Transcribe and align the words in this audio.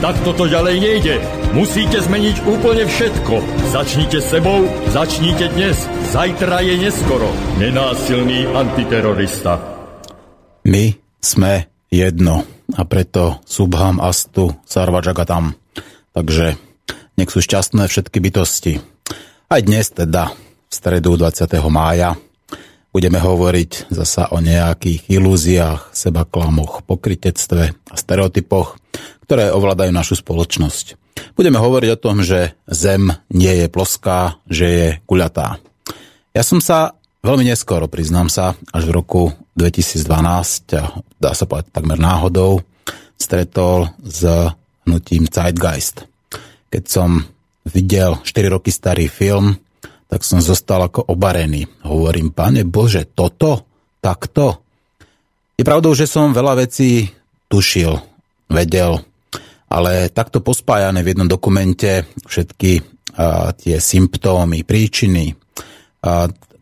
Tak 0.00 0.16
toto 0.24 0.48
ďalej 0.48 0.80
nejde. 0.80 1.20
Musíte 1.52 2.00
zmeniť 2.00 2.48
úplne 2.48 2.88
všetko. 2.88 3.36
Začnite 3.68 4.24
sebou, 4.24 4.64
začnite 4.96 5.52
dnes. 5.52 5.76
Zajtra 6.08 6.64
je 6.64 6.88
neskoro. 6.88 7.28
Nenásilný 7.60 8.48
antiterorista. 8.48 9.60
My 10.64 10.96
sme 11.20 11.68
jedno 11.92 12.48
a 12.80 12.82
preto 12.88 13.44
Subham 13.44 14.00
Astu 14.00 14.48
Sarvajagatam. 14.64 15.52
Takže 16.16 16.56
nech 17.20 17.28
sú 17.28 17.44
šťastné 17.44 17.84
všetky 17.84 18.24
bytosti. 18.24 18.80
Aj 19.52 19.60
dnes 19.60 19.92
teda, 19.92 20.32
v 20.32 20.72
stredu 20.72 21.20
20. 21.20 21.44
mája, 21.68 22.16
budeme 22.88 23.20
hovoriť 23.20 23.92
zasa 23.92 24.32
o 24.32 24.40
nejakých 24.40 25.12
ilúziách, 25.12 25.92
sebaklamoch, 25.92 26.88
pokritectve 26.88 27.76
a 27.76 27.94
stereotypoch, 28.00 28.79
ktoré 29.30 29.54
ovládajú 29.54 29.94
našu 29.94 30.18
spoločnosť. 30.18 30.98
Budeme 31.38 31.62
hovoriť 31.62 31.88
o 31.94 32.02
tom, 32.02 32.18
že 32.18 32.58
Zem 32.66 33.14
nie 33.30 33.62
je 33.62 33.70
ploská, 33.70 34.42
že 34.50 34.66
je 34.66 34.88
guľatá. 35.06 35.62
Ja 36.34 36.42
som 36.42 36.58
sa 36.58 36.98
veľmi 37.22 37.46
neskoro, 37.46 37.86
priznám 37.86 38.26
sa, 38.26 38.58
až 38.74 38.90
v 38.90 38.96
roku 38.98 39.22
2012, 39.54 40.02
dá 41.22 41.30
sa 41.30 41.46
povedať 41.46 41.70
takmer 41.70 42.02
náhodou, 42.02 42.66
stretol 43.14 43.94
s 44.02 44.26
hnutím 44.82 45.30
Zeitgeist. 45.30 46.10
Keď 46.66 46.84
som 46.90 47.22
videl 47.70 48.18
4 48.26 48.50
roky 48.50 48.74
starý 48.74 49.06
film, 49.06 49.54
tak 50.10 50.26
som 50.26 50.42
zostal 50.42 50.90
ako 50.90 51.06
obarený. 51.06 51.70
Hovorím, 51.86 52.34
pane 52.34 52.66
Bože, 52.66 53.06
toto? 53.06 53.62
Takto? 54.02 54.66
Je 55.54 55.62
pravdou, 55.62 55.94
že 55.94 56.10
som 56.10 56.34
veľa 56.34 56.66
vecí 56.66 57.14
tušil, 57.46 57.94
vedel, 58.50 59.06
ale 59.70 60.10
takto 60.10 60.42
pospájané 60.42 61.06
v 61.06 61.14
jednom 61.14 61.30
dokumente 61.30 62.10
všetky 62.26 62.82
tie 63.56 63.76
symptómy, 63.78 64.66
príčiny 64.66 65.38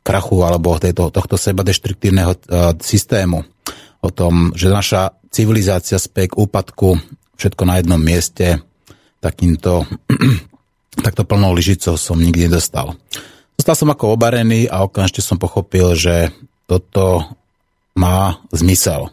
krachu 0.04 0.38
alebo 0.44 0.76
tejto, 0.76 1.08
tohto 1.08 1.40
seba 1.40 1.64
deštruktívneho 1.64 2.36
systému, 2.80 3.44
o 4.04 4.08
tom, 4.12 4.52
že 4.52 4.72
naša 4.72 5.16
civilizácia 5.28 6.00
spie 6.00 6.28
k 6.28 6.38
úpadku, 6.38 6.96
všetko 7.36 7.62
na 7.68 7.80
jednom 7.80 8.00
mieste, 8.00 8.60
takýmto, 9.20 9.84
takto 11.06 11.22
plnou 11.28 11.52
lyžicou 11.52 11.96
som 12.00 12.16
nikdy 12.16 12.48
nedostal. 12.48 12.96
Zostal 13.58 13.74
som 13.74 13.92
ako 13.92 14.14
obarený 14.14 14.70
a 14.70 14.86
okamžite 14.86 15.20
som 15.20 15.36
pochopil, 15.36 15.92
že 15.98 16.30
toto 16.70 17.26
má 17.98 18.38
zmysel 18.54 19.10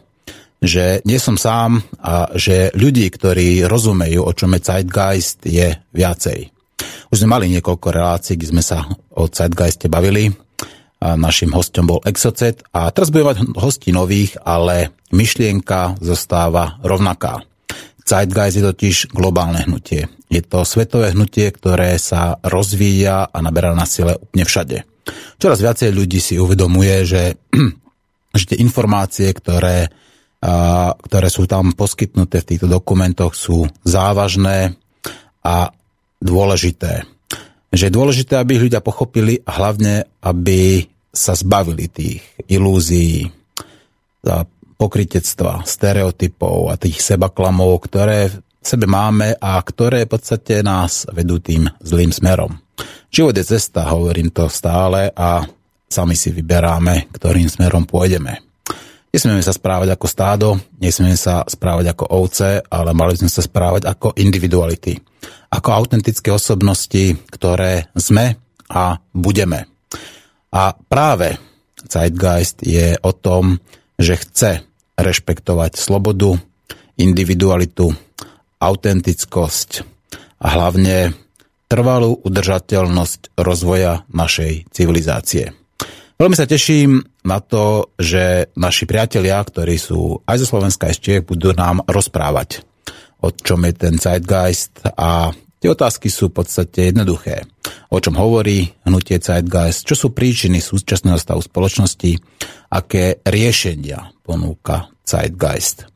že 0.60 1.04
nie 1.04 1.20
som 1.20 1.36
sám 1.36 1.84
a 2.00 2.32
že 2.32 2.72
ľudí, 2.72 3.08
ktorí 3.12 3.68
rozumejú, 3.68 4.24
o 4.24 4.32
čom 4.32 4.56
je 4.56 4.60
Zeitgeist, 4.64 5.44
je 5.44 5.76
viacej. 5.92 6.56
Už 7.12 7.16
sme 7.22 7.38
mali 7.38 7.52
niekoľko 7.52 7.88
relácií, 7.92 8.34
kde 8.36 8.52
sme 8.56 8.62
sa 8.64 8.84
o 9.14 9.28
Zeitgeiste 9.28 9.86
bavili. 9.92 10.32
A 10.96 11.12
našim 11.12 11.52
hostom 11.52 11.84
bol 11.84 12.00
Exocet 12.08 12.64
a 12.72 12.88
teraz 12.88 13.12
budeme 13.12 13.36
mať 13.36 13.38
hostí 13.60 13.92
nových, 13.92 14.40
ale 14.40 14.96
myšlienka 15.12 16.00
zostáva 16.00 16.80
rovnaká. 16.80 17.44
Zeitgeist 18.06 18.56
je 18.56 18.64
totiž 18.64 18.96
globálne 19.12 19.60
hnutie. 19.66 20.08
Je 20.32 20.40
to 20.40 20.64
svetové 20.64 21.12
hnutie, 21.12 21.52
ktoré 21.52 22.00
sa 22.00 22.40
rozvíja 22.40 23.28
a 23.28 23.38
naberá 23.44 23.76
na 23.76 23.84
sile 23.84 24.16
úplne 24.16 24.48
všade. 24.48 24.76
Čoraz 25.36 25.58
viacej 25.60 25.90
ľudí 25.92 26.18
si 26.18 26.40
uvedomuje, 26.40 27.04
že, 27.04 27.36
že 28.38 28.44
tie 28.48 28.58
informácie, 28.64 29.30
ktoré 29.36 29.92
ktoré 31.02 31.28
sú 31.28 31.50
tam 31.50 31.74
poskytnuté 31.74 32.42
v 32.42 32.48
týchto 32.54 32.68
dokumentoch, 32.70 33.34
sú 33.34 33.66
závažné 33.82 34.78
a 35.42 35.74
dôležité. 36.22 37.02
Že 37.74 37.82
je 37.90 37.96
dôležité, 37.96 38.34
aby 38.38 38.62
ľudia 38.62 38.78
pochopili 38.78 39.42
a 39.42 39.58
hlavne, 39.58 40.06
aby 40.22 40.86
sa 41.10 41.34
zbavili 41.34 41.90
tých 41.90 42.22
ilúzií, 42.46 43.26
pokritectva, 44.76 45.64
stereotypov 45.64 46.68
a 46.68 46.74
tých 46.76 47.00
sebaklamov, 47.00 47.88
ktoré 47.88 48.28
v 48.28 48.36
sebe 48.60 48.84
máme 48.84 49.38
a 49.38 49.56
ktoré 49.62 50.04
v 50.04 50.12
podstate 50.18 50.60
nás 50.60 51.08
vedú 51.10 51.40
tým 51.40 51.70
zlým 51.80 52.12
smerom. 52.12 52.60
Život 53.08 53.34
je 53.38 53.44
cesta, 53.56 53.88
hovorím 53.88 54.28
to 54.34 54.50
stále 54.52 55.08
a 55.16 55.46
sami 55.88 56.18
si 56.18 56.34
vyberáme, 56.34 57.08
ktorým 57.14 57.48
smerom 57.48 57.88
pôjdeme. 57.88 58.42
Nesmieme 59.16 59.40
sa 59.40 59.56
správať 59.56 59.96
ako 59.96 60.06
stádo, 60.12 60.48
nesmieme 60.76 61.16
sa 61.16 61.40
správať 61.48 61.96
ako 61.96 62.04
ovce, 62.20 62.60
ale 62.68 62.92
mali 62.92 63.16
sme 63.16 63.32
sa 63.32 63.40
správať 63.40 63.88
ako 63.88 64.12
individuality. 64.12 65.00
Ako 65.48 65.72
autentické 65.72 66.28
osobnosti, 66.28 67.16
ktoré 67.32 67.88
sme 67.96 68.36
a 68.68 69.00
budeme. 69.16 69.72
A 70.52 70.76
práve 70.76 71.40
Zeitgeist 71.80 72.60
je 72.60 72.92
o 73.00 73.16
tom, 73.16 73.56
že 73.96 74.20
chce 74.20 74.68
rešpektovať 75.00 75.80
slobodu, 75.80 76.36
individualitu, 77.00 77.96
autentickosť 78.60 79.80
a 80.44 80.46
hlavne 80.60 81.16
trvalú 81.72 82.20
udržateľnosť 82.20 83.32
rozvoja 83.40 84.04
našej 84.12 84.68
civilizácie. 84.76 85.56
Veľmi 86.20 86.36
sa 86.36 86.44
teším 86.44 87.00
na 87.26 87.42
to, 87.42 87.90
že 87.98 88.54
naši 88.54 88.86
priatelia, 88.86 89.42
ktorí 89.42 89.74
sú 89.76 90.22
aj 90.22 90.40
zo 90.40 90.46
Slovenska, 90.46 90.88
Čiech, 90.94 91.26
budú 91.26 91.50
nám 91.50 91.82
rozprávať, 91.90 92.62
o 93.20 93.34
čom 93.34 93.66
je 93.66 93.74
ten 93.74 93.94
Zeitgeist 93.98 94.86
a 94.94 95.34
tie 95.58 95.68
otázky 95.68 96.06
sú 96.06 96.30
v 96.30 96.38
podstate 96.40 96.94
jednoduché. 96.94 97.42
O 97.90 97.98
čom 97.98 98.14
hovorí 98.14 98.70
hnutie 98.86 99.18
Zeitgeist, 99.18 99.82
čo 99.82 99.98
sú 99.98 100.14
príčiny 100.14 100.62
súčasného 100.62 101.18
stavu 101.18 101.42
spoločnosti, 101.42 102.14
aké 102.70 103.18
riešenia 103.26 104.14
ponúka 104.22 104.86
Zeitgeist. 105.02 105.90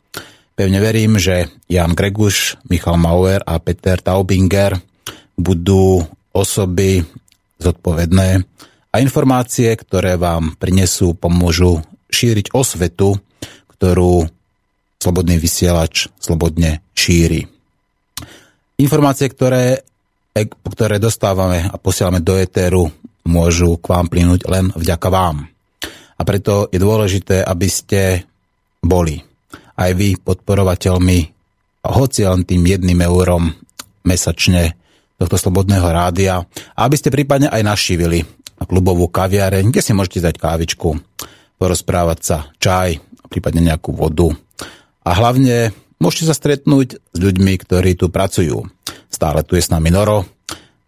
Pevne 0.58 0.82
verím, 0.82 1.16
že 1.16 1.48
Jan 1.70 1.96
Greguš, 1.96 2.60
Michal 2.69 3.00
Mauer 3.00 3.40
a 3.46 3.56
Peter 3.62 3.96
Taubinger 3.96 4.76
budú 5.38 6.04
osoby 6.36 7.00
zodpovedné 7.56 8.44
a 8.90 8.98
informácie, 8.98 9.70
ktoré 9.78 10.18
vám 10.18 10.58
prinesú, 10.58 11.14
pomôžu 11.14 11.82
šíriť 12.10 12.50
osvetu, 12.50 13.14
ktorú 13.78 14.26
slobodný 15.00 15.38
vysielač 15.38 16.10
slobodne 16.18 16.82
šíri. 16.92 17.46
Informácie, 18.82 19.30
ktoré, 19.30 19.86
ktoré 20.66 20.98
dostávame 20.98 21.70
a 21.70 21.76
posielame 21.78 22.20
do 22.20 22.36
éteru, 22.36 22.90
môžu 23.24 23.78
k 23.78 23.86
vám 23.94 24.06
plynúť 24.10 24.40
len 24.50 24.74
vďaka 24.74 25.08
vám. 25.08 25.46
A 26.20 26.22
preto 26.26 26.68
je 26.68 26.76
dôležité, 26.82 27.40
aby 27.40 27.69
ste 27.70 28.28
boli 28.84 29.20
aj 29.81 29.90
vy 29.96 30.20
podporovateľmi 30.20 31.19
hoci 31.81 32.20
len 32.28 32.44
tým 32.44 32.60
jedným 32.60 33.00
eurom 33.00 33.48
mesačne 34.04 34.76
tohto 35.16 35.36
slobodného 35.36 35.84
rádia 35.84 36.44
aby 36.76 36.96
ste 36.96 37.12
prípadne 37.12 37.52
aj 37.52 37.60
našívili 37.60 38.25
klubovú 38.64 39.08
kaviareň, 39.08 39.72
kde 39.72 39.82
si 39.84 39.92
môžete 39.92 40.24
dať 40.24 40.36
kávičku, 40.36 40.98
porozprávať 41.60 42.18
sa, 42.20 42.38
čaj, 42.56 43.00
prípadne 43.28 43.72
nejakú 43.72 43.92
vodu. 43.92 44.32
A 45.04 45.16
hlavne 45.16 45.72
môžete 46.00 46.28
sa 46.28 46.34
stretnúť 46.36 47.00
s 47.00 47.18
ľuďmi, 47.18 47.52
ktorí 47.60 47.96
tu 47.96 48.08
pracujú. 48.08 48.66
Stále 49.12 49.44
tu 49.44 49.56
je 49.56 49.62
s 49.64 49.72
nami 49.72 49.92
Noro, 49.92 50.24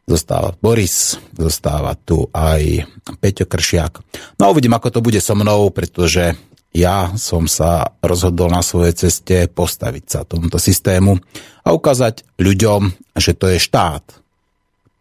zostáva 0.08 0.52
Boris, 0.56 1.16
zostáva 1.36 1.94
tu 1.94 2.26
aj 2.34 2.84
Peťo 3.22 3.46
Kršiak. 3.46 4.02
No 4.36 4.48
a 4.48 4.50
uvidím, 4.50 4.74
ako 4.74 4.88
to 4.88 5.00
bude 5.04 5.20
so 5.22 5.32
mnou, 5.38 5.70
pretože 5.70 6.34
ja 6.72 7.12
som 7.20 7.44
sa 7.44 7.92
rozhodol 8.00 8.48
na 8.48 8.64
svojej 8.64 8.96
ceste 8.96 9.44
postaviť 9.52 10.04
sa 10.08 10.20
tomuto 10.24 10.56
systému 10.56 11.20
a 11.62 11.68
ukázať 11.76 12.24
ľuďom, 12.40 13.12
že 13.12 13.36
to 13.36 13.52
je 13.52 13.60
štát, 13.60 14.04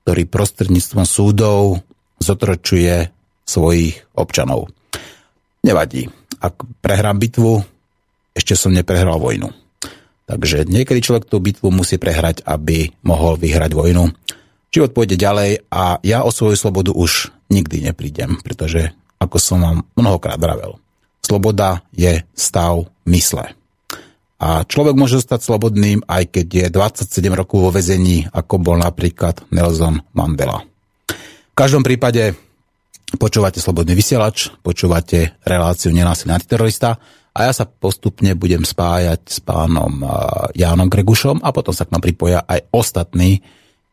ktorý 0.03 0.27
prostredníctvom 0.27 1.07
súdov 1.07 1.79
zotročuje 2.21 3.09
svojich 3.43 3.99
občanov. 4.15 4.69
Nevadí. 5.65 6.07
Ak 6.41 6.61
prehrám 6.81 7.17
bitvu, 7.17 7.61
ešte 8.37 8.55
som 8.55 8.71
neprehral 8.71 9.19
vojnu. 9.19 9.51
Takže 10.29 10.63
niekedy 10.63 11.03
človek 11.03 11.27
tú 11.27 11.43
bitvu 11.43 11.73
musí 11.75 11.99
prehrať, 11.99 12.47
aby 12.47 12.87
mohol 13.03 13.35
vyhrať 13.35 13.75
vojnu. 13.75 14.15
Život 14.71 14.95
pôjde 14.95 15.19
ďalej 15.19 15.67
a 15.67 15.99
ja 15.99 16.23
o 16.23 16.31
svoju 16.31 16.55
slobodu 16.55 16.95
už 16.95 17.35
nikdy 17.51 17.83
neprídem, 17.83 18.39
pretože 18.39 18.95
ak 19.19 19.27
ako 19.27 19.37
som 19.37 19.59
vám 19.59 19.77
mnohokrát 19.99 20.39
vravel. 20.39 20.79
Sloboda 21.21 21.83
je 21.93 22.23
stav 22.33 22.87
mysle. 23.05 23.53
A 24.41 24.65
človek 24.65 24.97
môže 24.97 25.21
zostať 25.21 25.45
slobodným, 25.45 26.01
aj 26.09 26.33
keď 26.33 26.47
je 26.49 26.65
27 26.73 27.29
rokov 27.37 27.61
vo 27.61 27.69
vezení, 27.69 28.25
ako 28.33 28.57
bol 28.57 28.81
napríklad 28.81 29.45
Nelson 29.53 30.01
Mandela. 30.17 30.65
Každom 31.61 31.85
prípade 31.85 32.33
počúvate 33.21 33.61
Slobodný 33.61 33.93
vysielač, 33.93 34.49
počúvate 34.65 35.37
reláciu 35.45 35.93
Nenásilný 35.93 36.33
antiterorista 36.33 36.97
a 37.37 37.39
ja 37.45 37.53
sa 37.53 37.69
postupne 37.69 38.33
budem 38.33 38.65
spájať 38.65 39.21
s 39.29 39.45
pánom 39.45 40.01
Jánom 40.57 40.89
Gregušom 40.89 41.37
a 41.45 41.53
potom 41.53 41.69
sa 41.69 41.85
k 41.85 41.93
nám 41.93 42.01
pripoja 42.01 42.41
aj 42.49 42.65
ostatní 42.73 43.45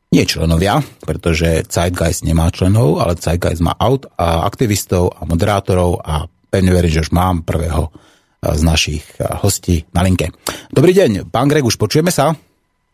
nie 0.08 0.24
členovia, 0.24 0.80
pretože 1.04 1.68
Zeitgeist 1.68 2.24
nemá 2.24 2.48
členov, 2.48 3.04
ale 3.04 3.20
Zeitgeist 3.20 3.60
má 3.60 3.76
aut 3.76 4.08
a 4.16 4.48
aktivistov 4.48 5.12
a 5.12 5.28
moderátorov 5.28 6.00
a 6.00 6.24
pevne 6.48 6.72
verím, 6.72 6.88
že 6.88 7.04
už 7.04 7.12
mám 7.12 7.44
prvého 7.44 7.92
z 8.40 8.64
našich 8.64 9.04
hostí 9.44 9.84
na 9.92 10.00
linke. 10.08 10.32
Dobrý 10.72 10.96
deň, 10.96 11.28
pán 11.28 11.52
Greg, 11.52 11.68
už 11.68 11.76
počujeme 11.76 12.08
sa? 12.08 12.32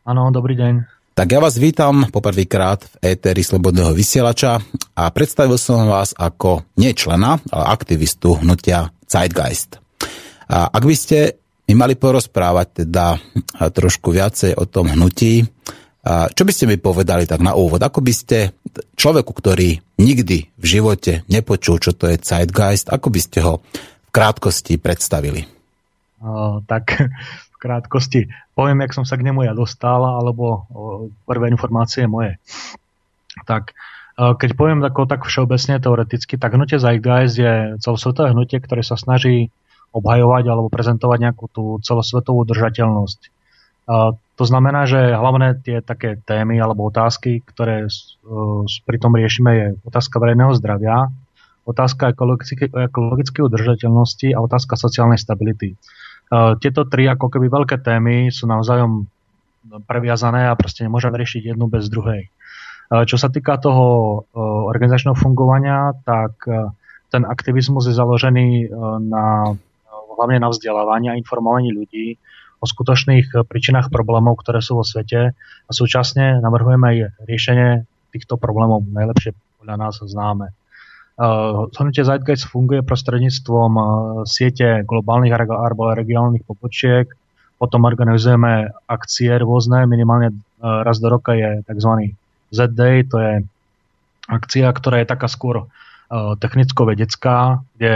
Áno, 0.02 0.34
dobrý 0.34 0.58
deň. 0.58 0.93
Tak 1.14 1.30
ja 1.30 1.38
vás 1.38 1.54
vítam 1.62 2.10
poprvýkrát 2.10 2.82
v 2.98 3.14
éteri 3.14 3.46
Slobodného 3.46 3.94
vysielača 3.94 4.58
a 4.98 5.14
predstavil 5.14 5.54
som 5.62 5.86
vás 5.86 6.10
ako 6.10 6.66
nie 6.74 6.90
člena, 6.90 7.38
ale 7.54 7.70
aktivistu 7.70 8.42
hnutia 8.42 8.90
Zeitgeist. 9.06 9.78
A 10.50 10.66
ak 10.66 10.82
by 10.82 10.96
ste 10.98 11.38
mi 11.70 11.78
mali 11.78 11.94
porozprávať 11.94 12.82
teda 12.82 13.14
trošku 13.70 14.10
viacej 14.10 14.58
o 14.58 14.66
tom 14.66 14.90
hnutí, 14.90 15.46
čo 16.34 16.42
by 16.42 16.50
ste 16.50 16.66
mi 16.66 16.82
povedali 16.82 17.30
tak 17.30 17.46
na 17.46 17.54
úvod? 17.54 17.78
Ako 17.78 18.02
by 18.02 18.10
ste 18.10 18.50
človeku, 18.98 19.30
ktorý 19.38 19.78
nikdy 20.02 20.50
v 20.50 20.64
živote 20.66 21.22
nepočul, 21.30 21.78
čo 21.78 21.94
to 21.94 22.10
je 22.10 22.18
Zeitgeist, 22.18 22.90
ako 22.90 23.14
by 23.14 23.20
ste 23.22 23.38
ho 23.38 23.62
krátkosti 24.10 24.82
predstavili? 24.82 25.46
Uh, 26.18 26.58
tak 26.66 27.06
v 27.06 27.53
krátkosti 27.64 28.28
poviem, 28.52 28.84
jak 28.84 28.92
som 28.92 29.08
sa 29.08 29.16
k 29.16 29.24
nemu 29.24 29.48
ja 29.48 29.56
dostal, 29.56 30.04
alebo 30.04 30.68
prvé 31.24 31.48
informácie 31.48 32.04
moje. 32.04 32.36
Tak 33.48 33.72
uh, 34.20 34.36
keď 34.36 34.50
poviem 34.52 34.84
tako, 34.84 35.08
tak 35.08 35.24
všeobecne 35.24 35.80
teoreticky, 35.80 36.36
tak 36.36 36.52
hnutie 36.52 36.76
Zeitgeist 36.76 37.40
je 37.40 37.80
celosvetové 37.80 38.36
hnutie, 38.36 38.60
ktoré 38.60 38.84
sa 38.84 39.00
snaží 39.00 39.48
obhajovať 39.96 40.44
alebo 40.44 40.68
prezentovať 40.68 41.18
nejakú 41.30 41.48
tú 41.48 41.64
celosvetovú 41.80 42.44
držateľnosť. 42.44 43.20
Uh, 43.88 44.12
to 44.34 44.44
znamená, 44.44 44.84
že 44.84 45.14
hlavné 45.14 45.62
tie 45.62 45.78
také 45.78 46.18
témy 46.26 46.58
alebo 46.58 46.90
otázky, 46.90 47.46
ktoré 47.54 47.86
pri 48.82 48.96
tom 48.98 49.14
riešime, 49.14 49.50
je 49.54 49.66
otázka 49.86 50.18
verejného 50.18 50.50
zdravia, 50.58 51.06
otázka 51.62 52.10
ekologickej 52.90 53.42
udržateľnosti 53.46 54.34
a 54.34 54.42
otázka 54.42 54.74
sociálnej 54.74 55.22
stability. 55.22 55.78
E, 56.34 56.58
tieto 56.58 56.82
tri 56.90 57.06
ako 57.06 57.30
keby 57.30 57.46
veľké 57.46 57.76
témy 57.78 58.34
sú 58.34 58.50
navzájom 58.50 59.06
previazané 59.86 60.50
a 60.50 60.58
proste 60.58 60.82
nemôžeme 60.82 61.14
riešiť 61.14 61.54
jednu 61.54 61.70
bez 61.70 61.86
druhej. 61.86 62.26
E, 62.26 62.28
čo 63.06 63.14
sa 63.14 63.30
týka 63.30 63.54
toho 63.62 63.86
e, 63.86 64.18
organizačného 64.42 65.14
fungovania, 65.14 65.94
tak 66.02 66.34
ten 67.14 67.22
aktivizmus 67.22 67.86
je 67.86 67.94
založený 67.94 68.74
na, 69.06 69.54
hlavne 70.18 70.42
na 70.42 70.50
vzdelávaní 70.50 71.14
a 71.14 71.18
informovaní 71.18 71.70
ľudí 71.70 72.18
o 72.58 72.66
skutočných 72.66 73.46
príčinách 73.46 73.86
problémov, 73.94 74.34
ktoré 74.42 74.58
sú 74.58 74.82
vo 74.82 74.82
svete 74.82 75.30
a 75.38 75.70
súčasne 75.70 76.42
navrhujeme 76.42 76.90
aj 76.90 76.98
riešenie 77.22 77.86
týchto 78.10 78.34
problémov 78.34 78.82
najlepšie 78.82 79.30
podľa 79.62 79.76
nás 79.78 79.94
známe. 80.02 80.50
Hnutie 81.14 82.02
uh, 82.02 82.08
Zeitgeist 82.10 82.50
funguje 82.50 82.82
prostredníctvom 82.82 83.70
siete 84.26 84.82
globálnych 84.82 85.30
alebo 85.30 85.94
regionálnych 85.94 86.42
pobočiek. 86.42 87.06
Potom 87.54 87.86
organizujeme 87.86 88.74
akcie 88.90 89.30
rôzne, 89.38 89.86
minimálne 89.86 90.34
raz 90.58 90.98
do 90.98 91.06
roka 91.06 91.38
je 91.38 91.62
tzv. 91.64 92.18
Z-Day, 92.50 93.06
to 93.06 93.16
je 93.22 93.32
akcia, 94.26 94.66
ktorá 94.74 95.00
je 95.00 95.10
taká 95.10 95.30
skôr 95.30 95.70
technicko-vedecká, 96.14 97.62
kde 97.74 97.94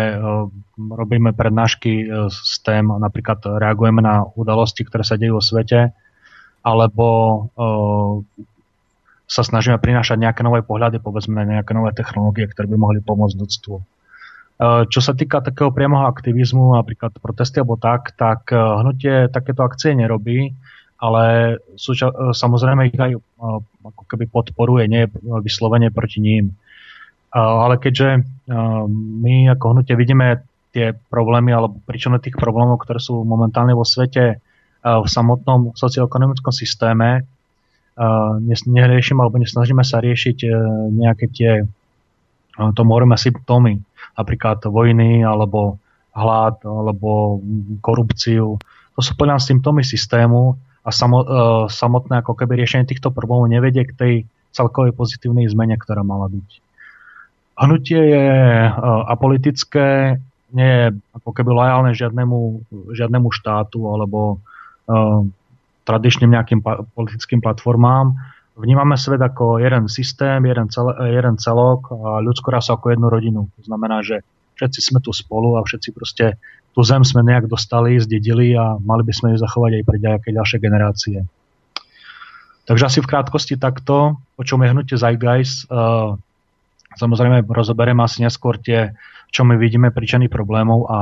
robíme 0.79 1.35
prednášky 1.35 2.07
s 2.31 2.59
tém, 2.63 2.87
napríklad 2.87 3.45
reagujeme 3.45 4.03
na 4.03 4.25
udalosti, 4.35 4.87
ktoré 4.87 5.03
sa 5.05 5.21
dejú 5.21 5.39
vo 5.39 5.45
svete, 5.45 5.91
alebo 6.63 7.07
sa 9.29 9.45
snažíme 9.45 9.77
prinášať 9.77 10.17
nejaké 10.17 10.41
nové 10.41 10.65
pohľady, 10.65 11.05
povedzme 11.05 11.45
nejaké 11.45 11.77
nové 11.77 11.93
technológie, 11.93 12.49
ktoré 12.49 12.65
by 12.65 12.77
mohli 12.81 13.05
pomôcť 13.05 13.37
ľudstvu. 13.37 13.77
E, 13.77 13.83
čo 14.89 15.01
sa 15.05 15.13
týka 15.13 15.45
takého 15.45 15.69
priamoho 15.69 16.09
aktivizmu, 16.09 16.81
napríklad 16.81 17.15
protesty 17.21 17.61
alebo 17.61 17.77
tak, 17.77 18.17
tak 18.17 18.49
e, 18.51 18.57
hnutie 18.57 19.29
takéto 19.29 19.69
akcie 19.69 19.93
nerobí, 19.93 20.57
ale 20.99 21.61
súča- 21.77 22.11
e, 22.11 22.33
samozrejme 22.33 22.89
ich 22.89 22.97
aj 22.97 23.21
ako 23.85 24.03
keby 24.09 24.33
podporuje, 24.33 24.89
nie 24.89 25.05
vyslovene 25.45 25.93
proti 25.93 26.25
ním. 26.25 26.57
Ale 27.29 27.77
keďže 27.77 28.25
my 28.97 29.53
ako 29.53 29.77
hnutie 29.77 29.93
vidíme 30.01 30.41
tie 30.73 30.97
problémy 31.13 31.53
alebo 31.53 31.77
príčiny 31.85 32.17
tých 32.25 32.41
problémov, 32.41 32.81
ktoré 32.81 33.05
sú 33.05 33.21
momentálne 33.21 33.77
vo 33.77 33.85
svete 33.85 34.41
v 34.81 35.07
samotnom 35.07 35.77
socioekonomickom 35.77 36.53
systéme, 36.57 37.29
neriešime 38.67 39.19
alebo 39.19 39.43
nesnažíme 39.43 39.83
sa 39.83 39.99
riešiť 39.99 40.39
e, 40.47 40.49
nejaké 40.95 41.27
tie, 41.35 41.53
to 42.55 42.81
hovoríme 42.83 43.19
symptómy, 43.19 43.83
napríklad 44.15 44.63
vojny 44.71 45.27
alebo 45.27 45.83
hlad 46.15 46.63
alebo 46.63 47.43
korupciu. 47.83 48.59
To 48.95 49.01
sú 49.03 49.13
podľa 49.15 49.43
symptómy 49.43 49.83
systému 49.83 50.59
a 50.87 50.91
e, 50.91 50.97
samotné 51.71 52.15
ako 52.23 52.33
keby 52.39 52.63
riešenie 52.63 52.87
týchto 52.87 53.11
problémov 53.11 53.51
nevedie 53.51 53.87
k 53.87 53.93
tej 53.95 54.15
celkovej 54.55 54.95
pozitívnej 54.95 55.47
zmene, 55.51 55.79
ktorá 55.79 56.03
mala 56.07 56.31
byť. 56.31 56.49
Hnutie 57.59 58.01
je 58.01 58.27
e, 58.67 58.71
apolitické, 59.11 60.19
nie 60.55 60.71
je 60.71 60.87
ako 61.13 61.31
keby 61.35 61.51
lojálne 61.53 61.93
žiadnemu, 61.93 62.39
žiadnemu 62.95 63.29
štátu 63.35 63.85
alebo 63.85 64.41
tradičným 65.89 66.29
nejakým 66.37 66.61
politickým 66.93 67.41
platformám. 67.41 68.13
Vnímame 68.61 69.01
svet 69.01 69.25
ako 69.25 69.57
jeden 69.57 69.89
systém, 69.89 70.45
jeden, 70.45 70.69
cel, 70.69 70.93
jeden 71.09 71.41
celok 71.41 71.89
a 71.89 72.21
ľudskú 72.21 72.53
rasu 72.53 72.77
ako 72.77 72.93
jednu 72.93 73.09
rodinu. 73.09 73.41
To 73.57 73.63
znamená, 73.65 74.05
že 74.05 74.21
všetci 74.61 74.93
sme 74.93 74.99
tu 75.01 75.17
spolu 75.17 75.57
a 75.57 75.65
všetci 75.65 75.89
proste 75.97 76.37
tú 76.77 76.85
zem 76.85 77.07
sme 77.07 77.25
nejak 77.25 77.49
dostali, 77.49 77.97
zdedili 77.97 78.53
a 78.53 78.77
mali 78.77 79.07
by 79.07 79.13
sme 79.15 79.29
ju 79.33 79.39
zachovať 79.41 79.81
aj 79.81 79.85
pre 79.89 79.97
nejaké 79.97 80.29
ďalšie 80.37 80.59
generácie. 80.61 81.19
Takže 82.69 82.85
asi 82.85 82.99
v 83.01 83.09
krátkosti 83.09 83.57
takto, 83.57 84.21
o 84.37 84.43
čom 84.45 84.61
je 84.61 84.69
hnutie 84.77 84.97
Zeitgeist. 85.01 85.71
Uh, 85.73 86.21
samozrejme 87.01 87.49
rozoberieme 87.49 88.05
asi 88.05 88.21
neskôr 88.21 88.61
tie, 88.61 88.93
čo 89.33 89.47
my 89.47 89.57
vidíme 89.57 89.89
príčiny 89.89 90.29
problémov 90.29 90.85
a 90.91 90.99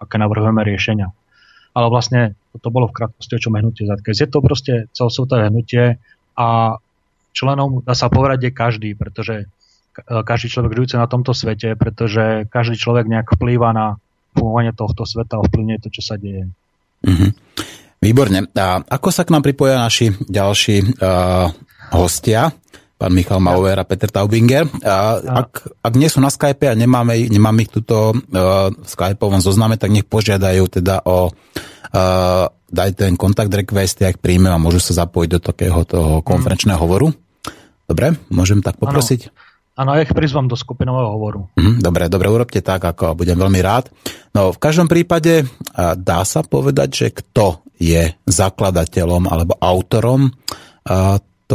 aké 0.00 0.16
navrhujeme 0.16 0.64
riešenia 0.64 1.12
ale 1.74 1.86
vlastne 1.90 2.38
to 2.54 2.70
bolo 2.70 2.86
v 2.86 2.96
krátkosti, 3.02 3.34
o 3.34 3.42
čom 3.42 3.58
hnutie 3.58 3.84
Zeitgeist. 3.84 4.22
Je 4.22 4.30
to 4.30 4.38
proste 4.38 4.86
celosvetové 4.94 5.50
hnutie 5.50 5.98
a 6.38 6.78
členom, 7.34 7.82
dá 7.82 7.98
sa 7.98 8.06
povedať, 8.06 8.48
je 8.48 8.52
každý, 8.54 8.90
pretože 8.94 9.50
každý 10.02 10.50
človek 10.50 10.74
žijúci 10.74 10.94
na 10.98 11.10
tomto 11.10 11.34
svete, 11.34 11.74
pretože 11.74 12.46
každý 12.50 12.78
človek 12.78 13.10
nejak 13.10 13.34
vplýva 13.34 13.74
na 13.74 13.86
fungovanie 14.34 14.74
tohto 14.74 15.06
sveta 15.06 15.38
a 15.38 15.42
ovplyvňuje 15.46 15.78
to, 15.82 15.88
čo 15.90 16.02
sa 16.02 16.14
deje. 16.18 16.50
Mm-hmm. 17.06 17.30
Výborne. 18.02 18.50
A 18.58 18.82
ako 18.82 19.08
sa 19.14 19.22
k 19.22 19.32
nám 19.32 19.46
pripoja 19.46 19.78
naši 19.78 20.10
ďalší 20.10 20.98
uh, 20.98 21.48
hostia? 21.94 22.50
Pán 22.94 23.12
Michal 23.12 23.42
Mauer 23.42 23.76
a 23.76 23.84
Peter 23.84 24.08
Taubinger. 24.08 24.70
A 24.86 25.18
ak, 25.18 25.82
ak 25.82 25.94
nie 25.98 26.06
sú 26.06 26.22
na 26.22 26.30
Skype 26.30 26.70
a 26.70 26.78
nemáme, 26.78 27.26
nemáme 27.26 27.66
ich 27.66 27.72
tuto 27.74 28.14
uh, 28.14 28.70
v 28.70 28.88
Skypeovom 28.88 29.42
zozname, 29.42 29.74
tak 29.76 29.90
nech 29.90 30.06
požiadajú 30.06 30.64
teda 30.70 31.02
o 31.04 31.28
uh, 31.28 32.44
daj 32.74 32.90
ten 32.94 33.14
kontakt 33.14 33.50
request, 33.50 34.02
ja 34.02 34.10
ich 34.10 34.18
príjmem 34.18 34.50
a 34.50 34.62
môžu 34.62 34.82
sa 34.82 35.06
zapojiť 35.06 35.30
do 35.30 35.40
takého 35.42 35.80
toho 35.86 36.22
konferenčného 36.22 36.78
hovoru. 36.78 37.10
Dobre, 37.84 38.16
môžem 38.32 38.64
tak 38.64 38.80
poprosiť? 38.80 39.30
Áno, 39.74 39.90
ja 39.98 40.06
ich 40.06 40.14
prizvám 40.14 40.46
do 40.46 40.54
skupinového 40.54 41.18
hovoru. 41.18 41.40
Mm, 41.58 41.82
dobre, 41.82 42.06
dobre, 42.06 42.30
urobte 42.30 42.62
tak, 42.62 42.78
ako 42.78 43.18
budem 43.18 43.34
veľmi 43.34 43.58
rád. 43.58 43.90
No, 44.30 44.54
v 44.54 44.58
každom 44.62 44.86
prípade 44.86 45.50
dá 45.74 46.22
sa 46.22 46.46
povedať, 46.46 46.88
že 46.94 47.06
kto 47.10 47.66
je 47.74 48.14
zakladateľom 48.22 49.26
alebo 49.26 49.58
autorom 49.58 50.30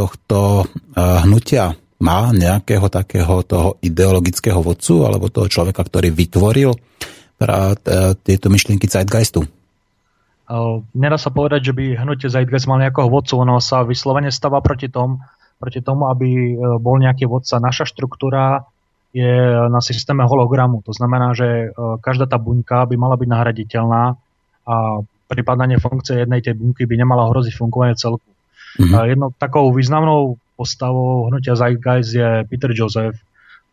tohto 0.00 0.64
eh, 0.64 1.20
hnutia 1.28 1.76
má 2.00 2.32
nejakého 2.32 2.88
takého 2.88 3.44
toho 3.44 3.76
ideologického 3.84 4.64
vodcu 4.64 5.04
alebo 5.04 5.28
toho 5.28 5.52
človeka, 5.52 5.84
ktorý 5.84 6.08
vytvoril 6.08 6.72
eh, 6.72 7.76
tieto 8.16 8.46
myšlienky 8.48 8.88
Zeitgeistu? 8.88 9.44
Eh, 9.44 10.76
nedá 10.96 11.20
sa 11.20 11.28
povedať, 11.28 11.70
že 11.70 11.76
by 11.76 12.00
hnutie 12.00 12.32
Zeitgeist 12.32 12.64
mal 12.64 12.80
nejakého 12.80 13.12
vodcu, 13.12 13.36
ono 13.36 13.60
sa 13.60 13.84
vyslovene 13.84 14.32
stáva 14.32 14.64
proti 14.64 14.88
tomu, 14.88 15.20
proti 15.60 15.84
tomu, 15.84 16.08
aby 16.08 16.56
bol 16.80 16.96
nejaký 16.96 17.28
vodca. 17.28 17.60
Naša 17.60 17.84
štruktúra 17.84 18.64
je 19.12 19.28
na 19.68 19.84
systéme 19.84 20.24
hologramu. 20.24 20.80
To 20.88 20.96
znamená, 20.96 21.36
že 21.36 21.76
každá 22.00 22.24
tá 22.24 22.40
buňka 22.40 22.88
by 22.88 22.96
mala 22.96 23.20
byť 23.20 23.28
nahraditeľná 23.28 24.16
a 24.64 24.74
prípadne 25.28 25.76
funkcie 25.76 26.24
jednej 26.24 26.40
tej 26.40 26.56
bunky 26.56 26.88
by 26.88 26.96
nemala 26.96 27.28
hroziť 27.28 27.52
fungovanie 27.52 27.92
celku. 27.92 28.29
Mm-hmm. 28.80 29.08
Jednou 29.12 29.28
takou 29.36 29.68
významnou 29.76 30.40
postavou 30.56 31.28
hnutia 31.28 31.52
Zeitgeist 31.52 32.16
je 32.16 32.48
Peter 32.48 32.72
Joseph. 32.72 33.20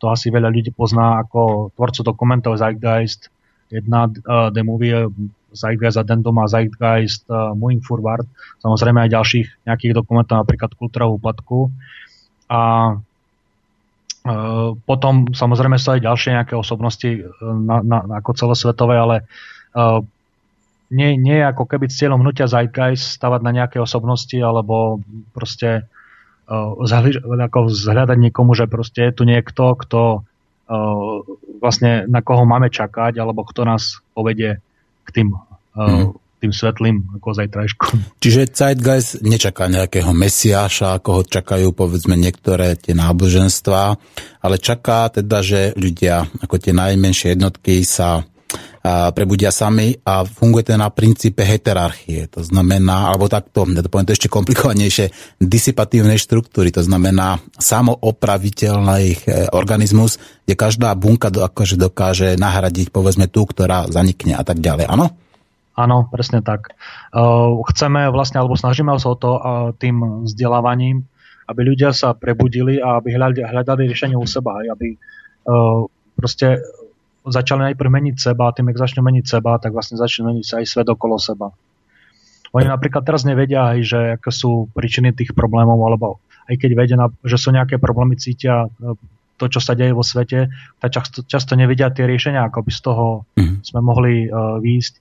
To 0.04 0.12
asi 0.12 0.28
veľa 0.28 0.52
ľudí 0.52 0.76
pozná 0.76 1.24
ako 1.24 1.72
tvorcu 1.80 2.02
dokumentov 2.04 2.60
Zeitgeist. 2.60 3.32
Jedna 3.72 4.12
uh, 4.12 4.52
The 4.52 4.64
Movie 4.68 5.08
Zeitgeist 5.56 5.96
Addendum 5.96 6.36
a 6.44 6.52
Zeitgeist 6.52 7.24
uh, 7.32 7.56
Moving 7.56 7.80
Forward. 7.80 8.28
Samozrejme 8.60 9.08
aj 9.08 9.16
ďalších 9.16 9.48
nejakých 9.64 9.94
dokumentov, 9.96 10.44
napríklad 10.44 10.76
Kultúra 10.76 11.08
úpadku. 11.08 11.72
A 12.52 12.96
potom 14.84 15.32
samozrejme 15.32 15.80
sú 15.80 15.96
aj 15.96 16.04
ďalšie 16.04 16.36
nejaké 16.36 16.54
osobnosti 16.60 17.08
na, 17.40 17.80
na, 17.80 18.04
ako 18.20 18.36
celosvetové, 18.36 19.00
ale 19.00 19.16
uh, 19.72 20.04
nie, 20.88 21.20
nie 21.20 21.44
ako 21.44 21.68
keby 21.68 21.92
cieľom 21.92 22.24
hnutia 22.24 22.48
Zeitgeist 22.48 23.20
stavať 23.20 23.42
na 23.44 23.52
nejaké 23.52 23.78
osobnosti 23.80 24.36
alebo 24.40 25.04
proste 25.36 25.88
zhli, 26.88 27.20
ako 27.20 27.68
zhľadať 27.68 28.18
niekomu, 28.18 28.56
že 28.56 28.72
proste 28.72 29.12
je 29.12 29.20
tu 29.20 29.24
niekto, 29.28 29.76
kto 29.76 30.24
uh, 30.24 31.16
vlastne 31.60 32.08
na 32.08 32.24
koho 32.24 32.48
máme 32.48 32.72
čakať 32.72 33.20
alebo 33.20 33.44
kto 33.44 33.68
nás 33.68 34.00
povedie 34.16 34.64
k 35.04 35.10
tým, 35.12 35.36
uh, 35.36 36.08
mm. 36.08 36.16
tým 36.40 36.52
svetlým 36.56 37.20
ako 37.20 37.36
zajtrajšku. 37.36 37.86
Čiže 38.24 38.48
Zeitgeist 38.56 39.20
nečaká 39.28 39.68
nejakého 39.68 40.16
mesiáša, 40.16 40.96
ako 41.04 41.10
ho 41.20 41.22
čakajú 41.28 41.76
povedzme 41.76 42.16
niektoré 42.16 42.80
tie 42.80 42.96
náboženstvá, 42.96 44.00
ale 44.40 44.56
čaká 44.56 45.12
teda, 45.12 45.44
že 45.44 45.76
ľudia 45.76 46.32
ako 46.48 46.64
tie 46.64 46.72
najmenšie 46.72 47.36
jednotky 47.36 47.84
sa 47.84 48.24
prebudia 48.86 49.52
sami 49.52 49.96
a 50.06 50.24
funguje 50.24 50.72
to 50.72 50.80
na 50.80 50.88
princípe 50.94 51.44
heterarchie. 51.44 52.30
To 52.32 52.44
znamená, 52.44 53.12
alebo 53.12 53.28
takto, 53.28 53.68
ja 53.68 53.82
to 53.84 53.92
poviem 53.92 54.08
to 54.08 54.16
ešte 54.16 54.32
komplikovanejšie, 54.32 55.12
disipatívnej 55.42 56.16
štruktúry. 56.16 56.72
To 56.72 56.84
znamená 56.84 57.42
samoopraviteľný 57.60 59.04
e, 59.12 59.18
organizmus, 59.52 60.22
kde 60.48 60.56
každá 60.56 60.96
bunka 60.96 61.28
do, 61.34 61.44
akože 61.44 61.76
dokáže 61.76 62.40
nahradiť 62.40 62.94
povedzme 62.94 63.28
tú, 63.28 63.44
ktorá 63.44 63.90
zanikne 63.92 64.40
a 64.40 64.44
tak 64.46 64.64
ďalej. 64.64 64.88
Áno? 64.88 65.14
Áno, 65.78 66.10
presne 66.10 66.42
tak. 66.42 66.74
Uh, 67.14 67.62
chceme 67.70 68.10
vlastne, 68.10 68.42
alebo 68.42 68.58
snažíme 68.58 68.98
sa 68.98 69.14
o 69.14 69.20
to 69.20 69.32
uh, 69.38 69.42
tým 69.78 70.26
vzdelávaním, 70.26 71.06
aby 71.46 71.62
ľudia 71.62 71.94
sa 71.94 72.18
prebudili 72.18 72.82
a 72.82 72.98
aby 72.98 73.14
hľadali 73.16 73.88
riešenie 73.88 74.18
u 74.18 74.28
seba, 74.28 74.60
aby 74.68 75.00
proste 76.12 76.60
začali 77.28 77.72
najprv 77.72 77.90
meniť 77.92 78.16
seba 78.16 78.50
a 78.50 78.56
tým, 78.56 78.72
ak 78.72 78.80
začnú 78.80 79.04
meniť 79.04 79.26
seba, 79.28 79.60
tak 79.60 79.76
vlastne 79.76 80.00
začnú 80.00 80.32
meniť 80.34 80.46
sa 80.46 80.56
aj 80.64 80.66
svet 80.68 80.88
okolo 80.88 81.20
seba. 81.20 81.52
Oni 82.56 82.68
napríklad 82.68 83.04
teraz 83.04 83.28
nevedia 83.28 83.76
aj, 83.76 83.80
že 83.84 84.00
aké 84.18 84.32
sú 84.32 84.72
príčiny 84.72 85.12
tých 85.12 85.36
problémov, 85.36 85.78
alebo 85.84 86.24
aj 86.48 86.56
keď 86.56 86.72
vedia, 86.74 86.98
že 87.28 87.38
sú 87.38 87.52
nejaké 87.52 87.76
problémy, 87.76 88.16
cítia 88.16 88.72
e, 88.80 88.96
to, 89.38 89.46
čo 89.52 89.60
sa 89.62 89.78
deje 89.78 89.94
vo 89.94 90.02
svete, 90.02 90.50
tak 90.82 90.90
často, 90.90 91.22
často 91.28 91.54
nevidia 91.54 91.94
tie 91.94 92.10
riešenia, 92.10 92.50
ako 92.50 92.66
by 92.66 92.72
z 92.74 92.82
toho 92.82 93.06
mm. 93.38 93.56
sme 93.62 93.80
mohli 93.86 94.26
uh, 94.26 94.58
výjsť. 94.58 94.96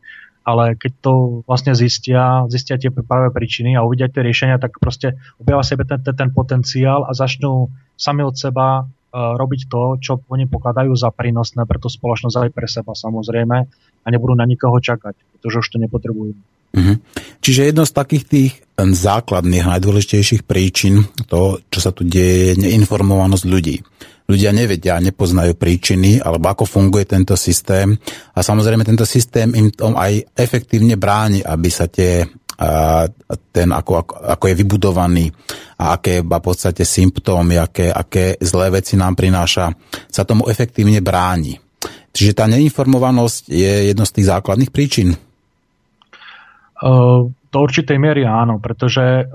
Ale 0.47 0.77
keď 0.77 0.93
to 1.01 1.13
vlastne 1.49 1.73
zistia, 1.75 2.45
zistia 2.53 2.77
tie 2.77 2.93
práve 2.93 3.33
príčiny 3.33 3.75
a 3.75 3.83
uvidia 3.83 4.13
tie 4.13 4.23
riešenia, 4.23 4.61
tak 4.61 4.79
proste 4.79 5.17
objavia 5.41 5.65
sebe 5.65 5.89
ten, 5.89 6.05
ten, 6.05 6.15
ten 6.15 6.31
potenciál 6.31 7.09
a 7.09 7.17
začnú 7.17 7.73
sami 7.97 8.23
od 8.23 8.37
seba 8.37 8.87
robiť 9.17 9.61
to, 9.73 9.83
čo 9.97 10.13
oni 10.29 10.45
pokladajú 10.45 10.93
za 10.93 11.09
prínosné 11.09 11.65
pre 11.65 11.81
tú 11.81 11.89
spoločnosť 11.89 12.37
aj 12.37 12.51
pre 12.53 12.69
seba 12.69 12.93
samozrejme 12.93 13.57
a 14.05 14.07
nebudú 14.13 14.37
na 14.37 14.45
nikoho 14.45 14.77
čakať, 14.77 15.17
pretože 15.17 15.65
už 15.65 15.69
to 15.73 15.77
nepotrebujú. 15.81 16.37
Mhm. 16.77 16.95
Čiže 17.41 17.73
jedno 17.73 17.89
z 17.89 17.93
takých 17.97 18.25
tých 18.29 18.53
základných, 18.77 19.65
najdôležitejších 19.65 20.45
príčin 20.45 21.09
to, 21.25 21.65
čo 21.73 21.81
sa 21.81 21.91
tu 21.97 22.05
deje, 22.05 22.53
je 22.53 22.61
neinformovanosť 22.61 23.45
ľudí. 23.49 23.81
Ľudia 24.27 24.51
nevedia, 24.51 24.99
nepoznajú 24.99 25.55
príčiny, 25.55 26.19
alebo 26.19 26.51
ako 26.51 26.67
funguje 26.67 27.07
tento 27.07 27.39
systém. 27.39 27.95
A 28.35 28.43
samozrejme 28.43 28.83
tento 28.83 29.07
systém 29.07 29.55
im 29.55 29.71
tom 29.71 29.95
aj 29.95 30.35
efektívne 30.35 30.99
bráni, 30.99 31.41
aby 31.47 31.71
sa 31.71 31.87
tie 31.87 32.27
ten, 33.53 33.69
ako, 33.69 33.93
ako, 34.01 34.15
ako 34.33 34.45
je 34.49 34.55
vybudovaný 34.57 35.27
a 35.77 36.01
aké 36.01 36.25
v 36.25 36.41
podstate 36.41 36.89
symptómy, 36.89 37.61
aké, 37.61 37.93
aké 37.93 38.41
zlé 38.41 38.81
veci 38.81 38.97
nám 38.97 39.13
prináša, 39.13 39.77
sa 40.09 40.25
tomu 40.25 40.49
efektívne 40.49 41.05
bráni. 41.05 41.61
Čiže 42.17 42.33
tá 42.33 42.49
neinformovanosť 42.49 43.53
je 43.53 43.73
jedno 43.93 44.09
z 44.09 44.15
tých 44.17 44.27
základných 44.33 44.73
príčin? 44.73 45.13
Do 46.81 47.59
určitej 47.61 48.01
miery 48.01 48.25
áno, 48.25 48.57
pretože 48.57 49.29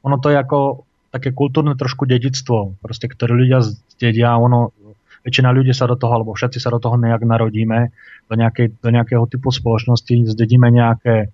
ono 0.00 0.16
to 0.16 0.32
je 0.32 0.36
ako 0.40 0.88
také 1.12 1.36
kultúrne 1.36 1.76
trošku 1.76 2.08
dedictvo, 2.08 2.80
proste, 2.80 3.12
ktoré 3.12 3.36
ľudia 3.36 3.60
zdedia, 3.60 4.40
ono, 4.40 4.72
väčšina 5.20 5.52
ľudí 5.52 5.76
sa 5.76 5.84
do 5.84 6.00
toho, 6.00 6.16
alebo 6.16 6.32
všetci 6.32 6.56
sa 6.56 6.72
do 6.72 6.80
toho 6.80 6.96
nejak 6.96 7.28
narodíme, 7.28 7.92
do, 8.32 8.34
nejakej, 8.40 8.80
do 8.80 8.88
nejakého 8.88 9.28
typu 9.28 9.52
spoločnosti, 9.52 10.32
zdedíme 10.32 10.72
nejaké 10.72 11.28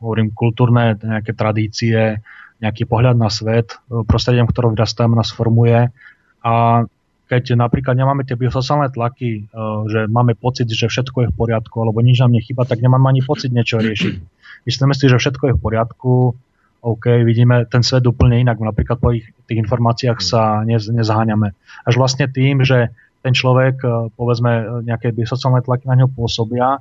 hovorím, 0.00 0.32
kultúrne 0.32 0.96
nejaké 1.00 1.32
tradície, 1.36 2.20
nejaký 2.60 2.84
pohľad 2.84 3.16
na 3.16 3.32
svet, 3.32 3.76
uh, 3.88 4.04
prostredím, 4.04 4.44
ktorom 4.48 4.76
vyrastáme, 4.76 5.16
nás 5.16 5.32
formuje. 5.32 5.88
A 6.44 6.84
keď 7.30 7.56
napríklad 7.56 7.94
nemáme 7.94 8.26
tie 8.26 8.36
biosociálne 8.36 8.92
tlaky, 8.92 9.48
uh, 9.48 9.88
že 9.88 10.10
máme 10.10 10.36
pocit, 10.36 10.68
že 10.68 10.90
všetko 10.90 11.18
je 11.24 11.28
v 11.32 11.36
poriadku, 11.36 11.76
alebo 11.80 12.04
nič 12.04 12.20
nám 12.20 12.36
nechýba, 12.36 12.68
tak 12.68 12.84
nemáme 12.84 13.08
ani 13.08 13.24
pocit 13.24 13.48
niečo 13.48 13.80
riešiť. 13.80 14.14
Myslíme 14.68 14.92
si, 14.92 15.08
že 15.08 15.16
všetko 15.16 15.44
je 15.48 15.56
v 15.56 15.62
poriadku, 15.62 16.12
OK, 16.80 17.04
vidíme 17.28 17.68
ten 17.68 17.84
svet 17.84 18.08
úplne 18.08 18.40
inak, 18.40 18.56
napríklad 18.56 19.04
po 19.04 19.12
ich, 19.12 19.28
tých 19.44 19.60
informáciách 19.60 20.16
sa 20.24 20.64
nez, 20.64 20.88
nezháňame. 20.88 21.52
Až 21.84 21.94
vlastne 22.00 22.24
tým, 22.24 22.64
že 22.64 22.88
ten 23.20 23.36
človek, 23.36 23.84
povedzme, 24.16 24.84
nejaké 24.88 25.12
biosociálne 25.12 25.60
tlaky 25.60 25.84
na 25.84 26.00
ňo 26.00 26.08
pôsobia, 26.08 26.80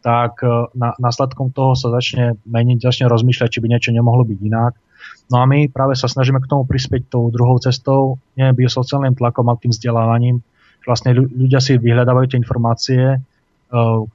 tak 0.00 0.40
e, 0.44 0.68
na, 0.76 0.96
následkom 0.96 1.52
toho 1.52 1.76
sa 1.76 1.92
začne 1.92 2.40
meniť, 2.48 2.78
začne 2.80 3.06
rozmýšľať, 3.08 3.48
či 3.48 3.60
by 3.60 3.68
niečo 3.68 3.90
nemohlo 3.92 4.24
byť 4.24 4.38
inak. 4.40 4.72
No 5.30 5.40
a 5.40 5.44
my 5.46 5.70
práve 5.70 5.94
sa 5.94 6.10
snažíme 6.10 6.42
k 6.42 6.50
tomu 6.50 6.66
prispieť 6.66 7.08
tou 7.08 7.30
druhou 7.30 7.56
cestou, 7.62 8.18
nie 8.34 8.50
biosociálnym 8.50 9.14
tlakom, 9.14 9.46
ale 9.46 9.62
tým 9.62 9.72
vzdelávaním. 9.72 10.42
Vlastne 10.82 11.14
ľudia 11.14 11.60
si 11.60 11.76
vyhľadávajú 11.76 12.26
tie 12.34 12.40
informácie, 12.40 13.02
e, 13.14 13.18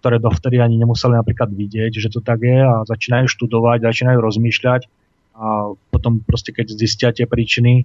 ktoré 0.02 0.18
dovtedy 0.18 0.60
ani 0.60 0.82
nemuseli 0.82 1.16
napríklad 1.16 1.54
vidieť, 1.54 1.92
že 1.96 2.10
to 2.12 2.20
tak 2.20 2.44
je 2.44 2.60
a 2.60 2.84
začínajú 2.84 3.30
študovať, 3.30 3.86
začínajú 3.86 4.20
rozmýšľať 4.20 4.90
a 5.36 5.76
potom 5.92 6.24
proste 6.24 6.56
keď 6.56 6.66
zistia 6.80 7.10
tie 7.12 7.28
príčiny, 7.28 7.84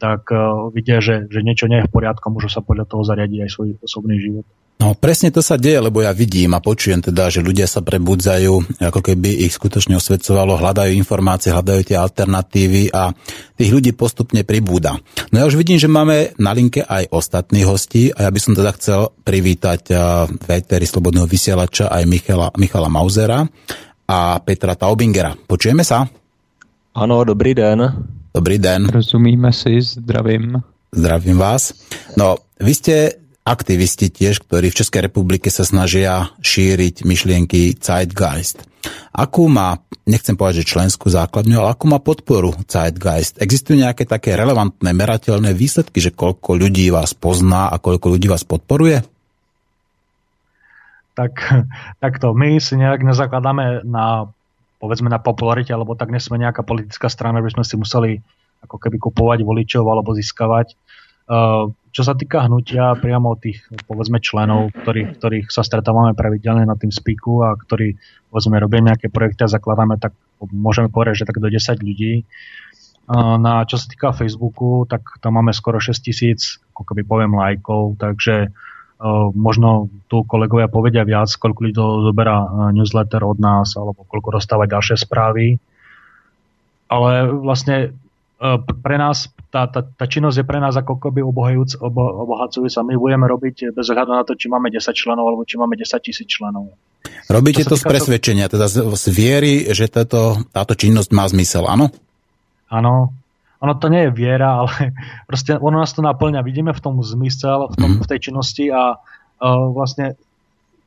tak 0.00 0.28
uh, 0.32 0.68
vidia, 0.72 1.00
že, 1.04 1.28
že 1.28 1.40
niečo 1.44 1.68
nie 1.68 1.80
je 1.80 1.88
v 1.88 1.92
poriadku, 1.92 2.28
môžu 2.32 2.48
sa 2.52 2.64
podľa 2.64 2.88
toho 2.88 3.04
zariadiť 3.04 3.38
aj 3.44 3.50
svoj 3.52 3.68
osobný 3.84 4.16
život. 4.20 4.46
No 4.80 4.96
presne 4.96 5.28
to 5.28 5.44
sa 5.44 5.60
deje, 5.60 5.76
lebo 5.76 6.00
ja 6.00 6.08
vidím 6.16 6.56
a 6.56 6.64
počujem 6.64 7.04
teda, 7.04 7.28
že 7.28 7.44
ľudia 7.44 7.68
sa 7.68 7.84
prebudzajú, 7.84 8.80
ako 8.80 9.00
keby 9.04 9.44
ich 9.44 9.52
skutočne 9.52 10.00
osvedcovalo, 10.00 10.56
hľadajú 10.56 10.96
informácie, 10.96 11.52
hľadajú 11.52 11.84
tie 11.84 12.00
alternatívy 12.00 12.88
a 12.88 13.12
tých 13.60 13.70
ľudí 13.76 13.92
postupne 13.92 14.40
pribúda. 14.40 14.96
No 15.36 15.36
ja 15.36 15.44
už 15.44 15.60
vidím, 15.60 15.76
že 15.76 15.84
máme 15.84 16.32
na 16.40 16.56
linke 16.56 16.80
aj 16.80 17.12
ostatných 17.12 17.68
hostí 17.68 18.08
a 18.08 18.24
ja 18.24 18.32
by 18.32 18.40
som 18.40 18.56
teda 18.56 18.72
chcel 18.80 19.12
privítať 19.20 19.92
v 20.40 20.48
Eteri 20.48 20.88
Slobodného 20.88 21.28
vysielača 21.28 21.92
aj 21.92 22.08
Michala, 22.08 22.48
Michala 22.56 22.88
Mauzera 22.88 23.44
a 24.08 24.40
Petra 24.40 24.80
Taubingera. 24.80 25.36
Počujeme 25.36 25.84
sa? 25.84 26.08
Ano, 26.96 27.20
dobrý 27.28 27.52
den. 27.52 27.84
Dobrý 28.32 28.56
den. 28.56 28.88
Rozumíme 28.88 29.52
si, 29.52 29.76
zdravím. 29.84 30.56
Zdravím 30.88 31.36
vás. 31.36 31.76
No, 32.16 32.40
vy 32.56 32.72
ste 32.72 32.94
aktivisti 33.44 34.12
tiež, 34.12 34.44
ktorí 34.44 34.70
v 34.70 34.78
Českej 34.84 35.08
republike 35.08 35.48
sa 35.48 35.64
snažia 35.64 36.30
šíriť 36.40 37.02
myšlienky 37.02 37.76
Zeitgeist. 37.76 38.64
Akú 39.12 39.50
má, 39.50 39.76
nechcem 40.08 40.36
povedať, 40.36 40.64
že 40.64 40.72
členskú 40.76 41.12
základňu, 41.12 41.60
ale 41.60 41.72
akú 41.76 41.88
má 41.88 42.00
podporu 42.00 42.56
Zeitgeist? 42.64 43.40
Existujú 43.40 43.80
nejaké 43.80 44.08
také 44.08 44.36
relevantné, 44.36 44.92
merateľné 44.92 45.52
výsledky, 45.52 46.00
že 46.00 46.14
koľko 46.14 46.56
ľudí 46.56 46.88
vás 46.92 47.12
pozná 47.12 47.68
a 47.68 47.76
koľko 47.76 48.16
ľudí 48.16 48.28
vás 48.28 48.44
podporuje? 48.44 49.04
Tak, 51.16 51.32
takto, 52.04 52.32
my 52.32 52.56
si 52.60 52.80
nejak 52.80 53.04
nezakladáme 53.04 53.84
na 53.84 54.30
povedzme 54.80 55.12
na 55.12 55.20
popularite, 55.20 55.76
alebo 55.76 55.92
tak 55.92 56.08
nesme 56.08 56.40
nejaká 56.40 56.64
politická 56.64 57.12
strana, 57.12 57.44
by 57.44 57.52
sme 57.52 57.64
si 57.68 57.76
museli 57.76 58.10
ako 58.64 58.80
keby 58.80 58.96
kupovať 58.96 59.44
voličov 59.44 59.84
alebo 59.84 60.16
získavať. 60.16 60.72
Uh, 61.28 61.68
čo 61.90 62.02
sa 62.06 62.14
týka 62.14 62.46
hnutia 62.46 62.94
priamo 62.94 63.34
tých, 63.34 63.66
povedzme, 63.90 64.22
členov, 64.22 64.70
ktorých, 64.72 65.18
ktorých 65.18 65.46
sa 65.50 65.66
stretávame 65.66 66.14
pravidelne 66.14 66.62
na 66.62 66.78
tým 66.78 66.94
spíku 66.94 67.42
a 67.42 67.58
ktorí, 67.58 67.98
povedzme, 68.30 68.62
robíme 68.62 68.94
nejaké 68.94 69.10
projekty 69.10 69.46
a 69.46 69.52
zakladáme, 69.52 69.98
tak 69.98 70.14
môžeme 70.54 70.86
povedať, 70.86 71.22
že 71.22 71.26
tak 71.26 71.42
do 71.42 71.50
10 71.50 71.82
ľudí. 71.82 72.22
Na 73.42 73.66
čo 73.66 73.74
sa 73.74 73.90
týka 73.90 74.14
Facebooku, 74.14 74.86
tak 74.86 75.02
tam 75.18 75.42
máme 75.42 75.50
skoro 75.50 75.82
6 75.82 75.98
tisíc 75.98 76.62
ako 76.70 76.94
keby 76.94 77.02
poviem 77.04 77.34
lajkov, 77.34 77.98
takže 77.98 78.48
uh, 78.48 79.28
možno 79.36 79.92
tu 80.08 80.24
kolegovia 80.24 80.70
povedia 80.70 81.04
viac, 81.04 81.28
koľko 81.28 81.60
ľudí 81.60 81.74
zoberá 81.76 82.40
uh, 82.40 82.48
newsletter 82.72 83.20
od 83.20 83.36
nás, 83.36 83.74
alebo 83.74 84.06
koľko 84.08 84.40
dostáva 84.40 84.70
ďalšie 84.70 84.96
správy. 84.96 85.60
Ale 86.88 87.34
vlastne 87.34 87.92
uh, 88.38 88.62
pre 88.62 88.96
nás 88.96 89.28
tá, 89.50 89.66
tá, 89.66 89.82
tá 89.82 90.06
činnosť 90.06 90.40
je 90.40 90.46
pre 90.46 90.62
nás 90.62 90.78
ako 90.78 91.02
keby 91.02 91.26
obohajúc, 91.26 91.82
obo, 91.82 92.06
obohacujúca. 92.22 92.86
My 92.86 92.94
budeme 92.94 93.26
robiť 93.26 93.74
bez 93.74 93.86
ohľadu 93.90 94.14
na 94.14 94.22
to, 94.22 94.38
či 94.38 94.46
máme 94.46 94.70
10 94.70 94.94
členov 94.94 95.26
alebo 95.26 95.42
či 95.42 95.58
máme 95.58 95.74
10 95.74 95.90
tisíc 95.98 96.30
členov. 96.30 96.70
Robíte 97.26 97.66
to 97.66 97.74
z 97.74 97.82
presvedčenia, 97.82 98.46
teda 98.46 98.70
z, 98.70 98.86
z 98.94 99.04
viery, 99.10 99.66
že 99.74 99.90
táto, 99.90 100.38
táto 100.54 100.78
činnosť 100.78 101.10
má 101.10 101.26
zmysel, 101.26 101.66
áno? 101.66 101.90
Áno, 102.70 103.10
ono 103.58 103.72
to 103.76 103.90
nie 103.90 104.06
je 104.06 104.14
viera, 104.14 104.54
ale 104.62 104.94
proste 105.26 105.58
ono 105.58 105.82
nás 105.82 105.90
to 105.90 106.00
naplňa. 106.00 106.46
Vidíme 106.46 106.70
v 106.70 106.80
tom 106.80 107.02
zmysel, 107.02 107.74
v, 107.74 107.76
tom, 107.76 107.90
mm. 107.98 108.00
v 108.02 108.06
tej 108.06 108.18
činnosti 108.30 108.70
a 108.70 108.94
uh, 108.96 109.66
vlastne 109.74 110.14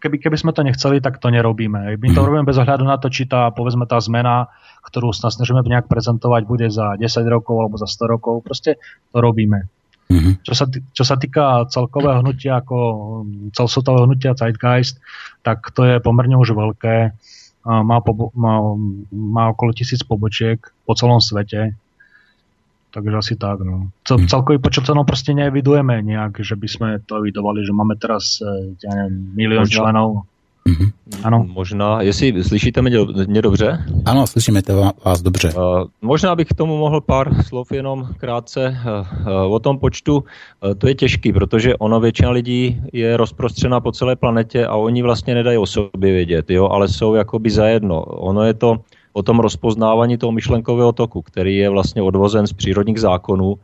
keby, 0.04 0.20
keby 0.20 0.36
sme 0.36 0.52
to 0.52 0.68
nechceli, 0.68 1.00
tak 1.00 1.24
to 1.24 1.32
nerobíme. 1.32 1.96
My 1.96 2.08
to 2.12 2.20
mhm. 2.20 2.28
robíme 2.28 2.44
bez 2.44 2.60
ohľadu 2.60 2.84
na 2.84 3.00
to, 3.00 3.08
či 3.08 3.24
tá, 3.24 3.48
povedzme, 3.56 3.88
tá 3.88 3.96
zmena, 4.04 4.52
ktorú 4.84 5.16
sa 5.16 5.32
snažíme 5.32 5.64
nejak 5.64 5.88
prezentovať, 5.88 6.44
bude 6.44 6.68
za 6.68 7.00
10 7.00 7.08
rokov 7.32 7.56
alebo 7.56 7.80
za 7.80 7.88
100 7.88 8.12
rokov. 8.12 8.44
Proste 8.44 8.84
to 9.16 9.18
robíme. 9.24 9.72
Mm-hmm. 10.12 10.44
Čo, 10.44 10.54
sa, 10.54 10.66
čo 10.68 11.04
sa 11.08 11.16
týka 11.16 11.64
celkového 11.72 12.20
hnutia, 12.20 12.60
ako 12.60 12.78
celosvetového 13.56 14.06
hnutia 14.06 14.36
Zeitgeist, 14.36 15.00
tak 15.42 15.72
to 15.72 15.88
je 15.88 15.96
pomerne 16.04 16.36
už 16.36 16.52
veľké. 16.54 17.16
Má, 17.64 18.04
pobo, 18.04 18.36
má, 18.36 18.60
má 19.10 19.56
okolo 19.56 19.72
tisíc 19.72 20.04
pobočiek 20.04 20.60
po 20.84 20.94
celom 21.00 21.24
svete. 21.24 21.80
Takže 22.94 23.18
asi 23.18 23.34
tak. 23.36 23.66
No. 23.66 23.90
Cel, 24.06 24.18
mhm. 24.22 24.28
celkový 24.30 24.58
počet 24.62 24.86
členov 24.86 25.10
proste 25.10 25.34
nevidujeme 25.34 26.06
nejak, 26.06 26.46
že 26.46 26.54
by 26.54 26.68
sme 26.70 26.88
to 27.02 27.18
evidovali, 27.26 27.66
že 27.66 27.74
máme 27.74 27.98
teraz 27.98 28.38
e, 28.38 28.78
ja 28.86 28.92
neviem, 28.94 29.34
milión 29.34 29.66
Možná. 29.66 29.78
členov. 29.82 30.30
Mm-hmm. 30.64 30.90
Ano. 31.24 31.44
Možná, 31.44 32.02
jestli 32.02 32.44
slyšíte 32.44 32.82
mě, 32.82 32.98
mě 33.28 33.42
dobře? 33.42 33.84
Ano, 34.06 34.28
slyšíme 34.28 34.62
to 34.62 34.92
vás 35.06 35.22
dobře. 35.22 35.54
Uh, 35.54 35.84
možná 36.02 36.36
bych 36.36 36.48
k 36.48 36.54
tomu 36.54 36.78
mohl 36.78 37.02
pár 37.02 37.44
slov 37.44 37.72
jenom 37.72 38.08
krátce 38.18 38.72
uh, 38.72 39.08
uh, 39.28 39.54
o 39.54 39.60
tom 39.60 39.80
počtu. 39.80 40.16
Uh, 40.16 40.74
to 40.74 40.88
je 40.88 40.96
těžký, 40.96 41.34
protože 41.34 41.76
ono 41.76 42.00
většina 42.00 42.30
lidí 42.30 42.82
je 42.94 43.18
rozprostřena 43.18 43.80
po 43.80 43.92
celé 43.92 44.16
planetě 44.16 44.66
a 44.66 44.76
oni 44.76 45.04
vlastně 45.04 45.36
nedají 45.36 45.58
o 45.58 45.66
sobě 45.66 46.12
vědět, 46.14 46.50
jo, 46.50 46.68
ale 46.68 46.88
jsou 46.88 47.16
jakoby 47.16 47.50
zajedno. 47.50 48.02
Ono 48.04 48.44
je 48.44 48.54
to 48.54 48.80
o 49.14 49.24
tom 49.24 49.40
rozpoznávání 49.40 50.18
toho 50.18 50.32
myšlenkového 50.32 50.92
toku, 50.92 51.22
který 51.22 51.58
je 51.58 51.70
vlastně 51.70 52.02
odvozen 52.02 52.48
z 52.48 52.54
přírodních 52.54 53.00
zákonů. 53.00 53.56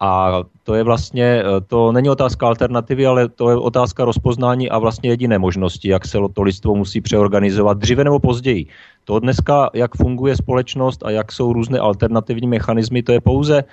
A 0.00 0.42
to 0.62 0.74
je 0.74 0.82
vlastně, 0.82 1.24
e, 1.24 1.60
to 1.66 1.92
není 1.92 2.10
otázka 2.10 2.46
alternativy, 2.46 3.06
ale 3.06 3.28
to 3.28 3.50
je 3.50 3.56
otázka 3.56 4.04
rozpoznání 4.04 4.70
a 4.70 4.78
vlastně 4.78 5.10
jediné 5.10 5.38
možnosti, 5.38 5.88
jak 5.88 6.06
se 6.06 6.18
to 6.32 6.42
lidstvo 6.42 6.74
musí 6.74 7.00
přeorganizovat 7.00 7.78
dříve 7.78 8.04
nebo 8.04 8.18
později. 8.18 8.66
To 9.04 9.18
dneska, 9.18 9.70
jak 9.74 9.96
funguje 9.96 10.36
společnost 10.36 11.02
a 11.04 11.10
jak 11.10 11.32
jsou 11.32 11.52
různé 11.52 11.78
alternativní 11.78 12.48
mechanismy, 12.48 13.02
to 13.02 13.12
je 13.12 13.20
pouze 13.20 13.64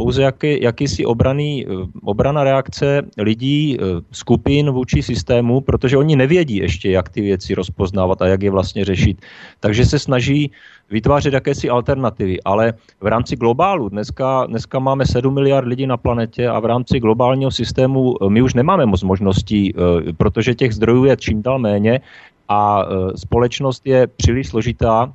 pouze 0.00 0.22
jaký, 0.22 0.62
jakýsi 0.62 1.04
obraný, 1.04 1.68
eh, 1.68 1.68
obrana 2.02 2.40
reakce 2.40 3.04
lidí, 3.20 3.76
eh, 3.76 4.00
skupin 4.16 4.70
vůči 4.72 5.04
systému, 5.04 5.60
protože 5.60 6.00
oni 6.00 6.16
nevědí 6.16 6.56
ještě, 6.56 6.96
jak 6.96 7.12
ty 7.12 7.20
věci 7.20 7.52
rozpoznávat 7.52 8.22
a 8.24 8.32
jak 8.32 8.40
je 8.40 8.50
vlastně 8.50 8.84
řešit. 8.84 9.20
Takže 9.60 9.84
se 9.84 9.98
snaží 10.00 10.48
vytvářet 10.90 11.36
jakési 11.36 11.68
alternativy, 11.68 12.40
ale 12.48 12.72
v 13.00 13.06
rámci 13.12 13.36
globálu, 13.36 13.92
dneska, 13.92 14.48
dneska 14.48 14.80
máme 14.80 15.04
7 15.04 15.36
miliard 15.36 15.68
lidí 15.68 15.84
na 15.84 16.00
planetě 16.00 16.48
a 16.48 16.56
v 16.56 16.66
rámci 16.72 16.96
globálního 16.96 17.52
systému 17.52 18.16
eh, 18.16 18.32
my 18.32 18.40
už 18.40 18.56
nemáme 18.56 18.88
moc 18.88 19.04
možností, 19.04 19.76
protože 20.16 20.56
těch 20.56 20.80
zdrojů 20.80 21.12
je 21.12 21.16
čím 21.16 21.44
dál 21.44 21.58
méně 21.60 22.00
a 22.48 22.82
společnost 23.14 23.86
je 23.86 24.06
příliš 24.06 24.48
složitá 24.48 25.12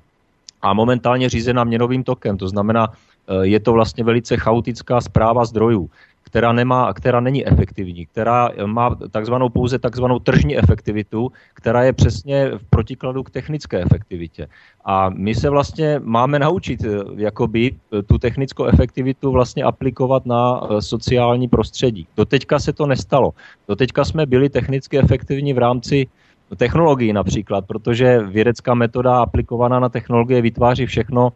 a 0.65 0.73
momentálně 0.73 1.30
řízená 1.30 1.63
měnovým 1.63 2.04
tokem. 2.04 2.38
To 2.38 2.47
znamená, 2.49 2.89
Eh, 3.28 3.47
je 3.47 3.60
to 3.60 3.73
vlastně 3.73 4.04
velice 4.04 4.38
chaotická 4.38 5.01
zpráva 5.01 5.45
zdrojů, 5.45 5.89
která, 6.23 6.51
nemá, 6.51 6.93
která 6.93 7.19
není 7.19 7.47
efektivní, 7.47 8.06
která 8.06 8.49
má 8.65 8.95
takzvanou 9.12 9.49
pouze 9.49 9.80
takzvanou 9.80 10.19
tržní 10.19 10.58
efektivitu, 10.58 11.32
která 11.54 11.84
je 11.84 11.93
přesně 11.93 12.51
v 12.58 12.63
protikladu 12.69 13.23
k 13.23 13.30
technické 13.30 13.82
efektivitě. 13.82 14.47
A 14.86 15.10
my 15.10 15.36
se 15.36 15.49
vlastně 15.49 16.01
máme 16.04 16.39
naučit 16.39 16.84
eh, 16.84 16.89
jakoby 17.15 17.71
eh, 17.71 18.04
tu 18.04 18.17
technickou 18.17 18.65
efektivitu 18.65 19.32
vlastně 19.32 19.63
aplikovat 19.63 20.25
na 20.25 20.62
sociální 20.80 21.47
prostředí. 21.47 22.08
Doteďka 22.17 22.60
se 22.60 22.73
to 22.73 22.86
nestalo. 22.86 23.34
Doteďka 23.67 24.06
jsme 24.06 24.25
byli 24.25 24.49
technicky 24.49 24.99
efektivní 24.99 25.54
v 25.54 25.58
rámci 25.58 26.08
technologií 26.56 27.13
například, 27.13 27.65
protože 27.68 28.20
vědecká 28.20 28.74
metoda 28.74 29.18
aplikovaná 29.18 29.80
na 29.80 29.89
technologie 29.89 30.41
vytváří 30.41 30.86
všechno, 30.86 31.30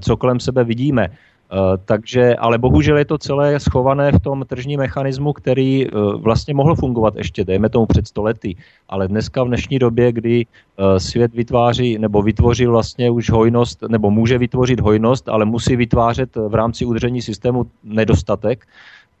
co 0.00 0.16
kolem 0.16 0.40
sebe 0.40 0.64
vidíme. 0.64 1.08
Eh, 1.52 1.78
takže, 1.84 2.36
ale 2.36 2.58
bohužel 2.58 2.98
je 2.98 3.04
to 3.04 3.18
celé 3.18 3.60
schované 3.60 4.12
v 4.12 4.20
tom 4.20 4.44
tržním 4.48 4.80
mechanismu, 4.80 5.32
který 5.32 5.86
eh, 5.86 5.90
vlastně 6.16 6.54
mohl 6.54 6.74
fungovat 6.74 7.16
ještě, 7.16 7.44
dejme 7.44 7.68
tomu 7.68 7.86
před 7.86 8.08
stolety, 8.08 8.56
ale 8.88 9.08
dneska 9.08 9.44
v 9.44 9.48
dnešní 9.48 9.78
době, 9.78 10.12
kdy 10.12 10.46
eh, 10.46 11.00
svět 11.00 11.34
vytváří 11.34 11.98
nebo 11.98 12.22
vytvořil 12.22 12.70
vlastně 12.70 13.10
už 13.10 13.30
hojnost, 13.30 13.82
nebo 13.88 14.10
může 14.10 14.38
vytvořit 14.38 14.80
hojnost, 14.80 15.28
ale 15.28 15.44
musí 15.44 15.76
vytvářet 15.76 16.36
v 16.36 16.54
rámci 16.54 16.84
udržení 16.84 17.22
systému 17.22 17.66
nedostatek, 17.84 18.66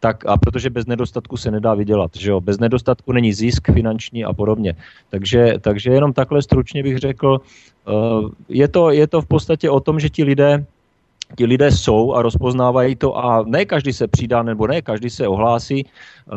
tak 0.02 0.26
a 0.26 0.36
protože 0.36 0.70
bez 0.70 0.86
nedostatku 0.86 1.36
se 1.36 1.50
nedá 1.50 1.74
vydělat, 1.74 2.10
že 2.18 2.30
jo? 2.30 2.40
Bez 2.40 2.58
nedostatku 2.58 3.12
není 3.12 3.32
zisk 3.32 3.70
finanční 3.70 4.24
a 4.24 4.32
podobně. 4.32 4.74
Takže, 5.10 5.54
takže 5.60 5.90
jenom 5.90 6.12
takhle 6.12 6.42
stručně 6.42 6.82
bych 6.82 6.98
řekl, 6.98 7.38
je 8.48 8.68
to, 8.68 8.90
je 8.90 9.06
to 9.06 9.22
v 9.22 9.26
podstatě 9.26 9.70
o 9.70 9.80
tom, 9.80 10.00
že 10.00 10.10
ti 10.10 10.24
lidé 10.24 10.66
ti 11.36 11.44
lidé 11.46 11.70
jsou 11.70 12.12
a 12.12 12.22
rozpoznávají 12.22 12.96
to 12.96 13.16
a 13.16 13.44
ne 13.46 13.64
každý 13.64 13.92
se 13.92 14.08
přidá 14.08 14.42
nebo 14.42 14.66
ne 14.66 14.82
každý 14.82 15.10
se 15.10 15.28
ohlásí. 15.28 15.86
Eh, 15.86 16.36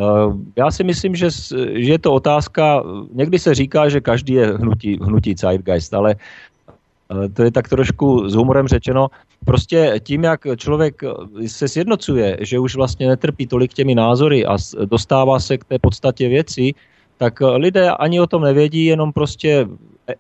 já 0.56 0.72
si 0.72 0.84
myslím, 0.84 1.16
že, 1.16 1.28
že 1.74 1.92
je 1.92 2.00
to 2.00 2.14
otázka, 2.14 2.84
někdy 3.12 3.40
se 3.40 3.56
říká, 3.56 3.90
že 3.90 4.02
každý 4.02 4.34
je 4.34 4.46
hnutí, 4.56 5.00
hnutí 5.02 5.36
Zeitgeist, 5.36 5.94
ale 5.94 6.16
eh, 6.16 7.30
to 7.30 7.44
je 7.44 7.52
tak 7.52 7.70
trošku 7.70 8.30
s 8.30 8.36
humorem 8.36 8.68
řečeno. 8.68 9.08
Prostě 9.46 10.00
tím, 10.04 10.24
jak 10.24 10.42
člověk 10.58 11.02
se 11.48 11.68
sjednocuje, 11.68 12.38
že 12.42 12.60
už 12.60 12.76
vlastně 12.76 13.08
netrpí 13.08 13.48
tolik 13.48 13.74
těmi 13.74 13.96
názory 13.96 14.46
a 14.46 14.58
dostává 14.86 15.40
se 15.40 15.58
k 15.58 15.66
té 15.66 15.80
podstatě 15.80 16.30
věci, 16.30 16.74
tak 17.18 17.42
lidé 17.42 17.92
ani 17.92 18.22
o 18.22 18.28
tom 18.28 18.42
nevědí, 18.42 18.86
jenom 18.86 19.14
prostě 19.14 19.68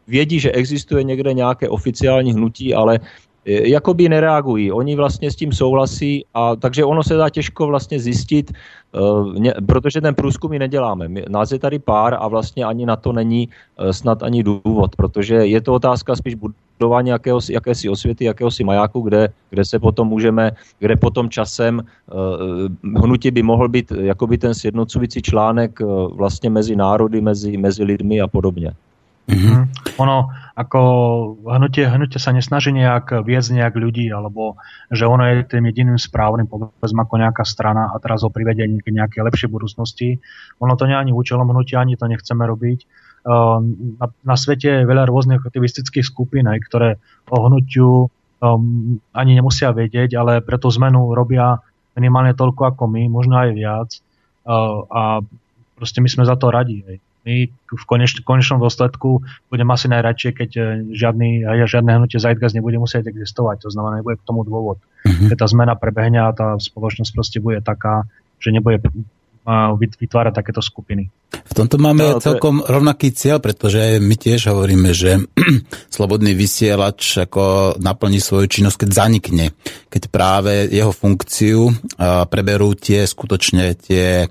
vědí, 0.07 0.39
že 0.39 0.51
existuje 0.51 1.03
někde 1.03 1.33
nějaké 1.33 1.69
oficiální 1.69 2.33
hnutí, 2.33 2.73
ale 2.73 2.99
E, 3.45 3.69
jakoby 3.69 4.09
nereagují. 4.09 4.71
Oni 4.71 4.95
vlastně 4.95 5.31
s 5.31 5.35
tím 5.35 5.53
souhlasí 5.53 6.25
a 6.33 6.55
takže 6.55 6.85
ono 6.85 7.03
se 7.03 7.15
dá 7.15 7.29
těžko 7.29 7.67
vlastně 7.67 7.99
zjistit, 7.99 8.51
uh, 8.95 9.34
ne, 9.34 9.53
protože 9.67 10.01
ten 10.01 10.15
průzkum 10.15 10.51
my 10.51 10.60
neděláme. 10.60 11.08
My, 11.08 11.25
nás 11.29 11.51
je 11.51 11.60
tady 11.60 11.79
pár 11.79 12.17
a 12.19 12.27
vlastně 12.27 12.65
ani 12.65 12.86
na 12.86 12.95
to 12.95 13.13
není 13.13 13.49
uh, 13.49 13.89
snad 13.89 14.23
ani 14.23 14.43
důvod, 14.43 14.95
protože 14.95 15.36
je 15.36 15.62
to 15.62 15.73
otázka 15.73 16.15
spíš 16.15 16.36
budování 16.79 17.10
jakého, 17.10 17.39
jakési 17.49 17.89
osvěty, 17.89 18.25
jakéhosi 18.25 18.63
majáku, 18.63 19.01
kde, 19.01 19.29
kde 19.49 19.65
se 19.65 19.79
potom 19.79 20.08
můžeme, 20.08 20.51
kde 20.79 20.95
potom 20.95 21.29
časem 21.29 21.81
uh, 21.81 23.01
hnutí 23.03 23.31
by 23.31 23.43
mohl 23.43 23.69
být 23.69 23.91
jakoby 23.91 24.38
ten 24.38 24.53
sjednocující 24.53 25.21
článek 25.21 25.79
uh, 25.79 26.17
vlastně 26.17 26.49
mezi 26.49 26.75
národy, 26.75 27.21
mezi, 27.21 27.58
mezi 27.58 27.84
lidmi 27.84 28.21
a 28.21 28.27
podobně. 28.27 28.71
Mm-hmm. 29.25 29.97
Ono 29.97 30.29
ako 30.53 30.79
hnutie, 31.49 31.89
hnutie 31.89 32.21
sa 32.21 32.29
nesnaží 32.29 32.69
nejak 32.69 33.25
viesť 33.25 33.57
nejak 33.57 33.73
ľudí, 33.73 34.07
alebo 34.13 34.61
že 34.93 35.09
ono 35.09 35.25
je 35.25 35.49
tým 35.49 35.65
jediným 35.65 35.97
správnym, 35.97 36.45
povedzme 36.45 37.01
ako 37.01 37.15
nejaká 37.17 37.43
strana 37.43 37.89
a 37.89 37.97
teraz 37.97 38.21
ho 38.21 38.29
privedie 38.29 38.69
k 38.79 38.88
nejakej 38.88 39.25
lepšej 39.25 39.49
budúcnosti. 39.49 40.21
Ono 40.61 40.77
to 40.77 40.85
nie 40.85 40.95
ani 40.95 41.11
účelom 41.11 41.49
hnutia, 41.49 41.81
ani 41.81 41.97
to 41.97 42.05
nechceme 42.05 42.45
robiť. 42.45 42.79
Ehm, 43.25 43.97
na, 43.97 44.05
na 44.21 44.35
svete 44.38 44.85
je 44.85 44.89
veľa 44.89 45.09
rôznych 45.09 45.41
aktivistických 45.41 46.05
skupín, 46.05 46.45
aj, 46.45 46.61
ktoré 46.69 46.89
o 47.33 47.49
hnutiu 47.49 48.07
um, 48.39 49.01
ani 49.09 49.31
nemusia 49.33 49.73
vedieť, 49.73 50.13
ale 50.21 50.45
pre 50.45 50.61
tú 50.61 50.69
zmenu 50.69 51.17
robia 51.17 51.57
minimálne 51.97 52.38
toľko 52.38 52.77
ako 52.77 52.83
my, 52.85 53.09
možno 53.09 53.41
aj 53.41 53.49
viac. 53.57 53.89
Uh, 54.45 54.85
a 54.93 55.01
proste 55.73 55.99
my 56.05 56.07
sme 56.13 56.23
za 56.29 56.38
to 56.38 56.53
radi. 56.53 56.85
Hej 56.85 56.97
my 57.25 57.49
v 57.49 57.83
koneč, 57.89 58.21
konečnom 58.21 58.61
dôsledku 58.61 59.25
budem 59.49 59.69
asi 59.73 59.89
najradšie, 59.89 60.29
keď 60.38 60.49
e, 60.53 60.61
žiadny, 60.93 61.41
žiadne 61.65 61.97
hnutie 61.97 62.21
Zeitgeist 62.21 62.53
nebude 62.53 62.77
musieť 62.77 63.09
existovať. 63.09 63.65
To 63.65 63.69
znamená, 63.73 63.99
nebude 63.99 64.21
k 64.21 64.27
tomu 64.29 64.45
dôvod. 64.45 64.77
Mm-hmm. 65.03 65.33
Keď 65.33 65.38
tá 65.41 65.47
zmena 65.49 65.73
prebehne 65.73 66.21
a 66.21 66.29
tá 66.31 66.61
spoločnosť 66.61 67.11
proste 67.17 67.41
bude 67.41 67.65
taká, 67.65 68.05
že 68.38 68.53
nebude 68.53 68.77
vytvárať 70.01 70.33
takéto 70.33 70.61
skupiny. 70.61 71.09
V 71.45 71.53
tomto 71.53 71.77
máme 71.77 72.17
no, 72.17 72.21
celkom 72.21 72.61
je... 72.61 72.65
rovnaký 72.65 73.13
cieľ, 73.13 73.38
pretože 73.38 74.01
my 74.01 74.15
tiež 74.17 74.49
hovoríme, 74.49 74.89
že 74.93 75.21
slobodný 75.95 76.33
vysielač 76.33 77.29
ako 77.29 77.77
naplní 77.77 78.17
svoju 78.17 78.49
činnosť, 78.49 78.85
keď 78.85 78.89
zanikne. 78.89 79.45
Keď 79.93 80.09
práve 80.09 80.65
jeho 80.73 80.89
funkciu 80.89 81.69
preberú 82.29 82.73
tie 82.73 83.05
skutočne 83.05 83.77
tie 83.77 84.25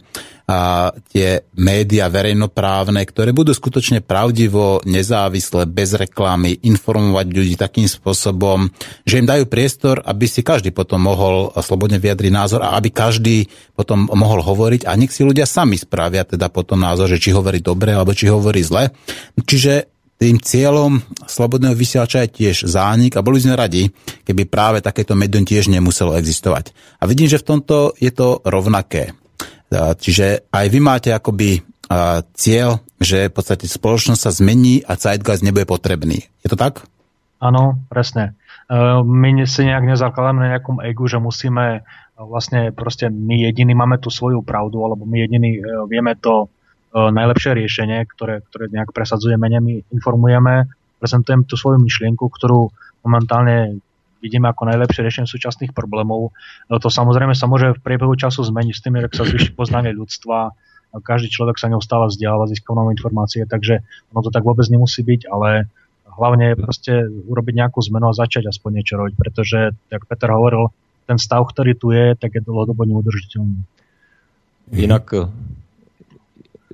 a 0.45 0.93
tie 1.09 1.41
média 1.57 2.05
verejnoprávne, 2.13 3.01
ktoré 3.09 3.33
budú 3.33 3.57
skutočne 3.57 4.05
pravdivo, 4.05 4.85
nezávisle, 4.85 5.65
bez 5.65 5.97
reklamy, 5.97 6.61
informovať 6.61 7.27
ľudí 7.33 7.55
takým 7.57 7.89
spôsobom, 7.89 8.69
že 9.09 9.25
im 9.25 9.27
dajú 9.29 9.49
priestor, 9.49 10.05
aby 10.05 10.29
si 10.29 10.45
každý 10.45 10.69
potom 10.69 11.01
mohol 11.01 11.49
slobodne 11.65 11.97
vyjadriť 11.97 12.33
názor 12.33 12.61
a 12.61 12.77
aby 12.77 12.93
každý 12.93 13.49
potom 13.73 14.05
mohol 14.13 14.45
hovoriť 14.45 14.85
a 14.85 14.93
nech 15.01 15.17
si 15.17 15.25
ľudia 15.25 15.49
sami 15.49 15.81
spravia 15.81 16.29
teda 16.29 16.53
potom 16.53 16.77
názor, 16.77 17.09
že 17.09 17.17
či 17.17 17.33
hovorí 17.33 17.65
dobre 17.65 17.97
alebo 17.97 18.13
či 18.13 18.29
hovorí 18.29 18.61
zle. 18.61 18.93
Čiže 19.41 19.89
tým 20.21 20.39
cieľom 20.39 21.03
slobodného 21.27 21.75
vysielača 21.75 22.29
je 22.29 22.35
tiež 22.45 22.57
zánik 22.69 23.17
a 23.19 23.25
boli 23.25 23.41
sme 23.41 23.59
radi, 23.59 23.91
keby 24.29 24.47
práve 24.47 24.79
takéto 24.85 25.17
médium 25.19 25.43
tiež 25.43 25.73
nemuselo 25.73 26.15
existovať. 26.21 26.71
A 27.01 27.09
vidím, 27.09 27.27
že 27.27 27.41
v 27.41 27.49
tomto 27.49 27.97
je 27.99 28.13
to 28.13 28.45
rovnaké. 28.47 29.17
Čiže 29.75 30.49
aj 30.55 30.67
vy 30.71 30.79
máte 30.81 31.11
akoby 31.11 31.63
cieľ, 32.33 32.81
že 32.97 33.29
v 33.29 33.35
podstate 33.35 33.69
spoločnosť 33.69 34.21
sa 34.21 34.33
zmení 34.33 34.81
a 34.89 34.97
Zeitgeist 34.97 35.45
nebude 35.45 35.69
potrebný. 35.69 36.25
Je 36.41 36.49
to 36.49 36.57
tak? 36.57 36.89
Áno, 37.45 37.77
presne. 37.93 38.33
E, 38.65 38.73
my 39.05 39.45
si 39.45 39.69
nejak 39.69 39.85
nezakladáme 39.85 40.41
na 40.41 40.51
nejakom 40.57 40.81
egu, 40.81 41.05
že 41.05 41.21
musíme 41.21 41.65
e, 41.77 41.81
vlastne 42.17 42.73
proste 42.73 43.13
my 43.13 43.45
jediní 43.53 43.77
máme 43.77 44.01
tú 44.01 44.09
svoju 44.09 44.41
pravdu, 44.41 44.81
alebo 44.81 45.05
my 45.05 45.17
jediní 45.29 45.61
e, 45.61 45.63
vieme 45.89 46.17
to 46.17 46.49
najlepšie 46.95 47.59
riešenie, 47.59 48.07
ktoré, 48.07 48.39
ktoré 48.47 48.71
nejak 48.71 48.95
presadzujeme, 48.95 49.51
my 49.51 49.83
informujeme, 49.91 50.71
prezentujeme 51.03 51.43
tú 51.43 51.59
svoju 51.59 51.83
myšlienku, 51.83 52.23
ktorú 52.23 52.71
momentálne 53.03 53.83
vidíme 54.25 54.49
ako 54.49 54.73
najlepšie 54.73 55.05
riešenie 55.05 55.29
súčasných 55.29 55.77
problémov. 55.77 56.33
No 56.73 56.77
to 56.81 56.89
samozrejme 56.89 57.37
sa 57.37 57.45
môže 57.45 57.77
v 57.77 57.83
priebehu 57.85 58.17
času 58.17 58.41
zmeniť 58.41 58.73
s 58.73 58.81
tým, 58.81 58.97
ak 58.97 59.13
sa 59.13 59.29
zvýši 59.29 59.53
poznanie 59.53 59.93
ľudstva, 59.93 60.57
každý 61.05 61.29
človek 61.29 61.61
sa 61.61 61.69
neustále 61.69 62.09
vzdialava, 62.09 62.49
získava 62.49 62.81
nové 62.81 62.97
informácie, 62.97 63.45
takže 63.45 63.85
ono 64.15 64.21
to 64.25 64.31
tak 64.33 64.47
vôbec 64.47 64.65
nemusí 64.71 65.03
byť, 65.03 65.27
ale 65.27 65.69
hlavne 66.07 66.55
je 66.55 66.57
proste 66.57 66.93
urobiť 67.11 67.55
nejakú 67.59 67.83
zmenu 67.91 68.07
a 68.09 68.15
začať 68.15 68.47
aspoň 68.47 68.71
niečo 68.81 68.95
robiť, 68.97 69.15
pretože, 69.19 69.75
jak 69.75 70.03
Peter 70.07 70.31
hovoril, 70.31 70.71
ten 71.05 71.19
stav, 71.19 71.45
ktorý 71.45 71.75
tu 71.77 71.91
je, 71.91 72.15
tak 72.17 72.39
je 72.39 72.41
dlhodobo 72.41 72.87
neudržiteľný. 72.87 73.61
Inak 74.73 75.29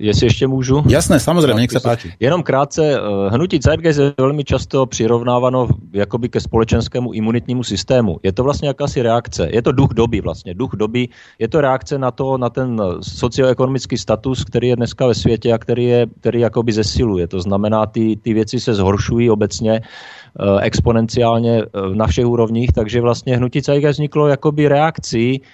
Jestli 0.01 0.25
ještě 0.25 0.47
můžu? 0.47 0.83
Jasné, 0.87 1.19
samozřejmě, 1.19 1.53
nech 1.53 1.71
se 1.71 1.79
páči. 1.79 2.13
Jenom 2.19 2.43
krátce, 2.43 2.93
eh, 2.95 3.29
hnutí 3.29 3.59
Zeitgeist 3.63 3.99
je 3.99 4.13
velmi 4.17 4.43
často 4.43 4.85
přirovnáváno 4.85 5.67
jakoby 5.93 6.29
ke 6.29 6.39
společenskému 6.39 7.13
imunitnímu 7.13 7.63
systému. 7.63 8.19
Je 8.23 8.31
to 8.31 8.43
vlastně 8.43 8.67
jakási 8.67 9.01
reakce, 9.01 9.49
je 9.51 9.61
to 9.61 9.71
duch 9.71 9.89
doby 9.93 10.21
vlastně, 10.21 10.53
duch 10.53 10.71
doby, 10.75 11.07
je 11.39 11.47
to 11.47 11.61
reakce 11.61 11.97
na 11.97 12.11
to, 12.11 12.37
na 12.37 12.49
ten 12.49 12.81
socioekonomický 13.01 13.97
status, 13.97 14.43
který 14.43 14.67
je 14.67 14.75
dneska 14.75 15.07
ve 15.07 15.15
světě 15.15 15.53
a 15.53 15.57
který, 15.57 15.85
je, 15.85 16.07
který 16.19 16.39
jakoby 16.39 16.73
zesiluje. 16.73 17.27
To 17.27 17.39
znamená, 17.39 17.85
ty, 17.85 18.15
ty 18.15 18.33
věci 18.33 18.59
se 18.59 18.73
zhoršují 18.73 19.29
obecně, 19.29 19.81
Eh, 20.39 20.61
exponenciálně 20.61 21.61
eh, 21.61 21.95
na 21.95 22.07
všech 22.07 22.25
úrovních, 22.25 22.71
takže 22.71 23.01
vlastně 23.01 23.37
hnutí 23.37 23.61
CIG 23.61 23.85
vzniklo 23.85 24.27
jakoby 24.27 24.67
reakcí 24.67 25.41
eh, 25.41 25.45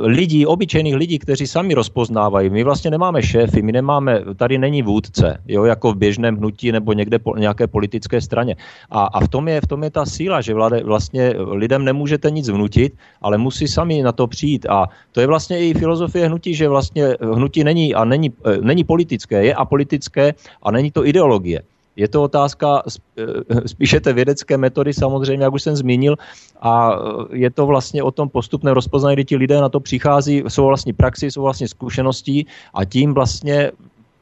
lidí, 0.00 0.46
obyčejných 0.46 0.94
lidí, 0.94 1.18
kteří 1.18 1.46
sami 1.46 1.74
rozpoznávají. 1.74 2.50
My 2.50 2.64
vlastně 2.64 2.90
nemáme 2.90 3.22
šéfy, 3.22 3.62
my 3.62 3.72
nemáme, 3.72 4.20
tady 4.36 4.58
není 4.58 4.82
vůdce, 4.82 5.42
jo, 5.46 5.64
jako 5.64 5.92
v 5.92 5.96
běžném 5.96 6.36
hnutí 6.36 6.72
nebo 6.72 6.92
někde 6.92 7.18
po 7.18 7.36
nějaké 7.36 7.66
politické 7.66 8.20
straně. 8.20 8.56
A, 8.90 9.04
a 9.04 9.20
v, 9.20 9.28
tom 9.28 9.48
je, 9.48 9.60
v 9.60 9.66
tom 9.66 9.82
je 9.84 9.90
ta 9.90 10.06
síla, 10.06 10.40
že 10.40 10.54
vláde, 10.54 10.82
vlastně 10.84 11.34
lidem 11.38 11.84
nemůžete 11.84 12.30
nic 12.30 12.48
vnutit, 12.48 12.94
ale 13.22 13.38
musí 13.38 13.68
sami 13.68 14.02
na 14.02 14.12
to 14.12 14.26
přijít. 14.26 14.66
A 14.66 14.86
to 15.12 15.20
je 15.20 15.26
vlastně 15.26 15.58
i 15.58 15.74
filozofie 15.74 16.26
hnutí, 16.26 16.54
že 16.54 16.68
vlastně 16.68 17.14
hnutí 17.34 17.64
není 17.64 17.94
a 17.94 18.04
není, 18.04 18.32
není 18.60 18.84
politické, 18.84 19.44
je 19.44 19.54
apolitické 19.54 20.34
a 20.62 20.70
není 20.70 20.90
to 20.90 21.06
ideologie. 21.06 21.62
Je 21.96 22.08
to 22.08 22.22
otázka 22.22 22.82
eh, 23.18 23.68
spíše 23.68 24.00
té 24.00 24.12
vědecké 24.12 24.56
metody 24.56 24.94
samozřejmě, 24.94 25.44
jak 25.44 25.54
už 25.54 25.62
jsem 25.62 25.76
zmínil, 25.76 26.16
a 26.60 26.92
eh, 26.92 27.36
je 27.36 27.50
to 27.50 27.66
vlastně 27.66 28.02
o 28.02 28.10
tom 28.10 28.28
postupném 28.28 28.74
rozpoznání, 28.74 29.16
kdy 29.16 29.24
ti 29.24 29.36
lidé 29.36 29.60
na 29.60 29.68
to 29.68 29.80
přichází, 29.80 30.42
jsou 30.48 30.66
vlastní 30.66 30.92
praxi, 30.92 31.30
jsou 31.30 31.42
vlastně 31.42 31.68
zkušeností 31.68 32.46
a 32.74 32.84
tím 32.84 33.14
vlastně 33.14 33.72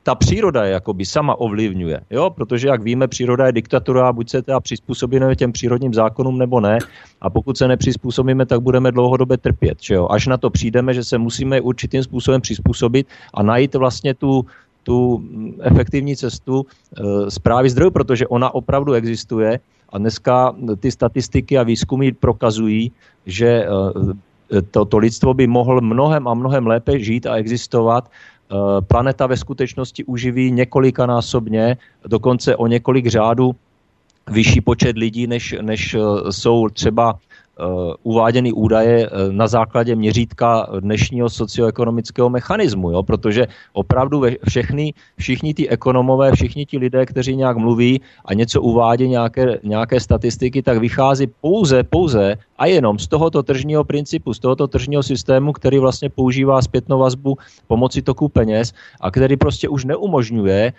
ta 0.05 0.15
příroda 0.15 0.65
je 0.65 0.73
jakoby 0.73 1.05
sama 1.05 1.35
ovlivňuje, 1.35 2.01
jo? 2.11 2.31
protože 2.31 2.69
jak 2.69 2.83
víme, 2.83 3.09
příroda 3.09 3.47
je 3.47 3.53
diktatura, 3.53 4.13
buď 4.13 4.31
se 4.31 4.43
teda 4.43 4.61
přizpůsobíme 4.61 5.37
těm 5.37 5.53
přírodním 5.53 5.95
zákonům 5.95 6.39
nebo 6.39 6.61
ne 6.61 6.79
a 7.21 7.31
pokud 7.31 7.59
se 7.59 7.69
nepřizpůsobíme, 7.69 8.47
tak 8.47 8.61
budeme 8.61 8.93
dlouhodobě 8.93 9.37
trpět. 9.37 9.83
Že 9.83 9.95
jo? 9.95 10.09
Až 10.11 10.27
na 10.27 10.37
to 10.37 10.51
přijdeme, 10.51 10.95
že 10.95 11.05
se 11.05 11.19
musíme 11.19 11.61
určitým 11.61 12.03
způsobem 12.03 12.41
přizpůsobit 12.41 13.07
a 13.35 13.43
najít 13.43 13.75
vlastně 13.75 14.15
tu, 14.15 14.45
tu 14.85 15.25
efektivní 15.61 16.17
cestu 16.17 16.67
zprávy 17.29 17.67
eh, 17.67 17.71
zdrojů, 17.71 17.91
protože 17.91 18.27
ona 18.27 18.55
opravdu 18.55 18.93
existuje 18.93 19.61
a 19.89 19.99
dneska 19.99 20.55
ty 20.81 20.91
statistiky 20.91 21.59
a 21.59 21.63
výzkumy 21.63 22.13
prokazují, 22.13 22.93
že 23.27 23.65
eh, 23.65 24.63
to, 24.71 24.85
to 24.85 24.99
lidstvo 24.99 25.35
by 25.35 25.47
mohlo 25.47 25.81
mnohem 25.81 26.29
a 26.29 26.35
mnohem 26.35 26.67
lépe 26.67 26.99
žít 26.99 27.27
a 27.27 27.37
existovat. 27.37 28.05
Eh, 28.07 28.55
planeta 28.81 29.27
ve 29.27 29.37
skutečnosti 29.37 30.05
uživí 30.05 30.53
několikanásobně, 30.53 31.77
dokonce 32.07 32.57
o 32.57 32.67
několik 32.67 33.07
řádů 33.07 33.57
vyšší 34.31 34.61
počet 34.61 34.97
lidí, 34.97 35.27
než, 35.27 35.55
než 35.61 35.97
jsou 36.31 36.69
třeba 36.69 37.19
uváděny 38.03 38.53
údaje 38.53 39.07
eh, 39.07 39.33
na 39.33 39.47
základě 39.47 39.97
měřítka 39.97 40.67
dnešního 40.81 41.31
socioekonomického 41.31 42.31
mechanismu, 42.31 42.91
jo? 42.91 43.03
protože 43.03 43.47
opravdu 43.73 44.23
všechny, 44.49 44.95
všichni 45.19 45.55
ty 45.55 45.69
ekonomové, 45.69 46.33
všichni 46.33 46.67
ti 46.67 46.79
lidé, 46.79 47.07
kteří 47.07 47.37
nějak 47.37 47.57
mluví 47.57 48.01
a 48.25 48.35
něco 48.35 48.63
uvádí, 48.63 49.09
nějaké, 49.09 49.59
nějaké 49.63 50.01
statistiky, 50.01 50.63
tak 50.63 50.79
vychází 50.79 51.27
pouze, 51.41 51.83
pouze 51.83 52.37
a 52.59 52.67
jenom 52.67 52.99
z 52.99 53.09
tohoto 53.09 53.43
tržního 53.43 53.85
principu, 53.85 54.35
z 54.35 54.39
tohoto 54.39 54.67
tržního 54.67 55.03
systému, 55.03 55.53
který 55.53 55.79
vlastně 55.79 56.11
používá 56.11 56.63
zpětnou 56.63 56.99
vazbu 56.99 57.39
pomocí 57.67 58.03
toku 58.03 58.29
peněz 58.29 58.73
a 59.01 59.11
který 59.11 59.37
prostě 59.37 59.69
už 59.69 59.85
neumožňuje 59.85 60.73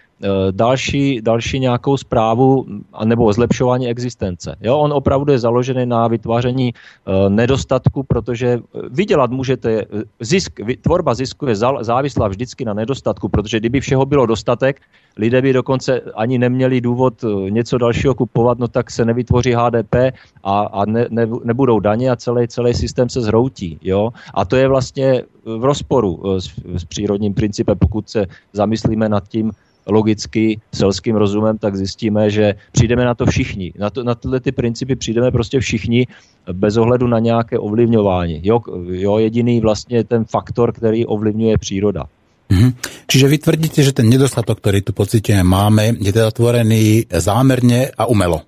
další, 0.52 1.22
další 1.22 1.60
nějakou 1.60 1.98
zprávu 1.98 2.66
nebo 3.06 3.34
zlepšování 3.34 3.88
existence. 3.88 4.56
Jo? 4.62 4.78
On 4.78 4.94
opravdu 4.94 5.32
je 5.32 5.40
založený 5.40 5.86
na 5.86 6.08
vytváření 6.08 6.74
uh, 6.74 7.30
nedostatku, 7.30 8.04
protože 8.04 8.60
vydělat 8.90 9.32
můžete, 9.32 9.86
zisk, 10.20 10.60
tvorba 10.82 11.14
zisku 11.14 11.46
je 11.46 11.56
závislá 11.82 12.28
vždycky 12.28 12.66
na 12.66 12.74
nedostatku, 12.74 13.30
protože 13.30 13.60
kdyby 13.60 13.80
všeho 13.80 14.06
bylo 14.06 14.26
dostatek, 14.26 14.82
lidé 15.18 15.42
by 15.42 15.54
dokonce 15.54 16.02
ani 16.16 16.38
neměli 16.38 16.82
důvod 16.82 17.26
něco 17.50 17.78
dalšího 17.78 18.16
kupovat, 18.16 18.60
no 18.60 18.68
tak 18.68 18.92
se 18.92 19.06
nevytvoří 19.06 19.54
HDP 19.54 19.96
a, 20.44 20.60
a 20.60 20.86
ne, 20.86 21.08
ne, 21.10 21.28
nebudou 21.44 21.80
daně 21.80 22.12
a 22.12 22.16
celý, 22.16 22.48
celý 22.48 22.74
systém 22.74 23.10
se 23.10 23.22
zhroutí. 23.22 23.80
Jo? 23.82 24.10
A 24.34 24.46
to 24.46 24.56
je 24.56 24.68
vlastně 24.68 25.24
v 25.46 25.64
rozporu 25.64 26.40
s, 26.40 26.52
s 26.76 26.86
přírodním 26.86 27.34
principem, 27.34 27.78
pokud 27.78 28.10
se 28.10 28.26
zamyslíme 28.54 29.10
nad 29.10 29.28
tím, 29.28 29.52
logicky, 29.88 30.60
selským 30.74 31.16
rozumem, 31.16 31.58
tak 31.58 31.76
zjistíme, 31.76 32.30
že 32.30 32.56
přijdeme 32.72 33.06
na 33.06 33.16
to 33.16 33.26
všichni. 33.26 33.74
Na, 33.80 33.90
to, 33.90 34.04
na 34.04 34.16
tyhle 34.16 34.40
ty 34.40 34.52
principy 34.52 34.96
přijdeme 34.96 35.32
prostě 35.32 35.60
všichni 35.60 36.08
bez 36.54 36.78
ohledu 36.78 37.08
na 37.08 37.20
nějaké 37.20 37.60
ovlivňování. 37.60 38.42
Jo, 38.44 38.60
jo, 38.90 39.18
jediný 39.18 39.60
vlastně 39.60 40.04
ten 40.04 40.26
faktor, 40.26 40.74
který 40.74 41.06
ovlivňuje 41.06 41.58
příroda. 41.58 42.04
Mhm. 42.50 42.74
Čiže 43.08 43.28
vy 43.28 43.38
tvrdíte, 43.38 43.84
že 43.84 43.94
ten 43.94 44.06
nedostatok, 44.06 44.62
ktorý 44.62 44.86
tu 44.86 44.94
pocitujeme 44.94 45.42
máme, 45.42 45.98
je 45.98 46.14
teda 46.14 46.30
tvorený 46.30 47.10
zámerne 47.10 47.90
a 47.90 48.06
umelo. 48.06 48.46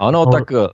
Ano, 0.00 0.24
no. 0.24 0.32
tak 0.32 0.72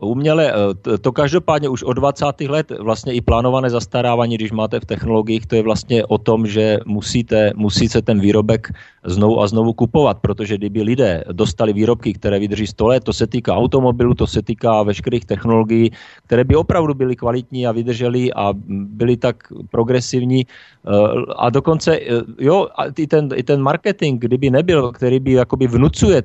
uměle, 0.00 0.52
to 1.00 1.12
každopádně 1.12 1.68
už 1.68 1.82
od 1.82 1.92
20. 1.92 2.24
let 2.48 2.72
vlastně 2.80 3.12
i 3.12 3.20
plánované 3.20 3.70
zastarávání, 3.70 4.34
když 4.34 4.52
máte 4.52 4.80
v 4.80 4.84
technologiích, 4.84 5.46
to 5.46 5.56
je 5.56 5.62
vlastně 5.62 6.04
o 6.04 6.18
tom, 6.18 6.46
že 6.46 6.78
musíte, 6.86 7.52
musíte 7.56 8.02
ten 8.02 8.20
výrobek 8.20 8.68
znovu 9.04 9.40
a 9.40 9.46
znovu 9.46 9.72
kupovat, 9.72 10.18
protože 10.20 10.56
kdyby 10.56 10.82
lidé 10.82 11.24
dostali 11.32 11.72
výrobky, 11.72 12.12
které 12.12 12.38
vydrží 12.38 12.66
100 12.66 12.86
let, 12.86 13.04
to 13.04 13.12
se 13.12 13.26
týká 13.26 13.54
automobilu, 13.54 14.14
to 14.14 14.26
se 14.26 14.42
týká 14.42 14.82
veškerých 14.82 15.24
technologií, 15.24 15.90
které 16.26 16.44
by 16.44 16.56
opravdu 16.56 16.94
byly 16.94 17.16
kvalitní 17.16 17.66
a 17.66 17.72
vydržely 17.72 18.32
a 18.32 18.52
byly 18.68 19.16
tak 19.16 19.36
progresivní. 19.70 20.46
A 21.36 21.50
dokonce, 21.50 22.00
jo, 22.38 22.68
i 22.98 23.06
ten, 23.06 23.28
i 23.34 23.42
ten 23.42 23.60
marketing, 23.62 24.20
kdyby 24.20 24.50
nebyl, 24.50 24.92
který 24.92 25.20
by 25.20 25.32
jakoby 25.32 25.66
vnucuje 25.66 26.22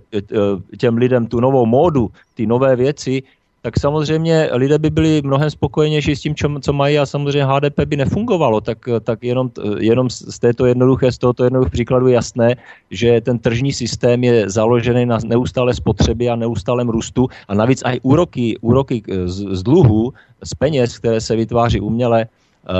těm 0.77 0.97
lidem 0.97 1.27
tu 1.27 1.39
novou 1.39 1.65
módu, 1.65 2.11
ty 2.33 2.47
nové 2.47 2.75
věci, 2.75 3.23
tak 3.61 3.79
samozřejmě 3.79 4.49
lidé 4.51 4.77
by 4.79 4.89
byli 4.89 5.21
mnohem 5.25 5.49
spokojenější 5.49 6.15
s 6.15 6.21
tím, 6.21 6.35
čo, 6.35 6.47
co 6.61 6.73
mají 6.73 6.99
a 6.99 7.05
samozřejmě 7.05 7.45
HDP 7.45 7.79
by 7.85 7.95
nefungovalo, 7.97 8.61
tak, 8.61 8.77
tak 9.03 9.23
jenom, 9.23 9.51
jenom 9.79 10.09
z 10.09 10.39
této 10.39 10.65
jednoduché, 10.65 11.11
z 11.11 11.17
tohoto 11.17 11.43
jednoduchého 11.43 11.71
příkladu 11.71 12.07
je 12.07 12.13
jasné, 12.13 12.55
že 12.91 13.21
ten 13.21 13.39
tržní 13.39 13.73
systém 13.73 14.23
je 14.23 14.49
založený 14.49 15.05
na 15.05 15.17
neustále 15.25 15.73
spotřebě 15.73 16.29
a 16.29 16.35
neustálém 16.35 16.89
růstu 16.89 17.27
a 17.47 17.53
navíc 17.53 17.83
aj 17.85 17.99
úroky, 18.03 18.57
úroky 18.61 19.03
z, 19.25 19.45
z 19.51 19.63
dluhu, 19.63 20.13
z 20.43 20.53
peněz, 20.55 20.97
které 20.97 21.21
se 21.21 21.35
vytváří 21.35 21.79
uměle, 21.79 22.27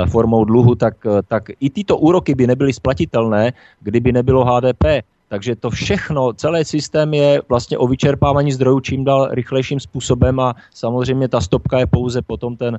formou 0.08 0.44
dluhu, 0.44 0.74
tak, 0.74 0.94
tak 1.28 1.50
i 1.60 1.70
tyto 1.70 1.98
úroky 1.98 2.34
by 2.34 2.46
nebyly 2.46 2.72
splatitelné, 2.72 3.52
kdyby 3.80 4.12
nebylo 4.12 4.44
HDP. 4.44 4.84
Takže 5.30 5.56
to 5.56 5.70
všechno, 5.70 6.32
celý 6.32 6.64
systém 6.64 7.14
je 7.14 7.42
vlastně 7.48 7.78
o 7.78 7.86
vyčerpávání 7.86 8.52
zdrojů 8.52 8.80
čím 8.80 9.04
dál 9.04 9.28
rychlejším 9.30 9.80
způsobem 9.80 10.40
a 10.40 10.54
samozřejmě 10.74 11.28
ta 11.28 11.40
stopka 11.40 11.78
je 11.78 11.86
pouze 11.86 12.22
potom 12.22 12.56
ten, 12.56 12.78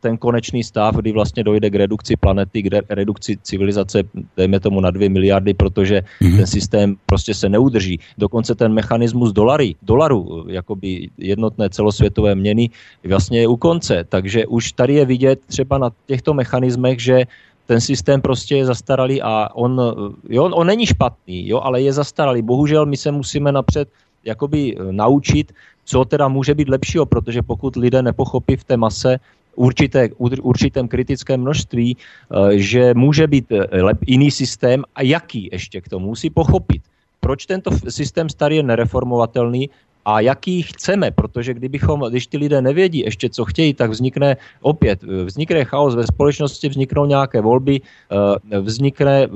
ten 0.00 0.18
konečný 0.18 0.64
stav, 0.64 0.96
kdy 0.96 1.12
vlastně 1.12 1.44
dojde 1.44 1.70
k 1.70 1.74
redukci 1.74 2.16
planety, 2.16 2.62
k 2.62 2.66
redukci 2.90 3.38
civilizace, 3.42 4.02
dejme 4.36 4.60
tomu 4.60 4.80
na 4.80 4.90
dvě 4.90 5.08
miliardy, 5.08 5.54
protože 5.54 6.02
mm-hmm. 6.02 6.36
ten 6.36 6.46
systém 6.46 6.96
prostě 7.06 7.34
se 7.34 7.48
neudrží. 7.48 8.00
Dokonce 8.18 8.54
ten 8.54 8.74
mechanismus 8.74 9.32
dolary, 9.32 9.74
dolaru, 9.82 10.44
jakoby 10.48 11.08
jednotné 11.18 11.70
celosvětové 11.70 12.34
měny, 12.34 12.70
vlastně 13.06 13.40
je 13.40 13.48
u 13.48 13.56
konce. 13.56 14.04
Takže 14.08 14.46
už 14.46 14.72
tady 14.72 14.94
je 14.94 15.04
vidět 15.04 15.40
třeba 15.46 15.78
na 15.78 15.90
těchto 16.06 16.34
mechanismech, 16.34 17.00
že 17.00 17.24
ten 17.66 17.80
systém 17.80 18.20
prostě 18.20 18.56
je 18.56 18.66
zastaralý 18.66 19.22
a 19.22 19.48
on, 19.54 19.80
jo, 20.28 20.44
on 20.44 20.66
není 20.66 20.86
špatný, 20.86 21.48
jo, 21.48 21.60
ale 21.60 21.82
je 21.82 21.92
zastaralý. 21.92 22.42
Bohužel 22.42 22.86
my 22.86 22.96
se 22.96 23.10
musíme 23.12 23.52
napřed 23.52 23.88
jakoby 24.24 24.76
naučit, 24.90 25.52
co 25.84 26.04
teda 26.04 26.28
může 26.28 26.54
být 26.54 26.68
lepšího, 26.68 27.06
protože 27.06 27.42
pokud 27.42 27.76
lidé 27.76 28.02
nepochopí 28.02 28.56
v 28.56 28.64
té 28.64 28.76
mase, 28.76 29.18
určité, 29.56 30.08
určitém 30.42 30.88
kritickém 30.88 31.40
množství, 31.40 31.96
eh, 31.96 32.58
že 32.58 32.94
může 32.94 33.26
být 33.26 33.52
eh, 33.52 33.82
lep, 33.82 33.98
jiný 34.06 34.30
systém 34.30 34.84
a 34.94 35.02
jaký 35.02 35.48
ještě 35.52 35.80
k 35.80 35.88
tomu 35.88 36.06
musí 36.06 36.30
pochopit. 36.30 36.82
Proč 37.20 37.46
tento 37.46 37.70
systém 37.88 38.28
starý 38.28 38.56
je 38.56 38.62
nereformovatelný 38.62 39.70
a 40.04 40.20
jaký 40.20 40.62
chceme, 40.62 41.10
protože 41.10 41.54
kdybychom, 41.54 42.00
když 42.10 42.26
ty 42.26 42.36
lidé 42.38 42.62
nevědí 42.62 42.98
ještě, 42.98 43.30
co 43.30 43.44
chtějí, 43.44 43.74
tak 43.74 43.90
vznikne 43.90 44.36
opět, 44.60 45.04
eh, 45.04 45.24
vznikne 45.24 45.64
chaos 45.64 45.94
ve 45.94 46.06
společnosti, 46.06 46.68
vzniknou 46.68 47.06
nějaké 47.06 47.40
volby, 47.40 47.80
vznikne 48.60 49.28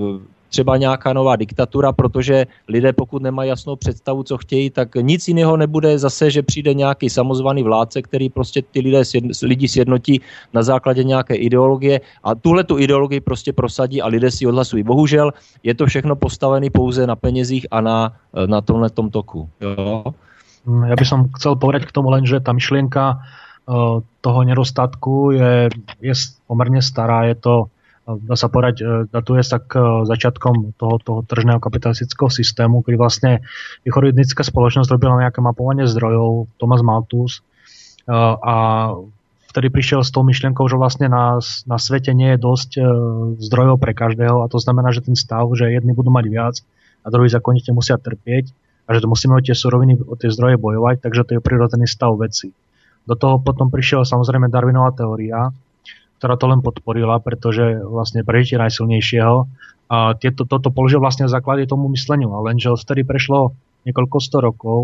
třeba 0.48 0.76
nějaká 0.76 1.12
nová 1.12 1.36
diktatura, 1.36 1.92
protože 1.92 2.46
lidé 2.68 2.92
pokud 2.92 3.22
nemají 3.22 3.48
jasnou 3.48 3.76
představu, 3.76 4.22
co 4.22 4.38
chtějí, 4.38 4.70
tak 4.70 4.94
nic 4.94 5.28
jiného 5.28 5.56
nebude 5.56 5.98
zase, 5.98 6.30
že 6.30 6.42
přijde 6.42 6.74
nějaký 6.74 7.10
samozvaný 7.10 7.62
vládce, 7.62 8.02
který 8.02 8.28
prostě 8.28 8.62
ty 8.62 8.80
lidé, 8.80 9.02
lidi 9.42 9.68
sjednotí 9.68 10.20
na 10.54 10.62
základě 10.62 11.04
nějaké 11.04 11.34
ideologie 11.34 12.00
a 12.24 12.34
tuhle 12.34 12.64
tu 12.64 12.78
ideologii 12.78 13.20
prostě 13.20 13.52
prosadí 13.52 14.02
a 14.02 14.08
lidé 14.08 14.30
si 14.30 14.46
odhlasují. 14.46 14.82
Bohužel 14.82 15.32
je 15.62 15.74
to 15.74 15.86
všechno 15.86 16.16
postavené 16.16 16.70
pouze 16.70 17.06
na 17.06 17.16
penězích 17.16 17.66
a 17.70 17.80
na, 17.80 18.16
na 18.46 18.60
tomhle 18.60 18.90
tom 18.90 19.10
toku. 19.10 19.48
Jo? 19.60 20.04
Ja 20.66 20.94
by 20.98 21.06
som 21.06 21.30
chcel 21.38 21.54
povedať 21.54 21.86
k 21.86 21.94
tomu 21.94 22.10
len, 22.10 22.26
že 22.26 22.42
tá 22.42 22.50
myšlienka 22.50 23.04
e, 23.14 23.16
toho 24.02 24.40
nedostatku 24.42 25.30
je, 25.32 25.70
je 26.02 26.14
pomerne 26.50 26.82
stará. 26.82 27.30
Je 27.30 27.38
to 27.38 27.54
dá 28.06 28.38
sa 28.38 28.46
povedať, 28.46 28.76
e, 28.80 28.84
datuje 29.10 29.42
sa 29.42 29.58
k 29.58 29.72
e, 29.74 29.86
začiatkom 30.06 30.78
toho, 30.78 30.96
toho 31.02 31.20
tržného 31.26 31.58
kapitalistického 31.58 32.30
systému, 32.30 32.86
kedy 32.86 32.94
vlastne 32.94 33.42
východnická 33.82 34.46
spoločnosť 34.46 34.94
robila 34.94 35.26
nejaké 35.26 35.42
mapovanie 35.42 35.90
zdrojov, 35.90 36.46
Thomas 36.62 36.86
Malthus, 36.86 37.42
e, 38.06 38.14
a 38.14 38.54
vtedy 39.50 39.74
prišiel 39.74 40.06
s 40.06 40.14
tou 40.14 40.22
myšlienkou, 40.22 40.70
že 40.70 40.78
vlastne 40.78 41.10
na, 41.10 41.42
na 41.66 41.78
svete 41.82 42.14
nie 42.14 42.36
je 42.36 42.44
dosť 42.44 42.70
zdrojov 43.40 43.80
pre 43.80 43.96
každého 43.96 44.44
a 44.44 44.50
to 44.52 44.60
znamená, 44.60 44.92
že 44.92 45.02
ten 45.02 45.16
stav, 45.16 45.48
že 45.56 45.72
jedni 45.72 45.96
budú 45.96 46.12
mať 46.12 46.24
viac 46.28 46.54
a 47.02 47.06
druhí 47.08 47.32
zakonite 47.32 47.72
musia 47.72 47.96
trpieť 47.96 48.52
a 48.86 48.94
že 48.94 49.02
musíme 49.06 49.34
o 49.34 49.42
tie 49.42 49.52
suroviny, 49.52 49.98
o 50.06 50.14
tie 50.14 50.30
zdroje 50.30 50.62
bojovať, 50.62 51.02
takže 51.02 51.22
to 51.26 51.30
je 51.36 51.40
prirodzený 51.42 51.90
stav 51.90 52.14
veci. 52.14 52.54
Do 53.06 53.18
toho 53.18 53.42
potom 53.42 53.70
prišiel 53.70 54.06
samozrejme 54.06 54.50
Darwinová 54.50 54.94
teória, 54.94 55.50
ktorá 56.18 56.34
to 56.38 56.46
len 56.48 56.62
podporila, 56.62 57.18
pretože 57.20 57.82
vlastne 57.82 58.24
prežitie 58.26 58.58
najsilnejšieho. 58.58 59.36
A 59.86 60.18
tieto, 60.18 60.42
toto 60.42 60.74
položil 60.74 60.98
vlastne 60.98 61.30
v 61.30 61.34
základe 61.34 61.70
tomu 61.70 61.86
mysleniu, 61.94 62.34
a 62.34 62.42
lenže 62.42 62.74
vtedy 62.74 63.06
prešlo 63.06 63.54
niekoľko 63.86 64.16
sto 64.18 64.38
rokov, 64.42 64.80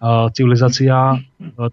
a 0.00 0.32
civilizácia, 0.32 1.20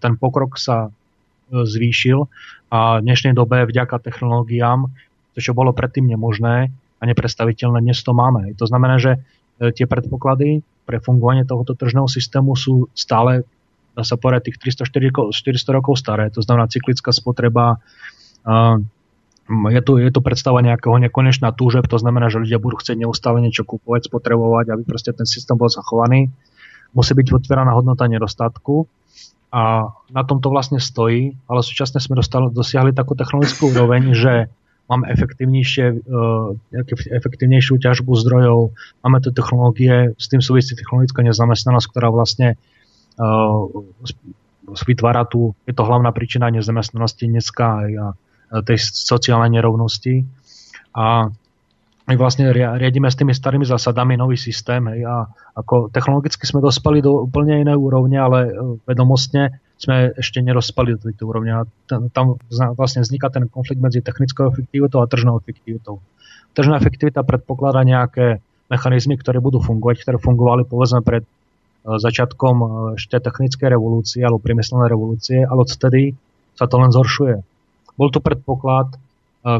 ten 0.04 0.12
pokrok 0.20 0.60
sa 0.60 0.86
e, 0.86 1.64
zvýšil 1.64 2.28
a 2.68 3.00
v 3.00 3.04
dnešnej 3.08 3.32
dobe 3.32 3.64
vďaka 3.64 4.04
technológiám, 4.04 4.84
to 5.32 5.38
čo 5.40 5.56
bolo 5.56 5.72
predtým 5.72 6.04
nemožné 6.04 6.68
a 7.00 7.02
neprestaviteľné, 7.08 7.80
dnes 7.80 8.04
to 8.04 8.12
máme. 8.12 8.52
To 8.60 8.68
znamená, 8.68 9.00
že 9.00 9.16
tie 9.58 9.86
predpoklady 9.90 10.62
pre 10.86 11.02
fungovanie 11.02 11.44
tohoto 11.44 11.74
tržného 11.74 12.08
systému 12.08 12.54
sú 12.56 12.88
stále, 12.94 13.44
dá 13.92 14.02
sa 14.06 14.16
povedať, 14.16 14.54
tých 14.54 14.78
300-400 14.80 15.76
rokov 15.76 16.00
staré. 16.00 16.30
To 16.32 16.40
znamená 16.40 16.70
cyklická 16.70 17.12
spotreba, 17.12 17.82
je 19.48 19.80
tu, 19.80 19.92
je 19.96 20.10
tu 20.12 20.20
predstava 20.20 20.60
nejakého 20.60 20.96
nekonečná 21.08 21.52
túžeb, 21.56 21.88
to 21.88 21.96
znamená, 21.96 22.28
že 22.28 22.40
ľudia 22.40 22.60
budú 22.60 22.80
chcieť 22.80 23.00
neustále 23.00 23.40
niečo 23.40 23.64
kúpovať, 23.64 24.12
spotrebovať, 24.12 24.66
aby 24.76 24.82
proste 24.84 25.16
ten 25.16 25.24
systém 25.24 25.56
bol 25.56 25.72
zachovaný. 25.72 26.28
Musí 26.92 27.12
byť 27.12 27.26
vytvorená 27.32 27.72
hodnota 27.72 28.08
nedostatku 28.08 28.88
a 29.48 29.92
na 30.12 30.22
tom 30.28 30.44
to 30.44 30.52
vlastne 30.52 30.76
stojí, 30.76 31.36
ale 31.48 31.60
súčasne 31.64 32.00
sme 32.00 32.20
dostali, 32.20 32.52
dosiahli 32.52 32.92
takú 32.92 33.16
technologickú 33.16 33.72
úroveň, 33.72 34.12
že 34.12 34.52
máme 34.88 35.12
efektívnejšie, 35.12 35.86
uh, 36.08 36.56
efektívnejšiu 37.12 37.76
ťažbu 37.78 38.12
zdrojov, 38.24 38.72
máme 39.04 39.20
tu 39.20 39.30
technológie, 39.30 40.16
s 40.16 40.26
tým 40.32 40.40
súvisí 40.40 40.72
technologická 40.74 41.20
nezamestnanosť, 41.22 41.86
ktorá 41.92 42.08
vlastne 42.08 42.56
uh, 43.20 43.68
vytvára 44.84 45.24
tu, 45.28 45.56
je 45.64 45.72
to 45.72 45.84
hlavná 45.84 46.12
príčina 46.12 46.52
nezamestnanosti 46.52 47.24
dneska 47.24 47.66
a 47.88 48.06
tej 48.64 48.78
sociálnej 48.80 49.60
nerovnosti. 49.60 50.24
A 50.96 51.28
my 52.08 52.14
vlastne 52.16 52.48
riadíme 52.56 53.12
s 53.12 53.20
tými 53.20 53.36
starými 53.36 53.68
zásadami 53.68 54.16
nový 54.16 54.40
systém. 54.40 54.80
Hej, 54.88 55.04
a 55.04 55.28
ako 55.52 55.92
technologicky 55.92 56.48
sme 56.48 56.64
dospeli 56.64 57.04
do 57.04 57.28
úplne 57.28 57.60
inej 57.60 57.76
úrovne, 57.76 58.16
ale 58.16 58.38
e, 58.48 58.52
vedomostne 58.88 59.60
sme 59.78 60.10
ešte 60.18 60.42
nerospali 60.42 60.98
do 60.98 61.00
tejto 61.06 61.30
úrovne. 61.30 61.54
A 61.54 61.62
tam 61.86 62.36
vlastne 62.74 63.06
vzniká 63.06 63.30
ten 63.30 63.46
konflikt 63.46 63.78
medzi 63.78 64.02
technickou 64.02 64.50
efektivitou 64.50 64.98
a 65.00 65.06
tržnou 65.06 65.38
efektivitou. 65.38 66.02
Tržná 66.58 66.82
efektivita 66.82 67.22
predpokladá 67.22 67.86
nejaké 67.86 68.42
mechanizmy, 68.68 69.14
ktoré 69.16 69.38
budú 69.38 69.62
fungovať, 69.62 70.04
ktoré 70.04 70.18
fungovali 70.20 70.66
povedzme 70.68 71.00
pred 71.00 71.24
e, 71.24 71.30
začiatkom 71.86 72.56
e, 72.58 72.66
ešte 73.00 73.16
technickej 73.22 73.68
revolúcie 73.72 74.20
alebo 74.20 74.42
priemyselnej 74.42 74.90
revolúcie, 74.90 75.40
ale 75.46 75.64
odtedy 75.64 76.12
sa 76.58 76.68
to 76.68 76.76
len 76.76 76.92
zhoršuje. 76.92 77.40
Bol 77.96 78.08
tu 78.12 78.20
predpoklad, 78.20 78.92
e, 78.92 78.98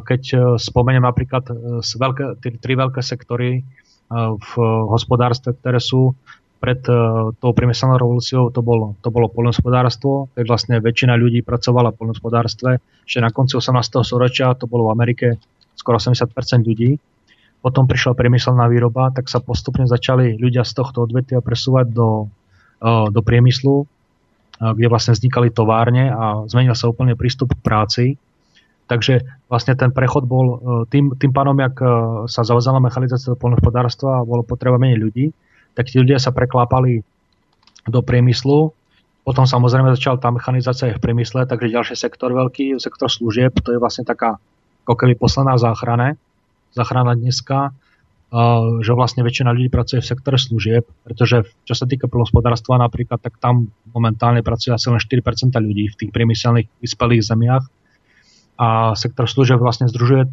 keď 0.03 0.23
spomeniem 0.61 1.07
napríklad 1.07 1.49
veľké, 1.81 2.43
tri 2.43 2.75
veľké 2.77 3.01
sektory 3.01 3.65
v 4.17 4.53
hospodárstve, 4.89 5.53
ktoré 5.53 5.85
sú 5.85 6.17
pred 6.59 6.83
tou 7.39 7.51
priemyselnou 7.55 7.97
revolúciou 7.97 8.51
to 8.51 8.61
bolo, 8.67 8.99
to 8.99 9.15
bolo 9.15 9.31
poľnohospodárstvo, 9.31 10.35
keď 10.35 10.45
vlastne 10.45 10.75
väčšina 10.83 11.15
ľudí 11.15 11.47
pracovala 11.47 11.95
v 11.95 11.99
poľnohospodárstve. 12.03 12.71
Ešte 13.07 13.23
na 13.23 13.31
konci 13.31 13.55
18. 13.55 13.79
storočia 14.03 14.59
to 14.59 14.67
bolo 14.67 14.91
v 14.91 14.95
Amerike 14.95 15.27
skoro 15.79 16.03
80% 16.03 16.35
ľudí. 16.67 16.99
Potom 17.63 17.87
prišla 17.87 18.19
priemyselná 18.19 18.67
výroba, 18.67 19.11
tak 19.15 19.31
sa 19.31 19.39
postupne 19.39 19.87
začali 19.87 20.39
ľudia 20.39 20.67
z 20.67 20.73
tohto 20.79 21.07
odvetia 21.07 21.43
presúvať 21.43 21.91
do, 21.91 22.31
do 23.11 23.21
priemyslu, 23.23 23.87
kde 24.59 24.87
vlastne 24.91 25.15
vznikali 25.15 25.55
továrne 25.55 26.11
a 26.11 26.47
zmenil 26.51 26.75
sa 26.75 26.91
úplne 26.91 27.15
prístup 27.15 27.55
k 27.55 27.63
práci. 27.63 28.05
Takže 28.89 29.23
vlastne 29.53 29.77
ten 29.77 29.93
prechod 29.93 30.25
bol 30.25 30.47
e, 30.49 30.57
tým, 30.89 31.13
tým 31.13 31.29
pánom, 31.29 31.53
jak 31.61 31.77
e, 31.77 31.87
sa 32.25 32.41
zavezala 32.41 32.81
mechanizácia 32.81 33.29
do 33.29 33.37
polnohospodárstva 33.37 34.25
a 34.25 34.27
bolo 34.27 34.41
potreba 34.41 34.81
menej 34.81 34.97
ľudí, 34.97 35.27
tak 35.75 35.91
tí 35.91 36.01
ľudia 36.01 36.21
sa 36.21 36.31
preklápali 36.31 37.03
do 37.89 38.01
priemyslu. 38.05 38.73
Potom 39.25 39.45
samozrejme 39.45 39.93
začala 39.93 40.17
tá 40.17 40.33
mechanizácia 40.33 40.89
aj 40.89 40.97
v 40.97 41.05
priemysle, 41.05 41.45
takže 41.45 41.69
ďalší 41.69 41.95
sektor 41.97 42.33
veľký, 42.33 42.81
sektor 42.81 43.13
služieb, 43.13 43.53
to 43.61 43.77
je 43.77 43.83
vlastne 43.83 44.09
taká 44.09 44.41
ako 44.89 44.95
keby 44.97 45.21
posledná 45.21 45.61
záchrana, 45.61 46.17
záchrana 46.73 47.13
dneska, 47.13 47.77
že 48.81 48.93
vlastne 48.93 49.25
väčšina 49.25 49.53
ľudí 49.53 49.69
pracuje 49.73 50.05
v 50.05 50.09
sektore 50.09 50.37
služieb, 50.37 50.85
pretože 51.05 51.49
čo 51.65 51.75
sa 51.77 51.89
týka 51.89 52.09
polnohospodárstva 52.09 52.77
napríklad, 52.77 53.21
tak 53.21 53.41
tam 53.41 53.73
momentálne 53.93 54.45
pracuje 54.45 54.77
asi 54.77 54.89
len 54.93 55.01
4% 55.01 55.57
ľudí 55.61 55.93
v 55.93 55.97
tých 55.97 56.11
priemyselných 56.13 56.69
vyspelých 56.81 57.25
zemiach 57.25 57.65
a 58.61 58.93
sektor 58.97 59.29
služieb 59.29 59.61
vlastne 59.61 59.89
združuje 59.89 60.29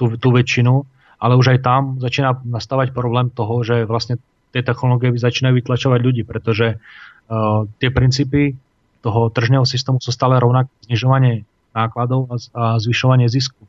tú, 0.00 0.16
tú 0.16 0.28
väčšinu, 0.32 0.84
ale 1.20 1.32
už 1.36 1.56
aj 1.56 1.58
tam 1.64 1.80
začína 2.00 2.44
nastávať 2.48 2.96
problém 2.96 3.28
toho, 3.32 3.60
že 3.60 3.84
vlastne 3.88 4.20
tie 4.52 4.62
technológie 4.64 5.12
začínajú 5.14 5.54
vytlačovať 5.60 6.00
ľudí, 6.00 6.22
pretože 6.24 6.76
uh, 6.78 7.64
tie 7.80 7.90
princípy 7.92 8.56
toho 9.04 9.30
tržného 9.30 9.62
systému 9.62 10.02
sú 10.02 10.10
stále 10.10 10.40
rovnaké. 10.40 10.70
Znižovanie 10.90 11.46
nákladov 11.76 12.26
a, 12.32 12.36
a 12.56 12.64
zvyšovanie 12.82 13.30
zisku. 13.30 13.62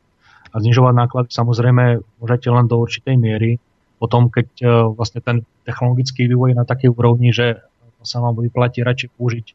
A 0.50 0.58
znižovať 0.58 0.94
náklady 0.96 1.28
samozrejme 1.30 2.02
môžete 2.18 2.48
len 2.50 2.66
do 2.66 2.80
určitej 2.82 3.14
miery. 3.14 3.62
Potom, 4.00 4.32
keď 4.32 4.48
uh, 4.64 4.90
vlastne 4.90 5.22
ten 5.22 5.46
technologický 5.68 6.26
vývoj 6.26 6.52
je 6.52 6.60
na 6.60 6.66
takej 6.66 6.90
úrovni, 6.90 7.30
že 7.30 7.60
sa 8.00 8.24
vám 8.24 8.32
vyplatí 8.40 8.80
radšej 8.80 9.12
použiť 9.20 9.46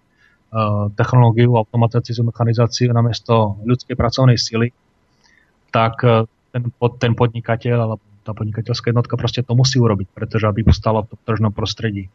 technológiu, 0.96 1.58
automatizáciu, 1.60 2.24
mechanizáciu 2.24 2.94
namiesto 2.96 3.60
ľudskej 3.68 3.98
pracovnej 3.98 4.40
sily, 4.40 4.72
tak 5.74 6.00
ten, 6.56 6.64
ten 6.72 7.12
podnikateľ 7.12 7.76
alebo 7.76 8.04
tá 8.26 8.34
podnikateľská 8.34 8.90
jednotka 8.90 9.14
proste 9.16 9.46
to 9.46 9.54
musí 9.54 9.78
urobiť, 9.78 10.10
pretože 10.10 10.50
aby 10.50 10.66
postala 10.66 11.06
v 11.06 11.14
tom 11.14 11.20
tržnom 11.22 11.54
prostredí. 11.54 12.10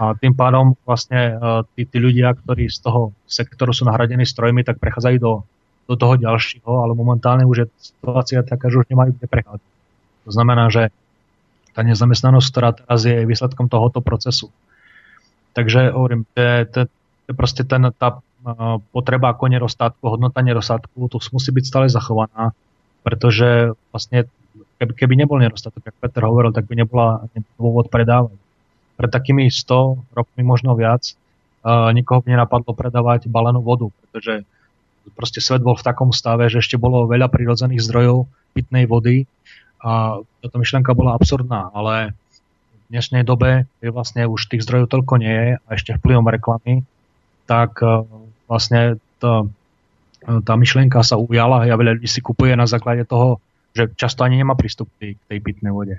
A 0.00 0.16
tým 0.16 0.32
pádom 0.32 0.72
vlastne 0.88 1.36
tí, 1.76 1.84
tí 1.84 1.98
ľudia, 2.00 2.32
ktorí 2.32 2.72
z 2.72 2.80
toho 2.80 3.12
sektoru 3.28 3.76
sú 3.76 3.84
nahradení 3.84 4.24
strojmi, 4.24 4.64
tak 4.64 4.80
prechádzajú 4.80 5.16
do, 5.20 5.44
do 5.84 5.94
toho 6.00 6.16
ďalšieho, 6.16 6.72
ale 6.72 6.96
momentálne 6.96 7.44
už 7.44 7.56
je 7.62 7.66
situácia 7.92 8.40
taká, 8.40 8.72
že 8.72 8.80
už 8.80 8.88
nemajú 8.88 9.12
kde 9.20 9.28
prechádzať. 9.28 9.70
To 10.24 10.30
znamená, 10.32 10.72
že 10.72 10.88
tá 11.76 11.84
nezamestnanosť, 11.84 12.48
ktorá 12.48 12.70
teraz 12.72 13.00
je 13.04 13.28
výsledkom 13.28 13.68
tohoto 13.68 14.00
procesu. 14.00 14.48
Takže 15.52 15.92
hovorím, 15.92 16.24
to, 16.32 16.40
to 16.72 17.28
je 17.28 17.34
proste 17.36 17.68
ten, 17.68 17.92
tá 17.96 18.24
potreba 18.90 19.30
ako 19.32 19.44
nedostatku, 19.46 20.02
hodnota 20.02 20.42
nedostatku, 20.42 20.98
to 21.06 21.16
musí 21.30 21.50
byť 21.54 21.64
stále 21.64 21.86
zachovaná, 21.86 22.50
pretože 23.06 23.76
vlastne 23.94 24.26
keby, 24.82 24.92
keby 24.98 25.14
nebol 25.14 25.38
nedostatok, 25.38 25.86
ako 25.86 25.98
Peter 26.02 26.22
hovoril, 26.26 26.50
tak 26.50 26.66
by 26.66 26.74
nebola 26.74 27.22
dôvod 27.54 27.86
predávať. 27.86 28.34
Pred 28.98 29.10
takými 29.14 29.46
100 29.46 30.02
rokmi, 30.10 30.42
možno 30.42 30.74
viac, 30.74 31.14
uh, 31.62 31.94
nikoho 31.94 32.18
by 32.18 32.34
nenapadlo 32.34 32.74
predávať 32.74 33.30
balenú 33.30 33.62
vodu, 33.62 33.86
pretože 33.86 34.42
proste 35.14 35.38
svet 35.38 35.62
bol 35.62 35.78
v 35.78 35.86
takom 35.86 36.10
stave, 36.10 36.50
že 36.50 36.58
ešte 36.58 36.74
bolo 36.74 37.06
veľa 37.06 37.30
prírodzených 37.30 37.82
zdrojov 37.86 38.26
pitnej 38.58 38.90
vody 38.90 39.30
a 39.78 40.18
táto 40.42 40.56
myšlienka 40.58 40.94
bola 40.98 41.14
absurdná, 41.14 41.70
ale 41.74 42.14
v 42.74 42.98
dnešnej 42.98 43.22
dobe, 43.22 43.70
je 43.80 43.88
vlastne 43.90 44.26
už 44.26 44.50
tých 44.50 44.66
zdrojov 44.66 44.90
toľko 44.90 45.14
nie 45.22 45.32
je 45.32 45.50
a 45.62 45.68
ešte 45.74 45.96
vplyvom 45.96 46.26
reklamy, 46.26 46.82
tak 47.46 47.78
uh, 47.86 48.02
vlastne 48.50 48.98
to, 49.22 49.46
tá 50.22 50.54
myšlienka 50.58 51.02
sa 51.06 51.18
ujala 51.18 51.66
a 51.66 51.78
veľa 51.78 51.98
ľudí 51.98 52.10
si 52.10 52.18
kupuje 52.18 52.54
na 52.58 52.66
základe 52.66 53.06
toho 53.06 53.38
že 53.72 53.92
často 53.96 54.22
ani 54.22 54.40
nemá 54.40 54.52
prístup 54.54 54.88
k 55.00 55.16
tej, 55.16 55.38
pitnej 55.40 55.72
vode. 55.72 55.98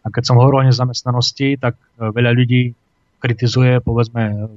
A 0.00 0.06
keď 0.08 0.32
som 0.32 0.38
hovoril 0.38 0.64
o 0.64 0.68
nezamestnanosti, 0.70 1.60
tak 1.60 1.76
e, 1.76 2.08
veľa 2.08 2.32
ľudí 2.32 2.72
kritizuje, 3.20 3.84
povedzme, 3.84 4.48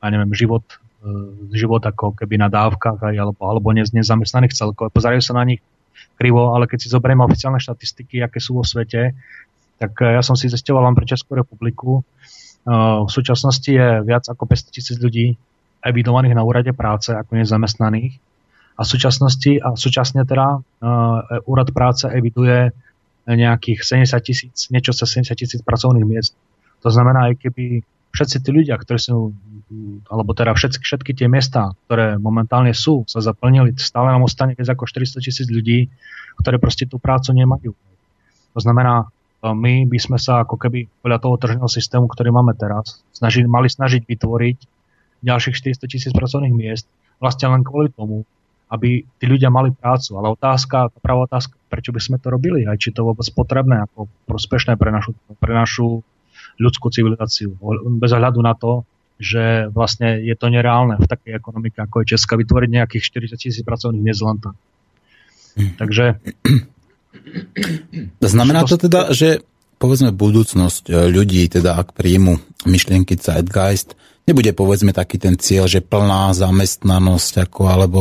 ja 0.00 0.08
neviem, 0.08 0.32
život, 0.32 0.64
e, 1.02 1.16
život 1.52 1.82
ako 1.84 2.16
keby 2.16 2.40
na 2.40 2.48
dávkach 2.48 3.02
alebo, 3.02 3.42
alebo 3.44 3.68
nez, 3.74 3.92
nezamestnaných 3.92 4.56
celkov. 4.56 4.94
Pozerajú 4.94 5.20
sa 5.20 5.36
na 5.36 5.44
nich 5.44 5.60
krivo, 6.16 6.56
ale 6.56 6.64
keď 6.70 6.86
si 6.86 6.88
zoberieme 6.88 7.26
oficiálne 7.26 7.60
štatistiky, 7.60 8.24
aké 8.24 8.40
sú 8.40 8.56
vo 8.56 8.64
svete, 8.64 9.12
tak 9.76 9.92
e, 10.00 10.16
ja 10.16 10.22
som 10.24 10.38
si 10.38 10.48
zistoval 10.48 10.86
len 10.86 10.96
pre 10.96 11.04
Českú 11.04 11.36
republiku. 11.36 12.06
V 12.66 13.06
súčasnosti 13.06 13.70
je 13.70 14.02
viac 14.02 14.26
ako 14.26 14.42
500 14.42 14.74
tisíc 14.74 14.98
ľudí 14.98 15.38
evidovaných 15.86 16.34
na 16.34 16.42
úrade 16.42 16.74
práce 16.74 17.14
ako 17.14 17.38
nezamestnaných 17.38 18.18
a 18.76 18.80
v 18.84 18.88
súčasnosti 18.88 19.52
a 19.56 19.72
súčasne 19.72 20.28
teda 20.28 20.60
uh, 20.60 21.48
úrad 21.48 21.72
práce 21.72 22.04
eviduje 22.12 22.76
nejakých 23.26 23.82
70 23.82 24.22
tisíc, 24.22 24.56
niečo 24.70 24.94
sa 24.94 25.08
70 25.08 25.34
tisíc 25.34 25.60
pracovných 25.64 26.06
miest. 26.06 26.38
To 26.86 26.92
znamená, 26.94 27.32
aj 27.32 27.42
keby 27.42 27.82
všetci 28.14 28.36
tí 28.46 28.50
ľudia, 28.54 28.78
ktorí 28.78 28.96
sú, 29.02 29.34
alebo 30.06 30.30
teda 30.30 30.54
všetky, 30.54 30.84
všetky 30.86 31.12
tie 31.18 31.26
miesta, 31.26 31.74
ktoré 31.84 32.16
momentálne 32.22 32.70
sú, 32.70 33.02
sa 33.10 33.18
zaplnili, 33.18 33.74
stále 33.76 34.14
nám 34.14 34.24
ostane 34.24 34.54
viac 34.54 34.70
ako 34.70 34.86
400 34.86 35.20
tisíc 35.20 35.46
ľudí, 35.50 35.90
ktoré 36.38 36.62
proste 36.62 36.86
tú 36.86 37.02
prácu 37.02 37.34
nemajú. 37.34 37.74
To 38.54 38.60
znamená, 38.62 39.04
e, 39.04 39.52
my 39.52 39.84
by 39.90 39.98
sme 39.98 40.18
sa 40.22 40.46
ako 40.46 40.56
keby 40.56 40.86
podľa 41.02 41.18
toho 41.18 41.34
tržného 41.36 41.68
systému, 41.68 42.06
ktorý 42.06 42.30
máme 42.30 42.54
teraz, 42.54 43.02
snažili, 43.12 43.50
mali 43.50 43.66
snažiť 43.66 44.06
vytvoriť 44.06 44.58
ďalších 45.26 45.76
400 45.76 45.92
tisíc 45.92 46.12
pracovných 46.14 46.54
miest 46.54 46.86
vlastne 47.18 47.52
len 47.52 47.64
kvôli 47.64 47.90
tomu, 47.92 48.24
aby 48.66 49.06
tí 49.18 49.24
ľudia 49.30 49.46
mali 49.46 49.70
prácu. 49.70 50.18
Ale 50.18 50.34
otázka, 50.34 50.90
tá 50.90 50.98
pravá 50.98 51.30
otázka, 51.30 51.54
prečo 51.70 51.94
by 51.94 52.00
sme 52.02 52.16
to 52.18 52.28
robili, 52.34 52.66
aj 52.66 52.78
či 52.82 52.90
to 52.90 53.06
vôbec 53.06 53.26
potrebné, 53.30 53.86
ako 53.86 54.10
prospešné 54.26 54.74
pre 54.74 54.90
našu, 54.90 55.14
pre 55.38 55.54
našu 55.54 56.02
ľudskú 56.58 56.90
civilizáciu. 56.90 57.54
Bez 58.00 58.10
ohľadu 58.10 58.40
na 58.42 58.58
to, 58.58 58.82
že 59.16 59.72
vlastne 59.72 60.20
je 60.20 60.34
to 60.36 60.52
nereálne 60.52 61.00
v 61.00 61.06
takej 61.08 61.32
ekonomike, 61.40 61.78
ako 61.80 62.04
je 62.04 62.16
Česka, 62.16 62.36
vytvoriť 62.36 62.70
nejakých 62.70 63.04
40 63.32 63.40
tisíc 63.40 63.62
pracovných 63.64 64.04
miest. 64.04 64.20
Takže... 65.80 66.20
Znamená 68.20 68.68
to 68.68 68.76
teda, 68.76 69.14
že 69.16 69.40
povedzme 69.80 70.12
budúcnosť 70.12 70.88
e, 70.88 70.92
ľudí, 71.08 71.48
teda 71.48 71.80
ak 71.80 71.96
príjmu 71.96 72.36
myšlienky 72.68 73.16
Zeitgeist, 73.16 73.96
nebude 74.28 74.52
povedzme 74.52 74.92
taký 74.92 75.16
ten 75.16 75.36
cieľ, 75.40 75.64
že 75.64 75.84
plná 75.84 76.36
zamestnanosť 76.36 77.48
ako, 77.48 77.62
alebo 77.68 78.00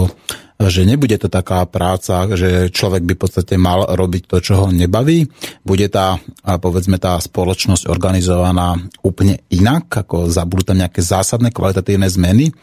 že 0.55 0.87
nebude 0.87 1.19
to 1.19 1.27
taká 1.27 1.67
práca, 1.67 2.31
že 2.31 2.71
človek 2.71 3.03
by 3.03 3.13
v 3.19 3.21
podstate 3.27 3.59
mal 3.59 3.91
robiť 3.91 4.23
to, 4.23 4.37
čo 4.39 4.53
ho 4.63 4.67
nebaví. 4.71 5.27
Bude 5.67 5.91
tá, 5.91 6.15
povedzme, 6.45 6.95
tá 6.95 7.19
spoločnosť 7.19 7.91
organizovaná 7.91 8.79
úplne 9.03 9.43
inak, 9.51 9.91
ako 10.07 10.31
zabudú 10.31 10.71
tam 10.71 10.79
nejaké 10.79 11.03
zásadné 11.03 11.51
kvalitatívne 11.51 12.07
zmeny. 12.07 12.55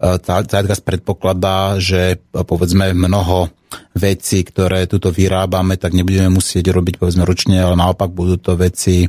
Zeitgeist 0.00 0.84
predpokladá, 0.88 1.76
že 1.76 2.16
povedzme 2.32 2.96
mnoho 2.96 3.52
vecí, 3.92 4.40
ktoré 4.44 4.88
tuto 4.88 5.12
vyrábame, 5.12 5.76
tak 5.76 5.92
nebudeme 5.92 6.32
musieť 6.32 6.72
robiť 6.72 6.96
povedzme 6.96 7.28
ručne, 7.28 7.60
ale 7.60 7.76
naopak 7.76 8.08
budú 8.08 8.40
to 8.40 8.56
veci, 8.56 9.04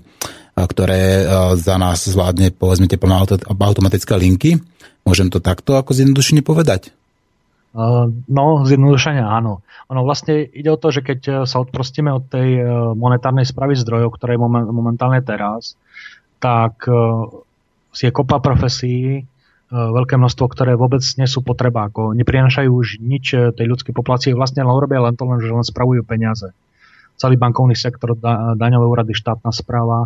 ktoré 0.56 1.24
za 1.56 1.76
nás 1.76 2.04
zvládne 2.04 2.52
povedzme 2.56 2.88
tie 2.88 3.00
automatické 3.00 4.16
linky. 4.16 4.60
Môžem 5.08 5.32
to 5.32 5.44
takto 5.44 5.76
ako 5.80 5.96
zjednodušene 5.96 6.44
povedať? 6.44 6.96
No, 7.76 8.64
zjednodušenia 8.64 9.28
áno. 9.28 9.60
Ono 9.92 10.02
vlastne 10.08 10.48
ide 10.48 10.72
o 10.72 10.80
to, 10.80 10.96
že 10.96 11.04
keď 11.04 11.20
e, 11.28 11.32
sa 11.44 11.60
odprostíme 11.60 12.08
od 12.08 12.24
tej 12.32 12.64
e, 12.64 12.64
monetárnej 12.96 13.44
správy 13.44 13.76
zdrojov, 13.76 14.16
ktoré 14.16 14.40
je 14.40 14.42
momentálne 14.72 15.20
teraz, 15.20 15.76
tak 16.40 16.88
je 17.96 18.12
kopa 18.12 18.38
profesí, 18.44 19.24
veľké 19.72 20.16
množstvo, 20.20 20.46
ktoré 20.46 20.78
vôbec 20.78 21.02
nie 21.18 21.26
sú 21.26 21.42
potreba, 21.42 21.90
ako 21.90 22.14
neprinašajú 22.14 22.70
už 22.70 22.88
nič 23.02 23.34
tej 23.34 23.66
ľudskej 23.66 23.98
populácie, 23.98 24.38
vlastne 24.38 24.62
len 24.62 24.78
robia 24.78 25.02
len 25.02 25.18
to, 25.18 25.26
len, 25.26 25.42
že 25.42 25.50
len 25.50 25.66
spravujú 25.66 26.06
peniaze. 26.06 26.54
Celý 27.18 27.40
bankovný 27.40 27.74
sektor, 27.74 28.14
daňové 28.60 28.86
úrady, 28.86 29.18
štátna 29.18 29.50
správa, 29.50 30.06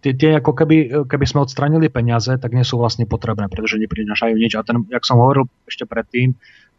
tie, 0.00 0.12
tie 0.16 0.30
ako 0.40 0.52
keby, 0.56 0.76
keby 1.06 1.24
sme 1.28 1.44
odstranili 1.44 1.92
peniaze, 1.92 2.32
tak 2.40 2.56
nie 2.56 2.64
sú 2.64 2.80
vlastne 2.80 3.04
potrebné, 3.04 3.48
pretože 3.52 3.80
neprinášajú 3.80 4.34
nič. 4.36 4.52
A 4.56 4.64
ten, 4.64 4.84
jak 4.88 5.04
som 5.04 5.20
hovoril 5.20 5.48
ešte 5.68 5.84
predtým, 5.84 6.34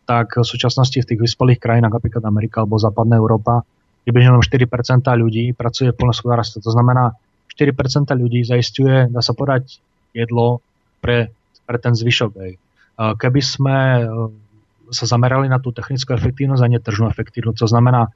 tak 0.10 0.36
v 0.36 0.46
súčasnosti 0.46 0.98
v 0.98 1.08
tých 1.08 1.22
vyspelých 1.22 1.62
krajinách, 1.62 2.02
napríklad 2.02 2.26
Amerika 2.26 2.66
alebo 2.66 2.82
Západná 2.82 3.22
Európa, 3.22 3.62
približne 4.04 4.34
len 4.34 4.42
4% 4.42 5.06
ľudí 5.14 5.54
pracuje 5.54 5.94
v 5.94 5.98
plnospodárstve. 5.98 6.66
To 6.66 6.74
znamená, 6.74 7.14
4% 7.54 8.10
ľudí 8.18 8.42
zaistuje, 8.42 9.08
dá 9.14 9.22
sa 9.22 9.38
povedať, 9.38 9.78
jedlo 10.12 10.66
pre, 11.00 11.30
pre 11.70 11.78
ten 11.78 11.94
zvyšok. 11.94 12.32
Keby 13.02 13.42
sme 13.42 13.78
e, 13.78 14.02
sa 14.92 15.06
zamerali 15.08 15.48
na 15.48 15.58
tú 15.58 15.72
technickú 15.72 16.14
efektívnosť 16.14 16.62
a 16.62 16.72
netržnú 16.72 17.06
efektívnosť, 17.10 17.58
to 17.66 17.68
znamená, 17.70 18.02
e, 18.08 18.12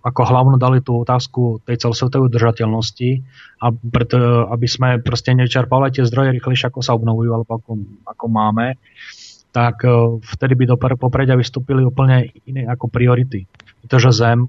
ako 0.00 0.20
hlavnú 0.24 0.56
dali 0.56 0.80
tú 0.80 1.04
otázku 1.04 1.60
tej 1.68 1.76
celosvetovej 1.76 2.32
udržateľnosti, 2.32 3.10
a 3.60 3.68
preto, 3.68 4.48
aby 4.48 4.64
sme 4.64 4.88
proste 5.04 5.36
nečerpali 5.36 5.92
tie 5.92 6.08
zdroje 6.08 6.32
rýchlejšie, 6.40 6.72
ako 6.72 6.80
sa 6.80 6.96
obnovujú, 6.96 7.30
alebo 7.36 7.60
ako, 7.60 7.72
ako 8.08 8.24
máme, 8.32 8.80
tak 9.52 9.84
e, 9.84 9.92
vtedy 10.24 10.56
by 10.56 10.64
do 10.72 10.76
popredia 10.80 11.36
vystúpili 11.36 11.84
úplne 11.84 12.32
iné 12.48 12.64
ako 12.64 12.88
priority. 12.88 13.44
Pretože 13.84 14.16
Zem, 14.16 14.48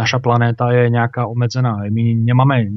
naša 0.00 0.16
planéta 0.24 0.72
je 0.72 0.88
nejaká 0.88 1.28
obmedzená. 1.28 1.84
My 1.92 2.16
nemáme 2.16 2.72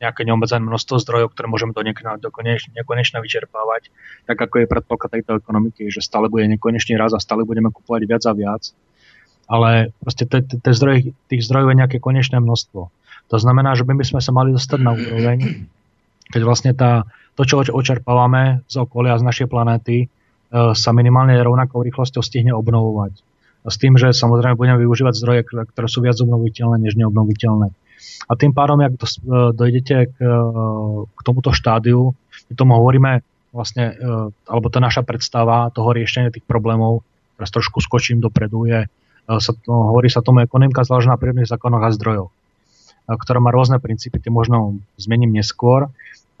nejaké 0.00 0.24
neobmedzené 0.24 0.64
množstvo 0.64 0.96
zdrojov, 0.96 1.36
ktoré 1.36 1.44
môžeme 1.52 1.76
do, 1.76 1.84
do 1.84 2.30
nekonečna 2.72 3.20
vyčerpávať, 3.20 3.92
tak 4.24 4.40
ako 4.40 4.64
je 4.64 4.70
predpoklad 4.72 5.12
tejto 5.12 5.44
ekonomiky, 5.44 5.92
že 5.92 6.00
stále 6.00 6.32
bude 6.32 6.48
nekonečný 6.48 6.96
raz 6.96 7.12
a 7.12 7.20
stále 7.20 7.44
budeme 7.44 7.68
kupovať 7.68 8.08
viac 8.08 8.24
a 8.24 8.32
viac 8.32 8.72
ale 9.50 9.90
proste 9.98 10.30
tie 10.30 10.72
zdroje, 10.72 11.10
tých 11.26 11.42
zdrojov 11.42 11.74
je 11.74 11.80
nejaké 11.82 11.98
konečné 11.98 12.38
množstvo. 12.38 12.80
To 13.34 13.36
znamená, 13.38 13.74
že 13.74 13.82
my 13.82 13.98
by 13.98 14.06
sme 14.06 14.20
sa 14.22 14.30
mali 14.30 14.54
dostať 14.54 14.78
na 14.78 14.94
úroveň, 14.94 15.66
keď 16.30 16.42
vlastne 16.46 16.70
tá, 16.70 17.02
to, 17.34 17.42
čo 17.42 17.66
očerpávame 17.66 18.62
z 18.70 18.78
okolia, 18.78 19.18
z 19.18 19.26
našej 19.26 19.46
planéty, 19.50 20.06
e, 20.06 20.06
sa 20.78 20.90
minimálne 20.94 21.34
rovnakou 21.42 21.82
rýchlosťou 21.82 22.22
stihne 22.22 22.54
obnovovať. 22.54 23.18
S 23.66 23.76
tým, 23.76 23.98
že 23.98 24.14
samozrejme 24.14 24.54
budeme 24.54 24.78
využívať 24.86 25.14
zdroje, 25.18 25.40
ktoré 25.50 25.86
sú 25.90 26.00
viac 26.00 26.16
obnoviteľné 26.22 26.78
než 26.80 26.94
neobnoviteľné. 26.94 27.74
A 28.30 28.32
tým 28.38 28.54
pádom, 28.54 28.78
ak 28.82 28.94
e, 28.94 29.06
dojdete 29.50 29.96
k, 30.10 30.16
e, 30.22 30.38
k 31.10 31.20
tomuto 31.26 31.50
štádiu, 31.50 32.14
my 32.50 32.54
tomu 32.54 32.78
hovoríme 32.78 33.26
vlastne, 33.50 33.98
alebo 34.46 34.70
to 34.70 34.78
naša 34.78 35.02
predstava 35.02 35.74
toho 35.74 35.90
riešenia 35.90 36.30
tých 36.30 36.46
problémov, 36.46 37.02
teraz 37.34 37.50
trošku 37.50 37.82
skočím 37.82 38.22
dopredu, 38.22 38.62
je 38.62 38.86
sa, 39.38 39.54
no, 39.70 39.94
hovorí 39.94 40.10
sa 40.10 40.24
tomu 40.24 40.42
ekonomika 40.42 40.82
založená 40.82 41.14
na 41.14 41.20
prírodných 41.20 41.46
zákonoch 41.46 41.86
a 41.86 41.94
zdrojoch, 41.94 42.32
ktorá 43.06 43.38
má 43.38 43.54
rôzne 43.54 43.78
princípy, 43.78 44.18
tie 44.18 44.34
možno 44.34 44.82
zmením 44.98 45.30
neskôr. 45.30 45.86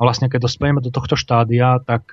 vlastne 0.00 0.32
keď 0.32 0.48
dospejeme 0.48 0.80
do 0.80 0.88
tohto 0.88 1.14
štádia, 1.14 1.76
tak 1.84 2.08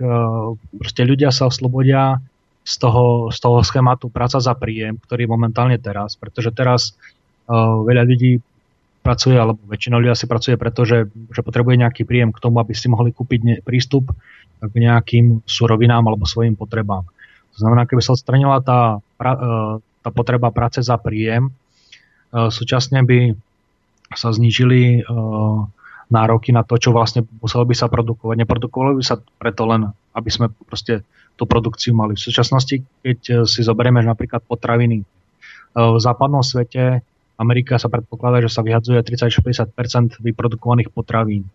proste 0.75 1.01
ľudia 1.07 1.31
sa 1.31 1.47
oslobodia 1.47 2.19
z 2.67 2.75
toho, 2.83 3.31
z 3.31 3.39
toho 3.39 3.63
schématu 3.63 4.11
práca 4.11 4.43
za 4.43 4.51
príjem, 4.51 4.99
ktorý 4.99 5.23
je 5.23 5.31
momentálne 5.31 5.79
teraz, 5.79 6.19
pretože 6.19 6.51
teraz 6.51 6.99
uh, 7.47 7.79
veľa 7.87 8.03
ľudí 8.03 8.43
pracuje, 8.99 9.39
alebo 9.39 9.63
väčšina 9.71 9.95
ľudí 10.03 10.11
asi 10.11 10.27
pracuje, 10.27 10.59
pretože 10.59 11.07
že 11.07 11.41
potrebuje 11.47 11.79
nejaký 11.79 12.03
príjem 12.03 12.35
k 12.35 12.43
tomu, 12.43 12.59
aby 12.59 12.75
si 12.75 12.91
mohli 12.91 13.15
kúpiť 13.15 13.39
ne, 13.47 13.55
prístup 13.63 14.11
k 14.59 14.73
nejakým 14.75 15.47
surovinám 15.47 16.03
alebo 16.03 16.27
svojim 16.27 16.59
potrebám. 16.59 17.07
To 17.55 17.57
znamená, 17.63 17.87
keby 17.87 18.03
sa 18.03 18.19
odstranila 18.19 18.59
tá, 18.59 18.99
pra, 19.15 19.31
uh, 19.31 19.73
tá 20.01 20.09
potreba 20.09 20.53
práce 20.53 20.79
za 20.83 20.95
príjem, 20.99 21.49
uh, 22.33 22.49
súčasne 22.51 23.03
by 23.03 23.33
sa 24.15 24.31
znížili 24.31 25.03
uh, 25.03 25.67
nároky 26.07 26.55
na 26.55 26.63
to, 26.63 26.79
čo 26.79 26.95
vlastne 26.95 27.27
muselo 27.43 27.67
by 27.67 27.75
sa 27.75 27.91
produkovať. 27.91 28.39
Neprodukovalo 28.39 28.95
by 28.95 29.03
sa 29.03 29.19
preto 29.19 29.67
len, 29.67 29.91
aby 30.15 30.29
sme 30.31 30.47
proste 30.67 31.03
tú 31.35 31.43
produkciu 31.45 31.91
mali. 31.93 32.15
V 32.15 32.25
súčasnosti, 32.25 32.81
keď 33.03 33.19
eh, 33.29 33.35
si 33.45 33.61
zoberieme 33.61 34.01
napríklad 34.01 34.41
potraviny, 34.47 35.03
v 35.77 36.01
západnom 36.01 36.41
svete 36.41 37.05
Amerika 37.37 37.77
sa 37.77 37.85
predpokladá, 37.85 38.41
že 38.41 38.49
sa 38.49 38.65
vyhadzuje 38.65 38.97
30-50 38.97 40.17
vyprodukovaných 40.25 40.89
potravín. 40.89 41.45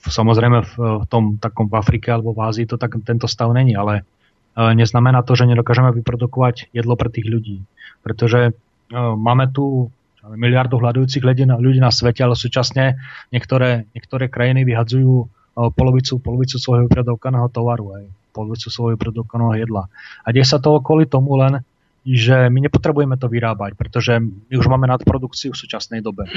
Samozrejme 0.00 0.58
v 0.64 1.04
tom 1.12 1.36
takom 1.36 1.68
v 1.68 1.76
Afrike 1.76 2.08
alebo 2.08 2.32
v 2.32 2.48
Ázii 2.48 2.64
to 2.64 2.80
tak, 2.80 2.96
tento 3.04 3.28
stav 3.28 3.52
není, 3.52 3.76
ale 3.76 4.08
neznamená 4.56 5.20
to, 5.22 5.36
že 5.36 5.44
nedokážeme 5.44 5.92
vyprodukovať 5.92 6.72
jedlo 6.72 6.96
pre 6.96 7.12
tých 7.12 7.28
ľudí. 7.28 7.62
Pretože 8.00 8.56
máme 8.94 9.52
tu 9.52 9.92
miliardu 10.26 10.80
hľadujúcich 10.80 11.22
ľudí 11.22 11.44
na, 11.46 11.60
ľudí 11.60 11.78
svete, 11.92 12.24
ale 12.24 12.34
súčasne 12.34 12.98
niektoré, 13.30 13.86
niektoré 13.94 14.26
krajiny 14.26 14.66
vyhadzujú 14.66 15.28
polovicu, 15.76 16.18
polovicu 16.18 16.56
svojho 16.58 16.90
vyprodukovaného 16.90 17.48
tovaru, 17.48 17.86
aj 18.00 18.04
polovicu 18.36 18.68
svojho 18.68 18.98
vyprodukovaného 18.98 19.56
jedla. 19.56 19.88
A 20.24 20.28
deje 20.34 20.44
sa 20.44 20.60
to 20.60 20.82
kvôli 20.84 21.08
tomu 21.08 21.38
len, 21.40 21.64
že 22.06 22.46
my 22.46 22.62
nepotrebujeme 22.62 23.18
to 23.18 23.26
vyrábať, 23.26 23.74
pretože 23.74 24.22
my 24.22 24.54
už 24.54 24.70
máme 24.70 24.86
nadprodukciu 24.86 25.50
v 25.50 25.58
súčasnej 25.58 26.06
dobe. 26.06 26.30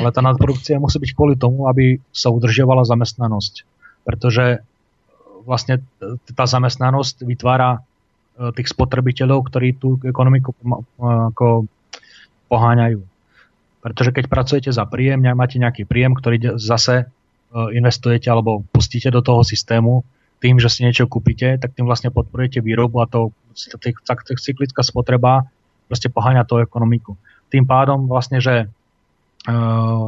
Ale 0.00 0.08
tá 0.16 0.24
nadprodukcia 0.24 0.80
musí 0.80 0.96
byť 0.96 1.12
kvôli 1.12 1.36
tomu, 1.36 1.68
aby 1.68 2.00
sa 2.08 2.32
udržiavala 2.32 2.88
zamestnanosť. 2.88 3.68
Pretože 4.00 4.44
e, 4.48 4.58
vlastne 5.44 5.80
tá 6.34 6.44
zamestnanosť 6.44 7.24
vytvára 7.24 7.78
e, 7.78 7.80
tých 8.56 8.72
spotrebiteľov, 8.72 9.48
ktorí 9.48 9.76
tú 9.78 9.96
ekonomiku 10.02 10.54
ako 11.00 11.70
poháňajú. 12.50 13.00
Pretože 13.80 14.10
keď 14.12 14.24
pracujete 14.28 14.70
za 14.74 14.84
príjem, 14.84 15.24
máte 15.32 15.56
nejaký 15.56 15.88
príjem, 15.88 16.12
ktorý 16.12 16.60
zase 16.60 17.08
investujete 17.50 18.28
alebo 18.30 18.62
pustíte 18.70 19.08
do 19.10 19.24
toho 19.24 19.42
systému 19.42 20.04
tým, 20.40 20.56
že 20.56 20.72
si 20.72 20.84
niečo 20.84 21.04
kúpite, 21.04 21.60
tak 21.60 21.76
tým 21.76 21.84
vlastne 21.84 22.08
podporujete 22.08 22.64
výrobu 22.64 23.04
a 23.04 23.10
to 23.10 23.32
cyklická 24.40 24.80
spotreba 24.80 25.44
proste 25.90 26.08
poháňa 26.08 26.48
tú 26.48 26.62
ekonomiku. 26.62 27.18
Tým 27.52 27.68
pádom 27.68 28.08
vlastne, 28.08 28.40
že 28.40 28.70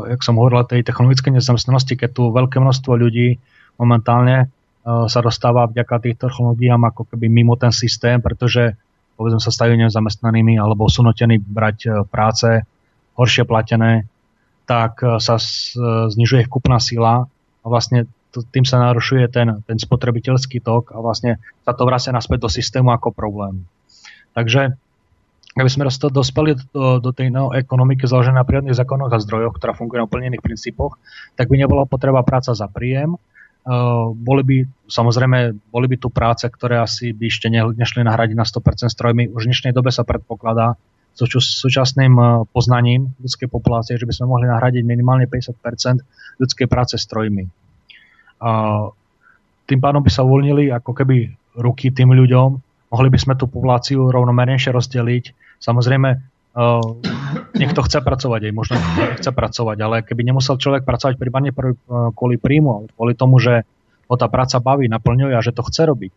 jak 0.08 0.20
som 0.24 0.36
hovoril, 0.40 0.64
tej 0.64 0.84
technologickej 0.84 1.36
nezamestnanosti, 1.36 2.00
keď 2.00 2.10
tu 2.16 2.22
veľké 2.32 2.60
množstvo 2.60 2.92
ľudí 2.96 3.36
momentálne 3.76 4.48
sa 4.82 5.20
dostáva 5.22 5.70
vďaka 5.70 5.94
tých 6.02 6.18
technológiám 6.18 6.90
ako 6.90 7.06
keby 7.14 7.30
mimo 7.30 7.54
ten 7.54 7.70
systém, 7.70 8.18
pretože 8.18 8.74
povedzme 9.14 9.38
sa 9.38 9.54
stajú 9.54 9.78
nezamestnanými 9.78 10.58
alebo 10.58 10.90
sú 10.90 11.06
notení 11.06 11.38
brať 11.38 12.06
práce 12.10 12.66
horšie 13.14 13.46
platené, 13.46 14.10
tak 14.66 14.98
sa 15.22 15.38
znižuje 16.10 16.50
kúpna 16.50 16.82
sila 16.82 17.30
a 17.62 17.66
vlastne 17.66 18.10
tým 18.32 18.64
sa 18.64 18.80
narušuje 18.80 19.28
ten, 19.28 19.60
ten 19.68 19.76
spotrebiteľský 19.76 20.64
tok 20.64 20.96
a 20.96 20.98
vlastne 21.04 21.36
sa 21.68 21.76
to 21.76 21.84
vracia 21.84 22.10
naspäť 22.10 22.48
do 22.48 22.50
systému 22.50 22.90
ako 22.90 23.12
problém. 23.12 23.68
Takže 24.32 24.72
keby 25.52 25.68
sme 25.68 25.84
dospeli 25.92 26.56
do, 26.72 26.96
do 26.98 27.10
tej 27.12 27.28
no, 27.28 27.52
ekonomiky 27.52 28.08
založené 28.08 28.40
na 28.40 28.48
prírodných 28.48 28.78
zákonoch 28.80 29.12
a 29.12 29.20
zdrojoch, 29.20 29.60
ktorá 29.60 29.76
funguje 29.76 30.00
na 30.00 30.08
plnených 30.08 30.40
princípoch, 30.40 30.96
tak 31.36 31.52
by 31.52 31.60
nebola 31.60 31.84
potreba 31.84 32.24
práca 32.24 32.56
za 32.56 32.64
príjem. 32.72 33.20
Uh, 33.62 34.10
boli 34.10 34.42
by, 34.42 34.56
samozrejme, 34.90 35.70
boli 35.70 35.86
by 35.86 35.96
tu 36.02 36.10
práce, 36.10 36.42
ktoré 36.42 36.82
asi 36.82 37.14
by 37.14 37.30
ešte 37.30 37.46
nešli 37.52 38.02
nahradiť 38.02 38.34
na 38.34 38.42
100% 38.42 38.90
strojmi. 38.90 39.30
Už 39.30 39.46
v 39.46 39.48
dnešnej 39.54 39.70
dobe 39.70 39.94
sa 39.94 40.02
predpokladá 40.02 40.74
so 41.12 41.28
súčasným 41.28 42.16
poznaním 42.50 43.12
ľudskej 43.20 43.48
populácie, 43.52 44.00
že 44.00 44.08
by 44.08 44.16
sme 44.16 44.32
mohli 44.32 44.48
nahradiť 44.48 44.82
minimálne 44.82 45.28
50% 45.28 46.40
ľudskej 46.40 46.66
práce 46.66 46.96
strojmi. 46.96 47.44
A 48.40 48.50
tým 49.68 49.78
pádom 49.78 50.00
by 50.00 50.10
sa 50.10 50.24
uvoľnili 50.24 50.72
ako 50.72 50.90
keby 50.96 51.30
ruky 51.60 51.92
tým 51.92 52.16
ľuďom, 52.16 52.48
mohli 52.90 53.08
by 53.12 53.18
sme 53.20 53.34
tú 53.36 53.44
populáciu 53.44 54.08
rovnomernejšie 54.08 54.72
rozdeliť. 54.72 55.24
Samozrejme, 55.60 56.31
uh, 56.56 56.84
niekto 57.56 57.80
chce 57.84 58.00
pracovať, 58.00 58.48
aj 58.48 58.54
možno 58.54 58.76
chce 59.20 59.30
pracovať, 59.30 59.76
ale 59.80 59.96
keby 60.04 60.22
nemusel 60.26 60.56
človek 60.56 60.86
pracovať 60.86 61.20
primárne 61.20 61.52
kvôli 62.16 62.36
príjmu, 62.36 62.70
ale 62.72 62.86
kvôli 62.92 63.12
tomu, 63.16 63.38
že 63.40 63.64
ho 64.08 64.14
tá 64.18 64.28
práca 64.28 64.60
baví, 64.60 64.88
naplňuje 64.88 65.34
a 65.36 65.44
že 65.44 65.56
to 65.56 65.64
chce 65.64 65.88
robiť, 65.88 66.12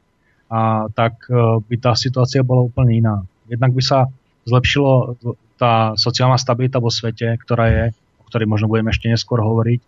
a 0.51 0.91
tak 0.91 1.25
uh, 1.31 1.59
by 1.63 1.75
tá 1.79 1.91
situácia 1.95 2.43
bola 2.43 2.67
úplne 2.67 2.93
iná. 2.95 3.15
Jednak 3.47 3.73
by 3.77 3.83
sa 3.83 4.09
zlepšilo 4.45 5.17
tá 5.55 5.95
sociálna 5.95 6.37
stabilita 6.37 6.83
vo 6.83 6.91
svete, 6.91 7.37
ktorá 7.39 7.65
je, 7.71 7.83
o 8.19 8.23
ktorej 8.27 8.49
možno 8.49 8.67
budeme 8.67 8.91
ešte 8.91 9.07
neskôr 9.07 9.39
hovoriť, 9.39 9.81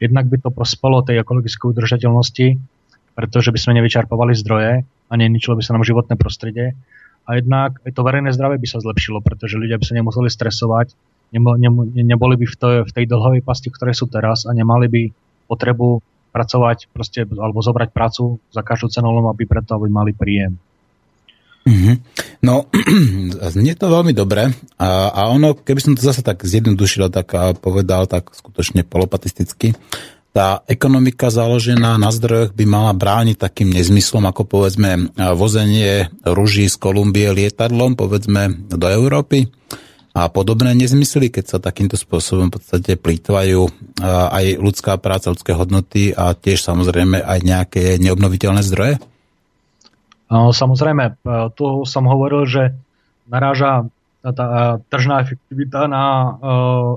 Jednak 0.00 0.32
by 0.32 0.40
to 0.40 0.48
prospelo 0.48 1.04
tej 1.04 1.20
ekologickej 1.20 1.76
udržateľnosti, 1.76 2.56
pretože 3.12 3.52
by 3.52 3.58
sme 3.60 3.76
nevyčerpovali 3.80 4.32
zdroje 4.32 4.72
a 4.84 5.12
neničilo 5.12 5.60
by 5.60 5.62
sa 5.62 5.76
nám 5.76 5.84
životné 5.84 6.16
prostredie. 6.16 6.72
A 7.30 7.38
jednak 7.38 7.78
aj 7.86 7.94
to 7.94 8.02
verejné 8.02 8.34
zdravie 8.34 8.58
by 8.58 8.66
sa 8.66 8.82
zlepšilo, 8.82 9.22
pretože 9.22 9.54
ľudia 9.54 9.78
by 9.78 9.86
sa 9.86 9.94
nemuseli 9.94 10.26
stresovať, 10.26 10.98
neboli 11.30 12.34
by 12.34 12.46
v 12.50 12.56
tej, 12.58 12.76
v 12.82 12.90
tej 12.90 13.04
dlhovej 13.06 13.46
pasti, 13.46 13.70
ktoré 13.70 13.94
sú 13.94 14.10
teraz 14.10 14.50
a 14.50 14.50
nemali 14.50 14.90
by 14.90 15.02
potrebu 15.46 16.02
pracovať 16.34 16.90
proste, 16.90 17.22
alebo 17.22 17.62
zobrať 17.62 17.94
prácu 17.94 18.42
za 18.50 18.66
každú 18.66 18.90
cenu, 18.90 19.14
len 19.14 19.26
aby 19.30 19.46
preto, 19.46 19.78
aby 19.78 19.86
mali 19.86 20.10
príjem. 20.10 20.58
Mm-hmm. 21.70 21.96
No, 22.42 22.66
znie 23.54 23.78
to 23.78 23.92
veľmi 23.92 24.10
dobre 24.10 24.50
a, 24.80 24.88
a 25.12 25.20
ono, 25.30 25.54
keby 25.54 25.78
som 25.78 25.92
to 25.94 26.02
zase 26.02 26.24
tak 26.24 26.42
zjednodušil, 26.42 27.12
tak 27.12 27.30
a 27.36 27.54
povedal 27.54 28.10
tak 28.10 28.32
skutočne 28.32 28.82
polopatisticky, 28.82 29.76
tá 30.30 30.62
ekonomika 30.70 31.26
založená 31.26 31.98
na 31.98 32.10
zdrojoch 32.14 32.54
by 32.54 32.64
mala 32.66 32.94
brániť 32.94 33.36
takým 33.36 33.74
nezmyslom, 33.74 34.22
ako 34.30 34.46
povedzme 34.46 35.10
vozenie 35.34 36.06
ruží 36.22 36.70
z 36.70 36.76
Kolumbie 36.78 37.34
lietadlom, 37.34 37.98
povedzme 37.98 38.70
do 38.70 38.86
Európy 38.86 39.50
a 40.10 40.26
podobné 40.26 40.74
nezmysly, 40.74 41.30
keď 41.30 41.44
sa 41.46 41.58
takýmto 41.62 41.94
spôsobom 41.94 42.50
v 42.50 42.58
podstate 42.58 42.98
plýtvajú 42.98 43.60
aj 44.06 44.58
ľudská 44.58 44.98
práca, 44.98 45.30
ľudské 45.30 45.54
hodnoty 45.54 46.10
a 46.14 46.34
tiež 46.34 46.62
samozrejme 46.62 47.22
aj 47.22 47.38
nejaké 47.46 47.82
neobnoviteľné 48.02 48.62
zdroje? 48.66 48.98
Samozrejme, 50.30 51.04
e, 51.10 51.12
tu 51.58 51.82
som 51.82 52.06
hovoril, 52.06 52.46
že 52.46 52.70
naráža 53.26 53.90
tá 54.20 54.76
tržná 54.92 55.24
efektivita 55.24 55.88
na, 55.88 56.04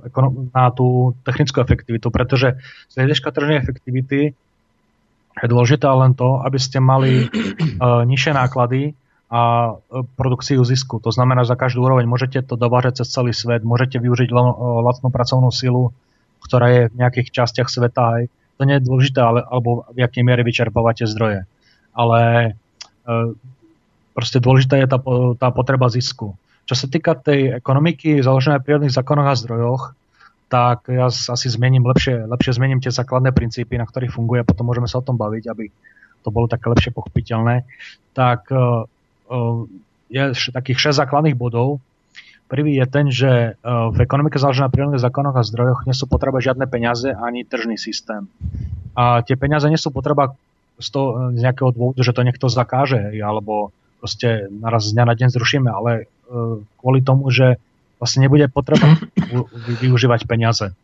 e, 0.07 0.09
na 0.51 0.65
tú 0.75 1.15
technickú 1.23 1.63
efektivitu, 1.63 2.11
pretože 2.11 2.59
z 2.91 2.93
hľadiska 2.99 3.31
tržnej 3.31 3.57
efektivity 3.63 4.35
je 5.33 5.47
dôležité 5.47 5.87
len 5.87 6.13
to, 6.13 6.43
aby 6.43 6.59
ste 6.59 6.83
mali 6.83 7.25
e, 7.25 7.27
nižšie 7.81 8.35
náklady 8.35 8.93
a 9.33 9.73
produkciu 10.13 10.61
zisku. 10.61 11.01
To 11.01 11.09
znamená, 11.09 11.41
za 11.41 11.57
každú 11.57 11.81
úroveň 11.81 12.05
môžete 12.05 12.45
to 12.45 12.53
dovážať 12.53 13.01
cez 13.01 13.17
celý 13.17 13.33
svet, 13.33 13.65
môžete 13.65 13.97
využiť 13.97 14.29
lacnú 14.85 15.09
pracovnú 15.09 15.49
silu, 15.49 15.89
ktorá 16.45 16.69
je 16.69 16.81
v 16.93 16.95
nejakých 17.01 17.33
častiach 17.33 17.65
sveta. 17.65 18.03
Aj. 18.21 18.23
To 18.29 18.69
nie 18.69 18.77
je 18.77 18.85
dôležité, 18.85 19.25
ale, 19.25 19.41
alebo 19.41 19.89
v 19.89 20.05
akej 20.05 20.21
miere 20.21 20.45
vyčerpávate 20.45 21.09
zdroje. 21.09 21.49
Ale 21.97 22.53
E, 23.03 23.35
proste 24.15 24.39
dôležitá 24.39 24.79
je 24.79 24.87
tá, 24.87 24.99
tá 25.37 25.47
potreba 25.51 25.91
zisku. 25.91 26.37
Čo 26.63 26.75
sa 26.79 26.87
týka 26.87 27.19
tej 27.19 27.59
ekonomiky 27.59 28.23
založenej 28.23 28.55
na 28.55 28.63
prírodných 28.63 28.95
zákonoch 28.95 29.27
a 29.27 29.35
zdrojoch, 29.35 29.83
tak 30.47 30.85
ja 30.85 31.09
asi 31.09 31.47
zmením 31.49 31.81
lepšie, 31.81 32.29
lepšie 32.29 32.61
zmením 32.61 32.77
tie 32.77 32.93
základné 32.93 33.33
princípy, 33.33 33.73
na 33.73 33.89
ktorých 33.89 34.13
funguje, 34.13 34.45
potom 34.45 34.69
môžeme 34.69 34.85
sa 34.85 35.01
o 35.01 35.05
tom 35.05 35.17
baviť, 35.17 35.43
aby 35.49 35.65
to 36.21 36.29
bolo 36.29 36.45
také 36.45 36.69
lepšie 36.69 36.93
pochopiteľné. 36.93 37.65
Tak 38.13 38.53
uh, 38.53 38.85
je 40.13 40.23
takých 40.53 40.93
6 40.93 41.01
základných 41.03 41.35
bodov. 41.35 41.81
Prvý 42.47 42.77
je 42.77 42.85
ten, 42.85 43.09
že 43.09 43.57
uh, 43.57 43.89
v 43.89 43.97
ekonomike 44.05 44.37
založenej 44.37 44.69
na 44.69 44.73
prírodných 44.73 45.03
zákonoch 45.03 45.35
a 45.35 45.41
zdrojoch 45.41 45.89
nie 45.89 45.97
sú 45.97 46.05
potreba 46.05 46.37
žiadne 46.37 46.69
peniaze 46.69 47.09
ani 47.11 47.43
tržný 47.43 47.75
systém. 47.81 48.29
A 48.93 49.25
tie 49.25 49.33
peniaze 49.33 49.65
nie 49.73 49.81
sú 49.81 49.89
potreba 49.89 50.37
z, 50.77 50.87
toho, 50.93 51.33
z 51.33 51.41
nejakého 51.41 51.73
dôvodu, 51.73 52.05
že 52.05 52.13
to 52.13 52.21
niekto 52.21 52.45
zakáže, 52.45 53.09
alebo 53.17 53.73
proste 54.03 54.51
naraz 54.51 54.91
z 54.91 54.99
dňa 54.99 55.05
na 55.07 55.15
deň 55.15 55.29
zrušíme, 55.31 55.69
ale 55.71 55.91
e, 55.95 56.03
kvôli 56.83 56.99
tomu, 56.99 57.31
že 57.31 57.55
vlastne 58.03 58.27
nebude 58.27 58.51
potreba 58.51 58.99
využívať 59.79 60.27
peniaze. 60.27 60.75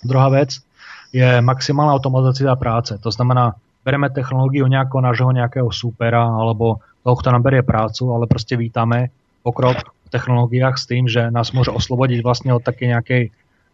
Druhá 0.00 0.32
vec 0.32 0.64
je 1.12 1.44
maximálna 1.44 1.92
automatizácia 1.92 2.48
práce. 2.56 2.96
To 2.96 3.12
znamená, 3.12 3.60
bereme 3.84 4.08
technológiu 4.08 4.64
nejakého 4.64 5.04
nášho 5.04 5.28
nejakého 5.36 5.68
súpera 5.68 6.24
alebo 6.24 6.80
toho, 7.04 7.16
kto 7.20 7.28
nám 7.28 7.44
berie 7.44 7.60
prácu, 7.60 8.08
ale 8.08 8.24
proste 8.24 8.56
vítame 8.56 9.12
pokrok 9.44 9.92
v 9.92 10.08
technológiách 10.08 10.80
s 10.80 10.88
tým, 10.88 11.04
že 11.12 11.28
nás 11.28 11.52
môže 11.52 11.68
oslobodiť 11.68 12.24
vlastne 12.24 12.56
od 12.56 12.64
takej 12.64 12.96
nejakej 12.96 13.22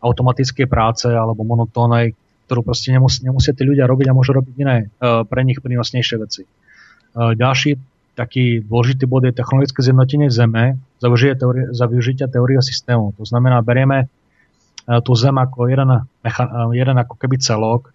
automatickej 0.03 0.67
práce 0.67 1.07
alebo 1.07 1.47
monotónej, 1.47 2.19
ktorú 2.51 2.67
proste 2.67 2.91
nemus- 2.91 3.23
nemusia 3.23 3.55
tí 3.55 3.63
ľudia 3.63 3.87
robiť 3.87 4.11
a 4.11 4.17
môžu 4.17 4.35
robiť 4.35 4.55
iné 4.59 4.77
uh, 4.87 5.23
pre 5.23 5.47
nich 5.47 5.63
prínosnejšie 5.63 6.17
veci. 6.19 6.43
Uh, 7.15 7.35
ďalší 7.35 7.96
taký 8.17 8.65
dôležitý 8.65 9.05
bod 9.05 9.29
je 9.29 9.37
technologické 9.37 9.85
zjednotenie 9.85 10.33
Zeme 10.33 10.81
za, 10.97 11.13
teórie, 11.13 11.69
za 11.77 11.85
využitia 11.85 12.27
teórie 12.33 12.57
systému. 12.65 13.13
To 13.21 13.29
znamená, 13.29 13.61
berieme 13.61 14.09
uh, 14.09 15.05
tú 15.05 15.13
Zem 15.13 15.37
ako 15.37 15.69
jeden, 15.69 15.93
uh, 15.93 16.73
jeden 16.73 16.97
ako 16.97 17.15
keby 17.21 17.37
celok. 17.37 17.93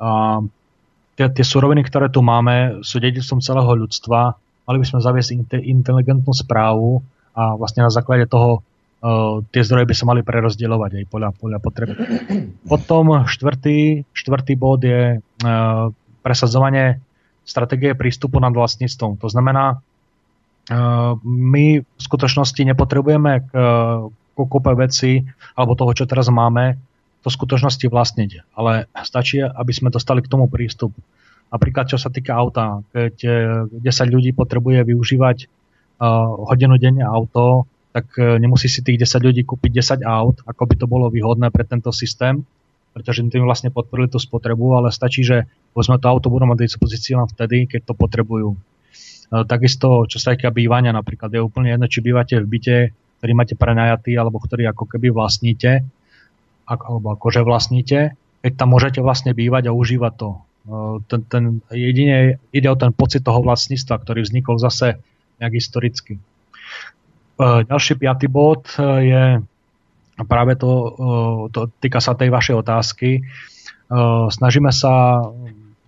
Uh, 0.00 0.48
tie, 1.20 1.28
tie 1.28 1.44
suroviny, 1.44 1.84
ktoré 1.84 2.08
tu 2.08 2.24
máme, 2.24 2.80
sú 2.80 2.96
dedictvom 2.96 3.44
celého 3.44 3.68
ľudstva. 3.76 4.40
Mali 4.64 4.76
by 4.80 4.86
sme 4.88 5.04
zaviesť 5.04 5.30
inteligentnú 5.60 6.32
správu 6.32 7.04
a 7.36 7.52
vlastne 7.54 7.84
na 7.84 7.92
základe 7.92 8.24
toho 8.24 8.64
uh, 9.04 9.44
tie 9.52 9.60
zdroje 9.60 9.84
by 9.84 9.94
sa 9.94 10.08
mali 10.08 10.20
prerozdielovať 10.24 10.90
aj 10.96 11.04
podľa, 11.12 11.30
podľa 11.36 11.58
potreby. 11.60 11.92
Potom 12.64 13.28
štvrtý, 13.28 14.08
štvrtý 14.16 14.54
bod 14.56 14.80
je 14.80 15.20
uh, 15.20 15.92
presadzovanie 16.24 17.04
stratégie 17.48 17.96
prístupu 17.96 18.36
nad 18.36 18.52
vlastníctvom. 18.52 19.16
To 19.24 19.28
znamená, 19.32 19.80
uh, 19.80 21.16
my 21.24 21.80
v 21.80 22.00
skutočnosti 22.00 22.60
nepotrebujeme 22.60 23.32
k, 23.40 23.50
k 24.12 24.36
kúpe 24.36 24.72
veci 24.76 25.24
alebo 25.56 25.72
toho, 25.72 25.96
čo 25.96 26.04
teraz 26.04 26.28
máme, 26.28 26.76
to 27.24 27.32
v 27.32 27.36
skutočnosti 27.40 27.86
vlastniť. 27.88 28.30
Ale 28.54 28.86
stačí, 29.02 29.40
aby 29.40 29.72
sme 29.72 29.88
dostali 29.88 30.20
k 30.22 30.30
tomu 30.30 30.46
prístup. 30.46 30.92
Napríklad, 31.48 31.88
čo 31.88 31.96
sa 31.96 32.12
týka 32.12 32.36
auta, 32.36 32.84
keď 32.92 33.14
10 33.72 33.80
ľudí 34.12 34.36
potrebuje 34.36 34.84
využívať 34.84 35.48
hodinu 36.44 36.76
denne 36.78 37.02
auto, 37.08 37.64
tak 37.90 38.14
nemusí 38.20 38.68
si 38.70 38.84
tých 38.84 39.02
10 39.02 39.26
ľudí 39.26 39.42
kúpiť 39.48 40.04
10 40.04 40.06
aut, 40.06 40.44
ako 40.44 40.62
by 40.68 40.74
to 40.76 40.86
bolo 40.86 41.08
výhodné 41.08 41.48
pre 41.50 41.64
tento 41.64 41.90
systém, 41.90 42.44
pretože 42.92 43.22
tým 43.28 43.44
vlastne 43.46 43.70
podporili 43.70 44.10
tú 44.10 44.18
spotrebu, 44.18 44.78
ale 44.78 44.88
stačí, 44.90 45.22
že 45.22 45.46
povedzme 45.76 46.00
to 46.02 46.10
auto 46.10 46.32
budú 46.32 46.48
mať 46.48 46.66
dispozícii 46.66 47.14
len 47.14 47.28
vtedy, 47.30 47.70
keď 47.70 47.88
to 47.88 47.94
potrebujú. 47.94 48.54
Uh, 48.54 49.44
takisto, 49.44 50.08
čo 50.08 50.18
sa 50.18 50.34
týka 50.34 50.50
bývania 50.50 50.90
napríklad, 50.90 51.30
je 51.30 51.44
úplne 51.44 51.76
jedno, 51.76 51.86
či 51.86 52.00
bývate 52.00 52.40
v 52.42 52.48
byte, 52.48 52.76
ktorý 53.20 53.32
máte 53.34 53.54
prenajatý, 53.58 54.16
alebo 54.16 54.40
ktorý 54.40 54.70
ako 54.72 54.84
keby 54.88 55.12
vlastníte, 55.12 55.84
alebo 56.68 57.16
akože 57.16 57.42
vlastníte, 57.44 58.14
keď 58.44 58.52
tam 58.54 58.72
môžete 58.72 59.00
vlastne 59.02 59.34
bývať 59.34 59.68
a 59.68 59.76
užívať 59.76 60.12
to. 60.16 60.30
Ten, 61.08 61.20
ten, 61.26 61.44
jedine 61.72 62.36
ide 62.52 62.68
o 62.68 62.76
ten 62.76 62.92
pocit 62.92 63.24
toho 63.24 63.40
vlastníctva, 63.40 64.04
ktorý 64.04 64.20
vznikol 64.20 64.60
zase 64.60 65.00
nejak 65.40 65.54
historicky. 65.56 66.20
Ďalší 67.40 67.96
piatý 67.96 68.28
bod 68.28 68.68
je 68.78 69.40
práve 70.26 70.58
to, 70.58 70.70
to 71.54 71.70
týka 71.78 72.02
sa 72.02 72.18
tej 72.18 72.32
vašej 72.32 72.56
otázky. 72.58 73.22
Snažíme 74.32 74.74
sa 74.74 75.22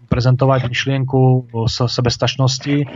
prezentovať 0.06 0.70
myšlienku 0.70 1.50
sebestačnosti 1.66 2.86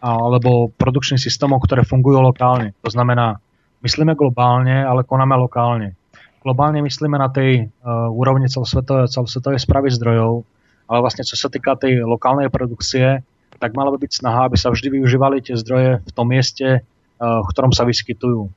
alebo 0.00 0.72
produkčných 0.74 1.20
systémov, 1.20 1.62
ktoré 1.62 1.84
fungujú 1.84 2.24
lokálne. 2.24 2.74
To 2.82 2.90
znamená, 2.90 3.38
myslíme 3.84 4.16
globálne, 4.16 4.82
ale 4.82 5.06
konáme 5.06 5.36
lokálne 5.36 6.00
globálne 6.40 6.80
myslíme 6.80 7.20
na 7.20 7.28
tej 7.28 7.68
uh, 7.68 8.08
úrovni 8.08 8.48
celosvetovej, 8.48 9.12
celosvetovej 9.12 9.60
správy 9.60 9.92
zdrojov, 9.92 10.48
ale 10.88 10.98
vlastne 11.04 11.22
čo 11.22 11.36
sa 11.36 11.52
týka 11.52 11.76
tej 11.76 12.02
lokálnej 12.02 12.48
produkcie, 12.48 13.22
tak 13.60 13.76
mala 13.76 13.92
by 13.92 14.00
byť 14.00 14.12
snaha, 14.24 14.48
aby 14.48 14.56
sa 14.56 14.72
vždy 14.72 14.98
využívali 14.98 15.44
tie 15.44 15.54
zdroje 15.54 16.00
v 16.00 16.10
tom 16.16 16.32
mieste, 16.32 16.80
v 17.20 17.46
ktorom 17.52 17.76
sa 17.76 17.84
vyskytujú. 17.84 18.48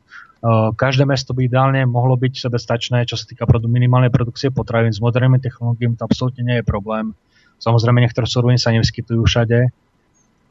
Každé 0.75 1.07
mesto 1.07 1.31
by 1.31 1.47
ideálne 1.47 1.87
mohlo 1.87 2.19
byť 2.19 2.35
sebestačné, 2.35 3.07
čo 3.07 3.15
sa 3.15 3.23
týka 3.23 3.47
minimálnej 3.63 4.11
produkcie 4.11 4.51
potravín. 4.51 4.91
S 4.91 4.99
modernými 4.99 5.39
technológiami 5.39 5.95
to 5.95 6.03
absolútne 6.03 6.43
nie 6.43 6.59
je 6.59 6.67
problém. 6.67 7.15
Samozrejme, 7.63 8.03
niektoré 8.03 8.27
suroviny 8.27 8.59
sa 8.59 8.75
nevyskytujú 8.75 9.23
všade, 9.23 9.71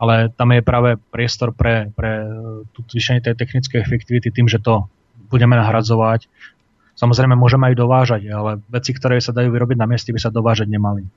ale 0.01 0.15
tam 0.33 0.49
je 0.57 0.65
práve 0.65 0.97
priestor 1.13 1.53
pre, 1.53 1.93
pre 1.93 2.25
tú 2.73 2.81
zvýšenie 2.89 3.21
tej 3.21 3.37
technickej 3.37 3.85
efektivity 3.85 4.33
tým, 4.33 4.49
že 4.49 4.65
to 4.65 4.89
budeme 5.29 5.53
nahradzovať 5.61 6.25
Samozrejme, 6.93 7.33
môžeme 7.33 7.73
aj 7.73 7.77
dovážať, 7.81 8.23
ale 8.29 8.61
veci, 8.69 8.93
ktoré 8.93 9.17
sa 9.19 9.33
dajú 9.33 9.49
vyrobiť 9.49 9.81
na 9.81 9.89
mieste, 9.89 10.13
by 10.13 10.21
sa 10.21 10.29
dovážať 10.29 10.69
nemali. 10.69 11.09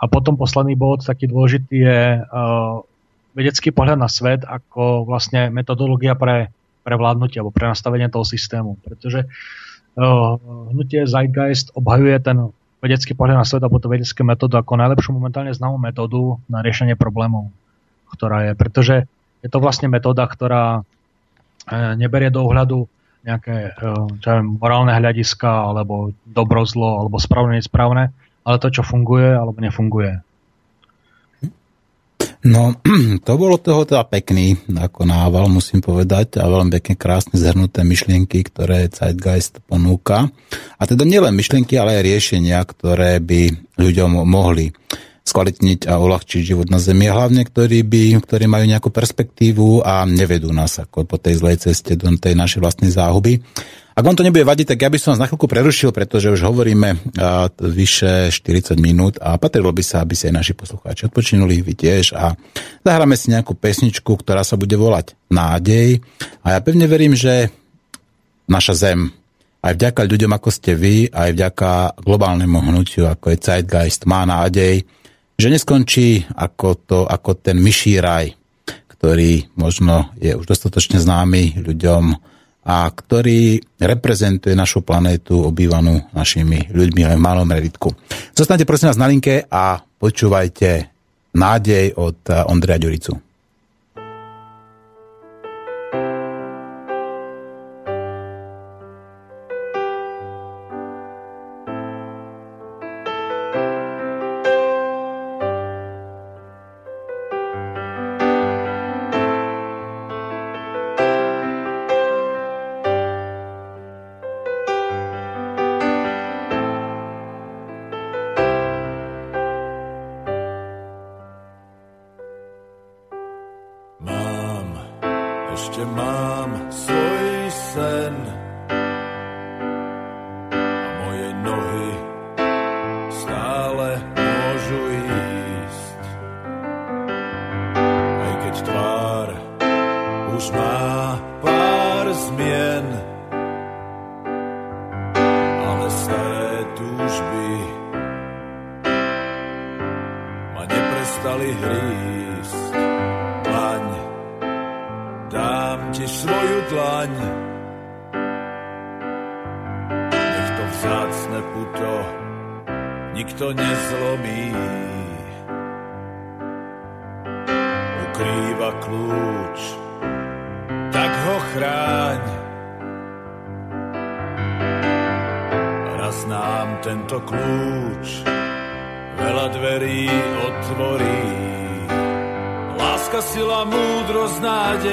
A 0.00 0.08
potom 0.08 0.40
posledný 0.40 0.72
bod, 0.80 1.04
taký 1.04 1.28
dôležitý, 1.28 1.76
je 1.84 2.00
uh, 2.24 2.80
vedecký 3.36 3.68
pohľad 3.76 4.00
na 4.00 4.08
svet 4.08 4.48
ako 4.48 5.04
vlastne 5.04 5.52
metodológia 5.52 6.16
pre, 6.16 6.48
pre 6.80 6.94
vládnutie 6.96 7.40
alebo 7.40 7.54
pre 7.54 7.68
nastavenie 7.68 8.08
toho 8.08 8.24
systému. 8.24 8.80
Pretože 8.80 9.26
uh, 9.26 10.36
hnutie 10.72 11.04
Zeitgeist 11.04 11.72
obhajuje 11.76 12.16
ten 12.20 12.50
vedecký 12.80 13.12
pohľad 13.12 13.40
na 13.40 13.46
svet 13.46 13.60
alebo 13.60 13.80
to 13.80 13.92
vedecké 13.92 14.24
metódu 14.24 14.56
ako 14.60 14.80
najlepšiu 14.80 15.12
momentálne 15.12 15.52
známú 15.52 15.76
metódu 15.76 16.40
na 16.48 16.64
riešenie 16.64 16.96
problémov, 16.96 17.52
ktorá 18.16 18.50
je. 18.50 18.52
Pretože 18.56 18.96
je 19.44 19.48
to 19.48 19.60
vlastne 19.60 19.92
metóda, 19.92 20.24
ktorá 20.24 20.80
uh, 20.80 21.92
neberie 21.96 22.32
do 22.32 22.44
ohľadu 22.44 22.88
nejaké 23.24 23.76
eh, 23.76 24.06
čo 24.20 24.28
viem, 24.32 24.56
morálne 24.56 24.92
hľadiska, 24.96 25.48
alebo 25.72 26.12
dobro, 26.24 26.64
zlo, 26.64 27.04
alebo 27.04 27.20
správne, 27.20 27.60
nesprávne, 27.60 28.12
ale 28.44 28.56
to, 28.60 28.72
čo 28.72 28.82
funguje 28.82 29.28
alebo 29.36 29.60
nefunguje. 29.60 30.24
No, 32.40 32.72
to 33.26 33.32
bolo 33.36 33.60
toho 33.60 33.84
teda 33.84 34.04
pekný 34.08 34.56
ako 34.72 35.04
nával, 35.04 35.52
musím 35.52 35.84
povedať, 35.84 36.40
a 36.40 36.48
veľmi 36.48 36.72
pekne 36.80 36.96
krásne 36.96 37.36
zhrnuté 37.36 37.84
myšlienky, 37.84 38.40
ktoré 38.48 38.88
Zeitgeist 38.88 39.60
ponúka. 39.68 40.28
A 40.80 40.82
teda 40.88 41.04
nielen 41.04 41.36
myšlienky, 41.36 41.76
ale 41.76 42.00
aj 42.00 42.06
riešenia, 42.06 42.60
ktoré 42.64 43.20
by 43.20 43.74
ľuďom 43.76 44.24
mohli 44.24 44.72
skvalitniť 45.20 45.86
a 45.86 46.00
uľahčiť 46.00 46.40
život 46.42 46.66
na 46.72 46.80
Zemi. 46.80 47.06
Hlavne, 47.06 47.44
ktorí, 47.44 47.84
by, 47.84 48.24
ktorí 48.24 48.50
majú 48.50 48.64
nejakú 48.66 48.90
perspektívu 48.90 49.84
a 49.84 50.02
nevedú 50.08 50.50
nás 50.50 50.80
ako 50.80 51.06
po 51.06 51.20
tej 51.20 51.38
zlej 51.38 51.60
ceste 51.60 51.94
do 51.94 52.10
tej 52.16 52.34
našej 52.34 52.58
vlastnej 52.58 52.90
záhuby. 52.90 53.38
Ak 53.90 54.06
vám 54.06 54.14
to 54.14 54.22
nebude 54.22 54.46
vadiť, 54.46 54.74
tak 54.74 54.86
ja 54.86 54.88
by 54.88 54.98
som 55.02 55.12
vás 55.12 55.22
na 55.22 55.26
chvíľku 55.26 55.50
prerušil, 55.50 55.90
pretože 55.90 56.30
už 56.30 56.46
hovoríme 56.46 57.00
vyše 57.58 58.30
40 58.30 58.78
minút 58.78 59.18
a 59.18 59.34
patrilo 59.36 59.74
by 59.74 59.82
sa, 59.82 60.06
aby 60.06 60.14
si 60.14 60.30
aj 60.30 60.34
naši 60.34 60.54
poslucháči 60.54 61.10
odpočinuli, 61.10 61.58
vy 61.58 61.74
tiež 61.74 62.14
a 62.14 62.38
zahráme 62.86 63.18
si 63.18 63.34
nejakú 63.34 63.58
pesničku, 63.58 64.14
ktorá 64.14 64.46
sa 64.46 64.54
bude 64.54 64.78
volať 64.78 65.18
Nádej. 65.30 66.02
A 66.46 66.54
ja 66.54 66.58
pevne 66.62 66.86
verím, 66.86 67.18
že 67.18 67.50
naša 68.50 68.74
zem 68.78 69.14
aj 69.60 69.76
vďaka 69.76 70.00
ľuďom 70.08 70.32
ako 70.32 70.48
ste 70.50 70.72
vy, 70.72 70.96
aj 71.12 71.30
vďaka 71.36 71.70
globálnemu 72.00 72.58
hnutiu 72.72 73.04
ako 73.06 73.36
je 73.36 73.38
Zeitgeist 73.38 74.08
má 74.08 74.24
nádej, 74.24 74.82
že 75.36 75.48
neskončí 75.48 76.24
ako, 76.32 76.68
to, 76.80 76.98
ako 77.04 77.36
ten 77.36 77.60
myší 77.60 78.00
raj, 78.00 78.32
ktorý 78.96 79.48
možno 79.56 80.12
je 80.16 80.32
už 80.32 80.48
dostatočne 80.48 81.00
známy 81.00 81.60
ľuďom 81.60 82.16
a 82.66 82.90
ktorý 82.92 83.56
reprezentuje 83.80 84.52
našu 84.52 84.84
planétu 84.84 85.48
obývanú 85.48 86.04
našimi 86.12 86.68
ľuďmi 86.68 87.08
aj 87.08 87.16
v 87.16 87.24
malom 87.24 87.48
meritku. 87.48 87.88
Zostanete 88.36 88.68
prosím 88.68 88.92
vás 88.92 89.00
na 89.00 89.08
linke 89.08 89.48
a 89.48 89.80
počúvajte 89.80 90.92
nádej 91.32 91.96
od 91.96 92.20
Ondreja 92.50 92.82
Ďuricu. 92.82 93.29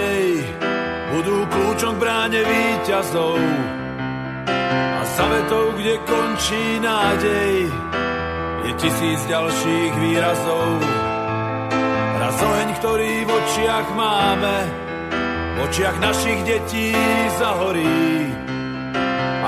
nádej 0.08 0.28
budú 1.12 1.38
kľúčom 1.52 1.94
k 1.98 2.02
bráne 2.02 2.42
víťazov. 2.44 3.40
A 4.98 5.02
zavetou, 5.20 5.76
kde 5.76 5.96
končí 6.08 6.64
nádej 6.80 7.54
je 8.68 8.72
tisíc 8.80 9.20
ďalších 9.28 9.94
výrazov. 10.00 10.70
Raz 12.18 12.38
oheň, 12.40 12.70
ktorý 12.82 13.14
v 13.24 13.32
očiach 13.32 13.88
máme 13.96 14.58
v 15.56 15.58
očiach 15.68 15.98
našich 16.00 16.40
detí 16.44 16.92
zahorí. 17.40 18.32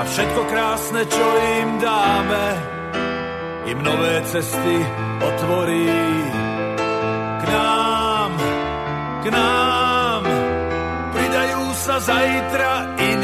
všetko 0.04 0.40
krásne, 0.48 1.02
čo 1.04 1.26
im 1.60 1.70
dáme 1.76 2.44
im 3.68 3.78
nové 3.84 4.16
cesty 4.24 4.76
otvorí. 5.20 5.92
K 7.40 7.42
nám, 7.52 8.32
k 9.22 9.26
nám. 9.28 9.79
casa 12.00 12.24
y 12.26 13.19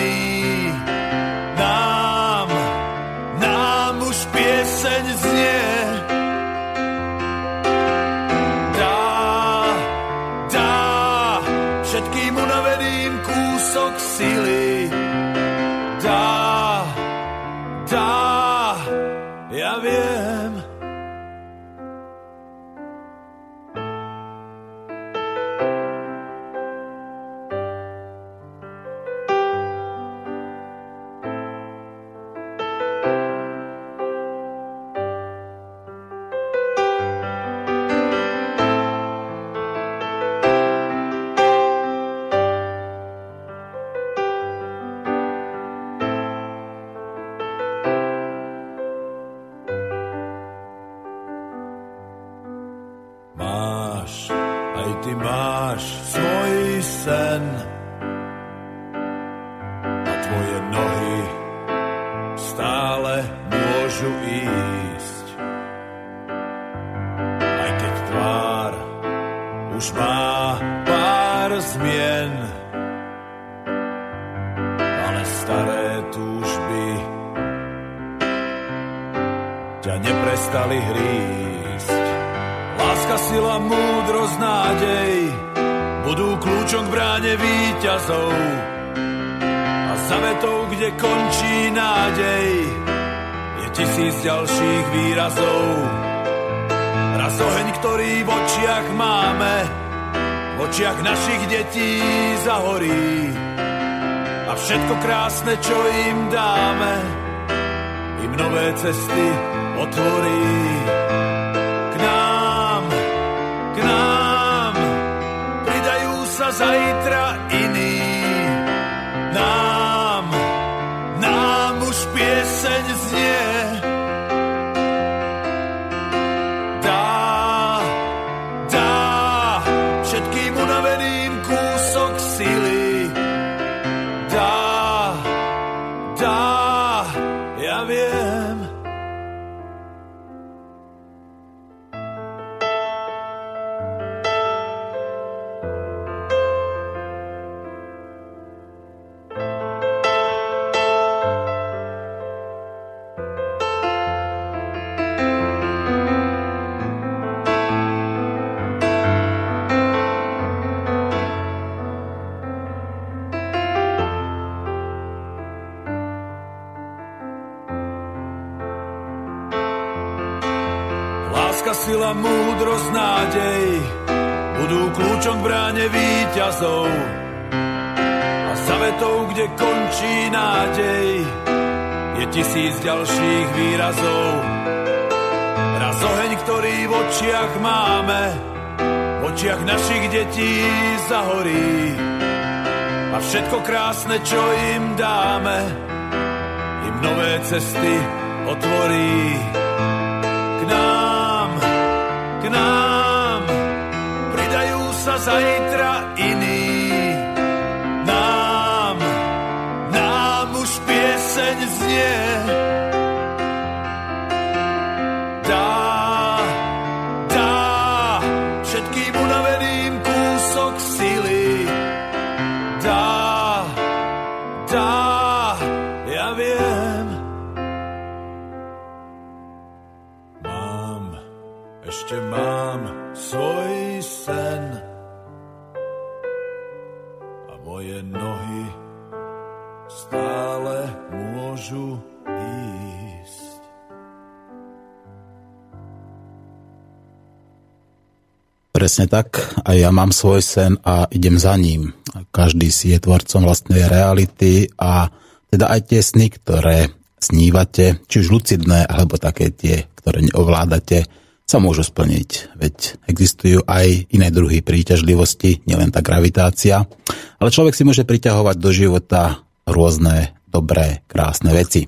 Presne 248.96 249.12
tak, 249.12 249.60
a 249.60 249.76
ja 249.76 249.92
mám 249.92 250.08
svoj 250.08 250.40
sen 250.40 250.80
a 250.80 251.04
idem 251.12 251.36
za 251.36 251.52
ním. 251.60 251.92
Každý 252.32 252.72
si 252.72 252.96
je 252.96 253.04
tvorcom 253.04 253.44
vlastnej 253.44 253.84
reality 253.92 254.72
a 254.72 255.12
teda 255.52 255.68
aj 255.68 255.92
tie 255.92 256.00
sny, 256.00 256.32
ktoré 256.32 256.88
snívate, 257.20 258.00
či 258.08 258.24
už 258.24 258.32
lucidné, 258.32 258.88
alebo 258.88 259.20
také 259.20 259.52
tie, 259.52 259.84
ktoré 260.00 260.24
neovládate, 260.24 261.04
sa 261.44 261.60
môžu 261.60 261.84
splniť. 261.84 262.56
Veď 262.56 262.96
existujú 263.04 263.68
aj 263.68 264.08
iné 264.16 264.32
druhy 264.32 264.64
príťažlivosti, 264.64 265.68
nielen 265.68 265.92
tá 265.92 266.00
gravitácia, 266.00 266.88
ale 267.36 267.52
človek 267.52 267.76
si 267.76 267.84
môže 267.84 268.08
priťahovať 268.08 268.56
do 268.56 268.70
života 268.72 269.44
rôzne 269.68 270.32
dobré, 270.48 271.04
krásne 271.04 271.52
veci. 271.52 271.84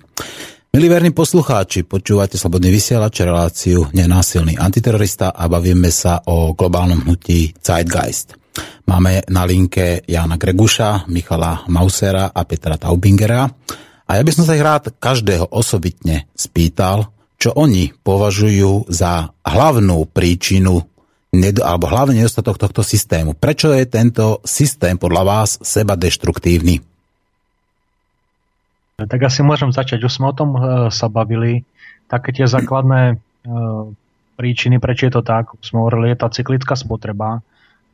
Milí 0.79 0.95
verní 0.95 1.11
poslucháči, 1.11 1.83
počúvate 1.83 2.39
Slobodný 2.39 2.71
vysielač, 2.71 3.27
reláciu 3.27 3.91
Nenásilný 3.91 4.63
antiterorista 4.63 5.35
a 5.35 5.51
bavíme 5.51 5.91
sa 5.91 6.23
o 6.31 6.55
globálnom 6.55 7.03
hnutí 7.03 7.51
Zeitgeist. 7.59 8.39
Máme 8.87 9.27
na 9.27 9.43
linke 9.43 10.07
Jana 10.07 10.39
Greguša, 10.39 11.11
Michala 11.11 11.67
Mausera 11.67 12.31
a 12.31 12.47
Petra 12.47 12.79
Taubingera. 12.79 13.51
A 14.07 14.11
ja 14.15 14.23
by 14.23 14.31
som 14.31 14.47
sa 14.47 14.55
ich 14.55 14.63
rád 14.63 14.95
každého 15.03 15.51
osobitne 15.51 16.31
spýtal, 16.39 17.11
čo 17.43 17.59
oni 17.59 17.91
považujú 17.99 18.87
za 18.87 19.35
hlavnú 19.35 20.07
príčinu 20.07 20.79
alebo 21.59 21.91
hlavný 21.91 22.23
nedostatok 22.23 22.55
tohto 22.55 22.87
systému. 22.87 23.35
Prečo 23.35 23.75
je 23.75 23.83
tento 23.83 24.39
systém 24.47 24.95
podľa 24.95 25.23
vás 25.27 25.59
seba 25.59 25.99
deštruktívny? 25.99 26.98
Tak 28.99 29.31
asi 29.31 29.47
môžem 29.47 29.71
začať. 29.71 30.03
Už 30.03 30.19
sme 30.19 30.27
o 30.27 30.35
tom 30.35 30.59
uh, 30.59 30.91
sa 30.91 31.07
bavili. 31.07 31.63
Také 32.11 32.35
tie 32.35 32.51
základné 32.51 33.15
uh, 33.15 33.95
príčiny, 34.35 34.83
prečo 34.83 35.07
je 35.07 35.15
to 35.15 35.23
tak, 35.23 35.55
sme 35.63 35.87
hovorili, 35.87 36.11
je 36.11 36.19
tá 36.19 36.27
cyklická 36.27 36.75
spotreba. 36.75 37.39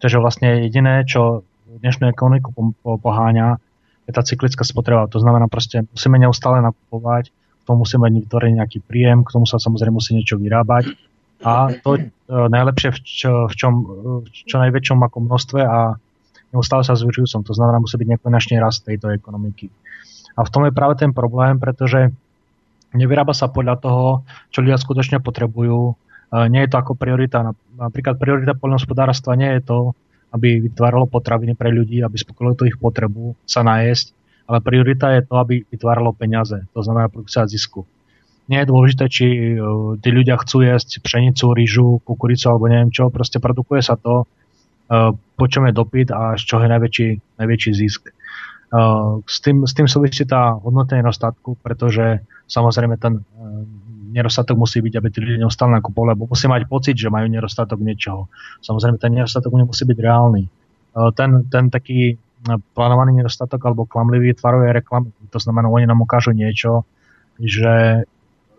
Takže 0.01 0.17
vlastne 0.17 0.65
jediné, 0.65 1.05
čo 1.05 1.45
dnešnú 1.85 2.09
ekonomiku 2.09 2.49
poháňa, 2.81 3.61
je 4.09 4.13
tá 4.17 4.25
cyklická 4.25 4.65
spotreba. 4.65 5.05
To 5.13 5.21
znamená 5.21 5.45
proste, 5.45 5.85
musíme 5.93 6.17
neustále 6.17 6.65
nakupovať, 6.65 7.29
k 7.29 7.63
tomu 7.69 7.85
musíme 7.85 8.09
vytvoriť 8.09 8.53
nejaký 8.57 8.79
príjem, 8.81 9.29
k 9.29 9.33
tomu 9.33 9.45
sa 9.45 9.61
samozrejme 9.61 10.01
musí 10.01 10.17
niečo 10.17 10.41
vyrábať. 10.41 10.89
A 11.45 11.69
to 11.85 12.01
uh, 12.01 12.49
najlepšie 12.49 12.97
v, 12.97 12.99
čo, 13.05 13.33
v 13.53 13.55
čom, 13.61 13.73
v 14.25 14.29
čo 14.33 14.57
najväčšom 14.57 15.05
ako 15.05 15.17
množstve 15.21 15.61
a 15.61 16.01
neustále 16.57 16.81
sa 16.81 16.97
zvyšujúcom. 16.97 17.45
To 17.45 17.53
znamená, 17.53 17.77
musí 17.77 18.01
byť 18.01 18.09
nekonečný 18.09 18.57
rast 18.57 18.89
tejto 18.89 19.13
ekonomiky. 19.13 19.69
A 20.35 20.41
v 20.43 20.53
tom 20.53 20.67
je 20.67 20.75
práve 20.75 20.99
ten 20.99 21.15
problém, 21.15 21.59
pretože 21.63 22.11
nevyrába 22.95 23.35
sa 23.35 23.51
podľa 23.51 23.77
toho, 23.79 24.07
čo 24.51 24.63
ľudia 24.63 24.79
skutočne 24.79 25.23
potrebujú. 25.23 25.95
Nie 26.51 26.67
je 26.67 26.71
to 26.75 26.81
ako 26.83 26.99
priorita. 26.99 27.55
Napríklad 27.79 28.19
priorita 28.19 28.59
poľnohospodárstva 28.59 29.39
nie 29.39 29.51
je 29.59 29.63
to, 29.63 29.79
aby 30.35 30.59
vytváralo 30.59 31.07
potraviny 31.07 31.55
pre 31.55 31.71
ľudí, 31.71 32.03
aby 32.03 32.19
spokojilo 32.19 32.59
tú 32.59 32.67
ich 32.67 32.75
potrebu 32.75 33.39
sa 33.47 33.63
najesť, 33.63 34.11
ale 34.51 34.59
priorita 34.59 35.15
je 35.15 35.23
to, 35.23 35.35
aby 35.39 35.63
vytváralo 35.71 36.11
peniaze, 36.11 36.67
to 36.75 36.81
znamená 36.83 37.07
produkcia 37.07 37.47
zisku. 37.47 37.87
Nie 38.51 38.67
je 38.67 38.71
dôležité, 38.75 39.05
či 39.09 39.25
e, 39.25 39.57
tí 40.05 40.11
ľudia 40.13 40.37
chcú 40.37 40.61
jesť 40.61 41.01
pšenicu, 41.01 41.57
rýžu, 41.57 42.05
kukuricu 42.05 42.53
alebo 42.53 42.69
neviem 42.69 42.93
čo, 42.93 43.09
proste 43.09 43.41
produkuje 43.41 43.81
sa 43.81 43.97
to, 43.97 44.27
e, 44.91 45.17
po 45.17 45.47
čom 45.49 45.65
je 45.65 45.73
dopyt 45.73 46.13
a 46.13 46.37
z 46.37 46.45
čoho 46.45 46.61
je 46.61 46.71
najväčší, 46.77 47.09
najväčší 47.41 47.71
zisk. 47.73 48.13
S 49.25 49.37
tým, 49.39 49.63
s 49.69 49.73
tým 49.77 49.87
súvisí 49.87 50.27
tá 50.27 50.57
hodnota 50.59 50.99
nedostatku, 50.99 51.61
pretože 51.63 52.25
samozrejme 52.51 52.99
ten 52.99 53.21
e, 53.21 53.23
nedostatok 54.11 54.59
musí 54.59 54.83
byť, 54.83 54.95
aby 54.99 55.09
tí 55.15 55.19
ľudia 55.23 55.47
neustále 55.47 55.79
nakupovali, 55.79 56.19
lebo 56.19 56.27
musí 56.27 56.51
mať 56.51 56.67
pocit, 56.67 56.97
že 56.99 57.13
majú 57.13 57.31
nedostatok 57.31 57.79
niečoho. 57.79 58.27
Samozrejme, 58.67 58.99
ten 58.99 59.15
nedostatok 59.15 59.55
nemusí 59.55 59.87
byť 59.87 59.99
reálny. 59.99 60.43
E, 60.43 60.51
ten, 61.15 61.47
ten 61.47 61.71
taký 61.71 62.19
plánovaný 62.77 63.25
nedostatok 63.25 63.63
alebo 63.65 63.89
klamlivý 63.89 64.37
tvaruje 64.37 64.69
reklamy. 64.75 65.09
To 65.33 65.39
znamená, 65.41 65.71
oni 65.71 65.89
nám 65.89 66.05
ukážu 66.05 66.37
niečo, 66.37 66.85
že, 67.41 68.05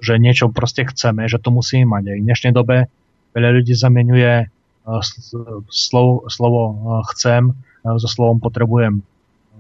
že 0.01 0.14
niečo 0.18 0.49
proste 0.49 0.89
chceme, 0.89 1.30
že 1.30 1.38
to 1.38 1.53
musíme 1.53 1.93
mať. 1.93 2.03
Aj 2.10 2.18
v 2.18 2.26
dnešnej 2.26 2.53
dobe 2.56 2.89
veľa 3.38 3.49
ľudí 3.62 3.78
zamienuje 3.78 4.49
slovo, 5.70 6.26
slovo 6.30 6.62
chcem 7.14 7.53
so 7.86 8.10
slovom 8.10 8.41
potrebujem 8.41 9.06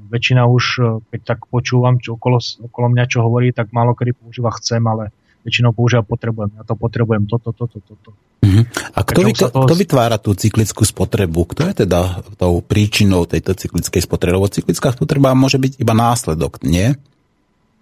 väčšina 0.09 0.45
už, 0.45 0.65
e, 0.77 0.83
keď 1.13 1.21
tak 1.35 1.39
počúvam, 1.49 1.97
čo 1.97 2.15
okolo, 2.15 2.37
okolo 2.39 2.87
mňa 2.93 3.05
čo 3.09 3.25
hovorí, 3.25 3.51
tak 3.51 3.73
málo 3.73 3.97
kedy 3.97 4.15
používa 4.15 4.53
chcem, 4.57 4.81
ale 4.85 5.13
väčšinou 5.45 5.77
používa 5.77 6.01
potrebujem. 6.01 6.57
Ja 6.57 6.65
to 6.65 6.73
potrebujem, 6.73 7.29
toto, 7.29 7.53
toto, 7.53 7.77
toto. 7.77 8.09
Uh-huh. 8.41 8.65
A 8.97 8.99
kto, 9.05 9.19
vy, 9.21 9.31
to... 9.37 9.45
kto 9.49 9.75
vytvára 9.77 10.17
tú 10.17 10.33
cyklickú 10.33 10.81
spotrebu? 10.81 11.45
Kto 11.53 11.69
je 11.69 11.85
teda 11.85 12.25
tou 12.41 12.61
príčinou 12.65 13.29
tejto 13.29 13.53
cyklickej 13.53 14.01
spotreby? 14.01 14.37
Lebo 14.37 14.49
cyklická 14.49 14.93
spotreba 14.93 15.37
môže 15.37 15.61
byť 15.61 15.77
iba 15.77 15.93
následok, 15.93 16.65
nie? 16.65 16.97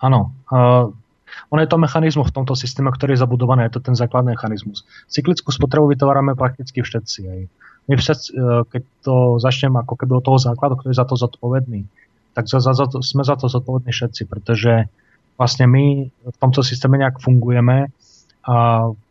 Áno. 0.03 0.35
Uh, 0.51 0.91
on 1.47 1.63
je 1.63 1.67
to 1.71 1.79
mechanizmus 1.79 2.29
v 2.29 2.35
tomto 2.35 2.53
systéme, 2.59 2.91
ktorý 2.91 3.15
je 3.15 3.23
zabudovaný, 3.23 3.71
je 3.71 3.79
to 3.79 3.81
ten 3.81 3.95
základný 3.95 4.35
mechanizmus. 4.35 4.83
Cyklickú 5.07 5.55
spotrebu 5.55 5.87
vytvárame 5.95 6.35
prakticky 6.35 6.83
všetci. 6.83 7.19
Aj. 7.31 7.41
My 7.87 7.93
všetci, 7.95 8.27
uh, 8.35 8.67
keď 8.67 8.83
to 9.07 9.15
začnem 9.39 9.71
ako 9.79 9.95
keby 9.95 10.19
od 10.19 10.23
toho 10.27 10.39
základu, 10.39 10.79
kto 10.79 10.91
je 10.91 10.99
za 10.99 11.07
to 11.07 11.15
zodpovedný, 11.15 11.87
tak 12.33 12.49
za, 12.49 12.59
za, 12.59 12.85
to, 12.89 13.05
sme 13.05 13.21
za 13.21 13.37
to 13.37 13.45
zodpovední 13.45 13.93
všetci, 13.93 14.25
pretože 14.25 14.89
vlastne 15.37 15.65
my 15.69 16.09
v 16.09 16.37
tomto 16.37 16.65
systéme 16.65 16.97
nejak 16.97 17.21
fungujeme 17.21 17.89
a 18.43 18.55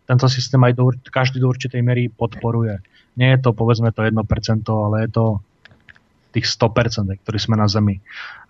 tento 0.06 0.26
systém 0.28 0.60
aj 0.60 0.72
do, 0.74 0.90
každý 1.08 1.38
do 1.38 1.48
určitej 1.48 1.80
miery 1.80 2.10
podporuje. 2.10 2.82
Nie 3.16 3.38
je 3.38 3.48
to 3.48 3.50
povedzme 3.54 3.94
to 3.94 4.02
1%, 4.02 4.12
ale 4.68 5.06
je 5.06 5.10
to 5.10 5.24
tých 6.32 6.48
100%, 6.48 7.22
ktorí 7.22 7.38
sme 7.38 7.60
na 7.60 7.68
Zemi. 7.68 8.00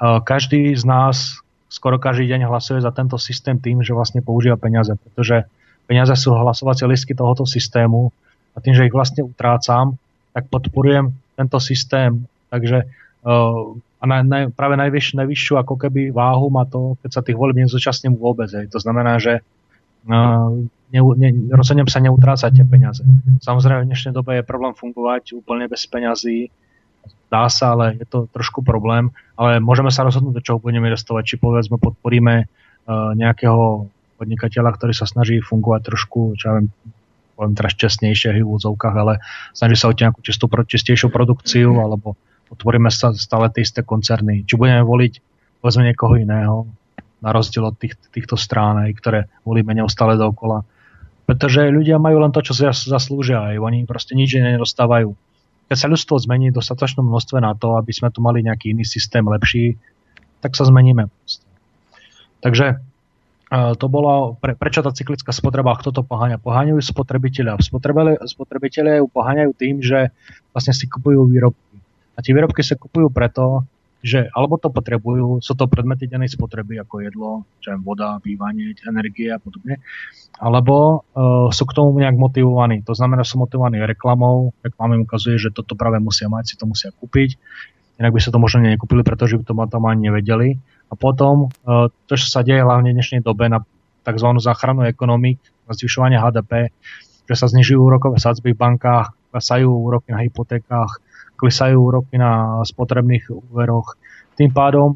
Každý 0.01 0.73
z 0.75 0.85
nás 0.87 1.43
skoro 1.67 1.99
každý 1.99 2.29
deň 2.31 2.47
hlasuje 2.47 2.79
za 2.85 2.95
tento 2.95 3.19
systém 3.19 3.59
tým, 3.59 3.83
že 3.83 3.97
vlastne 3.97 4.21
používa 4.21 4.61
peniaze, 4.61 4.93
pretože 4.93 5.49
peniaze 5.89 6.15
sú 6.15 6.37
hlasovacie 6.37 6.87
listky 6.87 7.17
tohoto 7.17 7.49
systému 7.49 8.13
a 8.55 8.61
tým, 8.61 8.77
že 8.77 8.87
ich 8.87 8.95
vlastne 8.95 9.25
utrácam, 9.25 9.99
tak 10.37 10.47
podporujem 10.53 11.11
tento 11.35 11.59
systém. 11.59 12.29
Takže 12.53 12.87
a 14.03 14.05
na, 14.11 14.27
na, 14.27 14.39
práve 14.51 14.75
najvyš, 14.75 15.15
najvyššiu 15.15 15.63
ako 15.63 15.79
keby 15.79 16.11
váhu 16.11 16.51
má 16.51 16.67
to, 16.67 16.99
keď 17.07 17.11
sa 17.15 17.23
tých 17.23 17.39
volieb 17.39 17.63
nezúčastním 17.63 18.19
vôbec. 18.19 18.51
Hej. 18.51 18.67
To 18.75 18.83
znamená, 18.83 19.23
že 19.23 19.47
uh, 20.11 20.51
ne, 20.91 21.01
ne, 21.23 21.31
rozhodnem 21.55 21.87
sa 21.87 22.03
neutrácať 22.03 22.51
tie 22.51 22.67
peniaze. 22.67 23.07
Samozrejme, 23.47 23.87
v 23.87 23.91
dnešnej 23.95 24.11
dobe 24.11 24.43
je 24.43 24.45
problém 24.45 24.75
fungovať 24.75 25.39
úplne 25.39 25.71
bez 25.71 25.87
peňazí. 25.87 26.51
Dá 27.31 27.47
sa, 27.47 27.79
ale 27.79 28.03
je 28.03 28.07
to 28.11 28.27
trošku 28.35 28.67
problém. 28.67 29.15
Ale 29.39 29.63
môžeme 29.63 29.95
sa 29.95 30.03
rozhodnúť, 30.03 30.35
do 30.35 30.43
čoho 30.43 30.59
budeme 30.59 30.91
investovať. 30.91 31.23
Či 31.23 31.35
povedzme 31.39 31.79
podporíme 31.79 32.35
uh, 32.43 33.15
nejakého 33.15 33.87
podnikateľa, 34.19 34.75
ktorý 34.83 34.99
sa 34.99 35.07
snaží 35.07 35.39
fungovať 35.39 35.95
trošku, 35.95 36.35
čo 36.43 36.45
ja 36.51 36.53
viem, 36.59 36.75
poviem 37.39 37.55
teraz 37.55 37.79
čestnejšie 37.79 38.35
v 38.35 38.47
úvodzovkách, 38.51 38.95
ale 38.99 39.23
snaží 39.55 39.79
sa 39.79 39.91
o 39.91 39.95
nejakú 39.95 40.27
čistú, 40.27 40.51
čistejšiu 40.51 41.07
produkciu, 41.11 41.79
alebo 41.79 42.19
otvoríme 42.53 42.93
stále 42.93 43.49
tie 43.51 43.65
isté 43.65 43.81
koncerny. 43.81 44.45
Či 44.45 44.61
budeme 44.61 44.85
voliť 44.85 45.13
povedzme 45.65 45.89
niekoho 45.89 46.19
iného, 46.19 46.69
na 47.23 47.31
rozdiel 47.31 47.71
od 47.71 47.79
tých, 47.79 47.95
týchto 48.11 48.35
strán, 48.35 48.83
ktoré 48.99 49.31
volíme 49.47 49.71
neustále 49.79 50.19
dookola. 50.19 50.67
Pretože 51.23 51.71
ľudia 51.71 52.03
majú 52.03 52.19
len 52.19 52.35
to, 52.35 52.43
čo 52.43 52.51
si 52.51 52.67
zaslúžia, 52.67 53.55
aj 53.55 53.63
oni 53.63 53.87
proste 53.87 54.19
nič 54.19 54.35
nedostávajú. 54.35 55.15
Keď 55.71 55.77
sa 55.79 55.87
ľudstvo 55.87 56.19
zmení 56.19 56.51
v 56.51 56.59
dostatočnom 56.59 57.07
množstve 57.07 57.39
na 57.39 57.55
to, 57.55 57.79
aby 57.79 57.95
sme 57.95 58.11
tu 58.11 58.19
mali 58.19 58.43
nejaký 58.43 58.75
iný 58.75 58.83
systém 58.83 59.23
lepší, 59.23 59.79
tak 60.43 60.59
sa 60.59 60.67
zmeníme. 60.67 61.07
Takže 62.43 62.83
to 63.53 63.87
bolo, 63.87 64.35
pre, 64.43 64.59
prečo 64.59 64.83
tá 64.83 64.91
cyklická 64.91 65.31
spotreba, 65.31 65.79
kto 65.79 65.95
to 65.95 66.03
poháňa? 66.03 66.43
Poháňajú 66.43 66.83
spotrebitelia. 66.83 67.55
Spotrebitelia 68.27 68.99
ju 68.99 69.07
poháňajú 69.07 69.51
tým, 69.55 69.79
že 69.79 70.11
vlastne 70.51 70.75
si 70.75 70.91
kupujú 70.91 71.31
výrobky 71.31 71.72
a 72.23 72.25
tie 72.25 72.39
výrobky 72.39 72.63
sa 72.63 72.79
kupujú 72.79 73.11
preto, 73.11 73.67
že 73.99 74.31
alebo 74.31 74.59
to 74.59 74.71
potrebujú, 74.71 75.43
sú 75.43 75.59
to 75.59 75.67
predmety 75.67 76.07
denej 76.07 76.31
spotreby 76.31 76.79
ako 76.79 77.03
jedlo, 77.03 77.31
čo 77.59 77.75
je 77.75 77.83
voda, 77.83 78.23
bývanie, 78.23 78.79
energie 78.87 79.31
a 79.31 79.43
podobne, 79.43 79.83
alebo 80.39 81.03
uh, 81.03 81.51
sú 81.51 81.67
k 81.67 81.75
tomu 81.75 81.99
nejak 81.99 82.15
motivovaní. 82.15 82.87
To 82.87 82.95
znamená, 82.95 83.27
sú 83.27 83.43
motivovaní 83.43 83.83
reklamou, 83.83 84.55
reklama 84.63 84.99
im 84.99 85.07
ukazuje, 85.07 85.39
že 85.39 85.55
toto 85.55 85.75
práve 85.75 85.99
musia 85.99 86.31
mať, 86.31 86.55
si 86.55 86.55
to 86.55 86.67
musia 86.67 86.95
kúpiť, 86.95 87.39
inak 87.99 88.15
by 88.15 88.21
sa 88.23 88.31
to 88.31 88.39
možno 88.39 88.63
nekúpili, 88.63 89.03
pretože 89.03 89.39
by 89.39 89.47
to 89.47 89.55
tam 89.55 89.83
ani 89.87 90.11
nevedeli. 90.11 90.59
A 90.91 90.99
potom 90.99 91.51
uh, 91.67 91.91
to, 92.11 92.15
čo 92.15 92.27
sa 92.27 92.47
deje 92.47 92.63
hlavne 92.63 92.91
v 92.91 92.99
dnešnej 92.99 93.23
dobe 93.23 93.51
na 93.51 93.63
tzv. 94.03 94.29
záchranu 94.43 94.87
ekonomik, 94.87 95.39
na 95.67 95.79
zvyšovanie 95.79 96.19
HDP, 96.19 96.75
že 97.31 97.35
sa 97.39 97.47
znižujú 97.47 97.79
úrokové 97.79 98.19
sadzby 98.19 98.51
v 98.51 98.61
bankách, 98.61 99.15
klesajú 99.31 99.71
úroky 99.71 100.11
na 100.11 100.27
hypotékách, 100.27 101.01
klesajú 101.43 101.75
úroky 101.75 102.15
na 102.15 102.63
spotrebných 102.63 103.27
úveroch. 103.51 103.99
Tým 104.39 104.55
pádom 104.55 104.95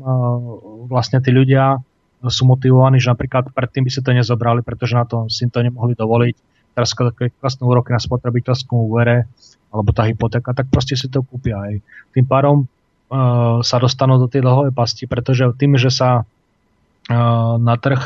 vlastne 0.86 1.18
tí 1.18 1.34
ľudia 1.34 1.82
sú 2.22 2.46
motivovaní, 2.46 3.02
že 3.02 3.10
napríklad 3.10 3.50
predtým 3.50 3.84
by 3.84 3.90
si 3.90 4.00
to 4.00 4.14
nezobrali, 4.14 4.62
pretože 4.62 4.94
na 4.94 5.04
to 5.04 5.26
si 5.26 5.50
to 5.50 5.60
nemohli 5.60 5.98
dovoliť. 5.98 6.36
Teraz, 6.76 6.92
keď 6.92 7.32
klasnú 7.40 7.72
úroky 7.72 7.92
na 7.92 8.00
spotrebiteľskom 8.00 8.76
úvere, 8.76 9.26
alebo 9.72 9.90
tá 9.92 10.08
hypotéka, 10.08 10.52
tak 10.52 10.68
proste 10.68 10.96
si 10.96 11.08
to 11.08 11.24
kúpia 11.24 11.56
aj. 11.56 11.74
Tým 12.12 12.24
pádom 12.28 12.64
uh, 12.64 13.60
sa 13.60 13.76
dostanú 13.80 14.16
do 14.20 14.28
tej 14.28 14.44
dlhovej 14.44 14.72
pasti, 14.72 15.04
pretože 15.08 15.44
tým, 15.56 15.76
že 15.76 15.92
sa 15.92 16.24
uh, 16.24 17.54
na 17.60 17.74
trh 17.76 18.00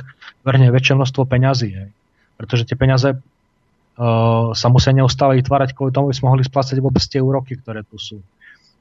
vrne 0.47 0.71
väčšie 0.71 0.97
množstvo 0.99 1.23
peňazí, 1.27 1.71
aj. 1.77 1.91
pretože 2.39 2.67
tie 2.67 2.79
peniaze 2.79 3.19
sa 4.57 4.67
musia 4.73 4.97
neustále 4.97 5.37
vytvárať 5.45 5.77
kvôli 5.77 5.93
tomu, 5.93 6.09
aby 6.09 6.17
sme 6.17 6.33
mohli 6.33 6.45
splácať 6.47 6.81
vôbec 6.81 7.05
tie 7.05 7.21
úroky, 7.21 7.61
ktoré 7.61 7.85
tu 7.85 8.01
sú. 8.01 8.25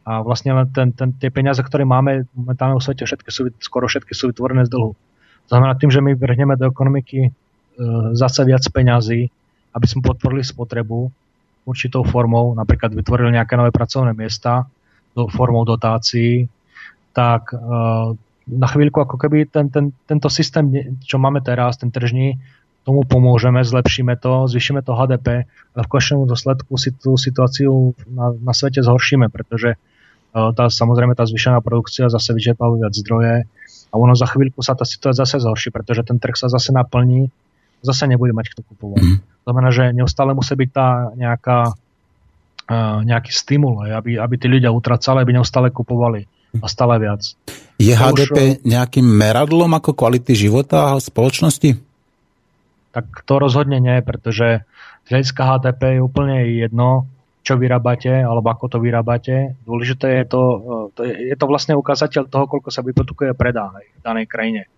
A 0.07 0.23
vlastne 0.23 0.55
ten, 0.71 0.95
ten, 0.95 1.11
tie 1.11 1.27
peniaze, 1.27 1.59
ktoré 1.59 1.83
máme 1.83 2.23
momentálne 2.31 2.79
vo 2.79 2.83
svete, 2.83 3.03
všetky 3.03 3.29
sú, 3.29 3.51
skoro 3.59 3.85
všetky 3.91 4.15
sú 4.15 4.31
vytvorené 4.31 4.63
z 4.63 4.71
dlhu. 4.71 4.95
Znamená 5.51 5.75
tým, 5.75 5.91
že 5.91 5.99
my 5.99 6.15
vrhneme 6.15 6.55
do 6.55 6.71
ekonomiky 6.71 7.19
e, 7.27 7.31
zase 8.15 8.47
viac 8.47 8.63
peňazí, 8.71 9.27
aby 9.75 9.85
sme 9.85 10.07
podporili 10.07 10.41
spotrebu 10.41 11.11
určitou 11.67 12.01
formou, 12.07 12.55
napríklad 12.55 12.95
vytvorili 12.95 13.35
nejaké 13.35 13.59
nové 13.59 13.75
pracovné 13.75 14.15
miesta 14.15 14.65
do, 15.13 15.27
formou 15.27 15.67
dotácií, 15.67 16.47
tak 17.11 17.51
e, 17.51 17.57
na 18.49 18.67
chvíľku 18.71 19.03
ako 19.03 19.19
keby 19.19 19.51
ten, 19.51 19.67
ten, 19.69 19.91
tento 20.07 20.31
systém, 20.31 20.95
čo 21.03 21.21
máme 21.21 21.43
teraz, 21.43 21.77
ten 21.77 21.91
tržní, 21.91 22.39
tomu 22.83 23.05
pomôžeme, 23.05 23.61
zlepšíme 23.61 24.17
to, 24.17 24.47
zvýšime 24.49 24.81
to 24.81 24.95
HDP, 24.95 25.45
ale 25.45 25.81
v 25.83 25.91
konečnom 25.91 26.25
dôsledku 26.25 26.73
si 26.79 26.95
tú 26.95 27.19
situáciu 27.19 27.93
na, 28.09 28.33
na 28.33 28.53
svete 28.55 28.81
zhoršíme, 28.81 29.29
pretože 29.29 29.75
e, 29.75 29.77
tá, 30.33 30.65
samozrejme 30.71 31.13
tá 31.13 31.27
zvýšená 31.27 31.61
produkcia 31.61 32.09
zase 32.09 32.33
vyčerpáva 32.33 32.79
viac 32.79 32.93
zdroje, 32.95 33.45
a 33.89 33.95
ono 33.97 34.13
za 34.13 34.29
chvíľku 34.29 34.61
sa 34.61 34.77
tá 34.77 34.85
situácia 34.85 35.25
zase 35.25 35.41
zhorší, 35.41 35.73
pretože 35.73 36.05
ten 36.05 36.21
trh 36.21 36.37
sa 36.37 36.45
zase 36.45 36.69
naplní, 36.69 37.33
zase 37.81 38.05
nebude 38.05 38.37
mať 38.37 38.53
kto 38.53 38.61
kupovať. 38.69 39.01
Mm. 39.01 39.17
To 39.17 39.45
znamená, 39.49 39.69
že 39.73 39.83
neustále 39.97 40.31
musí 40.37 40.53
byť 40.53 40.69
tá 40.69 41.09
nejaká, 41.17 41.73
uh, 42.69 42.99
nejaký 43.01 43.31
stimul, 43.33 43.81
aby, 43.81 44.21
aby 44.21 44.35
tí 44.37 44.45
ľudia 44.45 44.69
utracali, 44.69 45.25
aby 45.25 45.41
neustále 45.41 45.73
kupovali 45.73 46.29
a 46.61 46.65
stále 46.69 47.01
viac. 47.01 47.33
Je 47.81 47.93
to 47.93 48.01
HDP 48.01 48.61
už, 48.61 48.65
nejakým 48.65 49.05
meradlom 49.05 49.73
ako 49.73 49.97
kvality 49.97 50.37
života 50.37 50.93
a 50.93 51.01
spoločnosti? 51.01 51.88
Tak 52.89 53.21
to 53.25 53.37
rozhodne 53.37 53.77
nie, 53.77 54.01
pretože 54.01 54.65
z 55.05 55.07
hľadiska 55.09 55.41
HDP 55.45 55.81
je 55.97 56.05
úplne 56.05 56.37
jedno, 56.57 57.05
čo 57.49 57.57
vyrábate 57.57 58.11
alebo 58.11 58.51
ako 58.51 58.65
to 58.67 58.77
vyrábate. 58.77 59.57
Dôležité 59.65 60.21
je 60.21 60.25
to, 60.29 60.41
e, 60.43 60.57
to 60.93 61.01
je, 61.07 61.13
je 61.33 61.35
to 61.39 61.45
vlastne 61.49 61.73
ukazateľ 61.73 62.29
toho, 62.29 62.45
koľko 62.45 62.69
sa 62.69 62.85
vyprodukuje 62.85 63.33
predá 63.33 63.73
v 63.73 64.01
danej 64.05 64.29
krajine. 64.29 64.61
E, 64.65 64.69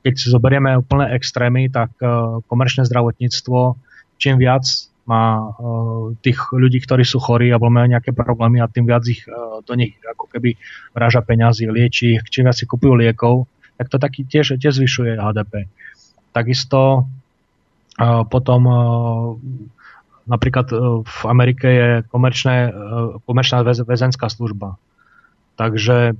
keď 0.00 0.14
si 0.14 0.30
zoberieme 0.30 0.78
úplné 0.78 1.10
extrémy, 1.16 1.66
tak 1.72 1.96
e, 1.98 2.06
komerčné 2.46 2.86
zdravotníctvo, 2.86 3.76
čím 4.20 4.38
viac 4.38 4.62
má 5.10 5.42
tých 6.22 6.38
ľudí, 6.54 6.78
ktorí 6.78 7.02
sú 7.02 7.18
chorí 7.18 7.50
alebo 7.50 7.66
majú 7.66 7.90
nejaké 7.90 8.14
problémy 8.14 8.62
a 8.62 8.70
tým 8.70 8.86
viac 8.86 9.02
ich 9.10 9.26
do 9.66 9.74
nich 9.74 9.98
ako 10.06 10.30
keby 10.30 10.54
vraža 10.94 11.26
peňazí, 11.26 11.66
lieči 11.66 12.22
čím 12.30 12.46
viac 12.46 12.54
si 12.54 12.62
kupujú 12.62 12.94
liekov, 12.94 13.50
tak 13.74 13.90
to 13.90 13.98
taký 13.98 14.22
tiež, 14.22 14.54
tiež 14.62 14.78
zvyšuje 14.78 15.18
HDP. 15.18 15.66
Takisto 16.32 17.10
potom 18.30 18.62
Napríklad 20.30 20.70
e, 20.70 20.76
v 21.02 21.20
Amerike 21.26 21.66
je 21.66 21.88
komerčné, 22.06 22.68
e, 22.68 22.72
komerčná 23.26 23.66
väzenská 23.66 24.30
služba. 24.30 24.78
Takže 25.58 26.14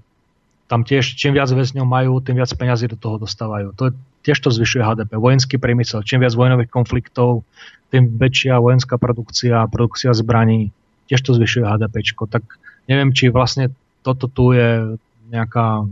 tam 0.67 0.83
tiež, 0.83 1.15
čím 1.15 1.39
viac 1.39 1.51
väzňov 1.51 1.87
majú, 1.87 2.13
tým 2.19 2.39
viac 2.39 2.51
peňazí 2.51 2.91
do 2.91 2.99
toho 2.99 3.23
dostávajú. 3.23 3.71
To 3.79 3.95
tiež 4.27 4.39
to 4.43 4.51
zvyšuje 4.51 4.83
HDP. 4.83 5.15
Vojenský 5.15 5.63
priemysel, 5.63 6.03
čím 6.03 6.27
viac 6.27 6.35
vojnových 6.35 6.71
konfliktov, 6.71 7.47
tým 7.91 8.07
väčšia 8.19 8.59
vojenská 8.59 8.99
produkcia, 8.99 9.67
produkcia 9.71 10.15
zbraní, 10.15 10.75
tiež 11.11 11.23
to 11.23 11.35
zvyšuje 11.35 11.67
HDP. 11.67 12.03
Tak 12.31 12.43
neviem, 12.87 13.11
či 13.15 13.31
vlastne 13.31 13.75
toto 14.07 14.31
tu 14.31 14.55
je 14.55 14.95
nejaká, 15.31 15.87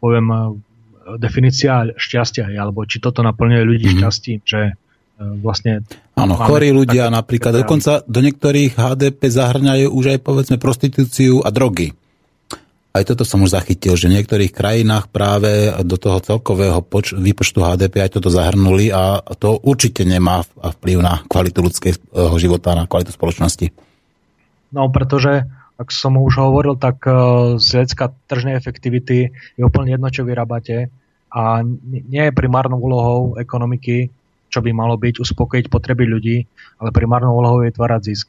poviem, 0.00 0.60
definícia 1.16 1.90
šťastia, 1.96 2.46
alebo 2.54 2.84
či 2.84 3.02
toto 3.02 3.24
naplňuje 3.24 3.62
ľudí 3.64 3.86
mm-hmm. 3.90 4.02
šťastím, 4.04 4.38
že 4.44 4.78
vlastne... 5.20 5.84
Áno, 6.16 6.36
chorí 6.36 6.72
ľudia 6.72 7.08
tak, 7.08 7.16
napríklad, 7.16 7.52
tak, 7.52 7.60
dokonca 7.64 7.92
do 8.04 8.20
niektorých 8.20 8.76
HDP 8.76 9.20
zahrňajú 9.28 9.86
už 9.92 10.04
aj 10.16 10.18
povedzme 10.20 10.56
prostitúciu 10.56 11.44
a 11.44 11.48
drogy. 11.52 11.92
Aj 12.90 13.06
toto 13.06 13.22
som 13.22 13.38
už 13.46 13.54
zachytil, 13.54 13.94
že 13.94 14.10
v 14.10 14.18
niektorých 14.18 14.50
krajinách 14.50 15.14
práve 15.14 15.70
do 15.86 15.94
toho 15.94 16.18
celkového 16.18 16.82
poč- 16.82 17.14
výpočtu 17.14 17.62
HDP 17.62 18.02
aj 18.02 18.18
toto 18.18 18.34
zahrnuli 18.34 18.90
a 18.90 19.22
to 19.38 19.62
určite 19.62 20.02
nemá 20.02 20.42
vplyv 20.58 20.98
na 20.98 21.22
kvalitu 21.30 21.62
ľudského 21.62 22.34
života, 22.34 22.74
na 22.74 22.90
kvalitu 22.90 23.14
spoločnosti. 23.14 23.70
No, 24.74 24.90
pretože, 24.90 25.46
ak 25.78 25.88
som 25.94 26.18
už 26.18 26.34
hovoril, 26.42 26.74
tak 26.74 27.06
e, 27.06 27.10
z 27.62 27.66
hľadiska 27.78 28.04
tržnej 28.26 28.58
efektivity 28.58 29.30
je 29.54 29.62
úplne 29.62 29.94
jedno, 29.94 30.10
čo 30.10 30.26
vyrábate 30.26 30.90
a 31.30 31.62
nie 31.86 32.22
je 32.26 32.34
primárnou 32.34 32.82
úlohou 32.82 33.38
ekonomiky 33.38 34.10
čo 34.50 34.58
by 34.60 34.74
malo 34.74 34.98
byť 34.98 35.22
uspokojiť 35.22 35.70
potreby 35.70 36.04
ľudí, 36.10 36.42
ale 36.82 36.90
primárnou 36.90 37.38
úlohou 37.38 37.62
je 37.62 37.70
vytvárať 37.70 38.02
zisk. 38.02 38.26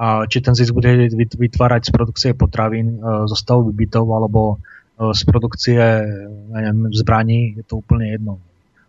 A 0.00 0.24
či 0.24 0.40
ten 0.40 0.56
zisk 0.56 0.72
bude 0.72 1.12
vytvárať 1.12 1.82
z 1.84 1.90
produkcie 1.92 2.30
potravín, 2.32 2.96
e, 2.96 3.28
zo 3.28 3.36
stavu 3.36 3.68
bytov 3.68 4.08
alebo 4.08 4.56
e, 4.96 5.12
z 5.12 5.22
produkcie 5.28 5.76
neviem, 6.56 6.88
zbraní, 6.96 7.60
je 7.60 7.64
to 7.68 7.84
úplne 7.84 8.08
jedno. 8.08 8.40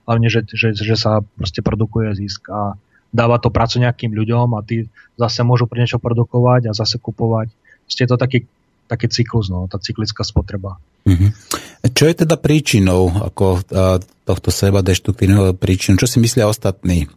Hlavne, 0.07 0.31
že, 0.31 0.47
že, 0.47 0.71
že 0.71 0.95
sa 0.95 1.19
proste 1.35 1.59
produkuje 1.59 2.15
zisk 2.15 2.47
a 2.47 2.79
dáva 3.11 3.43
to 3.43 3.51
prácu 3.51 3.83
nejakým 3.83 4.15
ľuďom 4.15 4.55
a 4.55 4.63
tí 4.63 4.87
zase 5.19 5.43
môžu 5.43 5.67
pre 5.67 5.83
niečo 5.83 5.99
produkovať 5.99 6.71
a 6.71 6.77
zase 6.77 6.95
kupovať. 6.95 7.51
Proste 7.83 8.07
je 8.07 8.09
to 8.09 8.15
taký, 8.15 8.47
taký 8.87 9.11
cyklus, 9.11 9.51
no, 9.51 9.67
tá 9.67 9.75
cyklická 9.83 10.23
spotreba. 10.23 10.79
Mm-hmm. 11.07 11.29
Čo 11.97 12.03
je 12.05 12.15
teda 12.25 12.37
príčinou 12.37 13.09
ako 13.09 13.65
tohto 14.25 14.49
seba 14.53 14.85
deštruktívneho 14.85 15.57
príčinu? 15.57 15.97
Čo 15.97 16.07
si 16.07 16.21
myslia 16.21 16.45
ostatní 16.45 17.09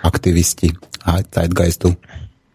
aktivisti 0.00 0.72
a 1.04 1.20
Zeitgeistu? 1.20 1.92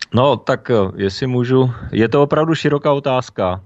No 0.09 0.37
tak 0.37 0.69
e, 0.69 0.73
jestli 0.95 1.27
můžu, 1.27 1.71
je 1.91 2.09
to 2.09 2.23
opravdu 2.23 2.55
široká 2.55 2.93
otázka 2.93 3.61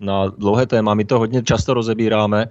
na 0.00 0.26
dlouhé 0.38 0.66
téma, 0.66 0.94
my 0.94 1.04
to 1.04 1.18
hodně 1.18 1.42
často 1.42 1.74
rozebíráme. 1.74 2.48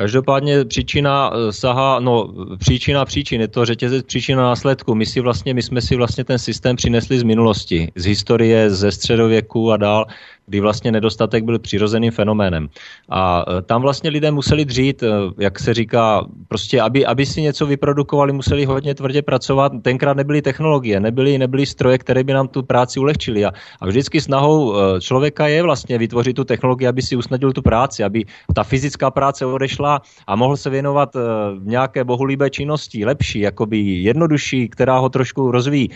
Každopádně 0.00 0.64
příčina 0.64 1.30
eh, 1.32 1.52
saha, 1.52 2.00
no 2.00 2.32
příčina 2.58 3.04
příčin, 3.04 3.40
je 3.40 3.48
to 3.48 3.64
řetězec 3.64 4.06
příčina 4.06 4.42
následku. 4.42 4.94
My, 4.94 5.06
si 5.06 5.20
vlastně, 5.20 5.54
my 5.54 5.62
jsme 5.62 5.80
si 5.80 5.96
vlastně 5.96 6.24
ten 6.24 6.38
systém 6.38 6.76
přinesli 6.76 7.18
z 7.18 7.22
minulosti, 7.22 7.92
z 7.94 8.04
historie, 8.04 8.70
ze 8.70 8.92
středověku 8.92 9.72
a 9.72 9.76
dál, 9.76 10.04
kdy 10.50 10.60
vlastně 10.60 10.92
nedostatek 10.92 11.44
byl 11.44 11.58
přirozeným 11.58 12.10
fenoménem. 12.10 12.68
A 13.08 13.44
eh, 13.46 13.62
tam 13.62 13.82
vlastně 13.82 14.10
lidé 14.10 14.30
museli 14.30 14.64
dřít, 14.64 15.02
eh, 15.02 15.08
jak 15.38 15.58
se 15.58 15.74
říká, 15.74 16.26
prostě 16.48 16.82
aby, 16.82 17.06
aby 17.06 17.26
si 17.26 17.42
něco 17.42 17.66
vyprodukovali, 17.66 18.32
museli 18.32 18.64
hodně 18.64 18.94
tvrdě 18.94 19.22
pracovat. 19.22 19.72
Tenkrát 19.82 20.16
nebyly 20.16 20.42
technologie, 20.42 21.00
nebyly, 21.00 21.38
nebyly 21.38 21.66
stroje, 21.66 21.98
které 21.98 22.26
by 22.26 22.32
nám 22.32 22.48
tu 22.48 22.62
práci 22.66 22.98
ulehčily. 23.00 23.46
A, 23.46 23.54
a 23.80 23.86
vždycky 23.86 24.20
snahou 24.20 24.74
člověka 25.00 25.46
je 25.46 25.62
vlastně 25.62 25.98
vytvořit 25.98 26.36
tu 26.36 26.44
technologii, 26.44 26.88
aby 26.88 27.02
si 27.02 27.16
usnadil 27.16 27.52
tu 27.52 27.62
práci, 27.62 28.02
aby 28.04 28.24
ta 28.54 28.64
fyzická 28.66 29.10
práce 29.10 29.46
odešla 29.46 30.02
a 30.26 30.36
mohl 30.36 30.56
se 30.56 30.70
věnovat 30.70 31.16
nějaké 31.62 32.04
bohulíbé 32.04 32.50
činnosti, 32.50 33.04
lepší, 33.04 33.40
jakoby 33.40 33.78
jednodušší, 33.78 34.68
která 34.68 34.98
ho 34.98 35.08
trošku 35.08 35.50
rozvíjí. 35.50 35.90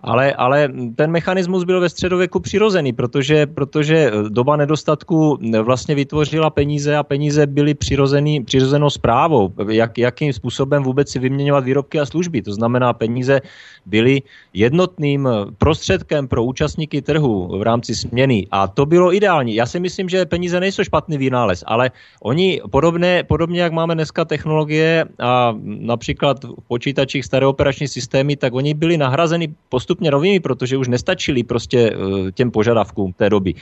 Ale, 0.00 0.32
ale 0.32 0.68
ten 0.96 1.10
mechanismus 1.10 1.64
byl 1.64 1.80
ve 1.80 1.88
středověku 1.88 2.40
přirozený, 2.40 2.92
protože, 2.92 3.46
protože 3.46 4.10
doba 4.28 4.56
nedostatku 4.56 5.38
vlastně 5.62 5.94
vytvořila 5.94 6.50
peníze 6.50 6.96
a 6.96 7.02
peníze 7.02 7.46
byly 7.46 7.74
přirozený, 7.74 8.44
přirozenou 8.44 8.90
zprávou, 8.90 9.52
jak, 9.68 9.98
jakým 9.98 10.32
způsobem 10.32 10.82
vůbec 10.82 11.10
si 11.10 11.18
vyměňovat 11.18 11.64
výrobky 11.64 12.00
a 12.00 12.06
služby. 12.06 12.42
To 12.42 12.52
znamená, 12.52 12.92
peníze 12.92 13.40
byly 13.86 14.22
jednotným 14.54 15.28
prostředkem 15.58 16.28
pro 16.28 16.44
účastníky 16.44 17.02
trhu 17.02 17.58
v 17.58 17.62
rámci 17.62 17.94
směny 17.94 18.46
a 18.50 18.68
to 18.68 18.86
bylo 18.86 19.14
ideální. 19.14 19.54
Já 19.54 19.66
si 19.66 19.80
myslím, 19.80 20.08
že 20.08 20.26
peníze 20.26 20.60
nejsou 20.60 20.84
špatný 20.84 21.18
vynález, 21.18 21.64
ale 21.66 21.90
oni 22.22 22.60
podobné, 22.70 23.24
podobně 23.24 23.60
jak 23.60 23.72
máme 23.72 23.94
dneska 23.94 24.24
technologie 24.24 25.04
a 25.18 25.54
například 25.62 26.44
v 26.44 26.68
počítačích 26.68 27.24
staré 27.24 27.46
operační 27.46 27.88
systémy, 27.88 28.36
tak 28.36 28.54
oni 28.54 28.74
byli 28.74 28.96
nahrazeny 28.96 29.54
post 29.68 29.87
postupně 29.88 30.10
novými, 30.10 30.40
protože 30.40 30.76
už 30.76 30.88
nestačili 30.88 31.42
prostě 31.42 31.88
eh, 31.88 32.32
těm 32.32 32.50
požadavkům 32.50 33.12
té 33.16 33.30
doby. 33.30 33.54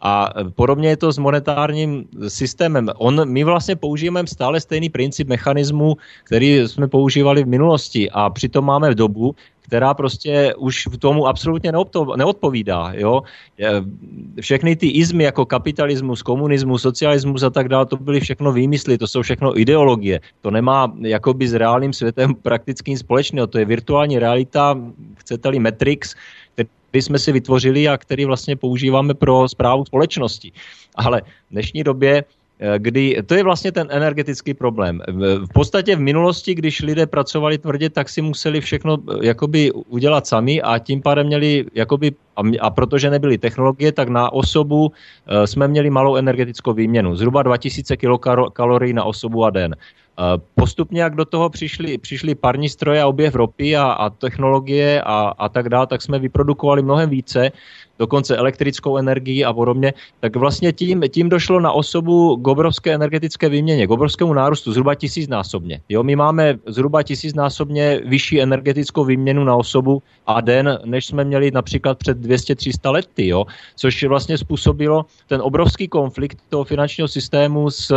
A 0.00 0.32
eh, 0.32 0.48
podobně 0.56 0.88
je 0.88 0.96
to 0.96 1.12
s 1.12 1.18
monetárním 1.20 2.08
systémem. 2.28 2.88
On, 2.96 3.28
my 3.28 3.44
vlastně 3.44 3.76
použijeme 3.76 4.24
stále 4.26 4.60
stejný 4.60 4.88
princip 4.88 5.28
mechanismu, 5.28 6.00
který 6.24 6.64
jsme 6.64 6.88
používali 6.88 7.44
v 7.44 7.52
minulosti 7.52 8.08
a 8.08 8.30
přitom 8.32 8.64
máme 8.64 8.90
v 8.90 9.04
dobu, 9.04 9.36
která 9.64 9.94
prostě 9.94 10.54
už 10.54 10.86
v 10.86 10.96
tomu 10.98 11.26
absolutně 11.26 11.72
neodpovídá. 12.16 12.92
Jo? 12.94 13.22
Všechny 14.40 14.76
ty 14.76 14.88
izmy 14.88 15.24
jako 15.24 15.46
kapitalismus, 15.46 16.22
komunismus, 16.22 16.82
socialismus 16.82 17.42
a 17.42 17.50
tak 17.50 17.68
dále, 17.68 17.86
to 17.86 17.96
byly 17.96 18.20
všechno 18.20 18.52
výmysly, 18.52 18.98
to 18.98 19.06
jsou 19.06 19.22
všechno 19.22 19.60
ideologie. 19.60 20.20
To 20.40 20.50
nemá 20.50 20.92
jakoby 21.00 21.48
s 21.48 21.54
reálným 21.54 21.92
světem 21.92 22.34
praktickým 22.34 22.98
společného. 22.98 23.46
To 23.46 23.58
je 23.58 23.64
virtuální 23.64 24.18
realita, 24.18 24.78
chcete-li 25.16 25.58
Matrix, 25.58 26.14
který 26.54 27.02
jsme 27.02 27.18
si 27.18 27.32
vytvořili 27.32 27.88
a 27.88 27.98
který 27.98 28.24
vlastně 28.24 28.56
používáme 28.56 29.14
pro 29.14 29.48
zprávu 29.48 29.84
společnosti. 29.84 30.52
Ale 30.94 31.20
v 31.20 31.50
dnešní 31.50 31.84
době 31.84 32.24
kdy 32.78 33.22
to 33.26 33.34
je 33.34 33.42
vlastně 33.42 33.72
ten 33.72 33.86
energetický 33.90 34.54
problém. 34.54 35.02
V 35.38 35.52
podstatě 35.54 35.96
v 35.96 36.00
minulosti, 36.00 36.54
když 36.54 36.82
lidé 36.82 37.06
pracovali 37.06 37.58
tvrdě, 37.58 37.90
tak 37.90 38.08
si 38.08 38.22
museli 38.22 38.60
všechno 38.60 38.98
eh, 38.98 39.26
jakoby 39.26 39.72
udělat 39.72 40.26
sami 40.26 40.62
a 40.62 40.78
tím 40.78 41.02
pádem 41.02 41.26
měli 41.26 41.64
jakoby, 41.74 42.12
a, 42.36 42.42
a 42.60 42.70
protože 42.70 43.10
nebyly 43.10 43.38
technologie, 43.38 43.92
tak 43.92 44.08
na 44.08 44.32
osobu 44.32 44.86
uh, 44.86 45.44
jsme 45.44 45.68
měli 45.68 45.90
malou 45.90 46.16
energetickou 46.16 46.72
výměnu. 46.72 47.16
Zhruba 47.16 47.42
2000 47.42 47.96
kilokalorií 47.96 48.92
na 48.92 49.04
osobu 49.04 49.44
a 49.44 49.50
den. 49.50 49.76
Postupně, 50.54 51.02
jak 51.02 51.14
do 51.14 51.24
toho 51.24 51.50
přišli, 51.50 51.98
přišli 51.98 52.34
parní 52.34 52.68
stroje 52.68 53.02
a 53.02 53.06
objev 53.06 53.34
ropy 53.34 53.76
a, 53.76 53.84
a 53.84 54.10
technologie 54.10 55.02
a, 55.02 55.34
a 55.38 55.48
tak 55.48 55.68
dále, 55.68 55.86
tak 55.86 56.02
jsme 56.02 56.18
vyprodukovali 56.18 56.82
mnohem 56.82 57.10
více 57.10 57.52
dokonce 57.98 58.36
elektrickou 58.36 58.96
energii 58.96 59.44
a 59.44 59.52
podobně, 59.52 59.92
tak 60.20 60.36
vlastně 60.36 60.72
tím, 60.72 61.02
tím 61.10 61.28
došlo 61.28 61.60
na 61.60 61.72
osobu 61.72 62.36
k 62.36 62.48
obrovské 62.48 62.94
energetické 62.94 63.48
výměně, 63.48 63.86
k 63.86 63.90
obrovskému 63.90 64.34
nárůstu, 64.34 64.72
zhruba 64.72 64.94
tisícnásobně. 64.94 65.80
Jo, 65.88 66.02
my 66.02 66.16
máme 66.16 66.58
zhruba 66.66 67.02
tisícnásobně 67.02 68.00
vyšší 68.06 68.40
energetickou 68.40 69.04
výměnu 69.04 69.44
na 69.44 69.56
osobu 69.56 70.02
a 70.26 70.40
den, 70.40 70.78
než 70.84 71.06
jsme 71.06 71.24
měli 71.24 71.50
například 71.50 71.98
před 71.98 72.18
200-300 72.18 72.92
lety, 72.92 73.26
jo, 73.26 73.44
což 73.76 74.04
vlastně 74.04 74.38
způsobilo 74.38 75.06
ten 75.26 75.40
obrovský 75.42 75.88
konflikt 75.88 76.38
toho 76.48 76.64
finančního 76.64 77.08
systému 77.08 77.70
s, 77.70 77.92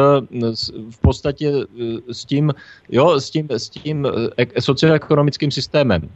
s 0.53 0.71
v 0.89 0.97
podstatě 1.01 1.51
s 2.11 2.25
tím, 2.25 2.53
jo, 2.89 3.19
s 3.19 3.29
tím, 3.29 3.47
s 3.49 3.69
tím 3.69 4.07
eh, 4.37 4.61
socioekonomickým 4.61 5.51
systémem 5.51 6.09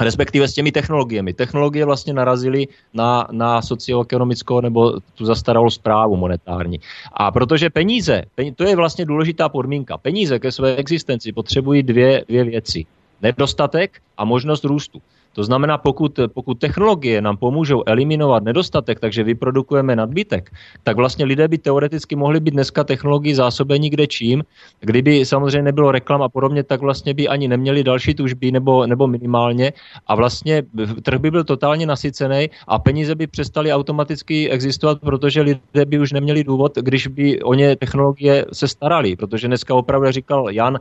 respektive 0.00 0.48
s 0.48 0.54
těmi 0.54 0.72
technologiemi. 0.72 1.32
Technologie 1.34 1.84
vlastně 1.84 2.12
narazily 2.12 2.66
na, 2.94 3.26
na 3.32 3.62
socioekonomickou 3.62 4.60
nebo 4.60 5.00
tu 5.14 5.24
zastaralou 5.24 5.70
zprávu 5.70 6.16
monetární. 6.16 6.80
A 7.12 7.30
protože 7.30 7.70
peníze, 7.70 8.22
to 8.56 8.64
je 8.64 8.76
vlastně 8.76 9.04
důležitá 9.04 9.48
podmínka, 9.48 9.98
peníze 9.98 10.38
ke 10.38 10.52
své 10.52 10.76
existenci 10.76 11.32
potřebují 11.32 11.82
dvě, 11.82 12.24
dvě 12.28 12.44
věci. 12.44 12.84
Nedostatek 13.22 14.00
a 14.16 14.24
možnost 14.24 14.64
růstu. 14.64 15.02
To 15.38 15.44
znamená, 15.44 15.78
pokud, 15.78 16.20
pokud 16.34 16.58
technologie 16.58 17.22
nám 17.22 17.36
pomůžou 17.36 17.82
eliminovat 17.86 18.42
nedostatek, 18.42 19.00
takže 19.00 19.22
vyprodukujeme 19.22 19.96
nadbytek, 19.96 20.50
tak 20.82 20.96
vlastně 20.96 21.24
lidé 21.24 21.48
by 21.48 21.58
teoreticky 21.58 22.16
mohli 22.16 22.40
být 22.40 22.50
dneska 22.50 22.84
technologii 22.84 23.34
zásobení 23.34 23.90
kde 23.90 24.06
čím. 24.06 24.42
Kdyby 24.80 25.24
samozřejmě 25.24 25.62
nebylo 25.62 25.92
reklam 25.92 26.22
a 26.22 26.28
podobně, 26.28 26.62
tak 26.62 26.80
vlastně 26.80 27.14
by 27.14 27.28
ani 27.28 27.48
neměli 27.48 27.84
další 27.84 28.14
tužby 28.14 28.52
nebo, 28.52 28.86
nebo 28.86 29.06
minimálně 29.06 29.72
a 30.06 30.14
vlastně 30.14 30.62
trh 31.02 31.20
by 31.20 31.30
byl 31.30 31.44
totálně 31.44 31.86
nasycený 31.86 32.50
a 32.68 32.78
peníze 32.78 33.14
by 33.14 33.26
přestaly 33.26 33.72
automaticky 33.72 34.50
existovat, 34.50 34.98
protože 35.00 35.42
lidé 35.42 35.84
by 35.86 35.98
už 35.98 36.12
neměli 36.12 36.44
důvod, 36.44 36.72
když 36.82 37.06
by 37.06 37.42
o 37.42 37.54
ně 37.54 37.76
technologie 37.76 38.46
se 38.52 38.68
starali, 38.68 39.16
protože 39.16 39.46
dneska 39.46 39.74
opravdu 39.74 40.10
říkal 40.10 40.50
Jan, 40.50 40.78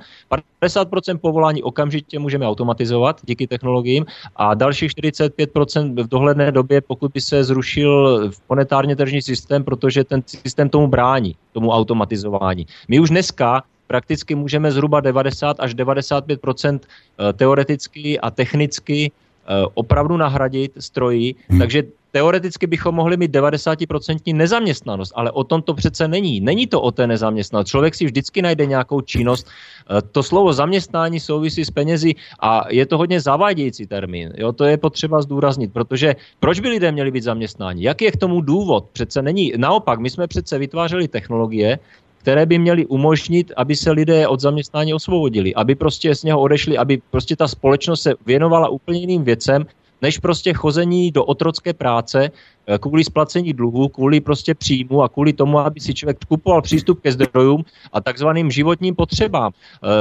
50% 0.61 1.17
povolání 1.17 1.63
okamžitě 1.63 2.19
můžeme 2.19 2.47
automatizovat 2.47 3.21
díky 3.25 3.47
technologiím 3.47 4.05
a 4.35 4.46
dalších 4.53 4.91
45% 4.91 6.03
v 6.03 6.07
dohledné 6.07 6.51
době, 6.51 6.81
pokud 6.81 7.11
by 7.11 7.21
se 7.21 7.43
zrušil 7.43 8.31
monetárně 8.49 8.95
tržní 8.95 9.21
systém, 9.21 9.63
protože 9.63 10.03
ten 10.03 10.23
systém 10.25 10.69
tomu 10.69 10.87
brání, 10.87 11.35
tomu 11.53 11.69
automatizování. 11.71 12.67
My 12.87 12.99
už 12.99 13.09
dneska 13.09 13.63
prakticky 13.87 14.35
můžeme 14.35 14.71
zhruba 14.71 14.99
90 14.99 15.59
až 15.59 15.73
95 15.73 16.39
eh, 16.45 17.33
teoreticky 17.33 18.19
a 18.19 18.31
technicky 18.31 19.11
eh, 19.11 19.65
opravdu 19.73 20.17
nahradit 20.17 20.71
stroji, 20.79 21.35
hmm. 21.49 21.59
takže 21.59 21.83
teoreticky 22.11 22.67
bychom 22.67 22.95
mohli 22.95 23.17
mít 23.17 23.31
90% 23.31 24.35
nezaměstnanost, 24.35 25.13
ale 25.15 25.31
o 25.31 25.43
tom 25.43 25.61
to 25.61 25.73
přece 25.73 26.07
není. 26.07 26.41
Není 26.41 26.67
to 26.67 26.81
o 26.81 26.91
té 26.91 27.07
nezaměstnanosti. 27.07 27.69
Člověk 27.71 27.95
si 27.95 28.05
vždycky 28.05 28.41
najde 28.41 28.65
nějakou 28.65 29.01
činnost. 29.01 29.47
Eh, 29.47 30.01
to 30.01 30.23
slovo 30.23 30.53
zaměstnání 30.53 31.19
souvisí 31.19 31.65
s 31.65 31.71
penězi 31.71 32.15
a 32.39 32.65
je 32.69 32.85
to 32.85 32.97
hodně 32.97 33.21
zavádějící 33.21 33.87
termín. 33.87 34.33
Jo, 34.37 34.51
to 34.51 34.65
je 34.65 34.77
potřeba 34.77 35.21
zdůraznit, 35.21 35.73
protože 35.73 36.15
proč 36.39 36.59
by 36.59 36.69
lidé 36.69 36.91
měli 36.91 37.11
být 37.11 37.23
zaměstnáni? 37.23 37.85
Jaký 37.85 38.05
je 38.05 38.11
k 38.11 38.17
tomu 38.17 38.41
důvod? 38.41 38.85
Přece 38.93 39.21
není. 39.21 39.53
Naopak, 39.57 39.99
my 39.99 40.09
jsme 40.09 40.27
přece 40.27 40.57
vytvářeli 40.57 41.07
technologie, 41.07 41.79
které 42.27 42.45
by 42.45 42.59
měly 42.59 42.85
umožnit, 42.85 43.51
aby 43.55 43.75
se 43.75 43.91
lidé 43.91 44.27
od 44.27 44.39
zaměstnání 44.39 44.93
osvobodili, 44.93 45.55
aby 45.55 45.75
prostě 45.75 46.15
z 46.15 46.23
něho 46.23 46.39
odešli, 46.41 46.77
aby 46.77 47.01
prostě 47.11 47.35
ta 47.35 47.47
společnost 47.47 48.01
se 48.01 48.13
věnovala 48.25 48.69
úplně 48.69 48.99
jiným 48.99 49.23
věcem, 49.23 49.65
než 50.01 50.17
prostě 50.17 50.53
chození 50.53 51.11
do 51.11 51.25
otrocké 51.25 51.73
práce 51.73 52.31
eh, 52.31 52.77
kvůli 52.77 53.03
splacení 53.03 53.53
dluhu, 53.53 53.87
kvůli 53.87 54.21
prostě 54.21 54.55
příjmu 54.55 55.03
a 55.03 55.09
kvůli 55.09 55.33
tomu, 55.33 55.59
aby 55.59 55.79
si 55.79 55.93
člověk 55.93 56.17
kupoval 56.27 56.61
přístup 56.61 57.01
ke 57.01 57.11
zdrojům 57.11 57.65
a 57.93 58.01
takzvaným 58.01 58.51
životním 58.51 58.95
potřebám. 58.95 59.51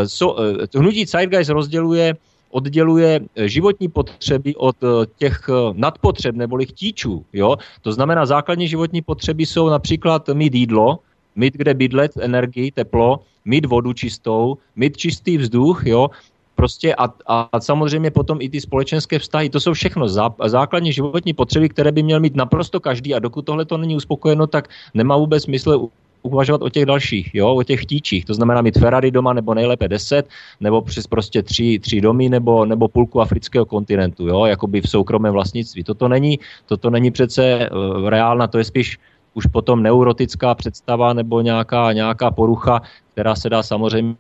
So, 0.07 0.43
eh, 0.43 0.67
eh, 0.75 0.79
hnutí 0.79 1.05
Zeitgeist 1.05 1.51
rozděluje 1.51 2.17
odděluje 2.51 3.21
životní 3.37 3.89
potřeby 3.89 4.55
od 4.55 4.77
těch 5.19 5.51
nadpotřeb 5.73 6.37
neboli 6.37 6.67
chtíčů. 6.67 7.25
Jo? 7.33 7.57
To 7.83 7.93
znamená, 7.93 8.27
základní 8.27 8.69
životní 8.69 9.03
potřeby 9.03 9.47
jsou 9.47 9.69
například 9.69 10.29
mít 10.33 10.55
jídlo, 10.55 10.99
mít 11.37 11.55
kde 11.55 11.75
bydlet, 11.75 12.17
energii, 12.17 12.71
teplo, 12.71 13.21
mít 13.45 13.67
vodu 13.67 13.93
čistou, 13.93 14.57
mít 14.77 14.97
čistý 14.97 15.39
vzduch, 15.39 15.87
jo, 15.87 16.09
Prostě 16.57 16.95
a, 16.95 17.09
a 17.27 17.61
samozřejmě 17.61 18.11
potom 18.11 18.39
i 18.41 18.49
ty 18.49 18.61
společenské 18.61 19.19
vztahy, 19.19 19.51
to 19.51 19.61
jsou 19.61 19.73
všechno 19.73 20.09
zá, 20.09 20.35
základní 20.47 20.93
životní 20.93 21.33
potřeby, 21.33 21.69
které 21.69 21.93
by 21.93 22.03
měl 22.03 22.21
mít 22.21 22.37
naprosto 22.37 22.81
každý 22.81 23.15
a 23.15 23.19
dokud 23.19 23.45
tohle 23.45 23.65
to 23.65 23.77
není 23.77 23.97
uspokojeno, 23.97 24.47
tak 24.47 24.69
nemá 24.95 25.17
vůbec 25.17 25.43
smysl 25.43 25.89
uvažovat 26.23 26.63
o 26.63 26.69
těch 26.69 26.87
dalších, 26.87 27.35
jo, 27.35 27.55
o 27.55 27.63
těch 27.63 27.83
chtíčích. 27.83 28.25
To 28.25 28.35
znamená 28.35 28.63
mít 28.63 28.79
Ferrari 28.79 29.11
doma 29.11 29.33
nebo 29.33 29.55
nejlépe 29.55 29.89
10, 29.89 30.29
nebo 30.61 30.83
přes 30.83 31.07
prostě 31.07 31.43
tři, 31.43 31.79
tři 31.79 32.01
domy 32.01 32.29
nebo, 32.29 32.65
nebo 32.65 32.89
půlku 32.89 33.21
afrického 33.21 33.65
kontinentu, 33.65 34.29
jo, 34.29 34.45
jakoby 34.45 34.81
v 34.81 34.91
soukromém 34.91 35.33
vlastnictví. 35.33 35.85
Toto 35.85 36.09
není, 36.09 36.39
toto 36.67 36.91
není 36.91 37.11
přece 37.11 37.71
uh, 37.71 38.09
reálna, 38.09 38.47
to 38.47 38.59
je 38.59 38.65
spíš 38.65 38.99
už 39.35 39.47
potom 39.47 39.83
neurotická 39.83 40.55
představa 40.55 41.13
nebo 41.13 41.41
nějaká, 41.41 41.93
nějaká 41.93 42.31
porucha, 42.31 42.83
která 43.13 43.37
se 43.37 43.51
dá 43.51 43.63
samozřejmě 43.63 44.15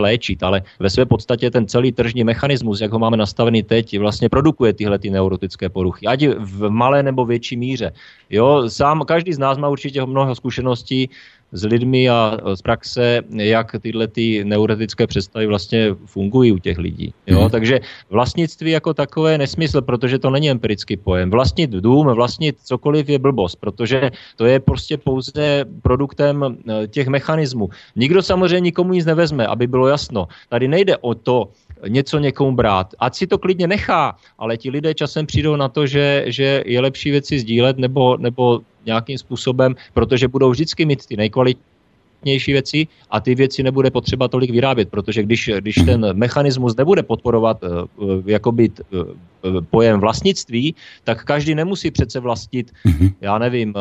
léčit, 0.00 0.42
ale 0.42 0.62
ve 0.78 0.90
své 0.90 1.06
podstatě 1.06 1.50
ten 1.50 1.66
celý 1.66 1.92
tržní 1.92 2.24
mechanismus, 2.24 2.80
jak 2.80 2.92
ho 2.92 2.98
máme 2.98 3.16
nastavený 3.16 3.62
teď, 3.62 3.98
vlastně 3.98 4.28
produkuje 4.28 4.72
tyhle 4.72 4.98
ty 4.98 5.10
neurotické 5.10 5.68
poruchy, 5.68 6.06
ať 6.06 6.26
v 6.38 6.70
malé 6.70 7.02
nebo 7.02 7.24
větší 7.26 7.56
míře. 7.56 7.92
Jo, 8.30 8.68
sám 8.68 9.00
každý 9.04 9.32
z 9.32 9.38
nás 9.38 9.58
má 9.58 9.68
určitě 9.68 10.06
mnoho 10.06 10.34
zkušeností 10.34 11.10
s 11.52 11.64
lidmi 11.64 12.08
a 12.08 12.38
z 12.54 12.62
praxe, 12.62 13.20
jak 13.30 13.76
tyhle 13.80 14.08
ty 14.08 14.44
neurotické 14.44 15.06
představy 15.06 15.46
vlastně 15.46 15.94
fungují 16.06 16.52
u 16.52 16.58
těch 16.58 16.78
lidí. 16.78 17.14
Jo? 17.26 17.42
Mm. 17.42 17.50
Takže 17.50 17.80
vlastnictví 18.10 18.70
jako 18.70 18.94
takové 18.94 19.32
je 19.32 19.38
nesmysl, 19.38 19.82
protože 19.82 20.18
to 20.18 20.30
není 20.30 20.50
empirický 20.50 20.96
pojem. 20.96 21.30
Vlastnit 21.30 21.70
dům, 21.70 22.06
vlastnit 22.06 22.56
cokoliv 22.64 23.08
je 23.08 23.18
blbost, 23.18 23.56
protože 23.56 24.10
to 24.36 24.46
je 24.46 24.60
prostě 24.60 24.96
pouze 24.96 25.64
produktem 25.82 26.44
eh, 26.44 26.86
těch 26.86 27.08
mechanismů. 27.08 27.68
Nikdo 27.96 28.22
samozřejmě 28.22 28.60
nikomu 28.60 28.92
nic 28.92 29.06
nevezme, 29.06 29.46
aby 29.46 29.66
bylo 29.66 29.88
jasno. 29.88 30.28
Tady 30.48 30.68
nejde 30.68 30.96
o 30.96 31.14
to, 31.14 31.48
něco 31.88 32.18
někomu 32.18 32.56
brát. 32.56 32.94
Ať 32.98 33.14
si 33.14 33.26
to 33.26 33.38
klidně 33.38 33.66
nechá, 33.66 34.16
ale 34.38 34.56
ti 34.56 34.70
lidé 34.70 34.94
časem 34.94 35.26
přijdou 35.26 35.56
na 35.56 35.68
to, 35.68 35.86
že, 35.86 36.24
že 36.26 36.62
je 36.66 36.80
lepší 36.80 37.10
věci 37.10 37.38
sdílet 37.38 37.78
nebo, 37.78 38.16
nebo 38.16 38.60
nějakým 38.86 39.18
způsobem, 39.18 39.74
protože 39.94 40.28
budou 40.28 40.50
vždycky 40.50 40.84
mít 40.84 41.06
ty 41.06 41.16
nejkvalitnější 41.16 42.52
věci 42.52 42.86
a 43.10 43.20
ty 43.20 43.34
věci 43.34 43.62
nebude 43.62 43.90
potřeba 43.90 44.28
tolik 44.28 44.50
vyrábět, 44.50 44.88
protože 44.90 45.22
když, 45.22 45.50
když 45.60 45.74
ten 45.74 46.06
mechanismus 46.12 46.76
nebude 46.76 47.02
podporovat 47.02 47.58
uh, 47.62 48.22
jakoby 48.26 48.70
uh, 48.70 49.04
pojem 49.70 50.00
vlastnictví, 50.00 50.74
tak 51.04 51.24
každý 51.24 51.54
nemusí 51.54 51.90
přece 51.90 52.20
vlastnit, 52.20 52.72
mm-hmm. 52.86 53.12
já 53.20 53.38
nevím, 53.38 53.74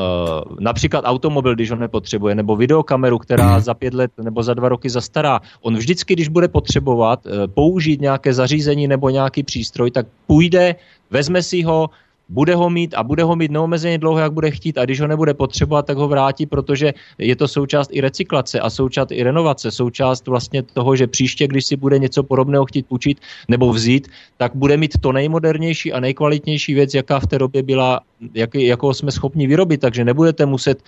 například 0.59 1.05
automobil, 1.05 1.55
když 1.55 1.71
ho 1.71 1.77
nepotřebuje, 1.77 2.35
nebo 2.35 2.55
videokameru, 2.55 3.17
která 3.17 3.57
mm-hmm. 3.57 3.61
za 3.61 3.73
pět 3.73 3.93
let 3.93 4.11
nebo 4.23 4.43
za 4.43 4.53
dva 4.53 4.69
roky 4.69 4.89
zastará. 4.89 5.41
On 5.61 5.77
vždycky, 5.77 6.13
když 6.13 6.27
bude 6.27 6.47
potřebovat 6.47 7.27
použít 7.53 8.01
nějaké 8.01 8.33
zařízení 8.33 8.87
nebo 8.87 9.09
nějaký 9.09 9.43
přístroj, 9.43 9.91
tak 9.91 10.07
půjde, 10.27 10.75
vezme 11.09 11.43
si 11.43 11.61
ho, 11.61 11.89
bude 12.31 12.55
ho 12.55 12.69
mít 12.69 12.93
a 12.93 13.03
bude 13.03 13.23
ho 13.23 13.35
mít 13.35 13.51
neomezeně 13.51 13.97
dlouho, 13.97 14.19
jak 14.19 14.33
bude 14.33 14.51
chtít 14.51 14.77
a 14.77 14.85
když 14.85 15.01
ho 15.01 15.07
nebude 15.07 15.33
potřebovat, 15.33 15.85
tak 15.85 15.97
ho 15.97 16.07
vrátí, 16.07 16.45
protože 16.45 16.93
je 17.17 17.35
to 17.35 17.47
součást 17.47 17.89
i 17.91 18.01
recyklace 18.01 18.59
a 18.59 18.69
součást 18.69 19.11
i 19.11 19.23
renovace, 19.23 19.71
součást 19.71 20.27
vlastně 20.27 20.63
toho, 20.63 20.95
že 20.95 21.07
příště, 21.07 21.47
když 21.47 21.65
si 21.65 21.75
bude 21.75 21.99
něco 21.99 22.23
podobného 22.23 22.65
chtít 22.65 22.85
učit 22.89 23.19
nebo 23.47 23.73
vzít, 23.73 24.07
tak 24.37 24.55
bude 24.55 24.77
mít 24.77 24.95
to 25.01 25.11
nejmodernější 25.11 25.93
a 25.93 25.99
nejkvalitnější 25.99 26.73
věc, 26.73 26.93
jaká 26.93 27.19
v 27.19 27.27
té 27.27 27.39
době 27.39 27.63
byla, 27.63 27.99
jak, 28.33 28.55
jakou 28.55 28.93
jsme 28.93 29.11
schopni 29.11 29.47
vyrobit, 29.47 29.81
takže 29.81 30.05
nebudete 30.05 30.45
muset 30.45 30.79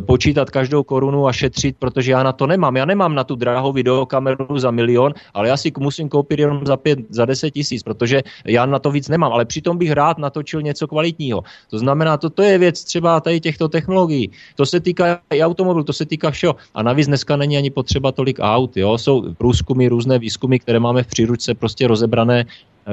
počítat 0.00 0.50
každou 0.50 0.82
korunu 0.82 1.28
a 1.28 1.32
šetřit, 1.32 1.76
protože 1.78 2.12
já 2.12 2.22
na 2.22 2.32
to 2.32 2.46
nemám. 2.46 2.76
Já 2.76 2.84
nemám 2.84 3.14
na 3.14 3.24
tu 3.24 3.34
drahou 3.34 3.72
videokameru 3.72 4.58
za 4.58 4.70
milion, 4.70 5.12
ale 5.34 5.48
já 5.48 5.56
si 5.56 5.72
musím 5.78 6.08
koupit 6.08 6.38
jenom 6.38 6.66
za 6.66 6.76
pět, 6.76 6.98
za 7.08 7.24
deset 7.24 7.50
tisíc, 7.50 7.82
protože 7.82 8.22
já 8.46 8.66
na 8.66 8.78
to 8.78 8.90
víc 8.90 9.08
nemám. 9.08 9.32
Ale 9.32 9.44
přitom 9.44 9.78
bych 9.78 9.92
rád 9.92 10.18
natočil 10.18 10.62
něco 10.62 10.86
kvalitního. 10.86 11.42
To 11.70 11.78
znamená, 11.78 12.16
to, 12.16 12.30
to 12.30 12.42
je 12.42 12.58
věc 12.58 12.84
třeba 12.84 13.20
tady 13.20 13.40
těchto 13.40 13.68
technologií. 13.68 14.30
To 14.56 14.66
se 14.66 14.80
týká 14.80 15.18
i 15.30 15.42
automobilů, 15.42 15.84
to 15.84 15.92
se 15.92 16.06
týká 16.06 16.30
všeho. 16.30 16.56
A 16.74 16.82
navíc 16.82 17.06
dneska 17.06 17.36
není 17.36 17.56
ani 17.56 17.70
potřeba 17.70 18.12
tolik 18.12 18.38
aut. 18.40 18.76
Jo? 18.76 18.98
Jsou 18.98 19.34
průzkumy, 19.34 19.88
různé 19.88 20.18
výzkumy, 20.18 20.58
které 20.58 20.80
máme 20.80 21.02
v 21.02 21.06
příručce 21.06 21.54
prostě 21.54 21.86
rozebrané 21.86 22.44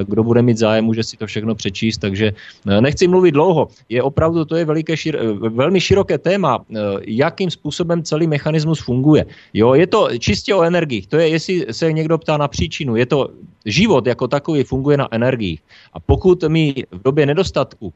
kdo 0.04 0.24
bude 0.24 0.42
mít 0.42 0.58
zájem, 0.58 0.86
může 0.86 1.04
si 1.04 1.18
to 1.18 1.28
všechno 1.28 1.56
přečíst, 1.56 1.98
takže 1.98 2.34
eh, 2.68 2.82
nechci 2.82 3.08
mluvit 3.08 3.32
dlouho. 3.32 3.68
Je 3.90 4.04
opravdu, 4.04 4.46
to 4.46 4.56
je 4.56 4.66
veliké, 4.66 4.98
šir, 4.98 5.16
eh, 5.16 5.50
velmi 5.50 5.82
široké 5.82 6.18
téma, 6.18 6.60
eh, 6.60 6.80
jakým 7.08 7.52
způsobem 7.52 8.04
celý 8.04 8.28
mechanismus 8.28 8.80
funguje. 8.80 9.26
Jo, 9.54 9.74
je 9.74 9.88
to 9.88 10.10
čistě 10.20 10.56
o 10.56 10.64
energiích. 10.64 11.08
To 11.08 11.18
je, 11.18 11.28
jestli 11.30 11.66
se 11.72 11.94
někdo 11.94 12.18
ptá 12.18 12.38
na 12.38 12.48
příčinu, 12.48 12.96
je 12.96 13.06
to 13.06 13.30
život 13.66 14.08
jako 14.08 14.28
takový 14.28 14.64
funguje 14.64 14.98
na 14.98 15.08
energiích. 15.12 15.62
A 15.94 16.00
pokud 16.00 16.44
my 16.48 16.86
v 16.92 17.02
době 17.04 17.26
nedostatku 17.26 17.94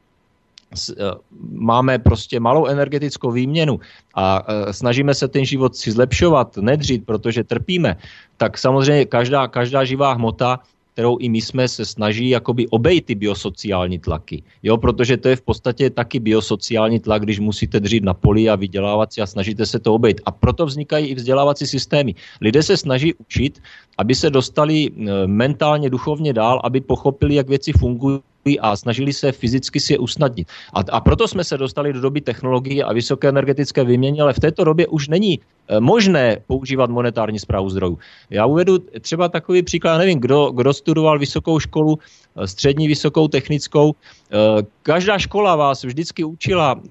máme 1.52 1.98
prostě 1.98 2.40
malou 2.40 2.66
energetickou 2.66 3.30
výměnu 3.30 3.80
a 4.16 4.40
snažíme 4.70 5.12
se 5.14 5.28
ten 5.28 5.44
život 5.44 5.76
si 5.76 5.92
zlepšovat, 5.92 6.56
nedřít, 6.56 7.04
protože 7.04 7.44
trpíme, 7.44 7.96
tak 8.36 8.58
samozřejmě 8.58 9.04
každá, 9.04 9.48
každá 9.48 9.84
živá 9.84 10.12
hmota 10.12 10.60
kterou 10.92 11.18
i 11.18 11.28
my 11.28 11.40
jsme 11.40 11.68
se 11.68 11.84
snaží 11.84 12.28
jakoby 12.28 12.68
obejít 12.68 13.06
ty 13.06 13.14
biosociální 13.14 13.98
tlaky. 13.98 14.42
Jo, 14.62 14.76
protože 14.78 15.16
to 15.16 15.28
je 15.28 15.36
v 15.36 15.42
podstatě 15.42 15.90
taky 15.90 16.20
biosociální 16.20 17.00
tlak, 17.00 17.22
když 17.22 17.40
musíte 17.40 17.80
dřít 17.80 18.04
na 18.04 18.14
poli 18.14 18.48
a 18.48 18.56
vydělávat 18.56 19.12
si 19.12 19.20
a 19.20 19.26
snažíte 19.26 19.66
se 19.66 19.78
to 19.78 19.94
obejít. 19.94 20.20
A 20.24 20.30
proto 20.30 20.66
vznikají 20.66 21.06
i 21.06 21.14
vzdělávací 21.14 21.66
systémy. 21.66 22.14
Lidé 22.40 22.62
se 22.62 22.76
snaží 22.76 23.14
učit, 23.14 23.62
aby 24.02 24.14
se 24.14 24.30
dostali 24.30 24.90
eh, 24.90 25.26
mentálně, 25.26 25.90
duchovně 25.90 26.32
dál, 26.34 26.60
aby 26.64 26.80
pochopili, 26.82 27.34
jak 27.38 27.48
věci 27.48 27.72
fungují 27.72 28.58
a 28.60 28.74
snažili 28.74 29.12
se 29.14 29.32
fyzicky 29.32 29.78
si 29.78 29.94
je 29.94 29.98
usnadnit. 30.02 30.50
A, 30.74 30.82
a 30.90 30.98
proto 31.00 31.28
jsme 31.28 31.46
se 31.46 31.54
dostali 31.54 31.92
do 31.94 32.00
doby 32.02 32.20
technologií 32.20 32.82
a 32.82 32.90
vysoké 32.92 33.30
energetické 33.30 33.84
výměny, 33.86 34.18
ale 34.18 34.34
v 34.34 34.42
této 34.42 34.66
době 34.66 34.90
už 34.90 35.08
není 35.08 35.38
e, 35.38 35.78
možné 35.78 36.42
používat 36.50 36.90
monetární 36.90 37.38
zprávu 37.38 37.70
zdrojů. 37.70 37.98
Já 38.30 38.42
uvedu 38.46 38.82
třeba 39.00 39.30
takový 39.30 39.62
příklad, 39.62 40.02
nevím, 40.02 40.18
kdo, 40.18 40.50
kdo 40.50 40.74
studoval 40.74 41.18
vysokou 41.18 41.62
školu, 41.62 41.94
e, 41.94 42.46
střední 42.46 42.90
vysokou 42.90 43.30
technickou. 43.30 43.94
E, 43.94 44.66
každá 44.82 45.18
škola 45.18 45.54
vás 45.54 45.86
vždycky 45.86 46.26
učila 46.26 46.82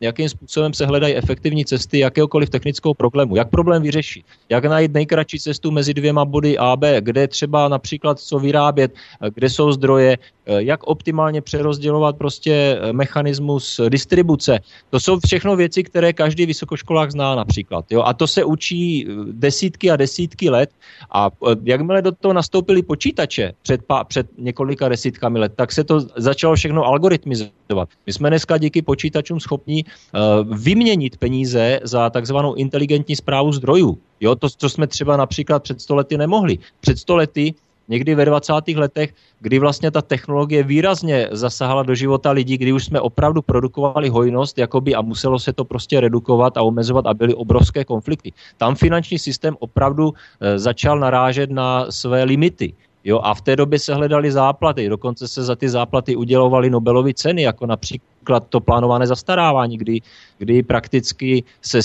jakým 0.00 0.28
způsobem 0.28 0.74
se 0.74 0.86
hledají 0.86 1.14
efektivní 1.14 1.64
cesty 1.64 1.98
jakéhokoliv 1.98 2.50
technického 2.50 2.94
problému. 2.94 3.36
Jak 3.36 3.50
problém 3.50 3.82
vyřešit? 3.82 4.24
Jak 4.48 4.64
najít 4.64 4.92
nejkratší 4.92 5.38
cestu 5.38 5.70
mezi 5.70 5.94
dvěma 5.94 6.24
body 6.24 6.58
A, 6.58 6.76
B? 6.76 7.00
Kde 7.00 7.28
třeba 7.28 7.68
například 7.68 8.20
co 8.20 8.38
vyrábět? 8.38 8.94
Kde 9.34 9.50
jsou 9.50 9.72
zdroje? 9.72 10.18
Jak 10.56 10.84
optimálně 10.84 11.40
přerozdělovat 11.40 12.16
prostě 12.16 12.78
mechanismus 12.92 13.80
distribuce? 13.88 14.58
To 14.90 15.00
jsou 15.00 15.18
všechno 15.26 15.56
věci, 15.56 15.82
které 15.82 16.12
každý 16.12 16.46
vysokoškolák 16.46 17.12
zná 17.12 17.34
například. 17.34 17.84
Jo? 17.90 18.02
A 18.02 18.14
to 18.14 18.26
se 18.26 18.44
učí 18.44 19.06
desítky 19.32 19.90
a 19.90 19.96
desítky 19.96 20.50
let. 20.50 20.70
A 21.12 21.30
jakmile 21.64 22.02
do 22.02 22.12
toho 22.12 22.32
nastoupili 22.32 22.82
počítače 22.82 23.52
před, 23.62 23.80
před 24.08 24.26
několika 24.38 24.88
desítkami 24.88 25.38
let, 25.38 25.52
tak 25.56 25.72
se 25.72 25.84
to 25.84 26.00
začalo 26.16 26.54
všechno 26.54 26.84
algoritmizovat. 26.84 27.88
My 28.06 28.12
jsme 28.12 28.28
dneska 28.28 28.58
díky 28.58 28.82
počítačům 28.82 29.40
schopni 29.40 29.84
Eh, 30.14 30.44
vyměnit 30.44 31.16
peníze 31.16 31.80
za 31.82 32.10
takzvanou 32.10 32.54
inteligentní 32.54 33.16
zprávu 33.16 33.52
zdrojů. 33.52 33.98
Jo, 34.20 34.34
to, 34.34 34.48
co 34.50 34.68
jsme 34.68 34.86
třeba 34.86 35.16
například 35.16 35.62
před 35.62 35.80
stolety 35.80 36.16
nemohli. 36.18 36.58
Před 36.80 36.98
stolety 36.98 37.54
někdy 37.88 38.14
ve 38.14 38.24
20. 38.24 38.52
letech, 38.76 39.14
kdy 39.40 39.58
vlastně 39.58 39.90
ta 39.90 40.02
technologie 40.02 40.62
výrazně 40.62 41.28
zasahala 41.32 41.82
do 41.82 41.94
života 41.94 42.30
lidí, 42.30 42.58
kdy 42.58 42.72
už 42.72 42.84
jsme 42.84 43.00
opravdu 43.00 43.42
produkovali 43.42 44.08
hojnost 44.08 44.58
jakoby, 44.58 44.94
a 44.94 45.02
muselo 45.02 45.38
se 45.38 45.52
to 45.52 45.64
prostě 45.64 46.00
redukovat 46.00 46.56
a 46.56 46.62
omezovat 46.62 47.06
a 47.06 47.14
byly 47.14 47.34
obrovské 47.34 47.84
konflikty. 47.84 48.32
Tam 48.56 48.74
finanční 48.74 49.18
systém 49.18 49.56
opravdu 49.58 50.12
e, 50.40 50.58
začal 50.58 50.98
narážet 50.98 51.50
na 51.50 51.86
své 51.90 52.24
limity. 52.24 52.72
Jo, 53.04 53.20
a 53.22 53.34
v 53.34 53.40
té 53.40 53.56
době 53.56 53.78
se 53.78 53.94
hledaly 53.94 54.32
záplaty, 54.32 54.88
dokonce 54.88 55.28
se 55.28 55.42
za 55.42 55.56
ty 55.56 55.68
záplaty 55.68 56.16
udělovaly 56.16 56.70
Nobelovy 56.70 57.14
ceny, 57.14 57.42
jako 57.42 57.66
například 57.66 58.46
to 58.48 58.60
plánované 58.60 59.06
zastarávání, 59.06 59.78
kdy, 59.78 60.00
kdy 60.38 60.62
prakticky 60.62 61.44
se 61.62 61.80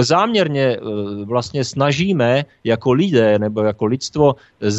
záměrně 0.00 0.62
e, 0.62 0.78
vlastně 1.24 1.64
snažíme 1.64 2.44
jako 2.64 2.92
lidé 2.92 3.38
nebo 3.38 3.60
jako 3.60 3.86
lidstvo, 3.86 4.34
e, 4.60 4.70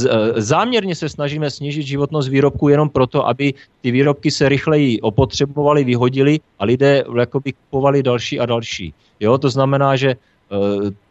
záměrně 0.41 0.95
se 0.95 1.09
snažíme 1.09 1.51
snížit 1.51 1.83
životnost 1.83 2.29
výrobku 2.29 2.69
jenom 2.69 2.89
proto, 2.89 3.27
aby 3.27 3.53
ty 3.81 3.91
výrobky 3.91 4.31
se 4.31 4.49
rychleji 4.49 5.01
opotřebovaly, 5.01 5.83
vyhodily 5.83 6.39
a 6.59 6.65
lidé 6.65 7.03
jakoby 7.19 7.53
kupovali 7.53 8.03
další 8.03 8.39
a 8.39 8.45
další. 8.45 8.93
Jo, 9.19 9.37
to 9.37 9.49
znamená, 9.49 9.95
že 9.95 10.15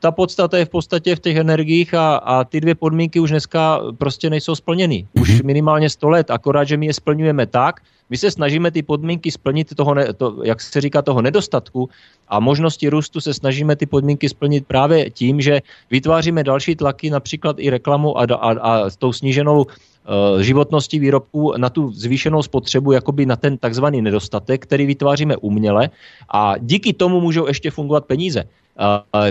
ta 0.01 0.11
podstata 0.11 0.59
je 0.59 0.65
v 0.65 0.69
podstatě 0.69 1.17
v 1.17 1.21
těch 1.21 1.37
energiích 1.37 1.95
a, 1.95 2.17
a 2.17 2.45
ty 2.45 2.61
dvě 2.61 2.75
podmínky 2.75 3.21
už 3.21 3.31
dneska 3.31 3.81
prostě 3.99 4.31
nejsou 4.31 4.55
splněny. 4.55 5.07
Už 5.21 5.31
mhm. 5.31 5.47
minimálně 5.47 5.91
100 5.91 6.09
let, 6.09 6.31
akorát, 6.31 6.65
že 6.65 6.77
my 6.77 6.87
je 6.87 6.95
splňujeme 6.95 7.47
tak, 7.47 7.81
my 8.11 8.17
se 8.17 8.31
snažíme 8.31 8.71
ty 8.71 8.83
podmínky 8.83 9.31
splnit, 9.31 9.75
toho, 9.75 9.95
ne, 9.95 10.13
to, 10.13 10.41
jak 10.45 10.61
se 10.61 10.81
říká, 10.81 11.03
toho 11.03 11.23
nedostatku 11.23 11.89
a 12.29 12.41
možnosti 12.41 12.89
růstu 12.89 13.21
se 13.21 13.35
snažíme 13.35 13.77
ty 13.77 13.87
podmínky 13.87 14.29
splnit 14.29 14.67
právě 14.67 15.11
tím, 15.11 15.41
že 15.41 15.61
vytváříme 15.91 16.45
další 16.45 16.77
tlaky, 16.77 17.11
například 17.11 17.57
i 17.59 17.71
reklamu 17.71 18.19
a, 18.19 18.27
a, 18.35 18.51
a 18.51 18.91
s 18.91 18.97
tou 18.97 19.13
sníženou 19.13 19.63
uh, 19.63 20.41
životností 20.41 20.99
výrobků 20.99 21.53
na 21.57 21.71
tu 21.71 21.93
zvýšenou 21.93 22.43
spotřebu, 22.43 22.93
jakoby 22.93 23.27
na 23.27 23.37
ten 23.37 23.59
takzvaný 23.59 24.03
nedostatek, 24.03 24.63
který 24.63 24.87
vytváříme 24.87 25.37
uměle 25.37 25.91
a 26.29 26.55
díky 26.59 26.93
tomu 26.93 27.21
můžou 27.21 27.47
ještě 27.47 27.71
fungovat 27.71 28.05
peníze. 28.05 28.45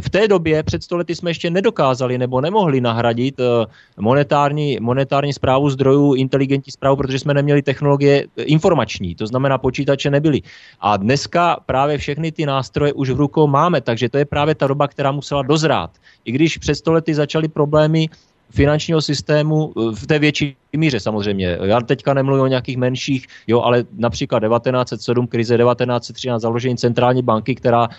V 0.01 0.09
té 0.09 0.27
době 0.27 0.63
před 0.63 0.83
stolety 0.83 1.15
jsme 1.15 1.29
ještě 1.29 1.49
nedokázali 1.49 2.17
nebo 2.17 2.41
nemohli 2.41 2.81
nahradit 2.81 3.39
eh, 3.39 3.65
monetární, 3.97 4.77
monetární 4.81 5.33
zprávu 5.33 5.69
zdrojů, 5.69 6.13
inteligentní 6.13 6.71
zprávu, 6.71 6.95
protože 6.95 7.19
jsme 7.19 7.33
neměli 7.33 7.61
technologie 7.61 8.27
informační, 8.37 9.15
to 9.15 9.27
znamená 9.27 9.57
počítače 9.57 10.09
nebyly. 10.09 10.41
A 10.79 10.97
dneska 10.97 11.59
právě 11.65 11.97
všechny 11.97 12.31
ty 12.31 12.45
nástroje 12.45 12.93
už 12.93 13.09
v 13.09 13.17
rukou 13.17 13.47
máme, 13.47 13.81
takže 13.81 14.09
to 14.09 14.17
je 14.17 14.25
právě 14.25 14.55
ta 14.55 14.67
doba, 14.67 14.87
která 14.87 15.11
musela 15.11 15.41
dozrát. 15.41 15.91
I 16.25 16.31
když 16.31 16.57
před 16.57 16.75
stolety 16.75 17.15
začaly 17.15 17.47
problémy 17.47 18.09
finančního 18.49 19.01
systému 19.01 19.73
eh, 19.77 19.95
v 19.95 20.07
té 20.07 20.19
větší 20.19 20.55
míře 20.75 20.99
samozřejmě. 20.99 21.57
Já 21.63 21.81
teďka 21.81 22.13
nemluvím 22.13 22.43
o 22.43 22.47
nějakých 22.47 22.77
menších, 22.77 23.27
jo, 23.47 23.61
ale 23.61 23.83
například 23.97 24.39
1907 24.39 25.27
krize, 25.27 25.57
1913 25.57 26.41
založení 26.41 26.77
centrální 26.77 27.21
banky, 27.21 27.55
která 27.55 27.87
uh, 27.87 27.93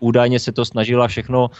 údajně 0.00 0.38
se 0.38 0.52
to 0.52 0.64
snažila 0.64 1.08
všechno 1.08 1.50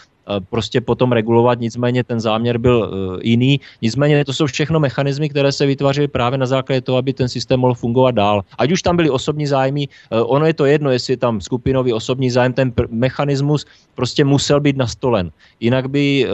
prostě 0.49 0.81
potom 0.81 1.11
regulovat, 1.11 1.59
nicméně 1.59 2.03
ten 2.03 2.19
záměr 2.19 2.57
byl 2.57 2.77
uh, 2.77 3.19
jiný. 3.21 3.59
Nicméně 3.81 4.25
to 4.25 4.33
jsou 4.33 4.45
všechno 4.45 4.79
mechanismy, 4.79 5.29
které 5.29 5.51
se 5.51 5.65
vytvářely 5.65 6.07
právě 6.07 6.37
na 6.37 6.45
základě 6.45 6.81
toho, 6.81 6.97
aby 6.97 7.13
ten 7.13 7.29
systém 7.29 7.59
mohl 7.59 7.73
fungovat 7.73 8.15
dál. 8.15 8.43
Ať 8.57 8.71
už 8.71 8.81
tam 8.81 8.95
byly 8.95 9.09
osobní 9.09 9.47
zájmy, 9.47 9.87
uh, 9.87 10.23
ono 10.25 10.45
je 10.45 10.53
to 10.53 10.65
jedno, 10.65 10.91
jestli 10.91 11.13
je 11.13 11.17
tam 11.17 11.41
skupinový 11.41 11.93
osobní 11.93 12.29
zájem, 12.29 12.53
ten 12.53 12.73
mechanismus 12.89 13.65
prostě 13.95 14.25
musel 14.25 14.59
být 14.59 14.77
nastolen. 14.77 15.31
Jinak 15.59 15.89
by, 15.89 16.27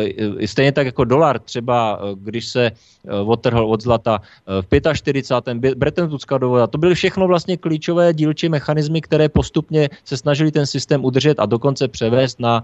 stejně 0.46 0.72
tak 0.72 0.86
jako 0.86 1.04
dolar 1.04 1.40
třeba, 1.40 2.00
když 2.16 2.46
se 2.46 2.72
otrhl 3.26 3.66
od 3.66 3.82
zlata, 3.84 4.22
v 4.48 4.94
45. 4.94 5.76
Bretton 5.76 6.08
Woodská 6.08 6.38
dohoda, 6.38 6.68
to 6.68 6.78
byly 6.78 6.96
všechno 6.96 7.28
vlastně 7.28 7.58
klíčové 7.58 8.14
dílčí 8.14 8.50
mechanismy, 8.50 9.02
které 9.02 9.30
postupně 9.30 9.90
se 10.06 10.18
snažili 10.18 10.52
ten 10.52 10.66
systém 10.66 11.06
udržet 11.06 11.40
a 11.40 11.46
dokonce 11.46 11.88
převést 11.88 12.40
na 12.40 12.64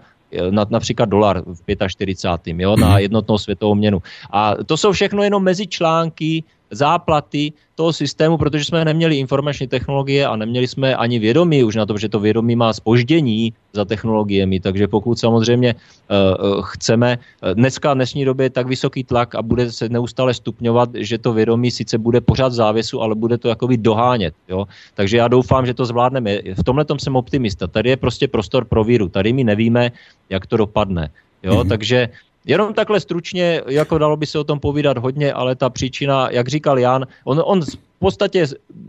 na, 0.49 0.65
například 0.69 1.09
dolar 1.09 1.43
v 1.45 1.61
45. 1.87 2.59
Jo, 2.59 2.75
na 2.75 2.89
mhm. 2.89 2.97
jednotnou 2.97 3.37
světovou 3.37 3.75
měnu. 3.75 4.01
A 4.31 4.55
to 4.65 4.77
jsou 4.77 4.91
všechno 4.91 5.23
jenom 5.23 5.43
mezi 5.43 5.67
články 5.67 6.43
záplaty 6.75 7.53
toho 7.75 7.93
systému, 7.93 8.37
protože 8.37 8.65
jsme 8.65 8.85
neměli 8.85 9.15
informační 9.15 9.67
technologie 9.67 10.27
a 10.27 10.35
neměli 10.35 10.67
jsme 10.67 10.95
ani 10.95 11.19
vědomí 11.19 11.63
už 11.63 11.75
na 11.75 11.85
to, 11.85 11.97
že 11.97 12.09
to 12.09 12.19
vědomí 12.19 12.55
má 12.55 12.73
spoždění 12.73 13.53
za 13.73 13.85
technologiemi. 13.85 14.59
Takže 14.59 14.87
pokud 14.87 15.19
samozřejmě 15.19 15.75
uh, 15.75 16.61
chceme, 16.61 17.19
dneska 17.53 17.93
v 17.93 17.95
dnešní 17.95 18.25
době 18.25 18.45
je 18.45 18.49
tak 18.49 18.67
vysoký 18.67 19.03
tlak 19.03 19.35
a 19.35 19.41
bude 19.41 19.71
se 19.71 19.89
neustále 19.89 20.33
stupňovat, 20.33 20.89
že 20.95 21.17
to 21.17 21.33
vědomí 21.33 21.71
sice 21.71 21.97
bude 21.97 22.21
pořád 22.21 22.55
v 22.55 22.59
závěsu, 22.63 23.01
ale 23.01 23.15
bude 23.15 23.37
to 23.37 23.47
jakoby 23.47 23.77
dohánět. 23.77 24.33
Jo? 24.47 24.67
Takže 24.93 25.17
já 25.17 25.27
doufám, 25.27 25.65
že 25.65 25.73
to 25.73 25.85
zvládneme. 25.85 26.55
V 26.55 26.63
tomhle 26.63 26.85
jsem 26.97 27.15
optimista. 27.15 27.67
Tady 27.67 27.89
je 27.89 27.97
prostě 27.97 28.27
prostor 28.27 28.65
pro 28.65 28.83
víru. 28.83 29.09
Tady 29.09 29.33
my 29.33 29.43
nevíme, 29.43 29.91
jak 30.29 30.47
to 30.47 30.57
dopadne. 30.57 31.09
Jo? 31.43 31.53
Mm-hmm. 31.53 31.69
Takže 31.69 32.09
Jenom 32.45 32.73
takhle 32.73 32.99
stručně, 32.99 33.61
jako 33.67 33.97
dalo 33.97 34.17
by 34.17 34.25
se 34.25 34.39
o 34.39 34.43
tom 34.43 34.59
povídat 34.59 34.97
hodně, 34.97 35.33
ale 35.33 35.55
ta 35.55 35.69
příčina, 35.69 36.29
jak 36.29 36.47
říkal 36.47 36.79
Jan, 36.79 37.07
on, 37.23 37.41
on 37.45 37.61
v 37.61 37.99
podstatě 37.99 38.47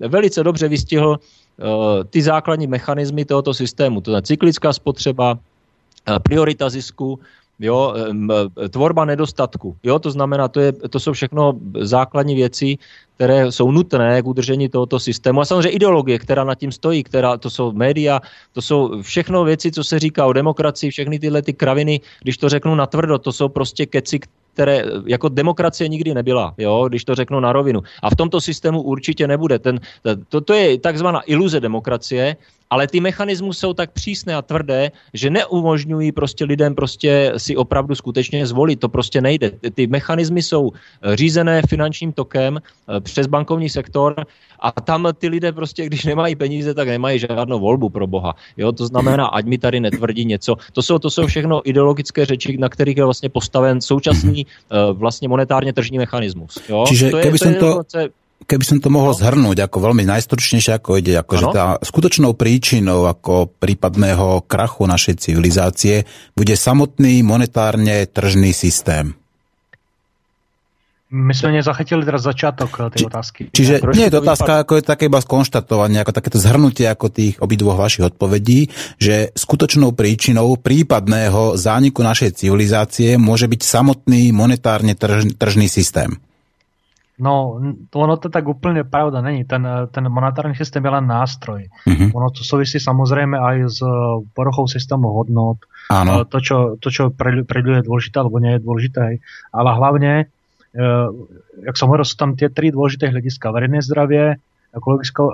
velice 0.09 0.45
dobře 0.45 0.69
vystihl 0.69 1.09
uh, 1.17 1.67
ty 2.11 2.23
základní 2.23 2.67
mechanismy 2.67 3.25
tohoto 3.25 3.55
systému. 3.55 4.01
To 4.01 4.17
je 4.17 4.23
cyklická 4.23 4.73
spotřeba, 4.73 5.33
uh, 5.33 6.19
priorita 6.19 6.71
zisku, 6.71 7.19
jo, 7.59 7.95
tvorba 8.71 9.05
nedostatku. 9.05 9.77
Jo, 9.83 9.99
to 9.99 10.11
znamená, 10.11 10.49
to, 10.49 10.61
je, 10.61 10.73
to 10.73 11.01
jsou 11.01 11.13
všechno 11.13 11.53
základní 11.81 12.35
věci, 12.35 12.79
které 13.15 13.53
jsou 13.53 13.71
nutné 13.71 14.23
k 14.23 14.27
udržení 14.27 14.69
tohoto 14.69 15.01
systému. 15.01 15.41
A 15.41 15.45
samozřejmě 15.45 15.71
ideologie, 15.71 16.19
která 16.19 16.45
nad 16.45 16.55
tím 16.55 16.73
stojí, 16.73 17.03
která, 17.03 17.37
to 17.37 17.51
jsou 17.51 17.73
média, 17.73 18.21
to 18.53 18.63
jsou 18.63 19.03
všechno 19.03 19.45
věci, 19.45 19.73
co 19.73 19.85
se 19.85 19.99
říká 19.99 20.27
o 20.27 20.33
demokracii, 20.33 20.91
všechny 20.91 21.19
tyhle 21.19 21.43
ty 21.43 21.53
kraviny, 21.53 22.01
když 22.23 22.37
to 22.37 22.49
řeknu 22.49 22.75
natvrdo, 22.75 23.19
to 23.19 23.33
jsou 23.33 23.49
prostě 23.49 23.87
keci, 23.87 24.21
které 24.57 25.05
jako 25.05 25.29
demokracie 25.29 25.89
nikdy 25.89 26.15
nebyla, 26.17 26.55
jo, 26.59 26.89
když 26.89 27.05
to 27.05 27.15
řeknu 27.15 27.41
na 27.41 27.53
rovinu. 27.53 27.85
A 28.03 28.09
v 28.11 28.17
tomto 28.17 28.41
systému 28.41 28.81
určitě 28.81 29.29
nebude. 29.29 29.59
Ten, 29.61 29.81
to, 30.33 30.41
to 30.41 30.53
je 30.57 30.81
takzvaná 30.81 31.21
iluze 31.29 31.61
demokracie, 31.61 32.37
ale 32.71 32.89
ty 32.89 33.01
mechanismy 33.01 33.55
jsou 33.55 33.73
tak 33.77 33.93
přísné 33.93 34.35
a 34.35 34.43
tvrdé, 34.43 34.91
že 35.15 35.31
neumožňují 35.31 36.13
prostě 36.13 36.45
lidem 36.45 36.75
prostě 36.75 37.33
si 37.37 37.57
opravdu 37.57 37.95
skutečně 37.95 38.47
zvolit. 38.47 38.81
To 38.81 38.89
prostě 38.89 39.21
nejde. 39.21 39.51
Ty 39.75 39.87
mechanismy 39.87 40.43
jsou 40.43 40.73
řízené 41.15 41.63
finančním 41.69 42.13
tokem 42.13 42.59
eh, 42.59 43.01
přes 43.01 43.27
bankovní 43.27 43.69
sektor 43.69 44.27
a 44.61 44.73
tam 44.73 45.09
ty 45.19 45.29
lidé 45.29 45.53
prostě, 45.53 45.87
když 45.87 46.05
nemají 46.05 46.37
peníze, 46.37 46.75
tak 46.75 46.89
nemají 46.89 47.19
žádnou 47.19 47.61
volbu 47.61 47.89
pro 47.89 48.07
Boha. 48.07 48.35
Jo, 48.57 48.73
to 48.73 48.87
znamená, 48.87 49.27
ať 49.27 49.45
mi 49.45 49.59
tady 49.59 49.81
netvrdí 49.81 50.25
něco. 50.25 50.57
To 50.73 50.83
jsou, 50.83 50.99
to 50.99 51.11
jsou 51.11 51.27
všechno 51.27 51.61
ideologické 51.69 52.25
řeči, 52.25 52.57
na 52.57 52.69
kterých 52.69 52.97
je 52.97 53.05
vlastně 53.05 53.29
postaven 53.29 53.81
současný 53.81 54.46
uh, 54.47 54.99
vlastně 54.99 55.29
monetárně 55.29 55.73
tržní 55.73 55.99
mechanismus. 55.99 56.59
Jo? 56.69 56.85
Čiže 56.89 57.11
to 57.11 57.19
je, 57.19 57.23
keby 57.23 57.39
to 57.39 57.45
som 57.45 57.55
to... 57.55 57.69
Keby 58.47 58.65
som 58.69 58.79
to 58.85 58.93
mohol 58.93 59.11
no. 59.11 59.19
zhrnúť 59.19 59.65
ako 59.65 59.91
veľmi 59.91 60.07
najstručnejšie, 60.07 60.79
ako 60.79 61.01
ide, 61.01 61.19
ako 61.19 61.35
že 61.35 61.47
tá 61.57 61.67
skutočnou 61.83 62.37
príčinou 62.37 63.09
ako 63.09 63.49
prípadného 63.59 64.45
krachu 64.45 64.87
našej 64.87 65.19
civilizácie 65.19 66.05
bude 66.37 66.55
samotný 66.55 67.25
monetárne 67.27 68.07
tržný 68.07 68.53
systém. 68.53 69.17
My 71.17 71.33
sme 71.33 71.57
nezachytili 71.57 72.05
teraz 72.05 72.29
začiatok 72.29 72.71
eh, 72.77 72.93
tej 72.93 73.09
otázky. 73.09 73.41
Čiže 73.49 73.81
ja, 73.81 73.97
nie 73.97 74.05
je 74.07 74.13
to 74.13 74.21
otázka, 74.21 74.53
ako 74.61 74.73
je 74.77 74.85
také 74.85 75.09
iba 75.09 75.17
skonštatovanie, 75.25 76.05
ako 76.05 76.13
takéto 76.13 76.37
zhrnutie 76.37 76.85
ako 76.85 77.09
tých 77.09 77.41
obidvoch 77.41 77.81
vašich 77.81 78.13
odpovedí, 78.13 78.69
že 79.01 79.33
skutočnou 79.33 79.97
príčinou 79.97 80.61
prípadného 80.61 81.57
zániku 81.57 82.05
našej 82.05 82.37
civilizácie 82.37 83.17
môže 83.17 83.49
byť 83.49 83.61
samotný 83.65 84.37
monetárne 84.37 84.93
trž, 84.93 85.33
tržný 85.41 85.73
systém. 85.73 86.21
No, 87.17 87.57
ono 87.97 88.15
to 88.21 88.29
tak 88.29 88.45
úplne 88.45 88.85
pravda 88.85 89.25
není. 89.25 89.49
Ten, 89.49 89.65
ten 89.89 90.05
monetárny 90.13 90.53
systém 90.53 90.85
je 90.85 90.93
len 90.93 91.09
nástroj. 91.09 91.65
Uh-huh. 91.89 92.13
Ono 92.13 92.29
to 92.29 92.45
súvisí 92.45 92.77
samozrejme 92.77 93.41
aj 93.41 93.57
s 93.73 93.81
eh, 93.81 93.93
poruchou 94.37 94.69
systému 94.69 95.09
hodnot. 95.17 95.65
Áno. 95.89 96.21
Eh, 96.21 96.25
to, 96.29 96.45
čo, 96.45 96.57
to, 96.77 96.93
čo 96.93 97.09
pre, 97.09 97.41
pre 97.49 97.65
ľudí 97.65 97.81
je 97.81 97.89
dôležité, 97.89 98.17
alebo 98.21 98.37
nie 98.37 98.61
je 98.61 98.65
dôležité. 98.69 99.25
Ale 99.49 99.71
hlavne 99.73 100.29
Eh, 100.29 100.36
jak 100.77 101.77
som 101.77 101.89
hovoril, 101.89 102.05
sú 102.05 102.21
tam 102.21 102.37
tie 102.37 102.53
tri 102.53 102.69
dôležité 102.69 103.09
hľadiska. 103.09 103.49
Verejné 103.49 103.81
zdravie, 103.81 104.37
ekologická 104.77 105.25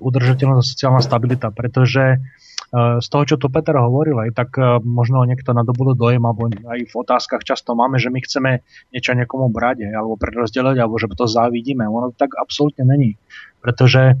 udržateľnosť 0.00 0.60
a 0.60 0.72
sociálna 0.76 1.00
stabilita, 1.00 1.48
pretože 1.48 2.20
eh, 2.20 2.96
z 3.00 3.06
toho, 3.08 3.24
čo 3.24 3.36
tu 3.40 3.48
Peter 3.48 3.74
hovoril, 3.80 4.20
aj 4.20 4.30
tak 4.36 4.50
eh, 4.60 4.76
možno 4.84 5.24
niekto 5.24 5.56
nadobudol 5.56 5.96
dojem, 5.96 6.22
alebo 6.28 6.52
aj 6.52 6.80
v 6.84 6.94
otázkach 6.94 7.42
často 7.42 7.72
máme, 7.72 7.96
že 7.96 8.12
my 8.12 8.20
chceme 8.20 8.60
niečo 8.92 9.16
niekomu 9.16 9.48
brať, 9.48 9.88
alebo 9.88 10.20
prerozdeliť, 10.20 10.76
alebo 10.76 11.00
že 11.00 11.08
to 11.16 11.24
závidíme. 11.24 11.88
Ono 11.88 12.12
tak 12.12 12.36
absolútne 12.36 12.84
není. 12.84 13.16
Pretože 13.64 14.20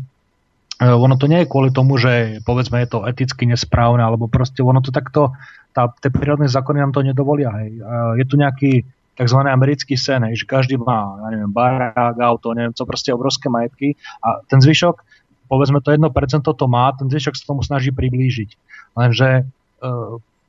ono 0.82 1.14
to 1.14 1.30
nie 1.30 1.46
je 1.46 1.50
kvôli 1.50 1.70
tomu, 1.70 1.94
že 2.02 2.42
povedzme 2.42 2.82
je 2.82 2.88
to 2.90 3.06
eticky 3.06 3.46
nesprávne, 3.46 4.02
alebo 4.02 4.26
proste 4.26 4.58
ono 4.58 4.82
to 4.82 4.90
takto, 4.90 5.30
tá, 5.70 5.86
tie 6.02 6.10
prírodné 6.10 6.50
zákony 6.50 6.82
nám 6.82 6.90
to 6.90 7.06
nedovolia. 7.06 7.54
Hej. 7.62 7.78
Je 8.18 8.24
tu 8.26 8.34
nejaký 8.34 8.82
tzv. 9.14 9.38
americký 9.46 9.94
sen, 9.94 10.26
že 10.34 10.44
každý 10.46 10.78
má, 10.78 11.18
ja 11.22 11.28
neviem, 11.34 11.50
barák, 11.50 12.18
auto, 12.18 12.52
neviem 12.52 12.74
co, 12.74 12.82
proste 12.86 13.14
obrovské 13.14 13.46
majetky 13.46 13.94
a 14.20 14.42
ten 14.50 14.58
zvyšok, 14.58 15.00
povedzme 15.46 15.78
to 15.80 15.94
1% 15.94 16.04
to 16.42 16.66
má, 16.66 16.90
ten 16.98 17.06
zvyšok 17.06 17.34
sa 17.38 17.44
tomu 17.46 17.62
snaží 17.62 17.94
priblížiť. 17.94 18.50
Lenže 18.98 19.28
e, 19.40 19.42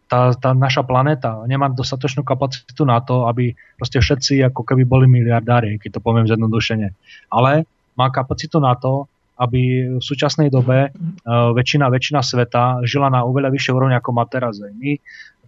tá, 0.06 0.20
tá 0.38 0.50
naša 0.54 0.86
planéta 0.86 1.46
nemá 1.50 1.70
dostatočnú 1.70 2.22
kapacitu 2.22 2.86
na 2.86 3.02
to, 3.02 3.26
aby 3.30 3.58
proste 3.78 4.02
všetci 4.02 4.46
ako 4.50 4.62
keby 4.62 4.86
boli 4.86 5.06
miliardári, 5.10 5.82
keď 5.82 5.98
to 5.98 6.06
poviem 6.06 6.30
zjednodušene. 6.30 6.94
Ale 7.34 7.66
má 7.98 8.08
kapacitu 8.14 8.62
na 8.62 8.78
to, 8.78 9.10
aby 9.36 9.92
v 10.00 10.04
súčasnej 10.04 10.48
dobe 10.48 10.96
uh, 10.96 11.52
väčšina, 11.52 11.92
väčšina 11.92 12.24
sveta 12.24 12.88
žila 12.88 13.12
na 13.12 13.28
oveľa 13.28 13.52
vyššej 13.52 13.74
úrovni 13.76 13.96
ako 14.00 14.16
má 14.16 14.24
teraz. 14.32 14.64
My 14.64 14.96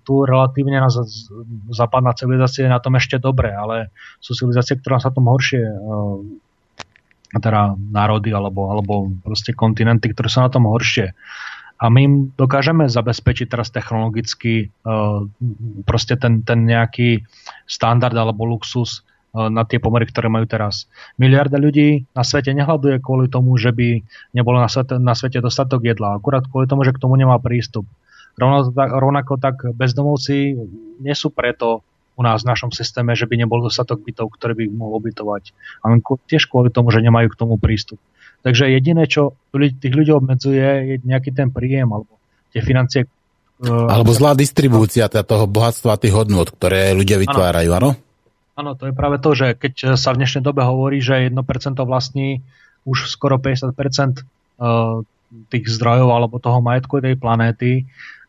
tu 0.07 0.23
relatívne 0.23 0.79
na 0.79 0.87
západná 1.75 2.15
civilizácia 2.15 2.63
je 2.63 2.71
na 2.71 2.79
tom 2.79 2.95
ešte 2.95 3.19
dobre, 3.19 3.51
ale 3.51 3.91
sú 4.23 4.31
civilizácie, 4.31 4.79
ktoré 4.79 5.03
sa 5.03 5.11
tom 5.11 5.27
horšie 5.27 5.59
eh, 5.67 6.17
teda 7.35 7.75
národy 7.75 8.31
alebo, 8.31 8.71
alebo 8.71 9.11
proste 9.19 9.51
kontinenty, 9.51 10.15
ktoré 10.15 10.31
sú 10.31 10.39
na 10.39 10.47
tom 10.47 10.63
horšie. 10.71 11.11
A 11.77 11.91
my 11.91 11.99
im 12.01 12.15
dokážeme 12.33 12.89
zabezpečiť 12.89 13.53
teraz 13.53 13.69
technologicky 13.69 14.73
uh, 14.81 15.21
proste 15.85 16.17
ten, 16.17 16.41
ten 16.41 16.65
nejaký 16.65 17.21
standard 17.69 18.17
alebo 18.17 18.49
luxus 18.49 19.05
uh, 19.37 19.45
na 19.45 19.61
tie 19.61 19.77
pomery, 19.77 20.09
ktoré 20.09 20.25
majú 20.25 20.49
teraz. 20.49 20.89
Miliarda 21.21 21.61
ľudí 21.61 22.09
na 22.17 22.25
svete 22.25 22.49
nehľaduje 22.57 22.97
kvôli 22.97 23.29
tomu, 23.29 23.53
že 23.61 23.69
by 23.69 24.01
nebolo 24.33 24.57
na 24.57 24.71
svete, 24.71 24.97
na 24.97 25.13
svete 25.13 25.37
dostatok 25.37 25.85
jedla, 25.85 26.17
akurát 26.17 26.49
kvôli 26.49 26.65
tomu, 26.65 26.81
že 26.81 26.97
k 26.97 27.01
tomu 27.03 27.13
nemá 27.13 27.37
prístup. 27.37 27.85
Rovno, 28.37 28.69
rovnako 28.73 29.41
tak 29.41 29.65
bezdomovci 29.73 30.53
nie 31.01 31.15
sú 31.17 31.33
preto 31.33 31.81
u 32.17 32.21
nás 32.25 32.41
v 32.41 32.49
našom 32.49 32.73
systéme, 32.73 33.13
že 33.13 33.29
by 33.29 33.37
nebol 33.37 33.61
dostatok 33.61 34.01
bytov, 34.01 34.33
ktoré 34.33 34.57
by 34.57 34.61
ich 34.69 34.73
mohol 34.73 35.01
ubytovať. 35.01 35.53
Ale 35.85 36.01
tiež 36.01 36.49
kvôli 36.49 36.73
tomu, 36.73 36.89
že 36.89 37.05
nemajú 37.05 37.29
k 37.33 37.39
tomu 37.39 37.61
prístup. 37.61 38.01
Takže 38.41 38.69
jediné, 38.73 39.05
čo 39.05 39.37
tých 39.53 39.93
ľudí 39.93 40.13
obmedzuje, 40.13 40.65
je 40.65 40.95
nejaký 41.05 41.33
ten 41.33 41.53
príjem 41.53 41.89
alebo 41.89 42.09
tie 42.53 42.61
financie. 42.61 43.05
E, 43.61 43.69
alebo 43.69 44.13
zlá 44.13 44.33
distribúcia 44.33 45.09
teda 45.09 45.25
toho 45.25 45.45
bohatstva 45.45 45.97
a 45.97 46.01
tých 46.01 46.13
hodnot, 46.13 46.57
ktoré 46.57 46.93
ľudia 46.97 47.21
vytvárajú, 47.21 47.69
áno? 47.73 47.97
Áno, 48.57 48.73
to 48.73 48.89
je 48.89 48.93
práve 48.97 49.21
to, 49.21 49.37
že 49.37 49.53
keď 49.53 49.97
sa 49.97 50.13
v 50.13 50.25
dnešnej 50.25 50.41
dobe 50.41 50.65
hovorí, 50.65 50.97
že 50.97 51.29
1% 51.29 51.37
vlastní 51.85 52.41
už 52.89 53.09
skoro 53.09 53.37
50% 53.37 53.73
e, 53.73 54.21
tých 55.53 55.65
zdrojov 55.69 56.09
alebo 56.09 56.41
toho 56.41 56.57
majetku 56.65 56.97
tej 56.97 57.13
planéty, 57.13 57.85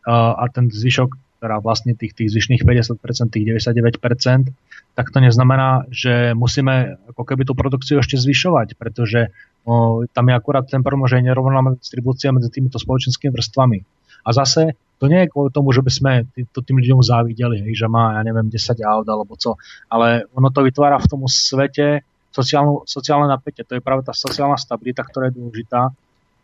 a 0.07 0.43
ten 0.51 0.71
zvyšok, 0.71 1.09
teda 1.39 1.63
vlastne 1.63 1.95
tých, 1.95 2.15
tých 2.15 2.29
zvyšných 2.35 2.63
50%, 2.63 3.31
tých 3.31 3.45
99%, 3.47 4.51
tak 4.99 5.15
to 5.15 5.19
neznamená, 5.23 5.87
že 5.87 6.35
musíme 6.35 6.99
ako 7.15 7.23
keby 7.23 7.47
tú 7.47 7.55
produkciu 7.55 8.03
ešte 8.03 8.19
zvyšovať, 8.19 8.75
pretože 8.75 9.31
o, 9.63 10.03
tam 10.11 10.25
je 10.27 10.33
akurát 10.35 10.67
ten 10.67 10.83
problém, 10.83 11.07
že 11.07 11.23
je 11.23 11.31
nerovná 11.31 11.63
distribúcia 11.79 12.35
medzi 12.35 12.51
týmito 12.51 12.75
spoločenskými 12.75 13.31
vrstvami. 13.31 13.79
A 14.27 14.29
zase 14.35 14.75
to 14.99 15.07
nie 15.07 15.23
je 15.23 15.31
kvôli 15.31 15.55
tomu, 15.55 15.71
že 15.71 15.79
by 15.79 15.91
sme 15.91 16.11
to 16.51 16.59
tým 16.59 16.83
ľuďom 16.83 16.99
závideli, 16.99 17.63
hej, 17.63 17.73
že 17.79 17.87
má, 17.87 18.19
ja 18.19 18.21
neviem, 18.27 18.51
10 18.51 18.83
aut 18.83 19.07
alebo 19.07 19.39
co, 19.39 19.55
ale 19.87 20.27
ono 20.35 20.51
to 20.51 20.59
vytvára 20.67 20.99
v 20.99 21.07
tom 21.07 21.23
svete 21.31 22.03
sociálnu, 22.35 22.83
sociálne 22.83 23.31
napätie. 23.31 23.63
To 23.63 23.79
je 23.79 23.81
práve 23.81 24.03
tá 24.03 24.11
sociálna 24.11 24.59
stabilita, 24.59 25.07
ktorá 25.07 25.31
je 25.31 25.39
dôležitá 25.39 25.95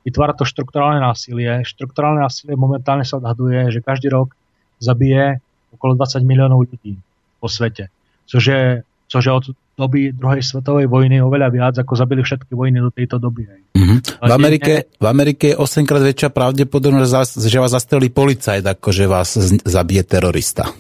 vytvára 0.06 0.38
to 0.38 0.46
štrukturálne 0.46 1.02
násilie. 1.02 1.66
Štrukturálne 1.66 2.22
násilie 2.22 2.54
momentálne 2.54 3.04
sa 3.04 3.18
odhaduje, 3.18 3.74
že 3.74 3.82
každý 3.82 4.14
rok 4.14 4.38
zabije 4.78 5.42
okolo 5.74 5.98
20 5.98 6.22
miliónov 6.22 6.70
ľudí 6.70 6.96
po 7.42 7.50
svete. 7.50 7.90
Což 8.30 8.42
je, 8.42 8.62
což 9.10 9.22
je 9.26 9.32
od 9.34 9.46
doby 9.76 10.16
druhej 10.16 10.40
svetovej 10.40 10.88
vojny 10.88 11.20
oveľa 11.20 11.50
viac, 11.52 11.76
ako 11.76 12.00
zabili 12.00 12.24
všetky 12.24 12.56
vojny 12.56 12.80
do 12.80 12.90
tejto 12.96 13.20
doby. 13.20 13.44
Mm-hmm. 13.76 14.24
V, 14.24 14.32
Amerike, 14.32 14.74
v 14.96 15.08
Amerike 15.10 15.46
je 15.52 15.56
8 15.60 15.84
krát 15.84 16.00
väčšia 16.00 16.32
pravdepodobnosť, 16.32 17.44
že 17.44 17.60
vás 17.60 17.76
zastrelí 17.76 18.08
policajt, 18.08 18.64
ako 18.64 18.88
že 18.96 19.06
vás 19.06 19.36
zabije 19.68 20.04
terorista. 20.08 20.72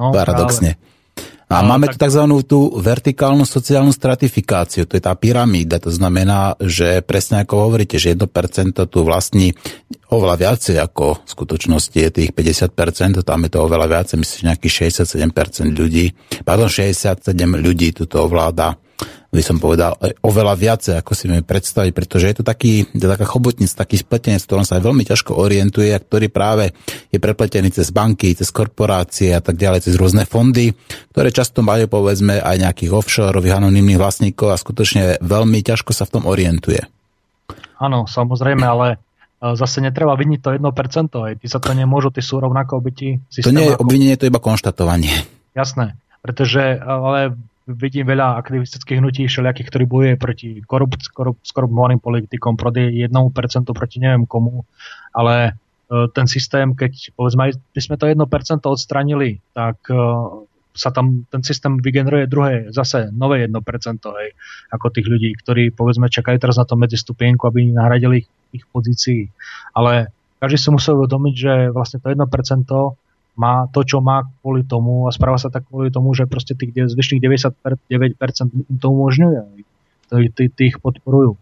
No, 0.00 0.16
Paradoxne. 0.16 0.80
Práve. 0.80 0.89
A 1.50 1.66
no, 1.66 1.74
máme 1.74 1.90
tak... 1.90 1.98
tu 1.98 2.06
tzv. 2.06 2.24
tú 2.46 2.60
vertikálnu 2.78 3.42
sociálnu 3.42 3.90
stratifikáciu, 3.90 4.86
to 4.86 4.94
je 4.94 5.02
tá 5.02 5.10
pyramída, 5.18 5.82
to 5.82 5.90
znamená, 5.90 6.54
že 6.62 7.02
presne 7.02 7.42
ako 7.42 7.66
hovoríte, 7.66 7.98
že 7.98 8.14
1% 8.14 8.22
tu 8.86 8.98
vlastní 9.02 9.58
oveľa 10.14 10.36
viacej 10.46 10.78
ako 10.78 11.26
v 11.26 11.28
skutočnosti 11.28 11.98
je 11.98 12.10
tých 12.14 12.30
50%, 12.30 13.26
tam 13.26 13.40
je 13.42 13.50
to 13.50 13.58
oveľa 13.66 13.86
viacej, 13.90 14.16
myslím, 14.22 14.54
nejakých 14.54 14.94
67% 14.94 15.74
ľudí, 15.74 16.14
pardon, 16.46 16.70
67 16.70 17.34
ľudí 17.58 17.98
tu 17.98 18.06
to 18.06 18.30
ovláda 18.30 18.78
by 19.30 19.44
som 19.46 19.62
povedal, 19.62 19.94
e, 20.02 20.18
oveľa 20.26 20.54
viacej, 20.58 20.94
ako 20.98 21.12
si 21.14 21.30
vieme 21.30 21.46
predstaviť, 21.46 21.94
pretože 21.94 22.26
je 22.26 22.36
to 22.42 22.44
taký, 22.44 22.82
je 22.90 23.06
taká 23.06 23.22
chobotnic, 23.22 23.70
taký 23.70 24.02
spletenec, 24.02 24.42
v 24.42 24.48
ktorom 24.50 24.66
sa 24.66 24.82
veľmi 24.82 25.06
ťažko 25.06 25.38
orientuje 25.38 25.94
a 25.94 26.02
ktorý 26.02 26.26
práve 26.34 26.74
je 27.14 27.18
prepletený 27.22 27.70
cez 27.70 27.94
banky, 27.94 28.34
cez 28.34 28.50
korporácie 28.50 29.30
a 29.30 29.38
tak 29.38 29.54
ďalej, 29.54 29.86
cez 29.86 29.94
rôzne 29.94 30.26
fondy, 30.26 30.74
ktoré 31.14 31.30
často 31.30 31.62
majú 31.62 31.86
povedzme 31.86 32.42
aj 32.42 32.56
nejakých 32.58 32.90
offshoreových 32.90 33.62
anonimných 33.62 34.02
vlastníkov 34.02 34.50
a 34.50 34.58
skutočne 34.58 35.22
veľmi 35.22 35.62
ťažko 35.62 35.94
sa 35.94 36.10
v 36.10 36.12
tom 36.18 36.24
orientuje. 36.26 36.82
Áno, 37.78 38.10
samozrejme, 38.10 38.66
ale 38.66 38.98
e, 39.38 39.54
zase 39.54 39.78
netreba 39.78 40.18
viniť 40.18 40.40
to 40.42 40.50
1%, 40.58 40.58
aj 41.14 41.32
ty 41.38 41.46
sa 41.46 41.62
to 41.62 41.70
nemôžu, 41.70 42.10
ty 42.10 42.18
sú 42.18 42.42
rovnako 42.42 42.82
obyti 42.82 43.22
To 43.30 43.54
nie 43.54 43.70
je 43.70 43.78
obvinenie, 43.78 44.18
to 44.18 44.26
je 44.26 44.32
iba 44.34 44.42
konštatovanie. 44.42 45.14
Jasné, 45.54 45.94
pretože 46.18 46.82
ale 46.82 47.38
vidím 47.70 48.06
veľa 48.06 48.38
aktivistických 48.42 48.98
hnutí 48.98 49.22
všelijakých, 49.26 49.68
ktorí 49.70 49.84
bojuje 49.86 50.14
proti 50.18 50.48
korup, 50.66 50.98
korup, 51.14 51.38
skorumpovaným 51.42 52.02
politikom, 52.02 52.58
proti 52.58 53.06
1% 53.06 53.10
proti 53.70 53.96
neviem 54.02 54.26
komu, 54.26 54.66
ale 55.14 55.34
e, 55.46 55.52
ten 56.10 56.26
systém, 56.26 56.74
keď 56.74 57.14
povedzme, 57.14 57.54
by 57.54 57.80
sme 57.80 57.96
to 57.96 58.10
1% 58.10 58.18
odstranili, 58.66 59.38
tak 59.54 59.78
e, 59.88 59.96
sa 60.74 60.94
tam 60.94 61.26
ten 61.30 61.42
systém 61.42 61.78
vygeneruje 61.78 62.30
druhé, 62.30 62.54
zase 62.70 63.10
nové 63.10 63.46
1%, 63.46 63.54
hej, 64.22 64.28
ako 64.70 64.86
tých 64.90 65.06
ľudí, 65.06 65.30
ktorí 65.38 65.74
povedzme 65.74 66.06
čakajú 66.06 66.38
teraz 66.38 66.58
na 66.58 66.66
to 66.66 66.78
medzistupienku, 66.78 67.46
aby 67.46 67.74
nahradili 67.74 68.22
ich, 68.24 68.28
ich 68.54 68.64
pozícii. 68.70 69.30
Ale 69.74 70.14
každý 70.38 70.56
si 70.56 70.68
musel 70.70 70.96
uvedomiť, 71.02 71.34
že 71.34 71.52
vlastne 71.74 71.98
to 71.98 72.08
1% 72.08 72.22
má 73.40 73.64
to, 73.72 73.80
čo 73.80 74.04
má 74.04 74.28
kvôli 74.44 74.68
tomu 74.68 75.08
a 75.08 75.10
správa 75.16 75.40
sa 75.40 75.48
tak 75.48 75.64
kvôli 75.72 75.88
tomu, 75.88 76.12
že 76.12 76.28
proste 76.28 76.52
tých 76.52 76.76
zvyšných 76.76 77.24
99% 77.24 77.56
im 78.52 78.76
to 78.76 78.86
umožňuje. 78.92 79.40
Tí, 80.36 80.44
ich 80.60 80.76
podporujú. 80.76 81.40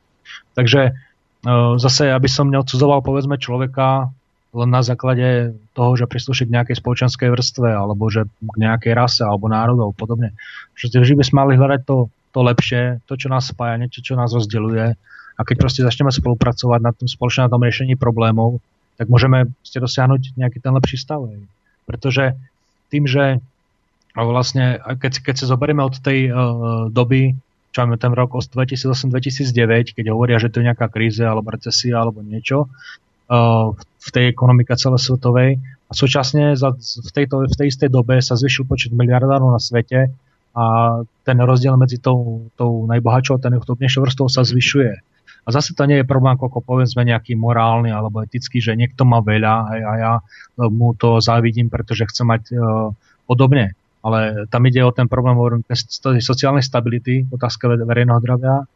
Takže 0.54 0.80
e, 0.86 0.92
zase, 1.82 2.14
aby 2.14 2.28
som 2.30 2.52
neodsudzoval 2.54 3.02
povedzme 3.02 3.40
človeka 3.40 4.14
len 4.54 4.70
na 4.70 4.80
základe 4.80 5.58
toho, 5.76 5.92
že 5.98 6.08
prislúši 6.08 6.48
k 6.48 6.54
nejakej 6.54 6.76
spoločenskej 6.80 7.28
vrstve 7.34 7.68
alebo 7.68 8.08
že 8.08 8.24
k 8.28 8.54
nejakej 8.56 8.92
rase 8.96 9.24
alebo 9.26 9.50
národov 9.50 9.98
podobne. 9.98 10.38
Že 10.78 11.18
by 11.18 11.24
sme 11.24 11.36
mali 11.44 11.52
hľadať 11.58 11.80
to, 11.84 12.08
to 12.32 12.40
lepšie, 12.40 12.82
to, 13.04 13.14
čo 13.18 13.28
nás 13.28 13.50
spája, 13.50 13.76
niečo, 13.76 14.00
čo 14.00 14.14
nás 14.16 14.32
rozdeluje. 14.32 14.96
A 15.38 15.40
keď 15.44 15.56
proste 15.60 15.84
začneme 15.84 16.14
spolupracovať 16.14 16.80
na 16.80 16.92
tom 16.94 17.06
spoločne 17.10 17.48
na 17.48 17.58
riešení 17.58 17.94
problémov, 17.94 18.60
tak 18.98 19.06
môžeme 19.06 19.52
dosiahnuť 19.62 20.34
nejaký 20.34 20.58
ten 20.58 20.74
lepší 20.74 20.98
stav. 20.98 21.22
Pretože 21.88 22.36
tým, 22.92 23.08
že 23.08 23.40
vlastne, 24.12 24.76
keď, 25.00 25.24
keď 25.24 25.34
sa 25.40 25.46
zoberieme 25.48 25.80
od 25.80 25.96
tej 25.96 26.28
uh, 26.28 26.36
doby, 26.92 27.32
čo 27.72 27.84
máme 27.84 27.96
ten 27.96 28.12
rok 28.12 28.36
2008-2009, 28.36 29.96
keď 29.96 30.04
hovoria, 30.12 30.36
že 30.36 30.52
to 30.52 30.60
je 30.60 30.68
nejaká 30.68 30.88
kríza 30.92 31.28
alebo 31.28 31.52
recesia 31.52 32.00
alebo 32.00 32.20
niečo 32.20 32.68
uh, 32.68 33.72
v 33.76 34.08
tej 34.12 34.24
ekonomike 34.32 34.72
celosvetovej 34.76 35.60
a 35.88 35.92
súčasne 35.96 36.52
za, 36.52 36.76
v, 36.76 37.10
tejto, 37.12 37.48
v 37.48 37.54
tej 37.56 37.66
istej 37.72 37.88
dobe 37.88 38.20
sa 38.20 38.36
zvyšil 38.36 38.68
počet 38.68 38.92
miliardárov 38.92 39.48
na 39.48 39.60
svete 39.60 40.12
a 40.52 40.64
ten 41.24 41.38
rozdiel 41.40 41.76
medzi 41.80 41.96
tou, 41.96 42.48
tou 42.60 42.84
najbohatšou 42.88 43.40
a 43.40 43.42
ten 43.42 43.56
chudobnejšou 43.56 44.04
vrstvou 44.04 44.28
sa 44.28 44.44
zvyšuje. 44.44 44.92
A 45.48 45.52
zase 45.54 45.72
to 45.72 45.88
nie 45.88 46.04
je 46.04 46.04
problém, 46.04 46.36
ako 46.36 46.60
povedzme 46.60 47.08
nejaký 47.08 47.32
morálny 47.32 47.88
alebo 47.88 48.20
etický, 48.20 48.60
že 48.60 48.76
niekto 48.76 49.08
má 49.08 49.24
veľa 49.24 49.54
hej, 49.72 49.80
a 49.80 49.92
ja 49.96 50.12
e, 50.20 50.22
mu 50.68 50.92
to 50.92 51.24
závidím, 51.24 51.72
pretože 51.72 52.04
chce 52.04 52.20
mať 52.28 52.42
uh, 52.52 52.92
podobne. 53.24 53.72
Ale 54.04 54.44
tam 54.52 54.68
ide 54.68 54.84
o 54.84 54.92
ten 54.92 55.08
problém 55.08 55.40
hovorím, 55.40 55.64
sociálnej 56.20 56.60
stability, 56.60 57.24
otázka 57.32 57.80
verejného 57.80 58.20
zdravia, 58.20 58.68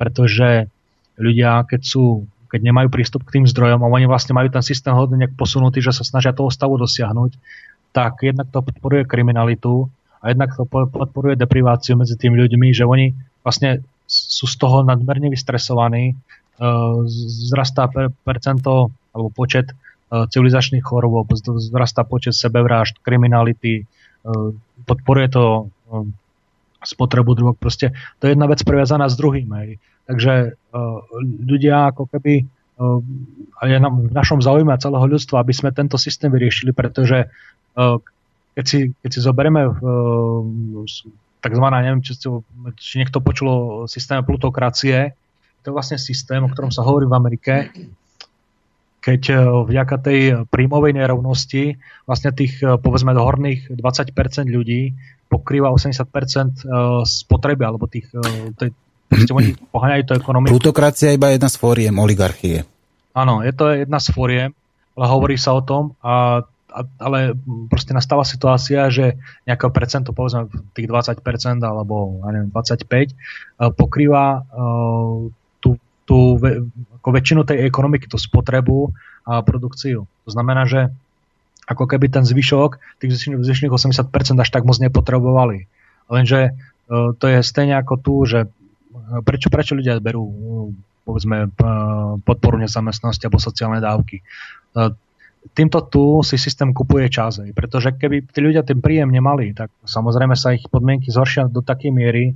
pretože 0.00 0.72
ľudia, 1.20 1.68
keď 1.68 1.80
sú 1.84 2.24
keď 2.46 2.60
nemajú 2.62 2.88
prístup 2.88 3.26
k 3.26 3.36
tým 3.36 3.44
zdrojom 3.44 3.82
a 3.82 3.90
oni 3.90 4.06
vlastne 4.06 4.32
majú 4.32 4.48
ten 4.48 4.62
systém 4.62 4.94
hodne 4.94 5.18
nejak 5.18 5.34
posunutý, 5.34 5.82
že 5.82 5.92
sa 5.92 6.06
snažia 6.06 6.32
toho 6.32 6.48
stavu 6.48 6.78
dosiahnuť, 6.78 7.34
tak 7.90 8.22
jednak 8.22 8.48
to 8.54 8.62
podporuje 8.62 9.02
kriminalitu 9.04 9.90
a 10.22 10.30
jednak 10.32 10.54
to 10.54 10.64
podporuje 10.68 11.34
depriváciu 11.34 11.98
medzi 11.98 12.14
tými 12.14 12.38
ľuďmi, 12.38 12.70
že 12.70 12.86
oni 12.86 13.12
vlastne 13.42 13.82
sú 14.06 14.46
z 14.46 14.56
toho 14.56 14.86
nadmerne 14.86 15.28
vystresovaní, 15.28 16.14
e, 16.14 16.14
zrastá 17.50 17.90
percento 18.22 18.94
alebo 19.10 19.28
počet 19.34 19.70
e, 19.70 19.74
civilizačných 20.30 20.82
chorôb, 20.86 21.26
zrastá 21.58 22.06
počet 22.06 22.38
sebevrážd, 22.38 23.02
kriminality, 23.02 23.82
e, 23.82 23.84
podporuje 24.86 25.28
to 25.28 25.44
spotrebu 26.86 27.34
drog. 27.34 27.54
Proste 27.58 27.90
to 28.22 28.30
je 28.30 28.38
jedna 28.38 28.46
vec 28.46 28.62
previazaná 28.62 29.10
s 29.10 29.18
druhým. 29.18 29.50
Hej. 29.58 29.82
Takže 30.06 30.54
ľudia 31.42 31.90
ako 31.90 32.06
keby 32.06 32.46
a 33.56 33.62
je 33.64 33.76
v 33.80 34.12
našom 34.12 34.44
záujme 34.44 34.70
celého 34.76 35.02
ľudstva, 35.08 35.40
aby 35.40 35.50
sme 35.50 35.72
tento 35.72 35.96
systém 35.96 36.28
vyriešili, 36.28 36.76
pretože 36.76 37.26
keď 38.54 38.64
si, 38.68 38.92
keď 39.00 39.10
si 39.10 39.20
zoberieme 39.24 39.66
takzvaná, 41.46 41.78
neviem, 41.86 42.02
či, 42.02 42.18
či 42.76 42.94
niekto 42.98 43.22
počul 43.22 43.46
o 43.46 43.58
systéme 43.86 44.26
plutokracie. 44.26 45.14
To 45.62 45.70
je 45.70 45.74
vlastne 45.74 45.98
systém, 46.02 46.42
o 46.42 46.50
ktorom 46.50 46.74
sa 46.74 46.82
hovorí 46.82 47.06
v 47.06 47.14
Amerike, 47.14 47.54
keď 49.06 49.22
e, 49.30 49.34
vďaka 49.70 49.96
tej 50.02 50.20
príjmovej 50.50 50.98
nerovnosti 50.98 51.78
vlastne 52.10 52.34
tých, 52.34 52.58
e, 52.58 52.74
povedzme, 52.74 53.14
horných 53.14 53.70
20% 53.70 54.50
ľudí 54.50 54.90
pokrýva 55.30 55.70
80% 55.70 56.02
e, 56.02 56.74
spotreby, 57.06 57.62
alebo 57.62 57.86
tých, 57.86 58.10
tej, 58.58 58.74
oni 59.30 59.54
poháňajú 59.70 60.02
to 60.10 60.14
ekonomiku. 60.18 60.58
Plutokracia 60.58 61.14
je 61.14 61.18
iba 61.22 61.30
jedna 61.30 61.46
z 61.46 61.56
fóriem 61.62 61.94
oligarchie. 61.94 62.66
Áno, 63.14 63.46
je 63.46 63.54
to 63.54 63.70
jedna 63.70 64.02
z 64.02 64.10
fóriem, 64.10 64.50
ale 64.98 65.06
hovorí 65.06 65.38
sa 65.38 65.54
o 65.54 65.62
tom 65.62 65.94
a 66.02 66.42
ale 66.74 67.32
proste 67.70 67.96
nastáva 67.96 68.26
situácia, 68.26 68.90
že 68.92 69.16
nejaké 69.48 69.70
percento, 69.72 70.12
povedzme 70.12 70.50
tých 70.76 70.90
20% 70.90 71.22
alebo 71.62 72.20
ja 72.26 72.30
neviem, 72.34 72.50
25 72.52 72.84
eh, 72.86 73.12
pokrýva 73.72 74.44
uh, 74.44 75.30
tú, 75.62 75.70
tú 76.04 76.18
ako 77.00 77.08
väčšinu 77.10 77.40
tej 77.46 77.64
ekonomiky, 77.70 78.10
tú 78.10 78.18
spotrebu 78.20 78.92
a 79.26 79.42
produkciu. 79.42 80.06
To 80.06 80.30
znamená, 80.30 80.66
že 80.68 80.90
ako 81.66 81.90
keby 81.90 82.06
ten 82.10 82.22
zvyšok, 82.22 83.02
tých 83.02 83.26
zvyšných 83.26 83.72
80% 83.74 84.06
až 84.38 84.48
tak 84.50 84.62
moc 84.62 84.78
nepotrebovali. 84.78 85.66
Lenže 86.10 86.54
uh, 86.54 87.14
to 87.16 87.24
je 87.26 87.40
stejne 87.42 87.78
ako 87.78 87.94
tu, 87.98 88.14
že 88.26 88.38
prečo, 89.22 89.48
prečo 89.50 89.78
ľudia 89.78 90.02
berú 90.02 90.26
povedzme 91.06 91.54
podporu 92.26 92.58
nezamestnanosti 92.58 93.30
alebo 93.30 93.38
sociálne 93.38 93.78
dávky 93.78 94.26
týmto 95.52 95.84
tu 95.86 96.24
si 96.24 96.40
systém 96.40 96.72
kupuje 96.72 97.10
čas, 97.12 97.42
pretože 97.52 97.94
keby 97.94 98.26
tí 98.30 98.40
ľudia 98.40 98.66
ten 98.66 98.80
príjem 98.80 99.12
nemali, 99.12 99.52
tak 99.52 99.70
samozrejme 99.84 100.34
sa 100.34 100.54
ich 100.56 100.66
podmienky 100.66 101.12
zhoršia 101.12 101.50
do 101.50 101.60
takej 101.60 101.92
miery, 101.92 102.32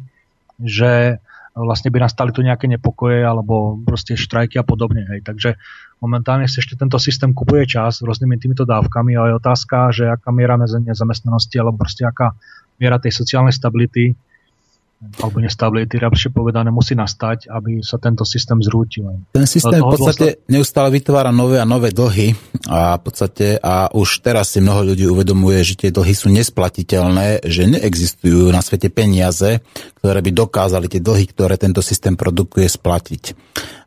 že 0.60 1.18
vlastne 1.56 1.90
by 1.90 1.98
nastali 1.98 2.30
tu 2.30 2.46
nejaké 2.46 2.70
nepokoje 2.70 3.26
alebo 3.26 3.74
proste 3.82 4.14
štrajky 4.14 4.62
a 4.62 4.64
podobne. 4.64 5.02
Hej. 5.10 5.26
Takže 5.26 5.50
momentálne 5.98 6.46
si 6.46 6.62
ešte 6.62 6.78
tento 6.78 6.96
systém 7.02 7.34
kupuje 7.34 7.66
čas 7.66 8.00
rôznymi 8.00 8.38
týmito 8.38 8.62
dávkami, 8.62 9.18
ale 9.18 9.34
je 9.34 9.40
otázka, 9.42 9.76
že 9.90 10.04
aká 10.06 10.30
miera 10.30 10.54
nezamestnanosti 10.60 11.56
alebo 11.58 11.80
proste 11.82 12.06
aká 12.06 12.38
miera 12.78 13.02
tej 13.02 13.12
sociálnej 13.12 13.52
stability 13.52 14.14
alebo 15.01 15.40
nestability, 15.40 15.97
lepšie 15.97 16.28
povedané, 16.28 16.68
musí 16.68 16.93
nastať, 16.93 17.48
aby 17.48 17.81
sa 17.81 17.97
tento 17.97 18.28
systém 18.28 18.60
zrútil. 18.60 19.24
Ten 19.32 19.48
systém 19.48 19.81
v 19.81 19.97
podstate 19.97 20.44
neustále 20.44 20.93
vytvára 20.93 21.32
nové 21.32 21.56
a 21.56 21.64
nové 21.64 21.89
dlhy 21.89 22.36
a 22.68 23.01
v 23.01 23.02
podstate 23.09 23.56
a 23.64 23.89
už 23.97 24.20
teraz 24.20 24.52
si 24.52 24.60
mnoho 24.60 24.93
ľudí 24.93 25.09
uvedomuje, 25.09 25.64
že 25.64 25.81
tie 25.81 25.90
dlhy 25.90 26.12
sú 26.12 26.28
nesplatiteľné, 26.28 27.48
že 27.48 27.64
neexistujú 27.64 28.52
na 28.52 28.60
svete 28.60 28.93
peniaze, 28.93 29.64
ktoré 30.05 30.20
by 30.20 30.31
dokázali 30.36 30.93
tie 30.93 31.01
dlhy, 31.01 31.32
ktoré 31.32 31.56
tento 31.56 31.81
systém 31.81 32.12
produkuje, 32.12 32.68
splatiť. 32.68 33.32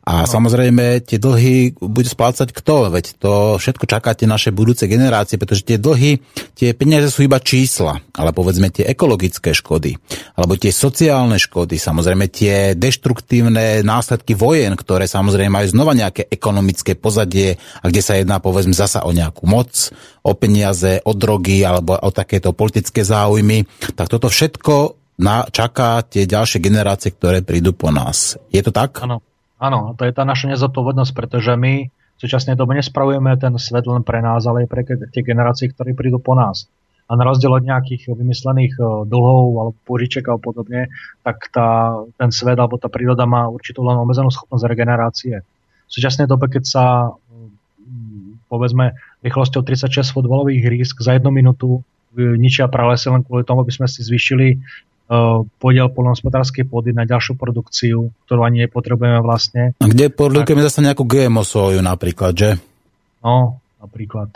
A 0.04 0.24
no. 0.24 0.28
samozrejme 0.28 1.00
tie 1.00 1.16
dlhy 1.16 1.80
bude 1.80 2.04
splácať 2.04 2.52
kto? 2.52 2.92
Veď 2.92 3.16
to 3.16 3.32
všetko 3.56 3.88
čakáte 3.88 4.28
naše 4.28 4.52
budúce 4.52 4.84
generácie, 4.84 5.40
pretože 5.40 5.64
tie 5.64 5.80
dlhy, 5.80 6.20
tie 6.52 6.76
peniaze 6.76 7.08
sú 7.08 7.24
iba 7.24 7.40
čísla, 7.40 8.04
ale 8.12 8.36
povedzme 8.36 8.68
tie 8.68 8.84
ekologické 8.84 9.56
škody, 9.56 9.96
alebo 10.36 10.60
tie 10.60 10.68
sociálne 10.68 11.40
škody, 11.40 11.80
samozrejme 11.80 12.28
tie 12.28 12.76
deštruktívne 12.76 13.80
následky 13.80 14.36
vojen, 14.36 14.76
ktoré 14.76 15.08
samozrejme 15.08 15.56
majú 15.56 15.68
znova 15.72 15.96
nejaké 15.96 16.28
ekonomické 16.28 16.92
pozadie 17.00 17.56
a 17.80 17.88
kde 17.88 18.02
sa 18.04 18.20
jedná 18.20 18.44
povedzme 18.44 18.76
zasa 18.76 19.08
o 19.08 19.10
nejakú 19.16 19.48
moc, 19.48 19.88
o 20.20 20.36
peniaze, 20.36 21.00
o 21.08 21.16
drogy 21.16 21.64
alebo 21.64 21.96
o 21.96 22.12
takéto 22.12 22.52
politické 22.52 23.08
záujmy, 23.08 23.64
tak 23.96 24.12
toto 24.12 24.28
všetko 24.28 25.00
na, 25.24 25.46
čaká 25.48 26.02
tie 26.04 26.28
ďalšie 26.28 26.60
generácie, 26.60 27.14
ktoré 27.14 27.40
prídu 27.40 27.72
po 27.72 27.88
nás. 27.88 28.36
Je 28.50 28.60
to 28.60 28.74
tak? 28.74 29.00
Áno. 29.00 29.22
Áno, 29.64 29.96
to 29.96 30.04
je 30.04 30.12
tá 30.12 30.28
naša 30.28 30.52
nezodpovednosť, 30.52 31.12
pretože 31.16 31.56
my 31.56 31.88
v 31.88 32.18
súčasnej 32.20 32.52
dobe 32.52 32.76
nespravujeme 32.76 33.32
ten 33.40 33.56
svet 33.56 33.88
len 33.88 34.04
pre 34.04 34.20
nás, 34.20 34.44
ale 34.44 34.64
aj 34.64 34.68
pre 34.68 34.84
tie 34.84 35.22
generácie, 35.24 35.72
ktorí 35.72 35.96
prídu 35.96 36.20
po 36.20 36.36
nás. 36.36 36.68
A 37.08 37.16
na 37.16 37.24
rozdiel 37.24 37.52
od 37.52 37.64
nejakých 37.64 38.16
vymyslených 38.16 38.80
e, 38.80 38.84
dlhov 39.08 39.44
alebo 39.60 39.76
požiček 39.84 40.24
a 40.28 40.40
podobne, 40.40 40.88
tak 41.20 41.52
tá, 41.52 42.00
ten 42.16 42.32
svet 42.32 42.56
alebo 42.56 42.80
tá 42.80 42.88
príroda 42.88 43.28
má 43.28 43.44
určitú 43.48 43.84
len 43.84 43.96
obmedzenú 44.00 44.32
schopnosť 44.32 44.64
regenerácie. 44.64 45.44
V 45.84 45.90
súčasnej 45.92 46.24
dobe, 46.24 46.48
keď 46.48 46.64
sa 46.64 46.84
mm, 47.12 48.48
povedzme 48.48 48.96
rýchlosťou 49.20 49.64
36 49.68 50.16
futbalových 50.16 50.64
hrísk 50.64 51.04
za 51.04 51.16
jednu 51.16 51.28
minútu 51.28 51.84
ničia 52.14 52.70
pralesy 52.70 53.10
len 53.10 53.26
kvôli 53.26 53.42
tomu, 53.42 53.66
aby 53.66 53.74
sme 53.74 53.90
si 53.90 54.00
zvýšili 54.00 54.62
podiel 55.60 55.92
polnohospodárskej 55.92 56.64
pôdy 56.64 56.96
na 56.96 57.04
ďalšiu 57.04 57.36
produkciu, 57.36 58.08
ktorú 58.24 58.40
ani 58.40 58.64
nepotrebujeme 58.64 59.20
vlastne. 59.20 59.76
A 59.76 59.86
kde 59.86 60.08
produkujeme 60.08 60.64
zase 60.64 60.80
nejakú 60.80 61.04
GMO 61.04 61.44
soju 61.44 61.84
napríklad, 61.84 62.32
že? 62.32 62.50
No, 63.20 63.60
napríklad. 63.84 64.32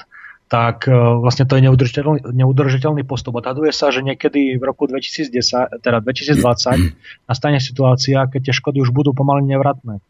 Tak 0.49 0.89
uh, 0.89 1.21
vlastne 1.21 1.45
to 1.45 1.61
je 1.61 1.69
neudržiteľný, 1.69 2.33
neudržiteľný 2.33 3.05
postup. 3.05 3.37
Odhaduje 3.41 3.73
sa, 3.73 3.93
že 3.93 4.01
niekedy 4.01 4.57
v 4.57 4.63
roku 4.65 4.89
2010, 4.89 5.85
teda 5.85 6.01
2020 6.01 6.97
nastane 7.29 7.61
situácia, 7.61 8.25
keď 8.29 8.49
tie 8.49 8.55
škody 8.57 8.81
už 8.81 8.93
budú 8.93 9.13
pomaly 9.13 9.45
nevratné. 9.45 10.01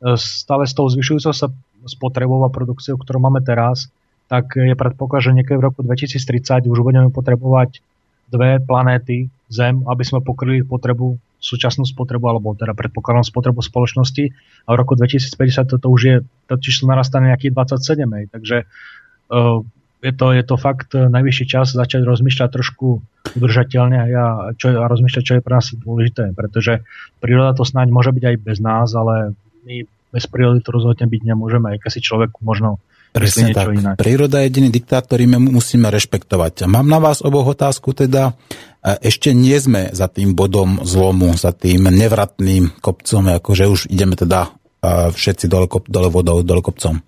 Uh, 0.00 0.16
stále 0.16 0.64
s 0.64 0.72
tou 0.72 0.88
zvyšujúcou 0.88 1.32
sa 1.32 1.52
spotrebou 1.88 2.40
a 2.44 2.52
produkciou, 2.52 2.96
ktorú 3.00 3.20
máme 3.20 3.44
teraz, 3.44 3.92
tak 4.32 4.56
je 4.56 4.72
predpoklad, 4.72 5.20
že 5.24 5.36
niekedy 5.36 5.60
v 5.60 5.66
roku 5.72 5.84
2030 5.84 6.64
už 6.68 6.78
budeme 6.80 7.12
potrebovať 7.12 7.84
dve 8.32 8.58
planéty 8.64 9.28
Zem, 9.52 9.84
aby 9.84 10.00
sme 10.00 10.24
pokryli 10.24 10.64
potrebu, 10.64 11.20
súčasnú 11.36 11.84
spotrebu, 11.84 12.24
alebo 12.24 12.56
teda 12.56 12.72
predpokladám 12.72 13.26
spotrebu 13.26 13.60
spoločnosti 13.60 14.32
a 14.64 14.68
v 14.72 14.76
roku 14.78 14.96
2050 14.96 15.74
toto 15.76 15.90
už 15.92 16.00
je, 16.00 16.16
to 16.48 16.54
číslo 16.56 16.88
narastá 16.88 17.20
na 17.20 17.34
nejakých 17.34 17.52
27, 17.52 18.08
hej. 18.16 18.24
takže 18.30 18.56
uh, 19.28 19.60
je, 20.00 20.12
to, 20.14 20.26
je 20.32 20.44
to 20.46 20.56
fakt 20.56 20.94
najvyšší 20.94 21.44
čas 21.50 21.74
začať 21.74 22.06
rozmýšľať 22.06 22.48
trošku 22.48 23.02
udržateľne 23.36 23.98
a, 23.98 24.06
ja, 24.06 24.26
čo, 24.54 24.72
a 24.72 24.86
rozmýšľať, 24.86 25.22
čo 25.22 25.34
je 25.36 25.44
pre 25.44 25.54
nás 25.58 25.66
dôležité, 25.74 26.32
pretože 26.32 26.86
príroda 27.18 27.58
to 27.58 27.66
snáď 27.66 27.90
môže 27.90 28.14
byť 28.14 28.24
aj 28.24 28.36
bez 28.40 28.58
nás, 28.62 28.88
ale 28.94 29.34
my 29.66 29.84
bez 30.12 30.24
prírody 30.28 30.60
to 30.60 30.70
rozhodne 30.70 31.08
byť 31.08 31.22
nemôžeme, 31.24 31.74
aj 31.74 31.78
keď 31.82 31.90
si 31.90 32.00
človek 32.04 32.38
možno 32.40 32.78
Presne 33.12 33.52
tak. 33.52 33.76
Inak. 33.76 34.00
Príroda 34.00 34.40
je 34.40 34.48
jediný 34.48 34.72
diktát, 34.72 35.04
ktorý 35.04 35.28
my 35.28 35.52
musíme 35.52 35.92
rešpektovať. 35.92 36.64
Mám 36.64 36.88
na 36.88 36.96
vás 36.96 37.20
oboch 37.20 37.52
otázku 37.52 37.92
teda. 37.92 38.32
Ešte 38.82 39.36
nie 39.36 39.54
sme 39.60 39.92
za 39.92 40.08
tým 40.08 40.32
bodom 40.32 40.80
zlomu, 40.82 41.36
za 41.36 41.52
tým 41.52 41.92
nevratným 41.92 42.80
kopcom, 42.80 43.38
akože 43.38 43.64
už 43.68 43.80
ideme 43.92 44.16
teda 44.16 44.50
všetci 45.12 45.46
dole, 45.46 45.70
dole 45.86 46.08
vodou, 46.10 46.42
dole 46.42 46.64
kopcom. 46.64 46.98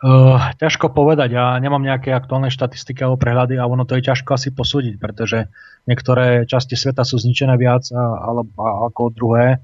Uh, 0.00 0.56
ťažko 0.56 0.96
povedať, 0.96 1.36
ja 1.36 1.52
nemám 1.60 1.84
nejaké 1.84 2.16
aktuálne 2.16 2.48
štatistiky 2.48 3.04
alebo 3.04 3.20
prehľady 3.20 3.60
a 3.60 3.68
ono 3.68 3.84
to 3.84 4.00
je 4.00 4.08
ťažko 4.08 4.32
asi 4.32 4.48
posúdiť, 4.48 4.96
pretože 4.96 5.52
niektoré 5.84 6.48
časti 6.48 6.72
sveta 6.72 7.04
sú 7.04 7.20
zničené 7.20 7.60
viac 7.60 7.84
a, 7.92 8.00
a, 8.00 8.28
a, 8.32 8.68
ako 8.88 9.12
druhé, 9.12 9.60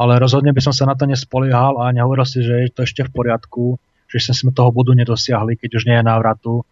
ale 0.00 0.12
rozhodne 0.16 0.56
by 0.56 0.64
som 0.64 0.72
sa 0.72 0.88
na 0.88 0.96
to 0.96 1.04
nespoliehal 1.04 1.84
a 1.84 1.92
nehovoril 1.92 2.24
si, 2.24 2.40
že 2.40 2.64
je 2.64 2.72
to 2.72 2.88
ešte 2.88 3.04
v 3.04 3.12
poriadku 3.12 3.76
že 4.18 4.36
sme 4.36 4.54
toho 4.54 4.70
bodu 4.70 4.94
nedosiahli, 4.94 5.58
keď 5.58 5.70
už 5.78 5.84
nie 5.90 5.96
je 5.98 6.04
návratu, 6.04 6.62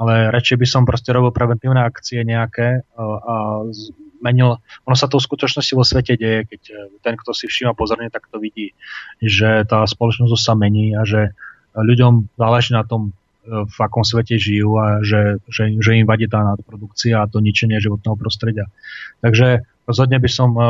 ale 0.00 0.32
radšej 0.32 0.56
by 0.56 0.66
som 0.66 0.82
proste 0.88 1.12
robil 1.12 1.28
preventívne 1.28 1.84
akcie 1.84 2.24
nejaké 2.24 2.88
a, 2.96 3.02
a 3.04 3.34
zmenil, 4.20 4.60
ono 4.84 4.96
sa 4.96 5.08
to 5.08 5.20
v 5.20 5.26
skutočnosti 5.28 5.72
vo 5.76 5.84
svete 5.84 6.16
deje, 6.16 6.48
keď 6.48 6.62
e, 6.68 6.74
ten, 7.04 7.16
kto 7.16 7.32
si 7.32 7.48
všíma 7.48 7.72
pozorne, 7.72 8.12
tak 8.12 8.28
to 8.28 8.36
vidí, 8.36 8.76
že 9.20 9.64
tá 9.64 9.84
spoločnosť 9.84 10.32
sa 10.36 10.52
mení 10.52 10.92
a 10.92 11.04
že 11.08 11.32
ľuďom 11.72 12.36
záleží 12.36 12.76
na 12.76 12.84
tom, 12.84 13.12
e, 13.44 13.64
v 13.64 13.76
akom 13.80 14.04
svete 14.04 14.36
žijú 14.36 14.76
a 14.76 15.00
že, 15.00 15.40
že, 15.48 15.72
že 15.80 16.00
im 16.00 16.08
vadí 16.08 16.28
tá 16.28 16.44
nadprodukcia 16.44 17.20
a 17.20 17.28
to 17.28 17.40
ničenie 17.40 17.80
životného 17.80 18.16
prostredia. 18.16 18.68
Takže 19.24 19.64
rozhodne 19.88 20.20
by 20.20 20.30
som 20.32 20.50
e, 20.56 20.62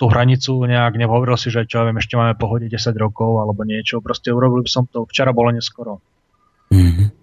tú 0.00 0.08
hranicu 0.08 0.64
nejak 0.64 0.96
nehovoril 0.96 1.36
si, 1.36 1.52
že 1.52 1.68
čo 1.68 1.84
ja 1.84 1.92
viem, 1.92 2.00
ešte 2.00 2.16
máme 2.16 2.32
pohode 2.40 2.72
10 2.72 2.80
rokov 2.96 3.36
alebo 3.36 3.68
niečo. 3.68 4.00
Proste 4.00 4.32
urobil 4.32 4.64
som 4.64 4.88
to, 4.88 5.04
včera 5.04 5.36
bolo 5.36 5.52
neskoro. 5.52 6.00
Mm-hmm. 6.72 7.20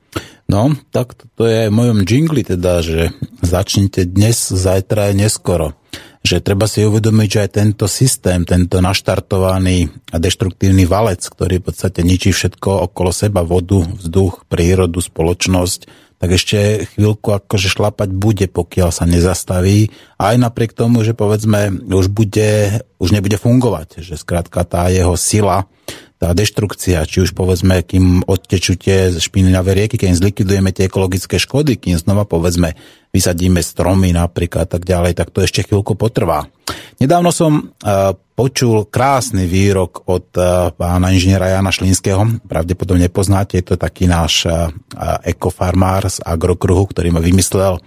No, 0.47 0.77
tak 0.93 1.17
to 1.33 1.43
je 1.49 1.67
v 1.67 1.75
mojom 1.75 2.05
jingli 2.05 2.45
teda, 2.45 2.85
že 2.85 3.11
začnite 3.41 4.05
dnes, 4.07 4.37
zajtra 4.37 5.11
je 5.11 5.25
neskoro. 5.25 5.73
Že 6.21 6.39
treba 6.39 6.69
si 6.69 6.85
uvedomiť, 6.85 7.27
že 7.27 7.43
aj 7.43 7.51
tento 7.51 7.85
systém, 7.89 8.45
tento 8.45 8.77
naštartovaný 8.79 9.89
a 10.13 10.21
deštruktívny 10.21 10.85
valec, 10.85 11.25
ktorý 11.25 11.59
v 11.59 11.73
podstate 11.73 12.05
ničí 12.05 12.29
všetko 12.29 12.93
okolo 12.93 13.09
seba, 13.09 13.41
vodu, 13.41 13.81
vzduch, 13.83 14.47
prírodu, 14.47 15.01
spoločnosť, 15.01 16.06
tak 16.17 16.33
ešte 16.33 16.89
chvíľku 16.93 17.29
akože 17.29 17.69
šlapať 17.69 18.09
bude, 18.09 18.45
pokiaľ 18.49 18.89
sa 18.89 19.05
nezastaví. 19.05 19.93
Aj 20.17 20.33
napriek 20.33 20.73
tomu, 20.73 21.05
že 21.05 21.13
povedzme 21.13 21.69
už, 21.85 22.09
bude, 22.09 22.81
už 22.97 23.09
nebude 23.13 23.37
fungovať, 23.37 24.01
že 24.01 24.17
skrátka 24.17 24.65
tá 24.65 24.89
jeho 24.89 25.13
sila, 25.13 25.69
tá 26.17 26.33
deštrukcia, 26.33 27.05
či 27.05 27.21
už 27.21 27.37
povedzme, 27.37 27.85
kým 27.85 28.25
odtečú 28.25 28.73
tie 28.73 29.13
špinavé 29.13 29.77
rieky, 29.77 30.01
keď 30.01 30.17
zlikvidujeme 30.17 30.73
tie 30.73 30.89
ekologické 30.89 31.37
škody, 31.37 31.77
kým 31.77 32.01
znova 32.01 32.25
povedzme 32.25 32.73
vysadíme 33.13 33.61
stromy 33.61 34.13
napríklad 34.13 34.65
tak 34.65 34.83
ďalej, 34.83 35.13
tak 35.13 35.29
to 35.29 35.45
ešte 35.45 35.65
chvíľku 35.65 35.93
potrvá. 35.93 36.49
Nedávno 36.97 37.29
som 37.29 37.69
uh, 37.69 38.13
počul 38.33 38.89
krásny 38.89 39.45
výrok 39.45 40.09
od 40.09 40.33
uh, 40.37 40.73
pána 40.73 41.13
inžiniera 41.13 41.53
Jana 41.53 41.69
Šlínskeho. 41.69 42.45
Pravdepodobne 42.49 43.07
poznáte, 43.13 43.61
je 43.61 43.73
to 43.73 43.75
taký 43.77 44.09
náš 44.09 44.49
uh, 44.49 44.73
ekofarmár 45.21 46.09
z 46.09 46.17
agrokruhu, 46.25 46.89
ktorý 46.89 47.13
ma 47.13 47.21
vymyslel 47.21 47.77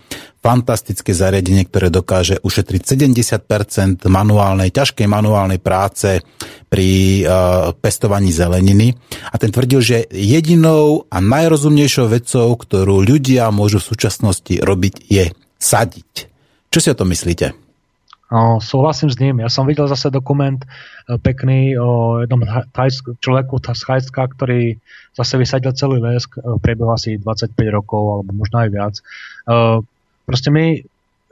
fantastické 0.40 1.12
zariadenie, 1.12 1.68
ktoré 1.68 1.92
dokáže 1.92 2.40
ušetriť 2.40 2.82
70% 2.96 4.08
manuálnej, 4.08 4.72
ťažkej 4.72 5.04
manuálnej 5.04 5.60
práce 5.60 6.24
pri 6.72 6.90
uh, 7.22 7.28
pestovaní 7.76 8.32
zeleniny. 8.32 8.96
A 9.28 9.36
ten 9.36 9.52
tvrdil, 9.52 9.80
že 9.84 9.98
jedinou 10.08 11.04
a 11.12 11.20
najrozumnejšou 11.20 12.06
vecou, 12.08 12.48
ktorú 12.56 13.04
ľudia 13.04 13.52
môžu 13.52 13.84
v 13.84 13.88
súčasnosti 13.92 14.54
robiť, 14.56 14.94
je 15.12 15.28
sadiť. 15.60 16.12
Čo 16.72 16.78
si 16.80 16.88
o 16.88 16.96
tom 16.96 17.12
myslíte? 17.12 17.52
No, 18.30 18.62
súhlasím 18.62 19.10
s 19.10 19.18
ním. 19.18 19.42
Ja 19.42 19.50
som 19.50 19.66
videl 19.66 19.90
zase 19.90 20.06
dokument 20.06 20.62
e, 20.62 21.18
pekný 21.18 21.74
o 21.74 22.22
jednom 22.22 22.46
človeku 23.18 23.58
z 23.58 23.82
Thajska, 23.82 24.22
ktorý 24.38 24.78
zase 25.18 25.34
vysadil 25.34 25.74
celý 25.74 25.98
les 25.98 26.22
v 26.30 26.62
priebehu 26.62 26.94
asi 26.94 27.18
25 27.18 27.58
rokov 27.74 28.02
alebo 28.22 28.30
možno 28.30 28.62
aj 28.62 28.68
viac. 28.70 28.94
Proste 30.30 30.54
my, 30.54 30.78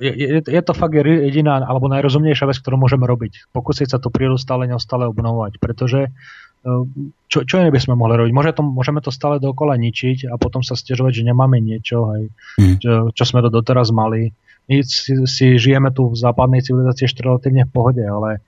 je, 0.03 0.43
je, 0.43 0.63
to 0.67 0.75
fakt 0.75 0.99
jediná 0.99 1.63
alebo 1.63 1.87
najrozumnejšia 1.87 2.51
vec, 2.51 2.59
ktorú 2.59 2.83
môžeme 2.83 3.07
robiť. 3.07 3.55
Pokúsiť 3.55 3.95
sa 3.95 4.03
tú 4.03 4.11
prírodu 4.11 4.43
stále 4.43 4.67
neustále 4.67 5.07
obnovovať, 5.07 5.63
pretože 5.63 6.11
e, 6.11 6.71
čo, 7.31 7.47
čo 7.47 7.55
iné 7.63 7.71
by 7.71 7.79
sme 7.79 7.95
mohli 7.95 8.19
robiť? 8.19 8.33
Môže 8.35 8.59
to, 8.59 8.67
môžeme 8.67 8.99
to 8.99 9.15
stále 9.15 9.39
dokola 9.39 9.79
ničiť 9.79 10.27
a 10.27 10.35
potom 10.35 10.67
sa 10.67 10.75
stiažovať, 10.75 11.23
že 11.23 11.29
nemáme 11.31 11.63
niečo, 11.63 12.11
hej, 12.19 12.35
mm. 12.59 12.75
čo, 12.83 12.91
čo 13.15 13.23
sme 13.23 13.39
to 13.47 13.55
doteraz 13.55 13.95
mali 13.95 14.35
my 14.69 14.85
si, 14.85 15.25
si 15.25 15.57
žijeme 15.57 15.89
tu 15.97 16.13
v 16.13 16.21
západnej 16.21 16.61
civilizácii 16.61 17.09
ešte 17.09 17.25
relatívne 17.25 17.65
v 17.65 17.73
pohode, 17.73 18.05
ale 18.05 18.45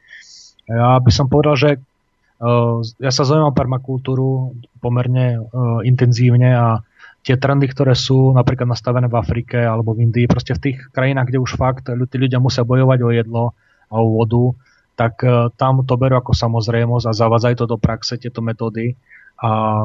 ja 0.68 1.00
by 1.00 1.10
som 1.10 1.32
povedal, 1.32 1.56
že 1.56 1.70
uh, 1.80 2.84
ja 3.00 3.10
sa 3.10 3.24
zaujímam 3.24 3.56
permakultúru 3.56 4.52
pomerne 4.84 5.40
uh, 5.40 5.80
intenzívne 5.80 6.52
a 6.52 6.68
tie 7.20 7.36
trendy, 7.36 7.68
ktoré 7.68 7.92
sú 7.92 8.32
napríklad 8.32 8.68
nastavené 8.68 9.06
v 9.08 9.18
Afrike 9.20 9.60
alebo 9.60 9.92
v 9.92 10.08
Indii, 10.08 10.24
proste 10.24 10.56
v 10.56 10.62
tých 10.70 10.78
krajinách, 10.88 11.28
kde 11.28 11.42
už 11.42 11.60
fakt 11.60 11.88
tí 11.88 12.16
ľudia 12.16 12.40
musia 12.40 12.64
bojovať 12.64 12.98
o 13.04 13.10
jedlo 13.12 13.44
a 13.92 13.94
o 14.00 14.06
vodu, 14.16 14.56
tak 14.96 15.20
uh, 15.24 15.52
tam 15.52 15.84
to 15.84 15.96
berú 16.00 16.16
ako 16.20 16.32
samozrejmosť 16.32 17.06
a 17.08 17.16
zavádzajú 17.16 17.54
to 17.60 17.66
do 17.68 17.76
praxe, 17.76 18.16
tieto 18.16 18.40
metódy. 18.40 18.96
A 19.40 19.80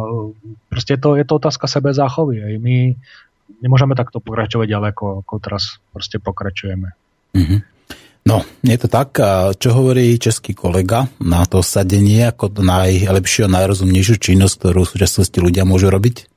proste 0.68 0.96
je 0.96 1.00
to, 1.00 1.16
je 1.16 1.24
to 1.24 1.40
otázka 1.40 1.72
sebe 1.72 1.96
záchovy. 1.96 2.60
My 2.60 2.92
nemôžeme 3.64 3.96
takto 3.96 4.20
pokračovať 4.20 4.68
ďalej, 4.68 4.90
ako, 4.92 5.06
ako 5.24 5.34
teraz 5.40 5.80
proste 5.96 6.20
pokračujeme. 6.20 6.92
Mm-hmm. 7.32 7.60
No, 8.28 8.44
je 8.66 8.76
to 8.76 8.92
tak. 8.92 9.16
Čo 9.56 9.70
hovorí 9.72 10.20
český 10.20 10.52
kolega 10.52 11.08
na 11.24 11.48
to 11.48 11.64
sadenie 11.64 12.28
ako 12.28 12.52
najlepšiu 12.52 13.48
a 13.48 13.54
najrozumnejšiu 13.56 14.20
činnosť, 14.20 14.56
ktorú 14.60 14.84
v 14.84 14.92
súčasnosti 14.92 15.38
ľudia 15.40 15.64
môžu 15.64 15.88
robiť? 15.88 16.35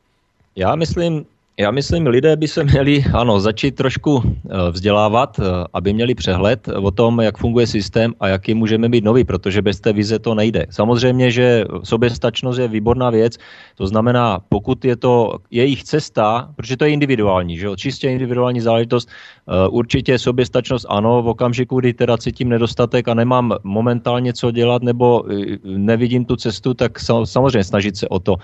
Já 0.57 0.75
myslím, 0.75 1.27
já 1.61 1.71
myslím, 1.71 2.07
lidé 2.07 2.37
by 2.37 2.49
se 2.49 2.65
měli 2.65 3.05
ano, 3.15 3.41
začít 3.41 3.75
trošku 3.75 4.23
eh, 4.25 4.71
vzdělávat, 4.71 5.41
eh, 5.41 5.43
aby 5.73 5.93
měli 5.93 6.15
přehled 6.15 6.69
o 6.69 6.91
tom, 6.91 7.21
jak 7.21 7.39
funguje 7.39 7.67
systém 7.67 8.15
a 8.21 8.29
jaký 8.29 8.55
můžeme 8.55 8.89
být 8.89 9.05
nový, 9.05 9.25
protože 9.25 9.63
bez 9.63 9.81
té 9.81 9.93
vize 9.93 10.19
to 10.19 10.35
nejde. 10.35 10.67
Samozřejmě, 10.71 11.31
že 11.31 11.65
soběstačnost 11.83 12.59
je 12.59 12.69
výborná 12.69 13.11
věc, 13.11 13.39
to 13.75 13.87
znamená, 13.87 14.39
pokud 14.49 14.85
je 14.85 14.97
to 14.97 15.39
jejich 15.51 15.85
cesta, 15.85 16.49
protože 16.57 16.77
to 16.77 16.85
je 16.85 16.91
individuální, 16.91 17.59
že 17.59 17.67
jo, 17.67 17.77
čistě 17.77 18.11
individuální 18.11 18.61
záležitost, 18.61 19.09
eh, 19.11 19.69
určitě 19.69 20.19
soběstačnost 20.19 20.87
ano, 20.89 21.23
v 21.23 21.29
okamžiku, 21.29 21.81
kdy 21.81 21.93
teda 21.93 22.19
cítím 22.19 22.49
nedostatek 22.49 23.09
a 23.09 23.15
nemám 23.15 23.53
momentálně 23.65 24.33
co 24.33 24.51
dělat 24.51 24.83
nebo 24.83 25.25
nevidím 25.65 26.25
tu 26.25 26.37
cestu, 26.37 26.75
tak 26.75 26.99
samozřejmě 27.25 27.65
snažit 27.65 27.97
se 27.97 28.09
o 28.09 28.19
to. 28.19 28.37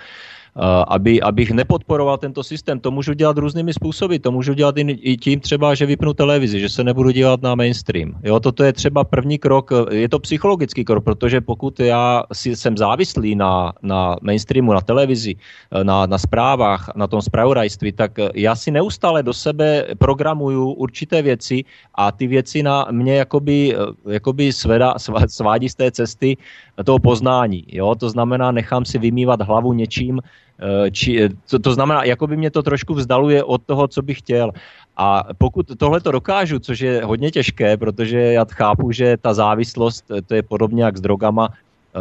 Eh, 0.54 0.84
aby, 0.88 1.22
abych 1.22 1.50
nepodporoval 1.50 2.18
tento 2.18 2.42
systém. 2.42 2.80
To 2.80 2.90
můžu 2.90 3.12
dělat 3.12 3.38
různými 3.38 3.74
způsoby. 3.74 4.16
To 4.16 4.32
můžu 4.32 4.54
dělat 4.54 4.74
i 4.78 5.16
tím 5.16 5.40
třeba, 5.40 5.74
že 5.74 5.86
vypnu 5.86 6.14
televizi, 6.14 6.60
že 6.60 6.68
se 6.68 6.84
nebudu 6.84 7.10
dělat 7.10 7.42
na 7.42 7.54
mainstream. 7.54 8.14
Jo, 8.22 8.40
toto 8.40 8.64
je 8.64 8.72
třeba 8.72 9.04
první 9.04 9.38
krok, 9.38 9.72
eh, 9.72 9.94
je 9.94 10.08
to 10.08 10.18
psychologický 10.18 10.84
krok, 10.84 11.04
protože 11.04 11.40
pokud 11.40 11.80
já 11.80 12.22
si 12.32 12.56
jsem 12.56 12.76
závislý 12.76 13.34
na, 13.34 13.72
na 13.82 14.16
mainstreamu, 14.22 14.72
na 14.72 14.80
televizi, 14.80 15.34
eh, 15.34 15.84
na, 15.84 16.06
na 16.06 16.18
zprávách, 16.18 16.90
na 16.96 17.06
tom 17.06 17.22
spravodajství, 17.22 17.92
tak 17.92 18.12
já 18.34 18.54
si 18.54 18.70
neustále 18.70 19.22
do 19.22 19.34
sebe 19.34 19.86
programuju 19.98 20.70
určité 20.70 21.22
věci 21.22 21.64
a 21.94 22.12
ty 22.12 22.26
věci 22.26 22.62
na 22.62 22.86
mě 22.90 23.16
jakoby, 23.16 23.76
jakoby 24.10 24.52
sveda, 24.52 24.94
svádí 25.26 25.68
z 25.68 25.74
té 25.74 25.90
cesty 25.90 26.36
toho 26.84 26.98
poznání. 26.98 27.64
Jo? 27.68 27.94
To 27.94 28.10
znamená, 28.10 28.50
nechám 28.50 28.84
si 28.84 28.98
vymývat 28.98 29.42
hlavu 29.42 29.72
něčím, 29.72 30.20
či, 30.90 31.22
eh, 31.22 31.28
to, 31.50 31.58
to 31.58 31.72
znamená, 31.74 32.04
jako 32.04 32.26
by 32.26 32.36
mě 32.36 32.50
to 32.50 32.62
trošku 32.62 32.94
vzdaluje 32.94 33.44
od 33.44 33.62
toho, 33.66 33.88
co 33.88 34.02
bych 34.02 34.18
chtěl. 34.18 34.50
A 34.96 35.24
pokud 35.38 35.66
tohle 35.78 36.00
to 36.00 36.12
dokážu, 36.12 36.58
což 36.58 36.80
je 36.80 37.04
hodně 37.04 37.30
těžké, 37.30 37.76
protože 37.76 38.18
já 38.18 38.46
chápu, 38.50 38.92
že 38.92 39.16
ta 39.16 39.34
závislost, 39.34 40.04
eh, 40.10 40.22
to 40.22 40.34
je 40.34 40.42
podobně 40.42 40.84
jak 40.84 40.96
s 40.96 41.00
drogama, 41.00 41.48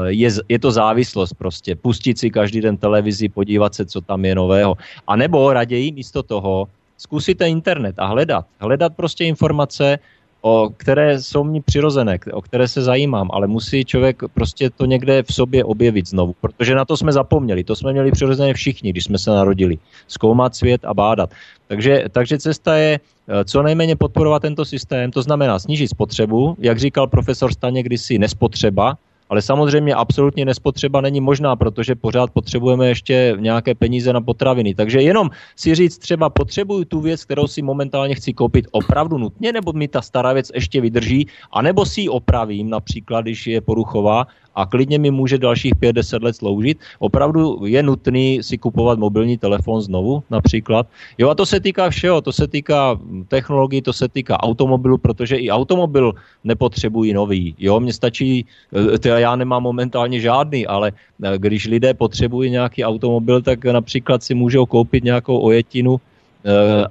je, 0.08 0.30
je 0.50 0.60
to 0.60 0.72
závislost 0.72 1.34
prostě. 1.34 1.76
Pustit 1.76 2.18
si 2.18 2.30
každý 2.30 2.62
den 2.62 2.78
televizi, 2.78 3.30
podívat 3.30 3.76
se, 3.76 3.86
co 3.86 4.02
tam 4.02 4.26
je 4.26 4.36
nového. 4.36 4.74
A 5.08 5.16
nebo 5.16 5.54
raději 5.54 5.92
místo 5.92 6.24
toho 6.24 6.66
zkusíte 6.98 7.50
internet 7.50 7.96
a 7.98 8.06
hledat. 8.06 8.46
Hledat 8.60 8.96
prostě 8.96 9.26
informace, 9.26 10.00
o 10.46 10.70
které 10.78 11.22
jsou 11.22 11.44
mi 11.44 11.62
přirozené, 11.62 12.20
o 12.34 12.42
které 12.42 12.68
se 12.68 12.82
zajímám, 12.82 13.30
ale 13.34 13.48
musí 13.48 13.86
člověk 13.86 14.24
prostě 14.34 14.70
to 14.70 14.86
někde 14.86 15.24
v 15.24 15.34
sobě 15.34 15.64
objevit 15.64 16.08
znovu, 16.08 16.36
protože 16.42 16.76
na 16.76 16.86
to 16.86 16.98
jsme 16.98 17.12
zapomněli. 17.12 17.64
To 17.64 17.76
jsme 17.76 17.92
měli 17.92 18.12
přirozené 18.12 18.54
všichni, 18.54 18.90
když 18.90 19.04
jsme 19.04 19.18
se 19.18 19.32
narodili. 19.32 19.78
Zkoumat 20.08 20.56
svět 20.56 20.86
a 20.86 20.94
bádat. 20.94 21.30
Takže, 21.68 22.04
takže 22.12 22.38
cesta 22.38 22.76
je 22.76 23.00
eh, 23.00 23.46
co 23.46 23.64
nejméně 23.64 23.96
podporovat 23.96 24.42
tento 24.42 24.66
systém, 24.66 25.12
to 25.12 25.22
znamená 25.22 25.60
snížit 25.60 25.88
spotřebu, 25.88 26.56
jak 26.60 26.80
říkal 26.80 27.08
profesor 27.08 27.54
Staně 27.54 27.84
kdysi, 27.84 28.20
nespotřeba, 28.20 28.98
ale 29.30 29.42
samozřejmě 29.42 29.96
absolutně 29.96 30.46
nespotřeba 30.46 31.02
není 31.02 31.22
možná, 31.22 31.56
protože 31.56 31.96
pořád 31.96 32.32
potřebujeme 32.32 32.88
ještě 32.88 33.36
nějaké 33.40 33.76
peníze 33.76 34.14
na 34.14 34.22
potraviny. 34.22 34.76
Takže 34.76 35.02
jenom 35.02 35.30
si 35.56 35.76
říct 35.76 35.98
třeba 35.98 36.30
potřebuju 36.30 36.86
tu 36.86 37.02
věc, 37.02 37.26
kterou 37.26 37.48
si 37.48 37.62
momentálně 37.62 38.16
chci 38.16 38.34
koupit 38.34 38.68
opravdu 38.72 39.18
nutně, 39.18 39.54
nebo 39.54 39.74
mi 39.74 39.88
ta 39.88 40.02
stará 40.02 40.34
věc 40.34 40.52
ještě 40.54 40.82
vydrží, 40.82 41.28
anebo 41.52 41.86
si 41.86 42.02
ji 42.02 42.10
opravím, 42.10 42.70
například, 42.70 43.22
když 43.22 43.48
je 43.48 43.62
poruchová, 43.62 44.28
a 44.56 44.66
klidně 44.66 45.00
mi 45.00 45.12
může 45.12 45.38
dalších 45.38 45.74
5-10 45.76 46.24
let 46.24 46.36
sloužit. 46.36 46.78
Opravdu 47.00 47.66
je 47.66 47.84
nutný 47.84 48.40
si 48.42 48.58
kupovat 48.58 49.00
mobilní 49.00 49.38
telefon 49.38 49.82
znovu 49.82 50.24
například. 50.30 50.88
Jo 51.18 51.30
a 51.30 51.36
to 51.36 51.46
se 51.46 51.60
týká 51.60 51.90
všeho, 51.90 52.22
to 52.22 52.32
se 52.32 52.48
týká 52.48 53.00
technologií, 53.28 53.82
to 53.82 53.94
se 53.94 54.08
týká 54.08 54.44
automobilu, 54.44 54.98
protože 54.98 55.36
i 55.36 55.50
automobil 55.50 56.14
nepotřebují 56.44 57.14
nový. 57.14 57.56
Jo, 57.60 57.80
mně 57.80 57.94
stačí, 57.94 58.46
eh, 58.74 59.00
teda 59.00 59.20
já 59.20 59.36
nemám 59.36 59.64
momentálně 59.64 60.20
žádný, 60.20 60.68
ale 60.68 60.92
eh, 60.92 61.38
když 61.38 61.68
lidé 61.68 61.94
potřebují 61.94 62.52
nějaký 62.52 62.84
automobil, 62.84 63.42
tak 63.42 63.66
například 63.66 64.24
si 64.24 64.34
můžou 64.34 64.66
koupit 64.66 65.04
nějakou 65.04 65.40
ojetinu, 65.40 66.00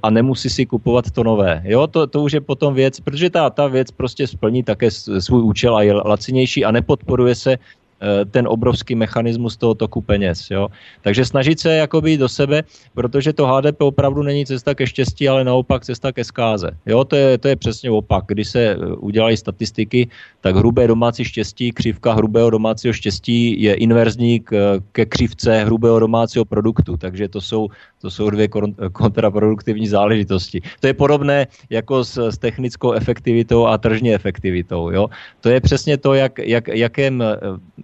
a 0.03 0.11
nemusí 0.11 0.51
si 0.51 0.67
kupovat 0.67 1.11
to 1.11 1.25
nové. 1.25 1.63
Jo, 1.65 1.87
to, 1.87 2.07
to 2.07 2.23
už 2.23 2.33
je 2.33 2.41
potom 2.41 2.75
věc, 2.75 3.01
protože 3.01 3.31
ta, 3.31 3.51
ta 3.51 3.67
věc 3.67 3.91
prostě 3.91 4.27
splní 4.27 4.63
také 4.63 4.91
svůj 5.19 5.43
účel 5.43 5.77
a 5.77 5.83
je 5.83 5.93
lacinější 5.93 6.65
a 6.65 6.71
nepodporuje 6.71 7.35
se 7.35 7.59
ten 8.31 8.49
obrovský 8.49 8.95
mechanismus 8.95 9.57
toho 9.57 9.75
toku 9.75 10.01
peněz. 10.01 10.51
Jo? 10.51 10.69
Takže 11.03 11.25
snažit 11.25 11.61
se 11.61 11.77
jakoby 11.77 12.17
do 12.17 12.29
sebe, 12.29 12.63
protože 12.95 13.33
to 13.33 13.47
HDP 13.47 13.83
opravdu 13.83 14.23
není 14.23 14.47
cesta 14.47 14.75
ke 14.75 14.87
štěstí, 14.87 15.29
ale 15.29 15.45
naopak 15.45 15.85
cesta 15.85 16.13
ke 16.13 16.25
zkáze. 16.25 16.71
Jo? 16.87 17.05
To, 17.05 17.17
je, 17.17 17.39
to 17.39 17.49
je 17.49 17.57
přesně 17.57 17.91
opak. 17.91 18.25
Když 18.29 18.49
se 18.49 18.61
eh, 18.61 18.77
udělají 18.99 19.37
statistiky, 19.37 20.09
tak 20.41 20.57
hrubé 20.57 20.87
domácí 20.87 21.25
štěstí, 21.25 21.73
křivka 21.73 22.13
hrubého 22.13 22.51
domácího 22.51 22.93
štěstí 22.93 23.63
je 23.63 23.75
inverzní 23.75 24.41
k, 24.41 24.81
ke 24.93 25.07
křivce 25.07 25.65
hrubého 25.65 25.99
domácího 25.99 26.45
produktu. 26.45 26.97
Takže 26.97 27.29
to 27.29 27.41
jsou, 27.41 27.69
to 28.01 28.11
jsou 28.11 28.31
dvě 28.31 28.49
kontraproduktivní 28.93 29.87
záležitosti. 29.87 30.61
To 30.81 30.87
je 30.87 30.95
podobné 30.95 31.47
jako 31.71 32.05
s, 32.05 32.19
s 32.19 32.39
technickou 32.39 32.93
efektivitou 32.93 33.67
a 33.67 33.79
tržní 33.79 34.15
efektivitou. 34.15 34.91
Jo? 34.91 35.09
To 35.41 35.49
je 35.49 35.61
přesně 35.61 35.97
to, 35.97 36.15
jak, 36.15 36.39
jak, 36.39 36.69
jakém 36.69 37.23
eh, 37.23 37.37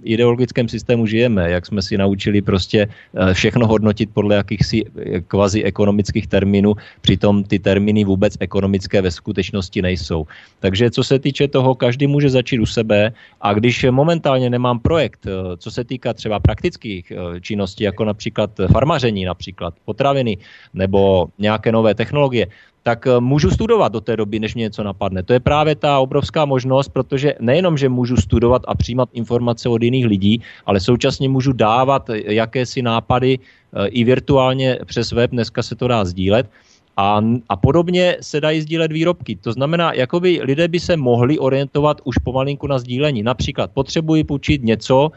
ideologickém 0.08 0.68
systému 0.68 1.06
žijeme, 1.06 1.50
jak 1.50 1.66
jsme 1.66 1.82
si 1.82 1.98
naučili 1.98 2.42
prostě 2.42 2.88
eh, 2.88 3.34
všechno 3.34 3.66
hodnotit 3.66 4.10
podle 4.14 4.34
jakýchsi 4.34 4.84
eh, 4.84 5.20
kvazi 5.20 5.62
ekonomických 5.62 6.26
termínů, 6.26 6.74
přitom 7.00 7.44
ty 7.44 7.58
termíny 7.58 8.04
vůbec 8.04 8.36
ekonomické 8.40 9.02
ve 9.02 9.10
skutečnosti 9.10 9.82
nejsou. 9.82 10.26
Takže 10.60 10.90
co 10.90 11.02
se 11.04 11.18
týče 11.18 11.48
toho, 11.48 11.74
každý 11.74 12.06
může 12.06 12.30
začít 12.30 12.58
u 12.58 12.66
sebe 12.66 13.12
a 13.40 13.52
když 13.52 13.86
momentálně 13.90 14.50
nemám 14.50 14.80
projekt, 14.80 15.26
eh, 15.26 15.56
co 15.56 15.70
se 15.70 15.84
týká 15.84 16.14
třeba 16.14 16.40
praktických 16.40 17.12
činností, 17.40 17.84
jako 17.84 18.04
například 18.04 18.50
farmaření, 18.72 19.24
například 19.24 19.74
potraviny 19.84 20.38
nebo 20.74 21.28
nějaké 21.38 21.72
nové 21.72 21.94
technologie, 21.94 22.46
tak 22.88 23.04
eh, 23.06 23.20
můžu 23.20 23.50
studovat 23.50 23.92
do 23.92 24.00
té 24.00 24.16
doby, 24.16 24.40
než 24.40 24.56
mě 24.56 24.72
něco 24.72 24.80
napadne. 24.80 25.20
To 25.22 25.36
je 25.36 25.40
právě 25.40 25.76
ta 25.76 26.00
obrovská 26.00 26.48
možnost, 26.48 26.88
protože 26.88 27.36
nejenom, 27.36 27.76
že 27.76 27.88
můžu 27.88 28.16
studovat 28.16 28.64
a 28.64 28.72
přijímat 28.72 29.12
informace 29.12 29.68
od 29.68 29.82
jiných 29.82 30.06
lidí, 30.08 30.40
ale 30.64 30.80
současně 30.80 31.28
můžu 31.28 31.52
dávat 31.52 32.08
jakési 32.08 32.80
nápady 32.80 33.36
eh, 33.36 33.92
i 33.92 34.04
virtuálně 34.04 34.78
přes 34.88 35.12
web, 35.12 35.36
dneska 35.36 35.60
se 35.60 35.76
to 35.76 35.84
dá 35.84 36.00
sdílet. 36.04 36.48
A, 36.96 37.20
a 37.48 37.56
podobně 37.56 38.16
se 38.24 38.40
dají 38.40 38.64
sdílet 38.64 38.88
výrobky. 38.92 39.36
To 39.36 39.52
znamená, 39.52 39.92
jakoby 39.92 40.40
lidé 40.42 40.64
by 40.68 40.80
se 40.80 40.96
mohli 40.96 41.38
orientovat 41.38 42.00
už 42.08 42.24
pomalinku 42.24 42.66
na 42.66 42.80
sdílení. 42.80 43.22
Například 43.22 43.70
potřebuji 43.70 44.24
půjčit 44.24 44.64
něco, 44.64 45.12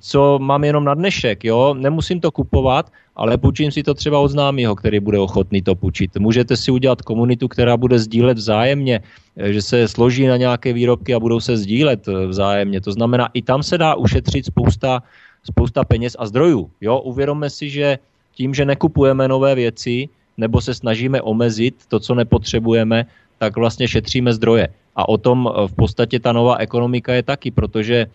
co 0.00 0.38
mám 0.38 0.64
jenom 0.64 0.84
na 0.84 0.94
dnešek, 0.94 1.44
jo, 1.44 1.74
nemusím 1.74 2.20
to 2.20 2.30
kupovat, 2.30 2.92
ale 3.16 3.38
půjčím 3.38 3.72
si 3.72 3.82
to 3.82 3.94
třeba 3.94 4.18
od 4.18 4.28
známého, 4.28 4.76
který 4.76 5.00
bude 5.00 5.18
ochotný 5.18 5.62
to 5.62 5.74
půjčit. 5.74 6.16
Můžete 6.18 6.56
si 6.56 6.70
udělat 6.70 7.02
komunitu, 7.02 7.48
která 7.48 7.76
bude 7.76 7.98
sdílet 7.98 8.38
vzájemně, 8.38 9.00
eh, 9.36 9.52
že 9.52 9.62
se 9.62 9.88
složí 9.88 10.26
na 10.26 10.36
nějaké 10.36 10.72
výrobky 10.72 11.14
a 11.14 11.20
budou 11.20 11.40
se 11.40 11.56
sdílet 11.56 12.08
eh, 12.08 12.26
vzájemně. 12.26 12.80
To 12.80 12.92
znamená, 12.92 13.28
i 13.34 13.42
tam 13.42 13.62
se 13.62 13.78
dá 13.78 13.94
ušetřit 13.94 14.46
spousta, 14.46 15.02
spousta 15.44 15.84
peněz 15.84 16.16
a 16.18 16.26
zdrojů. 16.26 16.70
Jo, 16.80 16.98
uvědomme 16.98 17.50
si, 17.50 17.70
že 17.70 17.98
tím, 18.32 18.54
že 18.54 18.64
nekupujeme 18.64 19.28
nové 19.28 19.54
věci, 19.54 20.08
nebo 20.38 20.60
se 20.60 20.74
snažíme 20.74 21.20
omezit 21.20 21.74
to, 21.88 22.00
co 22.00 22.14
nepotřebujeme, 22.14 23.06
tak 23.38 23.56
vlastně 23.56 23.88
šetříme 23.88 24.32
zdroje. 24.32 24.68
A 24.96 25.08
o 25.08 25.18
tom 25.18 25.44
eh, 25.44 25.68
v 25.68 25.74
podstatě 25.74 26.20
ta 26.20 26.32
nová 26.32 26.56
ekonomika 26.56 27.14
je 27.14 27.22
taky, 27.22 27.50
protože 27.50 28.06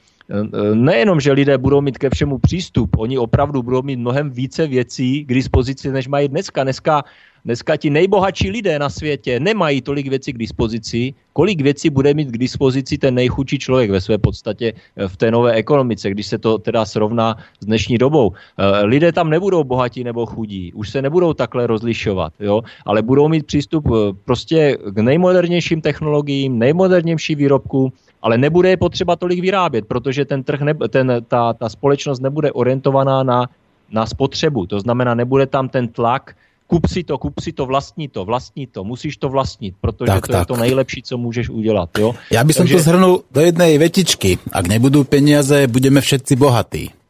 nejenom, 0.73 1.19
že 1.19 1.31
lidé 1.31 1.57
budou 1.57 1.81
mít 1.81 1.97
ke 1.97 2.09
všemu 2.09 2.37
přístup, 2.37 2.97
oni 2.97 3.17
opravdu 3.17 3.63
budou 3.63 3.81
mít 3.81 3.99
mnohem 3.99 4.29
více 4.29 4.67
věcí 4.67 5.25
k 5.25 5.33
dispozici, 5.33 5.91
než 5.91 6.07
mají 6.07 6.27
dneska. 6.27 6.63
Dneska, 6.63 7.03
dneska 7.45 7.77
ti 7.77 7.89
nejbohatší 7.89 8.49
lidé 8.49 8.79
na 8.79 8.89
světě 8.89 9.39
nemají 9.39 9.81
tolik 9.81 10.07
věcí 10.07 10.33
k 10.33 10.37
dispozici, 10.37 11.13
kolik 11.33 11.61
věcí 11.61 11.89
bude 11.89 12.13
mít 12.13 12.31
k 12.31 12.37
dispozici 12.37 12.97
ten 12.97 13.15
nejchudší 13.15 13.59
člověk 13.59 13.91
ve 13.91 14.01
své 14.01 14.17
podstatě 14.17 14.73
eh, 14.73 15.07
v 15.07 15.17
té 15.17 15.31
nové 15.31 15.53
ekonomice, 15.53 16.09
když 16.09 16.27
se 16.27 16.37
to 16.37 16.57
teda 16.57 16.85
srovná 16.85 17.37
s 17.61 17.65
dnešní 17.65 17.97
dobou. 17.97 18.33
Eh, 18.33 18.85
lidé 18.85 19.11
tam 19.11 19.29
nebudou 19.29 19.63
bohatí 19.63 20.03
nebo 20.03 20.25
chudí, 20.25 20.73
už 20.73 20.89
se 20.89 21.01
nebudou 21.01 21.33
takhle 21.33 21.67
rozlišovat, 21.67 22.33
jo? 22.39 22.61
ale 22.85 23.01
budou 23.01 23.27
mít 23.27 23.45
přístup 23.45 23.85
eh, 23.93 24.13
prostě 24.25 24.77
k 24.89 24.97
nejmodernějším 24.97 25.81
technologiím, 25.81 26.59
nejmodernějším 26.59 27.37
výrobkům, 27.37 27.91
ale 28.25 28.37
nebude 28.37 28.69
je 28.69 28.77
potřeba 28.77 29.15
tolik 29.15 29.39
vyrábět, 29.39 29.85
protože 29.85 30.25
ten 30.25 30.43
trh, 30.43 30.61
ne, 30.61 30.73
ten, 30.89 31.21
ta, 31.27 31.53
ta 31.53 31.69
společnost 31.69 32.19
nebude 32.19 32.51
orientovaná 32.51 33.23
na, 33.23 33.45
na 33.91 34.05
spotřebu. 34.05 34.65
To 34.65 34.79
znamená, 34.79 35.13
nebude 35.13 35.45
tam 35.45 35.69
ten 35.69 35.87
tlak 35.87 36.35
kup 36.67 36.87
si 36.87 37.03
to, 37.03 37.17
kup 37.17 37.39
si 37.39 37.53
to, 37.53 37.65
vlastní 37.65 38.07
to, 38.07 38.25
vlastní 38.25 38.67
to, 38.67 38.83
musíš 38.83 39.17
to 39.17 39.29
vlastnit, 39.29 39.75
protože 39.81 40.11
tak, 40.11 40.27
to 40.27 40.33
tak. 40.33 40.39
je 40.39 40.45
to 40.45 40.57
nejlepší, 40.57 41.03
co 41.03 41.17
můžeš 41.17 41.49
udělat. 41.49 41.89
Jo? 41.97 42.15
Já 42.31 42.43
bych 42.43 42.55
Takže... 42.55 42.73
to 42.73 42.79
zhrnul 42.79 43.23
do 43.31 43.41
jednej 43.41 43.77
vetičky. 43.77 44.37
Ak 44.51 44.67
nebudou 44.67 45.03
peníze, 45.03 45.67
budeme 45.67 46.01
všetci 46.01 46.35
bohatí. 46.35 47.04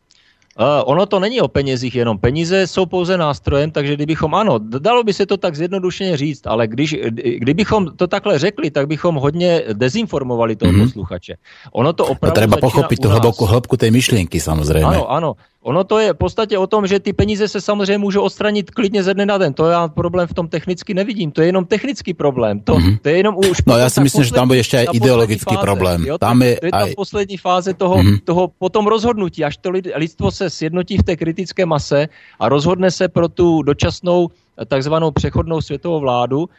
Ono 0.85 1.05
to 1.05 1.19
není 1.19 1.41
o 1.41 1.47
penězích 1.47 1.95
jenom. 1.95 2.17
Peníze 2.17 2.67
jsou 2.67 2.85
pouze 2.85 3.17
nástrojem, 3.17 3.71
takže 3.71 3.95
kdybychom, 3.95 4.35
ano, 4.35 4.59
dalo 4.59 5.03
by 5.03 5.13
se 5.13 5.25
to 5.25 5.37
tak 5.37 5.55
zjednodušeně 5.55 6.17
říct, 6.17 6.47
ale 6.47 6.67
když, 6.67 6.95
kdybychom 7.37 7.87
to 7.95 8.07
takhle 8.07 8.39
řekli, 8.39 8.71
tak 8.71 8.87
bychom 8.87 9.15
hodně 9.15 9.63
dezinformovali 9.73 10.55
toho 10.55 10.71
mm-hmm. 10.71 10.83
posluchače. 10.83 11.35
Ono 11.71 11.93
to 11.93 12.05
opravdu 12.05 12.31
no, 12.31 12.35
treba 12.35 12.57
pochopit 12.57 12.99
tu 12.99 13.09
hloubku, 13.09 13.45
hloubku 13.45 13.77
té 13.77 13.91
myšlenky 13.91 14.39
samozřejmě. 14.39 14.85
Ano, 14.85 15.11
ano. 15.11 15.35
Ono 15.65 15.83
to 15.83 15.99
je 15.99 16.13
v 16.13 16.17
podstatě 16.17 16.57
o 16.57 16.67
tom, 16.67 16.87
že 16.87 16.99
ty 16.99 17.13
peníze 17.13 17.47
se 17.47 17.61
samozřejmě 17.61 17.97
můžou 17.97 18.21
odstranit 18.21 18.71
klidně 18.71 19.03
ze 19.03 19.13
dne 19.13 19.25
na 19.25 19.37
den. 19.37 19.53
To 19.53 19.65
já 19.65 19.87
problém 19.87 20.27
v 20.27 20.33
tom 20.33 20.47
technicky 20.47 20.93
nevidím. 20.93 21.31
To 21.31 21.41
je 21.41 21.47
jenom 21.47 21.65
technický 21.65 22.13
problém. 22.13 22.59
To, 22.59 22.77
mm-hmm. 22.77 22.97
to 23.01 23.09
je 23.09 23.17
jenom 23.17 23.37
už... 23.37 23.65
No 23.65 23.77
já 23.77 23.89
si 23.89 24.01
myslím, 24.01 24.23
že 24.23 24.31
tam 24.31 24.47
bude 24.47 24.59
ještě 24.59 24.77
aj 24.77 24.87
ideologický 24.93 25.55
fáze, 25.55 25.65
problém. 25.65 26.05
Jo? 26.05 26.17
Tam 26.17 26.41
je, 26.41 26.55
to 26.55 26.65
je 26.65 26.71
aj... 26.71 26.89
ta 26.89 26.95
poslední 26.95 27.37
fáze 27.37 27.73
toho, 27.73 27.95
mm-hmm. 27.97 28.19
toho 28.23 28.47
potom 28.47 28.87
rozhodnutí, 28.87 29.43
až 29.43 29.57
to 29.57 29.69
lidstvo 29.95 30.31
se 30.31 30.49
sjednotí 30.49 30.97
v 30.97 31.03
té 31.03 31.15
kritické 31.15 31.65
mase 31.65 32.07
a 32.39 32.49
rozhodne 32.49 32.91
se 32.91 33.07
pro 33.07 33.27
tu 33.27 33.61
dočasnou 33.61 34.29
takzvanou 34.67 35.11
přechodnou 35.11 35.61
světovou 35.61 35.99
vládu, 35.99 36.49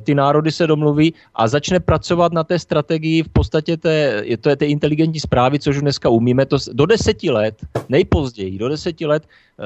ty 0.00 0.14
národy 0.14 0.52
se 0.52 0.66
domluví 0.66 1.14
a 1.34 1.48
začne 1.48 1.80
pracovat 1.80 2.32
na 2.32 2.44
té 2.44 2.58
strategii 2.58 3.22
v 3.22 3.28
podstatě 3.28 3.76
té, 3.76 4.24
to 4.40 4.48
je 4.48 4.56
té 4.56 4.66
inteligentní 4.66 5.20
zprávy, 5.20 5.58
což 5.58 5.80
dneska 5.80 6.08
umíme, 6.08 6.46
to 6.46 6.56
do 6.72 6.86
deseti 6.86 7.30
let, 7.30 7.54
nejpozději, 7.88 8.58
do 8.58 8.68
deseti 8.68 9.06
let 9.06 9.22
e, 9.22 9.64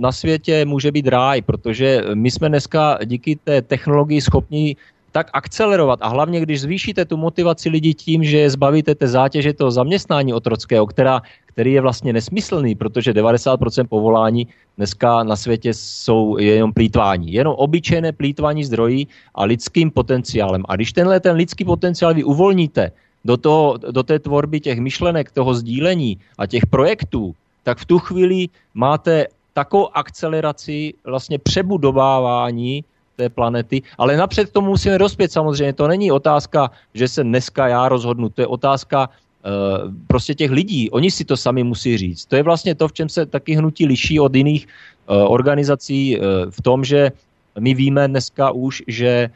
na 0.00 0.12
světě 0.12 0.64
může 0.64 0.92
být 0.92 1.08
ráj, 1.08 1.42
protože 1.42 2.02
my 2.14 2.30
jsme 2.30 2.48
dneska 2.48 2.98
díky 3.04 3.36
té 3.44 3.62
technologii 3.62 4.20
schopni 4.20 4.76
tak 5.12 5.30
akcelerovat. 5.32 5.98
A 6.02 6.08
hlavně, 6.08 6.40
když 6.40 6.60
zvýšíte 6.60 7.04
tu 7.04 7.16
motivaci 7.16 7.68
lidí 7.68 7.94
tím, 7.94 8.24
že 8.24 8.38
je 8.38 8.50
zbavíte 8.50 8.94
té 8.94 9.08
zátěže 9.08 9.52
toho 9.52 9.70
zaměstnání 9.70 10.34
otrockého, 10.34 10.86
která, 10.86 11.22
který 11.46 11.72
je 11.72 11.80
vlastně 11.80 12.12
nesmyslný, 12.12 12.74
protože 12.74 13.12
90% 13.12 13.86
povolání 13.86 14.48
dneska 14.76 15.22
na 15.24 15.36
světě 15.36 15.74
jsou 15.74 16.38
jenom 16.38 16.72
plítvání. 16.72 17.32
Jenom 17.32 17.54
obyčejné 17.54 18.12
plítvání 18.12 18.64
zdrojí 18.64 19.08
a 19.34 19.44
lidským 19.44 19.90
potenciálem. 19.90 20.62
A 20.68 20.76
když 20.76 20.92
tenhle 20.92 21.20
ten 21.20 21.36
lidský 21.36 21.64
potenciál 21.64 22.14
vy 22.14 22.24
uvolníte 22.24 22.92
do, 23.24 23.36
toho, 23.36 23.78
do 23.90 24.02
té 24.02 24.18
tvorby 24.18 24.60
těch 24.60 24.80
myšlenek, 24.80 25.30
toho 25.30 25.54
sdílení 25.54 26.18
a 26.38 26.46
těch 26.46 26.66
projektů, 26.66 27.34
tak 27.62 27.78
v 27.78 27.84
tu 27.84 27.98
chvíli 27.98 28.48
máte 28.74 29.26
takovou 29.52 29.96
akceleraci 29.96 30.94
vlastně 31.04 31.38
přebudovávání 31.38 32.84
té 33.16 33.28
planety. 33.28 33.82
Ale 33.98 34.16
napřed 34.16 34.50
tomu 34.50 34.68
musíme 34.68 34.98
dospět 34.98 35.32
samozřejmě. 35.32 35.72
To 35.72 35.88
není 35.88 36.12
otázka, 36.12 36.70
že 36.94 37.08
se 37.08 37.22
dneska 37.24 37.68
já 37.68 37.88
rozhodnu. 37.88 38.28
To 38.28 38.40
je 38.40 38.46
otázka 38.46 39.08
Uh, 39.42 39.90
prostě 40.06 40.34
těch 40.34 40.50
lidí, 40.50 40.90
oni 40.90 41.10
si 41.10 41.24
to 41.24 41.36
sami 41.36 41.66
musí 41.66 41.98
říct. 41.98 42.30
To 42.30 42.36
je 42.36 42.42
vlastně 42.42 42.74
to, 42.78 42.88
v 42.88 42.92
čem 42.92 43.08
se 43.08 43.26
taky 43.26 43.58
hnutí 43.58 43.86
liší 43.86 44.20
od 44.20 44.30
jiných 44.30 44.66
uh, 45.10 45.26
organizací 45.26 46.14
uh, 46.14 46.24
v 46.50 46.62
tom, 46.62 46.84
že 46.84 47.10
my 47.58 47.74
víme 47.74 48.08
dneska 48.08 48.50
už, 48.50 48.82
že 48.86 49.30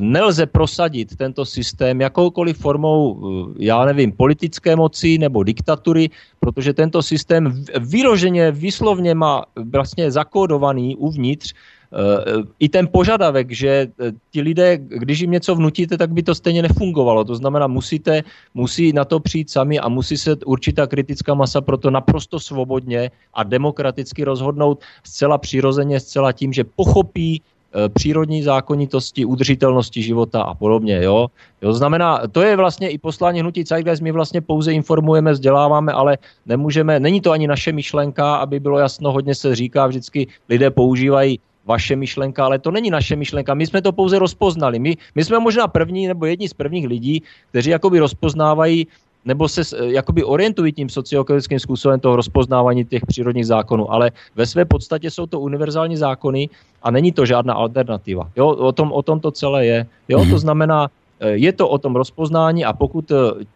nelze 0.00 0.46
prosadit 0.46 1.16
tento 1.16 1.44
systém 1.44 2.00
jakoukoliv 2.00 2.56
formou, 2.58 3.16
já 3.58 3.84
nevím, 3.84 4.12
politické 4.12 4.76
moci 4.76 5.18
nebo 5.18 5.42
diktatury, 5.42 6.10
protože 6.40 6.72
tento 6.72 7.02
systém 7.02 7.64
vyloženě, 7.80 8.50
vyslovně 8.50 9.14
má 9.14 9.44
vlastně 9.56 10.10
zakódovaný 10.10 10.96
uvnitř 10.96 11.54
i 12.58 12.68
ten 12.68 12.88
požadavek, 12.88 13.52
že 13.52 13.88
eh, 13.88 14.12
ti 14.30 14.40
lidé, 14.40 14.76
když 14.76 15.20
jim 15.20 15.30
něco 15.30 15.54
vnutíte, 15.54 15.96
tak 15.96 16.12
by 16.12 16.22
to 16.22 16.34
stejně 16.34 16.62
nefungovalo. 16.62 17.24
To 17.24 17.34
znamená, 17.34 17.66
musíte, 17.66 18.22
musí 18.54 18.92
na 18.92 19.04
to 19.04 19.20
přijít 19.20 19.50
sami 19.50 19.78
a 19.80 19.88
musí 19.88 20.16
se 20.16 20.36
určitá 20.46 20.86
kritická 20.86 21.34
masa 21.34 21.60
proto 21.60 21.90
naprosto 21.90 22.40
svobodně 22.40 23.10
a 23.34 23.42
demokraticky 23.42 24.24
rozhodnout 24.24 24.84
zcela 25.04 25.38
přirozeně, 25.38 26.00
zcela 26.00 26.32
tím, 26.32 26.52
že 26.52 26.64
pochopí 26.64 27.40
eh, 27.40 27.88
přírodní 27.88 28.42
zákonitosti, 28.42 29.24
udržitelnosti 29.24 30.02
života 30.02 30.42
a 30.42 30.54
podobně. 30.54 31.00
Jo? 31.02 31.32
Jo, 31.62 31.72
znamená, 31.72 32.28
to 32.28 32.42
je 32.42 32.56
vlastně 32.56 32.90
i 32.90 32.98
poslání 32.98 33.40
hnutí 33.40 33.64
Zeitgeist, 33.64 34.02
my 34.02 34.12
vlastně 34.12 34.40
pouze 34.40 34.72
informujeme, 34.72 35.32
vzděláváme, 35.32 35.92
ale 35.92 36.18
nemůžeme, 36.46 37.00
není 37.00 37.20
to 37.20 37.32
ani 37.32 37.48
naše 37.48 37.72
myšlenka, 37.72 38.36
aby 38.36 38.60
bylo 38.60 38.78
jasno, 38.78 39.12
hodně 39.12 39.34
se 39.34 39.56
říká, 39.56 39.86
vždycky 39.86 40.28
lidé 40.48 40.70
používají 40.70 41.40
vaše 41.66 41.96
myšlenka, 41.96 42.44
ale 42.44 42.58
to 42.58 42.70
není 42.70 42.90
naše 42.90 43.16
myšlenka. 43.16 43.54
My 43.54 43.66
jsme 43.66 43.82
to 43.82 43.92
pouze 43.92 44.18
rozpoznali. 44.18 44.78
My, 44.78 44.96
my 45.14 45.24
jsme 45.24 45.38
možná 45.38 45.68
první 45.68 46.06
nebo 46.06 46.26
jedni 46.26 46.48
z 46.48 46.54
prvních 46.54 46.86
lidí, 46.86 47.22
kteří 47.50 47.70
jakoby 47.70 47.98
rozpoznávají 47.98 48.86
nebo 49.26 49.48
se 49.48 49.62
jakoby 49.82 50.24
orientují 50.24 50.72
tím 50.72 50.88
socioekologickým 50.88 51.58
způsobem 51.58 52.00
toho 52.00 52.16
rozpoznávání 52.16 52.84
těch 52.84 53.06
přírodních 53.06 53.46
zákonů, 53.46 53.92
ale 53.92 54.10
ve 54.36 54.46
své 54.46 54.64
podstatě 54.64 55.10
jsou 55.10 55.26
to 55.26 55.40
univerzální 55.40 55.96
zákony 55.96 56.48
a 56.82 56.90
není 56.90 57.12
to 57.12 57.26
žádná 57.26 57.54
alternativa. 57.54 58.30
Jo, 58.36 58.48
o 58.48 58.72
tom, 58.72 58.92
o 58.92 59.02
tom 59.02 59.20
to 59.20 59.30
celé 59.30 59.66
je. 59.66 59.86
Jo, 60.08 60.18
to 60.18 60.24
mhm. 60.24 60.38
znamená, 60.38 60.90
eh, 61.20 61.30
je 61.30 61.52
to 61.52 61.68
o 61.68 61.78
tom 61.78 61.96
rozpoznání 61.96 62.64
a 62.64 62.72
pokud 62.72 63.10
eh, 63.10 63.14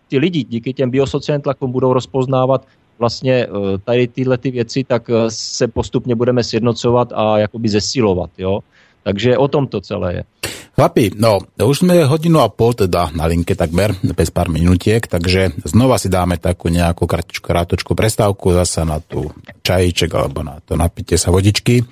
ti 0.08 0.18
lidi 0.18 0.44
díky 0.44 0.72
těm 0.72 0.90
biosociálním 0.90 1.42
tlakům 1.42 1.72
budou 1.72 1.92
rozpoznávat 1.92 2.66
vlastně 3.00 3.46
eh, 3.46 3.78
tady 3.84 4.08
tyhle 4.08 4.38
ty 4.38 4.50
věci, 4.50 4.84
tak 4.84 5.10
eh, 5.10 5.14
se 5.28 5.68
postupně 5.68 6.14
budeme 6.14 6.44
sjednocovat 6.44 7.12
a 7.12 7.38
jakoby 7.38 7.68
zesilovat, 7.68 8.30
jo. 8.38 8.60
Takže 9.02 9.38
o 9.38 9.48
tom 9.48 9.66
to 9.66 9.80
celé 9.80 10.14
je. 10.14 10.24
Chlapi, 10.70 11.12
no, 11.18 11.44
už 11.58 11.84
sme 11.84 12.06
hodinu 12.08 12.40
a 12.40 12.48
pol 12.48 12.72
teda 12.72 13.12
na 13.12 13.28
linke 13.28 13.52
takmer, 13.52 13.92
bez 14.14 14.32
pár 14.32 14.48
minutiek, 14.48 15.02
takže 15.04 15.52
znova 15.66 16.00
si 16.00 16.08
dáme 16.08 16.40
takú 16.40 16.72
nejakú 16.72 17.04
krátku, 17.04 17.42
krátočku 17.42 17.92
prestávku 17.92 18.56
zasa 18.56 18.88
na 18.88 19.02
tú 19.02 19.28
čajíček 19.60 20.08
alebo 20.14 20.40
na 20.40 20.62
to 20.64 20.80
napitie 20.80 21.20
sa 21.20 21.28
vodičky 21.34 21.84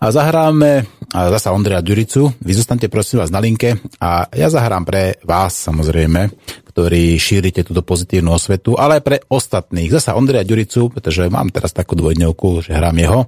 a 0.00 0.08
zahráme 0.08 0.88
a 1.12 1.18
zasa 1.36 1.52
Ondreja 1.52 1.84
Ďuricu. 1.84 2.40
Vy 2.40 2.52
zostaňte 2.54 2.88
prosím 2.88 3.20
vás 3.20 3.34
na 3.34 3.42
linke 3.42 3.76
a 4.00 4.24
ja 4.32 4.48
zahrám 4.48 4.86
pre 4.86 5.18
vás 5.26 5.58
samozrejme, 5.60 6.30
ktorí 6.70 7.18
šírite 7.18 7.66
túto 7.66 7.82
pozitívnu 7.82 8.30
osvetu, 8.30 8.78
ale 8.78 8.98
aj 8.98 9.04
pre 9.04 9.16
ostatných. 9.26 9.90
Zasa 9.90 10.16
Ondreja 10.16 10.46
Ďuricu, 10.46 10.88
pretože 10.94 11.26
mám 11.28 11.50
teraz 11.50 11.74
takú 11.74 11.98
dvojdňovku, 11.98 12.64
že 12.64 12.72
hrám 12.72 12.96
jeho. 12.96 13.20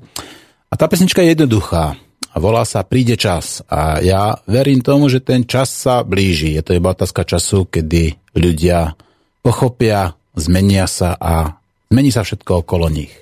A 0.73 0.75
tá 0.79 0.89
pesnička 0.89 1.21
je 1.21 1.37
jednoduchá 1.37 2.01
a 2.33 2.37
volá 2.41 2.65
sa 2.65 2.81
Príde 2.83 3.21
čas. 3.21 3.61
A 3.69 4.01
ja 4.01 4.41
verím 4.49 4.81
tomu, 4.81 5.13
že 5.13 5.21
ten 5.21 5.45
čas 5.45 5.69
sa 5.69 6.01
blíži. 6.01 6.57
Je 6.57 6.65
to 6.65 6.73
iba 6.73 6.97
otázka 6.97 7.29
času, 7.29 7.69
kedy 7.69 8.17
ľudia 8.33 8.97
pochopia, 9.45 10.17
zmenia 10.33 10.89
sa 10.89 11.13
a 11.21 11.61
zmení 11.93 12.09
sa 12.09 12.25
všetko 12.25 12.65
okolo 12.65 12.89
nich. 12.89 13.13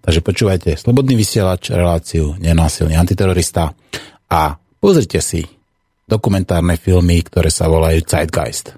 Takže 0.00 0.20
počúvajte 0.20 0.76
Slobodný 0.76 1.16
vysielač, 1.16 1.72
reláciu 1.72 2.36
Nenásilný 2.36 2.96
antiterorista 2.96 3.72
a 4.28 4.56
pozrite 4.80 5.24
si 5.24 5.44
dokumentárne 6.04 6.76
filmy, 6.76 7.24
ktoré 7.24 7.48
sa 7.48 7.68
volajú 7.68 8.04
Zeitgeist. 8.04 8.76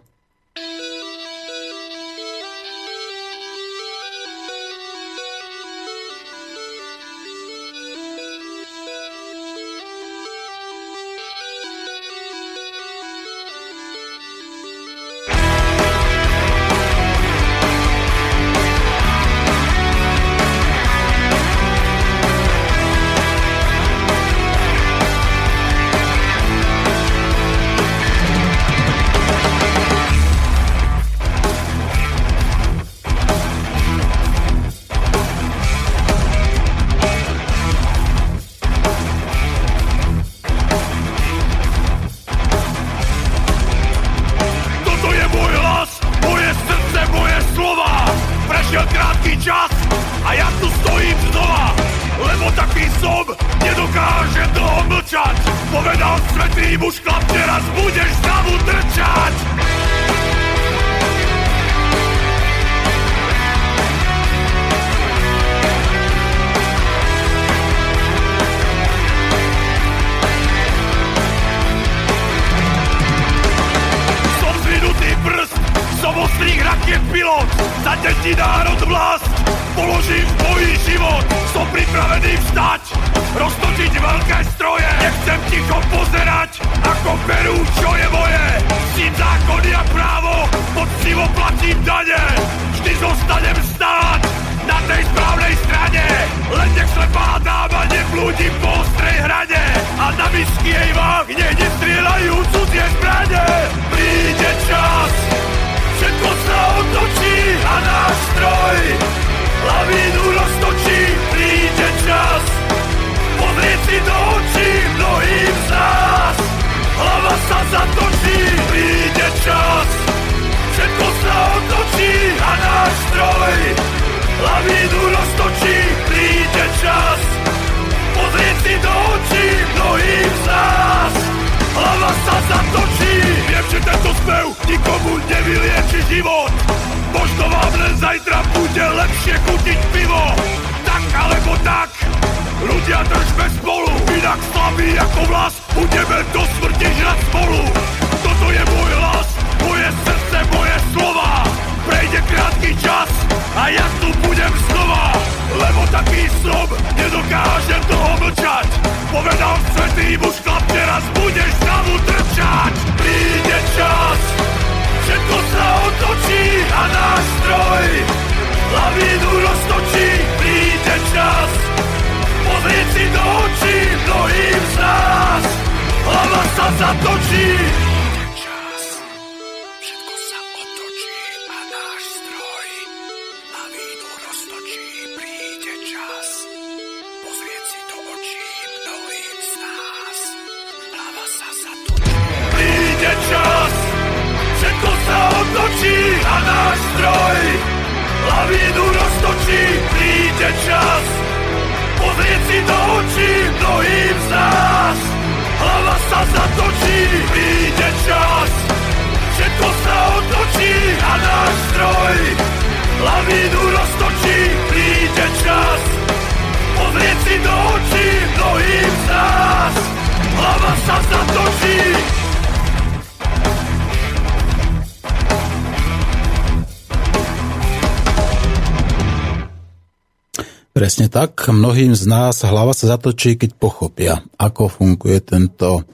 Mnohým 231.52 231.92
z 231.92 232.08
nás 232.08 232.40
hlava 232.48 232.72
sa 232.72 232.96
zatočí, 232.96 233.36
keď 233.36 233.60
pochopia, 233.60 234.24
ako 234.40 234.72
funguje 234.72 235.20
tento 235.20 235.84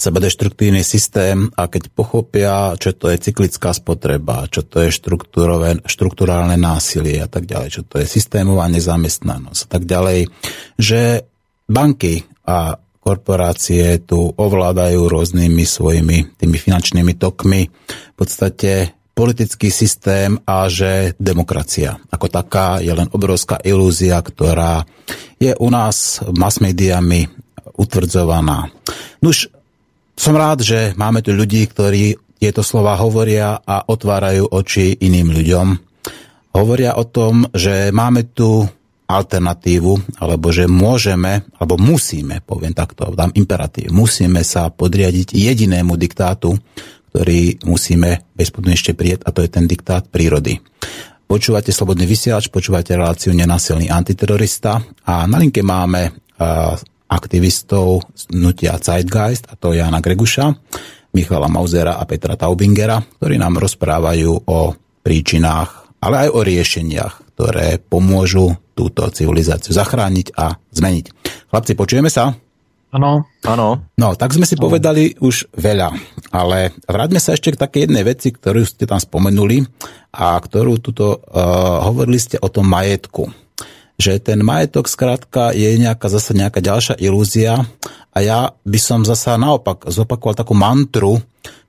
sebadeštruktívny 0.00 0.80
systém 0.80 1.52
a 1.52 1.68
keď 1.68 1.92
pochopia, 1.92 2.72
čo 2.80 2.96
to 2.96 3.12
je 3.12 3.20
cyklická 3.20 3.76
spotreba, 3.76 4.48
čo 4.48 4.64
to 4.64 4.80
je 4.82 4.90
štruktúrálne 5.84 6.56
násilie 6.56 7.20
a 7.20 7.28
tak 7.28 7.44
ďalej, 7.44 7.68
čo 7.70 7.82
to 7.84 8.00
je 8.00 8.08
systémová 8.08 8.66
nezamestnanosť 8.72 9.60
a 9.62 9.68
tak 9.68 9.84
ďalej, 9.84 10.32
že 10.80 11.28
banky 11.68 12.24
a 12.48 12.80
korporácie 13.02 14.00
tu 14.02 14.32
ovládajú 14.32 15.12
rôznymi 15.12 15.64
svojimi 15.68 16.40
tými 16.40 16.56
finančnými 16.56 17.14
tokmi. 17.20 17.68
V 17.68 18.14
podstate 18.16 18.96
politický 19.22 19.70
systém 19.70 20.34
a 20.42 20.66
že 20.66 21.14
demokracia 21.22 22.02
ako 22.22 22.26
taká 22.30 22.78
je 22.78 22.94
len 22.94 23.10
obrovská 23.10 23.58
ilúzia, 23.66 24.22
ktorá 24.22 24.86
je 25.42 25.50
u 25.58 25.68
nás 25.74 26.22
mass 26.38 26.62
médiami 26.62 27.26
utvrdzovaná. 27.74 28.70
Nuž, 29.18 29.50
som 30.14 30.38
rád, 30.38 30.62
že 30.62 30.94
máme 30.94 31.18
tu 31.18 31.34
ľudí, 31.34 31.66
ktorí 31.66 32.14
tieto 32.38 32.62
slova 32.62 32.94
hovoria 32.94 33.58
a 33.58 33.82
otvárajú 33.90 34.54
oči 34.54 35.02
iným 35.02 35.34
ľuďom. 35.34 35.66
Hovoria 36.54 36.94
o 36.94 37.02
tom, 37.10 37.50
že 37.50 37.90
máme 37.90 38.30
tu 38.30 38.62
alternatívu, 39.10 40.22
alebo 40.22 40.54
že 40.54 40.70
môžeme, 40.70 41.42
alebo 41.58 41.74
musíme, 41.74 42.38
poviem 42.46 42.70
takto, 42.70 43.10
dám 43.10 43.34
imperatív, 43.34 43.90
musíme 43.90 44.46
sa 44.46 44.70
podriadiť 44.70 45.34
jedinému 45.34 45.98
diktátu, 45.98 46.54
ktorý 47.12 47.60
musíme 47.68 48.24
bezpodmienečne 48.32 48.96
prijať 48.96 49.20
a 49.28 49.30
to 49.36 49.44
je 49.44 49.50
ten 49.52 49.68
diktát 49.68 50.08
prírody. 50.08 50.64
Počúvate 51.28 51.68
Slobodný 51.68 52.08
vysielač, 52.08 52.48
počúvate 52.48 52.96
reláciu 52.96 53.36
Nenasilný 53.36 53.92
antiterorista 53.92 54.80
a 55.04 55.28
na 55.28 55.36
linke 55.36 55.60
máme 55.60 56.12
aktivistov 57.12 58.08
z 58.16 58.32
nutia 58.32 58.80
Zeitgeist, 58.80 59.52
a 59.52 59.56
to 59.60 59.76
Jana 59.76 60.00
Greguša, 60.00 60.48
Michala 61.12 61.52
Mauzera 61.52 62.00
a 62.00 62.08
Petra 62.08 62.40
Taubingera, 62.40 62.96
ktorí 63.20 63.36
nám 63.36 63.60
rozprávajú 63.60 64.48
o 64.48 64.72
príčinách, 65.04 66.00
ale 66.00 66.26
aj 66.26 66.28
o 66.32 66.40
riešeniach, 66.40 67.14
ktoré 67.36 67.76
pomôžu 67.76 68.56
túto 68.72 69.04
civilizáciu 69.12 69.76
zachrániť 69.76 70.32
a 70.32 70.56
zmeniť. 70.72 71.06
Chlapci, 71.52 71.76
počujeme 71.76 72.08
sa? 72.08 72.32
Áno. 72.92 73.24
Áno. 73.48 73.88
No, 73.96 74.08
tak 74.20 74.36
sme 74.36 74.44
si 74.44 74.52
ano. 74.60 74.68
povedali 74.68 75.16
už 75.16 75.48
veľa, 75.56 75.96
ale 76.28 76.76
vráťme 76.84 77.16
sa 77.16 77.32
ešte 77.32 77.56
k 77.56 77.60
takej 77.60 77.80
jednej 77.88 78.04
veci, 78.04 78.28
ktorú 78.28 78.68
ste 78.68 78.84
tam 78.84 79.00
spomenuli 79.00 79.64
a 80.12 80.36
ktorú 80.36 80.76
tuto 80.76 81.16
uh, 81.24 81.80
hovorili 81.88 82.20
ste 82.20 82.36
o 82.36 82.52
tom 82.52 82.68
majetku. 82.68 83.32
Že 83.96 84.12
ten 84.20 84.44
majetok 84.44 84.92
skrátka 84.92 85.56
je 85.56 85.72
nejaká 85.80 86.12
zase 86.12 86.36
nejaká 86.36 86.60
ďalšia 86.60 87.00
ilúzia 87.00 87.64
a 88.12 88.18
ja 88.20 88.52
by 88.60 88.78
som 88.80 89.08
zasa 89.08 89.40
naopak 89.40 89.88
zopakoval 89.88 90.36
takú 90.36 90.52
mantru, 90.52 91.16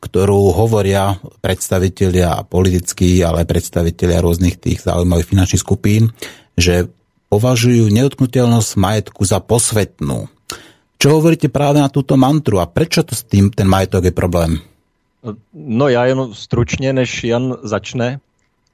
ktorú 0.04 0.52
hovoria 0.52 1.16
predstavitelia 1.40 2.44
politickí, 2.44 3.24
ale 3.24 3.48
predstavitelia 3.48 4.20
rôznych 4.20 4.60
tých 4.60 4.84
zaujímavých 4.84 5.30
finančných 5.32 5.64
skupín, 5.64 6.12
že 6.60 6.92
považujú 7.32 7.88
nedotknutelnosť 7.88 8.72
majetku 8.76 9.24
za 9.24 9.40
posvetnú. 9.40 10.28
Čo 11.04 11.20
hovoríte 11.20 11.52
práve 11.52 11.84
na 11.84 11.92
túto 11.92 12.16
mantru 12.16 12.64
a 12.64 12.72
prečo 12.72 13.04
to 13.04 13.12
s 13.12 13.28
tým 13.28 13.52
ten 13.52 13.68
majetok 13.68 14.08
je 14.08 14.16
problém? 14.16 14.64
No 15.52 15.92
já 15.92 16.06
jen 16.06 16.32
stručně, 16.32 16.94
než 16.94 17.24
Jan 17.24 17.58
začne, 17.64 18.20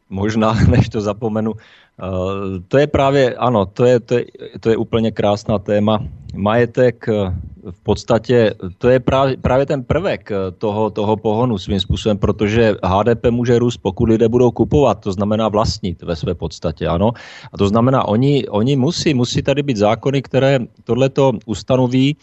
možná 0.10 0.54
než 0.70 0.90
to 0.90 1.02
zapomenu. 1.02 1.54
Uh, 2.00 2.64
to 2.68 2.78
je 2.78 2.88
právě, 2.88 3.36
ano, 3.36 3.66
to 3.66 3.86
je, 3.86 4.00
to 4.00 4.14
je, 4.14 4.26
to 4.60 4.70
je 4.70 4.78
úplně 4.78 5.12
krásná 5.12 5.60
téma. 5.60 6.00
Majetek 6.36 7.06
uh, 7.08 7.34
v 7.72 7.80
podstatě, 7.84 8.54
to 8.78 8.90
je 8.90 9.00
právě, 9.00 9.38
právě 9.38 9.66
ten 9.66 9.84
prvek 9.84 10.32
uh, 10.32 10.38
toho, 10.58 10.90
toho 10.90 11.18
pohonu 11.18 11.58
svým 11.58 11.80
způsobem, 11.80 12.18
protože 12.18 12.76
HDP 12.84 13.26
může 13.30 13.60
růst, 13.60 13.78
pokud 13.78 14.10
lidé 14.10 14.30
budou 14.30 14.52
kupovat, 14.52 15.00
to 15.00 15.12
znamená 15.12 15.48
vlastnit 15.48 16.02
ve 16.02 16.16
své 16.16 16.34
podstatě, 16.34 16.88
ano. 16.88 17.12
A 17.54 17.58
to 17.58 17.68
znamená, 17.68 18.08
oni, 18.08 18.48
oni 18.48 18.76
musí, 18.76 19.14
musí 19.14 19.42
tady 19.42 19.64
být 19.64 19.78
zákony, 19.78 20.22
které 20.22 20.60
tohleto 20.84 21.32
ustanoví 21.46 22.16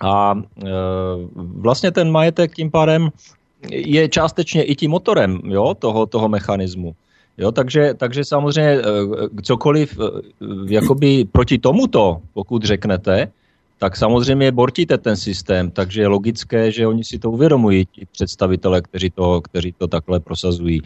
a 0.00 0.34
e, 0.34 0.70
vlastně 1.36 1.90
ten 1.90 2.10
majetek 2.10 2.56
tím 2.56 2.70
pádem 2.70 3.10
je 3.70 4.08
částečně 4.08 4.62
i 4.62 4.76
tím 4.76 4.90
motorem 4.90 5.40
jo, 5.44 5.74
toho, 5.74 6.06
toho 6.06 6.28
mechanismu. 6.28 6.94
Jo, 7.40 7.52
takže, 7.52 7.94
takže 7.94 8.24
samozřejmě 8.24 8.72
eh, 8.72 9.42
cokoliv 9.42 9.98
jakoby 10.68 11.24
proti 11.24 11.58
tomuto, 11.58 12.20
pokud 12.32 12.64
řeknete, 12.64 13.32
tak 13.78 13.96
samozřejmě 13.96 14.52
bortíte 14.52 14.98
ten 14.98 15.16
systém, 15.16 15.70
takže 15.70 16.00
je 16.00 16.08
logické, 16.08 16.72
že 16.72 16.86
oni 16.86 17.04
si 17.04 17.18
to 17.18 17.30
uvědomují, 17.30 17.86
ti 17.86 18.06
představitelé, 18.12 18.82
kteří 18.82 19.10
to, 19.10 19.40
kteří 19.40 19.72
to 19.72 19.86
takhle 19.88 20.20
prosazují. 20.20 20.82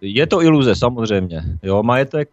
Je 0.00 0.26
to 0.26 0.42
iluze 0.42 0.74
samozřejmě. 0.74 1.42
Jo, 1.62 1.82
majetek, 1.82 2.30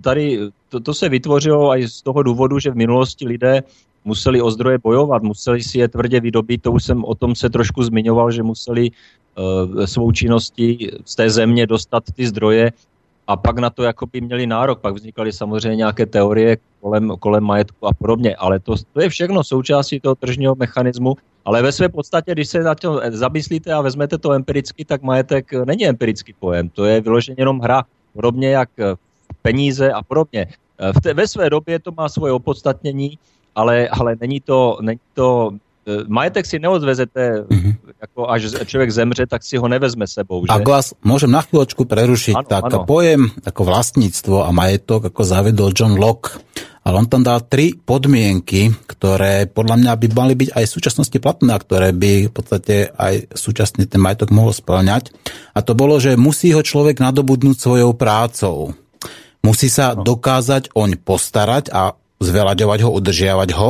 tady 0.00 0.38
to, 0.68 0.80
to 0.80 0.94
se 0.94 1.08
vytvořilo 1.08 1.76
i 1.76 1.88
z 1.88 2.02
toho 2.02 2.22
důvodu, 2.22 2.58
že 2.58 2.70
v 2.70 2.76
minulosti 2.76 3.26
lidé 3.26 3.62
museli 4.04 4.42
o 4.42 4.50
zdroje 4.50 4.78
bojovat, 4.78 5.22
museli 5.22 5.62
si 5.62 5.78
je 5.78 5.88
tvrdě 5.88 6.20
vydobít, 6.20 6.62
to 6.62 6.72
už 6.72 6.84
jsem 6.84 7.04
o 7.04 7.14
tom 7.14 7.34
se 7.34 7.50
trošku 7.50 7.82
zmiňoval, 7.82 8.30
že 8.30 8.42
museli 8.42 8.90
svou 9.84 10.12
činností 10.12 10.90
z 11.04 11.16
té 11.16 11.30
země 11.30 11.66
dostat 11.66 12.04
ty 12.16 12.26
zdroje 12.26 12.72
a 13.26 13.36
pak 13.36 13.58
na 13.58 13.70
to 13.70 13.82
jakoby 13.82 14.20
měli 14.20 14.46
nárok, 14.46 14.80
pak 14.80 14.94
vznikaly 14.94 15.32
samozřejmě 15.32 15.76
nějaké 15.76 16.06
teorie 16.06 16.56
kolem, 16.80 17.12
kolem 17.18 17.44
majetku 17.44 17.86
a 17.86 17.94
podobně, 17.94 18.36
ale 18.36 18.60
to, 18.60 18.74
to 18.92 19.00
je 19.00 19.08
všechno 19.08 19.44
součástí 19.44 20.00
toho 20.00 20.14
tržního 20.14 20.54
mechanismu, 20.54 21.14
ale 21.44 21.62
ve 21.62 21.72
své 21.72 21.88
podstatě, 21.88 22.32
když 22.32 22.48
se 22.48 22.60
na 22.60 22.74
to 22.74 23.00
zamyslíte 23.08 23.72
a 23.72 23.80
vezmete 23.80 24.18
to 24.18 24.32
empiricky, 24.32 24.84
tak 24.84 25.02
majetek 25.02 25.52
není 25.64 25.86
empirický 25.86 26.34
pojem, 26.38 26.68
to 26.68 26.84
je 26.84 27.00
vyloženě 27.00 27.36
jenom 27.38 27.60
hra, 27.60 27.84
podobně 28.12 28.50
jak 28.50 28.68
peníze 29.42 29.92
a 29.92 30.02
podobně. 30.02 30.46
V 30.96 31.00
té, 31.00 31.14
ve 31.14 31.28
své 31.28 31.50
době 31.50 31.78
to 31.78 31.92
má 31.92 32.08
svoje 32.08 32.32
opodstatnění, 32.32 33.18
ale, 33.54 33.88
ale 33.88 34.16
není 34.20 34.40
to, 34.40 34.78
není 34.80 35.00
to 35.14 35.50
majetek 36.08 36.44
si 36.46 36.56
neodvezete, 36.58 37.46
mm-hmm. 37.46 37.72
ako 38.10 38.20
až 38.30 38.52
človek 38.64 38.90
zemře, 38.90 39.26
tak 39.26 39.44
si 39.44 39.56
ho 39.56 39.66
nevezme 39.68 40.06
sebou. 40.06 40.44
Že? 40.46 40.52
Ak 40.52 40.66
vás 40.66 40.86
môžem 41.00 41.30
na 41.30 41.44
chvíľočku 41.44 41.86
prerušiť, 41.86 42.36
ano, 42.36 42.48
tak 42.48 42.64
ano. 42.68 42.84
pojem 42.84 43.30
ako 43.44 43.62
vlastníctvo 43.66 44.46
a 44.46 44.50
majetok, 44.50 45.10
ako 45.10 45.22
zavedol 45.22 45.70
John 45.76 45.96
Locke, 45.98 46.40
ale 46.80 47.04
on 47.04 47.06
tam 47.12 47.20
dal 47.20 47.44
tri 47.44 47.76
podmienky, 47.76 48.72
ktoré 48.88 49.44
podľa 49.44 49.76
mňa 49.84 49.92
by 50.00 50.06
mali 50.16 50.34
byť 50.34 50.50
aj 50.56 50.64
v 50.64 50.74
súčasnosti 50.74 51.18
platné 51.20 51.52
a 51.52 51.60
ktoré 51.60 51.92
by 51.92 52.12
v 52.28 52.32
podstate 52.32 52.88
aj 52.96 53.36
súčasne 53.36 53.84
ten 53.84 54.00
majetok 54.00 54.32
mohol 54.32 54.56
splňať. 54.56 55.12
A 55.52 55.60
to 55.60 55.76
bolo, 55.76 56.00
že 56.00 56.16
musí 56.16 56.56
ho 56.56 56.64
človek 56.64 57.04
nadobudnúť 57.04 57.56
svojou 57.60 57.92
prácou. 57.92 58.72
Musí 59.44 59.68
sa 59.68 59.92
no. 59.92 60.08
dokázať 60.08 60.72
oň 60.72 61.00
postarať 61.00 61.68
a 61.68 61.96
zveľaďovať 62.20 62.78
ho, 62.84 62.90
udržiavať 62.96 63.50
ho 63.56 63.68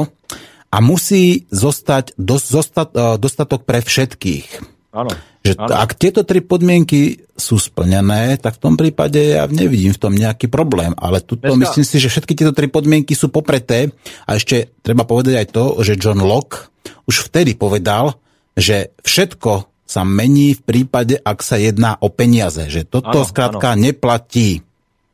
a 0.71 0.79
musí 0.79 1.51
zostať 1.51 2.15
e, 2.15 3.19
dostatok 3.19 3.67
pre 3.67 3.83
všetkých. 3.83 4.47
Áno. 4.91 5.11
Že 5.41 5.53
áno. 5.57 5.73
ak 5.73 5.91
tieto 5.99 6.23
tri 6.23 6.43
podmienky 6.43 7.27
sú 7.35 7.57
splnené, 7.59 8.37
tak 8.39 8.59
v 8.59 8.63
tom 8.63 8.75
prípade 8.79 9.39
ja 9.39 9.47
nevidím 9.51 9.95
v 9.95 10.03
tom 10.03 10.15
nejaký 10.15 10.47
problém. 10.47 10.95
Ale 10.99 11.23
tuto 11.23 11.51
Dneska... 11.51 11.75
myslím 11.75 11.85
si, 11.87 11.97
že 11.99 12.11
všetky 12.13 12.35
tieto 12.39 12.53
tri 12.55 12.71
podmienky 12.71 13.15
sú 13.15 13.33
popreté. 13.33 13.91
A 14.29 14.37
ešte 14.39 14.71
treba 14.85 15.09
povedať 15.09 15.35
aj 15.41 15.47
to, 15.51 15.65
že 15.83 15.99
John 15.99 16.23
Locke 16.23 16.71
už 17.09 17.31
vtedy 17.31 17.59
povedal, 17.59 18.19
že 18.55 18.95
všetko 19.03 19.71
sa 19.91 20.07
mení 20.07 20.55
v 20.55 20.63
prípade, 20.63 21.19
ak 21.19 21.43
sa 21.43 21.59
jedná 21.59 21.99
o 21.99 22.13
peniaze. 22.15 22.71
Že 22.71 22.87
toto 22.87 23.27
ano, 23.27 23.27
skrátka 23.27 23.75
ano. 23.75 23.83
neplatí. 23.91 24.63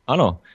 Áno, 0.05 0.45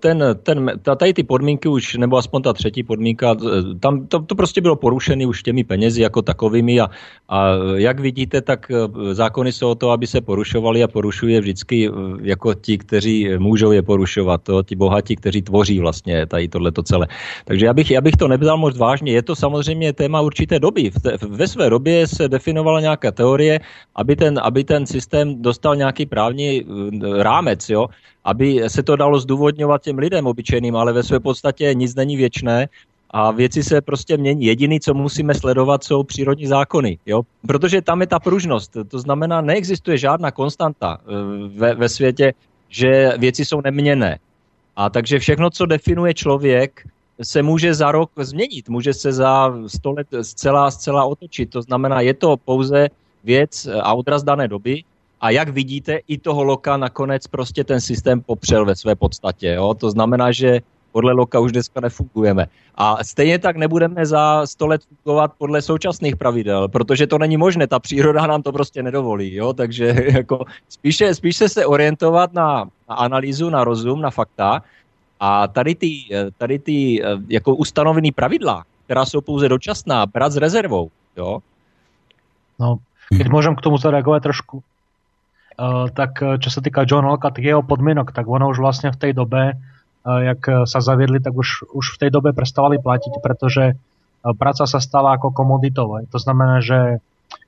ten, 0.00 0.24
ten, 0.42 0.70
tady 0.98 1.12
ty 1.12 1.22
podmínky 1.22 1.68
už, 1.68 1.94
nebo 1.94 2.16
aspoň 2.16 2.42
ta 2.42 2.52
třetí 2.52 2.82
podmínka, 2.82 3.34
tam 3.80 4.06
to, 4.06 4.20
to 4.20 4.34
prostě 4.34 4.60
bylo 4.60 4.76
porušené 4.76 5.26
už 5.26 5.42
těmi 5.42 5.64
penězi 5.64 6.02
jako 6.02 6.22
takovými 6.22 6.80
a, 6.80 6.90
a 7.28 7.48
jak 7.74 8.00
vidíte, 8.00 8.40
tak 8.40 8.70
e, 8.70 8.74
zákony 9.14 9.52
jsou 9.52 9.68
o 9.70 9.74
to, 9.74 9.90
aby 9.90 10.06
se 10.06 10.20
porušovaly 10.20 10.82
a 10.82 10.88
porušuje 10.88 11.40
vždycky 11.40 11.88
e, 11.88 11.90
jako 12.22 12.54
ti, 12.54 12.78
kteří 12.78 13.38
můžou 13.38 13.72
je 13.72 13.82
porušovat, 13.82 14.42
to, 14.42 14.62
ti 14.62 14.76
bohatí, 14.76 15.16
kteří 15.16 15.42
tvoří 15.42 15.80
vlastně 15.80 16.26
tady 16.26 16.48
tohleto 16.48 16.82
celé. 16.82 17.06
Takže 17.44 17.66
já 17.66 17.74
bych, 17.74 17.90
já 17.90 18.00
bych 18.00 18.16
to 18.16 18.28
nebral 18.28 18.58
moc 18.58 18.78
vážně. 18.78 19.12
Je 19.12 19.22
to 19.22 19.36
samozřejmě 19.36 19.92
téma 19.92 20.20
určité 20.20 20.58
doby. 20.58 20.90
Ve 21.28 21.48
své 21.48 21.70
době 21.70 22.06
se 22.06 22.28
definovala 22.28 22.80
nějaká 22.80 23.10
teorie, 23.10 23.60
aby 23.94 24.16
ten, 24.16 24.38
aby 24.42 24.64
ten 24.64 24.86
systém 24.86 25.42
dostal 25.42 25.76
nějaký 25.76 26.06
právní 26.06 26.60
e, 26.60 26.64
rámec, 27.22 27.68
jo 27.68 27.86
aby 28.26 28.62
se 28.66 28.82
to 28.82 28.96
dalo 28.96 29.20
zdůvodňovat 29.56 29.82
těm 29.82 29.98
lidem 29.98 30.26
obyčejným, 30.26 30.76
ale 30.76 30.92
ve 30.92 31.02
své 31.02 31.20
podstatě 31.20 31.74
nic 31.74 31.94
není 31.94 32.16
věčné 32.16 32.68
a 33.10 33.30
věci 33.32 33.62
se 33.62 33.80
prostě 33.80 34.16
mění. 34.16 34.44
Jediný, 34.44 34.80
co 34.80 34.94
musíme 34.94 35.34
sledovat, 35.34 35.84
jsou 35.84 36.04
přírodní 36.04 36.46
zákony, 36.46 36.98
jo? 37.06 37.22
protože 37.46 37.80
tam 37.80 38.00
je 38.00 38.06
ta 38.06 38.18
pružnost. 38.18 38.76
To 38.76 38.98
znamená, 38.98 39.40
neexistuje 39.40 39.96
žádná 39.96 40.30
konstanta 40.30 40.98
eh, 41.00 41.04
ve, 41.56 41.74
ve 41.74 41.88
světě, 41.88 42.34
že 42.68 43.16
věci 43.18 43.44
jsou 43.44 43.60
neměné. 43.64 44.18
A 44.76 44.90
takže 44.90 45.18
všechno, 45.18 45.50
co 45.50 45.66
definuje 45.66 46.12
člověk, 46.14 46.84
se 47.16 47.40
může 47.40 47.72
za 47.72 47.88
rok 47.92 48.12
změnit, 48.20 48.68
může 48.68 48.92
se 48.92 49.08
za 49.12 49.48
sto 49.66 49.96
let 49.96 50.08
zcela, 50.20 50.68
zcela 50.70 51.08
otočit. 51.08 51.48
To 51.50 51.62
znamená, 51.64 52.04
je 52.04 52.12
to 52.12 52.36
pouze 52.36 52.92
věc 53.24 53.72
a 53.72 53.94
odraz 53.94 54.20
dané 54.20 54.48
doby 54.48 54.84
a 55.20 55.30
jak 55.30 55.48
vidíte, 55.48 55.98
i 56.08 56.18
toho 56.18 56.44
Loka 56.44 56.76
nakonec 56.76 57.26
prostě 57.26 57.64
ten 57.64 57.80
systém 57.80 58.20
popřel 58.20 58.64
ve 58.64 58.76
své 58.76 58.94
podstatě. 58.94 59.48
Jo? 59.48 59.74
To 59.74 59.90
znamená, 59.90 60.32
že 60.32 60.60
podle 60.92 61.12
Loka 61.12 61.40
už 61.40 61.52
dneska 61.52 61.80
nefungujeme. 61.80 62.46
A 62.74 63.04
stejně 63.04 63.38
tak 63.38 63.56
nebudeme 63.56 64.06
za 64.06 64.46
100 64.46 64.66
let 64.66 64.82
fungovat 64.88 65.32
podle 65.38 65.62
současných 65.62 66.16
pravidel, 66.16 66.68
protože 66.68 67.06
to 67.06 67.18
není 67.18 67.36
možné, 67.36 67.66
ta 67.66 67.78
příroda 67.78 68.26
nám 68.26 68.42
to 68.42 68.52
prostě 68.52 68.82
nedovolí. 68.82 69.34
Jo? 69.34 69.52
Takže 69.52 69.94
jako 70.12 70.44
spíše, 70.68 71.14
spíše 71.14 71.48
se 71.48 71.66
orientovat 71.66 72.32
na, 72.32 72.64
na 72.88 72.94
analýzu, 72.96 73.50
na 73.50 73.64
rozum, 73.64 74.00
na 74.00 74.10
fakta 74.10 74.62
a 75.20 75.48
tady 75.48 75.74
ty, 75.74 75.90
tady 76.38 76.58
ty 76.58 77.02
jako 77.28 77.54
ustanovený 77.54 78.12
pravidla, 78.12 78.64
která 78.84 79.04
jsou 79.04 79.20
pouze 79.20 79.48
dočasná, 79.48 80.06
brát 80.06 80.32
s 80.32 80.36
rezervou. 80.36 80.90
Jo? 81.16 81.40
No, 82.60 82.80
keď 83.12 83.28
môžem 83.28 83.54
k 83.54 83.64
tomu 83.64 83.76
zareagovať 83.76 84.32
trošku, 84.32 84.64
tak 85.92 86.12
eh, 86.20 86.36
čo 86.36 86.48
sa 86.52 86.60
týka 86.60 86.84
John 86.84 87.08
Locke 87.08 87.32
tých 87.32 87.56
jeho 87.56 87.62
podmienok, 87.64 88.12
tak 88.12 88.28
ono 88.28 88.52
už 88.52 88.60
vlastne 88.60 88.92
v 88.92 89.00
tej 89.00 89.12
dobe, 89.16 89.56
eh, 89.56 90.20
jak 90.32 90.68
sa 90.68 90.78
zaviedli, 90.84 91.18
tak 91.18 91.32
už, 91.32 91.72
už 91.72 91.96
v 91.96 92.00
tej 92.06 92.10
dobe 92.12 92.36
prestávali 92.36 92.76
platiť, 92.76 93.18
pretože 93.24 93.76
práca 94.26 94.66
sa 94.66 94.82
stala 94.82 95.14
ako 95.14 95.30
komoditou. 95.30 96.02
To 96.10 96.18
znamená, 96.18 96.58
že 96.58 96.98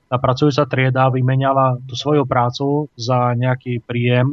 tá 0.07 0.15
pracujúca 0.15 0.63
trieda 0.63 1.11
vymenala 1.11 1.75
tú 1.85 1.93
svoju 1.93 2.23
prácu 2.23 2.87
za 2.95 3.35
nejaký 3.35 3.83
príjem 3.83 4.31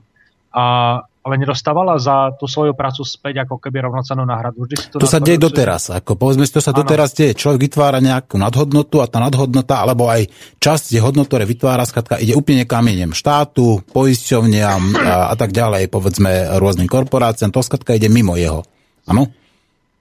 a 0.55 1.03
ale 1.27 1.43
nedostávala 1.43 1.99
za 1.99 2.31
tú 2.39 2.47
svoju 2.47 2.79
prácu 2.79 3.03
späť 3.03 3.43
ako 3.43 3.59
keby 3.59 3.83
rovnocennú 3.91 4.23
náhradu. 4.23 4.63
Vždy 4.63 4.77
si 4.79 4.87
to, 4.95 5.03
to 5.03 5.11
sa 5.11 5.19
deje 5.19 5.43
doteraz. 5.43 5.91
Ako 5.91 6.15
povedzme 6.15 6.47
si, 6.47 6.55
to 6.55 6.63
sa 6.63 6.71
ano. 6.71 6.87
doteraz 6.87 7.19
deje. 7.19 7.35
Človek 7.35 7.67
vytvára 7.67 7.99
nejakú 7.99 8.39
nadhodnotu 8.39 9.03
a 9.03 9.11
tá 9.11 9.19
nadhodnota, 9.19 9.83
alebo 9.83 10.07
aj 10.07 10.31
časť 10.63 10.95
je 10.95 11.01
hodnotu, 11.03 11.35
ktoré 11.35 11.43
vytvára, 11.43 11.83
skratka, 11.83 12.23
ide 12.23 12.39
úplne 12.39 12.63
kamienem 12.63 13.11
štátu, 13.11 13.83
poisťovniam 13.91 14.95
a, 14.95 15.35
a 15.35 15.35
tak 15.35 15.51
ďalej, 15.51 15.91
povedzme 15.91 16.63
rôznym 16.63 16.87
korporáciám. 16.87 17.51
To 17.51 17.59
skratka 17.59 17.99
ide 17.99 18.07
mimo 18.07 18.39
jeho. 18.39 18.63
Áno? 19.11 19.27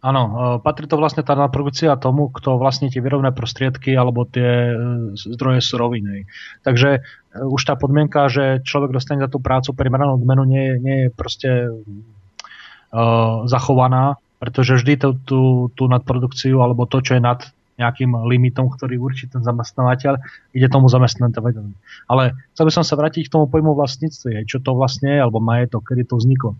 Áno, 0.06 0.22
e, 0.22 0.34
patrí 0.61 0.86
to 0.86 1.02
vlastne 1.02 1.26
tá 1.26 1.34
nadprodukcia 1.34 1.98
tomu, 1.98 2.30
kto 2.30 2.61
vlastne 2.61 2.94
tie 2.94 3.02
výrobné 3.02 3.34
prostriedky 3.34 3.98
alebo 3.98 4.30
tie 4.30 4.69
e, 4.69 4.73
zdroje 5.18 5.65
suroviny. 5.65 6.30
Takže 6.61 6.90
e, 6.94 7.41
už 7.41 7.65
tá 7.65 7.73
podmienka, 7.73 8.30
že 8.30 8.61
človek 8.61 8.94
dostane 8.94 9.26
za 9.26 9.34
tú 9.34 9.41
prácu 9.41 9.73
primeranú 9.73 10.22
odmenu, 10.22 10.45
nie, 10.45 10.77
nie 10.77 10.98
je 11.02 11.10
proste 11.10 11.49
uh, 11.73 13.49
zachovaná, 13.49 14.22
pretože 14.38 14.77
vždy 14.77 14.94
tú, 15.02 15.10
tú, 15.26 15.41
tú 15.73 15.84
nadprodukciu 15.90 16.61
alebo 16.61 16.86
to, 16.86 17.02
čo 17.02 17.18
je 17.18 17.26
nad 17.26 17.41
nejakým 17.76 18.15
limitom, 18.27 18.72
ktorý 18.72 18.95
určí 18.99 19.27
ten 19.27 19.43
zamestnávateľ, 19.43 20.15
ide 20.56 20.68
tomu 20.72 20.88
zamestnávateľovi. 20.88 21.76
Ale 22.07 22.35
chcel 22.56 22.65
by 22.68 22.73
som 22.73 22.84
sa 22.88 22.95
vrátiť 22.95 23.27
k 23.27 23.34
tomu 23.35 23.52
pojmu 23.52 23.76
vlastníctve, 23.76 24.47
čo 24.47 24.64
to 24.64 24.72
vlastne 24.76 25.11
je, 25.11 25.19
alebo 25.19 25.43
majetok, 25.43 25.91
kedy 25.91 26.07
to 26.07 26.15
vzniklo. 26.15 26.56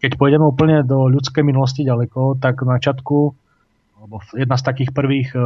Keď 0.00 0.16
pôjdeme 0.20 0.44
úplne 0.44 0.84
do 0.84 1.08
ľudskej 1.08 1.44
minulosti 1.44 1.84
ďaleko, 1.84 2.40
tak 2.40 2.60
na 2.64 2.76
začiatku, 2.80 3.18
alebo 4.00 4.16
jedna 4.32 4.56
z 4.56 4.64
takých 4.64 4.90
prvých 4.96 5.28
uh, 5.36 5.44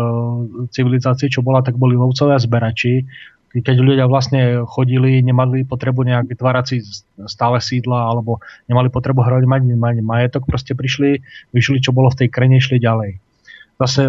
civilizácií, 0.71 1.31
čo 1.31 1.43
bola, 1.43 1.63
tak 1.63 1.75
boli 1.79 1.99
lovcovia 1.99 2.39
zberači, 2.39 3.07
keď 3.55 3.77
ľudia 3.79 4.11
vlastne 4.11 4.67
chodili, 4.67 5.23
nemali 5.23 5.63
potrebu 5.63 6.03
nejak 6.03 6.27
vytvárať 6.27 6.65
si 6.67 6.83
stále 7.31 7.63
sídla 7.63 8.11
alebo 8.11 8.43
nemali 8.67 8.91
potrebu 8.91 9.23
mať 9.23 9.63
majetok, 10.03 10.43
proste 10.43 10.75
prišli, 10.75 11.23
vyšli, 11.55 11.79
čo 11.79 11.95
bolo 11.95 12.11
v 12.11 12.27
tej 12.27 12.29
krene, 12.35 12.59
išli 12.59 12.83
ďalej 12.83 13.23
zase 13.75 14.07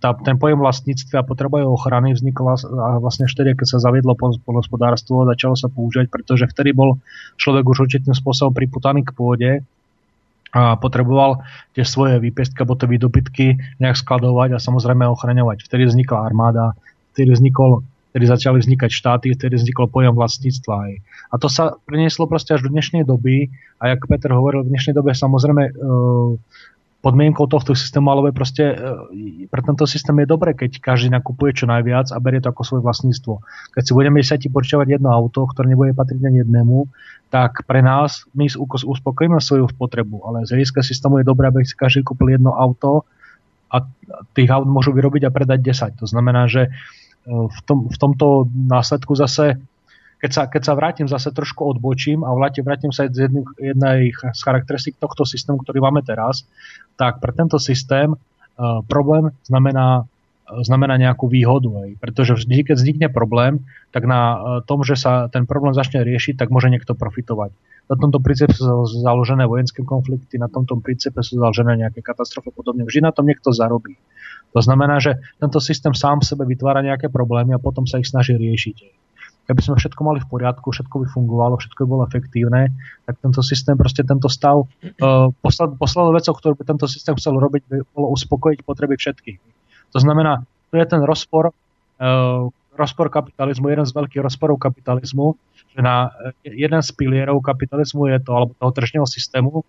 tá, 0.00 0.16
ten 0.24 0.40
pojem 0.40 0.56
vlastníctva 0.56 1.20
a 1.20 1.28
potreba 1.28 1.60
jeho 1.60 1.76
ochrany 1.76 2.16
vznikla 2.16 2.56
vlastne 3.00 3.28
vtedy, 3.28 3.52
keď 3.52 3.76
sa 3.76 3.78
zaviedlo 3.84 4.16
poľnohospodárstvo 4.16 5.24
a 5.24 5.36
začalo 5.36 5.52
sa 5.52 5.68
používať, 5.68 6.08
pretože 6.08 6.48
vtedy 6.48 6.72
bol 6.72 6.96
človek 7.36 7.64
už 7.68 7.88
určitým 7.88 8.16
spôsobom 8.16 8.56
priputaný 8.56 9.04
k 9.04 9.12
pôde 9.12 9.50
a 10.56 10.80
potreboval 10.80 11.44
tie 11.76 11.84
svoje 11.84 12.16
výpestky 12.16 12.64
alebo 12.64 12.80
tie 12.80 12.88
výdobytky 12.88 13.46
nejak 13.76 14.00
skladovať 14.00 14.56
a 14.56 14.62
samozrejme 14.62 15.04
ochraňovať. 15.04 15.68
Vtedy 15.68 15.84
vznikla 15.84 16.24
armáda, 16.24 16.72
vtedy 17.12 17.36
vznikol 17.36 17.84
vtedy 18.16 18.32
začali 18.32 18.56
vznikať 18.64 18.90
štáty, 18.96 19.36
vtedy 19.36 19.60
vznikol 19.60 19.92
pojem 19.92 20.16
vlastníctva 20.16 20.88
aj. 20.88 20.92
A 21.04 21.34
to 21.36 21.52
sa 21.52 21.76
prenieslo 21.84 22.24
proste 22.24 22.56
až 22.56 22.64
do 22.64 22.72
dnešnej 22.72 23.04
doby 23.04 23.52
a 23.76 23.92
jak 23.92 24.08
Peter 24.08 24.32
hovoril, 24.32 24.64
v 24.64 24.72
dnešnej 24.72 24.96
dobe 24.96 25.12
samozrejme 25.12 25.76
podmienkou 27.06 27.46
tohto 27.46 27.78
systému, 27.78 28.10
ale 28.10 28.34
proste 28.34 28.74
pre 29.46 29.62
tento 29.62 29.86
systém 29.86 30.18
je 30.18 30.26
dobré, 30.26 30.58
keď 30.58 30.82
každý 30.82 31.14
nakupuje 31.14 31.54
čo 31.54 31.70
najviac 31.70 32.10
a 32.10 32.18
berie 32.18 32.42
to 32.42 32.50
ako 32.50 32.66
svoje 32.66 32.82
vlastníctvo. 32.82 33.38
Keď 33.78 33.82
si 33.86 33.92
budeme 33.94 34.18
sa 34.26 34.34
ti 34.34 34.50
požičovať 34.50 34.98
jedno 34.98 35.14
auto, 35.14 35.46
ktoré 35.46 35.70
nebude 35.70 35.94
patriť 35.94 36.18
ani 36.26 36.42
jednému, 36.42 36.90
tak 37.30 37.62
pre 37.62 37.78
nás 37.78 38.26
my 38.34 38.50
uspokojíme 38.66 39.38
svoju 39.38 39.70
potrebu, 39.78 40.26
ale 40.26 40.50
z 40.50 40.58
hľadiska 40.58 40.82
systému 40.82 41.22
je 41.22 41.30
dobré, 41.30 41.46
aby 41.46 41.62
si 41.62 41.78
každý 41.78 42.02
kúpil 42.02 42.34
jedno 42.34 42.58
auto 42.58 43.06
a 43.70 43.86
tých 44.34 44.50
aut 44.50 44.66
môžu 44.66 44.90
vyrobiť 44.90 45.30
a 45.30 45.34
predať 45.34 45.62
10. 45.62 46.02
To 46.02 46.06
znamená, 46.10 46.50
že 46.50 46.74
v, 47.26 47.58
tom, 47.66 47.86
v 47.86 47.96
tomto 47.98 48.50
následku 48.50 49.14
zase 49.14 49.62
keď 50.16 50.30
sa, 50.32 50.42
keď 50.48 50.62
sa 50.64 50.72
vrátim, 50.72 51.06
zase 51.06 51.28
trošku 51.28 51.60
odbočím 51.60 52.24
a 52.24 52.32
vrátim, 52.32 52.64
vrátim 52.64 52.88
sa 52.88 53.04
z 53.04 53.28
jedných, 53.28 53.48
jednej 53.60 53.98
z 54.16 54.40
charakteristik 54.40 54.96
tohto 54.96 55.28
systému, 55.28 55.60
ktorý 55.60 55.84
máme 55.84 56.00
teraz, 56.00 56.48
tak 56.96 57.20
pre 57.20 57.36
tento 57.36 57.60
systém 57.60 58.16
uh, 58.16 58.80
problém 58.88 59.28
znamená, 59.44 60.08
uh, 60.08 60.62
znamená 60.64 60.96
nejakú 60.96 61.28
výhodu. 61.28 61.68
Aj. 61.84 61.90
Pretože 62.00 62.32
vždy, 62.32 62.72
keď 62.72 62.76
vznikne 62.80 63.08
problém, 63.12 63.68
tak 63.92 64.08
na 64.08 64.20
uh, 64.20 64.36
tom, 64.64 64.80
že 64.88 64.96
sa 64.96 65.28
ten 65.28 65.44
problém 65.44 65.76
začne 65.76 66.00
riešiť, 66.00 66.40
tak 66.40 66.48
môže 66.48 66.72
niekto 66.72 66.96
profitovať. 66.96 67.52
Na 67.86 67.94
tomto 67.94 68.18
princípe 68.18 68.56
sú 68.56 68.88
založené 68.98 69.46
vojenské 69.46 69.84
konflikty, 69.84 70.40
na 70.40 70.48
tomto 70.48 70.80
princípe 70.80 71.20
sú 71.22 71.38
založené 71.38 71.86
nejaké 71.86 72.00
katastrofy 72.02 72.50
podobne. 72.56 72.82
Vždy 72.88 73.04
na 73.04 73.12
tom 73.12 73.28
niekto 73.28 73.52
zarobí. 73.52 73.94
To 74.56 74.64
znamená, 74.64 74.96
že 74.98 75.20
tento 75.36 75.60
systém 75.60 75.92
sám 75.92 76.24
sebe 76.24 76.48
vytvára 76.48 76.80
nejaké 76.80 77.12
problémy 77.12 77.52
a 77.54 77.62
potom 77.62 77.84
sa 77.84 78.00
ich 78.00 78.08
snaží 78.08 78.34
riešiť 78.34 79.05
keby 79.46 79.60
sme 79.62 79.76
všetko 79.78 80.00
mali 80.02 80.18
v 80.18 80.28
poriadku, 80.28 80.74
všetko 80.74 80.94
by 81.02 81.06
fungovalo, 81.06 81.54
všetko 81.58 81.80
by 81.86 81.88
bolo 81.88 82.02
efektívne, 82.06 82.74
tak 83.06 83.14
tento 83.22 83.40
systém, 83.46 83.78
proste 83.78 84.02
tento 84.02 84.26
stav, 84.26 84.66
uh, 84.66 85.30
posled, 85.40 85.78
poslednou 85.78 86.12
vecou, 86.12 86.34
ktorú 86.34 86.54
by 86.58 86.64
tento 86.66 86.86
systém 86.90 87.14
chcel 87.14 87.38
robiť, 87.38 87.62
by 87.70 87.76
bolo 87.94 88.10
uspokojiť 88.14 88.58
potreby 88.66 88.98
všetkých. 88.98 89.38
To 89.94 89.98
znamená, 90.02 90.42
to 90.70 90.74
je 90.82 90.86
ten 90.86 91.00
rozpor, 91.06 91.54
uh, 91.54 92.50
rozpor 92.76 93.06
kapitalizmu, 93.08 93.70
jeden 93.70 93.86
z 93.86 93.92
veľkých 93.94 94.20
rozporov 94.20 94.60
kapitalizmu, 94.60 95.38
že 95.72 95.80
na 95.80 96.12
jeden 96.44 96.82
z 96.82 96.90
pilierov 96.92 97.40
kapitalizmu 97.40 98.12
je 98.12 98.18
to, 98.20 98.30
alebo 98.36 98.52
toho 98.58 98.72
tržného 98.74 99.06
systému, 99.08 99.64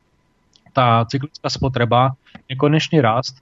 tá 0.76 1.08
cyklická 1.10 1.50
spotreba, 1.50 2.14
nekonečný 2.52 3.02
rast, 3.02 3.42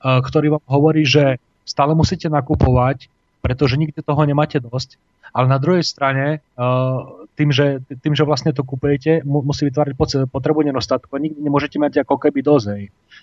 ktorý 0.00 0.54
vám 0.54 0.64
hovorí, 0.70 1.02
že 1.02 1.42
stále 1.66 1.98
musíte 1.98 2.30
nakupovať, 2.30 3.10
pretože 3.42 3.74
nikdy 3.74 4.00
toho 4.04 4.22
nemáte 4.22 4.60
dosť 4.60 4.94
ale 5.30 5.46
na 5.46 5.58
druhej 5.58 5.82
strane, 5.86 6.40
eh, 6.40 6.98
tým, 7.38 7.50
že, 7.54 7.80
tým, 8.04 8.12
že 8.12 8.26
vlastne 8.26 8.52
to 8.52 8.66
kupujete, 8.66 9.24
musí 9.24 9.64
vytvárať 9.70 9.96
potrebu 10.28 10.60
nedostatku 10.60 11.16
nikdy 11.16 11.40
nemôžete 11.40 11.80
mať 11.80 12.04
ako 12.04 12.20
keby 12.20 12.44
dozej. 12.44 12.82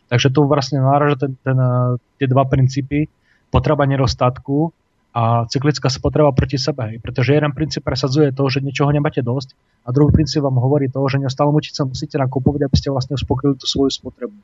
Takže 0.09 0.34
tu 0.34 0.47
vlastne 0.49 0.81
náraža 0.81 1.27
ten, 1.27 1.31
ten, 1.43 1.57
eh, 1.57 1.99
tie 2.17 2.27
dva 2.27 2.47
princípy, 2.47 3.11
potreba 3.47 3.88
nedostatku 3.88 4.75
a 5.15 5.47
cyklická 5.47 5.88
spotreba 5.89 6.35
proti 6.35 6.59
sebe. 6.59 6.99
Pretože 6.99 7.34
jeden 7.34 7.51
princíp 7.55 7.81
presadzuje 7.88 8.35
to, 8.35 8.43
že 8.51 8.59
niečoho 8.59 8.91
nemáte 8.91 9.23
dosť 9.23 9.55
a 9.88 9.95
druhý 9.95 10.11
princíp 10.11 10.43
vám 10.43 10.59
hovorí 10.59 10.91
to, 10.91 10.99
že 11.07 11.17
neustále 11.17 11.49
sa 11.71 11.88
musíte 11.88 12.19
nakupovať, 12.19 12.67
aby 12.67 12.75
ste 12.75 12.91
vlastne 12.91 13.15
uspokojili 13.15 13.55
tú 13.55 13.65
svoju 13.65 13.91
spotrebu. 13.91 14.35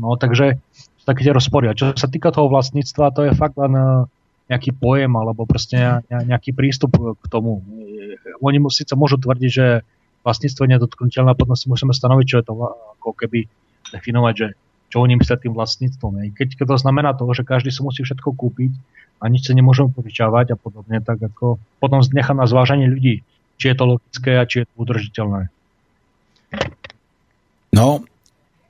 No 0.00 0.16
takže 0.16 0.58
také 1.04 1.26
tie 1.26 1.34
rozpory. 1.34 1.68
A 1.68 1.76
čo 1.76 1.92
sa 1.92 2.08
týka 2.08 2.32
toho 2.32 2.48
vlastníctva, 2.48 3.12
to 3.12 3.28
je 3.28 3.32
fakt 3.36 3.58
len 3.60 3.72
eh, 3.76 3.86
nejaký 4.52 4.76
pojem 4.76 5.08
alebo 5.16 5.48
proste 5.48 6.04
nejaký 6.12 6.52
prístup 6.52 6.92
k 7.16 7.26
tomu. 7.32 7.64
Oni 8.44 8.60
síce 8.68 8.92
môžu 8.92 9.16
tvrdiť, 9.16 9.50
že 9.50 9.66
vlastníctvo 10.22 10.62
je 10.68 10.72
nedotknutelné, 10.76 11.32
potom 11.34 11.56
si 11.56 11.72
musíme 11.72 11.96
stanoviť, 11.96 12.26
čo 12.28 12.36
je 12.38 12.44
to 12.44 12.52
ako 13.00 13.10
keby 13.16 13.48
definovať, 13.90 14.34
že 14.36 14.46
čo 14.92 15.00
oni 15.00 15.16
myslia 15.16 15.40
tým 15.40 15.56
vlastníctvom. 15.56 16.36
Keď, 16.36 16.48
keď 16.60 16.66
to 16.68 16.76
znamená 16.76 17.16
to, 17.16 17.24
že 17.32 17.48
každý 17.48 17.72
si 17.72 17.80
musí 17.80 18.04
všetko 18.04 18.36
kúpiť 18.36 18.76
a 19.24 19.32
nič 19.32 19.48
sa 19.48 19.56
nemôžeme 19.56 19.88
požičavať 19.88 20.52
a 20.52 20.56
podobne, 20.60 21.00
tak 21.00 21.16
ako 21.16 21.56
potom 21.80 22.04
nechám 22.12 22.36
na 22.36 22.44
zvážanie 22.44 22.92
ľudí, 22.92 23.24
či 23.56 23.64
je 23.72 23.76
to 23.78 23.84
logické 23.96 24.36
a 24.36 24.44
či 24.44 24.62
je 24.62 24.66
to 24.68 24.74
udržiteľné. 24.76 25.48
No, 27.72 28.04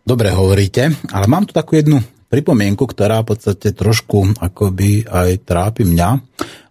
dobre 0.06 0.30
hovoríte, 0.30 0.94
ale 1.10 1.26
mám 1.26 1.50
tu 1.50 1.52
takú 1.52 1.74
jednu 1.74 1.98
pripomienku, 2.32 2.88
ktorá 2.88 3.20
v 3.20 3.36
podstate 3.36 3.76
trošku 3.76 4.40
akoby 4.40 5.04
aj 5.04 5.44
trápi 5.44 5.84
mňa. 5.84 6.10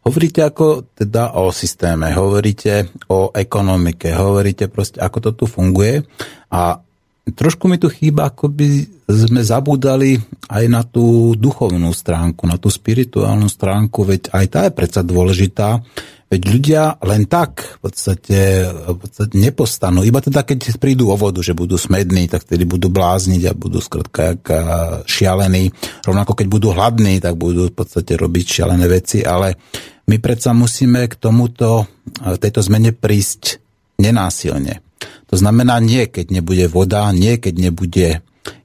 Hovoríte 0.01 0.41
ako 0.41 0.89
teda 0.97 1.37
o 1.37 1.53
systéme, 1.53 2.09
hovoríte 2.17 2.89
o 3.13 3.29
ekonomike, 3.29 4.09
hovoríte 4.17 4.65
proste, 4.65 4.97
ako 4.97 5.17
to 5.21 5.31
tu 5.37 5.45
funguje 5.45 6.01
a 6.49 6.81
trošku 7.29 7.69
mi 7.69 7.77
tu 7.77 7.93
chýba, 7.93 8.33
ako 8.33 8.49
by 8.49 8.67
sme 9.05 9.41
zabúdali 9.45 10.17
aj 10.49 10.63
na 10.65 10.81
tú 10.81 11.37
duchovnú 11.37 11.93
stránku, 11.93 12.49
na 12.49 12.57
tú 12.57 12.73
spirituálnu 12.73 13.45
stránku, 13.45 14.01
veď 14.01 14.33
aj 14.33 14.45
tá 14.49 14.59
je 14.65 14.73
predsa 14.73 15.05
dôležitá, 15.05 15.85
Veď 16.31 16.41
ľudia 16.47 16.95
len 17.03 17.27
tak 17.27 17.75
v 17.75 17.91
podstate, 17.91 18.63
v 18.63 18.95
podstate 18.95 19.35
nepostanú. 19.35 19.99
Iba 19.99 20.23
teda, 20.23 20.47
keď 20.47 20.79
prídu 20.79 21.11
o 21.11 21.19
vodu, 21.19 21.43
že 21.43 21.51
budú 21.51 21.75
smední, 21.75 22.31
tak 22.31 22.47
vtedy 22.47 22.63
budú 22.63 22.87
blázniť 22.87 23.51
a 23.51 23.53
budú 23.53 23.83
skrátka 23.83 24.55
šialení. 25.03 25.75
Rovnako 26.07 26.31
keď 26.39 26.47
budú 26.47 26.71
hladní, 26.71 27.19
tak 27.19 27.35
budú 27.35 27.67
v 27.67 27.75
podstate 27.75 28.15
robiť 28.15 28.45
šialené 28.47 28.87
veci, 28.87 29.27
ale 29.27 29.59
my 30.07 30.23
predsa 30.23 30.55
musíme 30.55 31.03
k 31.11 31.19
tomuto, 31.19 31.91
tejto 32.39 32.63
zmene 32.63 32.95
prísť 32.95 33.59
nenásilne. 33.99 34.79
To 35.27 35.35
znamená 35.35 35.83
nie, 35.83 36.07
keď 36.07 36.31
nebude 36.31 36.71
voda, 36.71 37.11
nie, 37.11 37.43
keď 37.43 37.55
nebude 37.59 38.09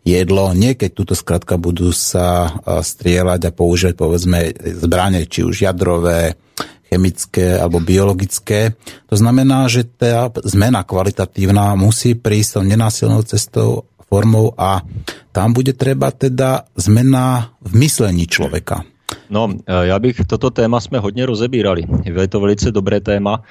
jedlo, 0.07 0.55
nie 0.55 0.79
keď 0.79 0.91
túto 0.95 1.15
skratka 1.19 1.59
budú 1.59 1.91
sa 1.91 2.63
strieľať 2.63 3.51
a 3.51 3.55
používať 3.55 3.95
povedzme 3.99 4.55
zbranie, 4.79 5.27
či 5.27 5.43
už 5.43 5.67
jadrové, 5.67 6.39
chemické 6.87 7.59
alebo 7.59 7.83
biologické. 7.83 8.79
To 9.11 9.17
znamená, 9.19 9.67
že 9.67 9.85
tá 9.85 10.31
zmena 10.47 10.87
kvalitatívna 10.87 11.75
musí 11.75 12.15
prísť 12.15 12.63
nenásilnou 12.63 13.23
cestou, 13.27 13.91
formou 14.07 14.55
a 14.55 14.87
tam 15.35 15.51
bude 15.51 15.75
treba 15.75 16.15
teda 16.15 16.71
zmena 16.79 17.51
v 17.59 17.75
myslení 17.75 18.27
člověka. 18.27 18.87
No, 19.31 19.51
já 19.83 19.99
bych, 19.99 20.17
toto 20.27 20.51
téma 20.51 20.81
jsme 20.81 20.99
hodně 20.99 21.27
rozebírali. 21.27 21.83
Je 22.05 22.29
to 22.29 22.41
velice 22.41 22.73
dobré 22.73 23.01
téma. 23.01 23.43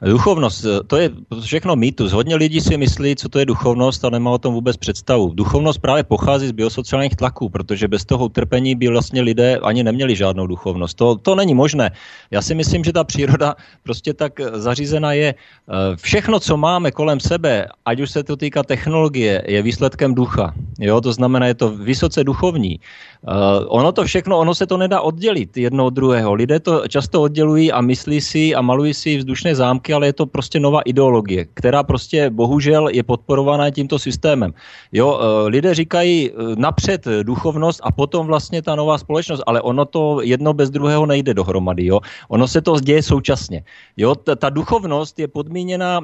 Duchovnost, 0.00 0.64
eh, 0.64 0.80
to 0.86 0.96
je 0.96 1.10
všechno 1.44 1.76
mýtus. 1.76 2.12
Hodně 2.12 2.36
lidí 2.36 2.60
si 2.60 2.76
myslí, 2.76 3.16
co 3.16 3.28
to 3.28 3.38
je 3.38 3.46
duchovnost 3.52 4.04
a 4.04 4.10
nemá 4.10 4.30
o 4.30 4.38
tom 4.38 4.54
vůbec 4.54 4.76
představu. 4.76 5.32
Duchovnost 5.36 5.78
právě 5.78 6.04
pochází 6.04 6.48
z 6.48 6.56
biosociálních 6.56 7.16
tlaků, 7.16 7.48
protože 7.48 7.88
bez 7.88 8.04
toho 8.04 8.24
utrpení 8.24 8.74
by 8.74 8.88
vlastně 8.88 9.20
lidé 9.20 9.60
ani 9.60 9.84
neměli 9.84 10.16
žádnou 10.16 10.46
duchovnost. 10.46 10.96
To, 10.96 11.16
to 11.16 11.34
není 11.34 11.54
možné. 11.54 11.90
Já 12.30 12.42
si 12.42 12.54
myslím, 12.54 12.84
že 12.84 12.92
ta 12.92 13.04
příroda 13.04 13.54
prostě 13.82 14.14
tak 14.14 14.40
zařízena 14.40 15.12
je. 15.12 15.34
Eh, 15.34 15.96
všechno, 15.96 16.40
co 16.40 16.56
máme 16.56 16.90
kolem 16.90 17.20
sebe, 17.20 17.68
ať 17.84 18.00
už 18.00 18.10
se 18.10 18.22
to 18.24 18.36
týká 18.36 18.62
technologie, 18.62 19.44
je 19.46 19.62
výsledkem 19.62 20.14
ducha. 20.14 20.54
Jo, 20.80 21.00
to 21.00 21.12
znamená, 21.12 21.46
je 21.46 21.54
to 21.54 21.70
vysoce 21.76 22.24
duchovní. 22.24 22.80
Uh, 23.20 23.68
ono 23.68 23.92
to 23.92 24.04
všechno, 24.04 24.38
ono 24.38 24.54
se 24.54 24.66
to 24.66 24.80
nedá 24.80 25.00
oddělit 25.00 25.56
jedno 25.56 25.86
od 25.86 25.94
druhého. 25.94 26.34
Lidé 26.34 26.60
to 26.60 26.88
často 26.88 27.22
oddělují 27.22 27.72
a 27.72 27.80
myslí 27.80 28.20
si 28.20 28.54
a 28.54 28.60
malují 28.64 28.94
si 28.94 29.20
vzdušné 29.20 29.54
zámky, 29.54 29.89
ale 29.92 30.06
je 30.06 30.12
to 30.12 30.26
prostě 30.26 30.60
nová 30.60 30.80
ideologie, 30.80 31.46
která 31.54 31.82
prostě 31.82 32.30
bohužel 32.30 32.88
je 32.88 33.02
podporovaná 33.02 33.70
tímto 33.70 33.98
systémem. 33.98 34.52
Jo, 34.92 35.08
uh, 35.12 35.48
lidé 35.48 35.74
říkají 35.74 36.30
uh, 36.30 36.54
napřed 36.56 37.06
duchovnost 37.22 37.80
a 37.82 37.92
potom 37.92 38.26
vlastně 38.26 38.62
ta 38.62 38.74
nová 38.74 38.98
společnost, 38.98 39.42
ale 39.46 39.60
ono 39.60 39.84
to 39.84 40.20
jedno 40.22 40.52
bez 40.52 40.70
druhého 40.70 41.06
nejde 41.06 41.34
dohromady. 41.34 41.86
Jo? 41.86 42.00
Ono 42.28 42.48
se 42.48 42.60
to 42.60 42.80
děje 42.80 43.02
současně. 43.02 43.64
Jo, 43.96 44.14
ta, 44.14 44.36
ta 44.36 44.50
duchovnost 44.50 45.18
je 45.18 45.28
podmíněna, 45.28 46.00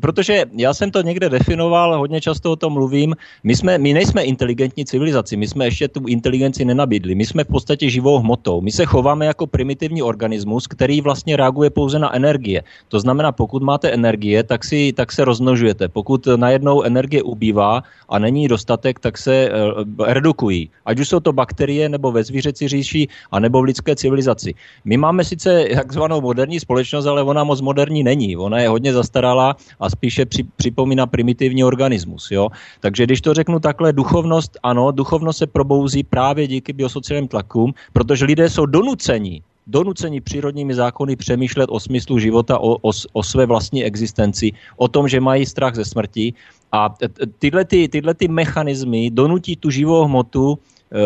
protože 0.00 0.44
já 0.56 0.74
jsem 0.74 0.90
to 0.90 1.02
někde 1.02 1.28
definoval, 1.28 1.98
hodně 1.98 2.20
často 2.20 2.52
o 2.52 2.56
tom 2.56 2.72
mluvím, 2.72 3.14
my, 3.44 3.56
jsme, 3.56 3.78
my 3.78 3.92
nejsme 3.92 4.22
inteligentní 4.22 4.84
civilizaci, 4.84 5.36
my 5.36 5.48
jsme 5.48 5.64
ještě 5.64 5.88
tu 5.88 6.00
inteligenci 6.08 6.64
nenabídli. 6.64 7.14
My 7.14 7.26
jsme 7.26 7.44
v 7.44 7.52
podstatě 7.52 7.90
živou 7.90 8.18
hmotou. 8.18 8.60
My 8.60 8.72
se 8.72 8.84
chováme 8.84 9.26
jako 9.26 9.46
primitivní 9.46 10.02
organismus, 10.02 10.66
který 10.66 11.00
vlastně 11.00 11.36
reaguje 11.36 11.70
pouze 11.70 11.98
na 11.98 12.14
energie. 12.14 12.62
To 12.88 13.00
znamená, 13.00 13.19
pokud 13.28 13.62
máte 13.62 13.90
energie, 13.90 14.42
tak, 14.42 14.64
si, 14.64 14.92
tak 14.96 15.12
se 15.12 15.24
rozmnožujete. 15.24 15.88
Pokud 15.88 16.26
najednou 16.36 16.82
energie 16.82 17.22
ubývá 17.22 17.82
a 18.08 18.18
není 18.18 18.48
dostatek, 18.48 18.98
tak 18.98 19.18
se 19.18 19.50
uh, 19.50 19.84
redukují. 20.06 20.70
Ať 20.86 21.00
už 21.00 21.08
jsou 21.08 21.20
to 21.20 21.32
bakterie, 21.32 21.88
nebo 21.88 22.12
ve 22.12 22.24
zvířeci 22.24 22.68
říši, 22.68 23.08
a 23.30 23.40
nebo 23.40 23.60
v 23.60 23.64
lidské 23.64 23.96
civilizaci. 23.96 24.54
My 24.84 24.96
máme 24.96 25.24
sice 25.24 25.64
takzvanou 25.74 26.20
moderní 26.20 26.60
společnost, 26.60 27.06
ale 27.06 27.22
ona 27.22 27.44
moc 27.44 27.60
moderní 27.60 28.02
není. 28.02 28.36
Ona 28.36 28.58
je 28.60 28.68
hodně 28.68 28.92
zastaralá 28.92 29.56
a 29.80 29.90
spíše 29.90 30.26
při, 30.26 30.42
připomíná 30.56 31.06
primitivní 31.06 31.64
organismus. 31.64 32.30
Jo? 32.30 32.48
Takže 32.80 33.04
když 33.04 33.20
to 33.20 33.34
řeknu 33.34 33.60
takhle, 33.60 33.92
duchovnost, 33.92 34.58
ano, 34.62 34.90
duchovnost 34.92 35.38
se 35.38 35.46
probouzí 35.46 36.02
právě 36.02 36.46
díky 36.46 36.72
biosociálním 36.72 37.28
tlakům, 37.28 37.74
protože 37.92 38.24
lidé 38.24 38.50
jsou 38.50 38.66
donuceni 38.66 39.42
donuceni 39.66 40.20
přírodními 40.20 40.74
zákony 40.74 41.16
přemýšlet 41.16 41.70
o 41.70 41.80
smyslu 41.80 42.18
života, 42.18 42.58
o, 42.58 42.76
o, 42.82 42.90
o 43.12 43.22
své 43.22 43.46
vlastní 43.46 43.84
existenci, 43.84 44.52
o 44.76 44.88
tom, 44.88 45.08
že 45.08 45.20
mají 45.20 45.46
strach 45.46 45.74
ze 45.74 45.84
smrti. 45.84 46.34
A 46.72 46.94
tyhle, 47.38 47.64
ty, 47.64 47.88
tyhle 47.88 48.14
ty 48.14 48.28
mechanismy 48.28 49.10
donutí 49.10 49.56
tu 49.56 49.70
živou 49.70 50.04
hmotu 50.04 50.58
eh, 50.58 50.96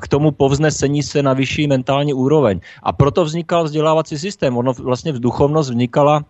k 0.00 0.08
tomu 0.08 0.30
povznesení 0.30 1.02
se 1.02 1.22
na 1.22 1.32
vyšší 1.32 1.66
mentální 1.66 2.14
úroveň. 2.14 2.60
A 2.82 2.92
proto 2.92 3.24
vznikal 3.24 3.64
vzdělávací 3.64 4.18
systém. 4.18 4.56
Ono 4.56 4.72
vlastně 4.72 5.12
vzduchovnost 5.12 5.70
vznikala 5.70 6.24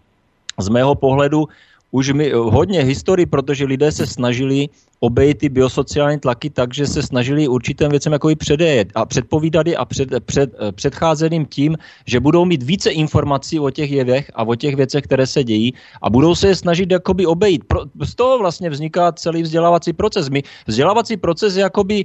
z 0.59 0.69
mého 0.69 0.95
pohledu 0.95 1.49
už 1.91 2.13
mi 2.13 2.31
hodně 2.31 2.83
historii, 2.83 3.27
protože 3.27 3.65
lidé 3.65 3.93
se 3.93 4.07
snažili 4.07 4.69
obejít 5.01 5.39
ty 5.39 5.49
biosociální 5.49 6.21
tlaky 6.21 6.51
tak, 6.51 6.75
že 6.75 6.87
se 6.87 7.03
snažili 7.03 7.49
určitým 7.49 7.89
věcem 7.89 8.13
jako 8.13 8.29
předejet 8.39 8.89
a 8.95 9.05
předpovídat 9.05 9.67
a 9.77 9.85
před, 9.85 10.09
před, 10.25 10.51
předcházet 10.73 11.33
jim 11.33 11.47
tím, 11.47 11.77
že 12.07 12.21
budou 12.21 12.45
mít 12.45 12.63
více 12.63 12.91
informací 12.91 13.61
o 13.61 13.71
těch 13.71 13.91
jevech 13.91 14.31
a 14.35 14.43
o 14.43 14.55
těch 14.55 14.77
věcech, 14.77 15.05
které 15.05 15.27
se 15.27 15.45
dějí 15.45 15.75
a 16.03 16.11
budou 16.11 16.35
se 16.35 16.49
je 16.49 16.57
snažit 16.57 16.91
jakoby 16.91 17.27
obejít. 17.27 17.65
Pro, 17.65 17.81
z 18.05 18.15
toho 18.15 18.39
vlastně 18.39 18.71
vzniká 18.71 19.13
celý 19.13 19.43
vzdělávací 19.43 19.93
proces. 19.93 20.29
My, 20.29 20.43
vzdělávací 20.67 21.17
proces 21.17 21.57
je 21.57 21.63
jakoby 21.63 22.05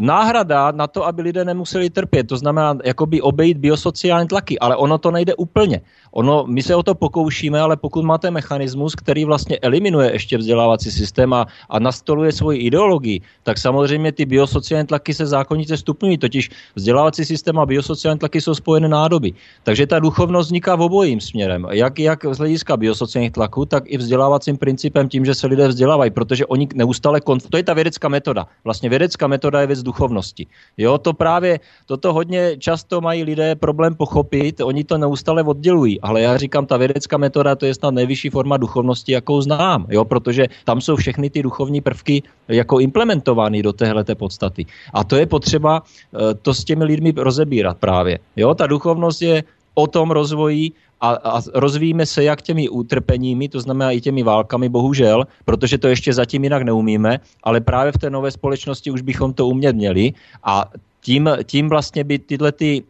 náhrada 0.00 0.70
na 0.70 0.86
to, 0.86 1.06
aby 1.06 1.22
lidé 1.22 1.44
nemuseli 1.44 1.90
trpět. 1.90 2.28
To 2.28 2.36
znamená 2.36 2.78
jakoby 2.84 3.20
obejít 3.20 3.58
biosociální 3.58 4.28
tlaky, 4.28 4.58
ale 4.58 4.76
ono 4.76 4.98
to 4.98 5.10
nejde 5.10 5.34
úplně. 5.34 5.80
Ono, 6.12 6.44
my 6.46 6.62
se 6.62 6.74
o 6.74 6.82
to 6.82 6.94
pokoušíme, 6.94 7.60
ale 7.60 7.76
pokud 7.76 8.04
máte 8.04 8.30
mechanismus, 8.30 8.94
který 8.94 9.24
vlastně 9.24 9.58
eliminuje 9.58 10.12
ještě 10.12 10.38
vzdělávací 10.38 10.90
systém 10.90 11.32
a, 11.32 11.46
a 11.68 11.78
nastoluje 12.18 12.32
svoji 12.32 12.58
ideologii, 12.66 13.20
tak 13.42 13.58
samozřejmě 13.58 14.12
ty 14.12 14.26
biosociální 14.26 14.86
tlaky 14.86 15.14
se 15.14 15.26
zákonitě 15.26 15.76
stupňují. 15.76 16.18
Totiž 16.18 16.50
vzdělávací 16.74 17.24
systém 17.24 17.58
a 17.58 17.66
biosociální 17.66 18.18
tlaky 18.18 18.40
jsou 18.40 18.54
spojené 18.54 18.88
nádoby. 18.88 19.32
Takže 19.62 19.86
ta 19.86 19.98
duchovnost 19.98 20.48
vzniká 20.48 20.74
v 20.76 20.80
obojím 20.80 21.20
směrem. 21.20 21.66
Jak, 21.70 21.98
jak 21.98 22.24
z 22.24 22.38
hlediska 22.38 22.76
biosociálních 22.76 23.32
tlaků, 23.32 23.64
tak 23.64 23.84
i 23.86 23.96
vzdělávacím 23.96 24.56
principem 24.56 25.08
tím, 25.08 25.24
že 25.24 25.34
se 25.34 25.46
lidé 25.46 25.68
vzdělávají, 25.68 26.10
protože 26.10 26.46
oni 26.46 26.68
neustále 26.74 27.20
konf- 27.20 27.46
to 27.50 27.56
je 27.56 27.62
ta 27.62 27.74
vědecká 27.74 28.08
metoda. 28.08 28.46
Vlastně 28.64 28.88
vědecká 28.88 29.26
metoda 29.26 29.60
je 29.60 29.66
věc 29.66 29.82
duchovnosti. 29.82 30.46
Jo, 30.76 30.98
to 30.98 31.12
právě, 31.14 31.60
toto 31.86 32.12
hodně 32.12 32.56
často 32.58 33.00
mají 33.00 33.22
lidé 33.22 33.54
problém 33.54 33.94
pochopit, 33.94 34.60
oni 34.60 34.84
to 34.84 34.98
neustále 34.98 35.42
oddělují 35.42 36.00
ale 36.02 36.20
já 36.20 36.36
říkám, 36.36 36.66
ta 36.66 36.76
vědecká 36.76 37.16
metoda 37.16 37.54
to 37.54 37.66
je 37.66 37.74
snad 37.74 37.94
nejvyšší 37.94 38.30
forma 38.30 38.56
duchovnosti, 38.56 39.12
jakou 39.12 39.40
znám, 39.40 39.86
jo, 39.88 40.04
protože 40.04 40.46
tam 40.64 40.80
jsou 40.80 40.96
všechny 40.96 41.30
ty 41.30 41.42
duchovní 41.42 41.80
prvky 41.80 42.07
jako 42.48 42.80
implementovány 42.80 43.62
do 43.62 43.72
téhleté 43.72 44.14
podstaty. 44.14 44.66
A 44.94 45.04
to 45.04 45.16
je 45.16 45.26
potřeba 45.26 45.82
eh, 45.82 46.34
to 46.34 46.54
s 46.54 46.64
těmi 46.64 46.84
lidmi 46.84 47.12
rozebírat 47.16 47.78
právě. 47.78 48.18
Jo, 48.36 48.54
ta 48.54 48.66
duchovnost 48.66 49.22
je 49.22 49.44
o 49.74 49.86
tom 49.86 50.10
rozvoji 50.10 50.72
a, 51.00 51.10
a 51.10 51.40
rozvíjíme 51.54 52.06
se 52.06 52.24
jak 52.24 52.42
těmi 52.42 52.68
utrpeními, 52.68 53.48
to 53.48 53.60
znamená 53.60 53.90
i 53.90 54.00
těmi 54.00 54.22
válkami, 54.22 54.68
bohužel, 54.68 55.24
protože 55.44 55.78
to 55.78 55.88
ještě 55.88 56.12
zatím 56.12 56.44
jinak 56.44 56.62
neumíme, 56.62 57.20
ale 57.42 57.60
právě 57.60 57.92
v 57.92 57.98
té 57.98 58.10
nové 58.10 58.30
společnosti 58.30 58.90
už 58.90 59.02
bychom 59.02 59.32
to 59.32 59.46
umět 59.46 59.76
měli 59.76 60.12
a 60.42 60.70
tím, 61.00 61.30
tím 61.44 61.68
vlastně 61.68 62.04
by 62.04 62.18
tyhle 62.18 62.52
ty 62.52 62.82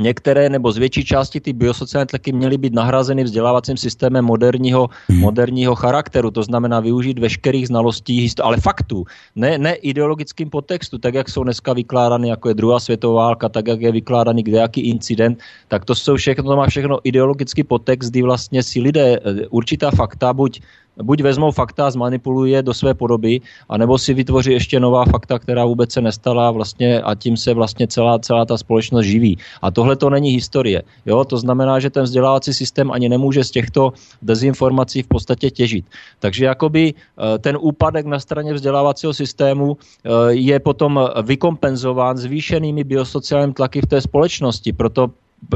některé 0.00 0.48
nebo 0.48 0.72
z 0.72 0.78
větší 0.78 1.04
části 1.04 1.40
ty 1.40 1.52
biosociální 1.52 2.06
tlaky 2.06 2.32
měly 2.32 2.58
být 2.58 2.74
nahrazeny 2.74 3.24
vzdělávacím 3.24 3.76
systémem 3.76 4.24
moderního, 4.24 4.88
hmm. 5.08 5.20
moderního 5.20 5.74
charakteru, 5.74 6.30
to 6.30 6.42
znamená 6.42 6.80
využít 6.80 7.18
veškerých 7.18 7.66
znalostí, 7.66 8.28
ale 8.42 8.56
faktů, 8.56 9.04
ne, 9.36 9.58
ne 9.58 9.74
ideologickým 9.74 10.50
podtextu, 10.50 10.98
tak 10.98 11.14
jak 11.14 11.28
jsou 11.28 11.44
dneska 11.44 11.72
vykládány, 11.72 12.28
jako 12.28 12.48
je 12.48 12.54
druhá 12.54 12.80
světová 12.80 13.16
válka, 13.16 13.48
tak 13.48 13.68
jak 13.68 13.80
je 13.80 13.92
vykládaný 13.92 14.42
kdejaký 14.42 14.80
incident, 14.80 15.38
tak 15.68 15.84
to 15.84 15.94
jsou 15.94 16.16
všechno, 16.16 16.44
to 16.44 16.56
má 16.56 16.66
všechno 16.66 16.98
ideologický 17.04 17.64
podtext, 17.64 18.10
kdy 18.10 18.22
vlastně 18.22 18.62
si 18.62 18.80
lidé 18.80 19.16
eh, 19.16 19.46
určitá 19.50 19.90
fakta 19.90 20.32
buď 20.32 20.60
buď 21.02 21.22
vezmou 21.22 21.50
fakta 21.50 21.86
a 21.86 21.90
zmanipulují 21.90 22.52
je 22.52 22.62
do 22.62 22.74
své 22.74 22.94
podoby, 22.94 23.40
anebo 23.68 23.98
si 23.98 24.14
vytvoří 24.14 24.52
ještě 24.52 24.80
nová 24.80 25.04
fakta, 25.04 25.38
která 25.38 25.64
vůbec 25.64 25.92
se 25.92 26.00
nestala 26.00 26.50
vlastně 26.50 27.00
a 27.00 27.14
tím 27.14 27.36
se 27.36 27.54
vlastně 27.54 27.86
celá, 27.86 28.18
celá 28.18 28.44
ta 28.44 28.56
společnost 28.56 29.06
živí. 29.06 29.38
A 29.62 29.70
tohle 29.70 29.96
to 29.96 30.10
není 30.10 30.30
historie. 30.30 30.82
Jo? 31.06 31.24
To 31.24 31.36
znamená, 31.36 31.80
že 31.80 31.90
ten 31.90 32.02
vzdělávací 32.02 32.54
systém 32.54 32.90
ani 32.90 33.08
nemůže 33.08 33.44
z 33.44 33.50
těchto 33.50 33.92
dezinformací 34.22 35.02
v 35.02 35.08
podstatě 35.08 35.50
těžit. 35.50 35.84
Takže 36.18 36.44
jakoby 36.44 36.94
eh, 36.94 37.38
ten 37.38 37.58
úpadek 37.60 38.06
na 38.06 38.18
straně 38.18 38.54
vzdělávacího 38.54 39.14
systému 39.14 39.76
eh, 39.76 40.10
je 40.32 40.60
potom 40.60 41.00
vykompenzován 41.22 42.16
zvýšenými 42.16 42.84
biosociálními 42.84 43.52
tlaky 43.52 43.80
v 43.80 43.86
té 43.86 44.00
společnosti. 44.00 44.72
Proto 44.72 45.10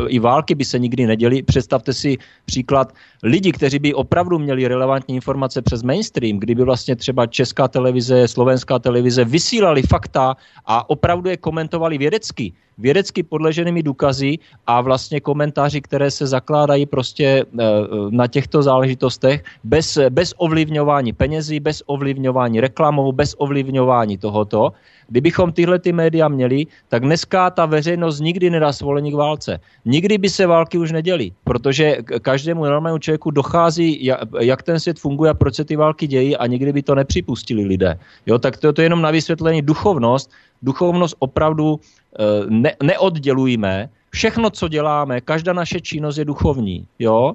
i 0.09 0.19
války 0.19 0.55
by 0.55 0.65
se 0.65 0.79
nikdy 0.79 1.07
neděly. 1.07 1.43
Představte 1.43 1.93
si 1.93 2.19
příklad 2.45 2.93
lidi, 3.23 3.53
kteří 3.53 3.79
by 3.79 3.95
opravdu 3.95 4.39
měli 4.39 4.69
relevantní 4.69 5.15
informace 5.15 5.63
přes 5.63 5.83
mainstream, 5.83 6.39
kdyby 6.39 6.65
vlastně 6.65 6.97
třeba 6.97 7.27
česká 7.27 7.69
televize, 7.69 8.29
slovenská 8.29 8.79
televize 8.79 9.25
vysílali 9.25 9.83
fakta 9.83 10.37
a 10.67 10.91
opravdu 10.91 11.31
je 11.31 11.37
komentovali 11.37 11.99
vědecky, 11.99 12.53
vědecky 12.79 13.23
podleženými 13.23 13.83
důkazy 13.83 14.39
a 14.67 14.81
vlastně 14.81 15.21
komentáři, 15.21 15.81
které 15.81 16.11
se 16.11 16.27
zakládají 16.27 16.87
prostě 16.87 17.45
eh, 17.45 17.65
na 18.11 18.27
těchto 18.27 18.63
záležitostech 18.63 19.45
bez, 19.65 19.99
bez 20.11 20.35
ovlivňování 20.37 21.13
penězí, 21.13 21.61
bez 21.61 21.83
ovlivňování 21.87 22.61
reklamou, 22.61 23.13
bez 23.13 23.35
ovlivňování 23.39 24.19
tohoto, 24.19 24.73
Kdybychom 25.11 25.53
tyhle 25.53 25.79
ty 25.79 25.93
média 25.93 26.29
měli, 26.29 26.67
tak 26.89 27.03
dneska 27.03 27.51
ta 27.51 27.67
veřejnost 27.67 28.21
nikdy 28.21 28.51
nedá 28.51 28.73
svolení 28.73 29.13
k 29.13 29.15
válce. 29.15 29.61
Nikdy 29.85 30.19
by 30.19 30.29
se 30.31 30.47
války 30.47 30.79
už 30.79 30.93
neděly, 30.93 31.33
protože 31.45 31.97
každému 32.23 32.65
normálnímu 32.65 32.99
člověku 32.99 33.31
dochází, 33.31 34.11
jak 34.41 34.63
ten 34.63 34.81
svět 34.81 34.99
funguje 34.99 35.31
a 35.31 35.35
proč 35.35 35.55
se 35.55 35.65
ty 35.65 35.77
války 35.77 36.07
dějí 36.07 36.37
a 36.37 36.47
nikdy 36.47 36.73
by 36.73 36.83
to 36.83 36.95
nepřipustili 36.95 37.65
lidé. 37.65 37.99
Jo, 38.27 38.39
tak 38.39 38.57
to, 38.57 38.73
to 38.73 38.81
je 38.81 38.87
jenom 38.87 39.03
na 39.03 39.11
vysvětlení 39.11 39.63
duchovnost. 39.63 40.31
Duchovnost 40.63 41.17
opravdu 41.19 41.81
eh, 41.81 42.47
ne, 42.49 42.73
neoddělujeme. 42.83 43.89
Všechno, 44.11 44.51
co 44.51 44.69
děláme, 44.69 45.21
každá 45.21 45.53
naše 45.53 45.81
činnost 45.81 46.19
je 46.19 46.25
duchovní. 46.25 46.87
Jo? 46.99 47.35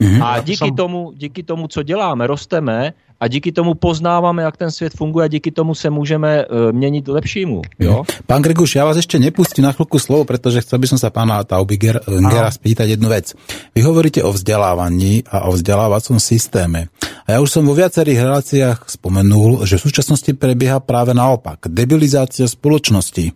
Mm-hmm. 0.00 0.24
A 0.24 0.40
díky 0.40 0.72
tomu, 0.72 1.12
díky 1.16 1.42
tomu, 1.42 1.68
co 1.68 1.82
děláme, 1.82 2.26
rosteme 2.26 2.92
a 3.20 3.28
díky 3.28 3.52
tomu 3.52 3.74
poznáváme, 3.74 4.42
jak 4.42 4.56
ten 4.56 4.70
svět 4.70 4.92
funguje 4.96 5.24
a 5.24 5.28
díky 5.28 5.50
tomu 5.50 5.74
se 5.74 5.90
můžeme 5.90 6.46
uh, 6.46 6.72
měnit 6.72 7.08
lepšímu. 7.08 7.62
Jo? 7.78 8.04
Pán 8.26 8.42
Greguš, 8.42 8.76
ja 8.76 8.84
vás 8.84 8.98
ešte 8.98 9.20
nepustím 9.20 9.64
na 9.64 9.72
chvíľku 9.72 9.96
slovo, 10.02 10.26
pretože 10.26 10.60
chcel 10.60 10.82
by 10.82 10.86
som 10.90 10.98
sa 10.98 11.14
pána 11.14 11.44
Taubigera 11.46 12.02
spýtať 12.50 12.98
jednu 12.98 13.08
vec. 13.08 13.32
Vy 13.72 13.80
hovoríte 13.84 14.20
o 14.24 14.32
vzdelávaní 14.32 15.24
a 15.30 15.46
o 15.48 15.54
vzdelávacom 15.54 16.20
systéme. 16.20 16.90
A 17.24 17.28
ja 17.32 17.38
už 17.40 17.56
som 17.56 17.64
vo 17.64 17.72
viacerých 17.72 18.20
reláciách 18.20 18.78
spomenul, 18.84 19.64
že 19.64 19.80
v 19.80 19.88
súčasnosti 19.88 20.28
prebieha 20.36 20.76
práve 20.84 21.16
naopak. 21.16 21.72
Debilizácia 21.72 22.44
spoločnosti. 22.44 23.32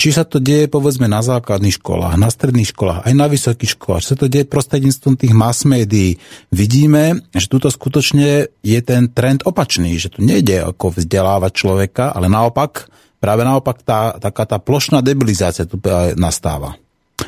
Či 0.00 0.08
sa 0.08 0.24
to 0.24 0.40
deje 0.40 0.72
povedzme 0.72 1.04
na 1.04 1.20
základných 1.20 1.76
školách, 1.76 2.16
na 2.16 2.32
stredných 2.32 2.72
školách, 2.72 3.04
aj 3.04 3.12
na 3.12 3.28
vysokých 3.28 3.76
školách, 3.76 4.00
či 4.00 4.08
sa 4.08 4.16
to 4.16 4.32
deje 4.32 4.48
prostredníctvom 4.48 5.20
tých 5.20 5.36
mass 5.36 5.68
médií. 5.68 6.16
Vidíme, 6.48 7.28
že 7.36 7.52
tuto 7.52 7.68
skutočne 7.68 8.48
je 8.64 8.78
ten 8.80 9.12
trend 9.12 9.44
opačný, 9.44 10.00
že 10.00 10.16
tu 10.16 10.24
nejde 10.24 10.64
ako 10.72 10.96
vzdelávať 10.96 11.52
človeka, 11.52 12.16
ale 12.16 12.32
naopak, 12.32 12.88
práve 13.20 13.44
naopak 13.44 13.84
tá, 13.84 14.16
taká 14.16 14.48
tá 14.48 14.56
plošná 14.56 15.04
debilizácia 15.04 15.68
tu 15.68 15.76
nastáva. 16.16 16.80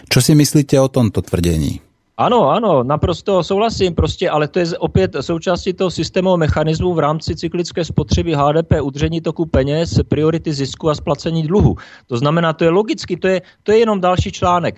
Čo 0.09 0.25
si 0.25 0.33
myslíte 0.33 0.81
o 0.81 0.89
tomto 0.89 1.21
tvrdení? 1.21 1.88
Ano, 2.19 2.51
ano, 2.51 2.83
naprosto 2.83 3.43
souhlasím 3.43 3.95
prostě, 3.95 4.31
ale 4.31 4.49
to 4.49 4.59
je 4.59 4.67
opět 4.79 5.17
součástí 5.21 5.73
toho 5.73 5.91
systémového 5.91 6.37
mechanismu 6.37 6.95
v 6.95 6.99
rámci 6.99 7.37
cyklické 7.37 7.85
spotřeby 7.85 8.35
HDP, 8.35 8.73
udržení 8.83 9.21
toku 9.21 9.47
peněz, 9.47 10.01
priority 10.09 10.53
zisku 10.53 10.91
a 10.91 10.95
splacení 10.95 11.43
dluhu. 11.43 11.77
To 12.07 12.17
znamená, 12.17 12.53
to 12.53 12.65
je 12.65 12.71
logicky, 12.71 13.17
to 13.17 13.29
je, 13.29 13.43
to 13.63 13.73
je 13.73 13.79
jenom 13.79 14.01
další 14.01 14.33
článek. 14.33 14.77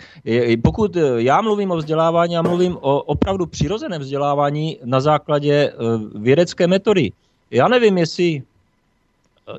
Pokud 0.62 0.96
já 1.16 1.40
mluvím 1.40 1.70
o 1.70 1.76
vzdělávání, 1.76 2.34
já 2.34 2.42
mluvím 2.42 2.76
o 2.80 3.02
opravdu 3.02 3.46
přirozeném 3.46 4.00
vzdělávání 4.00 4.78
na 4.84 5.00
základě 5.00 5.54
eh, 5.54 5.74
vědecké 6.14 6.66
metody. 6.66 7.12
Já 7.50 7.68
nevím, 7.68 7.98
jestli 7.98 8.42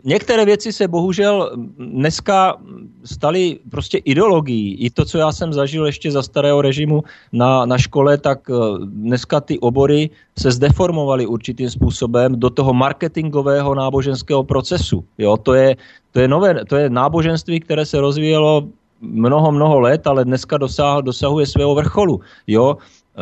některé 0.03 0.45
věci 0.45 0.73
se 0.73 0.87
bohužel 0.87 1.51
dneska 1.77 2.57
staly 3.05 3.59
prostě 3.69 3.97
ideologií. 3.97 4.75
I 4.75 4.89
to, 4.89 5.05
co 5.05 5.17
já 5.17 5.31
jsem 5.31 5.53
zažil 5.53 5.85
ještě 5.85 6.11
za 6.11 6.21
starého 6.23 6.61
režimu 6.61 7.03
na, 7.33 7.65
na 7.65 7.77
škole, 7.77 8.17
tak 8.17 8.49
eh, 8.49 8.53
dneska 8.85 9.41
ty 9.41 9.59
obory 9.59 10.09
se 10.39 10.51
zdeformovaly 10.51 11.25
určitým 11.25 11.69
způsobem 11.69 12.39
do 12.39 12.49
toho 12.49 12.73
marketingového 12.73 13.75
náboženského 13.75 14.43
procesu. 14.43 15.03
Jo, 15.17 15.37
to 15.37 15.53
je, 15.53 15.75
to 16.11 16.19
je, 16.19 16.27
nové, 16.27 16.65
to 16.65 16.75
je 16.75 16.89
náboženství, 16.89 17.59
které 17.59 17.85
se 17.85 18.01
rozvíjelo 18.01 18.67
mnoho, 19.01 19.51
mnoho 19.51 19.79
let, 19.79 20.07
ale 20.07 20.25
dneska 20.25 20.57
dosah, 20.57 21.01
dosahuje 21.01 21.45
svého 21.45 21.75
vrcholu. 21.75 22.21
Jo, 22.47 22.77
eh, 22.77 23.21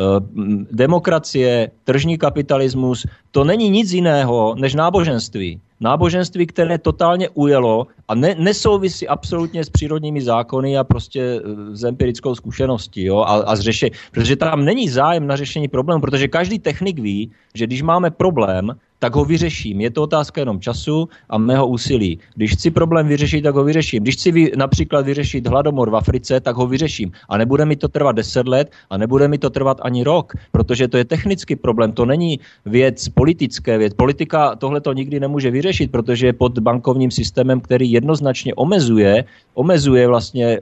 demokracie, 0.71 1.71
tržní 1.83 2.17
kapitalismus, 2.17 3.05
to 3.31 3.43
není 3.43 3.69
nic 3.69 3.91
jiného 3.91 4.55
než 4.57 4.75
náboženství. 4.75 5.59
Náboženství, 5.79 6.47
které 6.47 6.77
totálně 6.77 7.29
ujelo 7.29 7.87
a 8.07 8.15
ne, 8.15 8.35
nesouvisí 8.37 9.07
absolutně 9.07 9.63
s 9.63 9.69
přírodními 9.69 10.21
zákony 10.21 10.77
a 10.77 10.83
prostě 10.83 11.21
e, 11.21 11.41
s 11.75 11.83
empirickou 11.83 12.35
zkušeností 12.35 13.03
jo, 13.03 13.17
a, 13.17 13.35
a 13.47 13.55
s. 13.55 13.91
Protože 14.11 14.35
tam 14.35 14.65
není 14.65 14.89
zájem 14.89 15.27
na 15.27 15.35
řešení 15.35 15.67
problému, 15.67 16.01
protože 16.01 16.27
každý 16.27 16.59
technik 16.59 16.99
ví, 16.99 17.31
že 17.55 17.67
když 17.67 17.81
máme 17.81 18.11
problém, 18.11 18.75
tak 18.99 19.15
ho 19.15 19.25
vyřeším. 19.25 19.81
Je 19.81 19.89
to 19.89 20.03
otázka 20.03 20.41
jenom 20.41 20.59
času 20.59 21.09
a 21.29 21.37
mého 21.37 21.67
úsilí. 21.67 22.19
Když 22.35 22.53
chci 22.53 22.71
problém 22.71 23.07
vyřešit, 23.07 23.41
tak 23.41 23.55
ho 23.55 23.63
vyřeším. 23.63 24.03
Když 24.03 24.15
chci 24.15 24.31
vy, 24.31 24.51
například 24.55 25.05
vyřešit 25.05 25.47
hladomor 25.47 25.89
v 25.89 25.95
Africe, 25.95 26.39
tak 26.39 26.55
ho 26.55 26.67
vyřeším. 26.67 27.11
A 27.29 27.37
nebude 27.37 27.65
mi 27.65 27.75
to 27.75 27.87
trvat 27.87 28.15
10 28.15 28.47
let 28.47 28.71
a 28.89 28.97
nebude 28.97 29.27
mi 29.27 29.37
to 29.37 29.49
trvat 29.49 29.77
ani 29.81 30.03
rok, 30.03 30.33
protože 30.51 30.87
to 30.87 30.97
je 30.97 31.05
technický 31.05 31.55
problém, 31.55 31.91
to 31.91 32.05
není 32.05 32.39
věc 32.65 33.09
politické 33.09 33.77
věc. 33.77 33.93
Politika 33.93 34.55
tohle 34.55 34.81
to 34.81 34.93
nikdy 34.93 35.19
nemůže 35.19 35.51
vyřešit, 35.51 35.91
protože 35.91 36.27
je 36.27 36.33
pod 36.33 36.59
bankovním 36.59 37.11
systémem, 37.11 37.61
který 37.61 37.91
jednoznačně 37.91 38.53
omezuje, 38.53 39.23
omezuje 39.53 40.07
vlastně 40.07 40.45
e, 40.45 40.59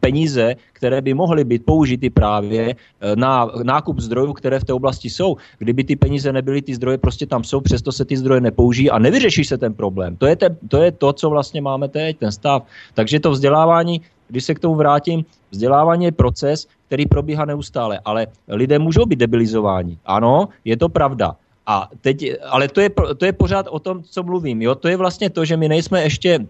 peníze, 0.00 0.56
které 0.84 1.00
by 1.00 1.14
mohly 1.14 1.44
být 1.44 1.64
použity 1.64 2.10
právě 2.10 2.76
e, 2.76 2.76
na 3.16 3.48
nákup 3.62 4.04
zdrojů, 4.04 4.32
které 4.32 4.60
v 4.60 4.64
té 4.64 4.72
oblasti 4.72 5.10
jsou. 5.10 5.36
Kdyby 5.58 5.84
ty 5.84 5.96
peníze 5.96 6.28
nebyly, 6.28 6.62
ty 6.62 6.74
zdroje 6.74 6.98
prostě 6.98 7.24
tam 7.26 7.40
jsou, 7.44 7.60
přesto 7.60 7.92
se 7.92 8.04
ty 8.04 8.16
zdroje 8.16 8.40
nepoužijí 8.40 8.90
a 8.90 8.98
nevyřeší 8.98 9.44
se 9.44 9.56
ten 9.56 9.72
problém. 9.72 10.16
To 10.16 10.26
je, 10.26 10.36
te, 10.36 10.56
to 10.68 10.82
je 10.82 10.92
to, 10.92 11.12
co 11.12 11.30
vlastně 11.30 11.64
máme 11.64 11.88
teď, 11.88 12.18
ten 12.18 12.32
stav. 12.32 12.68
Takže 12.94 13.20
to 13.20 13.30
vzdělávání, 13.32 14.00
když 14.28 14.44
se 14.44 14.54
k 14.54 14.60
tomu 14.60 14.74
vrátím, 14.76 15.24
vzdělávání 15.50 16.04
je 16.04 16.12
proces, 16.12 16.68
který 16.86 17.08
probíhá 17.08 17.44
neustále, 17.48 18.00
ale 18.04 18.26
lidé 18.48 18.76
můžou 18.78 19.08
být 19.08 19.24
debilizováni. 19.24 19.96
Ano, 20.04 20.52
je 20.68 20.76
to 20.76 20.92
pravda. 20.92 21.32
A 21.66 21.88
teď, 22.04 22.44
ale 22.44 22.68
to 22.68 22.80
je, 22.80 22.90
to 23.16 23.24
je 23.24 23.32
pořád 23.32 23.72
o 23.72 23.80
tom, 23.80 24.04
co 24.04 24.22
mluvím. 24.22 24.62
Jo? 24.62 24.74
To 24.74 24.88
je 24.88 24.96
vlastně 25.00 25.32
to, 25.32 25.44
že 25.48 25.56
my 25.56 25.68
nejsme 25.68 26.02
ještě 26.02 26.44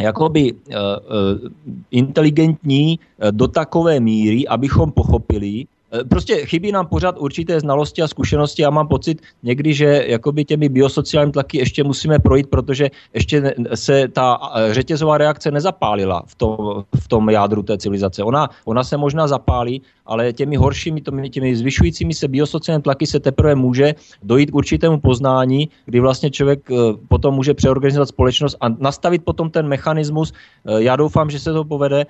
jakoby 0.00 0.52
uh, 0.52 0.76
uh, 0.76 1.48
inteligentní 1.90 2.98
uh, 2.98 3.30
do 3.30 3.48
takové 3.48 4.00
míry, 4.00 4.48
abychom 4.48 4.92
pochopili, 4.92 5.66
Eh, 5.66 5.75
prostě 6.04 6.46
chybí 6.46 6.72
nám 6.72 6.86
pořád 6.86 7.18
určité 7.18 7.60
znalosti 7.60 8.02
a 8.02 8.08
zkušenosti. 8.08 8.62
Já 8.62 8.70
mám 8.70 8.88
pocit 8.88 9.22
někdy, 9.42 9.74
že 9.74 10.04
jakoby 10.06 10.44
těmi 10.44 10.68
biosociálními 10.68 11.32
tlaky 11.32 11.58
ještě 11.58 11.84
musíme 11.84 12.18
projít, 12.18 12.46
protože 12.50 12.90
ještě 13.14 13.54
se 13.74 14.08
ta 14.08 14.38
eh, 14.54 14.74
řetězová 14.74 15.18
reakce 15.18 15.50
nezapálila 15.50 16.22
v 16.26 16.34
tom, 16.34 16.56
v 17.00 17.08
tom 17.08 17.30
jádru 17.30 17.62
té 17.62 17.78
civilizace. 17.78 18.22
Ona, 18.22 18.48
ona 18.64 18.84
se 18.84 18.96
možná 18.96 19.28
zapálí, 19.28 19.82
ale 20.06 20.32
těmi 20.32 20.56
horšími, 20.56 21.00
těmi, 21.30 21.56
zvyšujícími 21.56 22.14
se 22.14 22.28
biosociálními 22.28 22.82
tlaky 22.82 23.06
se 23.06 23.20
teprve 23.20 23.54
může 23.54 23.94
dojít 24.22 24.50
k 24.50 24.54
určitému 24.54 25.00
poznání, 25.00 25.68
kdy 25.86 26.00
vlastně 26.00 26.30
člověk 26.30 26.70
eh, 26.70 26.74
potom 27.08 27.34
může 27.34 27.54
přeorganizovat 27.54 28.08
společnost 28.08 28.56
a 28.60 28.68
nastavit 28.68 29.24
potom 29.24 29.50
ten 29.50 29.68
mechanismus. 29.68 30.32
Já 30.78 30.96
doufám, 30.96 31.30
že 31.30 31.38
se 31.38 31.52
to 31.52 31.64
povede. 31.64 32.06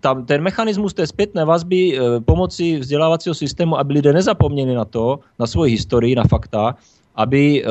Tam, 0.00 0.26
ten 0.26 0.42
mechanismus 0.42 0.94
té 0.94 1.06
zpětné 1.06 1.44
vazby 1.44 1.98
pomocí 2.24 2.76
vzdělávání 2.76 3.15
vzdělávacího 3.16 3.34
systému, 3.34 3.78
aby 3.78 3.92
lidé 3.92 4.12
nezapomněli 4.12 4.74
na 4.74 4.84
to, 4.84 5.18
na 5.38 5.46
svoji 5.46 5.72
historii, 5.72 6.14
na 6.14 6.24
fakta, 6.24 6.76
aby 7.16 7.64
eh, 7.64 7.68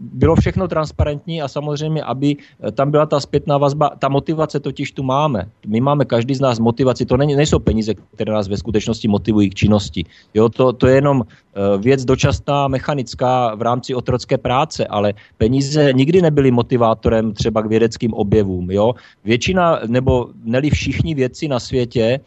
bylo 0.00 0.36
všechno 0.36 0.68
transparentní 0.68 1.42
a 1.42 1.48
samozřejmě, 1.48 2.04
aby 2.04 2.36
eh, 2.36 2.72
tam 2.72 2.90
byla 2.90 3.06
ta 3.06 3.20
zpětná 3.20 3.58
vazba. 3.58 3.96
Ta 3.98 4.08
motivace 4.08 4.60
totiž 4.60 4.92
tu 4.92 5.02
máme. 5.02 5.48
My 5.66 5.80
máme 5.80 6.04
každý 6.04 6.34
z 6.34 6.40
nás 6.40 6.60
motivaci. 6.60 7.08
To 7.08 7.16
není, 7.16 7.36
nejsou 7.36 7.58
peníze, 7.58 7.94
které 8.14 8.32
nás 8.32 8.48
ve 8.48 8.56
skutečnosti 8.56 9.08
motivují 9.08 9.50
k 9.50 9.54
činnosti. 9.64 10.04
Jo, 10.34 10.48
to, 10.48 10.72
to 10.72 10.86
je 10.86 10.94
jenom 11.00 11.24
eh, 11.24 11.78
věc 11.80 12.04
dočasná, 12.04 12.68
mechanická 12.68 13.56
v 13.56 13.62
rámci 13.62 13.96
otrocké 13.96 14.36
práce, 14.36 14.84
ale 14.84 15.16
peníze 15.40 15.92
nikdy 15.92 16.22
nebyly 16.22 16.50
motivátorem 16.52 17.32
třeba 17.32 17.64
k 17.64 17.72
vědeckým 17.72 18.12
objevům. 18.12 18.70
Jo? 18.70 18.92
Většina, 19.24 19.80
nebo 19.88 20.28
neli 20.44 20.70
všichni 20.70 21.16
věci 21.16 21.48
na 21.48 21.56
světě, 21.56 22.20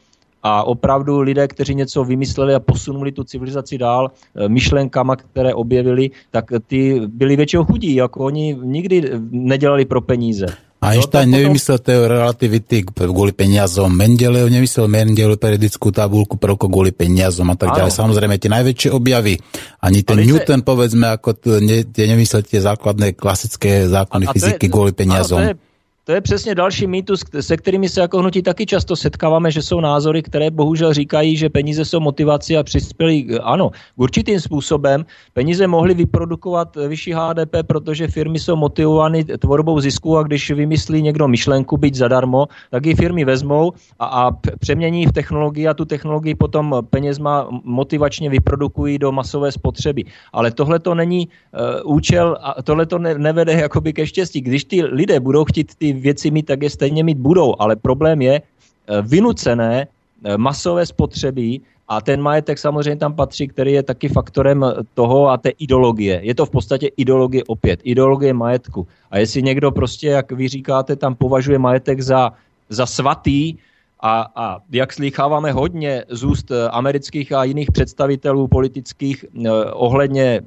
a 0.43 0.63
opravdu 0.63 1.19
lidé, 1.19 1.47
kteří 1.47 1.75
něco 1.75 2.03
vymysleli 2.03 2.55
a 2.55 2.59
posunuli 2.59 3.11
tu 3.11 3.23
civilizaci 3.23 3.77
dál 3.77 4.11
eh, 4.11 4.49
myšlenkama, 4.49 5.15
které 5.15 5.53
objevili, 5.53 6.09
tak 6.31 6.45
ty 6.67 7.01
byli 7.07 7.35
většinou 7.35 7.65
chudí, 7.65 7.95
jako 7.95 8.19
oni 8.19 8.57
nikdy 8.61 9.11
nedělali 9.31 9.85
pro 9.85 10.01
peníze. 10.01 10.45
A 10.81 10.97
Einstein 10.97 11.29
no, 11.29 11.37
nevymyslel 11.37 11.77
teóriu 11.77 12.17
relativity 12.17 12.81
kvôli 12.81 13.37
peniazom. 13.37 13.93
Mendeleev 13.93 14.49
nevymyslel 14.49 14.89
Mendeleev 14.89 15.37
periodickú 15.37 15.93
tabulku 15.93 16.41
prvko 16.41 16.65
kvôli 16.65 16.89
peniazom 16.89 17.53
a 17.53 17.55
tak 17.55 17.77
ďalej. 17.77 17.93
Samozrejme, 17.93 18.41
tie 18.41 18.49
najväčšie 18.49 18.89
objavy. 18.89 19.37
Ani 19.77 20.01
ten 20.01 20.17
Newton, 20.25 20.65
se... 20.65 20.65
povedzme, 20.65 21.13
ako 21.13 21.37
ne, 21.61 21.85
nevymyslel 21.85 22.41
tie 22.41 22.65
základné 22.65 23.13
klasické 23.13 23.85
zákony 23.85 24.25
fyziky 24.33 24.65
je, 24.65 24.73
kvôli 24.73 24.89
peniazom. 24.97 25.37
Áno, 25.37 25.53
to 25.53 25.61
je 25.61 25.70
to 26.03 26.11
je 26.11 26.21
přesně 26.21 26.55
další 26.55 26.87
mýtus, 26.87 27.23
se 27.39 27.57
kterými 27.57 27.89
se 27.89 28.01
jako 28.01 28.19
hnutí 28.19 28.41
taky 28.41 28.65
často 28.65 28.95
setkáváme, 28.95 29.51
že 29.51 29.61
jsou 29.61 29.79
názory, 29.79 30.21
které 30.21 30.51
bohužel 30.51 30.93
říkají, 30.93 31.37
že 31.37 31.49
peníze 31.49 31.85
jsou 31.85 31.99
motivací 31.99 32.57
a 32.57 32.63
přispěli, 32.63 33.27
ano, 33.41 33.71
určitým 33.95 34.39
způsobem. 34.39 35.05
Peníze 35.33 35.67
mohly 35.67 35.93
vyprodukovat 35.93 36.75
vyšší 36.75 37.13
HDP, 37.13 37.55
protože 37.67 38.07
firmy 38.07 38.39
jsou 38.39 38.55
motivovány 38.55 39.23
tvorbou 39.23 39.79
zisku 39.79 40.17
a 40.17 40.23
když 40.23 40.51
vymyslí 40.51 41.01
někdo 41.01 41.27
myšlenku 41.27 41.77
být 41.77 41.95
zadarmo, 41.95 42.47
tak 42.71 42.85
ji 42.85 42.95
firmy 42.95 43.25
vezmou 43.25 43.71
a, 43.99 44.05
a 44.05 44.31
přemění 44.59 45.05
v 45.05 45.11
technologii 45.11 45.67
a 45.67 45.73
tu 45.73 45.85
technologii 45.85 46.35
potom 46.35 46.75
penězma 46.89 47.47
motivačně 47.63 48.29
vyprodukují 48.29 48.97
do 48.97 49.11
masové 49.11 49.51
spotřeby. 49.51 50.03
Ale 50.33 50.51
tohle 50.51 50.79
to 50.79 50.95
není 50.95 51.27
uh, 51.85 51.95
účel 51.95 52.37
a 52.41 52.61
tohle 52.63 52.85
to 52.85 52.97
ne, 52.97 53.17
nevede 53.17 53.53
jakoby 53.53 53.93
ke 53.93 54.07
štěstí. 54.07 54.41
Když 54.41 54.65
ty 54.65 54.83
lidé 54.83 55.19
budou 55.19 55.45
chtít 55.45 55.75
ty 55.77 55.90
věci 55.93 56.31
mít, 56.31 56.45
tak 56.45 56.61
je 56.63 56.69
stejně 56.69 57.03
mít 57.03 57.17
budou. 57.17 57.55
Ale 57.59 57.75
problém 57.75 58.21
je 58.21 58.41
eh, 58.41 59.01
vynucené 59.01 59.87
eh, 59.87 60.37
masové 60.37 60.85
spotřeby 60.85 61.59
a 61.87 62.01
ten 62.01 62.21
majetek 62.21 62.57
samozřejmě 62.57 62.95
tam 62.95 63.13
patří, 63.13 63.47
který 63.47 63.71
je 63.71 63.83
taky 63.83 64.07
faktorem 64.07 64.65
toho 64.93 65.29
a 65.29 65.37
té 65.37 65.49
ideologie. 65.59 66.19
Je 66.23 66.35
to 66.35 66.45
v 66.45 66.49
podstatě 66.49 66.87
ideologie 66.97 67.43
opět, 67.47 67.79
ideologie 67.83 68.33
majetku. 68.33 68.87
A 69.11 69.19
jestli 69.19 69.43
někdo 69.43 69.71
prostě, 69.71 70.07
jak 70.07 70.31
vy 70.31 70.47
říkáte, 70.47 70.95
tam 70.95 71.15
považuje 71.15 71.59
majetek 71.59 72.01
za, 72.01 72.31
za 72.69 72.85
svatý, 72.85 73.59
a, 74.01 74.27
a 74.35 74.57
jak 74.71 74.93
slycháváme 74.93 75.51
hodně 75.51 76.05
z 76.09 76.23
úst 76.23 76.51
eh, 76.51 76.69
amerických 76.69 77.31
a 77.31 77.43
jiných 77.43 77.71
představitelů 77.71 78.47
politických 78.47 79.25
eh, 79.25 79.49
ohledně 79.71 80.41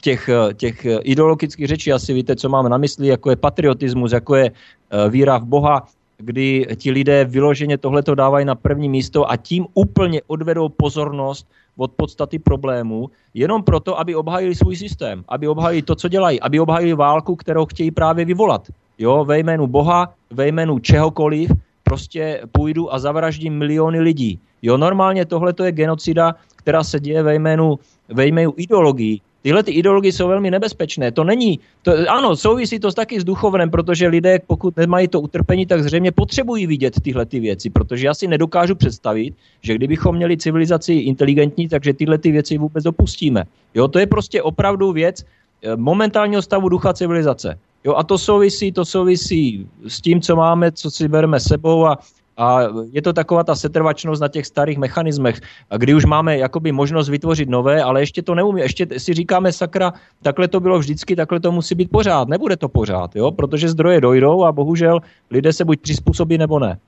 těch, 0.00 0.30
těch 0.54 0.86
ideologických 1.02 1.66
řečí, 1.66 1.92
asi 1.92 2.12
víte, 2.12 2.36
co 2.36 2.48
máme 2.48 2.68
na 2.68 2.78
mysli, 2.78 3.06
jako 3.06 3.30
je 3.30 3.36
patriotismus, 3.36 4.12
jako 4.12 4.34
je 4.34 4.50
Eh, 4.90 5.10
víra 5.10 5.38
v 5.38 5.44
Boha, 5.44 5.86
kdy 6.18 6.66
ti 6.76 6.90
lidé 6.90 7.24
vyloženě 7.24 7.78
tohleto 7.78 8.14
dávají 8.14 8.46
na 8.46 8.54
první 8.54 8.88
místo 8.88 9.30
a 9.30 9.36
tím 9.36 9.66
úplně 9.74 10.22
odvedou 10.26 10.68
pozornost 10.68 11.46
od 11.76 11.92
podstaty 11.92 12.38
problému, 12.38 13.10
jenom 13.34 13.62
proto, 13.62 13.98
aby 13.98 14.14
obhájili 14.14 14.54
svůj 14.54 14.76
systém, 14.76 15.24
aby 15.28 15.48
obhájili 15.48 15.82
to, 15.82 15.94
co 15.94 16.08
dělají, 16.08 16.40
aby 16.40 16.60
obhájili 16.60 16.94
válku, 16.94 17.36
kterou 17.36 17.66
chtějí 17.66 17.90
právě 17.90 18.24
vyvolat. 18.24 18.70
Jo, 18.98 19.24
ve 19.24 19.38
jménu 19.38 19.66
Boha, 19.66 20.14
ve 20.30 20.48
jménu 20.48 20.78
čehokoliv, 20.78 21.50
prostě 21.86 22.40
půjdu 22.52 22.94
a 22.94 22.98
zavraždím 22.98 23.58
miliony 23.58 24.00
lidí. 24.00 24.38
Jo, 24.62 24.76
normálně 24.76 25.24
tohle 25.24 25.54
je 25.64 25.72
genocida, 25.72 26.34
která 26.56 26.84
se 26.84 27.00
děje 27.00 27.22
ve 27.22 27.34
jménu, 27.34 27.78
ve 28.08 28.26
jménu 28.26 28.54
ideologii, 28.56 29.20
Tyhle 29.46 29.62
ty 29.62 29.72
ideologie 29.72 30.12
jsou 30.12 30.28
velmi 30.28 30.50
nebezpečné. 30.50 31.12
To 31.12 31.24
není, 31.24 31.60
to, 31.82 31.92
ano, 32.08 32.36
souvisí 32.36 32.78
to 32.78 32.92
taky 32.92 33.20
s 33.20 33.24
duchovnem, 33.24 33.70
protože 33.70 34.08
lidé, 34.08 34.38
pokud 34.46 34.76
nemají 34.76 35.08
to 35.08 35.20
utrpení, 35.20 35.66
tak 35.66 35.82
zřejmě 35.82 36.12
potřebují 36.12 36.66
vidět 36.66 37.00
tyhle 37.00 37.26
ty 37.26 37.40
věci, 37.40 37.70
protože 37.70 38.06
já 38.06 38.14
si 38.14 38.26
nedokážu 38.26 38.74
představit, 38.74 39.34
že 39.62 39.74
kdybychom 39.74 40.16
měli 40.16 40.36
civilizaci 40.36 40.92
inteligentní, 40.92 41.68
takže 41.68 41.92
tyhle 41.92 42.18
ty 42.18 42.30
věci 42.32 42.58
vůbec 42.58 42.84
dopustíme. 42.84 43.44
Jo, 43.74 43.88
to 43.88 43.98
je 43.98 44.06
prostě 44.06 44.42
opravdu 44.42 44.92
věc 44.92 45.22
eh, 45.22 45.76
momentálního 45.76 46.42
stavu 46.42 46.68
ducha 46.68 46.92
civilizace. 46.92 47.58
Jo, 47.86 47.94
a 47.94 48.02
to 48.02 48.18
souvisí, 48.18 48.72
to 48.72 48.84
souvisí 48.84 49.68
s 49.88 50.00
tím, 50.00 50.20
co 50.20 50.36
máme, 50.36 50.72
co 50.72 50.90
si 50.90 51.08
bereme 51.08 51.40
sebou 51.40 51.86
a 51.86 51.98
a 52.38 52.60
je 52.92 53.02
to 53.02 53.12
taková 53.12 53.44
ta 53.44 53.54
setrvačnost 53.54 54.22
na 54.22 54.28
těch 54.28 54.46
starých 54.46 54.78
mechanismech, 54.78 55.40
kdy 55.76 55.94
už 55.94 56.04
máme 56.04 56.38
jakoby 56.38 56.72
možnost 56.72 57.08
vytvořit 57.08 57.48
nové, 57.48 57.82
ale 57.82 58.02
ještě 58.02 58.22
to 58.22 58.34
neumí. 58.34 58.60
Ještě 58.60 58.86
si 59.00 59.14
říkáme, 59.14 59.52
sakra, 59.52 59.92
takhle 60.22 60.48
to 60.48 60.60
bylo 60.60 60.78
vždycky, 60.78 61.16
takhle 61.16 61.40
to 61.40 61.52
musí 61.52 61.74
být 61.74 61.90
pořád. 61.90 62.28
Nebude 62.28 62.56
to 62.56 62.68
pořád, 62.68 63.16
jo? 63.16 63.30
protože 63.30 63.68
zdroje 63.68 64.00
dojdou 64.00 64.44
a 64.44 64.52
bohužel 64.52 65.00
lidé 65.30 65.52
se 65.52 65.64
buď 65.64 65.80
přizpůsobí 65.80 66.38
nebo 66.38 66.58
ne. 66.58 66.78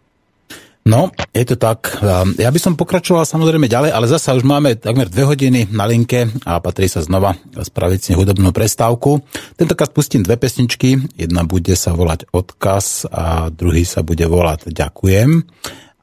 No, 0.89 1.13
je 1.37 1.45
to 1.45 1.61
tak. 1.61 2.01
Ja 2.41 2.49
by 2.49 2.57
som 2.57 2.73
pokračoval 2.73 3.29
samozrejme 3.29 3.69
ďalej, 3.69 3.93
ale 3.93 4.09
zasa 4.09 4.33
už 4.33 4.41
máme 4.41 4.73
takmer 4.81 5.13
dve 5.13 5.29
hodiny 5.29 5.69
na 5.69 5.85
linke 5.85 6.33
a 6.49 6.65
patrí 6.65 6.89
sa 6.89 7.05
znova 7.05 7.37
spraviť 7.53 8.01
si 8.01 8.11
hudobnú 8.17 8.57
prestávku. 8.57 9.21
Tentokrát 9.61 9.93
pustím 9.93 10.25
dve 10.25 10.41
pesničky. 10.41 10.97
Jedna 11.13 11.45
bude 11.45 11.77
sa 11.77 11.93
volať 11.93 12.33
Odkaz 12.33 13.05
a 13.05 13.53
druhý 13.53 13.85
sa 13.85 14.01
bude 14.01 14.25
volať 14.25 14.73
Ďakujem. 14.73 15.45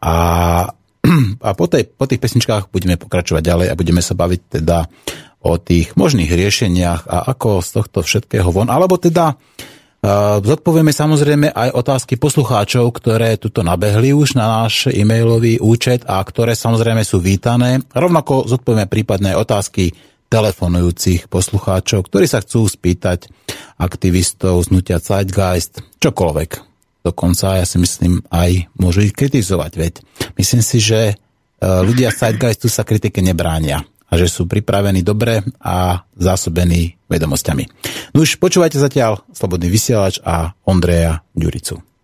A, 0.05 0.15
a 1.49 1.49
po, 1.57 1.65
tej, 1.65 1.89
po 1.89 2.05
tých 2.05 2.21
pesničkách 2.21 2.69
budeme 2.69 3.01
pokračovať 3.01 3.41
ďalej 3.41 3.67
a 3.73 3.79
budeme 3.79 4.05
sa 4.05 4.13
baviť 4.13 4.61
teda 4.61 4.85
o 5.49 5.57
tých 5.57 5.97
možných 5.97 6.29
riešeniach 6.29 7.09
a 7.09 7.33
ako 7.33 7.65
z 7.65 7.69
tohto 7.81 8.05
všetkého 8.05 8.53
von, 8.53 8.69
alebo 8.69 9.01
teda 9.01 9.33
Zodpovieme 10.45 10.93
samozrejme 10.93 11.49
aj 11.49 11.73
otázky 11.73 12.21
poslucháčov, 12.21 12.93
ktoré 12.93 13.41
tuto 13.41 13.65
nabehli 13.65 14.13
už 14.13 14.37
na 14.37 14.61
náš 14.61 14.93
e-mailový 14.93 15.57
účet 15.57 16.05
a 16.05 16.21
ktoré 16.21 16.53
samozrejme 16.53 17.01
sú 17.01 17.17
vítané. 17.17 17.81
Rovnako 17.89 18.45
zodpovieme 18.45 18.85
prípadné 18.85 19.33
otázky 19.33 19.97
telefonujúcich 20.29 21.25
poslucháčov, 21.25 22.05
ktorí 22.05 22.29
sa 22.29 22.45
chcú 22.45 22.69
spýtať 22.69 23.33
aktivistov 23.81 24.69
znutia 24.69 25.01
Zeitgeist, 25.01 25.81
čokoľvek. 25.97 26.49
Dokonca 27.01 27.57
ja 27.57 27.65
si 27.65 27.81
myslím 27.81 28.21
aj 28.29 28.69
môžu 28.77 29.09
ich 29.09 29.13
kritizovať, 29.17 29.71
veď 29.73 29.93
myslím 30.37 30.61
si, 30.61 30.85
že 30.85 30.99
e, 31.09 31.13
ľudia 31.61 32.13
Zeitgeistu 32.13 32.69
sa 32.69 32.85
kritike 32.85 33.25
nebránia 33.25 33.81
a 34.05 34.13
že 34.17 34.29
sú 34.29 34.45
pripravení 34.45 35.01
dobre 35.01 35.41
a 35.61 36.05
zásobení 36.13 36.95
vedomosťami. 37.09 37.63
No 38.13 38.21
už 38.21 38.37
počúvajte 38.37 38.77
zatiaľ 38.77 39.25
Slobodný 39.33 39.69
vysielač 39.69 40.21
a 40.21 40.53
Ondreja 40.65 41.25
Ďuricu. 41.33 41.94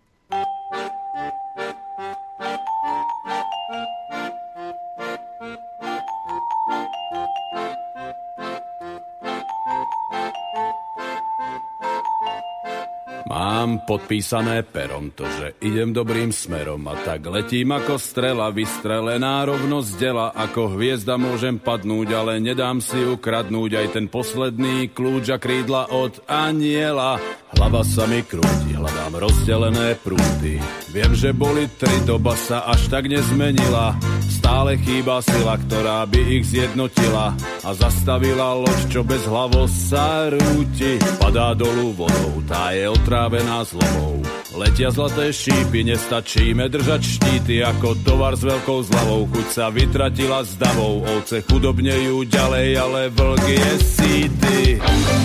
Mám 13.62 13.86
podpísané 13.86 14.66
perom 14.66 15.14
to, 15.14 15.22
že 15.22 15.54
idem 15.62 15.94
dobrým 15.94 16.34
smerom 16.34 16.82
a 16.90 16.98
tak 16.98 17.30
letím 17.30 17.70
ako 17.70 17.94
strela 17.94 18.50
vystrelená 18.50 19.46
rovno 19.46 19.78
z 19.86 20.02
dela. 20.02 20.34
Ako 20.34 20.74
hviezda 20.74 21.14
môžem 21.14 21.62
padnúť, 21.62 22.10
ale 22.10 22.42
nedám 22.42 22.82
si 22.82 22.98
ukradnúť 22.98 23.78
aj 23.78 23.86
ten 23.94 24.10
posledný 24.10 24.90
kľúč 24.90 25.30
a 25.30 25.38
krídla 25.38 25.94
od 25.94 26.18
aniela. 26.26 27.22
Hlava 27.56 27.82
sa 27.84 28.08
mi 28.08 28.24
krúti, 28.24 28.72
hľadám 28.74 29.20
rozdelené 29.20 29.94
prúdy. 30.00 30.56
Viem, 30.92 31.12
že 31.12 31.32
boli 31.36 31.68
tri, 31.76 31.92
doba 32.08 32.36
sa 32.36 32.64
až 32.68 32.88
tak 32.88 33.08
nezmenila. 33.08 33.96
Stále 34.24 34.74
chýba 34.82 35.22
sila, 35.22 35.54
ktorá 35.56 36.02
by 36.08 36.20
ich 36.40 36.44
zjednotila 36.50 37.36
a 37.62 37.70
zastavila 37.72 38.58
loď, 38.58 38.78
čo 38.90 39.00
bez 39.06 39.22
hlavo 39.28 39.70
sa 39.70 40.28
rúti. 40.32 40.98
Padá 41.22 41.54
dolu 41.54 41.94
vodou, 41.94 42.42
tá 42.50 42.74
je 42.74 42.90
otrávená 42.90 43.62
zlomou. 43.62 44.18
Letia 44.52 44.92
zlaté 44.92 45.32
šípy, 45.32 45.80
nestačíme 45.88 46.68
držať 46.68 47.00
štíty 47.00 47.64
ako 47.64 47.96
tovar 48.04 48.36
s 48.36 48.44
veľkou 48.44 48.84
zľavou. 48.84 49.24
Chuť 49.32 49.48
sa 49.48 49.72
vytratila 49.72 50.44
s 50.44 50.60
davou, 50.60 51.00
ovce 51.08 51.40
chudobnejú 51.48 52.28
ďalej, 52.28 52.68
ale 52.76 53.00
vlk 53.08 53.46
je 53.48 53.70
síty. 53.80 54.58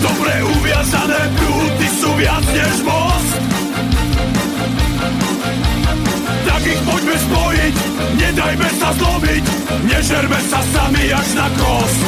Dobre 0.00 0.32
uviazané 0.48 1.20
prúty 1.36 1.86
sú 2.00 2.10
viac 2.18 2.44
než 2.50 2.76
most. 2.82 3.32
Tak 6.50 6.62
ich 6.66 6.82
poďme 6.82 7.16
spojiť, 7.16 7.74
nedajme 8.18 8.68
sa 8.82 8.90
zlomiť, 8.98 9.44
nežerme 9.86 10.40
sa 10.50 10.60
sami 10.74 11.04
až 11.14 11.28
na 11.38 11.46
kost. 11.54 12.02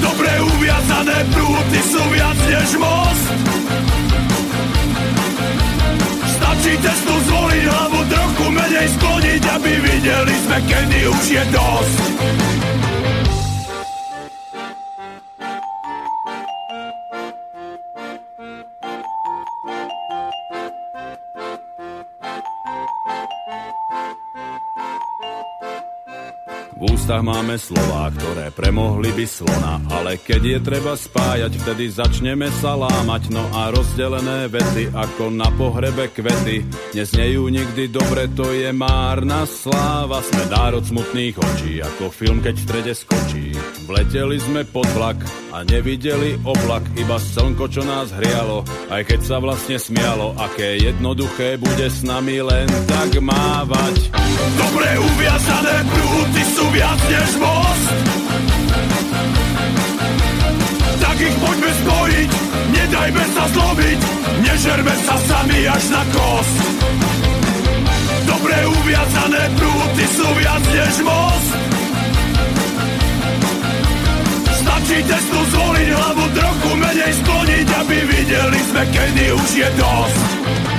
Dobre 0.00 0.32
uviazané 0.40 1.18
prúty 1.36 1.78
sú 1.84 2.02
viac 2.08 2.38
než 2.48 2.68
most. 2.80 3.26
Stačí 6.40 6.72
cestu 6.80 7.14
zvoliť, 7.28 7.64
hlavu 7.68 8.00
trochu 8.08 8.46
menej 8.48 8.88
skloniť, 8.96 9.42
aby 9.60 9.72
videli 9.84 10.34
sme, 10.48 10.58
kedy 10.64 10.98
už 11.12 11.24
je 11.28 11.44
dosť. 11.52 11.96
Ústach 27.08 27.24
máme 27.24 27.56
slová, 27.56 28.12
ktoré 28.12 28.52
premohli 28.52 29.08
by 29.16 29.24
slona, 29.24 29.80
ale 29.96 30.20
keď 30.20 30.42
je 30.44 30.58
treba 30.60 30.92
spájať, 30.92 31.56
vtedy 31.56 31.88
začneme 31.88 32.52
sa 32.60 32.76
lámať, 32.76 33.32
no 33.32 33.48
a 33.48 33.72
rozdelené 33.72 34.44
vety 34.52 34.92
ako 34.92 35.32
na 35.32 35.48
pohrebe 35.56 36.12
kvety. 36.12 36.68
Neznejú 36.92 37.48
nikdy 37.48 37.88
dobre, 37.88 38.28
to 38.36 38.52
je 38.52 38.68
márna 38.76 39.48
sláva, 39.48 40.20
sme 40.20 40.52
národ 40.52 40.84
smutných 40.84 41.40
očí, 41.40 41.80
ako 41.80 42.12
film, 42.12 42.44
keď 42.44 42.54
v 42.60 42.64
strede 42.68 42.92
skočí. 42.92 43.56
Vleteli 43.88 44.36
sme 44.36 44.68
pod 44.68 44.84
vlak 44.92 45.16
a 45.56 45.64
nevideli 45.64 46.36
oblak, 46.44 46.84
iba 47.00 47.16
slnko, 47.16 47.72
čo 47.72 47.88
nás 47.88 48.12
hrialo, 48.20 48.68
aj 48.92 49.08
keď 49.08 49.20
sa 49.24 49.40
vlastne 49.40 49.80
smialo, 49.80 50.36
aké 50.36 50.76
jednoduché 50.76 51.56
bude 51.56 51.88
s 51.88 52.04
nami 52.04 52.44
len 52.44 52.68
tak 52.84 53.16
mávať. 53.16 54.12
Dobre 54.60 54.88
uviazané 55.00 55.76
prúty 55.88 56.42
sú 56.52 56.68
viac 56.68 56.97
než 57.06 57.30
most. 57.38 57.88
Tak 60.98 61.16
ich 61.22 61.36
poďme 61.38 61.70
spojiť, 61.70 62.30
nedajme 62.74 63.24
sa 63.34 63.44
zlomiť 63.54 64.00
Nežerme 64.38 64.94
sa 65.02 65.16
sami 65.18 65.66
až 65.66 65.84
na 65.90 66.02
kost. 66.14 66.56
Dobre 68.22 68.54
uviazané 68.70 69.42
prúty 69.58 70.04
sú 70.14 70.28
viac 70.38 70.62
než 70.70 70.94
most. 71.02 71.50
Stačí 74.62 74.98
testu 75.10 75.40
zvoliť 75.42 75.88
hlavu 75.90 76.24
trochu 76.38 76.70
menej 76.78 77.12
skloniť 77.18 77.66
Aby 77.82 77.98
videli 77.98 78.60
sme, 78.70 78.82
kedy 78.94 79.24
už 79.34 79.50
je 79.58 79.68
dosť 79.74 80.77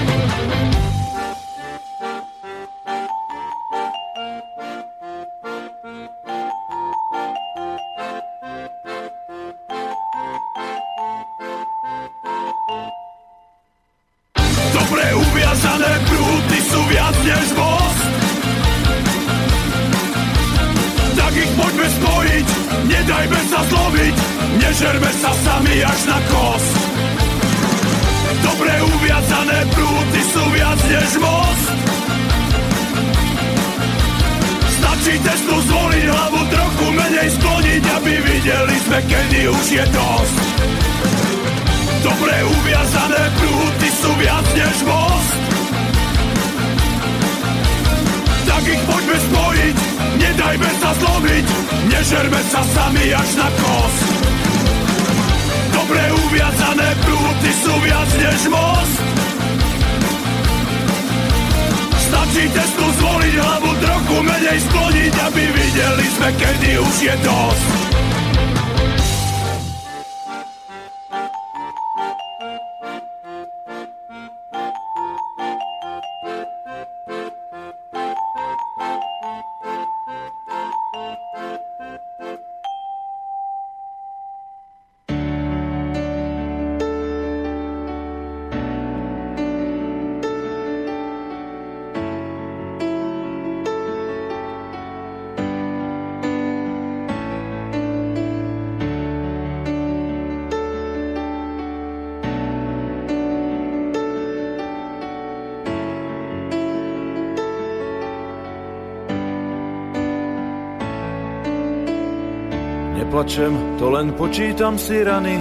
neplačem, 113.40 113.80
to 113.80 113.86
len 113.90 114.08
počítam 114.20 114.76
si 114.76 115.00
rany. 115.00 115.40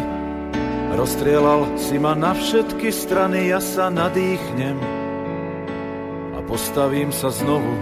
Rozstrielal 0.94 1.78
si 1.78 1.98
ma 1.98 2.14
na 2.14 2.34
všetky 2.34 2.90
strany, 2.90 3.50
ja 3.50 3.60
sa 3.62 3.90
nadýchnem 3.90 4.78
a 6.34 6.38
postavím 6.46 7.10
sa 7.10 7.30
znovu. 7.30 7.74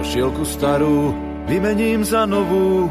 Košielku 0.00 0.44
starú 0.44 1.12
vymením 1.48 2.04
za 2.04 2.24
novú, 2.24 2.88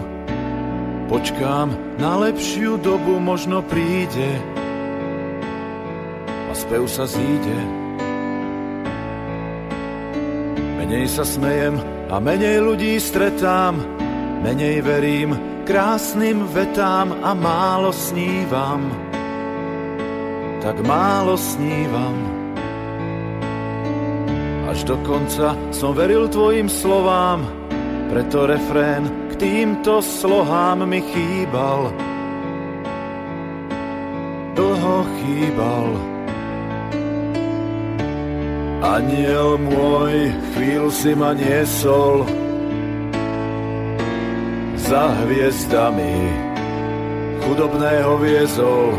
počkám 1.10 1.74
na 1.98 2.22
lepšiu 2.22 2.78
dobu, 2.82 3.18
možno 3.18 3.66
príde 3.66 4.30
a 6.50 6.54
spev 6.54 6.86
sa 6.86 7.08
zíde. 7.08 7.58
Menej 10.78 11.08
sa 11.08 11.24
smejem 11.24 11.91
a 12.12 12.20
menej 12.20 12.60
ľudí 12.60 13.00
stretám, 13.00 13.80
menej 14.44 14.84
verím, 14.84 15.32
krásnym 15.64 16.44
vetám 16.52 17.16
a 17.24 17.32
málo 17.32 17.96
snívam. 17.96 18.92
Tak 20.60 20.76
málo 20.84 21.40
snívam. 21.40 22.16
Až 24.68 24.84
do 24.84 25.00
konca 25.08 25.56
som 25.72 25.96
veril 25.96 26.28
tvojim 26.28 26.68
slovám, 26.68 27.48
preto 28.12 28.44
refrén 28.44 29.32
k 29.32 29.40
týmto 29.40 30.04
slohám 30.04 30.84
mi 30.84 31.00
chýbal. 31.00 31.96
Dlho 34.52 35.08
chýbal. 35.16 36.11
Aniel 38.92 39.56
môj, 39.56 40.36
chvíľu 40.52 40.92
si 40.92 41.16
ma 41.16 41.32
niesol, 41.32 42.28
za 44.76 45.16
hviezdami 45.24 46.12
chudobného 47.40 48.20
viezol. 48.20 48.92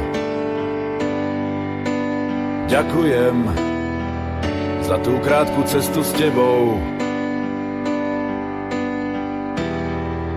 Ďakujem 2.73 3.36
za 4.81 4.97
tú 5.05 5.12
krátku 5.20 5.60
cestu 5.69 6.01
s 6.01 6.09
tebou. 6.16 6.81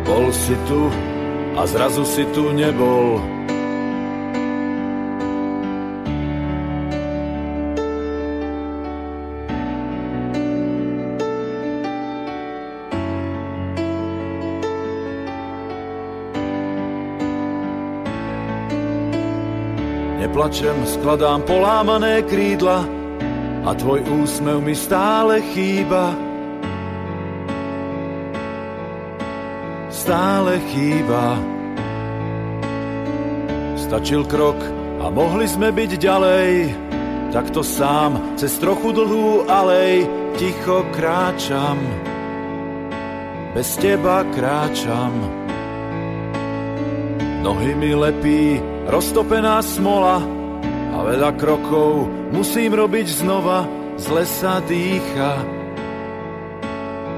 Bol 0.04 0.36
si 0.36 0.52
tu 0.68 0.92
a 1.56 1.64
zrazu 1.64 2.04
si 2.04 2.28
tu 2.36 2.52
nebol. 2.52 3.35
Plačem, 20.36 20.76
skladám 20.84 21.48
polámané 21.48 22.20
krídla 22.28 22.84
a 23.64 23.72
tvoj 23.72 24.04
úsmev 24.20 24.60
mi 24.60 24.76
stále 24.76 25.40
chýba. 25.56 26.12
Stále 29.88 30.60
chýba. 30.76 31.40
Stačil 33.80 34.28
krok 34.28 34.60
a 35.00 35.08
mohli 35.08 35.48
sme 35.48 35.72
byť 35.72 35.92
ďalej, 35.96 36.52
takto 37.32 37.64
sám 37.64 38.36
cez 38.36 38.60
trochu 38.60 38.92
dlhú 38.92 39.48
alej 39.48 40.04
ticho 40.36 40.84
kráčam. 40.92 41.80
Bez 43.56 43.80
teba 43.80 44.28
kráčam. 44.36 45.16
Nohy 47.40 47.72
mi 47.80 47.96
lepí 47.96 48.75
roztopená 48.90 49.62
smola, 49.62 50.22
a 50.96 51.04
veľa 51.04 51.36
krokov 51.36 52.08
musím 52.32 52.72
robiť 52.72 53.08
znova, 53.20 53.68
zle 54.00 54.24
sa 54.24 54.64
dýcha, 54.64 55.44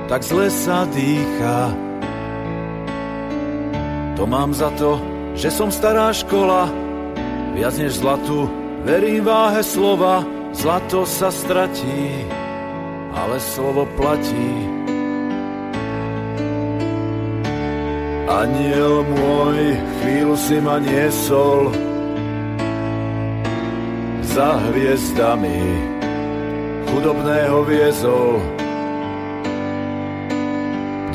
tak 0.10 0.26
zle 0.26 0.50
sa 0.50 0.90
dýcha. 0.90 1.78
To 4.18 4.26
mám 4.26 4.50
za 4.58 4.74
to, 4.82 4.98
že 5.38 5.54
som 5.54 5.70
stará 5.70 6.10
škola, 6.10 6.66
viac 7.54 7.78
než 7.78 8.02
zlatu, 8.02 8.50
verím 8.82 9.30
váhe 9.30 9.62
slova, 9.62 10.26
zlato 10.58 11.06
sa 11.06 11.30
stratí, 11.30 12.26
ale 13.14 13.38
slovo 13.38 13.86
platí. 13.94 14.77
Aniel 18.38 19.02
môj, 19.02 19.74
chvíľu 19.98 20.38
si 20.38 20.62
ma 20.62 20.78
niesol, 20.78 21.74
za 24.22 24.62
hviezdami 24.70 25.58
chudobného 26.86 27.66
viezol. 27.66 28.38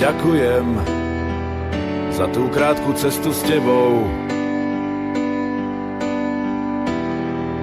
Ďakujem 0.03 0.67
za 2.11 2.27
tú 2.35 2.51
krátku 2.51 2.91
cestu 2.99 3.31
s 3.31 3.39
tebou. 3.47 4.03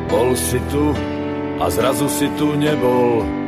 Bol 0.07 0.39
si 0.39 0.55
tu 0.71 0.95
a 1.59 1.67
zrazu 1.67 2.07
si 2.07 2.31
tu 2.39 2.55
nebol. 2.55 3.38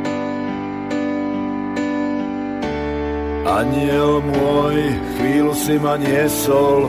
Aniel 3.52 4.24
môj, 4.24 4.96
chvíľu 5.12 5.52
si 5.52 5.76
ma 5.76 6.00
niesol 6.00 6.88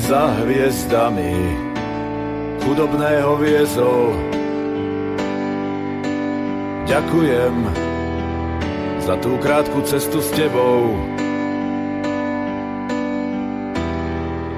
za 0.00 0.32
hviezdami 0.40 1.36
chudobného 2.64 3.36
viezol. 3.36 4.16
Ďakujem 6.88 7.54
za 9.04 9.20
tú 9.20 9.36
krátku 9.44 9.84
cestu 9.84 10.24
s 10.24 10.32
tebou. 10.32 10.88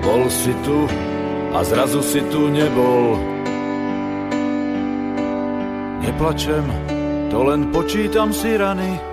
Bol 0.06 0.30
si 0.30 0.54
tu 0.62 0.86
a 1.50 1.66
zrazu 1.66 1.98
si 2.06 2.22
tu 2.30 2.46
nebol. 2.54 3.18
Neplačem, 6.06 6.62
to 7.34 7.50
len 7.50 7.74
počítam 7.74 8.30
si 8.30 8.54
rany. 8.54 9.09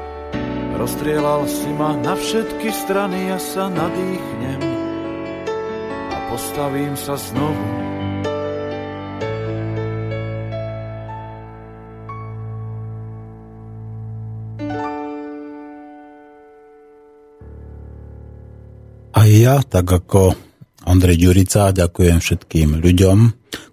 Rozstrielal 0.88 1.44
si 1.52 1.68
ma 1.76 2.00
na 2.00 2.16
všetky 2.16 2.72
strany, 2.72 3.28
ja 3.28 3.36
sa 3.36 3.68
nadýchnem 3.68 4.64
a 6.16 6.18
postavím 6.32 6.96
sa 6.96 7.20
znovu. 7.20 7.68
ja, 19.28 19.60
tak 19.60 19.92
ako 19.92 20.40
Andrej 20.88 21.20
Ďurica, 21.20 21.76
ďakujem 21.76 22.24
všetkým 22.24 22.80
ľuďom, 22.80 23.18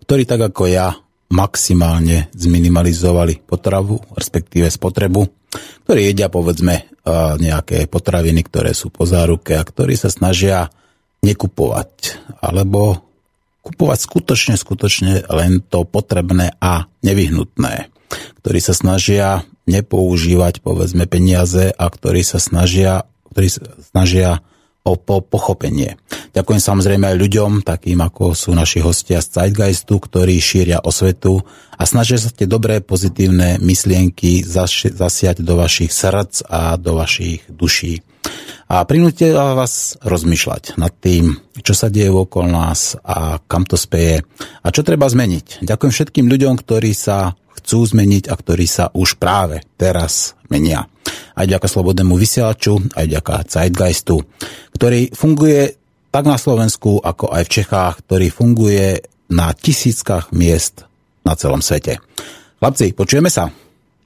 ktorí 0.03 0.27
tak 0.27 0.51
ako 0.51 0.67
ja 0.67 0.91
maximálne 1.33 2.29
zminimalizovali 2.37 3.47
potravu, 3.47 4.01
respektíve 4.13 4.69
spotrebu, 4.69 5.25
ktorí 5.87 6.13
jedia 6.13 6.29
povedzme 6.29 6.89
nejaké 7.41 7.85
potraviny, 7.89 8.45
ktoré 8.49 8.73
sú 8.73 8.89
po 8.89 9.05
záruke 9.05 9.57
a 9.57 9.65
ktorí 9.65 9.97
sa 9.97 10.09
snažia 10.09 10.73
nekupovať, 11.25 12.21
alebo 12.41 13.01
kupovať 13.65 13.99
skutočne, 14.05 14.55
skutočne 14.61 15.13
len 15.25 15.65
to 15.65 15.89
potrebné 15.89 16.53
a 16.61 16.85
nevyhnutné, 17.01 17.89
ktorí 18.45 18.61
sa 18.61 18.77
snažia 18.77 19.45
nepoužívať 19.65 20.61
povedzme 20.61 21.09
peniaze 21.09 21.73
a 21.73 21.85
ktorí 21.89 22.21
sa 22.21 22.37
snažia, 22.37 23.09
ktorí 23.33 23.49
sa 23.49 23.65
snažia 23.89 24.29
o 24.85 25.01
po 25.01 25.25
pochopenie. 25.25 25.97
Ďakujem 26.37 26.61
samozrejme 26.61 27.09
aj 27.09 27.17
ľuďom, 27.17 27.51
takým 27.65 28.05
ako 28.05 28.37
sú 28.37 28.53
naši 28.53 28.85
hostia 28.85 29.25
z 29.25 29.33
Zeitgeistu, 29.33 29.97
ktorí 29.97 30.37
šíria 30.37 30.85
osvetu 30.85 31.41
a 31.73 31.89
snažia 31.89 32.21
sa 32.21 32.29
tie 32.29 32.45
dobré, 32.45 32.85
pozitívne 32.85 33.57
myšlienky 33.65 34.45
zasiať 34.45 35.41
do 35.41 35.57
vašich 35.57 35.89
srdc 35.89 36.45
a 36.53 36.77
do 36.77 37.01
vašich 37.01 37.49
duší. 37.49 38.05
A 38.69 38.85
prinúte 38.85 39.33
vás 39.33 39.97
rozmýšľať 40.05 40.77
nad 40.81 40.93
tým, 40.93 41.37
čo 41.61 41.73
sa 41.77 41.93
deje 41.93 42.13
okolo 42.13 42.49
nás 42.49 42.97
a 43.05 43.41
kam 43.45 43.65
to 43.65 43.81
speje 43.81 44.21
a 44.61 44.67
čo 44.69 44.85
treba 44.85 45.09
zmeniť. 45.09 45.65
Ďakujem 45.65 45.93
všetkým 45.93 46.27
ľuďom, 46.29 46.61
ktorí 46.61 46.93
sa 46.93 47.37
chcú 47.61 47.87
zmeniť 47.87 48.31
a 48.31 48.35
ktorí 48.35 48.67
sa 48.67 48.91
už 48.93 49.17
práve 49.17 49.63
teraz 49.79 50.35
menia. 50.53 50.87
Aj 51.35 51.47
ďaká 51.47 51.67
Slobodnému 51.67 52.15
vysielaču, 52.15 52.79
aj 52.95 53.07
ďaká 53.07 53.37
Zeitgeistu, 53.47 54.23
ktorý 54.75 55.11
funguje 55.15 55.77
tak 56.15 56.31
na 56.31 56.39
Slovensku, 56.39 57.03
ako 57.03 57.35
aj 57.35 57.43
v 57.47 57.53
Čechách, 57.59 57.95
ktorý 58.07 58.27
funguje 58.31 59.03
na 59.35 59.51
tisíckach 59.51 60.31
miest 60.31 60.87
na 61.27 61.35
celom 61.35 61.59
svete. 61.59 61.99
Chlapci, 62.63 62.95
počujeme 62.95 63.33
sa? 63.33 63.64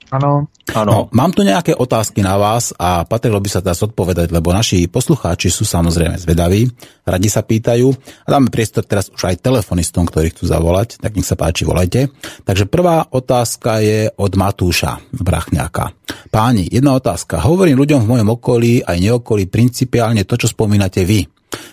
Áno. 0.09 0.49
No, 0.69 1.09
mám 1.13 1.33
tu 1.33 1.45
nejaké 1.45 1.77
otázky 1.77 2.21
na 2.25 2.37
vás 2.37 2.73
a 2.77 3.05
patrilo 3.05 3.41
by 3.41 3.49
sa 3.49 3.65
teraz 3.65 3.81
odpovedať, 3.85 4.33
lebo 4.33 4.53
naši 4.53 4.85
poslucháči 4.89 5.49
sú 5.49 5.65
samozrejme 5.65 6.17
zvedaví, 6.17 6.69
radi 7.09 7.29
sa 7.29 7.45
pýtajú 7.45 7.89
a 8.25 8.29
dáme 8.29 8.53
priestor 8.53 8.85
teraz 8.85 9.09
už 9.09 9.21
aj 9.33 9.41
telefonistom, 9.41 10.05
ktorí 10.09 10.33
chcú 10.33 10.49
zavolať, 10.49 11.01
tak 11.01 11.17
nech 11.17 11.29
sa 11.29 11.37
páči, 11.37 11.65
volajte. 11.65 12.13
Takže 12.45 12.69
prvá 12.69 13.05
otázka 13.09 13.81
je 13.81 14.13
od 14.13 14.33
Matúša 14.37 15.01
Brachňáka. 15.13 15.93
Páni, 16.29 16.69
jedna 16.69 16.97
otázka. 16.97 17.41
Hovorím 17.45 17.81
ľuďom 17.81 18.05
v 18.05 18.11
mojom 18.17 18.29
okolí 18.37 18.73
aj 18.85 18.97
neokolí 19.01 19.49
principiálne 19.49 20.25
to, 20.29 20.37
čo 20.37 20.53
spomínate 20.53 21.05
vy. 21.05 21.25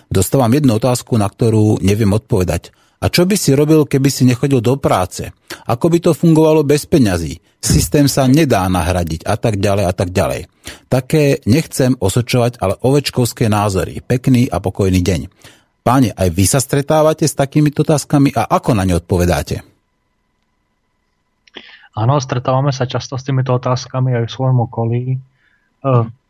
Dostávam 0.08 0.52
jednu 0.52 0.80
otázku, 0.80 1.20
na 1.20 1.28
ktorú 1.28 1.84
neviem 1.84 2.12
odpovedať. 2.16 2.72
A 2.96 3.12
čo 3.12 3.28
by 3.28 3.36
si 3.36 3.52
robil, 3.52 3.84
keby 3.84 4.08
si 4.08 4.24
nechodil 4.24 4.64
do 4.64 4.80
práce? 4.80 5.28
Ako 5.68 5.92
by 5.92 5.98
to 6.00 6.16
fungovalo 6.16 6.64
bez 6.64 6.88
peňazí? 6.88 7.36
Systém 7.60 8.08
sa 8.08 8.24
nedá 8.24 8.64
nahradiť 8.70 9.26
a 9.28 9.36
tak 9.36 9.60
ďalej 9.60 9.84
a 9.84 9.92
tak 9.92 10.14
ďalej. 10.16 10.48
Také 10.88 11.44
nechcem 11.44 11.92
osočovať, 11.98 12.56
ale 12.62 12.78
ovečkovské 12.80 13.52
názory. 13.52 14.00
Pekný 14.00 14.48
a 14.48 14.62
pokojný 14.62 15.04
deň. 15.04 15.20
Páne, 15.86 16.10
aj 16.16 16.28
vy 16.34 16.44
sa 16.48 16.58
stretávate 16.58 17.28
s 17.28 17.38
takýmito 17.38 17.86
otázkami 17.86 18.34
a 18.34 18.48
ako 18.48 18.74
na 18.74 18.82
ne 18.82 18.98
odpovedáte? 18.98 19.62
Áno, 21.96 22.18
stretávame 22.18 22.74
sa 22.74 22.84
často 22.84 23.16
s 23.16 23.24
týmito 23.24 23.54
otázkami 23.56 24.18
aj 24.18 24.24
v 24.28 24.34
svojom 24.34 24.58
okolí. 24.66 25.02
E, 25.14 25.18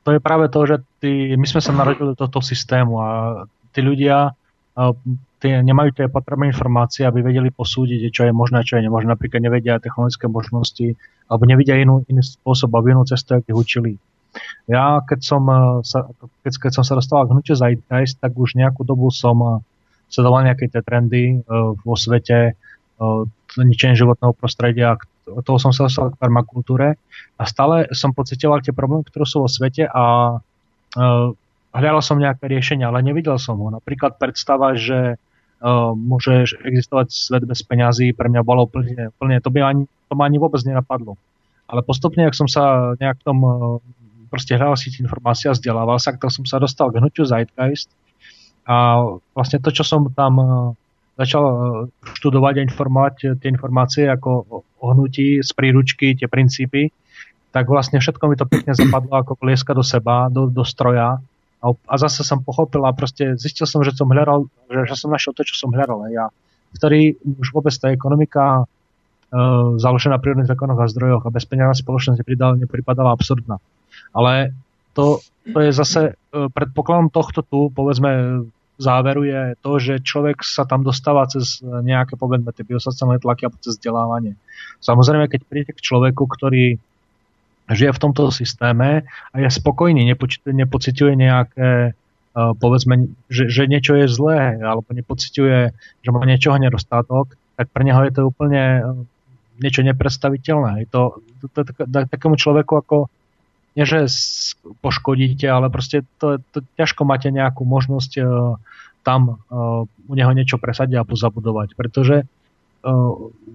to 0.07 0.09
je 0.15 0.21
práve 0.21 0.47
to, 0.53 0.61
že 0.63 0.77
tí, 1.03 1.35
my 1.35 1.47
sme 1.49 1.61
sa 1.65 1.73
narodili 1.75 2.13
do 2.13 2.17
tohto 2.21 2.45
systému 2.45 3.01
a 3.01 3.11
tí 3.75 3.81
ľudia 3.83 4.37
tie, 5.41 5.61
nemajú 5.61 5.93
tie 5.93 6.07
potrebné 6.09 6.53
informácie, 6.53 7.05
aby 7.05 7.21
vedeli 7.21 7.53
posúdiť, 7.53 8.09
čo 8.13 8.23
je 8.29 8.33
možné, 8.33 8.65
čo 8.65 8.81
je 8.81 8.87
nemožné. 8.89 9.13
Napríklad 9.13 9.45
nevedia 9.45 9.83
technologické 9.83 10.27
možnosti, 10.29 10.97
alebo 11.29 11.43
nevidia 11.45 11.77
inú, 11.77 12.05
iný 12.09 12.25
spôsob 12.25 12.73
alebo 12.73 12.93
inú 12.93 13.03
cestu, 13.05 13.37
ako 13.37 13.49
ich 13.53 13.59
učili. 13.59 13.93
Ja, 14.69 15.01
keď 15.01 15.21
som 15.25 15.43
e, 15.49 15.57
sa, 15.81 16.13
keď, 16.45 16.69
keď 16.69 16.73
som 16.77 16.85
sa 16.85 16.95
dostal 16.99 17.25
k 17.25 17.33
hnutiu 17.33 17.57
Zeitgeist, 17.57 18.21
tak 18.21 18.37
už 18.37 18.57
nejakú 18.57 18.85
dobu 18.85 19.09
som 19.09 19.37
e, 19.41 19.51
sledoval 20.13 20.45
nejaké 20.47 20.71
tie 20.71 20.87
trendy 20.87 21.43
uh, 21.43 21.75
vo 21.83 21.99
svete, 21.99 22.55
ničenie 23.59 23.99
životného 23.99 24.31
prostredia, 24.39 24.95
toho 25.27 25.59
som 25.59 25.75
sa 25.75 25.91
dostal 25.91 26.15
k 26.15 26.21
permakultúre 26.23 26.95
a 27.37 27.43
stále 27.43 27.91
som 27.91 28.15
pocitoval 28.15 28.63
tie 28.63 28.71
problémy, 28.71 29.03
ktoré 29.11 29.27
sú 29.27 29.43
vo 29.43 29.51
svete 29.51 29.91
a 29.91 30.39
hľadal 31.77 32.01
som 32.01 32.17
nejaké 32.17 32.49
riešenie, 32.49 32.87
ale 32.89 33.05
nevidel 33.05 33.37
som 33.37 33.61
ho. 33.61 33.69
Napríklad 33.69 34.17
predstava, 34.17 34.73
že 34.79 35.21
môže 35.97 36.53
existovať 36.63 37.09
svet 37.13 37.45
bez 37.49 37.65
peňazí, 37.65 38.13
pre 38.13 38.29
mňa 38.29 38.43
bolo 38.45 38.69
úplne, 38.69 39.09
úplne 39.17 39.41
to 39.41 39.49
by 39.49 39.65
ani, 39.65 39.89
to 39.89 40.13
ma 40.13 40.29
ani 40.29 40.37
vôbec 40.37 40.61
nenapadlo. 40.63 41.17
Ale 41.67 41.81
postupne, 41.83 42.29
ak 42.29 42.37
som 42.37 42.47
sa 42.47 42.95
nejak 43.01 43.25
tom 43.27 43.39
uh, 43.43 43.53
proste 44.29 44.55
hľadal 44.55 44.79
si 44.79 44.93
informácia, 45.01 45.51
vzdelával 45.51 45.99
sa, 45.99 46.15
tak 46.15 46.29
som 46.29 46.45
sa 46.45 46.61
dostal 46.61 46.93
k 46.93 47.01
hnutiu 47.01 47.27
Zeitgeist 47.27 47.91
a 48.67 49.03
vlastne 49.35 49.59
to, 49.63 49.73
čo 49.73 49.83
som 49.83 50.07
tam 50.13 50.33
uh, 50.39 50.49
začal 51.17 51.45
študovať 52.21 52.61
a 52.61 52.67
informovať 52.69 53.15
tie 53.41 53.49
informácie 53.49 54.05
ako 54.05 54.31
o 54.61 54.87
hnutí 54.93 55.41
z 55.41 55.51
príručky, 55.57 56.13
tie 56.13 56.29
princípy, 56.29 56.93
tak 57.57 57.73
vlastne 57.73 57.97
všetko 57.97 58.25
mi 58.29 58.37
to 58.37 58.45
pekne 58.45 58.77
zapadlo 58.77 59.17
ako 59.17 59.33
klieska 59.41 59.73
do 59.73 59.81
seba, 59.81 60.29
do, 60.29 60.53
do 60.53 60.61
stroja 60.61 61.17
a, 61.75 61.95
zase 61.99 62.23
som 62.23 62.45
pochopil 62.45 62.85
a 62.87 62.95
proste 62.95 63.35
zistil 63.41 63.67
som, 63.67 63.83
že 63.83 63.97
som 63.97 64.07
hľadal, 64.07 64.47
že, 64.71 64.81
že 64.93 64.95
som 64.95 65.11
našiel 65.11 65.35
to, 65.35 65.43
čo 65.43 65.57
som 65.57 65.75
hľadal. 65.75 66.07
Ja, 66.13 66.31
ktorý 66.77 67.17
už 67.19 67.51
vôbec 67.57 67.73
tá 67.75 67.91
ekonomika 67.91 68.69
uh, 68.69 69.81
založená 69.81 70.19
na 70.19 70.23
prírodných 70.23 70.51
zákonoch 70.51 70.79
a 70.79 70.91
zdrojoch 70.93 71.25
a 71.27 71.35
bezpeniazná 71.35 71.75
spoločnosť 71.75 72.23
nepripadala 72.61 73.17
absurdná. 73.17 73.59
Ale 74.13 74.53
to, 74.93 75.25
to 75.51 75.59
je 75.65 75.71
zase 75.73 76.01
uh, 76.13 76.49
predpokladom 76.53 77.09
tohto 77.09 77.41
tu, 77.41 77.73
povedzme, 77.73 78.45
záveru 78.77 79.25
je 79.25 79.41
to, 79.65 79.73
že 79.81 80.05
človek 80.05 80.45
sa 80.45 80.69
tam 80.69 80.85
dostáva 80.85 81.25
cez 81.29 81.65
nejaké, 81.65 82.21
povedzme, 82.21 82.53
tie 82.53 82.65
biosociálne 82.65 83.17
tlaky 83.17 83.49
a 83.49 83.55
cez 83.65 83.81
vzdelávanie. 83.81 84.37
Samozrejme, 84.85 85.33
keď 85.33 85.41
príde 85.49 85.73
k 85.73 85.81
človeku, 85.81 86.29
ktorý 86.29 86.77
žije 87.75 87.91
v 87.91 88.03
tomto 88.03 88.31
systéme 88.31 89.09
a 89.33 89.37
je 89.39 89.51
spokojný, 89.51 90.07
nepociťuje 90.47 91.13
nejaké 91.19 91.71
e, 91.91 91.93
povedzme, 92.35 93.11
že, 93.27 93.51
že 93.51 93.67
niečo 93.67 93.99
je 93.99 94.07
zlé, 94.07 94.63
alebo 94.63 94.87
nepociťuje, 94.95 95.59
že 96.03 96.11
má 96.15 96.23
niečoho 96.23 96.55
nedostatok, 96.63 97.35
tak 97.59 97.67
pre 97.75 97.83
neho 97.83 98.05
je 98.07 98.13
to 98.15 98.23
úplne 98.29 98.63
e, 98.63 98.83
niečo 99.59 99.83
nepredstaviteľné. 99.83 100.87
Je 100.87 100.89
to, 100.93 101.03
to, 101.43 101.47
to, 101.65 101.73
to 101.75 101.99
takému 102.07 102.37
človeku 102.39 102.73
ako 102.79 102.97
nie, 103.77 103.85
že 103.85 104.09
poškodíte, 104.81 105.45
ale 105.45 105.69
proste 105.69 106.09
to, 106.17 106.41
to 106.53 106.65
ťažko 106.81 107.05
máte 107.05 107.29
nejakú 107.29 107.69
možnosť 107.69 108.13
uh, 108.25 108.57
tam 109.05 109.37
uh, 109.53 109.85
u 109.85 110.13
neho 110.17 110.33
niečo 110.33 110.57
presadiť 110.57 110.97
a 110.97 111.05
pozabudovať, 111.05 111.77
pretože 111.77 112.25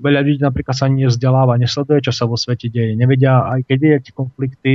veľa 0.01 0.19
ľudí 0.25 0.41
napríklad 0.43 0.75
sa 0.75 0.91
nevzdeláva, 0.91 1.61
nesleduje, 1.61 2.03
čo 2.03 2.11
sa 2.11 2.27
vo 2.27 2.35
svete 2.35 2.67
deje. 2.67 2.97
Nevedia, 2.97 3.47
aj 3.47 3.63
keď 3.69 3.79
je 3.79 3.97
tie 4.09 4.13
konflikty, 4.13 4.73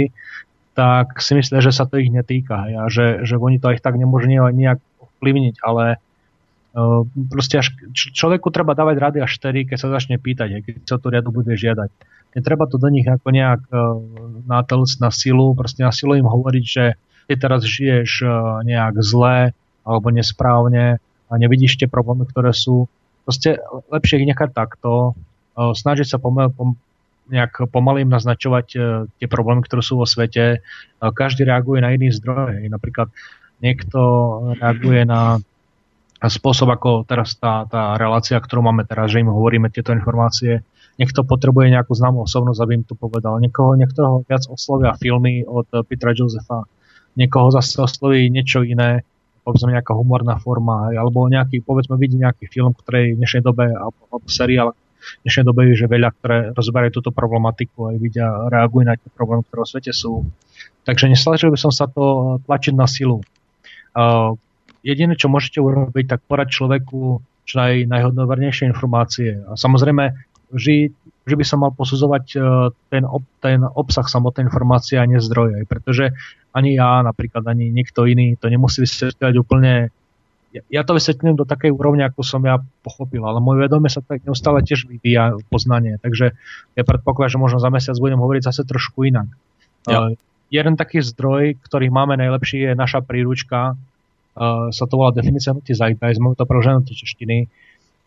tak 0.76 1.20
si 1.24 1.32
myslia, 1.32 1.64
že 1.64 1.72
sa 1.72 1.88
to 1.88 1.96
ich 1.96 2.12
netýka 2.12 2.68
a 2.68 2.84
že, 2.92 3.24
že 3.24 3.40
oni 3.40 3.56
to 3.56 3.72
aj 3.72 3.80
tak 3.80 3.96
nemôžu 3.96 4.28
nejak 4.28 4.76
ovplyvniť, 5.00 5.64
ale 5.64 5.96
uh, 5.96 7.00
proste 7.32 7.64
až 7.64 7.72
človeku 7.96 8.52
treba 8.52 8.76
dávať 8.76 8.96
rady 9.00 9.18
až 9.24 9.40
vtedy, 9.40 9.64
keď 9.64 9.76
sa 9.80 9.88
začne 9.88 10.20
pýtať, 10.20 10.60
keď 10.60 10.84
sa 10.84 11.00
to 11.00 11.08
riadu 11.08 11.32
bude 11.32 11.48
žiadať. 11.48 11.88
Netreba 12.36 12.68
to 12.68 12.76
do 12.76 12.92
nich 12.92 13.08
ako 13.08 13.28
nejak 13.32 13.64
uh, 13.72 13.96
nátelc 14.44 14.92
na 15.00 15.08
silu, 15.08 15.56
proste 15.56 15.80
na 15.80 15.96
silu 15.96 16.20
im 16.20 16.28
hovoriť, 16.28 16.64
že 16.68 16.84
ty 17.24 17.34
teraz 17.40 17.64
žiješ 17.64 18.10
uh, 18.20 18.60
nejak 18.60 19.00
zle 19.00 19.56
alebo 19.80 20.08
nesprávne 20.12 21.00
a 21.26 21.32
nevidíš 21.40 21.80
tie 21.80 21.88
problémy, 21.88 22.28
ktoré 22.28 22.52
sú 22.52 22.84
Proste 23.26 23.58
lepšie 23.90 24.22
ich 24.22 24.28
nechať 24.30 24.54
takto, 24.54 25.18
snažiť 25.58 26.06
sa 26.06 26.22
pomal, 26.22 26.54
pom, 26.54 26.78
nejak 27.26 27.66
pomaly 27.74 28.06
im 28.06 28.12
naznačovať 28.14 28.66
e, 28.76 28.78
tie 29.18 29.26
problémy, 29.26 29.66
ktoré 29.66 29.82
sú 29.82 29.98
vo 29.98 30.06
svete. 30.06 30.62
Každý 31.02 31.42
reaguje 31.42 31.82
na 31.82 31.90
iný 31.90 32.14
zdroj. 32.14 32.70
Napríklad 32.70 33.10
niekto 33.58 34.00
reaguje 34.62 35.02
na 35.02 35.42
spôsob, 36.22 36.70
ako 36.70 37.04
teraz 37.04 37.36
tá, 37.36 37.66
tá 37.68 37.98
relácia, 37.98 38.38
ktorú 38.38 38.64
máme 38.64 38.86
teraz, 38.88 39.12
že 39.12 39.20
im 39.20 39.32
hovoríme 39.32 39.68
tieto 39.68 39.92
informácie. 39.92 40.64
Niekto 40.96 41.28
potrebuje 41.28 41.76
nejakú 41.76 41.92
známú 41.92 42.24
osobnosť, 42.24 42.60
aby 42.62 42.72
im 42.80 42.84
to 42.88 42.96
povedal. 42.96 43.36
Niekoho, 43.36 43.76
niektorého 43.76 44.24
viac 44.24 44.48
oslovia 44.48 44.96
filmy 44.96 45.44
od 45.44 45.68
Petra 45.84 46.16
Josefa, 46.16 46.64
niekoho 47.20 47.52
zase 47.52 47.84
osloví 47.84 48.32
niečo 48.32 48.64
iné 48.64 49.04
povedzme 49.46 49.70
nejaká 49.70 49.94
humorná 49.94 50.42
forma, 50.42 50.90
alebo 50.90 51.30
nejaký, 51.30 51.62
povedzme, 51.62 51.94
vidí 51.94 52.18
nejaký 52.18 52.50
film, 52.50 52.74
ktorý 52.74 53.14
v 53.14 53.18
dnešnej 53.22 53.46
dobe, 53.46 53.70
alebo 53.70 54.26
seriál 54.26 54.74
v 54.74 55.22
dnešnej 55.22 55.46
dobe 55.46 55.70
je 55.70 55.78
že 55.78 55.86
veľa, 55.86 56.10
ktoré 56.18 56.36
rozberajú 56.50 56.98
túto 56.98 57.14
problematiku 57.14 57.86
a 57.86 57.94
vidia, 57.94 58.26
reagujú 58.50 58.90
na 58.90 58.98
tie 58.98 59.06
problémy, 59.14 59.46
ktoré 59.46 59.62
v 59.62 59.70
svete 59.70 59.92
sú. 59.94 60.26
Takže 60.82 61.06
nesnažil 61.06 61.54
by 61.54 61.58
som 61.62 61.70
sa 61.70 61.86
to 61.86 62.36
tlačiť 62.42 62.74
na 62.74 62.90
silu. 62.90 63.22
Uh, 63.94 64.34
jediné, 64.82 65.14
čo 65.14 65.30
môžete 65.30 65.62
urobiť, 65.62 66.10
tak 66.10 66.20
porať 66.26 66.58
človeku 66.58 67.22
čo 67.46 67.54
naj, 67.62 67.86
najhodnovernejšie 67.86 68.66
informácie. 68.66 69.38
A 69.46 69.54
samozrejme, 69.54 70.10
vždy, 70.50 70.90
že 71.26 71.34
by 71.38 71.44
som 71.46 71.62
mal 71.62 71.70
posudzovať 71.70 72.24
e, 72.34 72.38
ten, 72.90 73.06
ten 73.38 73.60
obsah 73.62 74.06
samotnej 74.06 74.50
informácie 74.50 74.98
a 74.98 75.06
nie 75.06 75.22
zdroje. 75.22 75.62
Pretože 75.70 76.14
ani 76.56 76.80
ja, 76.80 77.04
napríklad 77.04 77.44
ani 77.44 77.68
niekto 77.68 78.08
iný 78.08 78.40
to 78.40 78.48
nemusí 78.48 78.80
vysvetľovať 78.80 79.34
úplne 79.36 79.92
ja 80.72 80.88
to 80.88 80.96
vysvetlím 80.96 81.36
do 81.36 81.44
takej 81.44 81.68
úrovne, 81.68 82.08
ako 82.08 82.24
som 82.24 82.40
ja 82.40 82.56
pochopil, 82.80 83.20
ale 83.20 83.44
moje 83.44 83.68
vedomie 83.68 83.92
sa 83.92 84.00
tak 84.00 84.24
neustále 84.24 84.64
tiež 84.64 84.88
vyvíja 84.88 85.36
poznanie, 85.52 86.00
takže 86.00 86.32
ja 86.72 86.82
predpokladám, 86.86 87.36
že 87.36 87.42
možno 87.42 87.58
za 87.60 87.68
mesiac 87.68 87.96
budem 88.00 88.16
hovoriť 88.16 88.42
zase 88.48 88.64
trošku 88.64 89.04
inak. 89.04 89.28
Ja. 89.84 90.08
Uh, 90.08 90.16
jeden 90.48 90.80
taký 90.80 91.04
zdroj, 91.04 91.60
ktorý 91.60 91.92
máme 91.92 92.16
najlepší, 92.16 92.72
je 92.72 92.72
naša 92.72 93.04
príručka, 93.04 93.76
uh, 93.76 94.72
sa 94.72 94.84
to 94.88 94.96
volá 94.96 95.12
definícia 95.12 95.52
hnutí 95.52 95.76
Zeitgeist, 95.76 96.24
máme 96.24 96.40
to 96.40 96.48
preložené 96.48 96.80
do 96.88 96.94
češtiny, 96.94 97.52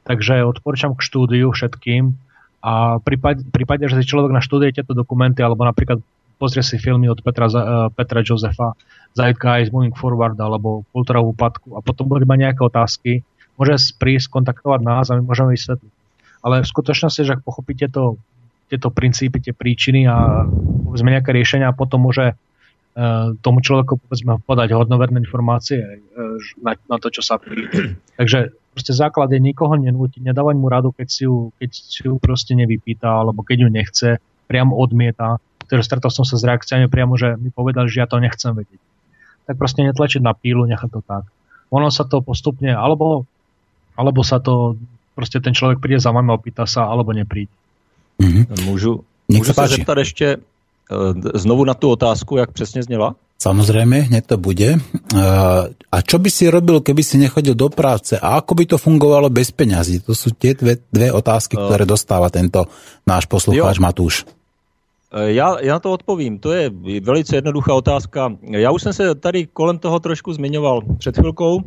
takže 0.09 0.41
odporúčam 0.41 0.97
k 0.97 1.05
štúdiu 1.05 1.53
všetkým, 1.53 2.17
a 2.59 2.99
prípade, 2.99 3.47
prípade, 3.55 3.87
že 3.87 4.03
si 4.03 4.09
človek 4.09 4.35
naštuduje 4.35 4.75
tieto 4.75 4.91
dokumenty, 4.91 5.39
alebo 5.39 5.63
napríklad 5.63 6.03
pozrie 6.39 6.63
si 6.63 6.79
filmy 6.79 7.11
od 7.11 7.19
Petra, 7.19 7.51
uh, 7.51 7.91
Petra 7.91 8.23
Josefa, 8.23 8.73
Zeitgeist, 9.13 9.75
Moving 9.75 9.93
Forward, 9.93 10.39
alebo 10.39 10.87
Kultúra 10.95 11.19
v 11.19 11.35
úpadku 11.35 11.75
a 11.75 11.83
potom 11.83 12.07
bude 12.07 12.23
mať 12.23 12.49
nejaké 12.49 12.61
otázky, 12.63 13.11
môže 13.59 13.91
prísť, 13.99 14.31
kontaktovať 14.31 14.79
nás 14.79 15.11
a 15.11 15.19
my 15.19 15.27
môžeme 15.27 15.53
vysvetliť. 15.53 15.93
Ale 16.39 16.63
v 16.63 16.71
skutočnosti, 16.71 17.21
že 17.27 17.35
ak 17.35 17.43
pochopíte 17.43 17.91
to, 17.91 18.15
tieto 18.71 18.93
princípy, 18.93 19.41
tie 19.41 19.51
príčiny 19.51 20.05
a 20.05 20.45
povedzme 20.87 21.09
nejaké 21.09 21.33
riešenia 21.33 21.73
a 21.73 21.75
potom 21.75 22.05
môže 22.05 22.37
uh, 22.37 23.33
tomu 23.41 23.65
človeku 23.65 23.97
povedzme 23.97 24.39
podať 24.45 24.77
hodnoverné 24.77 25.25
informácie 25.25 25.81
uh, 25.83 26.37
na, 26.61 26.77
na 26.87 26.97
to, 27.01 27.09
čo 27.09 27.25
sa 27.25 27.41
príde. 27.41 27.97
Takže 28.21 28.53
proste 28.71 28.93
základ 28.93 29.33
je 29.33 29.41
nikoho 29.41 29.73
nenútiť, 29.75 30.21
nedávať 30.21 30.55
mu 30.55 30.69
radu, 30.69 30.93
keď 30.93 31.07
si 31.09 31.25
ju, 31.25 31.49
keď 31.57 31.69
si 31.73 32.05
ju 32.05 32.15
proste 32.21 32.53
nevypýta, 32.55 33.09
alebo 33.09 33.41
keď 33.41 33.57
ju 33.65 33.69
nechce, 33.73 34.09
priam 34.45 34.71
odmieta. 34.71 35.41
Stretol 35.77 36.09
som 36.09 36.25
sa 36.25 36.35
s 36.35 36.43
reakciami 36.43 36.89
priamo, 36.89 37.13
že 37.13 37.37
mi 37.37 37.53
povedali, 37.53 37.85
že 37.85 38.01
ja 38.01 38.07
to 38.09 38.17
nechcem 38.17 38.57
vedieť. 38.57 38.81
Tak 39.45 39.55
proste 39.57 39.85
netlačiť 39.85 40.21
na 40.21 40.33
pílu, 40.33 40.65
nechať 40.65 40.89
to 40.89 41.01
tak. 41.05 41.29
Ono 41.69 41.93
sa 41.93 42.05
to 42.05 42.25
postupne, 42.25 42.73
alebo, 42.73 43.29
alebo 43.93 44.25
sa 44.25 44.41
to, 44.41 44.77
proste 45.13 45.37
ten 45.37 45.53
človek 45.53 45.77
príde 45.77 46.01
za 46.01 46.09
vami, 46.09 46.33
opýta 46.33 46.65
sa, 46.65 46.89
alebo 46.89 47.13
nepríde. 47.13 47.53
Mm-hmm. 48.19 48.65
Môžu, 48.65 49.05
môžu 49.29 49.53
sa 49.53 49.69
zeptat 49.69 49.97
ešte 50.01 50.27
e, 50.35 50.37
znovu 51.37 51.63
na 51.63 51.77
tú 51.77 51.93
otázku, 51.93 52.37
jak 52.37 52.51
přesně 52.51 52.83
zněla? 52.83 53.15
Samozrejme, 53.39 54.11
hneď 54.11 54.35
to 54.35 54.35
bude. 54.35 54.75
E, 54.75 54.79
a 55.71 55.97
čo 56.03 56.19
by 56.19 56.27
si 56.27 56.51
robil, 56.51 56.83
keby 56.83 56.99
si 56.99 57.15
nechodil 57.15 57.55
do 57.55 57.71
práce? 57.71 58.19
A 58.19 58.43
ako 58.43 58.51
by 58.51 58.63
to 58.67 58.75
fungovalo 58.75 59.31
bez 59.31 59.55
peňazí? 59.55 60.03
To 60.03 60.11
sú 60.11 60.35
tie 60.35 60.51
dve, 60.59 60.83
dve 60.91 61.15
otázky, 61.15 61.55
e. 61.55 61.59
ktoré 61.63 61.87
dostáva 61.87 62.27
tento 62.27 62.67
náš 63.07 63.31
poslucháč 63.31 63.79
Matúš. 63.79 64.27
Já, 65.17 65.61
já 65.61 65.79
to 65.79 65.91
odpovím. 65.91 66.39
To 66.39 66.51
je 66.51 66.71
velice 67.01 67.35
jednoduchá 67.35 67.73
otázka. 67.73 68.37
Já 68.41 68.71
už 68.71 68.81
jsem 68.81 68.93
se 68.93 69.15
tady 69.15 69.47
kolem 69.47 69.79
toho 69.79 69.99
trošku 69.99 70.33
zmiňoval 70.33 70.81
před 70.97 71.17
chvilkou. 71.17 71.61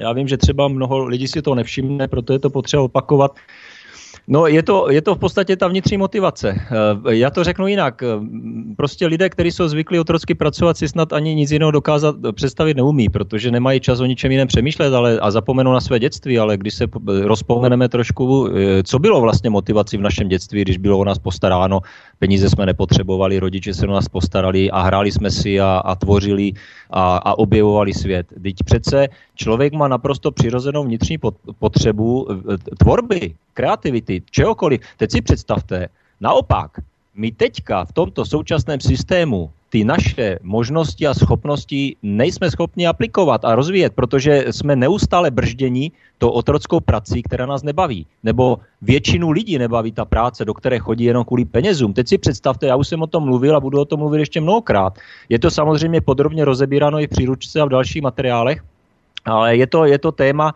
Já 0.00 0.12
vím, 0.12 0.28
že 0.28 0.36
třeba 0.36 0.68
mnoho 0.68 1.04
lidí 1.04 1.28
si 1.28 1.42
to 1.42 1.54
nevšimne, 1.54 2.08
proto 2.08 2.32
je 2.32 2.38
to 2.38 2.50
potřeba 2.50 2.82
opakovat. 2.82 3.36
No 4.28 4.46
je 4.46 4.62
to, 4.62 4.90
je 4.90 5.02
to 5.02 5.14
v 5.14 5.18
podstatě 5.18 5.56
ta 5.56 5.68
vnitřní 5.68 5.96
motivace. 5.96 6.54
Eh, 7.08 7.16
já 7.16 7.30
to 7.30 7.44
řeknu 7.44 7.66
jinak. 7.66 8.02
Eh, 8.02 8.06
prostě 8.76 9.06
lidé, 9.06 9.28
kteří 9.28 9.52
jsou 9.52 9.68
zvyklí 9.68 9.98
otrocky 9.98 10.34
pracovat, 10.34 10.76
si 10.76 10.88
snad 10.88 11.12
ani 11.12 11.34
nic 11.34 11.50
jiného 11.50 11.70
dokázat 11.70 12.16
eh, 12.28 12.32
představit 12.32 12.76
neumí, 12.76 13.08
protože 13.08 13.50
nemají 13.50 13.80
čas 13.80 14.00
o 14.00 14.06
ničem 14.06 14.32
jiném 14.32 14.48
přemýšlet 14.48 14.94
ale, 14.94 15.20
a 15.20 15.30
zapomenou 15.30 15.72
na 15.72 15.80
své 15.80 15.98
dětství, 15.98 16.38
ale 16.38 16.56
když 16.56 16.74
se 16.74 16.86
rozpomeneme 17.22 17.88
trošku, 17.88 18.48
co 18.84 18.98
bylo 18.98 19.20
vlastně 19.20 19.50
motivací 19.50 19.96
v 19.96 20.00
našem 20.00 20.28
dětství, 20.28 20.62
když 20.62 20.78
bylo 20.78 20.98
o 20.98 21.04
nás 21.04 21.18
postaráno, 21.18 21.80
peníze 22.18 22.50
jsme 22.50 22.66
nepotřebovali, 22.66 23.38
rodiče 23.38 23.74
se 23.74 23.86
o 23.86 23.92
nás 23.92 24.08
postarali 24.08 24.70
a 24.70 24.82
hráli 24.82 25.12
jsme 25.12 25.30
si 25.30 25.60
a, 25.60 25.82
a 25.84 25.94
tvořili 25.94 26.52
a, 26.90 27.16
a 27.16 27.38
objevovali 27.38 27.94
svět. 27.94 28.26
Teď 28.42 28.56
přece 28.64 29.08
člověk 29.34 29.72
má 29.72 29.88
naprosto 29.88 30.30
přirozenou 30.30 30.84
vnitřní 30.84 31.18
potřebu 31.58 32.28
tvorby, 32.78 33.34
kreativity, 33.54 34.22
čehokoliv. 34.30 34.80
Teď 34.96 35.10
si 35.10 35.20
představte, 35.20 35.88
naopak, 36.20 36.70
my 37.14 37.32
teďka 37.32 37.84
v 37.84 37.92
tomto 37.92 38.24
současném 38.24 38.80
systému 38.80 39.50
ty 39.72 39.84
naše 39.84 40.38
možnosti 40.42 41.06
a 41.06 41.14
schopnosti 41.14 41.96
nejsme 42.02 42.50
schopni 42.50 42.86
aplikovat 42.86 43.44
a 43.44 43.54
rozvíjet, 43.54 43.92
protože 43.96 44.44
jsme 44.50 44.76
neustále 44.76 45.30
brždění 45.30 45.92
to 46.18 46.32
otrockou 46.32 46.80
prací, 46.80 47.22
která 47.22 47.46
nás 47.46 47.62
nebaví. 47.62 48.06
Nebo 48.22 48.58
většinu 48.82 49.30
lidí 49.30 49.58
nebaví 49.58 49.92
ta 49.92 50.04
práce, 50.04 50.44
do 50.44 50.54
které 50.54 50.78
chodí 50.78 51.04
jenom 51.04 51.24
kvůli 51.24 51.44
penězům. 51.44 51.92
Teď 51.92 52.08
si 52.08 52.18
představte, 52.18 52.66
já 52.66 52.76
už 52.76 52.88
jsem 52.88 53.02
o 53.02 53.06
tom 53.06 53.24
mluvil 53.24 53.56
a 53.56 53.60
budu 53.60 53.80
o 53.80 53.84
tom 53.84 54.00
mluvit 54.00 54.18
ještě 54.18 54.40
mnohokrát. 54.40 54.98
Je 55.28 55.38
to 55.38 55.50
samozřejmě 55.50 56.00
podrobně 56.00 56.44
rozebíráno 56.44 57.00
i 57.00 57.06
v 57.06 57.10
příručce 57.10 57.60
a 57.60 57.64
v 57.64 57.68
dalších 57.68 58.02
materiálech, 58.02 58.64
ale 59.24 59.56
je 59.56 59.66
to, 59.66 59.84
je 59.84 59.98
to 59.98 60.12
téma, 60.12 60.54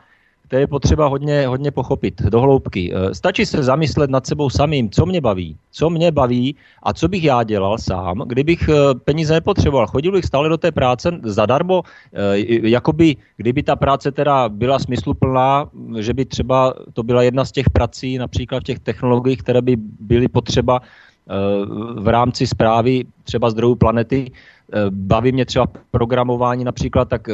to 0.48 0.56
je 0.56 0.66
potřeba 0.66 1.06
hodně, 1.06 1.46
hodně 1.46 1.70
pochopit 1.70 2.22
do 2.22 2.40
hloubky. 2.40 2.94
E, 2.94 3.14
stačí 3.14 3.46
se 3.46 3.62
zamyslet 3.62 4.10
nad 4.10 4.26
sebou 4.26 4.50
samým, 4.50 4.90
co 4.90 5.06
mě 5.06 5.20
baví, 5.20 5.56
co 5.70 5.90
mě 5.90 6.10
baví 6.10 6.56
a 6.82 6.92
co 6.92 7.08
bych 7.08 7.24
já 7.24 7.42
dělal 7.42 7.78
sám, 7.78 8.22
kdybych 8.26 8.68
e, 8.68 8.94
peníze 8.94 9.34
nepotřeboval. 9.34 9.86
Chodil 9.86 10.12
bych 10.12 10.24
stále 10.24 10.48
do 10.48 10.56
té 10.56 10.72
práce 10.72 11.10
zadarmo, 11.22 11.82
e, 12.12 12.68
jakoby, 12.68 13.16
kdyby 13.36 13.62
ta 13.62 13.76
práce 13.76 14.12
teda 14.12 14.48
byla 14.48 14.78
smysluplná, 14.78 15.70
že 15.98 16.14
by 16.14 16.24
třeba 16.24 16.74
to 16.92 17.02
byla 17.02 17.22
jedna 17.22 17.44
z 17.44 17.52
těch 17.52 17.70
prací, 17.70 18.18
například 18.18 18.60
v 18.60 18.64
těch 18.64 18.78
technologiích, 18.78 19.38
které 19.38 19.62
by 19.62 19.76
byly 20.00 20.28
potřeba 20.28 20.80
v 21.98 22.08
rámci 22.08 22.46
zprávy 22.46 23.04
třeba 23.24 23.50
zdrojů 23.50 23.74
planety, 23.74 24.30
baví 24.90 25.32
mě 25.32 25.46
třeba 25.46 25.66
programování 25.90 26.64
například, 26.64 27.08
tak 27.08 27.28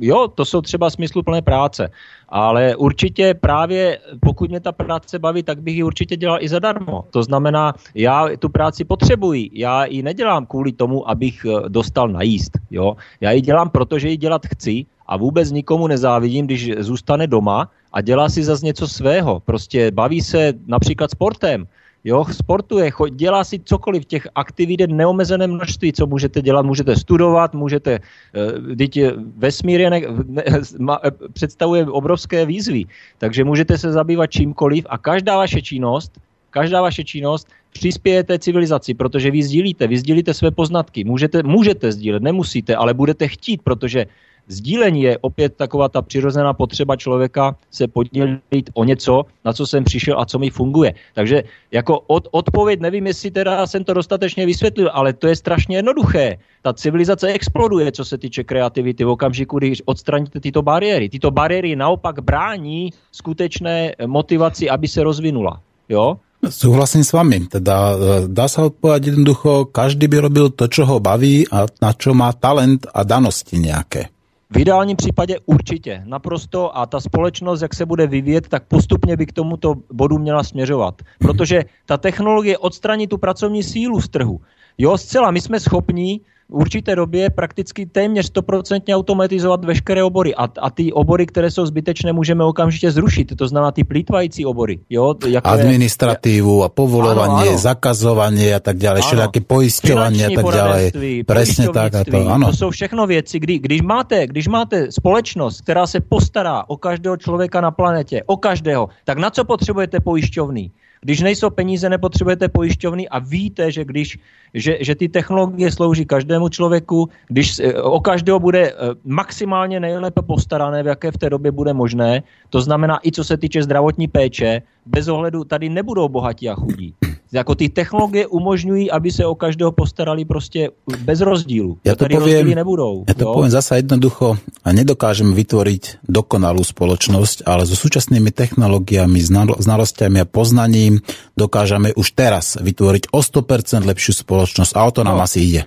jo, 0.00 0.28
to 0.28 0.44
jsou 0.44 0.60
třeba 0.60 0.90
smysluplné 0.90 1.42
práce. 1.42 1.90
Ale 2.28 2.76
určitě 2.76 3.34
právě, 3.34 3.98
pokud 4.20 4.50
mě 4.50 4.60
ta 4.60 4.72
práce 4.72 5.18
baví, 5.18 5.42
tak 5.42 5.62
bych 5.62 5.76
ji 5.76 5.82
určitě 5.82 6.16
dělal 6.16 6.38
i 6.40 6.48
zadarmo. 6.48 7.04
To 7.10 7.22
znamená, 7.22 7.74
já 7.94 8.28
tu 8.38 8.48
práci 8.48 8.84
potřebuji. 8.84 9.50
Já 9.52 9.84
ji 9.84 10.02
nedělám 10.02 10.46
kvůli 10.46 10.72
tomu, 10.72 11.10
abych 11.10 11.44
eh, 11.44 11.68
dostal 11.68 12.08
najíst. 12.08 12.58
Jo? 12.70 12.96
Já 13.20 13.30
ji 13.30 13.40
dělám, 13.40 13.70
protože 13.70 14.08
ji 14.08 14.16
dělat 14.16 14.46
chci 14.46 14.86
a 15.06 15.16
vůbec 15.16 15.50
nikomu 15.50 15.86
nezávidím, 15.86 16.46
když 16.46 16.70
zůstane 16.78 17.26
doma 17.26 17.70
a 17.92 18.00
dělá 18.00 18.28
si 18.28 18.44
zase 18.44 18.66
něco 18.66 18.88
svého. 18.88 19.40
Prostě 19.40 19.90
baví 19.90 20.20
se 20.20 20.52
například 20.66 21.10
sportem 21.10 21.66
Jo, 22.08 22.24
sportuje, 22.24 22.90
cho, 22.90 23.08
dělá 23.08 23.44
si 23.44 23.60
cokoliv, 23.60 24.04
těch 24.04 24.28
aktivit 24.34 24.80
je 24.80 24.86
neomezené 24.86 25.46
množství, 25.46 25.92
co 25.92 26.06
můžete 26.06 26.42
dělat, 26.42 26.64
můžete 26.64 26.96
studovat, 26.96 27.54
můžete, 27.54 28.00
uh, 28.00 29.22
vesmír 29.36 29.80
je 29.80 29.90
ne, 29.90 30.00
ne, 30.24 30.44
ma, 30.80 31.00
eh, 31.04 31.10
představuje 31.32 31.84
obrovské 31.86 32.46
výzvy, 32.46 32.84
takže 33.18 33.44
můžete 33.44 33.78
se 33.78 33.92
zabývat 33.92 34.26
čímkoliv 34.26 34.86
a 34.88 34.98
každá 34.98 35.36
vaše 35.36 35.60
činnost, 35.60 36.16
každá 36.50 36.80
vaše 36.80 37.04
činnost 37.04 37.48
přispěje 37.76 38.24
té 38.24 38.38
civilizaci, 38.38 38.94
protože 38.94 39.30
vy 39.30 39.42
sdílíte, 39.42 39.86
vy 39.86 39.98
sdílíte 39.98 40.34
své 40.34 40.50
poznatky, 40.50 41.04
můžete, 41.04 41.42
můžete 41.42 41.92
sdílet, 41.92 42.22
nemusíte, 42.22 42.72
ale 42.76 42.94
budete 42.94 43.28
chtít, 43.28 43.60
protože 43.62 44.06
Sdílení 44.48 45.02
je 45.02 45.18
opět 45.18 45.56
taková 45.56 45.88
ta 45.88 46.02
přirozená 46.02 46.52
potřeba 46.52 46.96
člověka 46.96 47.56
se 47.70 47.88
podělit 47.88 48.70
o 48.74 48.84
něco, 48.84 49.24
na 49.44 49.52
co 49.52 49.66
jsem 49.66 49.84
přišel 49.84 50.20
a 50.20 50.26
co 50.26 50.38
mi 50.38 50.50
funguje. 50.50 50.94
Takže 51.14 51.42
jako 51.72 52.00
od, 52.06 52.28
odpověď, 52.30 52.80
nevím, 52.80 53.06
jestli 53.06 53.30
teda 53.30 53.66
jsem 53.66 53.84
to 53.84 53.94
dostatečně 53.94 54.46
vysvětlil, 54.46 54.90
ale 54.92 55.12
to 55.12 55.28
je 55.28 55.36
strašně 55.36 55.76
jednoduché. 55.76 56.36
Ta 56.62 56.72
civilizace 56.72 57.28
exploduje, 57.28 57.92
co 57.92 58.04
se 58.04 58.18
týče 58.18 58.44
kreativity 58.44 59.04
v 59.04 59.08
okamžiku, 59.08 59.58
když 59.58 59.82
odstraníte 59.84 60.40
tyto 60.40 60.62
bariéry. 60.62 61.08
Tyto 61.08 61.30
bariéry 61.30 61.76
naopak 61.76 62.20
brání 62.20 62.90
skutečné 63.12 63.92
motivaci, 64.06 64.70
aby 64.70 64.88
se 64.88 65.02
rozvinula. 65.02 65.60
Jo? 65.88 66.16
Súhlasím 66.38 67.02
s 67.02 67.10
vami. 67.10 67.50
Teda 67.50 67.76
e, 67.76 67.98
dá 68.30 68.46
sa 68.46 68.70
odpovedať 68.70 69.10
jednoducho, 69.10 69.66
každý 69.74 70.06
by 70.06 70.30
robil 70.30 70.46
to, 70.54 70.70
čo 70.70 70.86
ho 70.86 71.02
baví 71.02 71.42
a 71.50 71.66
na 71.82 71.90
čo 71.90 72.14
má 72.14 72.30
talent 72.30 72.86
a 72.94 73.02
danosti 73.02 73.58
nejaké. 73.58 74.14
V 74.50 74.58
ideálním 74.58 74.96
případě 74.96 75.36
určitě, 75.46 76.02
naprosto 76.06 76.76
a 76.76 76.86
ta 76.86 77.00
společnost, 77.00 77.62
jak 77.62 77.74
se 77.74 77.86
bude 77.86 78.06
vyvíjet, 78.06 78.48
tak 78.48 78.66
postupně 78.66 79.16
by 79.16 79.26
k 79.26 79.32
tomuto 79.32 79.74
bodu 79.92 80.18
měla 80.18 80.44
směřovat. 80.44 81.02
Protože 81.18 81.64
ta 81.86 81.96
technologie 81.96 82.58
odstraní 82.58 83.06
tu 83.06 83.18
pracovní 83.18 83.62
sílu 83.62 84.00
z 84.00 84.08
trhu. 84.08 84.40
Jo, 84.78 84.98
zcela, 84.98 85.30
my 85.30 85.40
jsme 85.40 85.60
schopni 85.60 86.20
určité 86.48 86.96
době 86.96 87.30
prakticky 87.30 87.86
téměř 87.86 88.32
100% 88.32 88.94
automatizovat 88.94 89.64
veškeré 89.64 90.04
obory. 90.04 90.34
A, 90.34 90.48
a 90.58 90.70
ty 90.70 90.92
obory, 90.92 91.26
které 91.26 91.50
jsou 91.50 91.66
zbytečné, 91.66 92.12
můžeme 92.12 92.44
okamžitě 92.44 92.90
zrušit. 92.90 93.36
To 93.36 93.48
znamená 93.48 93.70
ty 93.72 93.84
plýtvající 93.84 94.46
obory. 94.46 94.80
Jo? 94.90 95.14
Jako 95.26 95.48
Administratívu 95.48 96.64
a 96.64 96.68
povolovanie, 96.68 97.52
ano, 97.52 97.56
ano. 97.56 97.58
zakazovanie 97.58 98.54
a 98.54 98.60
tak 98.60 98.76
ďalej, 98.76 99.02
všetky 99.02 99.40
poisťovanie 99.44 100.22
a 100.26 100.30
tak 100.30 100.44
ďalej. 100.44 100.84
Presne 101.28 101.64
tak. 101.68 101.90
A 101.94 102.04
to, 102.04 102.18
ano. 102.28 102.46
to 102.46 102.52
jsou 102.56 102.70
všechno 102.70 103.06
věci, 103.06 103.38
kdy, 103.38 103.58
když, 103.58 103.80
máte, 103.82 104.26
když 104.26 104.48
máte 104.48 104.92
společnost, 104.92 105.60
která 105.60 105.86
se 105.86 106.00
postará 106.00 106.64
o 106.68 106.76
každého 106.76 107.16
člověka 107.16 107.60
na 107.60 107.70
planetě, 107.70 108.22
o 108.26 108.36
každého, 108.36 108.88
tak 109.04 109.18
na 109.18 109.30
co 109.30 109.44
potřebujete 109.44 110.00
pojišťovný? 110.00 110.70
Když 111.00 111.20
nejsou 111.20 111.50
peníze, 111.50 111.88
nepotřebujete 111.88 112.48
pojišťovny 112.48 113.08
a 113.08 113.18
víte, 113.18 113.72
že, 113.72 113.84
když, 113.84 114.18
že, 114.54 114.78
že 114.80 114.94
ty 114.94 115.08
technologie 115.08 115.72
slouží 115.72 116.06
každému 116.06 116.48
člověku, 116.48 117.08
když 117.28 117.58
eh, 117.58 117.74
o 117.74 118.00
každého 118.00 118.40
bude 118.40 118.70
eh, 118.70 118.74
maximálně 119.04 119.80
nejlépe 119.80 120.22
postarané, 120.22 120.82
v 120.82 120.86
jaké 120.86 121.12
v 121.12 121.18
té 121.18 121.30
době 121.30 121.50
bude 121.50 121.72
možné, 121.72 122.22
to 122.50 122.60
znamená 122.60 122.98
i 123.04 123.12
co 123.12 123.24
se 123.24 123.36
týče 123.36 123.62
zdravotní 123.62 124.08
péče, 124.08 124.62
bez 124.86 125.08
ohledu 125.08 125.44
tady 125.44 125.68
nebudou 125.68 126.08
bohatí 126.08 126.48
a 126.48 126.54
chudí. 126.54 126.94
Jako 127.32 127.54
ty 127.54 127.68
technologie 127.68 128.26
umožňují, 128.26 128.90
aby 128.90 129.12
se 129.12 129.26
o 129.26 129.34
každého 129.34 129.72
postarali 129.72 130.24
prostě 130.24 130.70
bez 131.04 131.20
rozdílu. 131.20 131.78
Ja 131.84 131.92
to, 131.92 132.04
tady 132.08 132.16
poviem, 132.16 132.56
nebudou. 132.56 133.04
Ja 133.08 133.14
to 133.14 133.24
jo? 133.28 133.32
poviem 133.36 133.52
zasa 133.52 133.76
jednoducho 133.76 134.40
a 134.64 134.68
nedokážem 134.72 135.36
vytvoriť 135.36 136.08
dokonalú 136.08 136.64
spoločnosť, 136.64 137.44
ale 137.44 137.68
so 137.68 137.76
súčasnými 137.76 138.32
technológiami, 138.32 139.20
znalosťami 139.60 140.24
a 140.24 140.30
poznaním 140.30 141.04
dokážeme 141.36 141.92
už 141.92 142.16
teraz 142.16 142.56
vytvoriť 142.56 143.12
o 143.12 143.20
100% 143.20 143.84
lepšiu 143.84 144.12
spoločnosť 144.24 144.72
a 144.72 144.80
o 144.88 144.90
to 144.90 145.04
nám 145.04 145.20
no. 145.20 145.24
asi 145.28 145.44
ide 145.44 145.62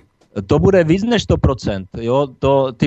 to 0.46 0.58
bude 0.58 0.84
víc 0.84 1.04
než 1.04 1.28
100%. 1.28 1.84
Jo? 2.00 2.28
To, 2.38 2.72
ty, 2.72 2.86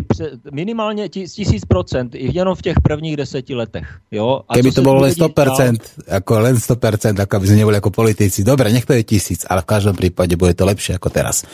minimálně 0.51 1.05
1000% 1.05 2.09
jenom 2.13 2.55
v 2.55 2.61
těch 2.61 2.77
prvních 2.83 3.17
deseti 3.17 3.55
letech. 3.55 3.99
Jo? 4.11 4.41
A 4.49 4.53
Keby 4.53 4.71
to 4.71 4.81
bolo 4.81 5.01
len 5.01 5.11
100%, 5.11 5.29
dál... 5.29 5.73
ako 6.09 6.33
len 6.39 6.55
100%, 6.55 7.21
ako 7.21 7.33
aby 7.37 7.45
sme 7.47 7.57
neboli 7.61 7.77
ako 7.77 7.91
politici. 7.93 8.41
Dobre, 8.41 8.73
nech 8.73 8.85
to 8.85 8.93
je 8.97 9.05
tisíc, 9.05 9.45
ale 9.45 9.61
v 9.61 9.69
každom 9.69 9.93
prípade 9.93 10.33
bude 10.33 10.57
to 10.57 10.65
lepšie 10.65 10.97
ako 10.97 11.09
teraz. 11.13 11.45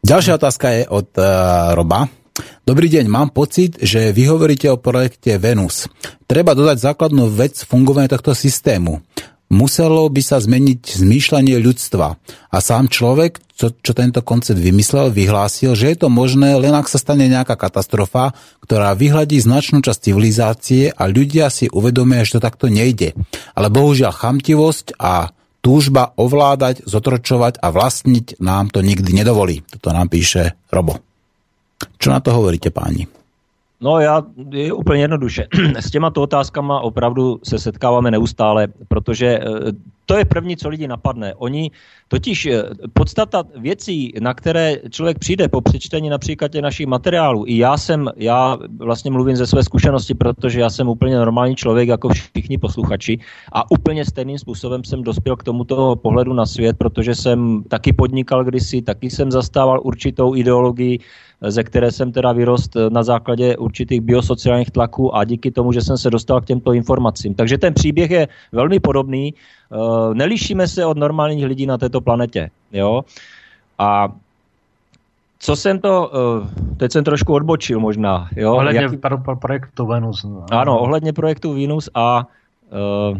Ďalšia 0.00 0.38
otázka 0.38 0.66
je 0.70 0.82
od 0.88 1.08
uh, 1.18 1.24
Roba. 1.74 2.08
Dobrý 2.64 2.88
deň, 2.88 3.04
mám 3.10 3.34
pocit, 3.34 3.76
že 3.82 4.14
vy 4.14 4.30
hovoríte 4.30 4.70
o 4.70 4.80
projekte 4.80 5.36
Venus. 5.36 5.90
Treba 6.24 6.54
dodať 6.54 6.78
základnú 6.78 7.28
vec 7.28 7.66
fungovania 7.66 8.08
tohto 8.08 8.32
systému. 8.32 9.02
Muselo 9.50 10.06
by 10.06 10.22
sa 10.22 10.38
zmeniť 10.38 11.02
zmýšľanie 11.02 11.58
ľudstva. 11.58 12.16
A 12.54 12.56
sám 12.62 12.88
človek, 12.88 13.42
čo, 13.58 13.74
čo 13.76 13.92
tento 13.92 14.24
koncept 14.24 14.56
vymyslel, 14.56 15.12
vyhlásil, 15.12 15.76
že 15.76 15.92
je 15.92 15.96
to 16.00 16.08
možné 16.08 16.56
len 16.56 16.72
ak 16.72 16.88
sa 16.88 16.96
stane 16.96 17.28
nejaká 17.28 17.58
katastrofa, 17.58 18.32
ktorá 18.64 18.96
vyhľadí 18.96 19.36
značnú 19.36 19.84
časť 19.84 20.00
civilizácie 20.00 20.94
a 20.94 21.02
ľudia 21.04 21.52
si 21.52 21.68
uvedomia, 21.68 22.24
že 22.24 22.40
to 22.40 22.46
takto 22.46 22.72
nejde. 22.72 23.12
Ale 23.52 23.68
bohužiaľ 23.68 24.16
chamtivosť 24.16 24.96
a 24.96 25.34
túžba 25.60 26.16
ovládať, 26.16 26.88
zotročovať 26.88 27.60
a 27.60 27.68
vlastniť 27.68 28.40
nám 28.40 28.72
to 28.72 28.80
nikdy 28.80 29.12
nedovolí. 29.12 29.60
Toto 29.68 29.92
nám 29.92 30.08
píše 30.08 30.56
Robo. 30.72 31.04
Čo 32.00 32.16
na 32.16 32.24
to 32.24 32.32
hovoríte, 32.32 32.72
páni? 32.72 33.19
No 33.80 34.00
já 34.00 34.22
je 34.50 34.72
úplně 34.72 35.00
jednoduše. 35.00 35.46
S 35.76 35.90
těmato 35.90 36.22
otázkama 36.22 36.80
opravdu 36.80 37.40
se 37.44 37.58
setkáváme 37.58 38.10
neustále, 38.10 38.68
protože 38.88 39.26
eh, 39.26 39.72
to 40.06 40.18
je 40.18 40.24
první, 40.24 40.56
co 40.56 40.68
lidi 40.68 40.88
napadne. 40.88 41.34
Oni 41.34 41.70
totiž 42.08 42.46
eh, 42.46 42.62
podstata 42.92 43.44
věcí, 43.56 44.12
na 44.20 44.34
které 44.34 44.76
člověk 44.90 45.18
přijde 45.18 45.48
po 45.48 45.60
přečtení 45.60 46.08
například 46.10 46.52
těch 46.52 46.62
našich 46.62 46.86
materiálů, 46.86 47.44
i 47.46 47.58
já 47.58 47.76
jsem, 47.76 48.08
já 48.16 48.58
vlastně 48.78 49.10
mluvím 49.10 49.36
ze 49.36 49.46
své 49.46 49.62
zkušenosti, 49.62 50.14
protože 50.14 50.60
já 50.60 50.70
jsem 50.70 50.88
úplně 50.88 51.16
normální 51.16 51.56
člověk, 51.56 51.88
jako 51.88 52.08
všichni 52.08 52.58
posluchači 52.58 53.18
a 53.52 53.70
úplně 53.70 54.04
stejným 54.04 54.38
způsobem 54.38 54.84
jsem 54.84 55.02
dospěl 55.02 55.36
k 55.36 55.44
tomuto 55.44 55.96
pohledu 55.96 56.32
na 56.32 56.46
svět, 56.46 56.76
protože 56.78 57.14
jsem 57.14 57.62
taky 57.68 57.92
podnikal 57.92 58.44
kdysi, 58.44 58.82
taky 58.82 59.10
jsem 59.10 59.30
zastával 59.30 59.80
určitou 59.84 60.36
ideologii, 60.36 60.98
ze 61.48 61.64
které 61.64 61.92
jsem 61.92 62.12
teda 62.12 62.32
vyrost 62.32 62.76
na 62.88 63.02
základě 63.02 63.56
určitých 63.56 64.00
biosociálních 64.00 64.70
tlaků 64.70 65.16
a 65.16 65.24
díky 65.24 65.50
tomu, 65.50 65.72
že 65.72 65.80
jsem 65.80 65.98
se 65.98 66.10
dostal 66.10 66.40
k 66.40 66.44
těmto 66.44 66.72
informacím. 66.72 67.34
Takže 67.34 67.58
ten 67.58 67.74
příběh 67.74 68.10
je 68.10 68.28
velmi 68.52 68.80
podobný. 68.80 69.34
Eh, 69.34 70.14
nelišíme 70.14 70.68
se 70.68 70.86
od 70.86 70.98
normálních 70.98 71.44
lidí 71.44 71.66
na 71.66 71.78
této 71.78 72.00
planetě. 72.00 72.50
Jo? 72.72 73.04
A 73.78 74.08
co 75.38 75.56
jsem 75.56 75.78
to, 75.78 76.10
eh, 76.12 76.76
teď 76.76 76.92
jsem 76.92 77.04
trošku 77.04 77.32
odbočil 77.32 77.80
možná. 77.80 78.28
Jo? 78.36 78.54
Ohledně 78.54 78.80
Jak... 78.80 78.92
projektu 79.40 79.86
Venus. 79.86 80.26
Ano, 80.50 80.78
ohledně 80.78 81.12
projektu 81.12 81.52
Venus 81.54 81.88
a 81.94 82.26
uh, 83.10 83.18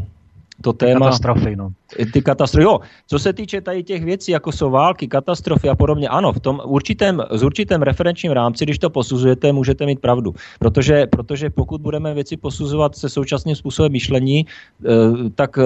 to 0.62 0.72
téma... 0.72 1.06
Katastrofy, 1.06 1.56
no. 1.56 1.70
Ty 2.12 2.22
katastrofy, 2.22 2.64
jo. 2.64 2.78
Co 3.06 3.18
se 3.18 3.32
týče 3.32 3.60
tady 3.60 3.82
těch 3.82 4.04
věcí, 4.04 4.32
jako 4.32 4.52
jsou 4.52 4.70
války, 4.70 5.08
katastrofy 5.08 5.68
a 5.68 5.74
podobně, 5.74 6.08
ano, 6.08 6.32
v 6.32 6.40
tom 6.40 6.60
určitém, 6.64 7.22
z 7.30 7.42
určitém 7.42 7.82
referenčním 7.82 8.32
rámci, 8.32 8.64
když 8.64 8.78
to 8.78 8.90
posuzujete, 8.90 9.52
můžete 9.52 9.86
mít 9.86 10.00
pravdu. 10.00 10.34
Protože, 10.58 11.06
protože 11.06 11.50
pokud 11.50 11.80
budeme 11.80 12.14
věci 12.14 12.36
posuzovat 12.36 12.96
se 12.96 13.08
současným 13.08 13.56
způsobem 13.56 13.92
myšlení, 13.92 14.46
eh, 14.46 14.88
tak 15.34 15.58
eh, 15.58 15.62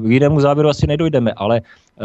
k 0.00 0.10
jinému 0.10 0.40
závěru 0.40 0.68
asi 0.68 0.86
nedojdeme, 0.86 1.32
ale 1.36 1.60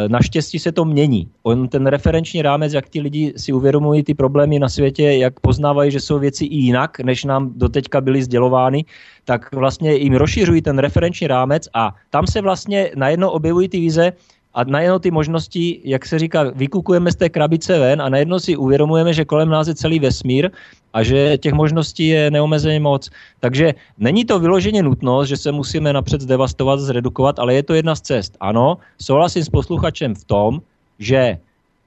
naštěstí 0.08 0.60
se 0.60 0.72
to 0.72 0.86
mění. 0.86 1.30
On 1.44 1.68
ten 1.68 1.88
referenční 1.88 2.42
rámec, 2.42 2.74
jak 2.74 2.90
ti 2.90 3.02
lidi 3.02 3.34
si 3.38 3.54
uvědomují 3.54 4.04
ty 4.04 4.14
problémy 4.14 4.60
na 4.60 4.70
světě, 4.70 5.04
jak 5.04 5.40
poznávají, 5.40 5.92
že 5.92 6.00
jsou 6.00 6.20
věci 6.20 6.46
i 6.46 6.56
jinak, 6.56 7.00
než 7.00 7.24
nám 7.24 7.52
doteďka 7.56 8.02
byly 8.02 8.24
sdělovány, 8.24 8.86
tak 9.26 9.56
vlastně 9.56 9.96
jim 9.96 10.14
rozšiřují 10.14 10.62
ten 10.62 10.80
referenční 10.80 11.28
rámec 11.28 11.68
a 11.74 11.96
tam 12.10 12.28
se 12.28 12.42
vlastně 12.42 12.92
najednou 12.96 13.30
objevují 13.30 13.70
ty 13.70 13.80
vize, 13.80 14.14
a 14.54 14.64
najednou 14.64 15.00
ty 15.00 15.12
možnosti, 15.12 15.82
jak 15.84 16.06
se 16.06 16.20
říká, 16.20 16.44
vykukujeme 16.56 17.12
z 17.12 17.16
té 17.16 17.30
krabice 17.30 17.80
ven 17.80 18.02
a 18.02 18.10
najednou 18.10 18.40
si 18.40 18.58
uvědomujeme, 18.58 19.14
že 19.14 19.26
kolem 19.26 19.50
nás 19.50 19.68
je 19.68 19.76
celý 19.76 20.00
vesmír 20.00 20.52
a 20.94 21.04
že 21.04 21.38
těch 21.38 21.54
možností 21.54 22.08
je 22.08 22.32
neomezeně 22.32 22.80
moc. 22.80 23.10
Takže 23.40 23.74
není 23.98 24.26
to 24.26 24.40
vyloženě 24.40 24.84
nutnost, 24.84 25.28
že 25.28 25.38
se 25.38 25.52
musíme 25.52 25.94
napřed 25.94 26.22
zdevastovat, 26.22 26.80
zredukovat, 26.80 27.40
ale 27.40 27.54
je 27.54 27.64
to 27.64 27.74
jedna 27.74 27.96
z 27.96 28.02
cest. 28.02 28.38
Ano, 28.40 28.78
souhlasím 29.02 29.44
s 29.44 29.50
posluchačem 29.50 30.16
v 30.16 30.24
tom, 30.24 30.62
že 31.00 31.38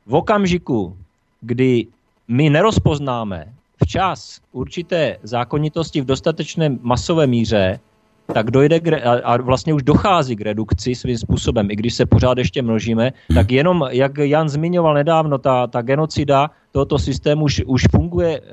v 0.07 0.15
okamžiku, 0.15 0.97
kdy 1.41 1.86
my 2.28 2.51
nerozpoznáme 2.51 3.52
včas 3.84 4.41
určité 4.52 5.17
zákonitosti 5.23 6.01
v 6.01 6.05
dostatečné 6.05 6.81
masové 6.81 7.26
míře, 7.26 7.81
tak 8.33 8.51
dojde 8.51 8.81
k, 8.81 8.86
a, 9.05 9.36
vlastně 9.36 9.75
už 9.75 9.83
dochází 9.83 10.36
k 10.36 10.41
redukci 10.41 10.94
svým 10.94 11.19
způsobem, 11.19 11.70
i 11.70 11.77
když 11.77 11.94
se 11.94 12.07
pořád 12.07 12.39
ještě 12.39 12.62
množíme, 12.62 13.12
tak 13.35 13.51
jenom, 13.51 13.85
jak 13.91 14.19
Jan 14.19 14.49
zmiňoval 14.49 14.94
nedávno, 14.94 15.39
ta, 15.39 15.67
ta 15.67 15.83
genocida 15.83 16.51
tohoto 16.73 16.99
systému 16.99 17.44
už, 17.44 17.62
už 17.67 17.83
funguje 17.91 18.41
uh, 18.41 18.47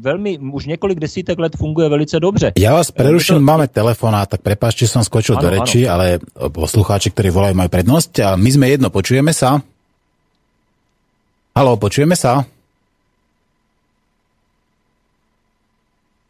velmi, 0.00 0.38
už 0.38 0.66
několik 0.66 1.00
desítek 1.00 1.38
let 1.38 1.56
funguje 1.56 1.88
velice 1.88 2.20
dobře. 2.20 2.52
Já 2.58 2.72
vás 2.72 2.90
preruším, 2.90 3.34
to... 3.34 3.40
máme 3.40 3.68
telefonát, 3.68 4.28
tak 4.28 4.40
prepáčte, 4.42 4.84
som 4.84 5.04
skočil 5.04 5.38
ano, 5.38 5.42
do 5.42 5.48
reči, 5.50 5.88
ano. 5.88 5.92
ale 5.94 6.06
poslucháči, 6.52 7.10
ktorí 7.14 7.32
volajú, 7.32 7.54
majú 7.56 7.70
prednosť. 7.72 8.12
A 8.20 8.28
my 8.36 8.50
sme 8.52 8.68
jedno, 8.68 8.92
počujeme 8.92 9.32
sa? 9.32 9.64
Halo, 11.56 11.80
počujeme 11.80 12.12
sa? 12.12 12.44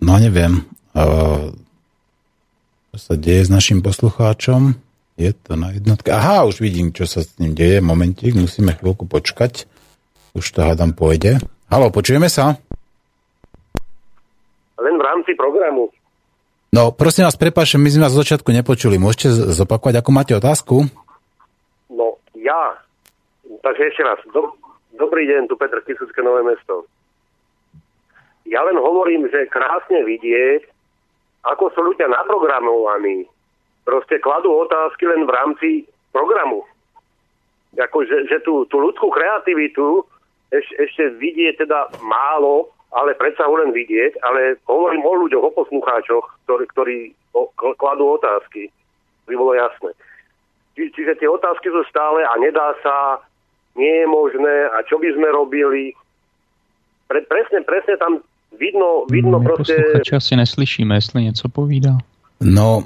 No 0.02 0.18
neviem. 0.18 0.62
Uh, 0.94 1.54
čo 2.92 3.00
sa 3.00 3.16
deje 3.16 3.48
s 3.48 3.48
našim 3.48 3.80
poslucháčom. 3.80 4.76
Je 5.16 5.32
to 5.32 5.56
na 5.56 5.72
jednotke. 5.72 6.12
Aha, 6.12 6.44
už 6.44 6.60
vidím, 6.60 6.92
čo 6.92 7.08
sa 7.08 7.24
s 7.24 7.40
ním 7.40 7.56
deje. 7.56 7.80
Momentík, 7.80 8.36
musíme 8.36 8.76
chvíľku 8.76 9.08
počkať. 9.08 9.64
Už 10.36 10.44
to 10.52 10.60
hádam 10.60 10.92
pôjde. 10.92 11.40
Halo, 11.72 11.88
počujeme 11.88 12.28
sa? 12.28 12.60
Len 14.76 14.94
v 15.00 15.04
rámci 15.08 15.32
programu. 15.32 15.88
No, 16.68 16.92
prosím 16.92 17.24
vás, 17.24 17.40
prepáčte, 17.40 17.80
my 17.80 17.88
sme 17.88 18.04
vás 18.04 18.12
z 18.12 18.28
začiatku 18.28 18.52
nepočuli. 18.52 19.00
Môžete 19.00 19.56
zopakovať, 19.56 19.96
ako 19.96 20.10
máte 20.12 20.36
otázku? 20.36 20.84
No, 21.88 22.20
ja. 22.36 22.76
Takže 23.64 23.88
ešte 23.88 24.04
raz. 24.04 24.20
Do, 24.36 24.52
dobrý 25.00 25.24
deň, 25.32 25.48
tu 25.48 25.56
Petr 25.56 25.80
Kisucké 25.80 26.20
Nové 26.20 26.44
mesto. 26.44 26.84
Ja 28.44 28.60
len 28.68 28.76
hovorím, 28.76 29.32
že 29.32 29.48
krásne 29.48 30.04
vidieť, 30.04 30.71
ako 31.42 31.74
sú 31.74 31.80
ľudia 31.82 32.06
naprogramovaní. 32.06 33.26
Proste 33.82 34.22
kladú 34.22 34.62
otázky 34.62 35.10
len 35.10 35.26
v 35.26 35.34
rámci 35.34 35.68
programu. 36.14 36.62
Ako, 37.74 38.06
že, 38.06 38.30
že 38.30 38.38
tú, 38.46 38.62
tú 38.70 38.78
ľudskú 38.78 39.10
kreativitu 39.10 40.06
eš, 40.54 40.66
ešte 40.78 41.18
vidie 41.18 41.50
teda 41.56 41.88
málo, 42.04 42.70
ale 42.92 43.16
predsa 43.16 43.48
ho 43.48 43.56
len 43.56 43.72
vidieť, 43.72 44.20
ale 44.22 44.60
hovorím 44.68 45.02
o 45.02 45.14
ľuďoch, 45.26 45.42
o 45.42 45.56
poslucháčoch, 45.56 46.24
ktorí, 46.44 46.64
ktorí 46.76 46.98
kladú 47.80 48.20
otázky. 48.20 48.68
By 49.26 49.34
bolo 49.34 49.56
jasné. 49.56 49.96
Či, 50.76 50.92
čiže 50.92 51.16
tie 51.18 51.28
otázky 51.28 51.72
sú 51.72 51.82
stále 51.88 52.22
a 52.22 52.36
nedá 52.36 52.76
sa, 52.84 53.24
nie 53.74 54.04
je 54.04 54.06
možné 54.06 54.68
a 54.76 54.84
čo 54.84 55.00
by 55.00 55.08
sme 55.16 55.28
robili. 55.32 55.96
Pre, 57.08 57.18
presne, 57.24 57.64
presne 57.64 57.96
tam 57.96 58.20
vidno, 58.60 59.06
vidno 59.10 59.38
no, 59.38 59.44
proste... 59.44 59.74
Posluchače 59.74 60.16
asi 60.16 60.36
neslyšíme, 60.36 60.94
jestli 60.94 61.22
něco 61.22 61.48
povídá. 61.48 61.98
No, 62.42 62.82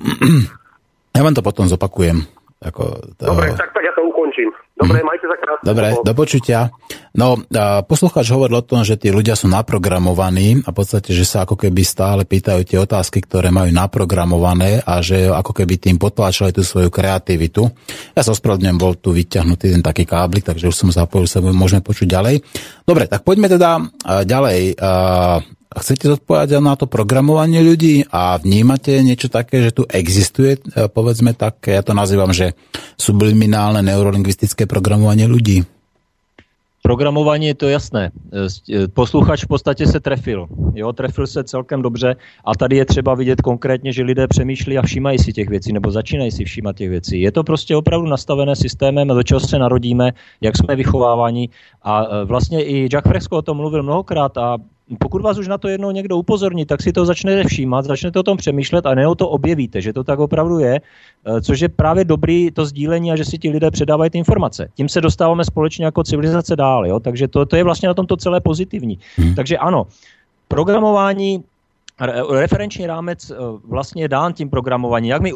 ja 1.17 1.25
vám 1.25 1.35
to 1.35 1.41
potom 1.41 1.65
zopakujem. 1.65 2.29
Ako, 2.57 3.13
to... 3.17 3.25
Dobre, 3.25 3.53
tak, 3.53 3.73
tak 3.73 3.85
ja 3.85 3.93
to 3.93 4.05
ukončím. 4.05 4.49
Dobre, 4.77 5.01
mm. 5.01 5.07
majte 5.09 5.25
sa 5.29 5.37
krásne. 5.41 5.65
Dobre, 5.65 5.87
do 6.05 6.13
počutia. 6.13 6.61
No, 7.17 7.41
poslucháč 7.89 8.29
hovoril 8.29 8.61
o 8.61 8.65
tom, 8.65 8.85
že 8.85 9.01
tí 9.01 9.09
ľudia 9.09 9.33
sú 9.33 9.49
naprogramovaní 9.49 10.61
a 10.65 10.73
v 10.73 10.77
podstate, 10.77 11.17
že 11.17 11.25
sa 11.25 11.49
ako 11.49 11.57
keby 11.57 11.81
stále 11.81 12.29
pýtajú 12.29 12.61
tie 12.65 12.79
otázky, 12.81 13.25
ktoré 13.25 13.49
majú 13.49 13.73
naprogramované 13.73 14.85
a 14.85 15.01
že 15.01 15.33
ako 15.33 15.53
keby 15.57 15.81
tým 15.81 15.97
potláčali 15.97 16.53
tú 16.53 16.61
svoju 16.61 16.93
kreativitu. 16.93 17.65
Ja 18.13 18.21
sa 18.21 18.37
ospravedlňujem, 18.37 18.77
bol 18.77 19.01
tu 19.01 19.17
vyťahnutý 19.17 19.73
ten 19.73 19.81
taký 19.85 20.05
káblik, 20.05 20.45
takže 20.45 20.69
už 20.69 20.77
som 20.77 20.93
zapojil, 20.93 21.25
sa 21.25 21.41
môžeme 21.41 21.81
počuť 21.81 22.09
ďalej. 22.09 22.45
Dobre, 22.85 23.09
tak 23.09 23.25
poďme 23.25 23.49
teda 23.49 23.81
ďalej. 24.29 24.77
Chcete 25.67 26.09
zodpovedať 26.15 26.63
na 26.63 26.79
to 26.79 26.87
programovanie 26.87 27.59
ľudí 27.59 28.07
a 28.09 28.39
vnímate 28.39 29.03
niečo 29.03 29.27
také, 29.27 29.67
že 29.67 29.75
tu 29.75 29.83
existuje, 29.91 30.63
e, 30.63 30.87
povedzme 30.87 31.35
tak, 31.35 31.67
ja 31.67 31.83
to 31.83 31.91
nazývam, 31.91 32.31
že 32.31 32.55
subliminálne 32.95 33.83
neurolingvistické 33.83 34.71
programovanie 34.71 35.27
ľudí? 35.27 35.67
Programování 36.87 37.47
je 37.47 37.55
to 37.55 37.69
jasné. 37.69 38.11
E, 38.33 38.47
e, 38.75 38.89
posluchač 38.89 39.45
v 39.45 39.47
podstatě 39.47 39.87
se 39.87 40.01
trefil. 40.01 40.47
Jo, 40.75 40.93
trefil 40.93 41.27
se 41.27 41.45
celkem 41.45 41.83
dobře 41.83 42.17
a 42.45 42.55
tady 42.55 42.77
je 42.77 42.85
třeba 42.85 43.15
vidět 43.15 43.41
konkrétně, 43.43 43.93
že 43.93 44.03
lidé 44.03 44.27
přemýšlí 44.27 44.79
a 44.79 44.83
všímají 44.83 45.19
si 45.19 45.33
těch 45.33 45.49
věcí 45.49 45.73
nebo 45.73 45.91
začínají 45.91 46.31
si 46.31 46.45
všímat 46.45 46.77
těch 46.77 46.91
věcí. 46.91 47.21
Je 47.21 47.33
to 47.33 47.45
prostě 47.45 47.77
opravdu 47.77 48.07
nastavené 48.07 48.57
systémem, 48.57 49.09
do 49.09 49.23
čeho 49.23 49.41
se 49.41 49.59
narodíme, 49.59 50.13
jak 50.41 50.57
jsme 50.57 50.77
vychováváni 50.77 51.49
a 51.83 52.25
vlastně 52.25 52.65
i 52.65 52.89
Jack 52.89 53.09
Fresco 53.09 53.37
o 53.37 53.43
tom 53.43 53.57
mluvil 53.57 53.83
mnohokrát 53.83 54.39
a 54.39 54.57
pokud 54.99 55.23
vás 55.23 55.39
už 55.39 55.49
na 55.49 55.59
to 55.59 55.69
jednou 55.69 55.91
někdo 55.91 56.17
upozorní, 56.17 56.67
tak 56.67 56.83
si 56.83 56.93
to 56.93 57.07
začnete 57.07 57.45
všímat, 57.45 57.85
začnete 57.85 58.19
o 58.19 58.23
tom 58.23 58.37
přemýšlet 58.37 58.87
a 58.87 58.95
neho 58.95 59.15
to 59.15 59.29
objevíte, 59.29 59.81
že 59.81 59.93
to 59.93 60.05
tak 60.05 60.19
opravdu 60.19 60.59
je, 60.59 60.81
eh, 60.81 61.41
což 61.41 61.61
je 61.61 61.69
právě 61.69 62.05
dobrý 62.05 62.51
to 62.51 62.67
sdílení 62.67 63.13
a 63.13 63.17
že 63.17 63.25
si 63.25 63.39
ti 63.39 63.51
lidé 63.51 63.71
předávají 63.71 64.11
ty 64.11 64.19
informace. 64.19 64.69
Tím 64.75 64.89
se 64.89 65.01
dostáváme 65.01 65.45
společně 65.45 65.85
jako 65.85 66.05
civilizace 66.05 66.57
dál, 66.57 66.87
jo? 66.87 67.01
takže 67.01 67.29
to, 67.29 67.47
to 67.47 67.57
je 67.57 67.65
vlastně 67.65 67.89
na 67.89 67.95
tomto 67.95 68.17
celé 68.17 68.41
pozitivní. 68.41 68.99
Hmm. 69.17 69.35
Takže 69.35 69.59
ano, 69.59 69.87
programování, 70.49 71.45
referenční 72.31 72.87
rámec 72.87 73.31
eh, 73.31 73.35
vlastně 73.69 74.03
je 74.03 74.09
dán 74.09 74.33
tím 74.33 74.51
programování. 74.51 75.09
Jak 75.09 75.23
my 75.23 75.33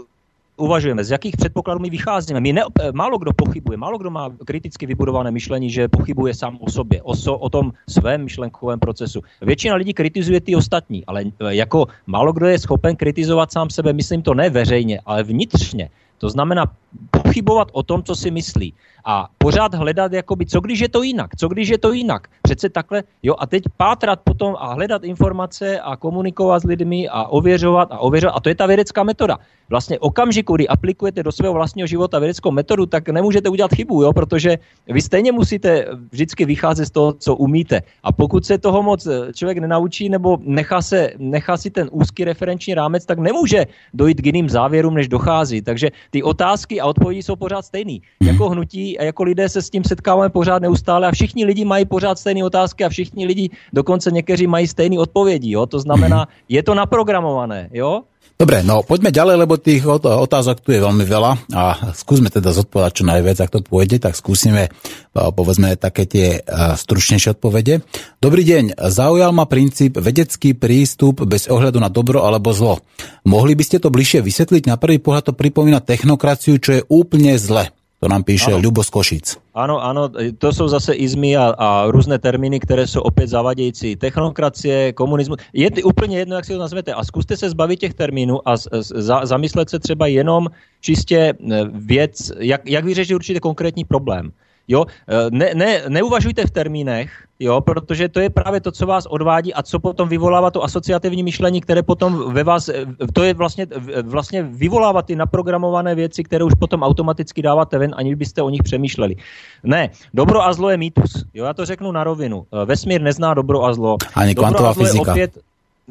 uvažujeme, 0.60 1.04
z 1.04 1.10
jakých 1.10 1.36
předpokladů 1.36 1.80
my 1.80 1.90
vycházíme. 1.90 2.40
My 2.40 2.52
ne, 2.52 2.62
málo 2.92 3.18
kdo 3.18 3.32
pochybuje, 3.32 3.76
málo 3.76 3.98
kdo 3.98 4.10
má 4.10 4.30
kriticky 4.44 4.86
vybudované 4.86 5.30
myšlení, 5.30 5.70
že 5.70 5.88
pochybuje 5.88 6.34
sám 6.34 6.58
o 6.60 6.70
sobě, 6.70 7.02
o, 7.02 7.14
so, 7.16 7.40
o 7.40 7.48
tom 7.48 7.72
svém 7.88 8.24
myšlenkovém 8.24 8.78
procesu. 8.78 9.20
Většina 9.42 9.74
lidí 9.74 9.94
kritizuje 9.94 10.40
ty 10.40 10.56
ostatní, 10.56 11.06
ale 11.06 11.24
jako 11.48 11.86
málo 12.06 12.32
kdo 12.32 12.46
je 12.46 12.58
schopen 12.58 12.96
kritizovat 12.96 13.52
sám 13.52 13.70
sebe, 13.70 13.92
myslím 13.92 14.22
to 14.22 14.34
ne 14.34 14.50
veřejně, 14.50 15.00
ale 15.06 15.22
vnitřně. 15.22 15.90
To 16.18 16.28
znamená 16.28 16.66
pochybovat 17.10 17.68
o 17.72 17.82
tom, 17.82 18.02
co 18.02 18.16
si 18.16 18.30
myslí. 18.30 18.74
A 19.04 19.28
pořád 19.38 19.74
hledat, 19.74 20.12
jakoby, 20.12 20.46
co 20.46 20.60
když 20.60 20.80
je 20.80 20.88
to 20.88 21.02
jinak, 21.02 21.36
co 21.36 21.48
když 21.48 21.68
je 21.68 21.78
to 21.78 21.92
jinak. 21.92 22.28
Přece 22.42 22.68
takhle, 22.68 23.02
jo, 23.22 23.34
a 23.38 23.46
teď 23.46 23.62
pátrat 23.76 24.20
potom 24.24 24.56
a 24.58 24.74
hledat 24.74 25.04
informace 25.04 25.80
a 25.80 25.96
komunikovat 25.96 26.60
s 26.60 26.64
lidmi 26.64 27.08
a 27.08 27.24
ověřovat 27.24 27.92
a 27.92 27.98
ověřovat. 27.98 28.36
A 28.36 28.40
to 28.40 28.48
je 28.48 28.54
ta 28.54 28.66
vědecká 28.66 29.02
metoda. 29.02 29.38
Vlastně 29.70 29.98
okamžiku, 29.98 30.56
kdy 30.56 30.68
aplikujete 30.68 31.22
do 31.22 31.32
svého 31.32 31.54
vlastního 31.54 31.86
života 31.86 32.18
vědeckou 32.18 32.50
metodu, 32.50 32.86
tak 32.86 33.08
nemůžete 33.08 33.48
udělat 33.48 33.74
chybu, 33.74 34.02
jo, 34.02 34.12
protože 34.12 34.58
vy 34.88 35.02
stejně 35.02 35.32
musíte 35.32 35.86
vždycky 36.10 36.44
vycházet 36.44 36.86
z 36.86 36.90
toho, 36.90 37.12
co 37.12 37.36
umíte. 37.36 37.82
A 38.02 38.12
pokud 38.12 38.44
se 38.46 38.58
toho 38.58 38.82
moc 38.82 39.08
člověk 39.34 39.58
nenaučí 39.58 40.08
nebo 40.08 40.38
nechá, 40.42 40.82
se, 40.82 41.10
nechá 41.18 41.56
si 41.56 41.70
ten 41.70 41.88
úzký 41.92 42.24
referenční 42.24 42.74
rámec, 42.74 43.06
tak 43.06 43.18
nemůže 43.18 43.66
dojít 43.94 44.20
k 44.20 44.26
jiným 44.26 44.48
závěrům, 44.48 44.94
než 44.94 45.08
dochází. 45.08 45.62
Takže 45.62 45.90
ty 46.10 46.22
otázky 46.22 46.80
a 46.80 46.86
odpovědi 46.86 47.22
jsou 47.22 47.36
pořád 47.36 47.62
stejný. 47.62 48.02
Jako 48.22 48.48
hnutí 48.48 48.89
a 48.98 49.02
jako 49.04 49.22
lidé 49.22 49.48
se 49.48 49.62
s 49.62 49.70
tím 49.70 49.84
setkáváme 49.84 50.28
pořád 50.28 50.62
neustále 50.62 51.08
a 51.08 51.12
všichni 51.12 51.44
lidi 51.44 51.64
mají 51.64 51.84
pořád 51.84 52.18
stejné 52.18 52.44
otázky 52.44 52.84
a 52.84 52.88
všichni 52.88 53.26
lidi, 53.26 53.50
dokonce 53.72 54.10
někteří 54.10 54.46
mají 54.46 54.66
stejné 54.66 54.98
odpovědi. 54.98 55.50
Jo? 55.50 55.66
To 55.66 55.80
znamená, 55.80 56.28
je 56.48 56.62
to 56.62 56.74
naprogramované. 56.74 57.68
Jo? 57.72 58.02
Dobre, 58.40 58.64
no 58.64 58.80
poďme 58.80 59.12
ďalej, 59.12 59.36
lebo 59.36 59.60
tých 59.60 59.84
otázok 60.00 60.64
tu 60.64 60.72
je 60.72 60.80
veľmi 60.80 61.04
veľa 61.04 61.52
a 61.52 61.92
skúsme 61.92 62.32
teda 62.32 62.56
zodpovedať 62.56 62.92
čo 62.96 63.04
najviac, 63.04 63.36
ak 63.36 63.52
to 63.52 63.60
pôjde, 63.60 64.00
tak 64.00 64.16
skúsime 64.16 64.72
povedzme 65.12 65.76
také 65.76 66.08
tie 66.08 66.40
stručnejšie 66.56 67.36
odpovede. 67.36 67.84
Dobrý 68.16 68.40
deň, 68.40 68.80
zaujal 68.80 69.36
ma 69.36 69.44
princíp 69.44 70.00
vedecký 70.00 70.56
prístup 70.56 71.20
bez 71.28 71.52
ohľadu 71.52 71.84
na 71.84 71.92
dobro 71.92 72.24
alebo 72.24 72.56
zlo. 72.56 72.80
Mohli 73.28 73.60
by 73.60 73.64
ste 73.68 73.76
to 73.76 73.92
bližšie 73.92 74.24
vysvetliť? 74.24 74.72
Na 74.72 74.80
prvý 74.80 74.96
pohľad 74.96 75.28
to 75.28 75.36
pripomína 75.36 75.84
technokraciu, 75.84 76.56
čo 76.56 76.80
je 76.80 76.82
úplne 76.88 77.36
zle. 77.36 77.68
To 78.00 78.08
nám 78.08 78.24
píše 78.24 78.56
ano. 78.56 78.64
Ľubo 78.64 78.80
z 78.80 78.90
Košic. 78.90 79.26
Ano, 79.52 79.76
ano, 79.76 80.08
to 80.40 80.52
jsou 80.52 80.68
zase 80.68 80.96
izmy 80.96 81.36
a, 81.36 81.52
a 81.58 81.68
různé 81.92 82.18
termíny, 82.18 82.60
které 82.60 82.86
jsou 82.86 83.00
opět 83.00 83.28
zavadějící. 83.28 83.96
Technokracie, 83.96 84.92
komunismus, 84.92 85.38
je 85.52 85.70
to 85.70 85.80
úplně 85.84 86.18
jedno, 86.18 86.36
jak 86.36 86.44
si 86.44 86.52
to 86.52 86.58
nazvete. 86.58 86.94
A 86.94 87.04
zkuste 87.04 87.36
se 87.36 87.50
zbavit 87.50 87.80
těch 87.80 87.94
termínů 87.94 88.48
a 88.48 88.56
z, 88.56 88.68
za, 88.80 89.26
zamyslet 89.26 89.70
se 89.70 89.78
třeba 89.78 90.06
jenom 90.06 90.48
čistě 90.80 91.16
e, 91.16 91.34
věc, 91.72 92.32
jak, 92.38 92.60
jak 92.64 92.84
vyřešit 92.84 93.14
určitě 93.14 93.40
konkrétní 93.40 93.84
problém. 93.84 94.32
Jo, 94.70 94.86
e, 94.86 95.30
ne, 95.30 95.50
ne, 95.54 95.82
neuvažujte 95.88 96.46
v 96.46 96.50
termínech, 96.50 97.10
jo, 97.38 97.60
protože 97.60 98.08
to 98.08 98.20
je 98.20 98.30
právě 98.30 98.60
to, 98.60 98.72
co 98.72 98.86
vás 98.86 99.06
odvádí 99.06 99.54
a 99.54 99.62
co 99.62 99.78
potom 99.78 100.08
vyvolává 100.08 100.50
to 100.50 100.62
asociativní 100.64 101.22
myšlení, 101.22 101.60
které 101.60 101.82
potom 101.82 102.32
ve 102.32 102.44
vás, 102.44 102.68
e, 102.68 102.86
to 103.12 103.22
je 103.22 103.34
vlastně, 103.34 103.66
vlastně 104.02 104.42
vyvolává 104.42 105.02
ty 105.02 105.16
naprogramované 105.16 105.94
věci, 105.94 106.24
které 106.24 106.44
už 106.44 106.52
potom 106.54 106.82
automaticky 106.82 107.42
dáváte 107.42 107.78
ven, 107.78 107.94
aniž 107.96 108.14
byste 108.14 108.42
o 108.42 108.50
nich 108.50 108.62
přemýšleli. 108.62 109.16
Ne, 109.64 109.90
dobro 110.14 110.42
a 110.42 110.52
zlo 110.52 110.70
je 110.70 110.76
mýtus. 110.76 111.24
Jo, 111.34 111.44
já 111.44 111.52
to 111.54 111.66
řeknu 111.66 111.92
na 111.92 112.04
rovinu. 112.04 112.46
E, 112.62 112.64
vesmír 112.64 113.02
nezná 113.02 113.34
dobro 113.34 113.64
a 113.64 113.74
zlo. 113.74 113.96
Ani 114.14 114.34
kvantová 114.34 114.72
fyzika. 114.72 115.10
Opět, 115.10 115.38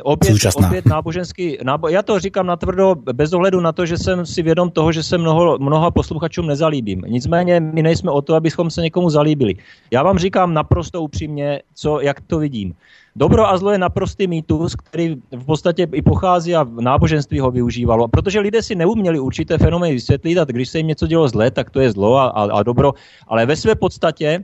opět, 0.04 0.32
Současná. 0.32 0.68
opět 0.68 0.86
náboženský, 0.86 1.58
nábo, 1.64 1.88
já 1.88 2.02
to 2.02 2.20
říkám 2.20 2.46
natvrdo 2.46 2.96
bez 3.14 3.34
ohledu 3.34 3.60
na 3.60 3.72
to, 3.72 3.86
že 3.86 3.98
jsem 3.98 4.26
si 4.26 4.42
vědom 4.42 4.70
toho, 4.70 4.92
že 4.92 5.04
se 5.04 5.18
mnoho, 5.18 5.58
mnoha 5.58 5.92
posluchačům 5.92 6.48
nezalíbím. 6.48 7.02
Nicméně 7.08 7.60
my 7.60 7.82
nejsme 7.82 8.12
o 8.12 8.22
to, 8.22 8.36
abychom 8.36 8.70
se 8.70 8.82
někomu 8.82 9.10
zalíbili. 9.10 9.56
Já 9.92 10.04
vám 10.04 10.18
říkám 10.20 10.54
naprosto 10.54 11.02
upřímně, 11.02 11.62
co, 11.76 12.02
jak 12.02 12.22
to 12.22 12.40
vidím. 12.40 12.74
Dobro 13.16 13.50
a 13.50 13.58
zlo 13.58 13.72
je 13.72 13.78
naprostý 13.78 14.28
mýtus, 14.28 14.76
který 14.76 15.16
v 15.32 15.46
podstatě 15.46 15.88
i 15.92 16.02
pochází 16.02 16.56
a 16.56 16.64
v 16.64 16.82
náboženství 16.82 17.40
ho 17.40 17.52
využívalo. 17.52 18.08
Protože 18.08 18.40
lidé 18.40 18.64
si 18.64 18.76
neuměli 18.76 19.20
určité 19.20 19.58
fenomény 19.58 19.94
vysvětlit 19.94 20.38
a 20.38 20.46
když 20.46 20.70
se 20.70 20.78
jim 20.78 20.88
něco 20.88 21.08
dělo 21.08 21.28
zle, 21.28 21.52
tak 21.52 21.70
to 21.70 21.80
je 21.80 21.92
zlo 21.92 22.18
a, 22.18 22.28
a, 22.28 22.44
a 22.52 22.64
dobro. 22.64 22.94
Ale 23.28 23.46
ve 23.46 23.56
své 23.56 23.76
podstatě 23.76 24.44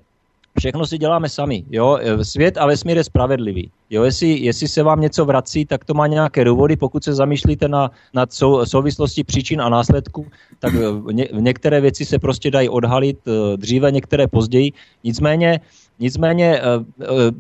všechno 0.59 0.85
si 0.88 0.98
děláme 0.98 1.30
sami. 1.30 1.64
Jo? 1.72 2.00
Svět 2.22 2.58
a 2.58 2.66
vesmír 2.66 2.98
je 2.98 3.03
spravedlivý. 3.03 3.72
Jo? 3.90 4.03
Jestli, 4.03 4.40
jestli 4.40 4.67
se 4.67 4.84
vám 4.84 5.01
něco 5.01 5.25
vrací, 5.25 5.66
tak 5.66 5.85
to 5.85 5.93
má 5.93 6.08
nějaké 6.08 6.43
důvody. 6.43 6.75
Pokud 6.75 7.03
se 7.03 7.14
zamýšlíte 7.14 7.67
na, 7.67 7.92
na 8.14 8.25
sou, 8.30 8.66
souvislosti 8.66 9.24
příčin 9.24 9.61
a 9.61 9.69
následků, 9.69 10.25
tak 10.59 10.74
ně, 11.11 11.27
některé 11.32 11.82
věci 11.82 12.06
se 12.06 12.19
prostě 12.19 12.51
dají 12.51 12.69
odhalit 12.69 13.17
eh, 13.27 13.58
dříve, 13.58 13.92
některé 13.92 14.27
později. 14.27 14.72
Nicméně 15.03 15.59
Nicméně 16.00 16.59
eh, 16.59 16.61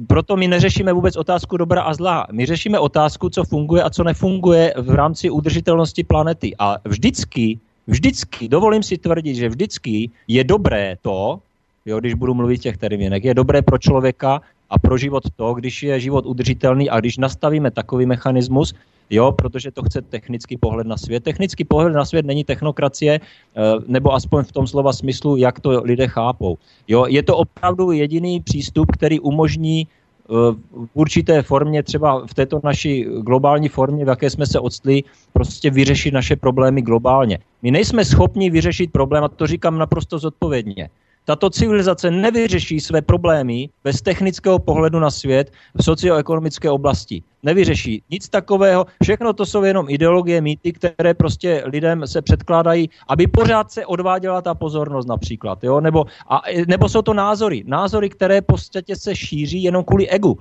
proto 0.07 0.37
my 0.37 0.47
neřešíme 0.47 0.93
vůbec 0.93 1.15
otázku 1.15 1.57
dobra 1.57 1.81
a 1.81 1.93
zla. 1.93 2.27
My 2.31 2.45
řešíme 2.45 2.79
otázku, 2.79 3.29
co 3.29 3.43
funguje 3.43 3.83
a 3.83 3.89
co 3.89 4.03
nefunguje 4.03 4.73
v 4.77 4.95
rámci 4.95 5.29
udržitelnosti 5.29 6.03
planety. 6.03 6.55
A 6.59 6.77
vždycky, 6.85 7.59
vždycky, 7.87 8.47
dovolím 8.47 8.83
si 8.83 8.97
tvrdit, 8.97 9.35
že 9.35 9.49
vždycky 9.49 10.09
je 10.27 10.43
dobré 10.43 10.95
to, 11.01 11.39
jo, 11.85 11.99
když 11.99 12.13
budu 12.13 12.33
mluvit 12.33 12.57
těch 12.57 12.77
termínech. 12.77 13.23
Je 13.23 13.33
dobré 13.33 13.61
pro 13.61 13.77
člověka 13.77 14.41
a 14.69 14.79
pro 14.79 14.97
život 14.97 15.23
to, 15.35 15.53
když 15.53 15.83
je 15.83 15.99
život 15.99 16.25
udržitelný 16.25 16.89
a 16.89 16.99
když 16.99 17.17
nastavíme 17.17 17.71
takový 17.71 18.05
mechanismus, 18.05 18.73
jo, 19.09 19.31
protože 19.31 19.71
to 19.71 19.83
chce 19.83 20.01
technický 20.01 20.57
pohled 20.57 20.87
na 20.87 20.97
svět. 20.97 21.23
Technický 21.23 21.63
pohled 21.63 21.93
na 21.93 22.05
svět 22.05 22.25
není 22.25 22.43
technokracie, 22.43 23.19
eh, 23.21 23.61
nebo 23.87 24.13
aspoň 24.13 24.43
v 24.43 24.51
tom 24.51 24.67
slova 24.67 24.93
smyslu, 24.93 25.37
jak 25.37 25.59
to 25.59 25.81
lidé 25.83 26.07
chápou. 26.07 26.57
Jo, 26.87 27.05
je 27.07 27.23
to 27.23 27.37
opravdu 27.37 27.91
jediný 27.91 28.39
přístup, 28.39 28.91
který 28.91 29.19
umožní 29.19 29.87
eh, 29.87 30.33
v 30.71 30.89
určité 30.93 31.41
formě, 31.41 31.83
třeba 31.83 32.25
v 32.25 32.33
této 32.33 32.59
naší 32.63 33.03
globální 33.03 33.69
formě, 33.69 34.05
v 34.05 34.07
jaké 34.07 34.29
jsme 34.29 34.45
se 34.45 34.59
odstli, 34.59 35.03
prostě 35.33 35.69
vyřešit 35.69 36.13
naše 36.13 36.35
problémy 36.35 36.81
globálně. 36.81 37.39
My 37.61 37.71
nejsme 37.71 38.05
schopni 38.05 38.49
vyřešit 38.49 38.91
problém, 38.91 39.23
a 39.23 39.27
to 39.29 39.47
říkám 39.47 39.77
naprosto 39.77 40.19
zodpovědně. 40.19 40.89
Tato 41.25 41.49
civilizace 41.49 42.11
nevyřeší 42.11 42.79
své 42.79 43.01
problémy 43.01 43.69
bez 43.83 44.01
technického 44.01 44.59
pohledu 44.59 44.99
na 44.99 45.11
svět 45.11 45.51
v 45.75 45.83
socioekonomické 45.83 46.69
oblasti. 46.69 47.23
Nevyřeší 47.43 48.03
nic 48.09 48.29
takového. 48.29 48.85
Všechno 49.03 49.33
to 49.33 49.45
jsou 49.45 49.63
jenom 49.63 49.85
ideologie, 49.89 50.41
mýty, 50.41 50.73
které 50.73 51.13
prostě 51.13 51.63
lidem 51.65 52.07
se 52.07 52.21
předkládají, 52.21 52.89
aby 53.07 53.27
pořád 53.27 53.71
se 53.71 53.85
odváděla 53.85 54.41
ta 54.41 54.53
pozornost 54.53 55.05
například. 55.05 55.63
Jo? 55.63 55.81
Nebo, 55.81 56.05
a, 56.29 56.41
nebo 56.67 56.89
jsou 56.89 57.01
to 57.01 57.13
názory. 57.13 57.63
Názory, 57.67 58.09
které 58.09 58.41
v 58.41 58.45
podstatě 58.45 58.95
se 58.95 59.15
šíří 59.15 59.63
jenom 59.63 59.83
kvůli 59.83 60.09
egu. 60.09 60.37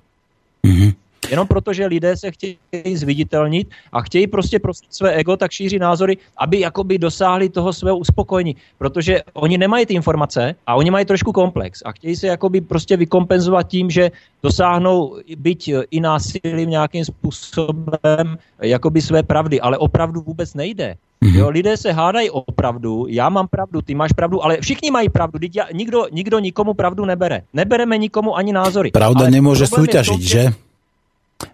Mm-hmm. 0.64 0.94
Jenom 1.30 1.46
proto, 1.46 1.72
že 1.72 1.86
lidé 1.86 2.16
se 2.16 2.30
chtějí 2.30 2.96
zviditelnit 2.96 3.68
a 3.92 4.00
chtějí 4.02 4.26
prostě 4.26 4.58
prostě 4.58 4.86
své 4.90 5.12
ego, 5.12 5.36
tak 5.36 5.50
šíří 5.50 5.78
názory, 5.78 6.16
aby 6.36 6.60
jakoby 6.60 6.98
dosáhli 6.98 7.48
toho 7.48 7.72
svého 7.72 7.96
uspokojení. 7.98 8.56
Protože 8.78 9.20
oni 9.32 9.58
nemají 9.58 9.86
ty 9.86 9.94
informace 9.94 10.54
a 10.66 10.74
oni 10.74 10.90
mají 10.90 11.04
trošku 11.04 11.32
komplex 11.32 11.82
a 11.84 11.92
chtějí 11.92 12.16
se 12.16 12.26
jakoby 12.26 12.60
prostě 12.60 12.96
vykompenzovat 12.96 13.68
tím, 13.68 13.90
že 13.90 14.10
dosáhnou 14.42 15.18
byť 15.36 15.70
i 15.90 16.00
násilím 16.00 16.70
nějakým 16.70 17.04
způsobem 17.04 18.38
jakoby 18.62 19.02
své 19.02 19.22
pravdy, 19.22 19.60
ale 19.60 19.78
opravdu 19.78 20.20
vůbec 20.20 20.54
nejde. 20.54 20.96
Mhm. 21.20 21.38
Jo, 21.38 21.48
lidé 21.48 21.76
se 21.76 21.92
hádají 21.92 22.30
o 22.30 22.52
pravdu, 22.52 23.06
já 23.08 23.28
mám 23.28 23.48
pravdu, 23.48 23.82
ty 23.82 23.94
máš 23.94 24.12
pravdu, 24.12 24.44
ale 24.44 24.58
všichni 24.60 24.90
mají 24.90 25.08
pravdu, 25.08 25.38
já, 25.54 25.66
nikdo, 25.72 26.06
nikdo 26.12 26.38
nikomu 26.38 26.74
pravdu 26.74 27.04
nebere. 27.04 27.42
Nebereme 27.52 27.98
nikomu 27.98 28.36
ani 28.36 28.52
názory. 28.52 28.90
Pravda 28.90 29.20
ale 29.20 29.30
nemůže 29.30 29.66
soutěžit, 29.66 30.20
že? 30.20 30.52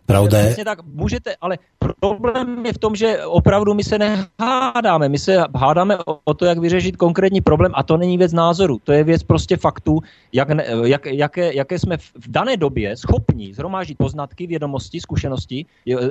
Pravda 0.06 0.38
je... 0.38 0.64
tak 0.64 0.78
můžete, 0.84 1.36
ale 1.40 1.58
problém 2.00 2.66
je 2.66 2.72
v 2.72 2.78
tom, 2.78 2.96
že 2.96 3.24
opravdu 3.24 3.74
my 3.74 3.84
se 3.84 3.98
nehádáme. 3.98 5.08
My 5.08 5.18
se 5.18 5.38
hádáme 5.56 5.98
o 6.24 6.34
to, 6.34 6.44
jak 6.44 6.58
vyřešit 6.58 6.96
konkrétní 6.96 7.40
problém 7.40 7.72
a 7.74 7.82
to 7.82 7.96
není 7.96 8.18
věc 8.18 8.32
názoru. 8.32 8.78
To 8.84 8.92
je 8.92 9.04
věc 9.04 9.22
prostě 9.22 9.56
faktů, 9.56 9.98
jak, 10.32 10.48
jak, 10.82 11.06
jaké, 11.06 11.54
jaké 11.54 11.78
jsme 11.78 11.96
v 11.96 12.28
dané 12.28 12.56
době 12.56 12.96
schopni 12.96 13.54
zhromáždit 13.54 13.98
poznatky, 13.98 14.46
vědomosti, 14.46 15.00
zkušenosti. 15.00 15.66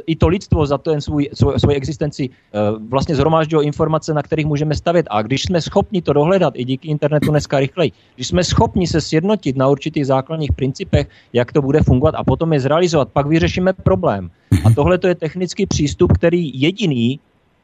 I 0.08 0.16
to 0.16 0.28
lidstvo 0.28 0.66
za 0.66 0.78
to 0.78 0.92
jen 0.92 1.02
svůj, 1.02 1.30
svou, 1.34 1.60
svou 1.60 1.72
existenci 1.72 2.30
eh, 2.30 2.58
vlastně 2.90 3.16
zhromáždilo 3.16 3.62
informace, 3.62 4.14
na 4.14 4.24
kterých 4.24 4.46
můžeme 4.46 4.76
stavět. 4.76 5.06
A 5.10 5.22
když 5.22 5.44
jsme 5.44 5.62
schopni 5.62 6.02
to 6.02 6.14
dohledat 6.14 6.54
i 6.58 6.64
díky 6.64 6.88
internetu 6.88 7.32
dneska 7.32 7.60
rychleji, 7.60 7.92
když 8.16 8.28
jsme 8.28 8.44
schopni 8.44 8.88
se 8.88 9.02
sjednotit 9.02 9.58
na 9.58 9.68
určitých 9.68 10.08
základních 10.08 10.52
principech, 10.52 11.08
jak 11.34 11.52
to 11.54 11.62
bude 11.62 11.82
fungovat 11.82 12.16
a 12.16 12.24
potom 12.24 12.54
je 12.54 12.60
zrealizovat, 12.60 13.10
pak 13.14 13.28
vyřešíme 13.28 13.59
problém. 13.84 14.32
A 14.66 14.74
tohle 14.74 14.98
to 14.98 15.08
je 15.08 15.16
technický 15.16 15.66
přístup, 15.66 16.14
který 16.14 16.62
jediný, 16.62 17.20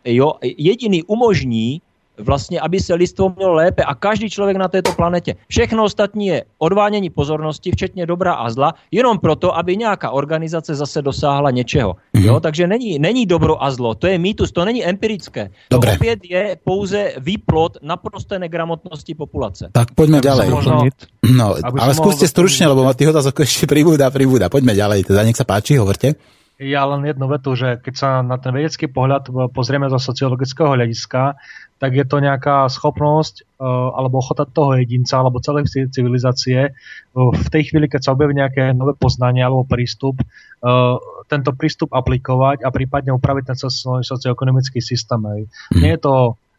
jo, 0.05 0.33
jediný 0.57 1.03
umožní 1.03 1.81
vlastně, 2.17 2.59
aby 2.59 2.79
se 2.79 2.93
lidstvo 2.93 3.33
mělo 3.35 3.53
lépe 3.53 3.83
a 3.83 3.95
každý 3.95 4.29
člověk 4.29 4.57
na 4.57 4.67
této 4.67 4.91
planetě. 4.91 5.35
Všechno 5.47 5.83
ostatní 5.83 6.27
je 6.27 6.43
odvánění 6.57 7.09
pozornosti, 7.09 7.71
včetně 7.71 8.05
dobra 8.05 8.33
a 8.33 8.49
zla, 8.49 8.73
jenom 8.91 9.19
proto, 9.19 9.57
aby 9.57 9.77
nějaká 9.77 10.09
organizace 10.11 10.75
zase 10.75 11.01
dosáhla 11.01 11.51
něčeho. 11.51 11.93
Mm-hmm. 11.93 12.25
Jo, 12.25 12.39
takže 12.39 12.67
není, 12.67 12.99
není 12.99 13.25
dobro 13.25 13.63
a 13.63 13.71
zlo, 13.71 13.95
to 13.95 14.07
je 14.07 14.17
mýtus, 14.17 14.51
to 14.51 14.65
není 14.65 14.85
empirické. 14.85 15.49
Dobre. 15.69 15.91
To 15.91 15.95
opět 15.95 16.19
je 16.23 16.57
pouze 16.63 17.13
výplod 17.17 17.77
naprosté 17.81 18.39
negramotnosti 18.39 19.15
populace. 19.15 19.69
Tak 19.71 19.91
poďme 19.91 20.21
ďalej. 20.21 20.49
Možno, 20.49 20.87
No, 21.25 21.57
Aby 21.57 21.77
ale 21.81 21.93
skúste 21.97 22.29
stručne, 22.29 22.69
lebo 22.69 22.85
tých 22.93 23.09
otázok 23.09 23.41
ešte 23.47 23.65
pribúda, 23.65 24.13
pribúda. 24.13 24.47
Poďme 24.47 24.77
ďalej, 24.77 25.09
teda 25.09 25.25
nech 25.25 25.37
sa 25.37 25.47
páči, 25.47 25.81
hovorte. 25.81 26.15
Ja 26.55 26.87
len 26.87 27.03
jednu 27.03 27.27
vetu, 27.27 27.51
že 27.59 27.75
keď 27.83 27.93
sa 27.99 28.09
na 28.23 28.39
ten 28.39 28.55
vedecký 28.55 28.87
pohľad 28.87 29.27
pozrieme 29.51 29.91
zo 29.91 29.99
sociologického 29.99 30.71
hľadiska, 30.71 31.35
tak 31.75 31.91
je 31.91 32.07
to 32.07 32.23
nejaká 32.23 32.71
schopnosť 32.71 33.59
uh, 33.59 33.91
alebo 33.91 34.23
ochota 34.23 34.47
toho 34.47 34.79
jedinca 34.79 35.19
alebo 35.19 35.43
celej 35.43 35.67
ci- 35.67 35.91
civilizácie 35.91 36.71
uh, 36.71 37.31
v 37.35 37.47
tej 37.51 37.67
chvíli, 37.67 37.91
keď 37.91 38.07
sa 38.07 38.13
objaví 38.15 38.39
nejaké 38.39 38.71
nové 38.71 38.95
poznanie 38.95 39.43
alebo 39.43 39.67
prístup, 39.67 40.23
tento 41.29 41.51
prístup 41.53 41.93
aplikovať 41.93 42.65
a 42.65 42.73
prípadne 42.73 43.13
upraviť 43.13 43.53
ten 43.53 43.57
soci- 43.59 44.01
socioekonomický 44.01 44.81
systém. 44.81 45.21
Hej. 45.21 45.41
Nie 45.77 45.93
je 45.93 46.01
to 46.01 46.13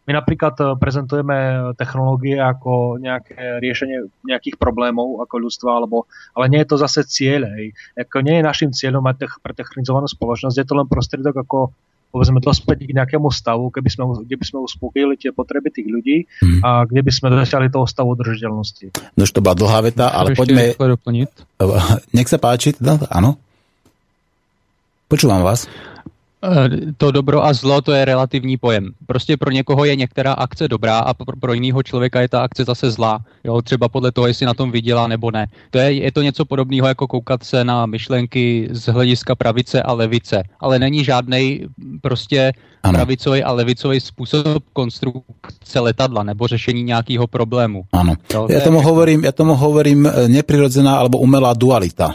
my 0.06 0.12
napríklad 0.14 0.54
eh, 0.62 0.66
prezentujeme 0.78 1.36
technológie 1.74 2.38
ako 2.38 3.02
nejaké 3.02 3.58
riešenie 3.58 4.06
nejakých 4.24 4.56
problémov 4.56 5.20
ako 5.26 5.34
ľudstva, 5.50 5.82
alebo, 5.82 6.06
ale 6.32 6.46
nie 6.48 6.62
je 6.62 6.68
to 6.70 6.76
zase 6.78 7.04
cieľ. 7.10 7.50
Hej. 7.58 7.74
Ako 7.98 8.22
nie 8.22 8.38
je 8.38 8.48
našim 8.48 8.70
cieľom 8.70 9.02
mať 9.02 9.26
tech, 9.26 9.34
pretechnizovanú 9.42 10.06
spoločnosť, 10.06 10.56
je 10.56 10.66
to 10.66 10.74
len 10.78 10.86
prostriedok 10.86 11.36
ako 11.42 11.74
povedzme 12.16 12.40
dospieť 12.40 12.88
k 12.88 12.96
nejakému 12.96 13.28
stavu, 13.28 13.68
keby 13.68 13.92
sme, 13.92 14.24
kde 14.24 14.36
by 14.40 14.44
sme 14.48 14.58
uspokojili 14.64 15.20
tie 15.20 15.36
potreby 15.36 15.68
tých 15.68 15.84
ľudí 15.84 16.24
a 16.64 16.88
kde 16.88 17.04
by 17.04 17.12
sme 17.12 17.28
dosiahli 17.28 17.68
toho 17.68 17.84
stavu 17.84 18.16
udržateľnosti. 18.16 18.96
No 19.18 19.28
už 19.28 19.36
to 19.36 19.44
bola 19.44 19.52
dlhá 19.52 19.84
veta, 19.84 20.08
ale 20.08 20.32
Ešte 20.32 20.40
poďme... 20.40 20.62
doplniť. 20.72 21.30
Nech 22.16 22.30
sa 22.32 22.40
páči, 22.40 22.72
teda, 22.72 23.04
áno? 23.12 23.36
Počúvam 25.12 25.44
vás. 25.44 25.68
Eh, 26.46 26.94
To 26.96 27.10
dobro 27.10 27.42
a 27.44 27.52
zlo 27.52 27.80
to 27.82 27.92
je 27.92 28.04
relativní 28.04 28.56
pojem. 28.56 28.94
Prostě 29.06 29.36
pro 29.36 29.50
někoho 29.50 29.84
je 29.84 29.96
některá 29.96 30.32
akce 30.32 30.68
dobrá 30.68 30.98
a 30.98 31.14
pro, 31.14 31.36
pro 31.40 31.52
jiného 31.52 31.82
člověka 31.82 32.20
je 32.20 32.28
ta 32.28 32.42
akce 32.42 32.64
zase 32.64 32.90
zlá. 32.90 33.20
Jo, 33.44 33.62
třeba 33.62 33.88
podle 33.88 34.12
toho, 34.12 34.26
jestli 34.26 34.46
na 34.46 34.54
tom 34.54 34.70
vydělá 34.70 35.06
nebo 35.06 35.30
ne. 35.30 35.46
To 35.70 35.78
je, 35.78 35.92
je 35.92 36.12
to 36.12 36.22
něco 36.22 36.44
podobného 36.44 36.88
jako 36.88 37.06
koukat 37.06 37.42
se 37.44 37.64
na 37.64 37.86
myšlenky 37.86 38.68
z 38.70 38.86
hlediska 38.88 39.34
pravice 39.34 39.82
a 39.82 39.92
levice. 39.92 40.42
Ale 40.60 40.78
není 40.78 41.04
žádný 41.04 41.66
prostě 42.02 42.52
Ano. 42.82 42.94
pravicový 42.98 43.42
a 43.42 43.52
levicový 43.52 44.00
způsob 44.00 44.62
konstrukce 44.72 45.80
letadla 45.80 46.22
nebo 46.22 46.46
řešení 46.46 46.82
nějakého 46.82 47.26
problému. 47.26 47.82
Áno. 47.92 48.14
Jo, 48.30 48.46
Ja 48.46 48.46
to 48.46 48.52
je 48.52 48.60
tomu 48.62 48.78
všechno. 48.78 48.90
hovorím, 48.94 49.20
ja 49.26 49.32
tomu 49.34 49.54
hovorím 49.58 50.06
e, 50.06 50.28
neprirodzená 50.30 50.94
alebo 51.02 51.18
umelá 51.18 51.50
dualita. 51.58 52.14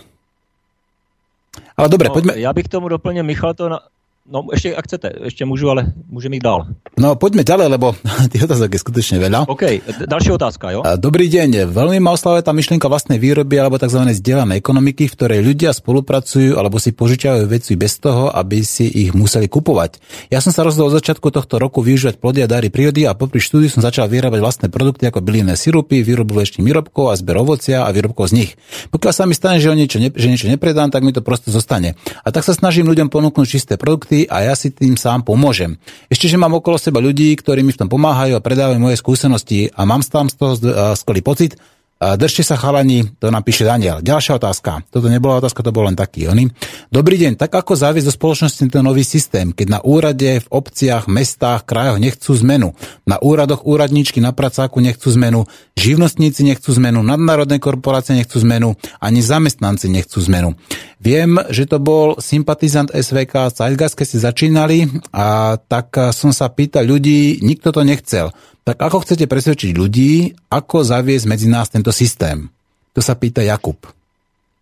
Ale 1.78 1.90
dobre, 1.90 2.08
No, 2.08 2.14
poďme, 2.14 2.34
Já 2.40 2.54
bych 2.54 2.66
k 2.66 2.74
tomu 2.80 2.88
doplnil, 2.88 3.24
Michal 3.24 3.54
to... 3.54 3.70
Na... 3.70 3.80
No, 4.22 4.46
ještě, 4.54 4.76
ak 4.76 4.86
chcete, 4.86 5.12
ještě 5.24 5.46
můžu, 5.46 5.70
ale 5.70 5.86
můžeme 6.10 6.36
jít 6.36 6.44
dál. 6.44 6.68
no, 7.00 7.16
poďme 7.18 7.42
ďalej, 7.44 7.68
lebo 7.74 7.98
tých 8.32 8.46
otázok 8.46 8.70
je 8.70 8.80
skutočne 8.80 9.18
veľa. 9.18 9.50
OK, 9.50 9.82
d- 9.82 10.06
další 10.06 10.30
otázka, 10.32 10.72
jo? 10.72 10.86
Dobrý 11.02 11.26
deň. 11.26 11.66
Veľmi 11.66 11.98
ma 11.98 12.14
oslavuje 12.14 12.46
tá 12.46 12.54
myšlienka 12.54 12.86
vlastnej 12.86 13.18
výroby 13.18 13.58
alebo 13.58 13.82
tzv. 13.82 13.98
zdieľanej 13.98 14.62
ekonomiky, 14.62 15.10
v 15.10 15.16
ktorej 15.18 15.40
ľudia 15.42 15.74
spolupracujú 15.74 16.54
alebo 16.54 16.78
si 16.78 16.94
požičiavajú 16.94 17.50
veci 17.50 17.74
bez 17.74 17.98
toho, 17.98 18.30
aby 18.30 18.62
si 18.62 18.86
ich 18.86 19.18
museli 19.18 19.50
kupovať. 19.50 19.98
Ja 20.30 20.38
som 20.38 20.54
sa 20.54 20.62
rozhodol 20.62 20.94
od 20.94 21.02
začiatku 21.02 21.34
tohto 21.34 21.58
roku 21.58 21.82
využívať 21.82 22.22
plody 22.22 22.46
a 22.46 22.48
dary 22.48 22.70
prírody 22.70 23.10
a 23.10 23.18
popri 23.18 23.42
štúdiu 23.42 23.74
som 23.74 23.82
začal 23.82 24.06
vyrábať 24.06 24.38
vlastné 24.38 24.68
produkty 24.70 25.10
ako 25.10 25.26
bylinné 25.26 25.58
sirupy, 25.58 26.06
výrobu 26.06 26.38
vlečných 26.38 26.62
výrobkov 26.62 27.10
a 27.10 27.18
zber 27.18 27.42
ovocia 27.42 27.84
a 27.84 27.90
výrobkov 27.90 28.30
z 28.30 28.46
nich. 28.46 28.52
Pokiaľ 28.94 29.14
sa 29.18 29.26
mi 29.26 29.34
stane, 29.34 29.58
že, 29.58 29.74
niečo, 29.74 29.98
ne, 29.98 30.14
že 30.14 30.30
niečo 30.30 30.46
nepredám, 30.46 30.94
tak 30.94 31.02
mi 31.02 31.10
to 31.10 31.26
prosto 31.26 31.50
zostane. 31.50 31.98
A 32.22 32.30
tak 32.30 32.46
sa 32.46 32.54
snažím 32.54 32.86
ľuďom 32.86 33.10
ponúknuť 33.10 33.48
čisté 33.50 33.74
produkty 33.82 34.11
a 34.28 34.52
ja 34.52 34.54
si 34.54 34.76
tým 34.76 35.00
sám 35.00 35.24
pomôžem. 35.24 35.80
Ešte, 36.12 36.28
že 36.28 36.36
mám 36.36 36.54
okolo 36.60 36.76
seba 36.76 37.00
ľudí, 37.00 37.32
ktorí 37.40 37.64
mi 37.64 37.72
v 37.72 37.80
tom 37.82 37.90
pomáhajú 37.90 38.36
a 38.36 38.44
predávajú 38.44 38.80
moje 38.80 39.00
skúsenosti 39.00 39.72
a 39.72 39.88
mám 39.88 40.04
tam 40.04 40.28
z 40.28 40.36
toho 40.36 40.54
skvelý 40.94 41.24
pocit. 41.24 41.56
Držte 42.02 42.42
sa 42.42 42.58
chalani, 42.58 43.06
to 43.22 43.30
napíše 43.30 43.62
Daniel. 43.62 44.02
Ďalšia 44.02 44.42
otázka. 44.42 44.82
Toto 44.90 45.06
nebola 45.06 45.38
otázka, 45.38 45.62
to 45.62 45.70
bol 45.70 45.86
len 45.86 45.94
taký 45.94 46.26
oný. 46.26 46.50
Dobrý 46.90 47.14
deň, 47.22 47.38
tak 47.38 47.54
ako 47.54 47.78
záviesť 47.78 48.10
do 48.10 48.18
spoločnosti 48.18 48.58
tento 48.58 48.82
nový 48.82 49.06
systém, 49.06 49.54
keď 49.54 49.68
na 49.70 49.80
úrade, 49.86 50.42
v 50.42 50.48
obciach, 50.50 51.06
mestách, 51.06 51.62
krajoch 51.62 52.02
nechcú 52.02 52.34
zmenu, 52.42 52.74
na 53.06 53.22
úradoch 53.22 53.70
úradníčky 53.70 54.18
na 54.18 54.34
pracáku 54.34 54.82
nechcú 54.82 55.14
zmenu, 55.14 55.46
živnostníci 55.78 56.42
nechcú 56.42 56.74
zmenu, 56.82 57.06
nadnárodné 57.06 57.62
korporácie 57.62 58.18
nechcú 58.18 58.42
zmenu, 58.42 58.74
ani 58.98 59.22
zamestnanci 59.22 59.86
nechcú 59.94 60.26
zmenu. 60.26 60.58
Viem, 60.98 61.38
že 61.54 61.70
to 61.70 61.78
bol 61.78 62.18
sympatizant 62.18 62.90
SVK 62.90 63.54
Zeitgeist, 63.54 63.94
keď 63.94 64.06
ste 64.10 64.26
začínali 64.26 64.78
a 65.14 65.54
tak 65.62 65.94
som 66.18 66.34
sa 66.34 66.50
pýtal 66.50 66.90
ľudí, 66.90 67.46
nikto 67.46 67.70
to 67.70 67.86
nechcel. 67.86 68.34
Tak 68.62 68.78
ako 68.78 69.02
chcete 69.02 69.26
presvedčiť 69.26 69.74
ľudí, 69.74 70.38
ako 70.54 70.86
zaviesť 70.86 71.26
medzi 71.26 71.48
nás 71.50 71.74
tento 71.74 71.90
systém? 71.90 72.46
To 72.94 73.02
sa 73.02 73.18
pýta 73.18 73.42
Jakub. 73.42 73.82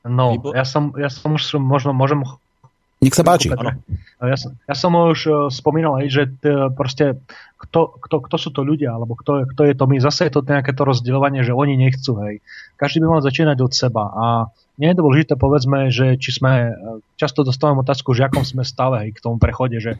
No, 0.08 0.40
ja 0.56 0.64
som, 0.64 0.96
ja 0.96 1.12
som 1.12 1.36
už 1.36 1.60
možno 1.60 1.92
môžem 1.92 2.24
Nech 3.00 3.16
sa 3.16 3.24
páči. 3.24 3.48
Ja 4.20 4.36
som, 4.36 4.52
ja 4.68 4.76
som 4.76 4.92
už 4.92 5.20
eh, 5.24 5.34
spomínal, 5.48 6.04
hej, 6.04 6.12
že 6.12 6.24
t, 6.28 6.52
proste 6.76 7.24
kto, 7.56 7.96
kto, 7.96 8.16
kto 8.28 8.36
sú 8.36 8.50
to 8.52 8.68
ľudia, 8.68 8.92
alebo 8.92 9.16
kto, 9.16 9.44
je- 9.44 9.48
kto 9.56 9.62
je 9.72 9.74
to 9.76 9.86
my. 9.88 9.98
Zase 10.04 10.28
je 10.28 10.36
to 10.36 10.44
nejaké 10.44 10.76
to 10.76 10.84
rozdeľovanie, 10.84 11.48
že 11.48 11.56
oni 11.56 11.80
nechcú. 11.80 12.20
Hej. 12.28 12.44
Každý 12.76 13.00
by 13.00 13.08
mal 13.08 13.24
začínať 13.24 13.58
od 13.64 13.72
seba. 13.72 14.04
A 14.12 14.26
nie 14.76 14.92
je 14.92 15.00
dôležité, 15.00 15.40
povedzme, 15.40 15.92
že 15.96 16.20
či 16.20 16.36
sme, 16.36 16.52
eh, 16.52 17.00
často 17.16 17.48
dostávam 17.48 17.80
otázku, 17.80 18.12
že 18.12 18.28
akom 18.28 18.44
sme 18.44 18.68
stave 18.68 19.08
hej, 19.08 19.16
k 19.16 19.24
tomu 19.24 19.40
prechode, 19.40 19.80
že 19.80 19.96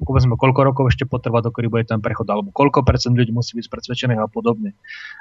povedzme, 0.00 0.40
koľko 0.40 0.60
rokov 0.64 0.84
ešte 0.92 1.04
potrvá, 1.04 1.44
dokedy 1.44 1.68
bude 1.68 1.84
ten 1.84 2.00
prechod, 2.00 2.28
alebo 2.30 2.54
koľko 2.54 2.86
percent 2.86 3.12
ľudí 3.12 3.34
musí 3.34 3.58
byť 3.58 3.66
presvedčených 3.68 4.20
a 4.22 4.28
podobne. 4.30 4.72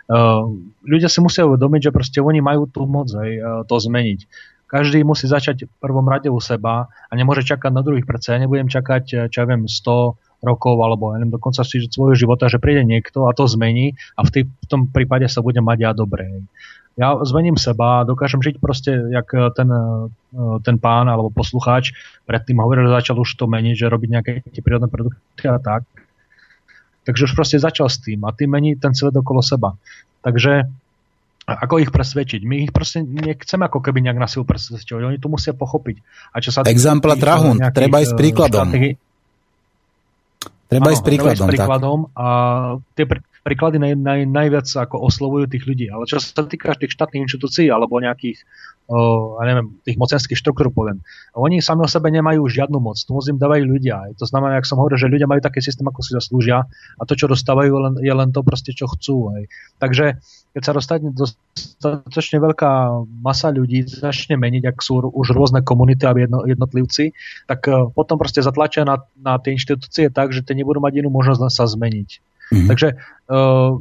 Uh, 0.08 0.56
ľudia 0.86 1.12
si 1.12 1.20
musia 1.20 1.44
uvedomiť, 1.50 1.90
že 1.90 1.92
proste 1.92 2.20
oni 2.24 2.40
majú 2.40 2.70
tú 2.70 2.88
moc 2.88 3.12
hej, 3.12 3.42
eh, 3.42 3.62
to 3.68 3.76
zmeniť 3.76 4.28
každý 4.72 5.04
musí 5.04 5.28
začať 5.28 5.68
v 5.68 5.74
prvom 5.84 6.08
rade 6.08 6.32
u 6.32 6.40
seba 6.40 6.88
a 6.88 7.12
nemôže 7.12 7.44
čakať 7.44 7.76
na 7.76 7.84
druhých. 7.84 8.08
Predsa 8.08 8.40
ja 8.40 8.48
nebudem 8.48 8.72
čakať, 8.72 9.04
eh, 9.12 9.18
čo 9.28 9.44
ja 9.44 9.46
viem, 9.52 9.68
100 9.68 10.16
rokov 10.42 10.76
alebo 10.82 11.14
ja 11.14 11.22
neviem, 11.22 11.38
si 11.68 11.86
svojho 11.86 12.18
života, 12.18 12.50
že 12.50 12.58
príde 12.58 12.82
niekto 12.82 13.30
a 13.30 13.32
to 13.36 13.46
zmení 13.46 13.94
a 14.18 14.26
v, 14.26 14.30
tý, 14.34 14.40
v 14.50 14.66
tom 14.66 14.90
prípade 14.90 15.30
sa 15.30 15.46
budem 15.46 15.62
mať 15.62 15.78
ja 15.86 15.92
dobre. 15.94 16.48
Ja 17.00 17.16
zmením 17.24 17.56
seba, 17.56 18.04
dokážem 18.04 18.44
žiť 18.44 18.60
proste, 18.60 18.92
jak 18.92 19.32
eh, 19.32 19.48
ten, 19.56 19.70
eh, 19.72 20.58
ten 20.66 20.76
pán 20.76 21.08
alebo 21.08 21.32
poslucháč 21.32 21.96
predtým 22.28 22.60
hovoril, 22.60 22.92
začal 22.92 23.16
už 23.20 23.32
to 23.40 23.48
meniť, 23.48 23.76
že 23.76 23.92
robiť 23.92 24.10
nejaké 24.12 24.32
tie 24.52 24.62
prírodné 24.64 24.92
produkty 24.92 25.48
a 25.48 25.58
tak. 25.58 25.88
Takže 27.08 27.32
už 27.32 27.34
proste 27.34 27.58
začal 27.58 27.90
s 27.90 27.98
tým 27.98 28.22
a 28.28 28.36
tým 28.36 28.52
mení 28.54 28.78
ten 28.78 28.94
svet 28.94 29.16
okolo 29.16 29.42
seba. 29.42 29.74
Takže 30.22 30.70
ako 31.50 31.82
ich 31.82 31.90
presvedčiť? 31.90 32.46
My 32.46 32.70
ich 32.70 32.72
proste 32.72 33.02
nechceme 33.02 33.66
ako 33.66 33.82
keby 33.82 34.06
nejak 34.06 34.20
na 34.22 34.30
silu 34.30 34.46
presvedčovať. 34.46 35.02
Oni 35.10 35.18
to 35.18 35.26
musia 35.26 35.58
pochopiť. 35.58 35.98
A 36.32 36.38
čo 36.38 36.54
sa 36.54 36.62
Exempla 36.70 37.18
trahund, 37.18 37.58
nejakých, 37.58 37.76
treba 37.76 37.98
ísť 38.06 38.14
eh, 38.14 38.20
príkladom. 38.22 38.68
štrategi- 38.70 38.98
Treba 40.72 40.88
ísť 40.96 41.04
príkladom. 41.04 41.36
Treba 41.36 41.36
ísť 41.36 41.42
tak. 41.42 41.52
príkladom 41.52 42.00
a 42.16 42.28
tie 42.96 43.06
pr- 43.44 43.52
príklady 43.52 43.78
naj, 43.78 43.94
naj, 44.00 44.22
najviac 44.26 44.68
ako 44.70 45.02
oslovujú 45.06 45.46
tých 45.52 45.68
ľudí. 45.68 45.86
Ale 45.92 46.08
čo 46.08 46.18
sa 46.18 46.46
týka 46.46 46.74
tých 46.78 46.94
štátnych 46.94 47.28
inštitúcií 47.28 47.68
alebo 47.70 48.00
nejakých 48.02 48.42
ja 48.92 49.44
neviem, 49.48 49.80
tých 49.88 49.96
mocenských 49.96 50.36
štruktúr 50.36 50.68
poviem. 50.68 51.00
Oni 51.32 51.64
sami 51.64 51.88
o 51.88 51.90
sebe 51.90 52.12
nemajú 52.12 52.44
žiadnu 52.44 52.76
moc. 52.76 53.00
Tu 53.00 53.08
moc 53.16 53.24
im 53.24 53.40
dávajú 53.40 53.64
ľudia. 53.64 54.12
To 54.20 54.28
znamená, 54.28 54.60
jak 54.60 54.68
som 54.68 54.84
hovoril, 54.84 55.00
že 55.00 55.08
ľudia 55.08 55.32
majú 55.32 55.40
taký 55.40 55.64
systém, 55.64 55.88
ako 55.88 56.04
si 56.04 56.12
zaslúžia 56.12 56.68
a 57.00 57.02
to, 57.08 57.16
čo 57.16 57.32
dostávajú, 57.32 57.72
len, 57.72 57.94
je 58.04 58.12
len 58.12 58.36
to 58.36 58.44
proste, 58.44 58.76
čo 58.76 58.92
chcú. 58.92 59.32
Hej. 59.38 59.48
Takže 59.80 60.20
keď 60.52 60.62
sa 60.68 60.74
dostane 60.76 61.08
dostatočne 61.16 62.44
veľká 62.44 62.72
masa 63.24 63.56
ľudí, 63.56 63.88
začne 63.88 64.36
meniť, 64.36 64.68
ak 64.68 64.84
sú 64.84 65.08
už 65.08 65.32
rôzne 65.32 65.64
komunity 65.64 66.04
a 66.04 66.12
jedno, 66.12 66.44
jednotlivci, 66.44 67.16
tak 67.48 67.64
eh, 67.72 67.88
potom 67.96 68.20
proste 68.20 68.44
zatlačia 68.44 68.84
na, 68.84 69.00
na 69.16 69.40
tie 69.40 69.56
inštitúcie 69.56 70.12
tak, 70.12 70.36
že 70.36 70.44
tie 70.44 70.58
nebudú 70.60 70.84
mať 70.84 71.00
inú 71.00 71.16
možnosť 71.16 71.40
len 71.40 71.52
sa 71.54 71.64
zmeniť. 71.64 72.31
Mhm. 72.52 72.68
Takže 72.68 72.88
uh, 73.32 73.80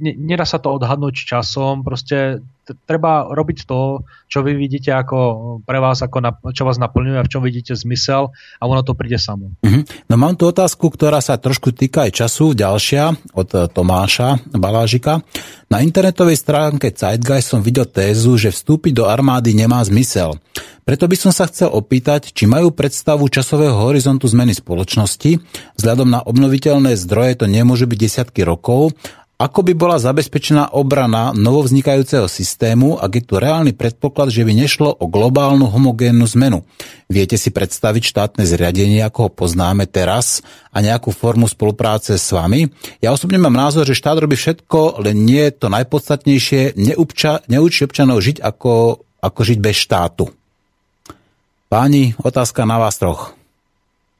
ne, 0.00 0.12
nedá 0.14 0.46
sa 0.46 0.62
to 0.62 0.70
odhadnúť 0.74 1.14
časom, 1.14 1.82
proste 1.82 2.42
t- 2.66 2.76
treba 2.86 3.28
robiť 3.30 3.66
to, 3.66 4.02
čo 4.26 4.42
vy 4.42 4.56
vidíte 4.56 4.90
ako 4.90 5.16
pre 5.62 5.78
vás, 5.78 6.02
ako 6.02 6.18
na, 6.18 6.30
čo 6.50 6.66
vás 6.66 6.80
naplňuje 6.80 7.18
a 7.20 7.26
v 7.26 7.30
čom 7.30 7.42
vidíte 7.44 7.76
zmysel 7.76 8.30
a 8.32 8.62
ono 8.64 8.82
to 8.82 8.96
príde 8.96 9.20
samo. 9.20 9.54
Mhm. 9.62 10.10
No 10.10 10.14
mám 10.18 10.34
tu 10.34 10.48
otázku, 10.48 10.90
ktorá 10.90 11.20
sa 11.20 11.38
trošku 11.38 11.74
týka 11.74 12.08
aj 12.08 12.24
času, 12.24 12.56
ďalšia 12.56 13.34
od 13.36 13.48
eh, 13.54 13.66
Tomáša 13.70 14.54
Balážika. 14.54 15.22
Na 15.70 15.82
internetovej 15.82 16.38
stránke 16.38 16.94
Zeitgeist 16.94 17.50
som 17.50 17.58
videl 17.64 17.90
tézu, 17.90 18.38
že 18.38 18.54
vstúpiť 18.54 18.94
do 18.94 19.04
armády 19.10 19.56
nemá 19.58 19.82
zmysel. 19.82 20.38
Preto 20.84 21.08
by 21.08 21.16
som 21.16 21.32
sa 21.32 21.48
chcel 21.48 21.72
opýtať, 21.72 22.36
či 22.36 22.44
majú 22.44 22.68
predstavu 22.68 23.24
časového 23.32 23.88
horizontu 23.88 24.28
zmeny 24.28 24.52
spoločnosti. 24.52 25.40
Vzhľadom 25.80 26.08
na 26.12 26.20
obnoviteľné 26.20 26.92
zdroje 27.00 27.40
to 27.40 27.46
nemôže 27.48 27.88
byť 27.88 27.98
desiatky 27.98 28.44
rokov 28.44 28.92
ako 29.34 29.66
by 29.66 29.74
bola 29.74 29.98
zabezpečená 29.98 30.78
obrana 30.78 31.34
novovznikajúceho 31.34 32.30
systému, 32.30 33.02
ak 33.02 33.18
je 33.18 33.22
tu 33.26 33.34
reálny 33.42 33.74
predpoklad, 33.74 34.30
že 34.30 34.46
by 34.46 34.54
nešlo 34.54 34.94
o 34.94 35.10
globálnu 35.10 35.66
homogénnu 35.66 36.22
zmenu? 36.38 36.62
Viete 37.10 37.34
si 37.34 37.50
predstaviť 37.50 38.02
štátne 38.14 38.46
zriadenie, 38.46 39.02
ako 39.02 39.26
ho 39.26 39.30
poznáme 39.34 39.90
teraz 39.90 40.38
a 40.70 40.78
nejakú 40.78 41.10
formu 41.10 41.50
spolupráce 41.50 42.14
s 42.14 42.30
vami? 42.30 42.70
Ja 43.02 43.10
osobne 43.10 43.42
mám 43.42 43.58
názor, 43.58 43.90
že 43.90 43.98
štát 43.98 44.22
robí 44.22 44.38
všetko, 44.38 45.02
len 45.02 45.26
nie 45.26 45.50
je 45.50 45.58
to 45.58 45.66
najpodstatnejšie, 45.66 46.78
neupča, 46.78 47.42
neučí 47.50 47.90
občanov 47.90 48.22
žiť 48.22 48.38
ako, 48.38 49.02
ako 49.18 49.40
žiť 49.42 49.58
bez 49.58 49.76
štátu. 49.82 50.30
Páni, 51.68 52.14
otázka 52.20 52.64
na 52.68 52.78
vás 52.78 52.96
troch. 53.00 53.34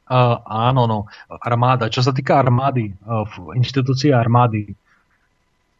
Uh, 0.05 0.36
áno, 0.44 0.84
no, 0.84 0.98
armáda. 1.28 1.89
Čo 1.89 2.05
sa 2.05 2.12
týka 2.12 2.36
armády, 2.36 2.92
uh, 3.08 3.24
v 3.24 3.56
inštitúcii 3.56 4.12
armády, 4.12 4.74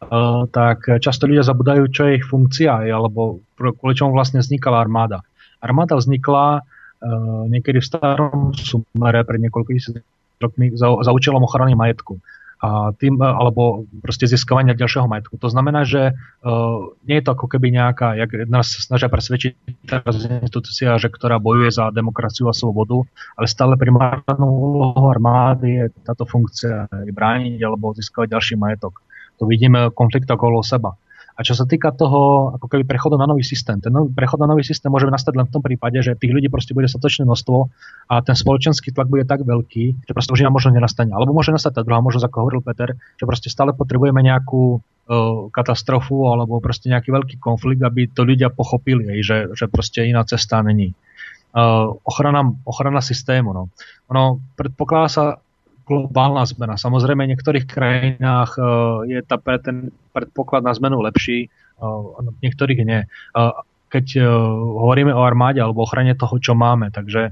Eh, 0.05 0.41
tak 0.53 0.85
často 1.01 1.25
ľudia 1.25 1.41
zabudajú, 1.41 1.89
čo 1.89 2.01
je 2.05 2.21
ich 2.21 2.25
funkcia, 2.27 2.83
alebo 2.91 3.41
kvôli 3.57 3.95
čomu 3.97 4.13
vlastne 4.13 4.43
vznikala 4.43 4.83
armáda. 4.83 5.25
Armáda 5.63 5.97
vznikla 5.97 6.61
uh, 6.61 7.43
niekedy 7.49 7.81
v 7.81 7.89
starom 7.89 8.53
sumere 8.53 9.25
pred 9.25 9.41
niekoľko 9.41 9.69
tisíc 9.73 9.97
rokmi 10.37 10.77
za, 10.77 10.93
za 11.01 11.09
účelom 11.09 11.41
ochrany 11.41 11.73
majetku 11.73 12.21
a 12.63 12.95
tým, 12.95 13.19
eh, 13.19 13.27
alebo 13.27 13.85
proste 13.99 14.27
získavania 14.29 14.77
ďalšieho 14.77 15.07
majetku. 15.07 15.35
To 15.39 15.49
znamená, 15.51 15.83
že 15.83 16.15
uh, 16.15 16.93
nie 17.05 17.19
je 17.19 17.25
to 17.25 17.33
ako 17.35 17.47
keby 17.51 17.73
nejaká, 17.73 18.15
jak 18.15 18.31
nás 18.47 18.69
snažia 18.69 19.11
presvedčiť 19.11 19.51
teraz 19.85 20.23
institúcia, 20.25 20.95
že 20.97 21.11
ktorá 21.11 21.37
bojuje 21.37 21.73
za 21.73 21.91
demokraciu 21.91 22.47
a 22.49 22.55
slobodu, 22.55 23.03
ale 23.35 23.45
stále 23.49 23.73
primárnou 23.75 24.51
úlohou 24.51 25.11
armády 25.11 25.69
je 25.79 25.85
táto 26.05 26.23
funkcia 26.25 26.87
brániť 26.91 27.59
alebo 27.61 27.93
získavať 27.93 28.27
ďalší 28.31 28.55
majetok. 28.57 29.01
To 29.39 29.49
vidíme 29.49 29.91
konflikt 29.91 30.31
okolo 30.31 30.63
seba. 30.63 30.95
A 31.35 31.43
čo 31.43 31.51
sa 31.51 31.67
týka 31.67 31.91
toho, 31.91 32.55
ako 32.55 32.71
keby 32.71 32.87
prechodu 32.87 33.19
na 33.19 33.27
nový 33.27 33.43
systém, 33.43 33.75
ten 33.83 33.91
nový, 33.91 34.07
prechod 34.15 34.39
na 34.39 34.47
nový 34.47 34.63
systém 34.63 34.87
môže 34.87 35.03
nastať 35.11 35.35
len 35.35 35.45
v 35.47 35.53
tom 35.53 35.59
prípade, 35.59 35.99
že 35.99 36.15
tých 36.15 36.31
ľudí 36.31 36.47
proste 36.47 36.71
bude 36.71 36.87
dostatočné 36.87 37.27
množstvo 37.27 37.57
a 38.07 38.23
ten 38.23 38.39
spoločenský 38.39 38.95
tlak 38.95 39.11
bude 39.11 39.27
tak 39.27 39.43
veľký, 39.43 40.07
že 40.07 40.11
proste 40.15 40.31
už 40.31 40.47
možno 40.47 40.71
nenastane. 40.71 41.11
Alebo 41.11 41.35
môže 41.35 41.51
nastať 41.51 41.75
tá 41.75 41.81
druhá 41.83 41.99
možnosť, 41.99 42.31
ako 42.31 42.37
hovoril 42.39 42.61
Peter, 42.63 42.95
že 42.95 43.27
proste 43.27 43.51
stále 43.51 43.75
potrebujeme 43.75 44.23
nejakú 44.23 44.79
uh, 44.79 45.51
katastrofu 45.51 46.31
alebo 46.31 46.63
proste 46.63 46.87
nejaký 46.87 47.11
veľký 47.11 47.35
konflikt, 47.43 47.83
aby 47.83 48.07
to 48.07 48.23
ľudia 48.23 48.47
pochopili, 48.47 49.19
že, 49.19 49.51
že 49.51 49.67
proste 49.67 50.07
iná 50.07 50.23
cesta 50.23 50.63
není. 50.63 50.95
Uh, 51.51 51.99
ochrana, 52.07 52.47
ochrana 52.63 53.03
systému. 53.03 53.51
No. 53.51 53.63
Ono 54.07 54.39
predpokladá 54.55 55.07
sa 55.11 55.25
globálna 55.85 56.43
zmena. 56.49 56.75
Samozrejme, 56.75 57.29
v 57.29 57.31
niektorých 57.37 57.65
krajinách 57.69 58.57
uh, 58.57 59.05
je 59.05 59.21
tá, 59.21 59.37
ten 59.61 59.93
predpoklad 60.11 60.65
na 60.65 60.73
zmenu 60.73 60.99
lepší, 61.05 61.47
uh, 61.79 62.19
v 62.19 62.39
niektorých 62.41 62.81
nie. 62.83 63.05
Uh, 63.37 63.53
keď 63.85 64.27
hovoríme 64.75 65.13
o 65.15 65.23
armáde 65.23 65.63
alebo 65.63 65.87
ochrane 65.87 66.11
toho, 66.19 66.35
čo 66.35 66.51
máme, 66.51 66.91
takže 66.91 67.31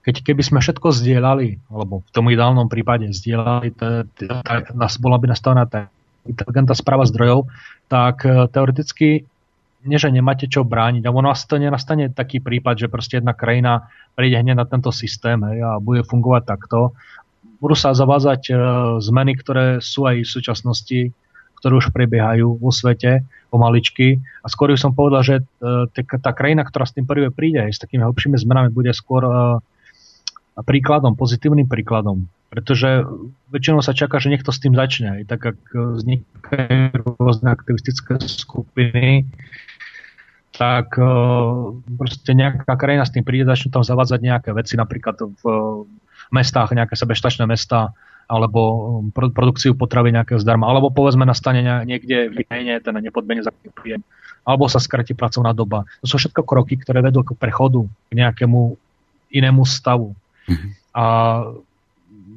keď 0.00 0.24
keby 0.24 0.40
sme 0.40 0.64
všetko 0.64 0.88
zdieľali, 0.88 1.68
alebo 1.68 2.00
v 2.00 2.10
tom 2.16 2.32
ideálnom 2.32 2.64
prípade 2.72 3.04
zdieľali, 3.12 3.76
bola 4.96 5.16
by 5.20 5.26
nastavená 5.28 5.68
tá 5.68 5.92
inteligentná 6.24 6.72
správa 6.72 7.04
zdrojov, 7.04 7.44
tak 7.92 8.24
teoreticky 8.24 9.28
nie, 9.86 9.98
že 9.98 10.10
nemáte 10.10 10.50
čo 10.50 10.66
brániť, 10.66 11.06
ale 11.06 11.14
ono 11.14 11.30
asi 11.30 11.46
to 11.46 11.60
nenastane 11.60 12.10
taký 12.10 12.42
prípad, 12.42 12.86
že 12.86 12.90
proste 12.90 13.22
jedna 13.22 13.30
krajina 13.30 13.86
príde 14.18 14.34
hneď 14.34 14.58
na 14.58 14.66
tento 14.66 14.90
systém 14.90 15.38
hej, 15.46 15.62
a 15.62 15.78
bude 15.78 16.02
fungovať 16.02 16.42
takto. 16.42 16.98
Budú 17.62 17.74
sa 17.78 17.94
zavázať 17.94 18.42
e, 18.50 18.52
zmeny, 18.98 19.38
ktoré 19.38 19.78
sú 19.78 20.06
aj 20.10 20.26
v 20.26 20.30
súčasnosti, 20.30 21.00
ktoré 21.62 21.72
už 21.78 21.94
prebiehajú 21.94 22.58
vo 22.58 22.70
svete 22.74 23.22
pomaličky. 23.50 24.18
A 24.42 24.46
skôr 24.50 24.74
by 24.74 24.78
som 24.78 24.94
povedal, 24.94 25.22
že 25.22 25.36
e, 25.42 26.06
tá 26.22 26.30
krajina, 26.34 26.66
ktorá 26.66 26.86
s 26.86 26.94
tým 26.94 27.06
prvé 27.06 27.30
príde, 27.30 27.62
aj 27.62 27.78
s 27.78 27.82
takými 27.82 28.02
hlbšími 28.02 28.34
zmenami, 28.38 28.74
bude 28.74 28.90
skôr 28.94 29.22
e, 29.26 29.30
príkladom, 30.62 31.14
pozitívnym 31.14 31.70
príkladom. 31.70 32.26
Pretože 32.48 33.04
väčšinou 33.52 33.84
sa 33.84 33.92
čaká, 33.92 34.16
že 34.16 34.32
niekto 34.32 34.48
s 34.48 34.60
tým 34.64 34.72
začne. 34.72 35.20
Aj 35.20 35.24
tak, 35.28 35.52
ak 35.52 35.60
vznikajú 35.72 36.96
rôzne 37.20 37.52
aktivistické 37.52 38.16
skupiny, 38.24 39.28
tak 40.58 40.96
e, 40.98 41.06
proste 42.00 42.32
nejaká 42.34 42.74
krajina 42.74 43.04
s 43.06 43.14
tým 43.14 43.22
príde, 43.22 43.46
začnú 43.46 43.70
tam 43.70 43.84
zavádzať 43.86 44.20
nejaké 44.24 44.50
veci, 44.56 44.74
napríklad 44.74 45.22
v 45.38 45.42
mestách, 46.34 46.74
nejaké 46.74 46.98
sebeštačné 46.98 47.46
mesta, 47.46 47.94
alebo 48.26 48.60
e, 49.14 49.30
produkciu 49.30 49.78
potravy 49.78 50.10
nejakého 50.10 50.42
zdarma, 50.42 50.66
alebo 50.66 50.90
povedzme 50.90 51.22
nastane 51.22 51.62
niekde 51.62 52.32
v 52.34 52.42
krajine 52.42 52.82
ten 52.82 52.96
nepodmene 52.98 53.46
za 53.46 53.54
príjem, 53.54 54.02
alebo 54.42 54.66
sa 54.66 54.82
skratí 54.82 55.14
pracovná 55.14 55.54
doba. 55.54 55.86
To 56.02 56.06
sú 56.10 56.16
všetko 56.16 56.42
kroky, 56.42 56.74
ktoré 56.74 57.06
vedú 57.06 57.22
k 57.22 57.38
prechodu 57.38 57.86
k 58.08 58.12
nejakému 58.18 58.74
inému 59.30 59.62
stavu. 59.62 60.16
Mm-hmm. 60.48 60.70
A 60.96 61.04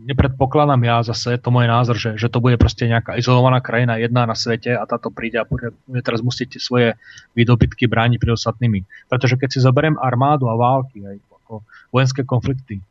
nepredpokladám 0.06 0.82
ja 0.82 0.98
zase, 1.06 1.38
to 1.38 1.54
môj 1.54 1.70
názor, 1.70 1.96
že, 1.96 2.18
že 2.18 2.28
to 2.28 2.42
bude 2.42 2.58
proste 2.58 2.90
nejaká 2.90 3.16
izolovaná 3.18 3.62
krajina 3.62 4.02
jedna 4.02 4.26
na 4.26 4.34
svete 4.34 4.74
a 4.74 4.84
táto 4.90 5.14
príde 5.14 5.38
a 5.38 5.46
bude, 5.46 5.74
teraz 6.02 6.26
musieť 6.26 6.58
svoje 6.58 6.98
výdobytky 7.38 7.86
brániť 7.86 8.18
pred 8.18 8.34
ostatnými. 8.34 8.86
Pretože 9.08 9.38
keď 9.38 9.50
si 9.54 9.60
zoberiem 9.62 9.96
armádu 10.02 10.50
a 10.50 10.58
války, 10.58 11.06
aj 11.06 11.18
ako 11.46 11.54
vojenské 11.94 12.22
konflikty, 12.26 12.82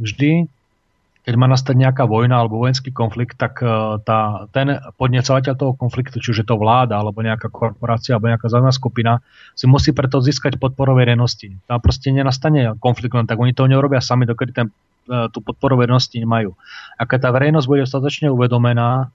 vždy, 0.00 0.48
keď 1.26 1.34
má 1.34 1.50
nastať 1.50 1.74
nejaká 1.74 2.06
vojna 2.06 2.38
alebo 2.38 2.62
vojenský 2.62 2.94
konflikt, 2.94 3.34
tak 3.34 3.58
e, 3.58 3.98
tá, 4.06 4.46
ten 4.54 4.78
podnecovateľ 4.94 5.54
toho 5.58 5.72
konfliktu, 5.74 6.22
či 6.22 6.30
už 6.30 6.38
je 6.42 6.46
to 6.46 6.54
vláda, 6.54 7.02
alebo 7.02 7.18
nejaká 7.18 7.50
korporácia, 7.50 8.14
alebo 8.14 8.30
nejaká 8.30 8.46
zaujímavá 8.46 8.70
skupina, 8.70 9.12
si 9.58 9.66
musí 9.66 9.90
preto 9.90 10.22
získať 10.22 10.62
podporu 10.62 10.94
verejnosti. 10.94 11.50
Tam 11.66 11.82
proste 11.82 12.14
nenastane 12.14 12.78
konflikt, 12.78 13.18
len 13.18 13.26
tak 13.26 13.42
oni 13.42 13.50
to 13.50 13.66
neurobia 13.66 13.98
sami, 13.98 14.22
dokedy 14.22 14.54
ten 14.54 14.70
tú 15.06 15.38
podporu 15.40 15.78
verejnosti 15.78 16.14
nemajú. 16.18 16.58
Ak 16.98 17.14
tá 17.14 17.30
verejnosť 17.30 17.66
bude 17.70 17.86
dostatočne 17.86 18.28
uvedomená 18.34 19.14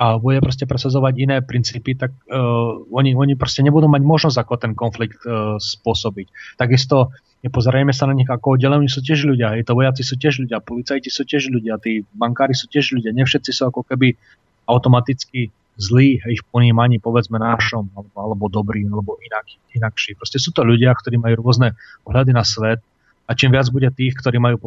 a 0.00 0.16
bude 0.16 0.40
proste 0.40 0.64
presadzovať 0.64 1.14
iné 1.20 1.36
princípy, 1.44 1.92
tak 1.92 2.16
uh, 2.32 2.80
oni, 2.88 3.12
oni 3.12 3.36
proste 3.36 3.60
nebudú 3.60 3.84
mať 3.84 4.00
možnosť 4.00 4.36
ako 4.40 4.54
ten 4.56 4.72
konflikt 4.72 5.20
uh, 5.28 5.60
spôsobiť. 5.60 6.56
Takisto 6.56 7.12
nepozerajme 7.44 7.92
sa 7.92 8.08
na 8.08 8.16
nich 8.16 8.24
ako 8.24 8.56
oddelení 8.56 8.88
sú 8.88 9.04
tiež 9.04 9.28
ľudia, 9.28 9.60
je 9.60 9.64
to 9.64 9.76
vojaci 9.76 10.00
sú 10.00 10.16
tiež 10.16 10.40
ľudia, 10.40 10.64
policajti 10.64 11.12
sú 11.12 11.28
tiež 11.28 11.52
ľudia, 11.52 11.76
tí 11.76 12.00
bankári 12.16 12.56
sú 12.56 12.64
tiež 12.72 12.96
ľudia, 12.96 13.12
ne 13.12 13.28
všetci 13.28 13.52
sú 13.52 13.68
ako 13.68 13.84
keby 13.84 14.16
automaticky 14.64 15.52
zlí 15.80 16.20
ich 16.28 16.44
ponímaní, 16.48 17.00
povedzme 17.00 17.40
našom, 17.40 17.88
alebo, 17.96 18.16
alebo 18.16 18.44
dobrý, 18.52 18.84
alebo 18.84 19.16
inak, 19.20 19.48
inakší. 19.72 20.16
Proste 20.16 20.36
sú 20.36 20.52
to 20.52 20.64
ľudia, 20.64 20.92
ktorí 20.92 21.16
majú 21.16 21.40
rôzne 21.40 21.76
pohľady 22.04 22.32
na 22.36 22.44
svet 22.44 22.84
a 23.30 23.38
čím 23.38 23.54
viac 23.54 23.70
bude 23.70 23.86
tých, 23.94 24.18
ktorí 24.18 24.42
majú 24.42 24.58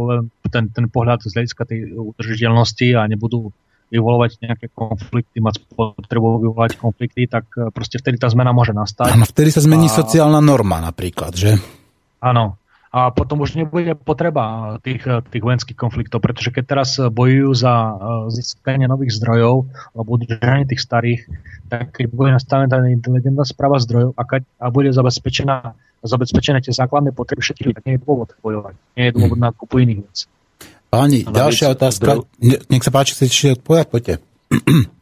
ten, 0.48 0.72
ten 0.72 0.88
pohľad 0.88 1.28
z 1.28 1.36
hľadiska 1.36 1.68
tej 1.68 1.92
udržiteľnosti 2.00 2.88
a 2.96 3.04
nebudú 3.12 3.52
vyvolovať 3.92 4.32
nejaké 4.40 4.72
konflikty, 4.72 5.44
mať 5.44 5.68
potrebu 5.76 6.40
vyvolať 6.48 6.80
konflikty, 6.80 7.28
tak 7.28 7.46
e, 7.60 7.70
proste 7.70 8.00
vtedy 8.00 8.18
tá 8.18 8.32
zmena 8.32 8.56
môže 8.56 8.72
nastať. 8.74 9.14
Áno, 9.14 9.28
vtedy 9.28 9.54
sa 9.54 9.62
zmení 9.62 9.92
a... 9.92 9.94
sociálna 9.94 10.40
norma 10.42 10.80
napríklad, 10.80 11.36
že? 11.36 11.60
Áno. 12.24 12.58
A 12.94 13.10
potom 13.10 13.42
už 13.42 13.58
nebude 13.58 13.98
potreba 13.98 14.78
tých, 14.86 15.02
tých 15.34 15.42
vojenských 15.42 15.74
konfliktov, 15.74 16.22
pretože 16.22 16.54
keď 16.54 16.64
teraz 16.78 17.02
bojujú 17.02 17.50
za 17.58 17.74
získanie 18.30 18.86
nových 18.86 19.18
zdrojov 19.18 19.66
alebo 19.98 20.10
udržanie 20.14 20.70
tých 20.70 20.78
starých, 20.78 21.26
tak 21.74 21.90
keď 21.90 22.06
bude 22.14 22.38
nastavená 22.38 22.70
tá 22.70 22.86
inteligentná 22.86 23.50
správa 23.50 23.82
zdrojov 23.82 24.14
a, 24.14 24.22
keď, 24.30 24.46
a 24.62 24.70
bude 24.70 24.94
zabezpečená 24.94 25.74
zabezpečené 26.04 26.60
tie 26.60 26.76
základné 26.76 27.16
potreby 27.16 27.42
všetkých 27.42 27.68
ľudí. 27.72 27.80
Nie 27.88 27.96
je 27.98 28.02
dôvod 28.04 28.30
bojovať. 28.44 28.76
Nie 29.00 29.06
je 29.10 29.14
dôvod 29.16 29.40
na 29.40 29.50
kúpu 29.56 29.84
iných 29.84 30.00
vecí. 30.04 30.26
Páni, 30.94 31.26
no, 31.26 31.34
ďalšia 31.34 31.74
otázka. 31.74 32.22
Zdroj... 32.22 32.70
Nech 32.70 32.84
sa 32.86 32.92
páči, 32.94 33.18
chcete 33.18 33.32
ešte 33.34 33.56
odpovedať? 33.58 33.88
Poďte. 33.90 34.14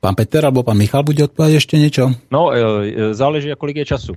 Pán 0.00 0.16
Peter 0.16 0.40
alebo 0.40 0.64
pán 0.64 0.80
Michal 0.80 1.04
bude 1.04 1.28
odpovedať 1.28 1.60
ešte 1.60 1.76
niečo? 1.76 2.08
No, 2.32 2.56
e, 2.56 2.56
e, 2.56 3.12
záleží, 3.12 3.52
kolik 3.52 3.84
je 3.84 3.92
času. 3.92 4.12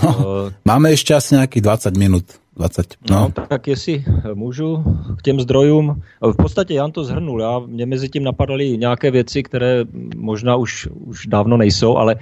No, 0.00 0.48
máme 0.64 0.96
ešte 0.96 1.12
asi 1.12 1.36
nejakých 1.36 1.92
20 1.92 2.00
minút. 2.00 2.40
20. 2.56 2.94
No. 3.10 3.16
no, 3.20 3.46
tak 3.48 3.66
jestli 3.66 4.04
můžu 4.34 4.84
k 5.18 5.22
těm 5.22 5.40
zdrojům. 5.40 6.02
V 6.22 6.36
podstatě 6.36 6.74
Jan 6.74 6.92
to 6.92 7.04
zhrnul. 7.04 7.40
Já, 7.40 7.58
mě 7.58 7.86
mezi 7.86 8.08
tím 8.08 8.24
napadaly 8.24 8.78
nějaké 8.78 9.10
věci, 9.10 9.42
které 9.42 9.84
možná 10.16 10.56
už, 10.56 10.88
už 10.92 11.26
dávno 11.26 11.56
nejsou, 11.56 11.96
ale 11.96 12.16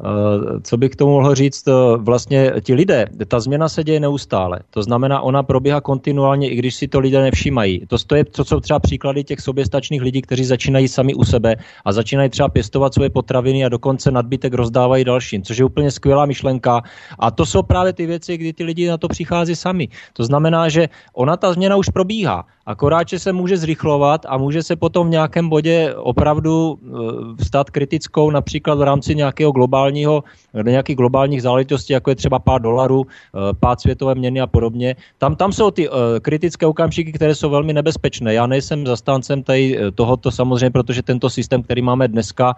Eh, 0.00 0.60
co 0.62 0.76
bych 0.76 0.90
k 0.90 0.96
tomu 0.96 1.12
mohl 1.12 1.34
říct? 1.34 1.68
Eh, 1.68 1.72
vlastně 1.96 2.52
ti 2.62 2.74
lidé, 2.74 3.06
ta 3.28 3.40
změna 3.40 3.68
se 3.68 3.84
děje 3.84 4.00
neustále. 4.00 4.60
To 4.70 4.82
znamená, 4.82 5.20
ona 5.20 5.42
probíhá 5.42 5.80
kontinuálně, 5.80 6.50
i 6.50 6.56
když 6.56 6.74
si 6.74 6.88
to 6.88 7.00
lidé 7.00 7.22
nevšímají. 7.22 7.86
To, 8.06 8.14
je, 8.14 8.24
to 8.24 8.44
jsou 8.44 8.60
třeba 8.60 8.78
příklady 8.78 9.24
těch 9.24 9.40
soběstačných 9.40 10.02
lidí, 10.02 10.22
kteří 10.22 10.44
začínají 10.44 10.88
sami 10.88 11.14
u 11.14 11.24
sebe 11.24 11.56
a 11.84 11.92
začínají 11.92 12.30
třeba 12.30 12.48
pěstovat 12.48 12.94
svoje 12.94 13.10
potraviny 13.10 13.64
a 13.64 13.68
dokonce 13.68 14.10
nadbytek 14.10 14.54
rozdávají 14.54 15.04
dalším, 15.04 15.42
což 15.42 15.58
je 15.58 15.64
úplně 15.64 15.90
skvělá 15.90 16.26
myšlenka. 16.26 16.82
A 17.18 17.30
to 17.30 17.46
jsou 17.46 17.62
právě 17.62 17.92
ty 17.92 18.06
věci, 18.06 18.36
kdy 18.36 18.52
ty 18.52 18.64
lidi 18.64 18.88
na 18.88 18.98
to 18.98 19.08
přichází 19.08 19.56
sami. 19.56 19.73
To 20.12 20.24
znamená, 20.24 20.68
že 20.68 20.88
ona 21.14 21.36
ta 21.36 21.52
změna 21.52 21.76
už 21.76 21.88
probíhá. 21.88 22.44
Akorát, 22.66 23.08
že 23.08 23.18
se 23.18 23.32
může 23.32 23.56
zrychlovat 23.56 24.26
a 24.28 24.36
může 24.36 24.62
se 24.62 24.76
potom 24.76 25.06
v 25.06 25.10
nějakém 25.10 25.48
bodě 25.48 25.94
opravdu 25.96 26.78
eh, 26.80 27.44
stát 27.44 27.70
kritickou, 27.70 28.30
například 28.30 28.74
v 28.74 28.82
rámci 28.82 29.14
nějakého 29.14 29.52
globálního, 29.52 30.24
nějakých 30.64 30.96
globálních 30.96 31.42
záležitostí, 31.42 31.92
jako 31.92 32.10
je 32.10 32.16
třeba 32.16 32.38
pár 32.38 32.62
dolarů, 32.62 33.04
eh, 33.04 33.38
pád 33.60 33.80
světové 33.80 34.14
měny 34.14 34.40
a 34.40 34.46
podobně. 34.46 34.96
Tam, 35.18 35.36
tam 35.36 35.52
jsou 35.52 35.70
ty 35.70 35.88
eh, 35.88 35.92
kritické 36.20 36.66
okamžiky, 36.66 37.12
které 37.12 37.34
jsou 37.34 37.50
velmi 37.50 37.72
nebezpečné. 37.72 38.34
Já 38.34 38.46
nejsem 38.46 38.86
zastáncem 38.86 39.42
tady 39.42 39.78
tohoto 39.94 40.30
samozřejmě, 40.30 40.70
protože 40.70 41.02
tento 41.02 41.30
systém, 41.30 41.62
který 41.62 41.82
máme 41.82 42.08
dneska, 42.08 42.56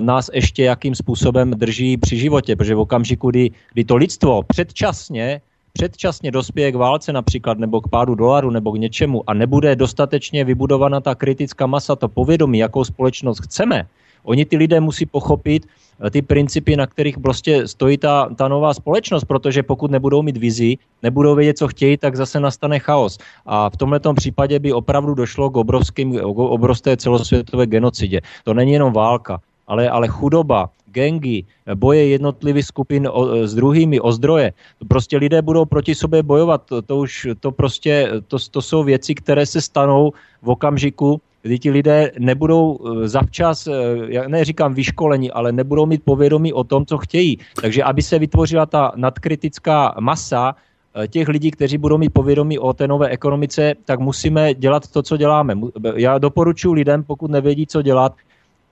nás 0.00 0.30
ještě 0.32 0.64
jakým 0.64 0.94
způsobem 0.94 1.50
drží 1.50 1.96
při 1.96 2.16
životě, 2.16 2.56
protože 2.56 2.74
v 2.74 2.84
okamžiku, 2.84 3.30
kdy, 3.30 3.50
kdy 3.72 3.84
to 3.84 3.96
lidstvo 3.96 4.42
předčasně 4.42 5.40
předčasně 5.78 6.30
dospěje 6.30 6.72
k 6.72 6.74
válce 6.74 7.12
například 7.12 7.58
nebo 7.58 7.80
k 7.80 7.88
pádu 7.88 8.14
dolaru 8.14 8.50
nebo 8.50 8.72
k 8.72 8.78
něčemu 8.78 9.22
a 9.26 9.34
nebude 9.34 9.76
dostatečně 9.76 10.44
vybudovaná 10.44 11.00
ta 11.00 11.14
kritická 11.14 11.66
masa, 11.66 11.96
to 11.96 12.08
povědomí, 12.08 12.58
jakou 12.58 12.84
společnost 12.84 13.40
chceme, 13.42 13.86
oni 14.22 14.44
ty 14.44 14.56
lidé 14.56 14.80
musí 14.80 15.06
pochopit 15.06 15.66
eh, 15.66 16.10
ty 16.10 16.22
principy, 16.22 16.76
na 16.76 16.86
kterých 16.86 17.18
prostě 17.18 17.68
stojí 17.68 17.98
ta, 17.98 18.30
ta 18.36 18.48
nová 18.48 18.74
společnost, 18.74 19.24
protože 19.24 19.62
pokud 19.62 19.90
nebudou 19.90 20.22
mít 20.22 20.36
vizi, 20.36 20.78
nebudou 21.02 21.34
vědět, 21.34 21.58
co 21.58 21.68
chtějí, 21.68 21.96
tak 21.96 22.16
zase 22.16 22.40
nastane 22.40 22.78
chaos. 22.78 23.18
A 23.46 23.70
v 23.70 23.76
tomto 23.76 24.14
případě 24.14 24.58
by 24.58 24.72
opravdu 24.72 25.14
došlo 25.14 25.50
k, 25.50 25.56
obrovským, 25.56 26.14
k 26.14 26.38
obrovské 26.38 26.96
celosvětové 26.96 27.66
genocidě. 27.66 28.20
To 28.44 28.54
není 28.54 28.72
jenom 28.72 28.92
válka, 28.92 29.40
ale, 29.66 29.90
ale 29.90 30.08
chudoba, 30.08 30.70
gengy, 30.94 31.44
boje 31.74 32.06
jednotlivých 32.06 32.66
skupin 32.70 33.08
o, 33.10 33.46
s 33.46 33.54
druhými 33.54 34.00
o 34.00 34.12
zdroje. 34.12 34.52
Prostě 34.88 35.18
lidé 35.18 35.42
budou 35.42 35.64
proti 35.64 35.94
sobě 35.94 36.22
bojovat. 36.22 36.62
To, 36.70 36.82
to 36.82 36.96
už 36.96 37.28
to 37.40 37.50
prostě, 37.50 38.22
to, 38.28 38.36
to 38.50 38.62
jsou 38.62 38.84
věci, 38.84 39.14
které 39.14 39.46
se 39.46 39.60
stanou 39.60 40.12
v 40.42 40.48
okamžiku, 40.48 41.20
kdy 41.44 41.58
ti 41.58 41.70
lidé 41.70 42.12
nebudou 42.18 42.78
e, 42.80 43.08
zavčas, 43.08 43.66
e, 43.66 43.72
já 44.08 44.28
neříkám 44.28 44.74
vyškolení, 44.74 45.30
ale 45.30 45.52
nebudou 45.52 45.86
mít 45.86 46.02
povědomí 46.04 46.52
o 46.52 46.64
tom, 46.64 46.86
co 46.86 46.98
chtějí. 46.98 47.38
Takže 47.60 47.82
aby 47.82 48.02
se 48.02 48.18
vytvořila 48.18 48.66
ta 48.66 48.92
nadkritická 48.96 49.94
masa, 50.00 50.56
e, 51.04 51.08
těch 51.08 51.28
lidí, 51.28 51.50
kteří 51.50 51.78
budou 51.78 51.98
mít 51.98 52.16
povědomí 52.16 52.58
o 52.58 52.72
té 52.72 52.88
nové 52.88 53.08
ekonomice, 53.08 53.74
tak 53.84 54.00
musíme 54.00 54.54
dělat 54.54 54.88
to, 54.88 55.02
co 55.02 55.16
děláme. 55.16 55.54
Já 55.96 56.18
doporučuji 56.18 56.72
lidem, 56.72 57.04
pokud 57.04 57.30
nevědí, 57.30 57.66
co 57.66 57.82
dělat, 57.82 58.16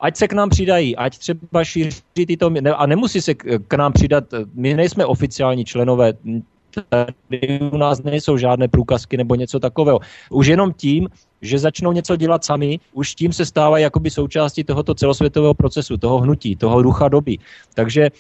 ať 0.03 0.17
se 0.17 0.29
k 0.29 0.33
nám 0.33 0.51
přidají, 0.51 0.97
ať 0.97 1.19
třeba 1.19 1.65
šíří 1.65 2.03
tyto, 2.15 2.51
a 2.77 2.87
nemusí 2.87 3.21
se 3.21 3.35
k 3.35 3.75
nám 3.75 3.93
přidat, 3.93 4.25
my 4.55 4.75
nejsme 4.75 5.07
oficiální 5.07 5.65
členové, 5.65 6.13
tady 6.89 7.61
u 7.73 7.77
nás 7.77 8.03
nejsou 8.03 8.37
žádné 8.37 8.69
průkazky 8.69 9.17
nebo 9.17 9.35
něco 9.35 9.61
takového. 9.61 10.01
Už 10.31 10.47
jenom 10.47 10.73
tím, 10.73 11.09
že 11.43 11.59
začnou 11.59 11.93
něco 11.93 12.17
dělat 12.17 12.45
sami, 12.45 12.81
už 12.93 13.15
tím 13.15 13.33
se 13.33 13.47
stávají 13.47 13.83
jakoby 13.83 14.11
součástí 14.11 14.65
tohoto 14.65 14.95
celosvětového 14.95 15.55
procesu, 15.55 15.97
toho 15.97 16.19
hnutí, 16.19 16.57
toho 16.57 16.83
ducha 16.83 17.09
doby. 17.09 17.39
Takže 17.75 18.11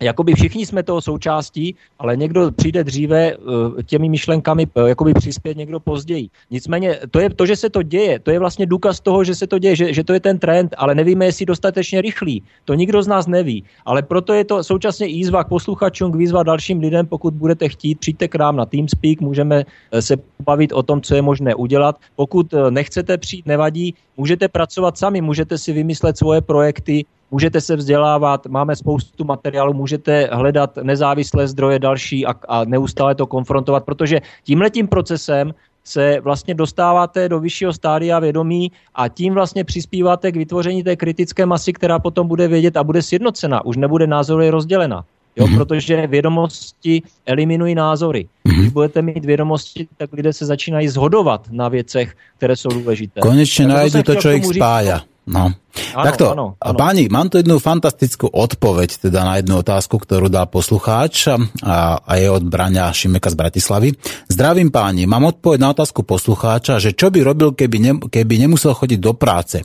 jakoby 0.00 0.34
všichni 0.34 0.66
jsme 0.66 0.82
toho 0.82 1.00
součástí, 1.00 1.74
ale 1.98 2.16
někdo 2.16 2.50
přijde 2.50 2.84
dříve 2.84 3.32
eh, 3.32 3.36
těmi 3.82 4.08
myšlenkami 4.08 4.66
eh, 4.76 4.88
jakoby 4.88 5.14
přispět 5.14 5.56
někdo 5.56 5.80
později. 5.80 6.28
Nicméně 6.50 6.98
to, 7.10 7.20
je, 7.20 7.30
to, 7.30 7.46
že 7.46 7.56
se 7.56 7.70
to 7.70 7.82
děje, 7.82 8.18
to 8.18 8.30
je 8.30 8.38
vlastně 8.38 8.66
důkaz 8.66 9.00
toho, 9.00 9.24
že 9.24 9.34
se 9.34 9.46
to 9.46 9.58
děje, 9.58 9.76
že, 9.76 9.92
že 9.92 10.04
to 10.04 10.12
je 10.12 10.20
ten 10.20 10.38
trend, 10.38 10.74
ale 10.78 10.94
nevíme, 10.94 11.24
jestli 11.24 11.46
dostatečně 11.46 12.02
rychlý. 12.02 12.42
To 12.64 12.74
nikdo 12.74 13.02
z 13.02 13.08
nás 13.08 13.26
neví. 13.26 13.64
Ale 13.84 14.02
proto 14.02 14.32
je 14.32 14.44
to 14.44 14.64
současně 14.64 15.06
výzva 15.06 15.44
k 15.44 15.48
posluchačům, 15.48 16.18
výzva 16.18 16.42
dalším 16.42 16.80
lidem, 16.80 17.06
pokud 17.06 17.34
budete 17.34 17.68
chtít, 17.68 17.98
přijďte 18.00 18.28
k 18.28 18.34
nám 18.34 18.56
na 18.56 18.66
Teamspeak, 18.66 19.20
můžeme 19.20 19.64
eh, 19.92 20.02
se 20.02 20.16
bavit 20.44 20.72
o 20.72 20.82
tom, 20.82 21.00
co 21.00 21.14
je 21.14 21.22
možné 21.22 21.54
udělat. 21.54 21.96
Pokud 22.16 22.54
nechcete 22.70 23.18
přijít, 23.18 23.46
nevadí, 23.46 23.94
můžete 24.16 24.48
pracovat 24.48 24.98
sami, 24.98 25.20
můžete 25.20 25.58
si 25.58 25.72
vymyslet 25.72 26.18
svoje 26.18 26.40
projekty, 26.40 27.04
můžete 27.30 27.60
se 27.60 27.76
vzdělávat, 27.76 28.46
máme 28.46 28.76
spoustu 28.76 29.24
materiálu, 29.24 29.74
můžete 29.74 30.28
hledat 30.32 30.76
nezávislé 30.82 31.48
zdroje 31.48 31.78
další 31.78 32.26
a, 32.26 32.34
a 32.48 32.64
neustále 32.64 33.14
to 33.14 33.26
konfrontovat, 33.26 33.84
protože 33.84 34.20
tímhletím 34.44 34.88
procesem 34.88 35.54
se 35.84 36.20
vlastně 36.20 36.54
dostáváte 36.54 37.28
do 37.28 37.40
vyššího 37.40 37.72
stádia 37.72 38.18
vědomí 38.18 38.72
a 38.94 39.08
tím 39.08 39.34
vlastně 39.34 39.64
přispíváte 39.64 40.32
k 40.32 40.36
vytvoření 40.36 40.82
té 40.82 40.96
kritické 40.96 41.46
masy, 41.46 41.72
která 41.72 41.98
potom 41.98 42.28
bude 42.28 42.48
vědět 42.48 42.76
a 42.76 42.84
bude 42.84 43.02
sjednocena, 43.02 43.64
už 43.64 43.76
nebude 43.76 44.06
názory 44.06 44.50
rozdělena. 44.50 45.04
Jo, 45.36 45.46
mm-hmm. 45.46 45.56
protože 45.56 46.06
vědomosti 46.06 47.02
eliminují 47.26 47.74
názory. 47.74 48.28
Mm-hmm. 48.46 48.58
Když 48.58 48.72
budete 48.72 49.02
mít 49.02 49.24
vědomosti, 49.24 49.88
tak 49.96 50.12
lidé 50.12 50.32
se 50.32 50.46
začínají 50.46 50.88
zhodovat 50.88 51.48
na 51.50 51.68
věcech, 51.68 52.16
které 52.36 52.56
jsou 52.56 52.68
důležité. 52.68 53.20
Konečně 53.20 53.68
najdu 53.68 54.02
to, 54.02 54.14
čo 54.14 54.30
ich 54.30 54.44
spája. 54.44 55.00
No. 55.26 55.52
Áno, 55.96 56.04
Takto, 56.04 56.26
áno, 56.32 56.46
áno. 56.60 56.76
páni, 56.76 57.08
mám 57.12 57.28
tu 57.28 57.40
jednu 57.40 57.60
fantastickú 57.60 58.28
odpoveď 58.32 59.08
teda 59.08 59.24
na 59.24 59.40
jednu 59.40 59.60
otázku, 59.60 60.00
ktorú 60.00 60.32
dal 60.32 60.48
poslucháč 60.48 61.28
a, 61.60 62.00
a 62.00 62.12
je 62.16 62.28
od 62.32 62.44
Braňa 62.44 62.92
Šimeka 62.92 63.28
z 63.32 63.36
Bratislavy. 63.36 63.88
Zdravím 64.28 64.72
páni, 64.72 65.04
mám 65.04 65.28
odpoveď 65.28 65.58
na 65.60 65.70
otázku 65.76 66.04
poslucháča, 66.04 66.80
že 66.80 66.96
čo 66.96 67.12
by 67.12 67.20
robil, 67.24 67.52
keby, 67.52 67.76
ne, 67.80 67.92
keby 68.08 68.48
nemusel 68.48 68.72
chodiť 68.72 68.98
do 69.00 69.12
práce. 69.16 69.64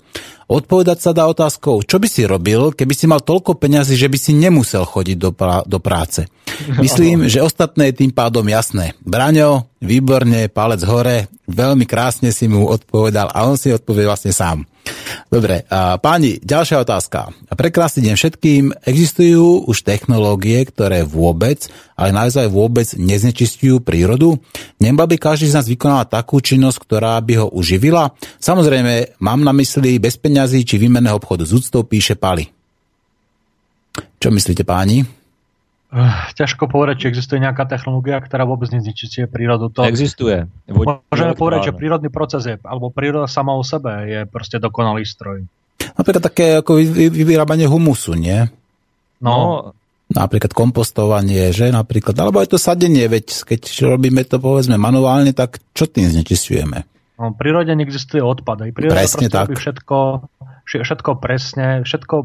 Odpovedať 0.51 0.99
sa 0.99 1.11
dá 1.15 1.31
otázkou, 1.31 1.79
čo 1.87 1.95
by 1.95 2.07
si 2.11 2.27
robil, 2.27 2.75
keby 2.75 2.91
si 2.91 3.07
mal 3.07 3.23
toľko 3.23 3.55
peňazí, 3.55 3.95
že 3.95 4.11
by 4.11 4.17
si 4.19 4.35
nemusel 4.35 4.83
chodiť 4.83 5.15
do, 5.15 5.31
pra, 5.31 5.63
do 5.63 5.79
práce. 5.79 6.27
Myslím, 6.83 7.31
že 7.31 7.39
ostatné 7.39 7.95
je 7.95 8.03
tým 8.03 8.11
pádom 8.11 8.43
jasné. 8.43 8.99
Braňo, 8.99 9.71
výborne, 9.79 10.51
palec 10.51 10.83
hore, 10.83 11.31
veľmi 11.47 11.87
krásne 11.87 12.35
si 12.35 12.51
mu 12.51 12.67
odpovedal 12.67 13.31
a 13.31 13.47
on 13.47 13.55
si 13.55 13.71
odpovedal 13.71 14.11
vlastne 14.11 14.35
sám. 14.35 14.67
Dobre, 15.31 15.63
a 15.71 16.00
páni, 16.01 16.41
ďalšia 16.41 16.81
otázka. 16.81 17.31
Prekrásny 17.53 18.09
deň 18.09 18.15
všetkým. 18.17 18.63
Existujú 18.83 19.69
už 19.69 19.85
technológie, 19.85 20.65
ktoré 20.65 21.05
vôbec, 21.05 21.69
ale 21.93 22.09
naozaj 22.11 22.49
vôbec 22.49 22.89
neznečistujú 22.97 23.79
prírodu? 23.85 24.41
Nemal 24.81 25.05
by 25.05 25.21
každý 25.21 25.53
z 25.53 25.61
nás 25.61 25.69
vykonávať 25.69 26.09
takú 26.09 26.41
činnosť, 26.41 26.77
ktorá 26.81 27.21
by 27.21 27.45
ho 27.45 27.47
uživila? 27.53 28.17
Samozrejme, 28.41 29.21
mám 29.21 29.45
na 29.45 29.53
mysli 29.53 30.01
bez 30.01 30.17
peňazí 30.17 30.65
či 30.65 30.81
výmenného 30.81 31.21
obchodu 31.21 31.45
s 31.45 31.53
úctou, 31.53 31.85
píše 31.85 32.17
Pali. 32.17 32.49
Čo 34.17 34.33
myslíte, 34.33 34.65
páni? 34.65 35.05
Ťažko 36.33 36.71
povedať, 36.71 37.03
či 37.03 37.05
existuje 37.11 37.43
nejaká 37.43 37.67
technológia, 37.67 38.15
ktorá 38.23 38.47
vôbec 38.47 38.71
neznečistuje 38.71 39.27
prírodu. 39.27 39.67
To 39.75 39.83
existuje. 39.83 40.47
Môžeme 40.71 41.35
povedať, 41.35 41.69
že 41.69 41.77
prírodný 41.77 42.07
proces 42.07 42.47
je, 42.47 42.55
alebo 42.63 42.89
príroda 42.89 43.27
sama 43.27 43.51
o 43.53 43.63
sebe 43.63 44.07
je 44.07 44.19
proste 44.23 44.55
dokonalý 44.55 45.03
stroj. 45.03 45.43
Napríklad 45.95 46.23
také 46.23 46.59
ako 46.59 46.79
vyrábanie 47.11 47.67
humusu, 47.67 48.15
nie? 48.15 48.47
No. 49.19 49.31
no. 49.31 49.45
Napríklad 50.11 50.51
kompostovanie, 50.51 51.55
že 51.55 51.71
napríklad, 51.71 52.15
alebo 52.19 52.43
aj 52.43 52.51
to 52.51 52.59
sadenie, 52.59 53.07
veď 53.07 53.47
keď 53.47 53.61
robíme 53.95 54.27
to 54.27 54.43
povedzme 54.43 54.75
manuálne, 54.75 55.31
tak 55.31 55.63
čo 55.71 55.87
tým 55.87 56.11
znečistujeme? 56.11 56.83
No, 57.15 57.31
v 57.31 57.35
prírode 57.39 57.71
neexistuje 57.71 58.19
odpad. 58.19 58.67
Aj 58.67 58.71
príroda 58.75 58.97
presne 58.99 59.31
tak. 59.31 59.55
Všetko, 59.55 60.27
všetko 60.67 61.11
presne, 61.21 61.87
všetko 61.87 62.15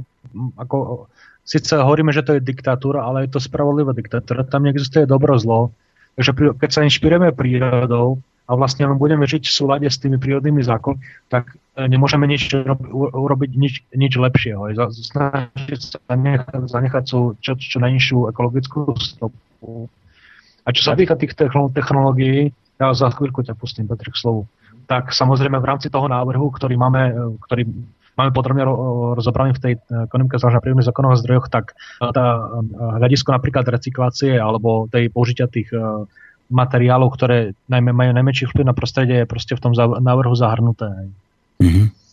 ako 0.58 1.06
Sice 1.46 1.78
hovoríme, 1.78 2.10
že 2.10 2.26
to 2.26 2.34
je 2.34 2.42
diktatúra, 2.42 3.06
ale 3.06 3.30
je 3.30 3.38
to 3.38 3.38
spravodlivá 3.38 3.94
diktatúra. 3.94 4.42
Tam 4.42 4.66
neexistuje 4.66 5.06
dobro 5.06 5.38
zlo. 5.38 5.70
Takže 6.18 6.58
keď 6.58 6.70
sa 6.74 6.82
inšpirujeme 6.82 7.30
prírodou 7.30 8.18
a 8.50 8.58
vlastne 8.58 8.90
budeme 8.98 9.30
žiť 9.30 9.46
v 9.46 9.54
súlade 9.54 9.86
s 9.86 10.02
tými 10.02 10.18
prírodnými 10.18 10.58
zákonmi, 10.66 11.30
tak 11.30 11.54
nemôžeme 11.76 12.24
nič 12.24 12.56
urobiť 12.96 13.50
nič, 13.52 13.74
nič 13.92 14.12
lepšieho. 14.16 14.72
Snažiť 14.88 15.80
sa 15.80 15.98
zanechať, 16.08 16.72
zanechať 16.72 17.04
sú 17.04 17.36
čo, 17.44 17.52
čo 17.60 17.78
najnižšiu 17.84 18.32
ekologickú 18.32 18.96
stopu. 18.96 19.92
A 20.66 20.68
čo 20.72 20.82
sa 20.82 20.96
týka 20.96 21.14
tých 21.14 21.36
technológií, 21.36 22.50
ja 22.80 22.92
za 22.96 23.12
chvíľku 23.12 23.44
ťa 23.44 23.54
pustím, 23.54 23.86
Petrik, 23.86 24.16
slovu. 24.16 24.48
Tak 24.88 25.12
samozrejme 25.12 25.60
v 25.60 25.68
rámci 25.68 25.92
toho 25.92 26.08
návrhu, 26.08 26.48
ktorý 26.50 26.74
máme, 26.80 27.02
e, 27.12 27.14
ktorý 27.44 27.62
máme 28.16 28.30
podrobne 28.32 28.64
rozobraný 29.14 29.52
v 29.56 29.62
tej 29.62 29.72
ekonomike 30.08 30.40
založená 30.40 30.64
prírodných 30.64 30.88
zákonoch 30.88 31.14
a 31.14 31.20
zdrojoch, 31.20 31.52
tak 31.52 31.76
tá 32.00 32.48
hľadisko 32.96 33.28
napríklad 33.28 33.68
recyklácie 33.68 34.40
alebo 34.40 34.88
tej 34.88 35.12
použitia 35.12 35.52
tých 35.52 35.68
materiálov, 36.48 37.12
ktoré 37.12 37.52
najmä 37.68 37.92
majú 37.92 38.10
najmenší 38.16 38.48
vplyv 38.48 38.66
na 38.66 38.76
prostredie, 38.76 39.16
je 39.22 39.28
proste 39.28 39.52
v 39.52 39.62
tom 39.62 39.72
návrhu 40.00 40.32
zahrnuté. 40.32 41.12
Mm-hmm. 41.62 42.05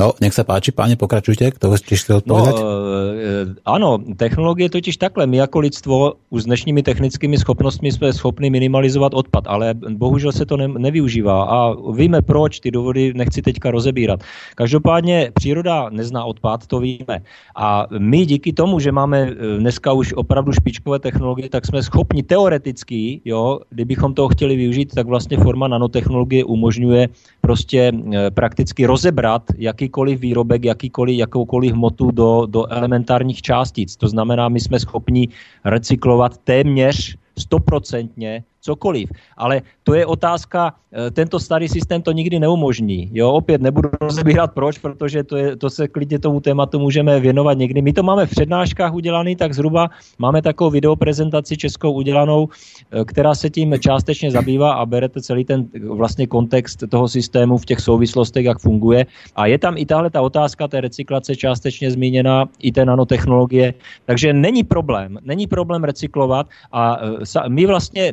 No, 0.00 0.16
nech 0.16 0.32
sa 0.32 0.48
páči, 0.48 0.72
páne, 0.72 0.96
pokračujte, 0.96 1.60
kto 1.60 1.76
ste 1.76 1.92
chcel 1.92 2.24
odpovedať? 2.24 2.56
No, 2.56 2.64
e, 2.64 3.36
áno, 3.68 4.00
technológie 4.16 4.72
totiž 4.72 4.96
takhle. 4.96 5.28
My 5.28 5.44
ako 5.44 5.58
lidstvo 5.60 5.96
už 6.32 6.40
s 6.40 6.48
dnešními 6.48 6.80
technickými 6.80 7.36
schopnostmi 7.36 7.92
jsme 7.92 8.08
schopni 8.16 8.48
minimalizovat 8.48 9.12
odpad, 9.12 9.44
ale 9.44 9.76
bohužel 9.76 10.32
se 10.32 10.48
to 10.48 10.56
ne, 10.56 10.72
nevyužívá. 10.72 11.44
A 11.44 11.76
víme 11.92 12.24
proč, 12.24 12.64
ty 12.64 12.72
důvody 12.72 13.12
nechci 13.12 13.44
teďka 13.44 13.70
rozebírat. 13.70 14.24
Každopádně 14.56 15.36
příroda 15.36 15.92
nezná 15.92 16.24
odpad, 16.24 16.64
to 16.66 16.80
víme. 16.80 17.20
A 17.52 17.84
my 17.92 18.24
díky 18.24 18.56
tomu, 18.56 18.80
že 18.80 18.96
máme 18.96 19.18
e, 19.20 19.32
dneska 19.60 19.92
už 19.92 20.16
opravdu 20.16 20.52
špičkové 20.56 20.98
technologie, 20.98 21.52
tak 21.52 21.66
jsme 21.66 21.82
schopni 21.82 22.22
teoreticky, 22.22 23.20
jo, 23.24 23.60
kdybychom 23.68 24.14
toho 24.16 24.28
chtěli 24.32 24.56
využít, 24.56 24.96
tak 24.96 25.06
vlastně 25.06 25.36
forma 25.36 25.68
nanotechnologie 25.68 26.44
umožňuje 26.44 27.08
prostě 27.40 27.92
e, 27.92 28.30
prakticky 28.30 28.86
rozebrat 28.86 29.42
jaký 29.58 29.89
jakýkoliv 29.90 30.20
výrobek, 30.20 30.64
jakýkoliv, 30.64 31.18
jakoukoliv 31.18 31.72
hmotu 31.72 32.10
do, 32.10 32.46
do 32.46 32.66
elementárních 32.66 33.42
částic. 33.42 33.96
To 33.96 34.08
znamená, 34.08 34.48
my 34.48 34.60
jsme 34.60 34.80
schopni 34.80 35.28
recyklovat 35.64 36.38
téměř 36.38 37.18
stoprocentně 37.38 38.44
cokoliv. 38.60 39.10
Ale 39.36 39.62
to 39.82 39.94
je 39.94 40.06
otázka, 40.06 40.74
eh, 40.92 41.10
tento 41.10 41.40
starý 41.40 41.68
systém 41.68 42.02
to 42.02 42.12
nikdy 42.12 42.38
neumožní. 42.38 43.10
Jo, 43.12 43.32
opět 43.32 43.60
nebudu 43.60 43.90
rozebírat 44.00 44.52
proč, 44.54 44.78
protože 44.78 45.24
to, 45.24 45.36
je, 45.36 45.56
to 45.56 45.70
se 45.70 45.88
klidně 45.88 46.18
tomu 46.18 46.40
tématu 46.40 46.78
můžeme 46.78 47.20
věnovat 47.20 47.58
někdy. 47.58 47.82
My 47.82 47.92
to 47.92 48.02
máme 48.02 48.26
v 48.26 48.30
přednáškách 48.30 48.94
udělaný, 48.94 49.36
tak 49.36 49.54
zhruba 49.54 49.90
máme 50.18 50.42
takovou 50.42 50.70
videoprezentaci 50.70 51.56
českou 51.56 51.92
udělanou, 51.92 52.48
eh, 52.48 53.04
která 53.04 53.34
se 53.34 53.50
tím 53.50 53.74
částečně 53.80 54.30
zabývá 54.30 54.72
a 54.72 54.86
berete 54.86 55.20
celý 55.22 55.44
ten 55.44 55.68
vlastně 55.88 56.26
kontext 56.26 56.84
toho 56.90 57.08
systému 57.08 57.58
v 57.58 57.64
těch 57.64 57.80
souvislostech, 57.80 58.44
jak 58.44 58.58
funguje. 58.58 59.06
A 59.36 59.46
je 59.46 59.58
tam 59.58 59.76
i 59.76 59.86
tahle 59.86 60.10
ta 60.10 60.20
otázka 60.20 60.68
té 60.68 60.80
recyklace 60.80 61.36
částečně 61.36 61.90
zmíněna, 61.90 62.48
i 62.60 62.72
té 62.72 62.84
nanotechnologie. 62.84 63.74
Takže 64.04 64.32
není 64.32 64.64
problém, 64.64 65.18
není 65.22 65.46
problém 65.46 65.84
recyklovat 65.84 66.46
a 66.72 66.98
eh, 67.00 67.48
my 67.48 67.66
vlastně 67.66 68.12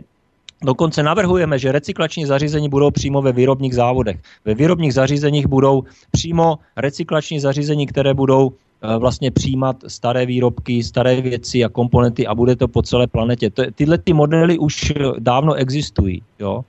Dokonce 0.63 1.03
navrhujeme, 1.03 1.59
že 1.59 1.71
recyklační 1.71 2.25
zařízení 2.25 2.69
budou 2.69 2.91
přímo 2.91 3.21
ve 3.21 3.31
výrobních 3.31 3.75
závodech. 3.75 4.17
Ve 4.45 4.53
výrobních 4.53 4.93
zařízeních 4.93 5.47
budou 5.47 5.83
přímo 6.11 6.59
recyklační 6.77 7.39
zařízení, 7.39 7.87
které 7.87 8.13
budou 8.13 8.51
eh, 8.51 8.97
vlastně 8.97 9.31
přijímat 9.31 9.75
staré 9.87 10.25
výrobky, 10.25 10.83
staré 10.83 11.21
věci 11.21 11.63
a 11.63 11.69
komponenty 11.69 12.27
a 12.27 12.35
bude 12.35 12.55
to 12.55 12.67
po 12.67 12.81
celé 12.81 13.07
planetě. 13.07 13.49
tyhle 13.75 13.97
ty 13.97 14.13
modely 14.13 14.57
už 14.57 14.93
dávno 15.19 15.53
existují. 15.53 16.23
Jo? 16.39 16.65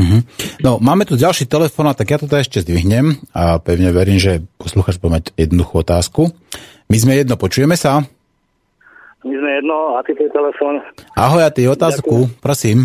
Mm-hmm. 0.00 0.20
No, 0.64 0.78
máme 0.80 1.04
tu 1.04 1.16
ďalší 1.16 1.44
telefon, 1.44 1.92
tak 1.92 2.08
ja 2.08 2.16
to 2.16 2.24
teda 2.24 2.40
ešte 2.40 2.64
zdvihnem 2.64 3.20
a 3.36 3.60
pevne 3.60 3.92
verím, 3.92 4.16
že 4.16 4.40
posluchač 4.56 4.96
bude 4.96 5.20
mať 5.20 5.24
jednoduchú 5.36 5.74
otázku. 5.84 6.22
My 6.88 6.96
sme 6.96 7.20
jedno, 7.20 7.36
počujeme 7.36 7.76
sa? 7.76 8.00
My 9.20 9.34
sme 9.36 9.50
jedno 9.60 10.00
a 10.00 10.00
ty 10.00 10.16
je 10.16 10.32
telefon. 10.32 10.80
Ahoj, 11.12 11.44
a 11.44 11.50
ty 11.52 11.68
otázku, 11.68 12.32
Ďakujem. 12.32 12.40
prosím. 12.40 12.78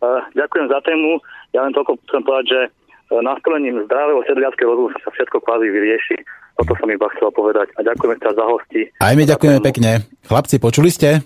Uh, 0.00 0.24
ďakujem 0.32 0.66
za 0.72 0.80
tému. 0.80 1.20
Ja 1.52 1.60
len 1.64 1.76
toľko 1.76 2.00
chcem 2.08 2.22
povedať, 2.24 2.46
že 2.48 2.60
uh, 2.68 3.20
nastolením 3.20 3.84
zdravého 3.84 4.24
sedliackého 4.24 4.72
rozumu 4.72 4.96
sa 5.04 5.12
všetko 5.12 5.44
kvázi 5.44 5.68
vyrieši. 5.68 6.16
Toto 6.56 6.72
som 6.76 6.88
iba 6.88 7.08
chcel 7.16 7.28
povedať. 7.32 7.72
A 7.76 7.84
ďakujeme 7.84 8.16
sa 8.20 8.32
za 8.32 8.44
hosti. 8.44 8.88
Aj 9.00 9.12
my 9.12 9.24
ďakujeme 9.28 9.60
pekne. 9.60 10.08
Chlapci, 10.24 10.56
počuli 10.60 10.88
ste? 10.88 11.20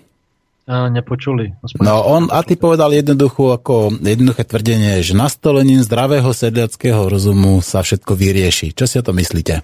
A, 0.65 0.89
nepočuli. 0.89 1.53
No 1.77 2.01
on, 2.03 2.27
a 2.33 2.41
ty 2.41 2.57
povedal 2.57 2.89
jednoducho, 2.89 3.53
ako 3.53 4.01
jednoduché 4.01 4.49
tvrdenie, 4.49 4.97
že 5.05 5.13
nastolením 5.13 5.85
zdravého 5.85 6.33
sedliackého 6.33 7.05
rozumu 7.05 7.61
sa 7.61 7.85
všetko 7.85 8.17
vyrieši. 8.17 8.73
Čo 8.73 8.85
si 8.89 8.95
o 8.97 9.05
to 9.05 9.13
myslíte? 9.13 9.61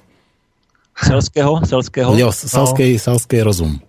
Selského? 0.94 1.66
Selského? 1.66 2.14
Jo, 2.14 2.30
selskej, 2.30 2.96
no. 2.96 3.02
selskej 3.02 3.42
rozum. 3.42 3.82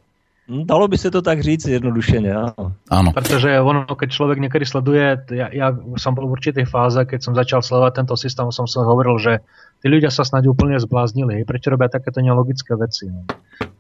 Hm, 0.49 0.67
dalo 0.67 0.89
by 0.89 0.99
se 0.99 1.11
to 1.11 1.23
tak 1.23 1.41
říct 1.41 1.67
jednodušeně, 1.67 2.35
áno. 2.35 2.75
Áno. 2.91 3.13
Pretože 3.15 3.61
ono, 3.61 3.87
keď 3.87 4.09
človek 4.11 4.39
niekedy 4.43 4.67
sleduje, 4.67 5.23
ja, 5.31 5.49
ja 5.55 5.71
som 5.97 6.19
bol 6.19 6.27
v 6.27 6.35
určitej 6.35 6.67
fáze, 6.67 6.99
keď 7.07 7.21
som 7.23 7.39
začal 7.39 7.63
sledovať 7.63 7.93
tento 8.03 8.17
systém, 8.19 8.51
som 8.51 8.67
sa 8.67 8.83
hovoril, 8.83 9.23
že 9.23 9.39
tí 9.83 9.87
ľudia 9.87 10.11
sa 10.11 10.27
snáď 10.27 10.51
úplne 10.51 10.83
zbláznili. 10.83 11.47
Prečo 11.47 11.71
robia 11.71 11.87
takéto 11.87 12.19
nelogické 12.19 12.75
veci? 12.75 13.07
No. 13.07 13.23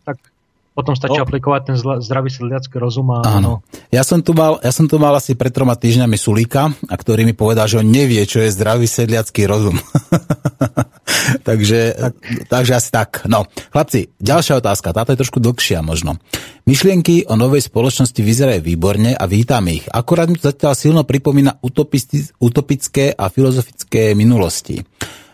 Tak 0.06 0.22
potom 0.72 0.96
stačí 0.96 1.20
no. 1.20 1.28
aplikovať 1.28 1.60
ten 1.68 1.76
zdravý 1.76 2.32
sedliacký 2.32 2.80
rozum. 2.80 3.12
A, 3.12 3.20
Áno. 3.28 3.60
Ja 3.92 4.00
som, 4.00 4.24
tu 4.24 4.32
mal, 4.32 4.56
ja 4.64 4.72
som 4.72 4.88
tu 4.88 4.96
mal 4.96 5.12
asi 5.12 5.36
pred 5.36 5.52
troma 5.52 5.76
týždňami 5.76 6.16
Sulíka, 6.16 6.72
a 6.72 6.94
ktorý 6.96 7.28
mi 7.28 7.36
povedal, 7.36 7.68
že 7.68 7.84
on 7.84 7.92
nevie, 7.92 8.24
čo 8.24 8.40
je 8.40 8.48
zdravý 8.48 8.88
sedliacký 8.88 9.44
rozum. 9.44 9.76
takže, 11.48 11.92
tak. 11.92 12.14
takže 12.48 12.72
asi 12.72 12.88
tak. 12.88 13.28
No, 13.28 13.44
chlapci, 13.68 14.16
ďalšia 14.16 14.64
otázka, 14.64 14.96
táto 14.96 15.12
je 15.12 15.20
trošku 15.20 15.44
dlhšia 15.44 15.84
možno. 15.84 16.16
Myšlienky 16.64 17.28
o 17.28 17.36
novej 17.36 17.68
spoločnosti 17.68 18.24
vyzerajú 18.24 18.64
výborne 18.64 19.12
a 19.12 19.24
vítam 19.28 19.68
ich. 19.68 19.84
Akorát 19.92 20.32
mi 20.32 20.40
to 20.40 20.48
zatiaľ 20.48 20.72
silno 20.72 21.02
pripomína 21.04 21.60
utopické 22.40 23.12
a 23.12 23.28
filozofické 23.28 24.16
minulosti. 24.16 24.80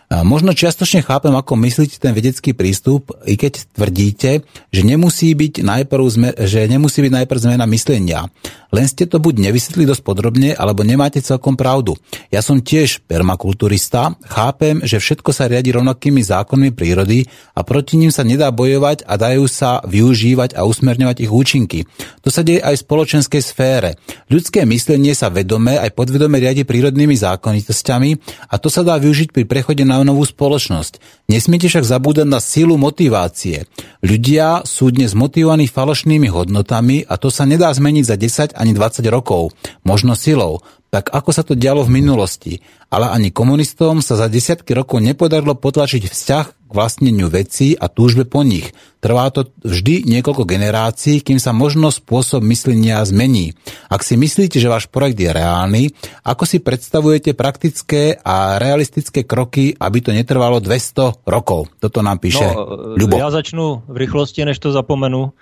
Možno 0.09 0.57
čiastočne 0.57 1.05
chápem, 1.05 1.37
ako 1.37 1.53
myslíte 1.61 2.01
ten 2.01 2.17
vedecký 2.17 2.57
prístup, 2.57 3.13
i 3.29 3.37
keď 3.37 3.69
tvrdíte, 3.77 4.41
že 4.73 4.81
nemusí 4.81 5.37
byť 5.37 5.61
najprv, 5.61 6.05
že 6.49 6.65
nemusí 6.65 7.05
byť 7.05 7.13
najprv 7.13 7.45
zmena 7.45 7.69
myslenia. 7.69 8.25
Len 8.69 8.85
ste 8.85 9.09
to 9.09 9.17
buď 9.17 9.49
nevysvetli 9.49 9.89
dosť 9.89 10.03
podrobne, 10.05 10.53
alebo 10.53 10.85
nemáte 10.85 11.25
celkom 11.25 11.57
pravdu. 11.57 11.97
Ja 12.29 12.45
som 12.45 12.61
tiež 12.61 13.01
permakulturista, 13.09 14.21
chápem, 14.29 14.85
že 14.85 15.01
všetko 15.01 15.33
sa 15.33 15.49
riadi 15.49 15.73
rovnakými 15.73 16.21
zákonmi 16.21 16.77
prírody 16.77 17.25
a 17.57 17.65
proti 17.65 17.97
ním 17.97 18.13
sa 18.13 18.29
nedá 18.29 18.53
bojovať 18.53 19.09
a 19.09 19.17
dajú 19.17 19.49
sa 19.49 19.81
využívať 19.89 20.53
a 20.53 20.69
usmerňovať 20.69 21.17
ich 21.25 21.33
účinky. 21.33 21.89
To 22.21 22.29
sa 22.29 22.45
deje 22.45 22.61
aj 22.61 22.77
v 22.77 22.85
spoločenskej 22.85 23.41
sfére. 23.41 23.97
Ľudské 24.29 24.69
myslenie 24.69 25.17
sa 25.17 25.33
vedome 25.33 25.81
aj 25.81 25.97
podvedome 25.97 26.37
riadi 26.37 26.69
prírodnými 26.69 27.17
zákonitosťami 27.17 28.11
a 28.53 28.55
to 28.61 28.69
sa 28.69 28.85
dá 28.85 29.01
využiť 29.01 29.33
pri 29.33 29.49
prechode 29.49 29.89
na 29.89 30.05
novú 30.05 30.29
spoločnosť. 30.29 31.25
Nesmiete 31.33 31.73
však 31.73 31.89
zabúdať 31.89 32.29
na 32.29 32.41
silu 32.41 32.77
motivácie. 32.77 33.65
Ľudia 34.05 34.69
sú 34.69 34.93
dnes 34.93 35.17
motivovaní 35.17 35.69
falošnými 35.69 36.29
hodnotami 36.29 37.09
a 37.09 37.17
to 37.17 37.33
sa 37.33 37.49
nedá 37.49 37.73
zmeniť 37.73 38.05
za 38.05 38.17
10 38.21 38.58
ani 38.59 38.75
20 38.75 39.07
rokov, 39.09 39.55
možno 39.87 40.19
silou, 40.19 40.61
tak 40.89 41.13
ako 41.13 41.31
sa 41.33 41.45
to 41.45 41.53
dialo 41.53 41.85
v 41.85 42.01
minulosti. 42.01 42.55
Ale 42.89 43.13
ani 43.13 43.29
komunistom 43.29 44.01
sa 44.01 44.17
za 44.17 44.33
desiatky 44.33 44.73
rokov 44.73 45.05
nepodarilo 45.05 45.53
potlačiť 45.53 46.09
vzťah 46.09 46.47
k 46.49 46.71
vlastneniu 46.73 47.29
vecí 47.29 47.77
a 47.77 47.93
túžbe 47.93 48.25
po 48.25 48.41
nich. 48.41 48.73
Trvá 49.05 49.29
to 49.29 49.53
vždy 49.61 50.09
niekoľko 50.09 50.49
generácií, 50.49 51.21
kým 51.21 51.37
sa 51.37 51.53
možno 51.53 51.93
spôsob 51.93 52.41
myslenia 52.49 53.05
zmení. 53.05 53.53
Ak 53.93 54.01
si 54.01 54.17
myslíte, 54.17 54.57
že 54.57 54.73
váš 54.73 54.89
projekt 54.89 55.21
je 55.21 55.29
reálny, 55.29 55.93
ako 56.25 56.45
si 56.49 56.65
predstavujete 56.65 57.37
praktické 57.37 58.17
a 58.25 58.57
realistické 58.57 59.29
kroky, 59.29 59.77
aby 59.77 59.99
to 60.01 60.17
netrvalo 60.17 60.57
200 60.61 61.29
rokov? 61.29 61.69
Toto 61.77 62.01
nám 62.01 62.17
píše 62.21 62.49
no, 62.49 62.97
Ľubo. 62.97 63.21
Ja 63.21 63.29
začnu 63.29 63.85
v 63.85 63.97
rýchlosti, 64.09 64.49
než 64.49 64.57
to 64.57 64.73
zapomenu. 64.73 65.37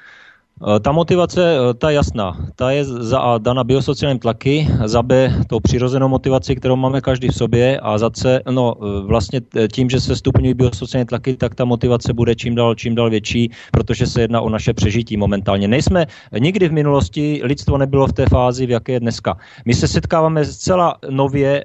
Eh, 0.56 0.80
ta 0.80 0.92
motivace, 0.92 1.56
eh, 1.56 1.74
ta 1.74 1.90
je 1.90 1.96
jasná. 1.96 2.36
Ta 2.56 2.70
je 2.70 2.84
za 2.84 3.18
A 3.18 3.38
dana 3.38 3.64
biosociálním 3.64 4.18
tlaky, 4.18 4.68
za 4.84 5.02
B 5.02 5.32
tou 5.46 5.60
přirozenou 5.60 6.08
motivaci, 6.08 6.56
kterou 6.56 6.76
máme 6.76 7.00
každý 7.00 7.28
v 7.28 7.36
sobě 7.36 7.80
a 7.80 7.98
za 7.98 8.10
C, 8.10 8.40
no 8.50 8.74
eh, 8.74 9.06
vlastně 9.06 9.40
tím, 9.72 9.90
že 9.90 10.00
se 10.00 10.16
stupňují 10.16 10.54
biosociální 10.54 11.06
tlaky, 11.06 11.36
tak 11.36 11.54
ta 11.54 11.64
motivace 11.64 12.12
bude 12.12 12.34
čím 12.34 12.54
dál, 12.54 12.74
čím 12.74 12.94
dál 12.94 13.10
větší, 13.10 13.50
protože 13.72 14.06
se 14.06 14.20
jedná 14.20 14.40
o 14.40 14.48
naše 14.48 14.72
přežití 14.72 15.16
momentálně. 15.16 15.68
Nejsme, 15.68 16.06
nikdy 16.38 16.68
v 16.68 16.72
minulosti 16.72 17.40
lidstvo 17.44 17.78
nebylo 17.78 18.06
v 18.06 18.12
té 18.12 18.24
fázi, 18.30 18.66
v 18.66 18.70
jaké 18.70 18.92
je 18.92 19.00
dneska. 19.00 19.36
My 19.64 19.74
se 19.74 19.88
setkáváme 19.88 20.44
zcela 20.44 20.96
nově, 21.10 21.64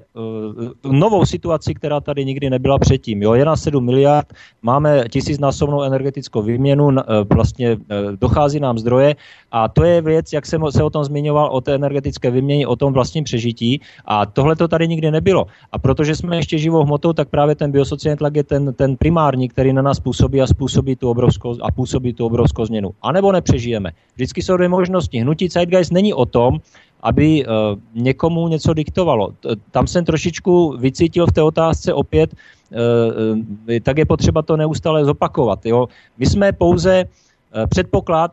novou 0.92 1.26
situaci, 1.26 1.74
která 1.74 2.00
tady 2.00 2.26
nikdy 2.26 2.50
nebyla 2.50 2.80
předtím. 2.80 3.24
Jo, 3.24 3.34
je 3.34 3.46
na 3.46 3.56
7 3.56 3.86
miliard, 3.86 4.34
máme 4.62 5.04
tisícnásobnou 5.10 5.84
energetickou 5.84 6.42
výměnu, 6.42 6.90
vlastně 7.34 7.78
dochází 8.20 8.60
nám 8.60 8.81
zdroje 8.82 9.16
a 9.52 9.68
to 9.68 9.84
je 9.84 10.02
věc, 10.02 10.34
jak 10.34 10.46
jsem 10.46 10.62
se 10.70 10.84
o 10.84 10.90
tom 10.90 11.04
zmiňoval, 11.04 11.50
o 11.52 11.62
té 11.62 11.76
energetické 11.76 12.32
vyměně, 12.32 12.68
o 12.68 12.76
tom 12.76 12.94
vlastním 12.94 13.24
přežití 13.24 13.82
a 14.06 14.26
tohle 14.26 14.56
to 14.56 14.68
tady 14.68 14.88
nikdy 14.88 15.12
nebylo. 15.12 15.46
A 15.72 15.80
protože 15.80 16.16
jsme 16.16 16.36
ještě 16.36 16.58
živou 16.58 16.84
hmotou, 16.84 17.14
tak 17.14 17.30
právě 17.30 17.56
ten 17.56 17.72
biosociální 17.72 18.18
tlak 18.18 18.36
je 18.36 18.44
ten, 18.44 18.74
ten 18.74 18.98
primární, 18.98 19.50
který 19.50 19.74
na 19.74 19.82
nás 19.82 20.00
působí 20.00 20.42
a 20.42 20.48
způsobí 20.48 20.96
tu 20.96 21.10
obrovskou, 21.10 21.56
a 21.62 21.72
působí 21.72 22.14
tu 22.14 22.26
obrovskou 22.26 22.66
změnu. 22.66 22.92
A 23.02 23.12
nebo 23.12 23.32
nepřežijeme. 23.32 23.92
Vždycky 24.16 24.42
jsou 24.42 24.58
dvě 24.58 24.70
možnosti. 24.70 25.20
Hnutí 25.20 25.48
Zeitgeist 25.48 25.92
není 25.92 26.14
o 26.14 26.26
tom, 26.26 26.60
aby 27.02 27.46
uh, 27.46 27.54
někomu 27.94 28.48
něco 28.48 28.74
diktovalo. 28.74 29.34
Tam 29.72 29.88
jsem 29.88 30.06
trošičku 30.06 30.78
vycítil 30.78 31.28
v 31.28 31.32
té 31.32 31.42
otázce 31.42 31.94
opět, 31.94 32.34
uh, 32.34 32.78
uh, 32.78 33.80
tak 33.84 33.98
je 33.98 34.06
potřeba 34.06 34.42
to 34.42 34.58
neustále 34.58 35.06
zopakovat. 35.06 35.66
Jo? 35.66 35.88
My 36.18 36.26
jsme 36.26 36.52
pouze 36.54 37.06
předpoklad 37.70 38.32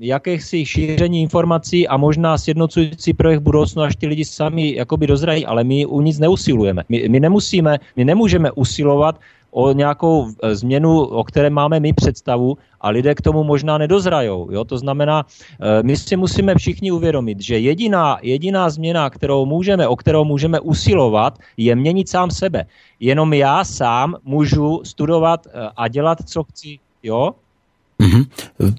jakési 0.00 0.66
šíření 0.66 1.22
informací 1.22 1.88
a 1.88 1.96
možná 1.96 2.38
sjednocující 2.38 3.12
projekt 3.12 3.40
budoucnu, 3.40 3.82
až 3.82 3.96
ty 3.96 4.06
lidi 4.06 4.24
sami 4.24 4.74
jakoby 4.74 5.06
dozrají, 5.06 5.46
ale 5.46 5.64
my 5.64 5.86
u 5.86 6.00
nic 6.00 6.18
neusilujeme. 6.18 6.82
My, 6.88 7.08
my 7.08 7.20
nemusíme, 7.20 7.78
my 7.96 8.04
nemůžeme 8.04 8.50
usilovat 8.52 9.20
o 9.50 9.72
nějakou 9.72 10.28
e, 10.42 10.54
změnu, 10.54 11.00
o 11.00 11.24
které 11.24 11.50
máme 11.50 11.80
my 11.80 11.92
představu 11.92 12.58
a 12.80 12.90
lidé 12.90 13.14
k 13.14 13.20
tomu 13.20 13.44
možná 13.44 13.78
nedozrajou. 13.78 14.50
Jo? 14.50 14.64
To 14.64 14.78
znamená, 14.78 15.24
my 15.82 15.96
si 15.96 16.16
musíme 16.16 16.54
všichni 16.54 16.90
uvědomit, 16.90 17.40
že 17.40 17.58
jediná, 17.58 18.18
jediná 18.22 18.70
změna, 18.70 19.10
kterou 19.10 19.46
můžeme, 19.46 19.88
o 19.88 19.96
kterou 19.96 20.24
můžeme 20.24 20.60
usilovat, 20.60 21.38
je 21.56 21.76
měnit 21.76 22.08
sám 22.08 22.30
sebe. 22.30 22.66
Jenom 23.00 23.32
já 23.32 23.64
sám 23.64 24.16
můžu 24.24 24.80
studovat 24.84 25.46
a 25.76 25.88
dělat, 25.88 26.18
co 26.26 26.44
chci. 26.44 26.78
Jo? 27.02 27.34
Mm-hmm. 27.98 28.24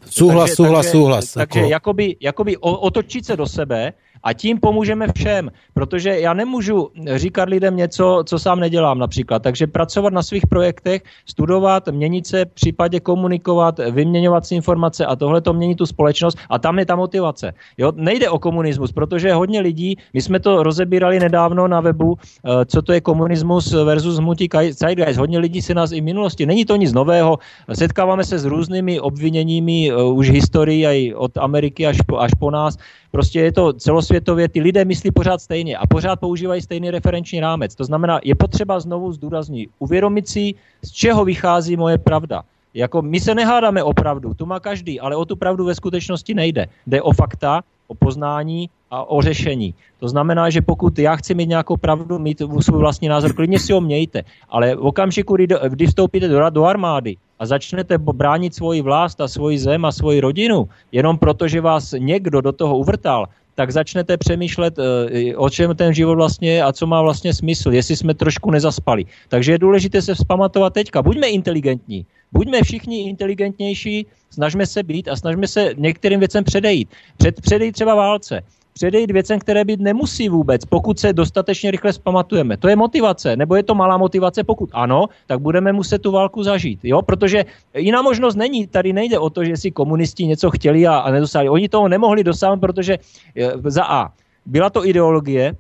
Súhlas, 0.08 0.50
takže, 0.50 0.56
súhlas, 0.56 0.86
takže, 0.86 0.92
súhlas. 0.92 1.26
Takže 1.34 1.60
ako... 1.60 1.70
jakoby, 1.70 2.08
jakoby 2.20 2.54
otočit 2.58 3.26
se 3.26 3.36
do 3.36 3.48
sebe 3.48 3.94
a 4.24 4.34
tím 4.34 4.60
pomůžeme 4.60 5.08
všem, 5.16 5.52
protože 5.74 6.20
já 6.20 6.34
nemůžu 6.34 6.90
říkat 7.16 7.50
lidem 7.50 7.76
něco, 7.76 8.24
co 8.26 8.40
sám 8.40 8.60
nedělám 8.60 9.00
například. 9.00 9.44
Takže 9.44 9.68
pracovat 9.68 10.14
na 10.14 10.24
svých 10.24 10.48
projektech, 10.48 11.02
studovat, 11.26 11.88
měnit 11.88 12.28
se, 12.28 12.46
případě 12.46 13.00
komunikovat, 13.00 13.80
vyměňovat 13.92 14.46
si 14.46 14.56
informace 14.56 15.06
a 15.06 15.16
tohle 15.16 15.42
to 15.42 15.54
mění 15.54 15.76
tu 15.76 15.86
společnost 15.86 16.38
a 16.50 16.60
tam 16.60 16.80
je 16.80 16.86
ta 16.86 16.96
motivace. 16.96 17.54
Jo? 17.78 17.92
Nejde 17.96 18.30
o 18.30 18.40
komunismus, 18.40 18.92
protože 18.92 19.34
hodně 19.34 19.62
lidí, 19.62 19.98
my 20.14 20.22
jsme 20.22 20.40
to 20.40 20.64
rozebírali 20.64 21.20
nedávno 21.20 21.68
na 21.68 21.82
webu, 21.82 22.18
eh, 22.18 22.66
co 22.66 22.82
to 22.82 22.94
je 22.94 23.02
komunismus 23.02 23.74
versus 23.74 24.18
hnutí 24.18 24.50
Zeitgeist. 24.72 25.20
Hodně 25.20 25.40
lidí 25.40 25.62
se 25.62 25.74
nás 25.74 25.92
i 25.92 26.02
v 26.02 26.04
minulosti, 26.04 26.46
není 26.46 26.66
to 26.66 26.76
nic 26.76 26.94
nového, 26.94 27.38
setkáváme 27.74 28.24
se 28.24 28.40
s 28.40 28.46
různými 28.46 29.00
obviněními 29.00 29.94
uh, 29.94 30.18
už 30.18 30.30
historii 30.30 30.86
aj 30.86 31.14
od 31.16 31.38
Ameriky 31.38 31.88
až 31.88 31.98
po, 32.08 32.20
až 32.20 32.32
po 32.40 32.52
nás. 32.52 32.78
Prostě 33.12 33.40
je 33.40 33.52
to 33.52 33.74
celosvětově, 33.74 34.50
ty 34.50 34.62
lidé 34.62 34.86
myslí 34.86 35.12
pořád 35.12 35.42
stejně 35.42 35.78
a 35.78 35.88
pořád 35.88 36.20
používají 36.20 36.62
stejný 36.62 36.92
referenční 36.92 37.40
rámec. 37.40 37.76
To 37.76 37.84
znamená, 37.84 38.20
je 38.24 38.36
potřeba 38.36 38.80
znovu 38.80 39.12
zdůraznit, 39.12 39.70
uvědomit 39.80 40.28
si, 40.28 40.54
z 40.82 40.92
čeho 40.92 41.26
vychází 41.26 41.78
moje 41.78 41.98
pravda. 41.98 42.44
Jako 42.74 43.02
my 43.02 43.20
se 43.20 43.36
nehádáme 43.36 43.84
o 43.84 43.94
pravdu, 43.94 44.34
tu 44.34 44.46
má 44.46 44.60
každý, 44.60 45.00
ale 45.00 45.16
o 45.16 45.26
tu 45.26 45.36
pravdu 45.36 45.66
ve 45.66 45.76
skutečnosti 45.76 46.34
nejde. 46.34 46.66
Jde 46.88 47.02
o 47.02 47.14
fakta, 47.14 47.62
o 47.88 47.96
poznání 47.96 48.70
a 48.92 49.10
o 49.10 49.22
řešení. 49.22 49.74
To 50.00 50.08
znamená, 50.10 50.50
že 50.50 50.62
pokud 50.62 51.00
já 51.00 51.16
chci 51.16 51.34
mít 51.34 51.50
nějakou 51.50 51.78
pravdu, 51.78 52.20
mít 52.20 52.42
svůj 52.60 52.80
vlastní 52.80 53.08
názor, 53.08 53.34
klidně 53.34 53.60
si 53.60 53.74
ho 53.74 53.82
mějte, 53.82 54.22
ale 54.50 54.76
v 54.76 54.86
okamžiku, 54.86 55.38
kdy, 55.70 55.88
vstoupíte 55.88 56.28
do, 56.28 56.50
do 56.50 56.66
armády 56.66 57.18
a 57.40 57.46
začnete 57.46 57.98
bránit 57.98 58.56
svoji 58.56 58.82
vlast 58.82 59.22
a 59.22 59.28
svoji 59.28 59.60
zem 59.60 59.86
a 59.86 59.92
svoji 59.92 60.20
rodinu, 60.20 60.70
jenom 60.92 61.18
proto, 61.18 61.48
že 61.48 61.62
vás 61.62 61.96
někdo 61.98 62.42
do 62.42 62.52
toho 62.52 62.78
uvrtal, 62.78 63.28
tak 63.56 63.72
začnete 63.72 64.18
přemýšlet, 64.18 64.80
eh, 64.80 65.36
o 65.36 65.50
čem 65.50 65.76
ten 65.76 65.94
život 65.94 66.16
vlastně 66.16 66.52
je 66.52 66.64
a 66.64 66.72
co 66.72 66.88
má 66.88 67.02
vlastně 67.02 67.34
smysl, 67.34 67.72
jestli 67.72 67.96
jsme 67.96 68.14
trošku 68.14 68.52
nezaspali. 68.52 69.06
Takže 69.28 69.52
je 69.52 69.58
důležité 69.58 70.02
se 70.02 70.16
vzpamatovat 70.16 70.74
teďka. 70.74 71.02
Buďme 71.02 71.28
inteligentní, 71.28 72.06
buďme 72.32 72.64
všichni 72.64 73.10
inteligentnější, 73.10 74.06
snažme 74.30 74.66
se 74.66 74.84
být 74.84 75.08
a 75.08 75.16
snažme 75.16 75.48
se 75.48 75.76
některým 75.78 76.20
věcem 76.20 76.44
předejít. 76.44 76.90
Před, 77.18 77.42
předejít 77.42 77.76
třeba 77.76 77.96
válce 77.96 78.44
předejít 78.80 79.12
věcem, 79.12 79.40
které 79.40 79.66
být 79.66 79.80
nemusí 79.80 80.30
vůbec, 80.30 80.66
pokud 80.66 81.00
se 81.00 81.14
dostatečně 81.14 81.72
rychle 81.72 81.94
zpamatujeme. 81.94 82.58
To 82.58 82.72
je 82.72 82.76
motivace, 82.76 83.36
nebo 83.36 83.60
je 83.60 83.64
to 83.64 83.76
malá 83.76 84.00
motivace, 84.00 84.44
pokud 84.44 84.70
ano, 84.72 85.12
tak 85.28 85.44
budeme 85.44 85.76
muset 85.76 86.00
tu 86.00 86.12
válku 86.12 86.44
zažít, 86.44 86.80
jo? 86.84 87.02
protože 87.02 87.46
jiná 87.76 88.02
možnost 88.02 88.40
není, 88.40 88.68
tady 88.68 88.94
nejde 88.94 89.20
o 89.20 89.30
to, 89.30 89.44
že 89.44 89.58
si 89.58 89.72
komunisti 89.72 90.26
něco 90.32 90.48
chtěli 90.52 90.88
a, 90.88 91.04
a 91.04 91.12
nedostali. 91.12 91.50
Oni 91.50 91.68
toho 91.70 91.92
nemohli 91.92 92.24
dosáhnout, 92.24 92.60
protože 92.64 92.94
e, 93.36 93.52
za 93.68 93.84
A, 93.84 94.16
byla 94.46 94.70
to 94.70 94.88
ideologie, 94.88 95.60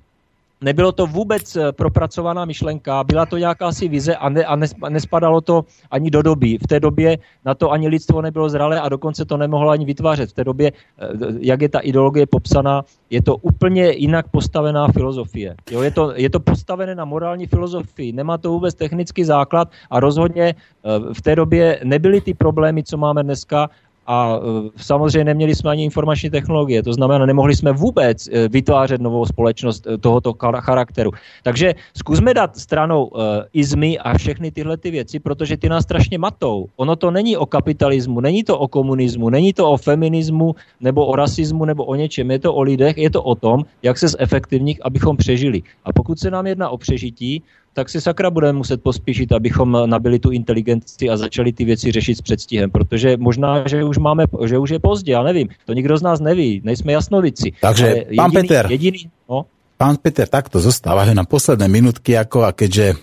Nebylo 0.61 0.91
to 0.91 1.07
vůbec 1.07 1.55
eh, 1.55 1.71
propracovaná 1.71 2.45
myšlenka, 2.45 3.03
byla 3.03 3.25
to 3.25 3.37
jakási 3.37 3.87
vize 3.87 4.15
a, 4.15 4.29
ne, 4.29 4.43
a 4.45 4.55
nespadalo 4.89 5.41
to 5.41 5.65
ani 5.91 6.11
do 6.11 6.21
doby. 6.21 6.57
V 6.57 6.67
té 6.67 6.79
době 6.79 7.17
na 7.45 7.55
to 7.55 7.71
ani 7.71 7.87
lidstvo 7.87 8.21
nebylo 8.21 8.49
zralé 8.49 8.81
a 8.81 8.89
dokonce 8.89 9.25
to 9.25 9.37
nemohlo 9.37 9.69
ani 9.69 9.85
vytvářet. 9.85 10.29
V 10.29 10.33
té 10.33 10.43
době, 10.43 10.71
eh, 10.71 11.07
jak 11.39 11.61
je 11.61 11.69
ta 11.69 11.79
ideologie 11.79 12.25
popsaná, 12.27 12.83
je 13.09 13.21
to 13.21 13.37
úplně 13.37 13.91
jinak 13.91 14.27
postavená 14.27 14.87
filozofie. 14.87 15.55
Jo, 15.71 15.81
je, 15.81 15.91
to, 15.91 16.13
je 16.15 16.29
to 16.29 16.39
postavené 16.39 16.95
na 16.95 17.05
morální 17.05 17.47
filozofii, 17.47 18.11
nemá 18.11 18.37
to 18.37 18.51
vůbec 18.51 18.75
technický 18.75 19.23
základ 19.23 19.71
a 19.89 19.99
rozhodně 19.99 20.43
eh, 20.43 21.13
v 21.13 21.21
té 21.21 21.35
době 21.35 21.79
nebyly 21.83 22.21
ty 22.21 22.33
problémy, 22.33 22.83
co 22.83 22.97
máme 22.97 23.23
dneska 23.23 23.69
a 24.09 24.39
e, 24.41 24.69
samozřejmě 24.77 25.23
neměli 25.23 25.55
jsme 25.55 25.69
ani 25.71 25.83
informační 25.83 26.29
technologie, 26.29 26.83
to 26.83 26.93
znamená, 26.93 27.25
nemohli 27.25 27.55
jsme 27.55 27.71
vůbec 27.71 28.27
e, 28.27 28.49
vytvářet 28.49 29.01
novou 29.01 29.25
společnost 29.25 29.87
e, 29.87 29.97
tohoto 29.97 30.33
charakteru. 30.59 31.11
Takže 31.43 31.73
zkusme 31.97 32.33
dát 32.33 32.57
stranou 32.57 33.11
izmy 33.53 33.99
a 33.99 34.17
všechny 34.17 34.51
tyhle 34.51 34.77
ty 34.77 34.91
věci, 34.91 35.19
protože 35.19 35.57
ty 35.57 35.69
nás 35.69 35.83
strašně 35.83 36.17
matou. 36.17 36.65
Ono 36.75 36.95
to 36.95 37.11
není 37.11 37.37
o 37.37 37.45
kapitalismu, 37.45 38.19
není 38.19 38.43
to 38.43 38.59
o 38.59 38.67
komunismu, 38.67 39.29
není 39.29 39.53
to 39.53 39.71
o 39.71 39.77
feminismu 39.77 40.55
nebo 40.81 41.05
o 41.05 41.15
rasismu 41.15 41.65
nebo 41.65 41.85
o 41.85 41.95
něčem, 41.95 42.31
je 42.31 42.39
to 42.39 42.53
o 42.53 42.61
lidech, 42.61 42.97
je 42.97 43.09
to 43.09 43.23
o 43.23 43.35
tom, 43.35 43.65
jak 43.83 43.97
se 43.97 44.07
zefektivnit, 44.07 44.77
abychom 44.81 45.17
přežili. 45.17 45.61
A 45.85 45.93
pokud 45.93 46.19
se 46.19 46.31
nám 46.31 46.47
jedná 46.47 46.69
o 46.69 46.77
přežití, 46.77 47.43
tak 47.73 47.89
si 47.89 48.01
sakra 48.01 48.29
budeme 48.29 48.57
muset 48.57 48.83
pospíšit, 48.83 49.31
abychom 49.31 49.77
nabili 49.85 50.19
tu 50.19 50.31
inteligenci 50.31 51.09
a 51.09 51.17
začali 51.17 51.53
ty 51.53 51.65
věci 51.65 51.91
řešit 51.91 52.15
s 52.15 52.21
předstihem, 52.21 52.71
protože 52.71 53.17
možná, 53.17 53.67
že 53.67 53.83
už 53.83 53.97
máme, 53.97 54.25
že 54.45 54.57
už 54.57 54.69
je 54.69 54.79
pozdě, 54.79 55.11
já 55.11 55.23
nevím, 55.23 55.47
to 55.65 55.73
nikdo 55.73 55.97
z 55.97 56.01
nás 56.01 56.19
neví, 56.19 56.61
nejsme 56.63 56.91
jasnovici. 56.93 57.51
Takže, 57.61 58.05
pán 58.15 58.31
jediný, 58.31 58.47
Peter, 58.47 58.71
jediný? 58.71 59.09
Pán 59.79 59.95
Peter, 59.95 60.27
takto 60.27 60.59
zostávajú 60.59 61.15
na 61.15 61.23
posledné 61.23 61.71
minutky, 61.71 62.11
ako 62.11 62.43
a 62.43 62.51
keďže 62.51 62.99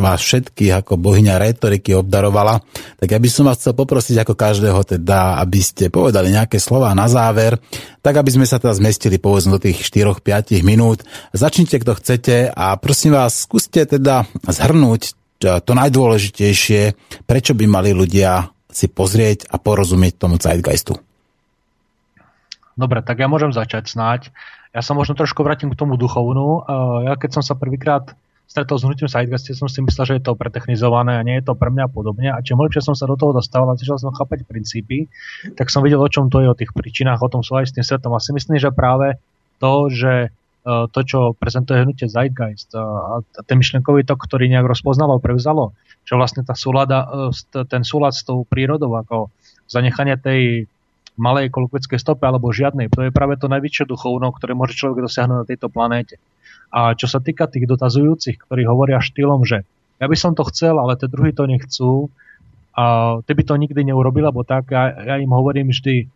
vás 0.00 0.24
všetkých 0.24 0.80
ako 0.80 0.96
bohyňa 0.96 1.36
retoriky 1.36 1.92
obdarovala, 1.92 2.64
tak 2.96 3.12
ja 3.12 3.20
by 3.20 3.28
som 3.28 3.44
vás 3.44 3.60
chcel 3.60 3.76
poprosiť 3.76 4.24
ako 4.24 4.32
každého 4.32 4.80
teda, 4.88 5.36
aby 5.44 5.60
ste 5.60 5.92
povedali 5.92 6.32
nejaké 6.32 6.56
slova 6.56 6.96
na 6.96 7.12
záver, 7.12 7.60
tak 8.00 8.16
aby 8.16 8.40
sme 8.40 8.48
sa 8.48 8.56
teda 8.56 8.72
zmestili 8.72 9.20
povedzme 9.20 9.60
do 9.60 9.68
tých 9.68 9.84
4-5 9.84 10.64
minút. 10.64 11.04
Začnite, 11.36 11.76
kto 11.84 11.92
chcete 11.92 12.48
a 12.56 12.72
prosím 12.80 13.20
vás, 13.20 13.44
skúste 13.44 13.84
teda 13.84 14.24
zhrnúť 14.48 15.12
to 15.44 15.72
najdôležitejšie, 15.76 16.96
prečo 17.28 17.52
by 17.52 17.68
mali 17.68 17.92
ľudia 17.92 18.48
si 18.72 18.88
pozrieť 18.88 19.52
a 19.52 19.60
porozumieť 19.60 20.16
tomu 20.16 20.40
zeitgeistu. 20.40 20.96
Dobre, 22.80 23.04
tak 23.04 23.20
ja 23.20 23.28
môžem 23.28 23.52
začať 23.52 23.92
snáď. 23.92 24.32
Ja 24.74 24.82
sa 24.82 24.90
možno 24.92 25.14
trošku 25.14 25.46
vrátim 25.46 25.70
k 25.70 25.78
tomu 25.78 25.94
duchovnú. 25.94 26.66
Ja 27.06 27.14
keď 27.14 27.38
som 27.38 27.42
sa 27.46 27.54
prvýkrát 27.54 28.10
stretol 28.44 28.76
s 28.76 28.84
hnutím 28.84 29.08
Sidegaste, 29.08 29.56
som 29.56 29.70
si 29.70 29.80
myslel, 29.80 30.04
že 30.04 30.14
je 30.18 30.24
to 30.26 30.36
pretechnizované 30.36 31.16
a 31.16 31.22
nie 31.24 31.38
je 31.40 31.46
to 31.46 31.54
pre 31.56 31.72
mňa 31.72 31.86
podobne. 31.88 32.28
A 32.28 32.42
čím 32.44 32.60
lepšie 32.60 32.84
som 32.84 32.92
sa 32.98 33.08
do 33.08 33.16
toho 33.16 33.32
dostal 33.32 33.64
a 33.70 33.78
začal 33.78 33.96
som 33.96 34.12
chápať 34.12 34.44
princípy, 34.44 35.08
tak 35.56 35.70
som 35.70 35.80
videl, 35.80 36.02
o 36.02 36.10
čom 36.10 36.28
to 36.28 36.44
je, 36.44 36.50
o 36.50 36.58
tých 36.58 36.74
príčinách, 36.74 37.22
o 37.22 37.30
tom 37.30 37.40
aj 37.40 37.70
s 37.70 37.74
tým 37.74 37.86
svetom. 37.86 38.12
A 38.12 38.20
si 38.20 38.34
myslím, 38.36 38.60
že 38.60 38.74
práve 38.74 39.16
to, 39.62 39.88
že 39.88 40.28
e, 40.28 40.68
to, 40.90 41.00
čo 41.06 41.18
prezentuje 41.38 41.86
hnutie 41.86 42.10
Zeitgeist 42.10 42.74
a 42.74 43.22
ten 43.46 43.62
myšlenkový 43.62 44.04
tok, 44.04 44.26
ktorý 44.26 44.50
nejak 44.50 44.66
rozpoznalo, 44.68 45.22
prevzalo, 45.22 45.72
že 46.02 46.18
vlastne 46.18 46.44
tá 46.44 46.52
súlada, 46.58 47.08
ten 47.70 47.82
súlad 47.86 48.12
s 48.12 48.26
tou 48.26 48.44
prírodou, 48.44 48.92
ako 48.92 49.30
zanechanie 49.70 50.20
tej 50.20 50.68
malej 51.14 51.50
ekologickej 51.50 51.98
stope 51.98 52.26
alebo 52.26 52.50
žiadnej. 52.50 52.90
To 52.90 53.06
je 53.06 53.14
práve 53.14 53.38
to 53.38 53.46
najväčšie 53.46 53.86
duchovno, 53.86 54.34
ktoré 54.34 54.52
môže 54.58 54.74
človek 54.74 55.06
dosiahnuť 55.06 55.38
na 55.42 55.46
tejto 55.46 55.70
planéte. 55.70 56.18
A 56.74 56.98
čo 56.98 57.06
sa 57.06 57.22
týka 57.22 57.46
tých 57.46 57.70
dotazujúcich, 57.70 58.42
ktorí 58.46 58.66
hovoria 58.66 58.98
štýlom, 58.98 59.46
že 59.46 59.62
ja 60.02 60.06
by 60.10 60.16
som 60.18 60.34
to 60.34 60.42
chcel, 60.50 60.82
ale 60.82 60.98
tie 60.98 61.06
druhí 61.06 61.30
to 61.30 61.46
nechcú, 61.46 62.10
a 62.74 63.16
ty 63.22 63.32
by 63.38 63.42
to 63.46 63.54
nikdy 63.54 63.86
neurobil, 63.86 64.26
lebo 64.26 64.42
tak 64.42 64.74
ja, 64.74 64.90
ja 64.90 65.16
im 65.22 65.30
hovorím 65.30 65.70
vždy, 65.70 65.96
e, 66.02 66.06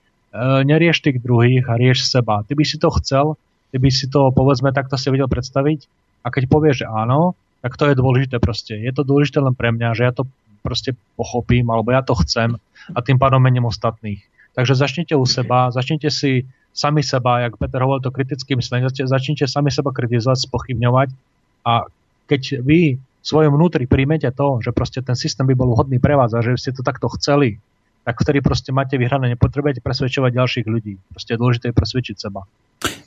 nerieš 0.67 1.07
tých 1.07 1.23
druhých 1.23 1.71
a 1.71 1.79
rieš 1.79 2.11
seba. 2.11 2.43
Ty 2.43 2.59
by 2.59 2.65
si 2.67 2.83
to 2.83 2.91
chcel, 2.99 3.39
ty 3.71 3.79
by 3.79 3.87
si 3.95 4.11
to, 4.11 4.35
povedzme, 4.35 4.75
takto 4.75 4.99
si 4.99 5.07
vedel 5.15 5.31
predstaviť 5.31 5.87
a 6.27 6.35
keď 6.35 6.51
povieš, 6.51 6.77
že 6.83 6.87
áno, 6.91 7.39
tak 7.63 7.79
to 7.79 7.87
je 7.87 7.95
dôležité 7.95 8.43
proste. 8.43 8.75
Je 8.75 8.91
to 8.91 9.07
dôležité 9.07 9.39
len 9.39 9.55
pre 9.55 9.71
mňa, 9.71 9.95
že 9.95 10.03
ja 10.03 10.11
to 10.11 10.27
proste 10.67 10.99
pochopím, 11.15 11.71
alebo 11.71 11.95
ja 11.95 12.03
to 12.03 12.19
chcem 12.27 12.59
a 12.91 12.99
tým 13.07 13.23
pádom 13.23 13.39
mením 13.39 13.71
ostatných. 13.71 14.19
Takže 14.59 14.75
začnite 14.75 15.15
u 15.15 15.23
seba, 15.23 15.71
začnite 15.71 16.11
si 16.11 16.43
sami 16.75 17.07
seba, 17.07 17.47
jak 17.47 17.63
Peter 17.63 17.79
hovoril 17.79 18.03
to 18.03 18.11
kritickým 18.11 18.59
myslením, 18.59 18.91
začnite 18.91 19.47
sami 19.47 19.71
seba 19.71 19.95
kritizovať, 19.95 20.51
spochybňovať 20.51 21.15
a 21.63 21.87
keď 22.27 22.59
vy 22.67 22.99
v 22.99 23.23
svojom 23.23 23.55
vnútri 23.55 23.87
príjmete 23.87 24.27
to, 24.35 24.59
že 24.59 24.75
proste 24.75 24.99
ten 24.99 25.15
systém 25.15 25.47
by 25.47 25.55
bol 25.55 25.79
vhodný 25.79 26.03
pre 26.03 26.19
vás 26.19 26.35
a 26.35 26.43
že 26.43 26.59
ste 26.59 26.75
to 26.75 26.83
takto 26.83 27.07
chceli, 27.15 27.63
tak 28.03 28.19
vtedy 28.19 28.43
proste 28.43 28.75
máte 28.75 28.99
vyhrané, 28.99 29.39
nepotrebujete 29.39 29.79
presvedčovať 29.79 30.35
ďalších 30.35 30.67
ľudí. 30.67 30.99
Proste 31.15 31.31
je 31.35 31.39
dôležité 31.39 31.67
presvedčiť 31.71 32.17
seba. 32.19 32.43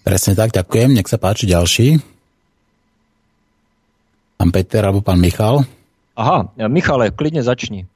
Presne 0.07 0.39
tak, 0.39 0.55
ďakujem. 0.55 0.95
Nech 0.95 1.11
sa 1.11 1.19
páči 1.19 1.51
ďalší. 1.51 1.99
Pán 4.39 4.55
Peter 4.55 4.87
alebo 4.87 5.03
pán 5.03 5.19
Michal. 5.19 5.67
Aha, 6.15 6.47
Michale, 6.71 7.11
klidne 7.11 7.43
začni. 7.43 7.90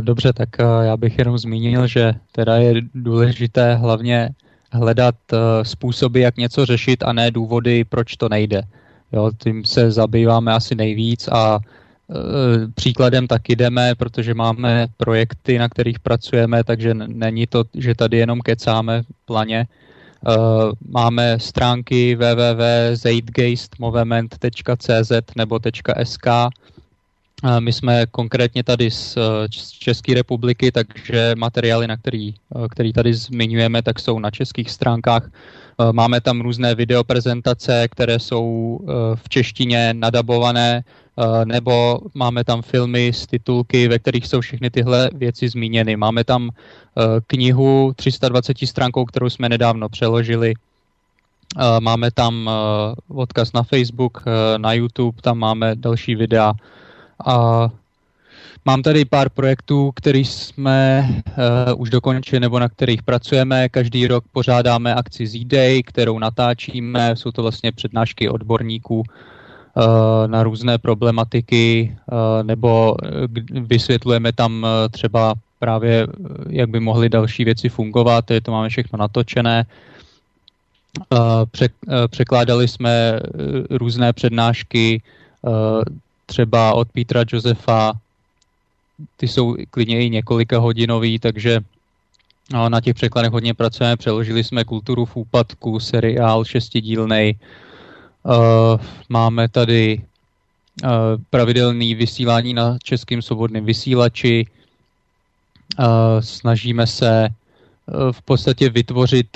Dobře, 0.00 0.32
tak 0.32 0.48
já 0.82 0.96
bych 0.96 1.18
jenom 1.18 1.38
zmínil, 1.38 1.86
že 1.86 2.12
teda 2.32 2.56
je 2.56 2.74
důležité 2.94 3.74
hlavně 3.74 4.30
hledat 4.72 5.14
způsoby, 5.62 6.22
jak 6.22 6.36
něco 6.36 6.66
řešit 6.66 7.02
a 7.02 7.12
ne 7.12 7.30
důvody, 7.30 7.84
proč 7.84 8.16
to 8.16 8.28
nejde. 8.28 8.62
Jo, 9.12 9.30
tím 9.42 9.64
se 9.64 9.90
zabýváme 9.90 10.52
asi 10.52 10.74
nejvíc 10.74 11.28
a 11.28 11.58
Eh, 12.10 12.14
příkladem 12.74 13.26
taky 13.26 13.56
jdeme, 13.56 13.94
protože 13.94 14.34
máme 14.34 14.86
projekty, 14.96 15.58
na 15.58 15.68
kterých 15.68 15.98
pracujeme, 15.98 16.64
takže 16.64 16.94
není 16.94 17.46
to, 17.46 17.64
že 17.74 17.94
tady 17.94 18.16
jenom 18.16 18.40
kecáme 18.40 19.02
planě. 19.24 19.66
Eh, 19.66 19.68
máme 20.88 21.40
stránky 21.40 22.16
www.zeitgeistmovement.cz 22.16 25.12
nebo 25.36 25.58
.sk. 26.04 26.26
Eh, 27.42 27.60
my 27.60 27.72
jsme 27.72 28.06
konkrétně 28.10 28.64
tady 28.64 28.90
z 28.90 29.18
České 29.70 30.14
republiky, 30.14 30.72
takže 30.72 31.34
materiály, 31.36 31.86
na 31.86 31.96
který, 31.96 32.34
který 32.70 32.92
tady 32.92 33.14
zmiňujeme, 33.14 33.82
tak 33.82 34.00
jsou 34.00 34.18
na 34.18 34.30
českých 34.30 34.70
stránkách. 34.70 35.30
Máme 35.92 36.20
tam 36.20 36.40
různé 36.40 36.74
videoprezentace, 36.74 37.88
které 37.88 38.18
jsou 38.18 38.80
v 39.14 39.28
češtině 39.28 39.94
nadabované, 39.94 40.84
Eh, 41.18 41.44
nebo 41.44 42.00
máme 42.14 42.44
tam 42.44 42.62
filmy 42.62 43.08
s 43.08 43.26
titulky, 43.26 43.88
ve 43.88 43.98
kterých 43.98 44.26
jsou 44.26 44.40
všechny 44.40 44.70
tyhle 44.70 45.10
věci 45.14 45.48
zmíněny. 45.48 45.96
Máme 45.96 46.24
tam 46.24 46.50
eh, 46.50 47.02
knihu 47.26 47.92
320 47.96 48.66
stránkou, 48.66 49.04
kterou 49.04 49.30
jsme 49.30 49.48
nedávno 49.48 49.88
přeložili. 49.88 50.54
Eh, 50.54 51.80
máme 51.80 52.10
tam 52.10 52.50
odkaz 53.08 53.52
na 53.52 53.62
Facebook, 53.62 54.24
na 54.56 54.72
YouTube, 54.72 55.22
tam 55.22 55.38
máme 55.38 55.74
další 55.74 56.14
videa. 56.14 56.52
A 57.26 57.68
Mám 58.66 58.82
tady 58.82 59.04
pár 59.04 59.28
projektů, 59.28 59.92
které 59.96 60.18
jsme 60.18 61.08
uh, 61.08 61.80
už 61.80 61.90
dokončili 61.90 62.40
nebo 62.40 62.58
na 62.58 62.68
kterých 62.68 63.02
pracujeme. 63.02 63.68
Každý 63.68 64.06
rok 64.06 64.24
pořádáme 64.32 64.94
akci 64.94 65.26
Z-Day, 65.26 65.82
kterou 65.82 66.18
natáčíme. 66.18 67.16
Jsou 67.16 67.30
to 67.30 67.42
vlastně 67.42 67.72
přednášky 67.72 68.28
odborníků 68.28 69.04
Eh, 69.76 70.28
na 70.28 70.42
různé 70.42 70.78
problematiky, 70.78 71.96
eh, 71.96 72.42
nebo 72.42 72.96
vysvětlujeme 73.50 74.32
tam 74.32 74.66
třeba 74.90 75.34
právě, 75.58 76.06
jak 76.48 76.68
by 76.68 76.80
mohly 76.80 77.08
další 77.08 77.44
věci 77.44 77.68
fungovat, 77.68 78.24
to 78.42 78.52
máme 78.52 78.68
všechno 78.68 78.98
natočené. 78.98 79.66
Překládali 82.10 82.68
jsme 82.68 83.20
různé 83.70 84.12
přednášky, 84.12 85.02
třeba 86.34 86.74
od 86.74 86.90
Petra 86.90 87.22
Josefa, 87.22 87.92
ty 89.16 89.28
jsou 89.28 89.56
klidně 89.70 90.02
i 90.02 90.10
několika 90.10 90.58
hodinový, 90.58 91.18
takže 91.18 91.62
na 92.50 92.80
těch 92.80 92.94
překladech 92.94 93.30
hodně 93.30 93.54
pracujeme. 93.54 93.96
Přeložili 93.96 94.44
jsme 94.44 94.64
Kulturu 94.64 95.06
v 95.06 95.16
úpadku, 95.16 95.78
seriál 95.78 96.44
šestidílnej, 96.44 97.38
Uh, 98.24 98.80
máme 99.08 99.48
tady 99.52 100.00
uh, 100.00 100.88
pravidelný 101.30 101.94
vysílání 101.94 102.54
na 102.56 102.80
českým 102.80 103.20
svobodném 103.22 103.64
vysílači. 103.64 104.48
Uh, 105.76 105.84
snažíme 106.24 106.86
se 106.86 107.28
v 108.12 108.22
podstatě 108.22 108.72
vytvořit 108.72 109.28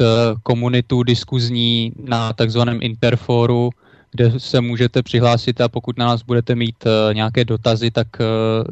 komunitu 0.42 1.02
diskuzní 1.02 1.92
na 2.00 2.32
takzvaném 2.32 2.80
Interforu, 2.80 3.70
kde 4.18 4.40
se 4.40 4.60
můžete 4.60 5.02
přihlásit 5.02 5.60
a 5.60 5.68
pokud 5.68 5.98
na 5.98 6.06
nás 6.06 6.22
budete 6.22 6.54
mít 6.54 6.86
uh, 6.86 6.92
nějaké 7.14 7.44
dotazy, 7.44 7.90
tak 7.90 8.06
uh, 8.20 8.26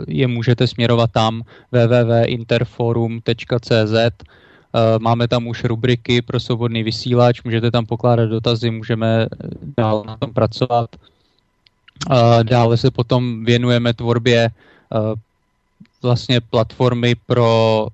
je 0.09 0.27
můžete 0.27 0.67
směrovat 0.67 1.11
tam 1.11 1.43
www.interforum.cz 1.73 3.95
Eh, 4.77 4.99
máme 4.99 5.29
tam 5.29 5.47
už 5.47 5.65
rubriky 5.65 6.23
pro 6.23 6.41
svobodný 6.41 6.83
vysílač, 6.83 7.43
můžete 7.43 7.71
tam 7.71 7.87
pokládat 7.87 8.27
dotazy, 8.27 8.71
můžeme 8.71 9.27
dál 9.77 10.05
na 10.07 10.17
tom 10.17 10.33
pracovat. 10.33 10.91
Eh, 12.11 12.45
dále 12.45 12.77
se 12.77 12.91
potom 12.91 13.45
věnujeme 13.45 13.95
tvorbě 13.95 14.49
eh, 14.49 14.99
vlastně 16.03 16.41
platformy 16.41 17.15
pro, 17.27 17.87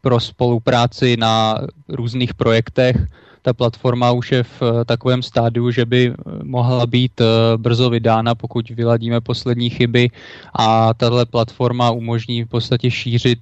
pro 0.00 0.20
spolupráci 0.20 1.16
na 1.16 1.58
různých 1.88 2.34
projektech, 2.34 2.96
ta 3.42 3.52
platforma 3.52 4.12
už 4.12 4.32
je 4.32 4.42
v 4.42 4.62
eh, 4.62 4.84
takovém 4.84 5.22
stádiu, 5.22 5.70
že 5.70 5.84
by 5.86 6.06
eh, 6.06 6.14
mohla 6.42 6.86
být 6.86 7.20
eh, 7.20 7.24
brzo 7.56 7.90
vydána, 7.90 8.34
pokud 8.34 8.70
vyladíme 8.70 9.20
poslední 9.20 9.70
chyby 9.70 10.10
a 10.54 10.94
tahle 10.94 11.26
platforma 11.26 11.90
umožní 11.90 12.44
v 12.44 12.48
podstatě 12.48 12.90
šířit 12.90 13.38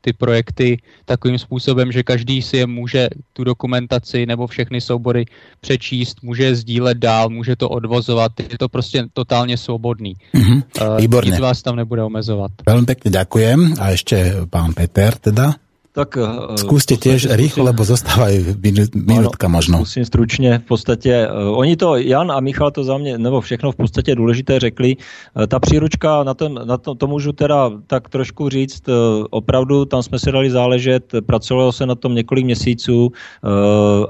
ty 0.00 0.12
projekty 0.12 0.78
takovým 1.04 1.38
způsobem, 1.38 1.92
že 1.92 2.02
každý 2.02 2.42
si 2.42 2.56
je 2.56 2.66
může 2.66 3.08
tu 3.32 3.44
dokumentaci 3.44 4.26
nebo 4.26 4.46
všechny 4.46 4.80
soubory 4.80 5.24
přečíst, 5.60 6.22
může 6.22 6.44
je 6.44 6.54
sdílet 6.54 6.98
dál, 6.98 7.28
může 7.28 7.56
to 7.56 7.68
odvozovat, 7.68 8.32
je 8.40 8.58
to 8.58 8.68
prostě 8.68 9.04
totálně 9.12 9.56
svobodný. 9.56 10.14
Mm-hmm. 10.34 10.62
Výborně. 10.96 11.30
Nic 11.30 11.40
vás 11.40 11.62
tam 11.62 11.76
nebude 11.76 12.02
omezovat. 12.02 12.50
Velmi 12.66 12.86
pěkně 12.86 13.10
děkujem. 13.10 13.74
A 13.80 13.88
ještě 13.88 14.34
pán 14.50 14.72
Peter 14.74 15.14
teda. 15.14 15.54
Tak, 15.94 16.18
uh, 16.18 16.58
Skúste 16.58 16.98
tiež 16.98 17.30
rýchlo, 17.38 17.70
lebo 17.70 17.86
zostávajú 17.86 18.58
minútka 18.98 19.46
možno. 19.46 19.86
Zkusím 19.86 20.04
stručně. 20.04 20.58
V 20.58 20.66
podstatě, 20.66 21.28
uh, 21.30 21.54
oni 21.54 21.78
to, 21.78 21.96
Jan 22.02 22.34
a 22.34 22.40
Michal 22.42 22.74
to 22.74 22.82
za 22.82 22.98
mě, 22.98 23.14
nebo 23.18 23.40
všechno 23.40 23.72
v 23.72 23.76
podstatě 23.76 24.14
důležité 24.14 24.58
řekli. 24.58 24.96
Ta 25.48 25.58
příručka, 25.62 26.26
na, 26.26 26.34
ten, 26.34 26.58
na 26.64 26.76
to, 26.76 26.94
to 26.94 27.06
můžu 27.06 27.32
teda 27.32 27.70
tak 27.86 28.08
trošku 28.08 28.48
říct, 28.48 28.82
opravdu 29.30 29.84
tam 29.84 30.02
jsme 30.02 30.18
si 30.18 30.32
dali 30.32 30.50
záležet, 30.50 31.14
pracovalo 31.26 31.72
se 31.72 31.86
na 31.86 31.94
tom 31.94 32.14
několik 32.14 32.44
měsíců 32.44 33.12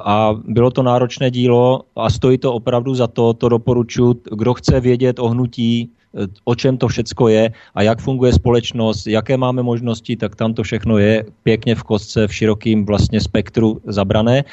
a 0.04 0.34
bylo 0.48 0.70
to 0.70 0.82
náročné 0.82 1.30
dílo 1.30 1.80
a 1.96 2.10
stojí 2.10 2.38
to 2.38 2.52
opravdu 2.52 2.94
za 2.94 3.06
to, 3.06 3.32
to 3.32 3.48
doporučuji. 3.48 4.14
Kdo 4.32 4.54
chce 4.54 4.80
vědět 4.80 5.18
o 5.18 5.28
hnutí, 5.28 5.90
o 6.44 6.54
čem 6.54 6.76
to 6.76 6.88
všecko 6.88 7.28
je 7.28 7.52
a 7.74 7.82
jak 7.82 8.00
funguje 8.00 8.32
společnost, 8.32 9.06
jaké 9.06 9.36
máme 9.36 9.62
možnosti, 9.62 10.16
tak 10.16 10.36
tam 10.36 10.54
to 10.54 10.62
všechno 10.62 10.98
je 10.98 11.24
pěkně 11.42 11.74
v 11.74 11.82
kostce, 11.82 12.26
v 12.26 12.34
širokým 12.34 12.86
vlastně 12.86 13.20
spektru 13.20 13.80
zabrané. 13.86 14.44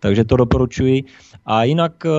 Takže 0.00 0.24
to 0.24 0.36
doporučuji. 0.36 1.04
A 1.46 1.64
jinak, 1.64 1.92
eh, 2.06 2.10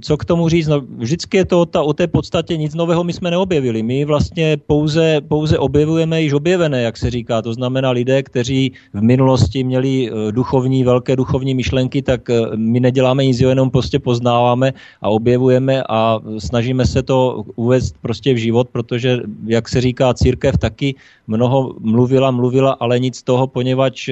co 0.00 0.16
k 0.16 0.24
tomu 0.24 0.48
říct, 0.48 0.68
no, 0.68 0.80
vždycky 0.80 1.36
je 1.36 1.44
to 1.44 1.60
o, 1.60 1.66
ta, 1.66 1.82
o 1.82 1.92
té 1.92 2.06
podstatě, 2.06 2.56
nic 2.56 2.74
nového 2.74 3.04
my 3.04 3.12
jsme 3.12 3.30
neobjevili. 3.30 3.82
My 3.82 4.04
vlastně 4.04 4.56
pouze, 4.66 5.20
pouze 5.20 5.58
objevujeme 5.58 6.22
již 6.22 6.32
objevené, 6.32 6.82
jak 6.82 6.96
se 6.96 7.10
říká. 7.10 7.42
To 7.42 7.54
znamená 7.54 7.90
lidé, 7.90 8.22
kteří 8.22 8.72
v 8.92 9.02
minulosti 9.02 9.64
měli 9.64 10.10
eh, 10.10 10.32
duchovní, 10.32 10.84
velké 10.84 11.16
duchovní 11.16 11.54
myšlenky, 11.54 12.02
tak 12.02 12.30
eh, 12.30 12.56
my 12.56 12.80
neděláme 12.80 13.24
nic, 13.24 13.40
jenom 13.40 13.70
prostě 13.70 13.98
poznáváme 13.98 14.72
a 15.02 15.08
objevujeme 15.08 15.82
a 15.88 16.20
snažíme 16.38 16.86
se 16.86 17.02
to 17.02 17.44
uvést 17.56 17.96
prostě 18.02 18.34
v 18.34 18.36
život, 18.36 18.68
protože, 18.68 19.20
jak 19.46 19.68
se 19.68 19.80
říká, 19.80 20.14
církev 20.14 20.58
taky 20.58 20.94
mnoho 21.26 21.74
mluvila, 21.80 22.30
mluvila, 22.30 22.76
ale 22.80 22.98
nic 22.98 23.22
toho, 23.22 23.46
poněvadž 23.46 24.10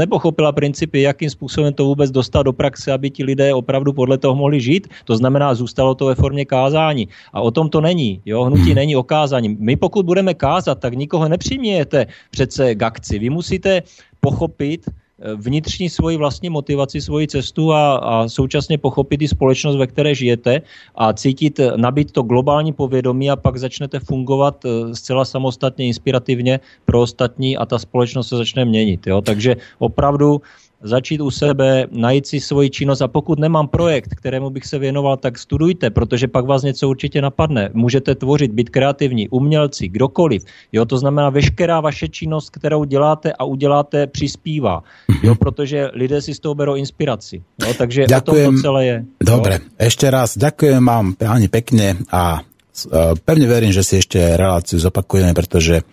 nepochopila 0.00 0.52
principy, 0.52 1.02
jakým 1.02 1.30
způsobem 1.30 1.72
to 1.74 1.84
vůbec 1.84 2.10
dostat 2.10 2.42
do 2.42 2.52
praxe, 2.52 2.92
aby 2.92 3.10
lidé 3.22 3.54
opravdu 3.54 3.92
podle 3.92 4.18
toho 4.18 4.34
mohli 4.34 4.60
žít. 4.60 4.88
To 5.04 5.16
znamená, 5.16 5.54
zůstalo 5.54 5.94
to 5.94 6.06
ve 6.06 6.14
formě 6.14 6.44
kázání. 6.44 7.08
A 7.32 7.40
o 7.40 7.50
tom 7.50 7.68
to 7.68 7.80
není. 7.80 8.20
Jo? 8.26 8.44
Hnutí 8.44 8.74
není 8.74 8.96
o 8.96 9.02
kázání. 9.02 9.56
My 9.58 9.76
pokud 9.76 10.06
budeme 10.06 10.34
kázat, 10.34 10.80
tak 10.80 10.94
nikoho 10.94 11.28
nepřimějete 11.28 12.06
přece 12.30 12.74
k 12.74 12.82
akci. 12.82 13.18
Vy 13.18 13.30
musíte 13.30 13.82
pochopit, 14.20 14.88
eh, 14.88 15.34
vnitřní 15.34 15.88
svoji 15.88 16.16
vlastní 16.16 16.50
motivaci, 16.50 17.00
svoji 17.00 17.26
cestu 17.26 17.72
a, 17.72 17.96
a 17.96 18.28
současně 18.28 18.78
pochopit 18.78 19.22
i 19.22 19.28
společnost, 19.28 19.76
ve 19.76 19.86
které 19.86 20.14
žijete 20.14 20.62
a 20.94 21.12
cítit, 21.12 21.60
eh, 21.60 21.72
nabít 21.76 22.12
to 22.12 22.22
globální 22.22 22.72
povědomí 22.72 23.30
a 23.30 23.36
pak 23.36 23.56
začnete 23.56 24.00
fungovat 24.00 24.64
eh, 24.64 24.94
zcela 24.94 25.24
samostatně, 25.24 25.86
inspirativně 25.86 26.60
pro 26.84 27.00
ostatní 27.00 27.56
a 27.56 27.66
ta 27.66 27.78
společnost 27.78 28.28
se 28.28 28.36
začne 28.36 28.64
měnit. 28.64 29.06
Jo? 29.06 29.20
Takže 29.20 29.56
opravdu 29.78 30.40
začít 30.82 31.20
u 31.20 31.30
sebe, 31.30 31.86
najít 31.90 32.26
si 32.26 32.40
svoji 32.40 32.70
činnost 32.70 33.00
a 33.02 33.08
pokud 33.08 33.38
nemám 33.38 33.68
projekt, 33.68 34.14
kterému 34.14 34.50
bych 34.50 34.66
se 34.66 34.78
věnoval, 34.78 35.16
tak 35.16 35.38
studujte, 35.38 35.90
protože 35.90 36.28
pak 36.28 36.44
vás 36.44 36.62
něco 36.62 36.88
určitě 36.88 37.22
napadne. 37.22 37.70
Můžete 37.72 38.14
tvořit, 38.14 38.52
být 38.52 38.70
kreativní, 38.70 39.28
umělci, 39.28 39.88
kdokoliv. 39.88 40.44
Jo, 40.72 40.84
to 40.84 40.98
znamená, 40.98 41.30
veškerá 41.30 41.80
vaše 41.80 42.08
činnost, 42.08 42.50
kterou 42.50 42.84
děláte 42.84 43.32
a 43.32 43.44
uděláte, 43.44 44.06
přispívá. 44.06 44.82
Jo, 45.22 45.34
protože 45.34 45.90
lidé 45.92 46.22
si 46.22 46.34
z 46.34 46.40
toho 46.40 46.54
berou 46.54 46.74
inspiraci. 46.74 47.42
Jo, 47.66 47.74
takže 47.78 48.06
ďakujem. 48.08 48.46
o 48.46 48.50
tom 48.50 48.56
to 48.56 48.62
celé 48.62 48.86
je. 48.86 48.96
Dobre, 49.20 49.54
jo. 49.54 49.60
ešte 49.78 50.06
raz 50.10 50.36
ďakujem 50.40 50.80
vám 50.80 51.12
páni 51.16 51.48
pekne 51.52 52.00
a 52.08 52.40
e, 52.40 53.16
pevne 53.20 53.46
verím, 53.46 53.72
že 53.72 53.84
si 53.84 54.00
ešte 54.00 54.16
reláciu 54.16 54.80
zopakujeme, 54.80 55.36
pretože 55.36 55.84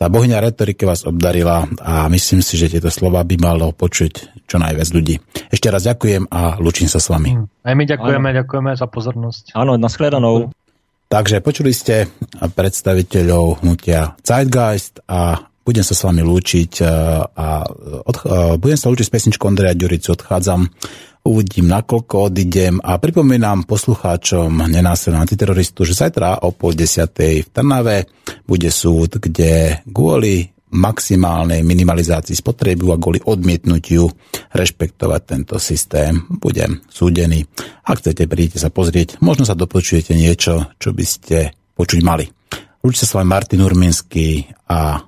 tá 0.00 0.08
bohyňa 0.08 0.40
retoriky 0.40 0.88
vás 0.88 1.04
obdarila 1.04 1.68
a 1.76 2.08
myslím 2.08 2.40
si, 2.40 2.56
že 2.56 2.72
tieto 2.72 2.88
slova 2.88 3.20
by 3.20 3.36
malo 3.36 3.76
počuť 3.76 4.40
čo 4.48 4.56
najviac 4.56 4.88
ľudí. 4.96 5.20
Ešte 5.52 5.68
raz 5.68 5.84
ďakujem 5.84 6.24
a 6.32 6.56
lučím 6.56 6.88
sa 6.88 6.96
s 6.96 7.12
vami. 7.12 7.36
Aj 7.36 7.76
my 7.76 7.84
ďakujeme, 7.84 8.28
ano. 8.32 8.38
ďakujeme 8.40 8.70
za 8.80 8.88
pozornosť. 8.88 9.52
Áno, 9.52 9.76
nashledanou. 9.76 10.56
Takže 11.12 11.44
počuli 11.44 11.76
ste 11.76 12.08
predstaviteľov 12.40 13.60
hnutia 13.60 14.16
Zeitgeist 14.24 15.04
a 15.04 15.36
budem 15.68 15.84
sa 15.84 15.92
s 15.92 16.00
vami 16.00 16.24
lúčiť 16.24 16.72
a 17.36 17.68
odch- 18.08 18.56
budem 18.56 18.78
sa 18.80 18.88
lúčiť 18.88 19.04
s 19.04 19.12
pesničkou 19.12 19.52
Andreja 19.52 19.76
Ďuricu, 19.76 20.16
odchádzam 20.16 20.72
uvidím, 21.24 21.68
nakoľko 21.68 22.32
odídem 22.32 22.80
a 22.80 22.96
pripomínam 22.96 23.68
poslucháčom 23.68 24.68
nenásilného 24.68 25.24
antiteroristu, 25.24 25.84
že 25.84 25.98
zajtra 25.98 26.44
o 26.46 26.52
pol 26.56 26.72
desiatej 26.72 27.44
v 27.44 27.52
Trnave 27.52 28.08
bude 28.48 28.72
súd, 28.72 29.20
kde 29.20 29.84
kvôli 29.88 30.48
maximálnej 30.70 31.66
minimalizácii 31.66 32.38
spotreby 32.38 32.94
a 32.94 33.00
kvôli 33.02 33.18
odmietnutiu 33.18 34.06
rešpektovať 34.54 35.20
tento 35.26 35.58
systém 35.58 36.14
budem 36.30 36.78
súdený. 36.86 37.42
Ak 37.82 37.98
chcete, 37.98 38.30
príďte 38.30 38.62
sa 38.62 38.70
pozrieť, 38.70 39.18
možno 39.18 39.42
sa 39.42 39.58
dopočujete 39.58 40.14
niečo, 40.14 40.70
čo 40.78 40.94
by 40.94 41.04
ste 41.04 41.50
počuť 41.74 42.00
mali. 42.06 42.30
Určite 42.80 43.04
sa 43.04 43.10
s 43.10 43.16
vami 43.18 43.28
Martin 43.28 43.66
Urminský 43.66 44.46
a 44.70 45.02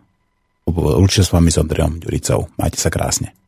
určite 0.66 1.24
s 1.24 1.32
vami 1.32 1.48
s 1.48 1.62
Ondrejom 1.62 2.02
Ďuricou. 2.02 2.58
Majte 2.58 2.82
sa 2.82 2.90
krásne. 2.90 3.41